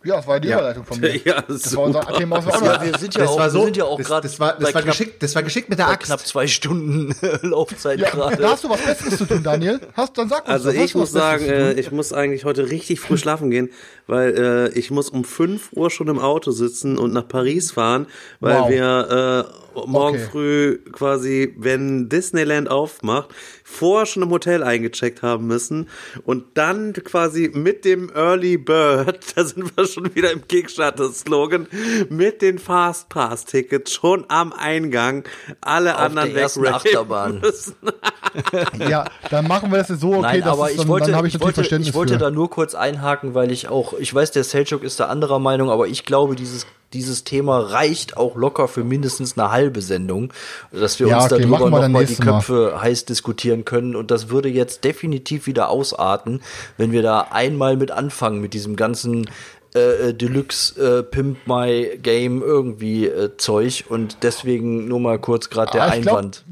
Ja, 0.03 0.15
das 0.15 0.27
war 0.27 0.39
die 0.39 0.47
Ja. 0.47 0.55
Überleitung 0.57 0.85
von 0.85 0.99
mir. 0.99 1.15
Ja, 1.25 1.41
das 1.41 1.75
war 1.75 1.83
unser. 1.83 2.01
Thema 2.15 2.37
aus 2.37 2.45
dem 2.45 2.65
Ja, 2.65 2.81
wir 2.83 2.97
sind 2.97 3.15
ja 3.15 3.21
Das 3.21 3.29
auch, 3.31 3.39
war 3.39 3.49
so, 3.49 3.59
wir 3.59 3.65
sind 3.65 3.77
ja 3.77 3.83
auch 3.83 3.97
das, 3.97 4.07
gerade 4.07 4.27
das 4.29 4.39
war, 4.39 4.53
das 4.57 4.73
war 4.73 4.81
geschickt, 4.81 5.21
das 5.21 5.35
war 5.35 5.43
geschickt 5.43 5.69
mit 5.69 5.77
der 5.79 5.89
Axt. 5.89 6.05
knapp 6.07 6.25
zwei 6.25 6.47
Stunden 6.47 7.13
Laufzeit 7.41 7.99
Ja, 7.99 8.09
gerade. 8.09 8.37
da 8.37 8.51
hast 8.51 8.63
du 8.63 8.69
was 8.69 8.81
Besseres 8.81 9.17
zu 9.17 9.25
tun, 9.25 9.43
Daniel. 9.43 9.79
Hast, 9.95 10.17
dann 10.17 10.29
sag 10.29 10.39
uns 10.45 10.49
Also 10.49 10.71
das. 10.71 10.81
Ich 10.83 10.95
muss 10.95 11.11
sagen, 11.11 11.45
äh, 11.45 11.73
ich 11.73 11.91
muss 11.91 12.13
eigentlich 12.13 12.45
heute 12.45 12.69
richtig 12.69 12.99
früh 13.01 13.17
schlafen 13.17 13.49
gehen, 13.49 13.69
weil 14.07 14.69
äh, 14.73 14.79
ich 14.79 14.89
muss 14.91 15.09
um 15.09 15.23
5 15.25 15.73
Uhr 15.73 15.89
schon 15.91 16.07
im 16.07 16.19
Auto 16.19 16.51
sitzen 16.51 16.97
und 16.97 17.11
nach 17.13 17.27
Paris 17.27 17.71
fahren, 17.73 18.07
weil 18.39 18.59
Wow. 18.61 18.69
wir 18.69 19.45
äh, 19.68 19.68
morgen 19.87 20.15
Okay. 20.17 20.27
früh 20.31 20.77
quasi, 20.91 21.53
wenn 21.57 22.09
Disneyland 22.09 22.69
aufmacht, 22.69 23.29
vorher 23.63 24.05
schon 24.05 24.23
im 24.23 24.29
Hotel 24.31 24.63
eingecheckt 24.63 25.21
haben 25.21 25.47
müssen 25.47 25.87
und 26.23 26.45
dann 26.55 26.93
quasi 26.93 27.51
mit 27.53 27.85
dem 27.85 28.09
Early 28.13 28.57
Bird, 28.57 29.19
da 29.35 29.43
sind 29.43 29.75
wir 29.77 29.85
schon 29.85 30.13
wieder 30.15 30.31
im 30.31 30.47
Kickstarter-Slogan, 30.47 31.67
mit 32.09 32.41
den 32.41 32.59
Fastpass-Tickets 32.59 33.91
schon 33.93 34.25
am 34.29 34.53
Eingang 34.53 35.23
alle 35.61 35.95
Auf 35.95 36.01
anderen 36.01 36.33
der 36.33 36.41
ersten 36.43 36.61
wegraven 36.63 36.75
Achterbahn. 36.87 37.39
müssen. 37.39 37.75
Ja, 38.77 39.05
dann 39.31 39.47
machen 39.47 39.71
wir 39.71 39.79
das 39.79 39.89
jetzt 39.89 40.01
so, 40.01 40.09
okay, 40.09 40.21
Nein, 40.21 40.41
das 40.41 40.49
aber 40.49 40.67
ist 40.67 40.73
ich 40.75 40.79
dann, 40.81 40.87
wollte, 40.87 41.11
dann 41.11 41.25
ich 41.25 41.35
ich 41.35 41.41
wollte, 41.41 41.61
ich 41.61 41.93
wollte 41.95 42.17
da 42.17 42.29
nur 42.29 42.49
kurz 42.49 42.75
einhaken, 42.75 43.33
weil 43.33 43.51
ich 43.51 43.67
auch, 43.69 43.93
ich 43.93 44.13
weiß, 44.13 44.31
der 44.31 44.43
Selchuk 44.43 44.83
ist 44.83 44.99
da 44.99 45.05
anderer 45.07 45.39
Meinung, 45.39 45.69
aber 45.71 45.87
ich 45.87 46.05
glaube, 46.05 46.35
dieses, 46.35 46.67
dieses 46.93 47.23
Thema 47.23 47.59
reicht 47.59 48.17
auch 48.17 48.35
locker 48.35 48.67
für 48.67 48.83
mindestens 48.83 49.37
eine 49.37 49.51
halbe 49.51 49.81
Sendung, 49.81 50.33
dass 50.71 50.99
wir 50.99 51.07
Ja, 51.07 51.23
uns 51.23 51.31
okay, 51.31 51.41
darüber 51.43 51.59
nochmal 51.59 51.87
die 51.87 51.93
nächstes 51.93 52.19
Mal. 52.25 52.31
Köpfe 52.33 52.81
heiß 52.81 53.05
diskutieren 53.05 53.65
können. 53.65 53.95
Und 53.95 54.11
das 54.11 54.29
würde 54.29 54.49
jetzt 54.49 54.83
definitiv 54.83 55.45
wieder 55.47 55.69
ausarten, 55.69 56.41
wenn 56.77 56.91
wir 56.91 57.01
da 57.03 57.27
einmal 57.31 57.77
mit 57.77 57.91
anfangen, 57.91 58.41
mit 58.41 58.53
diesem 58.53 58.75
ganzen 58.75 59.29
äh, 59.75 60.09
äh, 60.09 60.13
Deluxe 60.15 60.99
äh, 60.99 61.03
Pimp 61.03 61.45
My 61.45 61.99
Game 62.01 62.41
irgendwie 62.41 63.05
äh, 63.05 63.37
Zeug. 63.37 63.85
Und 63.87 64.17
deswegen 64.23 64.87
nur 64.87 64.99
mal 64.99 65.19
kurz 65.19 65.49
gerade 65.51 65.73
der 65.73 65.83
Ah, 65.83 65.95
ich 65.95 66.01
glaub, 66.01 66.17
Einwand. 66.17 66.43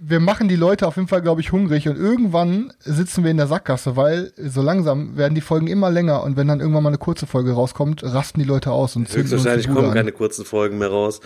Wir 0.00 0.20
machen 0.20 0.48
die 0.48 0.56
Leute 0.56 0.86
auf 0.86 0.96
jeden 0.96 1.08
Fall, 1.08 1.22
glaube 1.22 1.40
ich, 1.40 1.52
hungrig 1.52 1.88
und 1.88 1.96
irgendwann 1.96 2.72
sitzen 2.80 3.24
wir 3.24 3.30
in 3.30 3.36
der 3.36 3.46
Sackgasse, 3.46 3.96
weil 3.96 4.32
so 4.36 4.62
langsam 4.62 5.16
werden 5.16 5.34
die 5.34 5.40
Folgen 5.40 5.66
immer 5.66 5.90
länger 5.90 6.22
und 6.22 6.36
wenn 6.36 6.48
dann 6.48 6.60
irgendwann 6.60 6.82
mal 6.82 6.90
eine 6.90 6.98
kurze 6.98 7.26
Folge 7.26 7.52
rauskommt, 7.52 8.02
rasten 8.04 8.40
die 8.40 8.46
Leute 8.46 8.70
aus 8.70 8.96
und 8.96 9.12
Höchstwahrscheinlich 9.12 9.68
kommen 9.68 9.86
an. 9.86 9.94
keine 9.94 10.12
kurzen 10.12 10.44
Folgen 10.44 10.78
mehr 10.78 10.88
raus. 10.88 11.20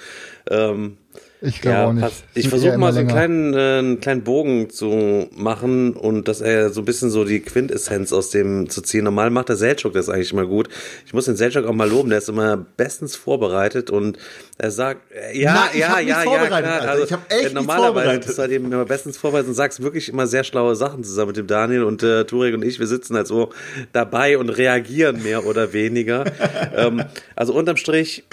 Ähm, 0.48 0.96
Ich 1.42 1.60
glaube 1.60 1.78
auch 1.78 1.92
nicht. 1.92 2.02
passt. 2.02 2.24
Ich 2.34 2.48
versuche 2.48 2.76
mal 2.76 2.92
so 2.92 3.00
einen 3.00 3.08
kleinen, 3.08 3.54
äh, 3.54 3.78
einen 3.78 4.00
kleinen 4.00 4.22
Bogen 4.22 4.68
zu 4.68 5.28
machen 5.34 5.94
und 5.94 6.28
dass 6.28 6.40
er 6.40 6.70
so 6.70 6.82
ein 6.82 6.84
bisschen 6.84 7.10
so 7.10 7.24
die 7.24 7.40
Quintessenz 7.40 8.12
aus 8.12 8.30
dem 8.30 8.68
zu 8.68 8.82
ziehen. 8.82 9.04
Normal 9.04 9.30
macht 9.30 9.48
der 9.48 9.56
Selchuk 9.56 9.94
das 9.94 10.08
eigentlich 10.08 10.32
immer 10.32 10.46
gut. 10.46 10.68
Ich 11.06 11.14
muss 11.14 11.24
den 11.24 11.36
Selchuk 11.36 11.64
auch 11.64 11.72
mal 11.72 11.88
loben, 11.88 12.10
der 12.10 12.18
ist 12.18 12.28
immer 12.28 12.56
bestens 12.56 13.16
vorbereitet 13.16 13.90
und 13.90 14.18
er 14.58 14.70
sagt, 14.70 15.00
äh, 15.12 15.38
ja, 15.38 15.54
Nein, 15.54 15.68
ich 15.72 15.80
ja, 15.80 15.98
ja, 15.98 16.00
ja, 16.00 16.20
vorbereitet, 16.20 16.50
klar. 16.58 16.80
Alter. 16.80 16.90
Also, 16.90 17.04
Ich 17.04 17.12
hab 17.12 17.32
echt 17.32 17.50
äh, 17.50 17.54
normalerweise 17.54 18.18
bist 18.18 18.36
du 18.36 18.42
halt 18.42 18.52
eben 18.52 18.66
immer 18.66 18.84
bestens 18.84 19.16
vorbereitet 19.16 19.48
und 19.48 19.54
sagst 19.54 19.82
wirklich 19.82 20.10
immer 20.10 20.26
sehr 20.26 20.44
schlaue 20.44 20.76
Sachen 20.76 21.04
zusammen 21.04 21.28
mit 21.28 21.36
dem 21.38 21.46
Daniel 21.46 21.84
und 21.84 22.02
äh, 22.02 22.24
Turek 22.24 22.54
und 22.54 22.64
ich, 22.64 22.78
wir 22.78 22.86
sitzen 22.86 23.16
halt 23.16 23.26
so 23.26 23.50
dabei 23.92 24.36
und 24.36 24.50
reagieren 24.50 25.22
mehr 25.22 25.46
oder 25.46 25.72
weniger. 25.72 26.24
ähm, 26.76 27.02
also 27.34 27.54
unterm 27.54 27.76
Strich 27.76 28.24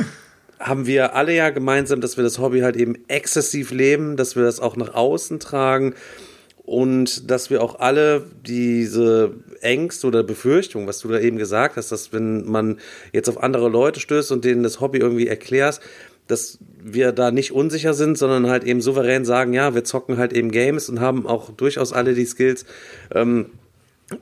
haben 0.59 0.87
wir 0.87 1.15
alle 1.15 1.35
ja 1.35 1.49
gemeinsam, 1.49 2.01
dass 2.01 2.17
wir 2.17 2.23
das 2.23 2.39
Hobby 2.39 2.61
halt 2.61 2.75
eben 2.75 2.95
exzessiv 3.07 3.71
leben, 3.71 4.17
dass 4.17 4.35
wir 4.35 4.43
das 4.43 4.59
auch 4.59 4.75
nach 4.75 4.93
außen 4.93 5.39
tragen 5.39 5.93
und 6.67 7.31
dass 7.31 7.49
wir 7.49 7.63
auch 7.63 7.79
alle 7.79 8.25
diese 8.45 9.31
Ängste 9.61 10.07
oder 10.07 10.23
Befürchtungen, 10.23 10.87
was 10.87 10.99
du 10.99 11.07
da 11.07 11.19
eben 11.19 11.37
gesagt 11.37 11.77
hast, 11.77 11.91
dass 11.91 12.11
wenn 12.11 12.45
man 12.45 12.79
jetzt 13.13 13.29
auf 13.29 13.41
andere 13.41 13.69
Leute 13.69 13.99
stößt 13.99 14.31
und 14.31 14.43
denen 14.43 14.63
das 14.63 14.81
Hobby 14.81 14.97
irgendwie 14.97 15.27
erklärst, 15.27 15.81
dass 16.27 16.59
wir 16.83 17.13
da 17.13 17.31
nicht 17.31 17.53
unsicher 17.53 17.93
sind, 17.93 18.17
sondern 18.17 18.49
halt 18.49 18.63
eben 18.65 18.81
souverän 18.81 19.23
sagen, 19.23 19.53
ja, 19.53 19.75
wir 19.75 19.85
zocken 19.85 20.17
halt 20.17 20.33
eben 20.33 20.51
Games 20.51 20.89
und 20.89 20.99
haben 20.99 21.25
auch 21.25 21.51
durchaus 21.51 21.93
alle 21.93 22.13
die 22.13 22.25
Skills, 22.25 22.65
ähm, 23.15 23.51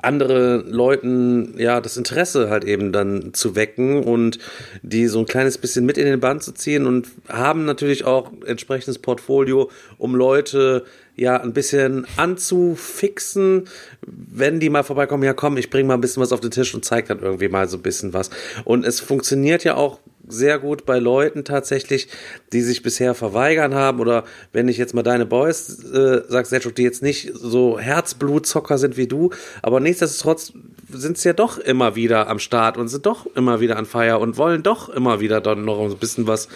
andere 0.02 0.64
Leuten 0.68 1.54
ja 1.58 1.80
das 1.80 1.96
Interesse 1.96 2.50
halt 2.50 2.64
eben 2.64 2.92
dann 2.92 3.34
zu 3.34 3.56
wecken 3.56 4.04
und 4.04 4.40
die 4.82 5.08
so 5.08 5.20
ein 5.20 5.26
kleines 5.26 5.60
bisschen 5.60 5.86
mit 5.86 5.98
in 5.98 6.06
den 6.06 6.20
Band 6.20 6.42
zu 6.42 6.54
ziehen 6.54 6.88
und 6.88 7.08
haben 7.30 7.66
natürlich 7.66 8.04
auch 8.04 8.32
entsprechendes 8.46 8.98
Portfolio, 8.98 9.70
um 9.98 10.16
Leute 10.16 10.86
ja 11.16 11.40
ein 11.40 11.54
bisschen 11.54 12.08
anzufixen, 12.18 13.70
wenn 14.06 14.60
die 14.60 14.70
mal 14.70 14.84
vorbeikommen, 14.84 15.24
ja 15.24 15.34
komm, 15.34 15.58
ich 15.58 15.70
bring 15.70 15.88
mal 15.88 15.94
ein 15.94 16.02
bisschen 16.02 16.22
was 16.22 16.34
auf 16.34 16.42
den 16.42 16.52
Tisch 16.52 16.74
und 16.74 16.84
zeig 16.84 17.08
dann 17.08 17.20
irgendwie 17.20 17.48
mal 17.48 17.70
so 17.70 17.78
ein 17.78 17.84
bisschen 17.84 18.14
was. 18.14 18.32
Und 18.64 18.86
es 18.86 19.00
funktioniert 19.00 19.64
ja 19.64 19.76
auch 19.76 20.00
sehr 20.28 20.60
gut 20.60 20.86
bei 20.86 21.00
Leuten 21.00 21.44
tatsächlich, 21.44 22.08
die 22.54 22.62
sich 22.62 22.84
bisher 22.84 23.14
verweigern 23.14 23.74
haben. 23.76 24.00
Oder 24.00 24.24
wenn 24.52 24.68
ich 24.68 24.78
jetzt 24.78 24.94
mal 24.94 25.04
deine 25.04 25.26
Boys 25.26 25.84
äh, 25.84 26.22
sagst, 26.28 26.50
Sergio, 26.50 26.72
die 26.72 26.84
jetzt 26.84 27.02
nicht 27.02 27.32
so 27.34 27.80
Herzblutzocker 27.80 28.78
sind 28.78 28.98
wie 28.98 29.08
du, 29.08 29.32
aber 29.62 29.80
nichtsdestotrotz 29.80 30.54
sind 30.90 31.18
sie 31.18 31.30
ja 31.30 31.34
doch 31.34 31.58
immer 31.58 31.96
wieder 31.96 32.28
am 32.28 32.40
Start 32.40 32.78
und 32.78 32.88
sind 32.88 33.06
doch 33.06 33.26
immer 33.36 33.60
wieder 33.60 33.78
an 33.78 33.86
Feier 33.86 34.20
und 34.20 34.38
wollen 34.38 34.64
doch 34.64 34.90
immer 34.90 35.20
wieder 35.20 35.42
dann 35.42 35.66
noch 35.66 35.80
ein 35.80 35.98
bisschen 35.98 36.28
was 36.28 36.48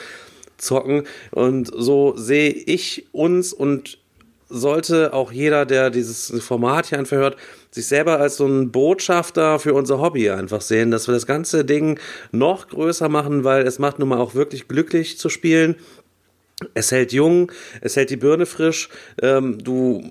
zocken. 0.58 1.04
Und 1.32 1.72
so 1.76 2.14
sehe 2.18 2.52
ich 2.52 3.08
uns 3.12 3.54
und 3.54 3.98
sollte 4.50 5.14
auch 5.14 5.32
jeder, 5.32 5.66
der 5.66 5.90
dieses 5.90 6.42
Format 6.44 6.88
hier 6.88 7.00
einfach 7.00 7.18
hört, 7.18 7.38
sich 7.72 7.88
selber 7.88 8.20
als 8.20 8.38
so 8.38 8.48
ein 8.48 8.72
Botschafter 8.72 9.60
für 9.60 9.74
unser 9.74 10.00
Hobby 10.00 10.30
einfach 10.30 10.62
sehen, 10.62 10.92
dass 10.92 11.08
wir 11.08 11.14
das 11.14 11.28
ganze 11.28 11.66
Ding 11.66 12.00
noch 12.32 12.68
größer 12.68 13.10
machen, 13.10 13.44
weil 13.44 13.66
es 13.68 13.80
macht 13.80 14.00
nun 14.00 14.10
mal 14.10 14.20
auch 14.20 14.34
wirklich 14.34 14.68
glücklich 14.68 15.18
zu 15.18 15.30
spielen. 15.30 15.76
Es 16.74 16.92
hält 16.92 17.14
jung, 17.14 17.52
es 17.82 17.96
hält 17.96 18.10
die 18.10 18.18
Birne 18.18 18.46
frisch. 18.46 18.90
Ähm, 19.22 19.64
du 19.64 20.04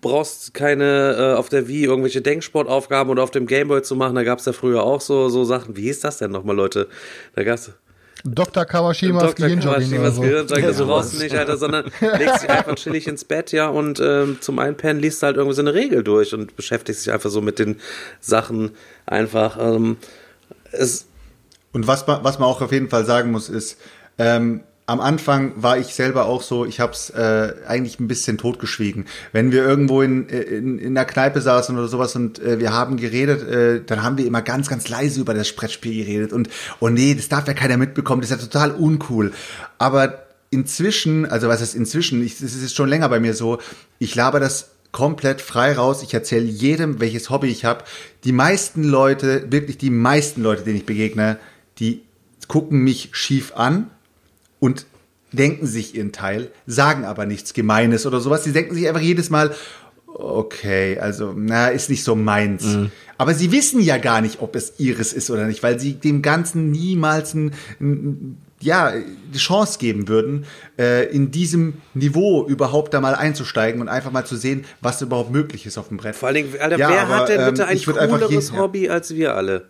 brauchst 0.00 0.52
keine 0.52 1.16
äh, 1.16 1.36
auf 1.36 1.48
der 1.48 1.68
Wii 1.68 1.84
irgendwelche 1.84 2.22
Denksportaufgaben 2.22 3.10
oder 3.10 3.22
auf 3.22 3.30
dem 3.30 3.46
Gameboy 3.46 3.82
zu 3.82 3.94
machen. 3.94 4.16
Da 4.16 4.24
gab 4.24 4.40
es 4.40 4.46
ja 4.46 4.52
früher 4.52 4.82
auch 4.82 5.00
so, 5.00 5.28
so 5.28 5.44
Sachen. 5.44 5.76
Wie 5.76 5.82
hieß 5.82 6.00
das 6.00 6.18
denn 6.18 6.32
nochmal, 6.32 6.56
Leute? 6.56 6.88
Da 7.36 7.44
gab's 7.44 7.70
Dr. 8.24 8.64
Kawashimas. 8.64 9.34
Gehirnjogging 9.34 9.68
oder 9.68 9.78
Kawashimas 9.80 10.14
so. 10.14 10.22
Gehirnjogging, 10.22 10.64
das 10.66 10.76
brauchst 10.78 11.12
du 11.14 11.18
nicht, 11.22 11.34
Alter, 11.34 11.56
sondern 11.56 11.84
legst 12.00 12.42
dich 12.42 12.50
einfach 12.50 12.74
chillig 12.76 13.08
ins 13.08 13.24
Bett, 13.24 13.52
ja, 13.52 13.68
und 13.68 14.00
ähm, 14.00 14.38
zum 14.40 14.58
Einpennen 14.58 15.02
liest 15.02 15.22
du 15.22 15.26
halt 15.26 15.36
irgendwie 15.36 15.56
so 15.56 15.62
eine 15.62 15.74
Regel 15.74 16.04
durch 16.04 16.32
und 16.32 16.54
beschäftigst 16.56 17.04
dich 17.04 17.12
einfach 17.12 17.30
so 17.30 17.40
mit 17.40 17.58
den 17.58 17.80
Sachen 18.20 18.72
einfach. 19.06 19.58
Ähm, 19.60 19.96
es, 20.70 21.06
Und 21.72 21.86
was 21.86 22.06
man, 22.06 22.22
was 22.22 22.38
man 22.38 22.48
auch 22.48 22.60
auf 22.60 22.72
jeden 22.72 22.88
Fall 22.88 23.04
sagen 23.04 23.32
muss, 23.32 23.48
ist, 23.48 23.78
ähm, 24.18 24.62
am 24.86 25.00
Anfang 25.00 25.52
war 25.56 25.78
ich 25.78 25.94
selber 25.94 26.26
auch 26.26 26.42
so, 26.42 26.66
ich 26.66 26.80
habe 26.80 26.92
es 26.92 27.10
äh, 27.10 27.54
eigentlich 27.66 28.00
ein 28.00 28.08
bisschen 28.08 28.36
totgeschwiegen. 28.36 29.06
Wenn 29.32 29.52
wir 29.52 29.64
irgendwo 29.64 30.02
in, 30.02 30.28
in, 30.28 30.78
in 30.78 30.94
der 30.94 31.04
Kneipe 31.04 31.40
saßen 31.40 31.78
oder 31.78 31.88
sowas 31.88 32.16
und 32.16 32.40
äh, 32.40 32.58
wir 32.58 32.72
haben 32.72 32.96
geredet, 32.96 33.48
äh, 33.48 33.84
dann 33.84 34.02
haben 34.02 34.18
wir 34.18 34.26
immer 34.26 34.42
ganz, 34.42 34.68
ganz 34.68 34.88
leise 34.88 35.20
über 35.20 35.34
das 35.34 35.52
Brettspiel 35.52 36.04
geredet 36.04 36.32
und, 36.32 36.48
oh 36.80 36.88
nee, 36.88 37.14
das 37.14 37.28
darf 37.28 37.46
ja 37.46 37.54
keiner 37.54 37.76
mitbekommen, 37.76 38.22
das 38.22 38.30
ist 38.30 38.40
ja 38.40 38.44
total 38.44 38.72
uncool. 38.72 39.32
Aber 39.78 40.26
inzwischen, 40.50 41.26
also 41.26 41.48
was 41.48 41.60
heißt 41.60 41.76
inzwischen, 41.76 42.22
das 42.22 42.40
ist 42.42 42.74
schon 42.74 42.88
länger 42.88 43.08
bei 43.08 43.20
mir 43.20 43.34
so, 43.34 43.58
ich 44.00 44.14
laber 44.14 44.40
das 44.40 44.70
komplett 44.90 45.40
frei 45.40 45.72
raus. 45.72 46.02
Ich 46.02 46.12
erzähle 46.12 46.44
jedem, 46.44 47.00
welches 47.00 47.30
Hobby 47.30 47.48
ich 47.48 47.64
habe. 47.64 47.84
Die 48.24 48.32
meisten 48.32 48.84
Leute, 48.84 49.50
wirklich 49.50 49.78
die 49.78 49.90
meisten 49.90 50.42
Leute, 50.42 50.62
denen 50.62 50.76
ich 50.76 50.86
begegne, 50.86 51.38
die 51.78 52.02
gucken 52.46 52.80
mich 52.80 53.08
schief 53.12 53.52
an 53.56 53.90
und 54.62 54.86
denken 55.32 55.66
sich 55.66 55.96
ihren 55.96 56.12
Teil, 56.12 56.52
sagen 56.68 57.04
aber 57.04 57.26
nichts 57.26 57.52
Gemeines 57.52 58.06
oder 58.06 58.20
sowas. 58.20 58.44
Die 58.44 58.52
denken 58.52 58.76
sich 58.76 58.86
einfach 58.86 59.00
jedes 59.00 59.28
Mal, 59.28 59.52
okay, 60.06 61.00
also, 61.00 61.34
na, 61.36 61.66
ist 61.68 61.90
nicht 61.90 62.04
so 62.04 62.14
meins. 62.14 62.62
Mhm. 62.62 62.92
Aber 63.18 63.34
sie 63.34 63.50
wissen 63.50 63.80
ja 63.80 63.98
gar 63.98 64.20
nicht, 64.20 64.40
ob 64.40 64.54
es 64.54 64.74
ihres 64.78 65.12
ist 65.12 65.32
oder 65.32 65.46
nicht, 65.46 65.64
weil 65.64 65.80
sie 65.80 65.94
dem 65.94 66.22
Ganzen 66.22 66.70
niemals 66.70 67.34
ein, 67.34 67.54
ein 67.80 68.38
ja, 68.60 68.92
die 69.34 69.38
Chance 69.38 69.80
geben 69.80 70.06
würden, 70.06 70.46
äh, 70.78 71.06
in 71.12 71.32
diesem 71.32 71.74
Niveau 71.94 72.46
überhaupt 72.46 72.94
da 72.94 73.00
mal 73.00 73.16
einzusteigen 73.16 73.80
und 73.80 73.88
einfach 73.88 74.12
mal 74.12 74.24
zu 74.24 74.36
sehen, 74.36 74.64
was 74.80 75.02
überhaupt 75.02 75.32
möglich 75.32 75.66
ist 75.66 75.76
auf 75.76 75.88
dem 75.88 75.96
Brett. 75.96 76.14
Vor 76.14 76.28
allen 76.28 76.36
Dingen, 76.36 76.54
Alter, 76.60 76.78
Ja, 76.78 76.88
wer 76.88 77.02
aber, 77.02 77.16
hat 77.16 77.28
denn 77.30 77.44
bitte 77.46 77.62
ähm, 77.62 77.68
ein 77.70 77.76
ich 77.76 77.88
würd 77.88 77.98
einfach 77.98 78.20
cooleres 78.20 78.50
jeden-. 78.50 78.60
Hobby 78.60 78.88
als 78.88 79.12
wir 79.12 79.34
alle? 79.34 79.66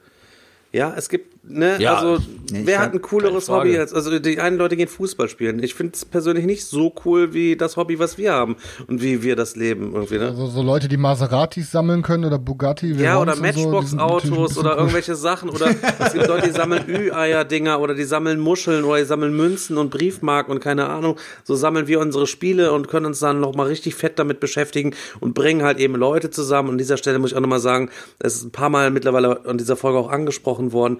Ja, 0.73 0.95
es 0.97 1.11
gibt, 1.11 1.45
ne, 1.47 1.77
Ja, 1.79 1.97
also, 1.97 2.25
nee, 2.51 2.63
wer 2.65 2.81
hat 2.81 2.95
ein 2.95 3.03
cooleres. 3.03 3.51
Hobby 3.51 3.77
als, 3.77 3.93
also 3.93 4.19
die 4.19 4.41
einen 4.41 4.57
Leute 4.57 4.75
gehen 4.77 4.89
Fußball 4.89 5.29
spielen. 5.29 5.63
Ich 5.63 5.75
finde 5.75 5.93
es 5.95 6.07
persönlich 6.07 6.47
nicht 6.47 6.65
so 6.65 6.95
cool 7.05 7.35
wie 7.35 7.57
das 7.57 7.77
Hobby, 7.77 7.99
was 7.99 8.17
wir 8.17 8.33
haben 8.33 8.57
und 8.87 9.03
wie 9.03 9.23
wir 9.23 9.37
das 9.37 9.55
leben 9.55 9.93
irgendwie, 9.93 10.17
ne? 10.17 10.29
Also 10.29 10.47
so 10.47 10.63
Leute, 10.63 10.89
die 10.89 10.97
Maseratis 10.97 11.71
sammeln 11.71 12.01
können 12.01 12.25
oder 12.25 12.39
Bugatti. 12.39 12.93
Ja, 12.93 13.21
oder 13.21 13.35
so, 13.37 13.43
Matchbox-Autos 13.43 14.31
bisschen 14.31 14.59
oder 14.59 14.79
irgendwelche 14.79 15.15
Sachen. 15.15 15.51
Oder 15.51 15.75
es 15.99 16.15
gibt 16.15 16.27
Leute, 16.27 16.47
die 16.49 16.55
sammeln 16.55 16.89
Ü-Eier-Dinger 16.89 17.79
oder 17.79 17.95
die 17.95 18.05
sammeln 18.05 18.41
Muscheln 18.41 18.85
oder 18.85 18.99
die 18.99 19.05
sammeln 19.05 19.37
Münzen 19.37 19.77
und 19.77 19.91
Briefmarken 19.91 20.55
und 20.55 20.61
keine 20.61 20.89
Ahnung. 20.89 21.19
So 21.45 21.55
sammeln 21.55 21.87
wir 21.87 22.01
unsere 22.01 22.27
Spiele 22.27 22.73
und 22.73 22.89
können 22.89 23.05
uns 23.05 23.19
dann 23.19 23.41
nochmal 23.41 23.67
richtig 23.67 23.95
fett 23.95 24.19
damit 24.19 24.41
beschäftigen 24.41 24.95
und 25.21 25.35
bringen 25.35 25.65
halt 25.65 25.79
eben 25.79 25.97
Leute 25.97 26.31
zusammen. 26.31 26.71
Und 26.71 26.75
an 26.77 26.79
dieser 26.79 26.97
Stelle 26.97 27.19
muss 27.19 27.33
ich 27.33 27.37
auch 27.37 27.43
nochmal 27.43 27.61
sagen, 27.61 27.91
es 28.21 28.37
ist 28.37 28.45
ein 28.45 28.53
paar 28.53 28.71
Mal 28.71 28.91
mittlerweile 28.91 29.45
an 29.45 29.59
dieser 29.59 29.77
Folge 29.77 29.99
auch 29.99 30.11
angesprochen 30.11 30.62
worden. 30.71 30.99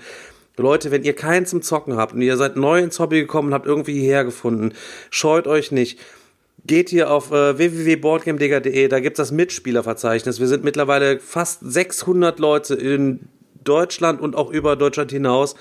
Leute, 0.57 0.91
wenn 0.91 1.05
ihr 1.05 1.15
keinen 1.15 1.47
zum 1.47 1.63
Zocken 1.63 1.97
habt 1.97 2.15
und 2.15 2.23
ihr 2.23 2.37
seid 2.37 2.57
neu 2.57 2.81
ins 2.81 2.99
Hobby 2.99 3.21
gekommen 3.21 3.49
und 3.49 3.55
habt 3.55 3.67
irgendwie 3.67 4.01
hierher 4.01 4.25
gefunden, 4.25 4.73
scheut 5.11 5.47
euch 5.47 5.71
nicht. 5.71 6.01
Geht 6.67 6.91
hier 6.91 7.11
auf 7.11 7.31
äh, 7.31 7.59
www.boardgamedegger.de, 7.59 8.89
da 8.89 9.01
gibt's 9.01 9.19
das 9.19 9.33
Mitspielerverzeichnis. 9.33 10.41
Wir 10.41 10.49
sind 10.49 10.65
mittlerweile 10.65 11.21
fast 11.21 11.61
600 11.63 12.39
Leute 12.39 12.75
in 12.75 13.29
Deutschland 13.65 14.21
und 14.21 14.37
auch 14.37 14.51
über 14.51 14.77
Deutschland 14.77 15.13
hinaus. 15.13 15.55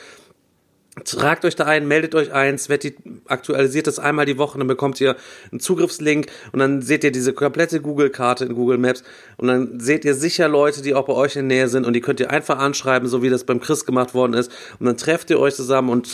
Tragt 1.05 1.45
euch 1.45 1.55
da 1.55 1.63
ein, 1.63 1.87
meldet 1.87 2.15
euch 2.15 2.33
ein, 2.33 2.57
Sveti 2.57 2.95
aktualisiert 3.25 3.87
das 3.87 3.97
einmal 3.97 4.25
die 4.25 4.37
Woche, 4.37 4.57
dann 4.57 4.67
bekommt 4.67 4.99
ihr 4.99 5.15
einen 5.49 5.61
Zugriffslink 5.61 6.27
und 6.51 6.59
dann 6.59 6.81
seht 6.81 7.05
ihr 7.05 7.13
diese 7.13 7.31
komplette 7.31 7.79
Google-Karte 7.79 8.43
in 8.43 8.55
Google 8.55 8.77
Maps 8.77 9.01
und 9.37 9.47
dann 9.47 9.79
seht 9.79 10.03
ihr 10.03 10.15
sicher 10.15 10.49
Leute, 10.49 10.81
die 10.81 10.93
auch 10.93 11.05
bei 11.05 11.13
euch 11.13 11.37
in 11.37 11.47
der 11.47 11.59
Nähe 11.59 11.67
sind 11.69 11.85
und 11.85 11.93
die 11.93 12.01
könnt 12.01 12.19
ihr 12.19 12.29
einfach 12.29 12.59
anschreiben, 12.59 13.07
so 13.07 13.23
wie 13.23 13.29
das 13.29 13.45
beim 13.45 13.61
Chris 13.61 13.85
gemacht 13.85 14.13
worden 14.13 14.33
ist 14.33 14.51
und 14.79 14.85
dann 14.85 14.97
trefft 14.97 15.29
ihr 15.29 15.39
euch 15.39 15.55
zusammen 15.55 15.89
und 15.89 16.09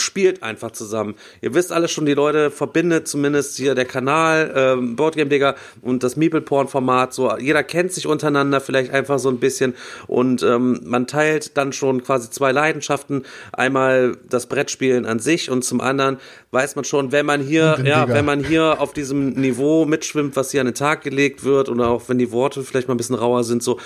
spielt 0.00 0.42
einfach 0.42 0.70
zusammen. 0.70 1.14
Ihr 1.40 1.54
wisst 1.54 1.72
alle 1.72 1.88
schon, 1.88 2.06
die 2.06 2.14
Leute 2.14 2.50
verbindet 2.50 3.08
zumindest 3.08 3.56
hier 3.56 3.74
der 3.74 3.84
Kanal, 3.84 4.52
ähm, 4.54 4.96
Boardgame 4.96 5.28
Digger 5.28 5.54
und 5.82 6.02
das 6.02 6.16
Meeple 6.16 6.40
Porn 6.40 6.68
Format. 6.68 7.12
So, 7.14 7.36
jeder 7.38 7.62
kennt 7.62 7.92
sich 7.92 8.06
untereinander 8.06 8.60
vielleicht 8.60 8.92
einfach 8.92 9.18
so 9.18 9.28
ein 9.28 9.38
bisschen 9.38 9.74
und 10.06 10.42
ähm, 10.42 10.80
man 10.84 11.06
teilt 11.06 11.56
dann 11.56 11.72
schon 11.72 12.02
quasi 12.02 12.30
zwei 12.30 12.52
Leidenschaften. 12.52 13.24
Einmal 13.52 14.16
das 14.28 14.46
Brettspielen 14.46 15.06
an 15.06 15.18
sich 15.18 15.50
und 15.50 15.62
zum 15.62 15.80
anderen 15.80 16.18
weiß 16.50 16.76
man 16.76 16.84
schon, 16.84 17.12
wenn 17.12 17.26
man 17.26 17.42
hier, 17.42 17.78
ja, 17.84 18.04
Digger. 18.04 18.08
wenn 18.08 18.24
man 18.24 18.44
hier 18.44 18.80
auf 18.80 18.92
diesem 18.92 19.30
Niveau 19.30 19.84
mitschwimmt, 19.84 20.36
was 20.36 20.50
hier 20.50 20.60
an 20.60 20.66
den 20.66 20.74
Tag 20.74 21.02
gelegt 21.02 21.44
wird 21.44 21.68
oder 21.68 21.88
auch 21.88 22.08
wenn 22.08 22.18
die 22.18 22.32
Worte 22.32 22.62
vielleicht 22.62 22.88
mal 22.88 22.94
ein 22.94 22.98
bisschen 22.98 23.16
rauer 23.16 23.44
sind, 23.44 23.62
so 23.62 23.78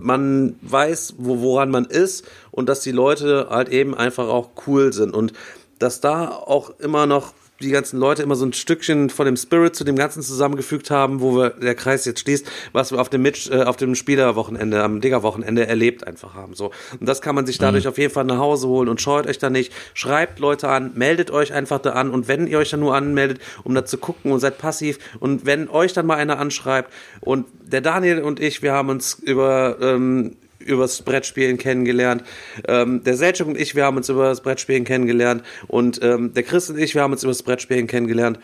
man 0.00 0.56
weiß, 0.62 1.14
wo, 1.18 1.40
woran 1.40 1.70
man 1.70 1.84
ist 1.84 2.24
und 2.50 2.68
dass 2.68 2.80
die 2.80 2.92
Leute 2.92 3.48
halt 3.50 3.68
eben 3.68 3.94
einfach 3.94 4.28
auch 4.28 4.50
cool 4.66 4.92
sind. 4.92 5.14
Und 5.14 5.32
dass 5.78 6.00
da 6.00 6.28
auch 6.28 6.70
immer 6.78 7.06
noch 7.06 7.32
die 7.60 7.70
ganzen 7.70 7.98
Leute 7.98 8.22
immer 8.22 8.36
so 8.36 8.46
ein 8.46 8.52
Stückchen 8.52 9.10
von 9.10 9.26
dem 9.26 9.36
Spirit 9.36 9.76
zu 9.76 9.84
dem 9.84 9.96
Ganzen 9.96 10.22
zusammengefügt 10.22 10.90
haben, 10.90 11.20
wo 11.20 11.36
wir 11.36 11.50
der 11.50 11.74
Kreis 11.74 12.04
jetzt 12.06 12.20
schließt, 12.20 12.50
was 12.72 12.90
wir 12.90 13.00
auf 13.00 13.10
dem 13.10 13.22
Mitch, 13.22 13.50
äh, 13.50 13.64
auf 13.64 13.76
dem 13.76 13.94
Spielerwochenende, 13.94 14.82
am 14.82 15.00
Digger-Wochenende 15.00 15.66
erlebt 15.66 16.06
einfach 16.06 16.34
haben. 16.34 16.54
So 16.54 16.70
und 16.98 17.08
das 17.08 17.20
kann 17.20 17.34
man 17.34 17.46
sich 17.46 17.58
dadurch 17.58 17.86
auf 17.86 17.98
jeden 17.98 18.12
Fall 18.12 18.24
nach 18.24 18.38
Hause 18.38 18.68
holen 18.68 18.88
und 18.88 19.00
scheut 19.00 19.26
euch 19.26 19.38
da 19.38 19.50
nicht. 19.50 19.72
Schreibt 19.94 20.38
Leute 20.38 20.68
an, 20.68 20.92
meldet 20.94 21.30
euch 21.30 21.52
einfach 21.52 21.78
da 21.78 21.90
an 21.90 22.10
und 22.10 22.28
wenn 22.28 22.46
ihr 22.46 22.58
euch 22.58 22.70
dann 22.70 22.80
nur 22.80 22.94
anmeldet, 22.94 23.40
um 23.64 23.74
da 23.74 23.84
zu 23.84 23.98
gucken 23.98 24.32
und 24.32 24.40
seid 24.40 24.58
passiv 24.58 24.98
und 25.20 25.44
wenn 25.44 25.68
euch 25.68 25.92
dann 25.92 26.06
mal 26.06 26.16
einer 26.16 26.38
anschreibt 26.38 26.92
und 27.20 27.46
der 27.60 27.82
Daniel 27.82 28.22
und 28.22 28.40
ich, 28.40 28.62
wir 28.62 28.72
haben 28.72 28.88
uns 28.88 29.14
über 29.14 29.76
ähm, 29.80 30.36
übers 30.70 31.02
Brettspielen 31.02 31.58
kennengelernt. 31.58 32.22
Ähm, 32.66 33.02
der 33.04 33.16
Selchuk 33.16 33.48
und 33.48 33.58
ich, 33.58 33.74
wir 33.74 33.84
haben 33.84 33.96
uns 33.96 34.08
über 34.08 34.24
das 34.24 34.40
Brettspielen 34.40 34.84
kennengelernt. 34.84 35.42
Und 35.68 36.02
ähm, 36.02 36.32
der 36.34 36.42
Chris 36.42 36.70
und 36.70 36.78
ich, 36.78 36.94
wir 36.94 37.02
haben 37.02 37.12
uns 37.12 37.22
über 37.22 37.32
das 37.32 37.42
Brettspielen 37.42 37.86
kennengelernt. 37.86 38.38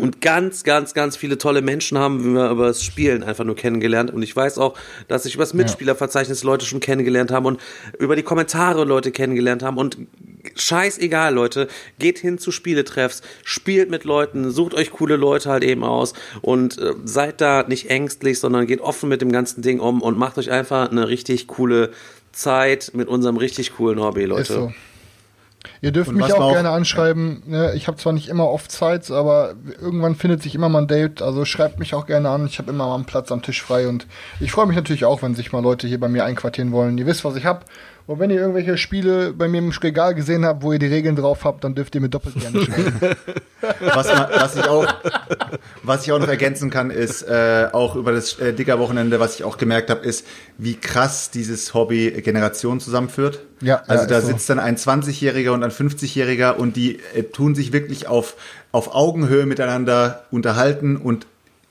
Und 0.00 0.20
ganz, 0.20 0.62
ganz, 0.62 0.94
ganz 0.94 1.16
viele 1.16 1.38
tolle 1.38 1.60
Menschen 1.60 1.98
haben 1.98 2.34
wir 2.34 2.50
über 2.50 2.68
das 2.68 2.84
Spielen 2.84 3.24
einfach 3.24 3.44
nur 3.44 3.56
kennengelernt. 3.56 4.12
Und 4.12 4.22
ich 4.22 4.34
weiß 4.34 4.58
auch, 4.58 4.74
dass 5.08 5.26
ich 5.26 5.34
über 5.34 5.42
das 5.42 5.54
Mitspielerverzeichnis 5.54 6.44
Leute 6.44 6.66
schon 6.66 6.78
kennengelernt 6.78 7.32
haben 7.32 7.46
und 7.46 7.60
über 7.98 8.14
die 8.14 8.22
Kommentare 8.22 8.84
Leute 8.84 9.10
kennengelernt 9.10 9.64
haben. 9.64 9.76
Und 9.76 9.98
scheißegal, 10.54 11.34
Leute, 11.34 11.66
geht 11.98 12.20
hin 12.20 12.38
zu 12.38 12.52
Spieletreffs, 12.52 13.22
spielt 13.42 13.90
mit 13.90 14.04
Leuten, 14.04 14.52
sucht 14.52 14.74
euch 14.74 14.92
coole 14.92 15.16
Leute 15.16 15.50
halt 15.50 15.64
eben 15.64 15.82
aus 15.82 16.12
und 16.42 16.78
äh, 16.78 16.94
seid 17.04 17.40
da 17.40 17.64
nicht 17.66 17.90
ängstlich, 17.90 18.38
sondern 18.38 18.68
geht 18.68 18.80
offen 18.80 19.08
mit 19.08 19.20
dem 19.20 19.32
ganzen 19.32 19.62
Ding 19.62 19.80
um 19.80 20.00
und 20.00 20.16
macht 20.16 20.38
euch 20.38 20.50
einfach 20.50 20.92
eine 20.92 21.08
richtig 21.08 21.48
coole 21.48 21.90
Zeit 22.30 22.92
mit 22.94 23.08
unserem 23.08 23.36
richtig 23.36 23.74
coolen 23.76 24.00
Hobby, 24.00 24.26
Leute. 24.26 24.72
Ihr 25.80 25.92
dürft 25.92 26.10
Und 26.10 26.16
mich 26.16 26.32
auch 26.32 26.40
auch- 26.40 26.52
gerne 26.52 26.70
anschreiben. 26.70 27.42
Ne? 27.46 27.72
Ich 27.74 27.86
habe 27.86 27.96
zwar 27.96 28.12
nicht 28.12 28.28
immer 28.28 28.48
oft 28.48 28.70
Zeit, 28.72 29.10
aber 29.10 29.54
irgendwann 29.80 30.14
findet 30.16 30.42
sich 30.42 30.54
immer 30.54 30.68
mal 30.68 30.80
ein 30.82 30.86
Date. 30.88 31.22
Also 31.22 31.44
schreibt 31.44 31.78
mich 31.78 31.94
auch 31.94 32.06
gerne 32.06 32.30
an. 32.30 32.46
Ich 32.46 32.58
habe 32.58 32.70
immer 32.70 32.86
mal 32.86 32.94
einen 32.96 33.04
Platz 33.04 33.30
am 33.32 33.42
Tisch 33.42 33.62
frei 33.62 33.88
und 33.88 34.06
ich 34.40 34.50
freue 34.52 34.66
mich 34.66 34.76
natürlich 34.76 35.04
auch, 35.04 35.22
wenn 35.22 35.34
sich 35.34 35.52
mal 35.52 35.62
Leute 35.62 35.86
hier 35.86 36.00
bei 36.00 36.08
mir 36.08 36.24
einquartieren 36.24 36.72
wollen. 36.72 36.98
Ihr 36.98 37.06
wisst, 37.06 37.24
was 37.24 37.36
ich 37.36 37.44
habe. 37.44 37.60
Und 38.08 38.20
wenn 38.20 38.30
ihr 38.30 38.40
irgendwelche 38.40 38.78
Spiele 38.78 39.34
bei 39.34 39.48
mir 39.48 39.58
im 39.58 39.68
Regal 39.68 40.14
gesehen 40.14 40.46
habt, 40.46 40.62
wo 40.62 40.72
ihr 40.72 40.78
die 40.78 40.86
Regeln 40.86 41.14
drauf 41.14 41.44
habt, 41.44 41.62
dann 41.62 41.74
dürft 41.74 41.94
ihr 41.94 42.00
mir 42.00 42.08
doppelt 42.08 42.36
gerne 42.40 42.64
schreiben. 42.64 42.94
Was, 43.80 44.08
was, 44.08 44.56
ich 44.56 44.66
auch, 44.66 44.86
was 45.82 46.06
ich 46.06 46.12
auch 46.12 46.18
noch 46.18 46.28
ergänzen 46.28 46.70
kann, 46.70 46.90
ist 46.90 47.22
äh, 47.22 47.66
auch 47.70 47.96
über 47.96 48.12
das 48.12 48.38
äh, 48.38 48.54
Digger-Wochenende, 48.54 49.18
was 49.18 49.34
ich 49.34 49.44
auch 49.44 49.58
gemerkt 49.58 49.90
habe, 49.90 50.06
ist, 50.06 50.24
wie 50.56 50.74
krass 50.74 51.30
dieses 51.30 51.74
Hobby 51.74 52.10
Generationen 52.22 52.80
zusammenführt. 52.80 53.40
Ja, 53.60 53.82
also 53.88 54.04
ja, 54.04 54.08
da 54.08 54.18
ist 54.18 54.26
so. 54.26 54.30
sitzt 54.30 54.48
dann 54.48 54.60
ein 54.60 54.76
20-Jähriger 54.76 55.50
und 55.50 55.64
ein 55.64 55.72
50-Jähriger 55.72 56.52
und 56.52 56.76
die 56.76 57.00
äh, 57.14 57.24
tun 57.24 57.56
sich 57.56 57.72
wirklich 57.72 58.06
auf, 58.06 58.36
auf 58.70 58.94
Augenhöhe 58.94 59.44
miteinander 59.44 60.24
unterhalten 60.30 60.96
und 60.96 61.26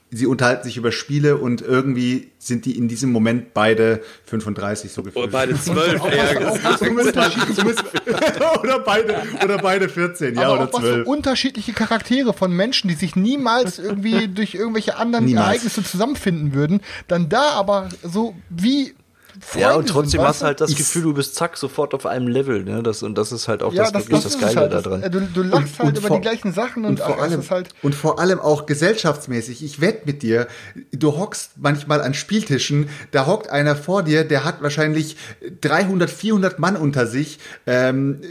sie 0.10 0.26
unterhalten 0.26 0.64
sich 0.64 0.78
über 0.78 0.92
Spiele 0.92 1.38
und 1.38 1.62
irgendwie 1.62 2.32
sind 2.40 2.66
die 2.66 2.78
in 2.78 2.88
diesem 2.88 3.12
Moment 3.12 3.54
beide 3.54 4.02
35 4.26 4.92
so 4.92 5.04
gefühlt. 5.04 5.26
Und 5.26 5.32
beide 5.32 5.60
zwölf 5.60 6.02
eher 6.12 6.36
gesagt. 6.36 6.82
oder 8.64 8.80
beide 8.80 9.22
oder 9.44 9.58
beide 9.58 9.90
14, 9.90 10.36
ja, 10.36 10.44
aber 10.44 10.54
oder 10.54 10.64
auch 10.64 10.74
was 10.74 10.82
für 10.82 10.94
12. 10.94 11.08
unterschiedliche 11.08 11.74
Charaktere 11.74 12.34
von 12.34 12.52
Menschen, 12.54 12.88
die 12.88 12.96
sich 12.96 13.16
niemals 13.16 13.80
irgendwie 13.80 14.28
durch 14.28 14.56
irgendwelche 14.56 14.96
anderen 14.98 15.26
Niemals. 15.26 15.48
Ereignisse 15.48 15.84
zusammenfinden 15.84 16.54
würden, 16.54 16.82
dann 17.08 17.28
da 17.28 17.52
aber 17.52 17.90
so 18.04 18.34
wie 18.50 18.94
Freunde 19.40 19.68
Ja, 19.70 19.76
und 19.76 19.88
trotzdem 19.90 20.20
sind, 20.20 20.22
hast 20.28 20.42
du 20.42 20.46
halt 20.46 20.62
das 20.62 20.72
Ich- 20.72 20.78
Gefühl, 20.78 21.04
du 21.04 21.14
bist 21.14 21.36
zack 21.36 21.58
sofort 21.58 21.94
auf 21.94 22.06
einem 22.06 22.28
Level, 22.28 22.64
ne? 22.64 22.82
Das, 22.84 23.04
und 23.04 23.18
das 23.18 23.32
ist 23.32 23.48
halt 23.48 23.64
auch 23.64 23.74
ja, 23.74 23.84
das, 23.84 23.92
das, 23.94 24.02
wirklich 24.10 24.24
das, 24.24 24.38
das, 24.38 24.42
Geile 24.56 24.74
halt. 24.74 24.86
dran. 24.86 25.04
äh, 25.04 25.10
du, 25.10 25.22
du 25.22 25.44
lachst 25.44 25.80
halt 25.80 25.98
über 25.98 26.08
vor- 26.08 26.18
die 26.18 26.22
gleichen 26.22 26.54
Sachen 26.54 26.86
und, 26.86 26.92
und 26.92 27.00
vor 27.00 27.16
ach, 27.20 27.24
allem 27.24 27.44
halt 27.50 27.70
und 27.84 27.96
vor 27.96 28.20
allem 28.20 28.40
auch 28.40 28.66
gesellschaftsmäßig. 28.66 29.64
Ich 29.64 29.82
wette 29.82 30.02
mit 30.06 30.24
dir, 30.24 30.48
du 30.92 31.18
hockst 31.18 31.52
manchmal 31.58 32.02
an 32.02 32.14
Spieltischen, 32.14 32.90
da 33.12 33.26
hockt 33.26 33.50
einer 33.50 33.76
vor 33.76 34.04
dir, 34.04 34.24
der 34.24 34.44
hat 34.44 34.62
wahrscheinlich 34.62 35.18
300, 35.62 36.10
400 36.10 36.60
Mann 36.60 36.76
unter 36.76 37.06
sich, 37.08 37.40
ähm, 37.66 38.22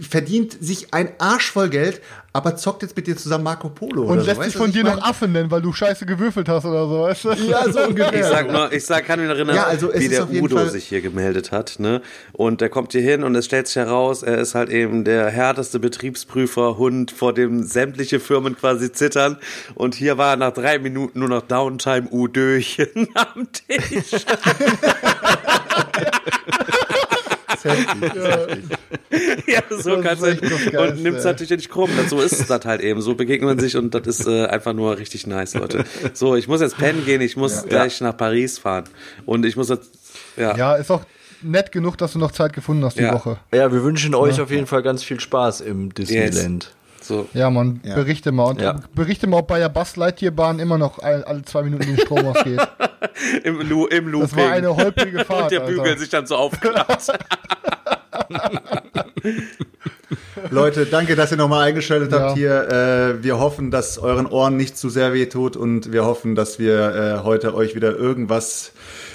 verdient 0.00 0.56
sich 0.60 0.92
ein 0.94 1.10
Arsch 1.18 1.50
voll 1.52 1.68
Geld, 1.68 2.00
aber 2.32 2.54
zockt 2.56 2.82
jetzt 2.82 2.96
mit 2.96 3.06
dir 3.08 3.16
zusammen 3.16 3.42
Marco 3.44 3.68
Polo 3.70 4.02
und 4.02 4.08
oder 4.10 4.20
so. 4.20 4.26
lässt 4.28 4.38
weißt 4.40 4.50
sich 4.52 4.58
von 4.60 4.70
dir 4.70 4.84
noch? 4.84 5.02
Affen 5.02 5.32
nennen, 5.32 5.50
weil 5.50 5.62
du 5.62 5.72
scheiße 5.72 6.06
gewürfelt 6.06 6.48
hast 6.48 6.64
oder 6.64 6.86
so, 6.86 7.00
weißt 7.02 7.24
du? 7.24 7.32
Ja, 7.48 7.70
so 7.72 7.80
ungefähr. 7.88 8.20
Ich 8.20 8.24
sag 8.26 8.52
nur, 8.52 8.72
ich 8.72 8.84
sag, 8.86 9.04
kann 9.04 9.18
mich 9.20 9.28
erinnern, 9.28 9.56
Ja, 9.56 9.64
also 9.64 9.92
wie 9.92 10.04
ist 10.04 10.12
der 10.12 10.30
Udo 10.30 10.56
Fall- 10.58 10.70
sich 10.70 10.86
hier 10.86 11.00
gemeldet 11.00 11.50
hat, 11.50 11.76
ne? 11.78 12.02
Und 12.32 12.60
der 12.60 12.68
kommt 12.68 12.92
hier 12.92 13.00
hin 13.02 13.24
und 13.24 13.34
es 13.34 13.46
stellt 13.46 13.66
sich 13.66 13.76
heraus, 13.76 14.22
er 14.22 14.38
ist 14.38 14.54
halt 14.54 14.70
eben 14.70 15.04
der 15.04 15.26
härteste 15.28 15.80
Betriebsprüferhund, 15.80 17.10
vor 17.10 17.34
dem 17.34 17.64
sämtliche 17.64 18.20
Firmen 18.20 18.56
quasi 18.56 18.92
zittern. 18.92 19.36
Und 19.74 19.96
hier 19.96 20.16
war 20.16 20.30
er 20.30 20.36
nach 20.36 20.52
drei 20.52 20.78
Minuten 20.78 21.18
nur 21.18 21.28
noch 21.28 21.42
Downtime 21.42 22.08
Udöchen 22.12 23.08
am 23.14 23.48
Tisch. 23.52 24.24
ja, 29.46 29.62
so 29.70 29.96
Das 29.96 30.02
kannst 30.04 30.24
ist 30.24 30.42
du. 30.42 30.54
Und 30.54 30.72
Geilste, 30.72 31.02
nimm's 31.02 31.18
ey. 31.20 31.24
natürlich 31.24 31.50
nicht 31.50 31.70
krumm. 31.70 31.90
So 32.08 32.20
ist 32.20 32.32
es 32.40 32.46
das 32.46 32.64
halt 32.64 32.80
eben. 32.80 33.00
So 33.00 33.14
begegnet 33.14 33.48
man 33.48 33.58
sich 33.58 33.76
und 33.76 33.94
das 33.94 34.06
ist 34.06 34.26
äh, 34.26 34.46
einfach 34.46 34.72
nur 34.72 34.96
richtig 34.98 35.26
nice, 35.26 35.54
Leute. 35.54 35.84
So, 36.14 36.36
ich 36.36 36.48
muss 36.48 36.60
jetzt 36.60 36.76
pennen 36.78 37.04
gehen, 37.04 37.20
ich 37.20 37.36
muss 37.36 37.64
gleich 37.66 38.00
nach 38.00 38.16
Paris 38.16 38.58
fahren. 38.58 38.84
Und 39.26 39.44
ich 39.46 39.56
muss 39.56 39.68
jetzt. 39.68 39.90
Ja. 40.36 40.56
Ja, 40.56 40.74
ist 40.76 40.90
auch 40.90 41.02
nett 41.42 41.72
genug, 41.72 41.96
dass 41.98 42.12
du 42.12 42.18
noch 42.18 42.32
Zeit 42.32 42.52
gefunden 42.52 42.84
hast 42.84 42.98
die 42.98 43.02
Ja. 43.02 43.14
Woche. 43.14 43.38
Ja, 43.52 43.72
wir 43.72 43.82
wünschen 43.82 44.14
euch 44.14 44.40
auf 44.40 44.50
jeden 44.50 44.66
Fall 44.66 44.82
ganz 44.82 45.02
viel 45.02 45.20
Spaß 45.20 45.60
im 45.62 45.92
Disneyland. 45.94 46.72
So. 47.02 47.28
Ja, 47.34 47.50
man, 47.50 47.80
Ja. 47.84 47.94
berichte 47.94 48.30
mal. 48.32 48.44
Und 48.44 48.60
Ja. 48.60 48.76
berichte 48.94 49.26
mal, 49.26 49.38
ob 49.38 49.48
bei 49.48 49.58
der 49.58 49.68
Bus 49.68 49.96
Lightyear 49.96 50.32
Bahn 50.32 50.58
immer 50.58 50.78
noch 50.78 50.98
all, 50.98 51.24
alle 51.24 51.42
zwei 51.42 51.62
Minuten 51.62 51.86
den 51.86 51.98
Strom 51.98 52.26
ausgeht. 52.26 52.60
Im, 53.44 53.60
Lu 53.68 53.86
im 53.86 54.08
Looping. 54.08 54.28
Das 54.28 54.36
war 54.36 54.52
eine 54.52 54.76
holprige 54.76 55.24
Fahrt. 55.24 55.44
Und 55.44 55.52
der 55.52 55.62
Alter. 55.62 55.72
Bügel 55.72 55.98
sich 55.98 56.08
dann 56.10 56.26
so 56.26 56.36
aufklappt. 56.36 57.08
Leute, 60.50 60.86
danke, 60.86 61.16
dass 61.16 61.30
ihr 61.30 61.36
nochmal 61.36 61.68
eingeschaltet 61.68 62.12
Ja. 62.12 62.20
habt 62.20 62.36
hier. 62.36 62.68
Äh, 62.68 63.22
wir 63.22 63.38
hoffen, 63.38 63.70
dass 63.70 63.98
euren 63.98 64.26
Ohren 64.26 64.56
nicht 64.56 64.76
zu 64.76 64.88
sehr 64.88 65.12
weh 65.12 65.26
tut 65.26 65.56
und 65.56 65.92
wir 65.92 66.04
hoffen, 66.04 66.34
dass 66.34 66.58
wir 66.58 67.20
äh, 67.20 67.24
heute 67.24 67.54
euch 67.54 67.74
wieder 67.74 67.94
irgendwas 67.96 68.72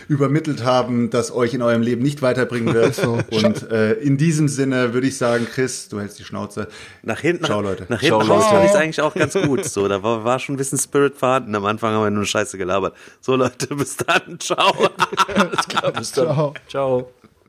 übermittelt 0.08 0.64
haben, 0.64 1.10
das 1.10 1.34
euch 1.34 1.54
in 1.54 1.62
eurem 1.62 1.82
Leben 1.82 2.02
nicht 2.02 2.22
weiterbringen 2.22 2.74
wird. 2.74 2.96
So. 2.96 3.20
Und 3.32 3.70
äh, 3.72 3.94
in 3.94 4.18
diesem 4.18 4.48
Sinne 4.48 4.94
würde 4.94 5.08
ich 5.08 5.18
sagen, 5.18 5.48
Chris, 5.52 5.90
du 5.90 6.00
hältst 6.00 6.20
die 6.20 6.24
Schnauze. 6.24 6.68
Nach 7.04 7.20
hinten, 7.20 7.46
Ciao, 7.46 7.62
Leute. 7.62 7.86
Nach 7.90 8.00
hinten 8.00 8.22
raus 8.22 8.46
fand 8.46 8.66
ich 8.66 8.72
es 8.72 8.76
eigentlich 8.76 9.02
auch 9.02 9.14
ganz 9.14 9.34
gut. 9.34 9.66
So, 9.66 9.88
da 9.88 10.02
war, 10.04 10.24
war 10.24 10.40
schon 10.40 10.56
ein 10.56 10.58
bisschen 10.58 10.78
Spirit 10.78 11.16
vorhanden. 11.16 11.56
Am 11.56 11.66
Anfang 11.66 11.94
haben 11.94 12.04
wir 12.04 12.12
nur 12.12 12.26
Scheiße 12.26 12.58
gelabert. 12.58 12.96
So, 13.22 13.36
Leute, 13.36 13.68
bis 13.76 13.98
dann. 13.98 14.40
Ciao. 14.40 14.74
Bis 15.96 16.12
dann. 16.12 16.26
Ciao. 16.28 16.54
Ciao. 16.68 17.12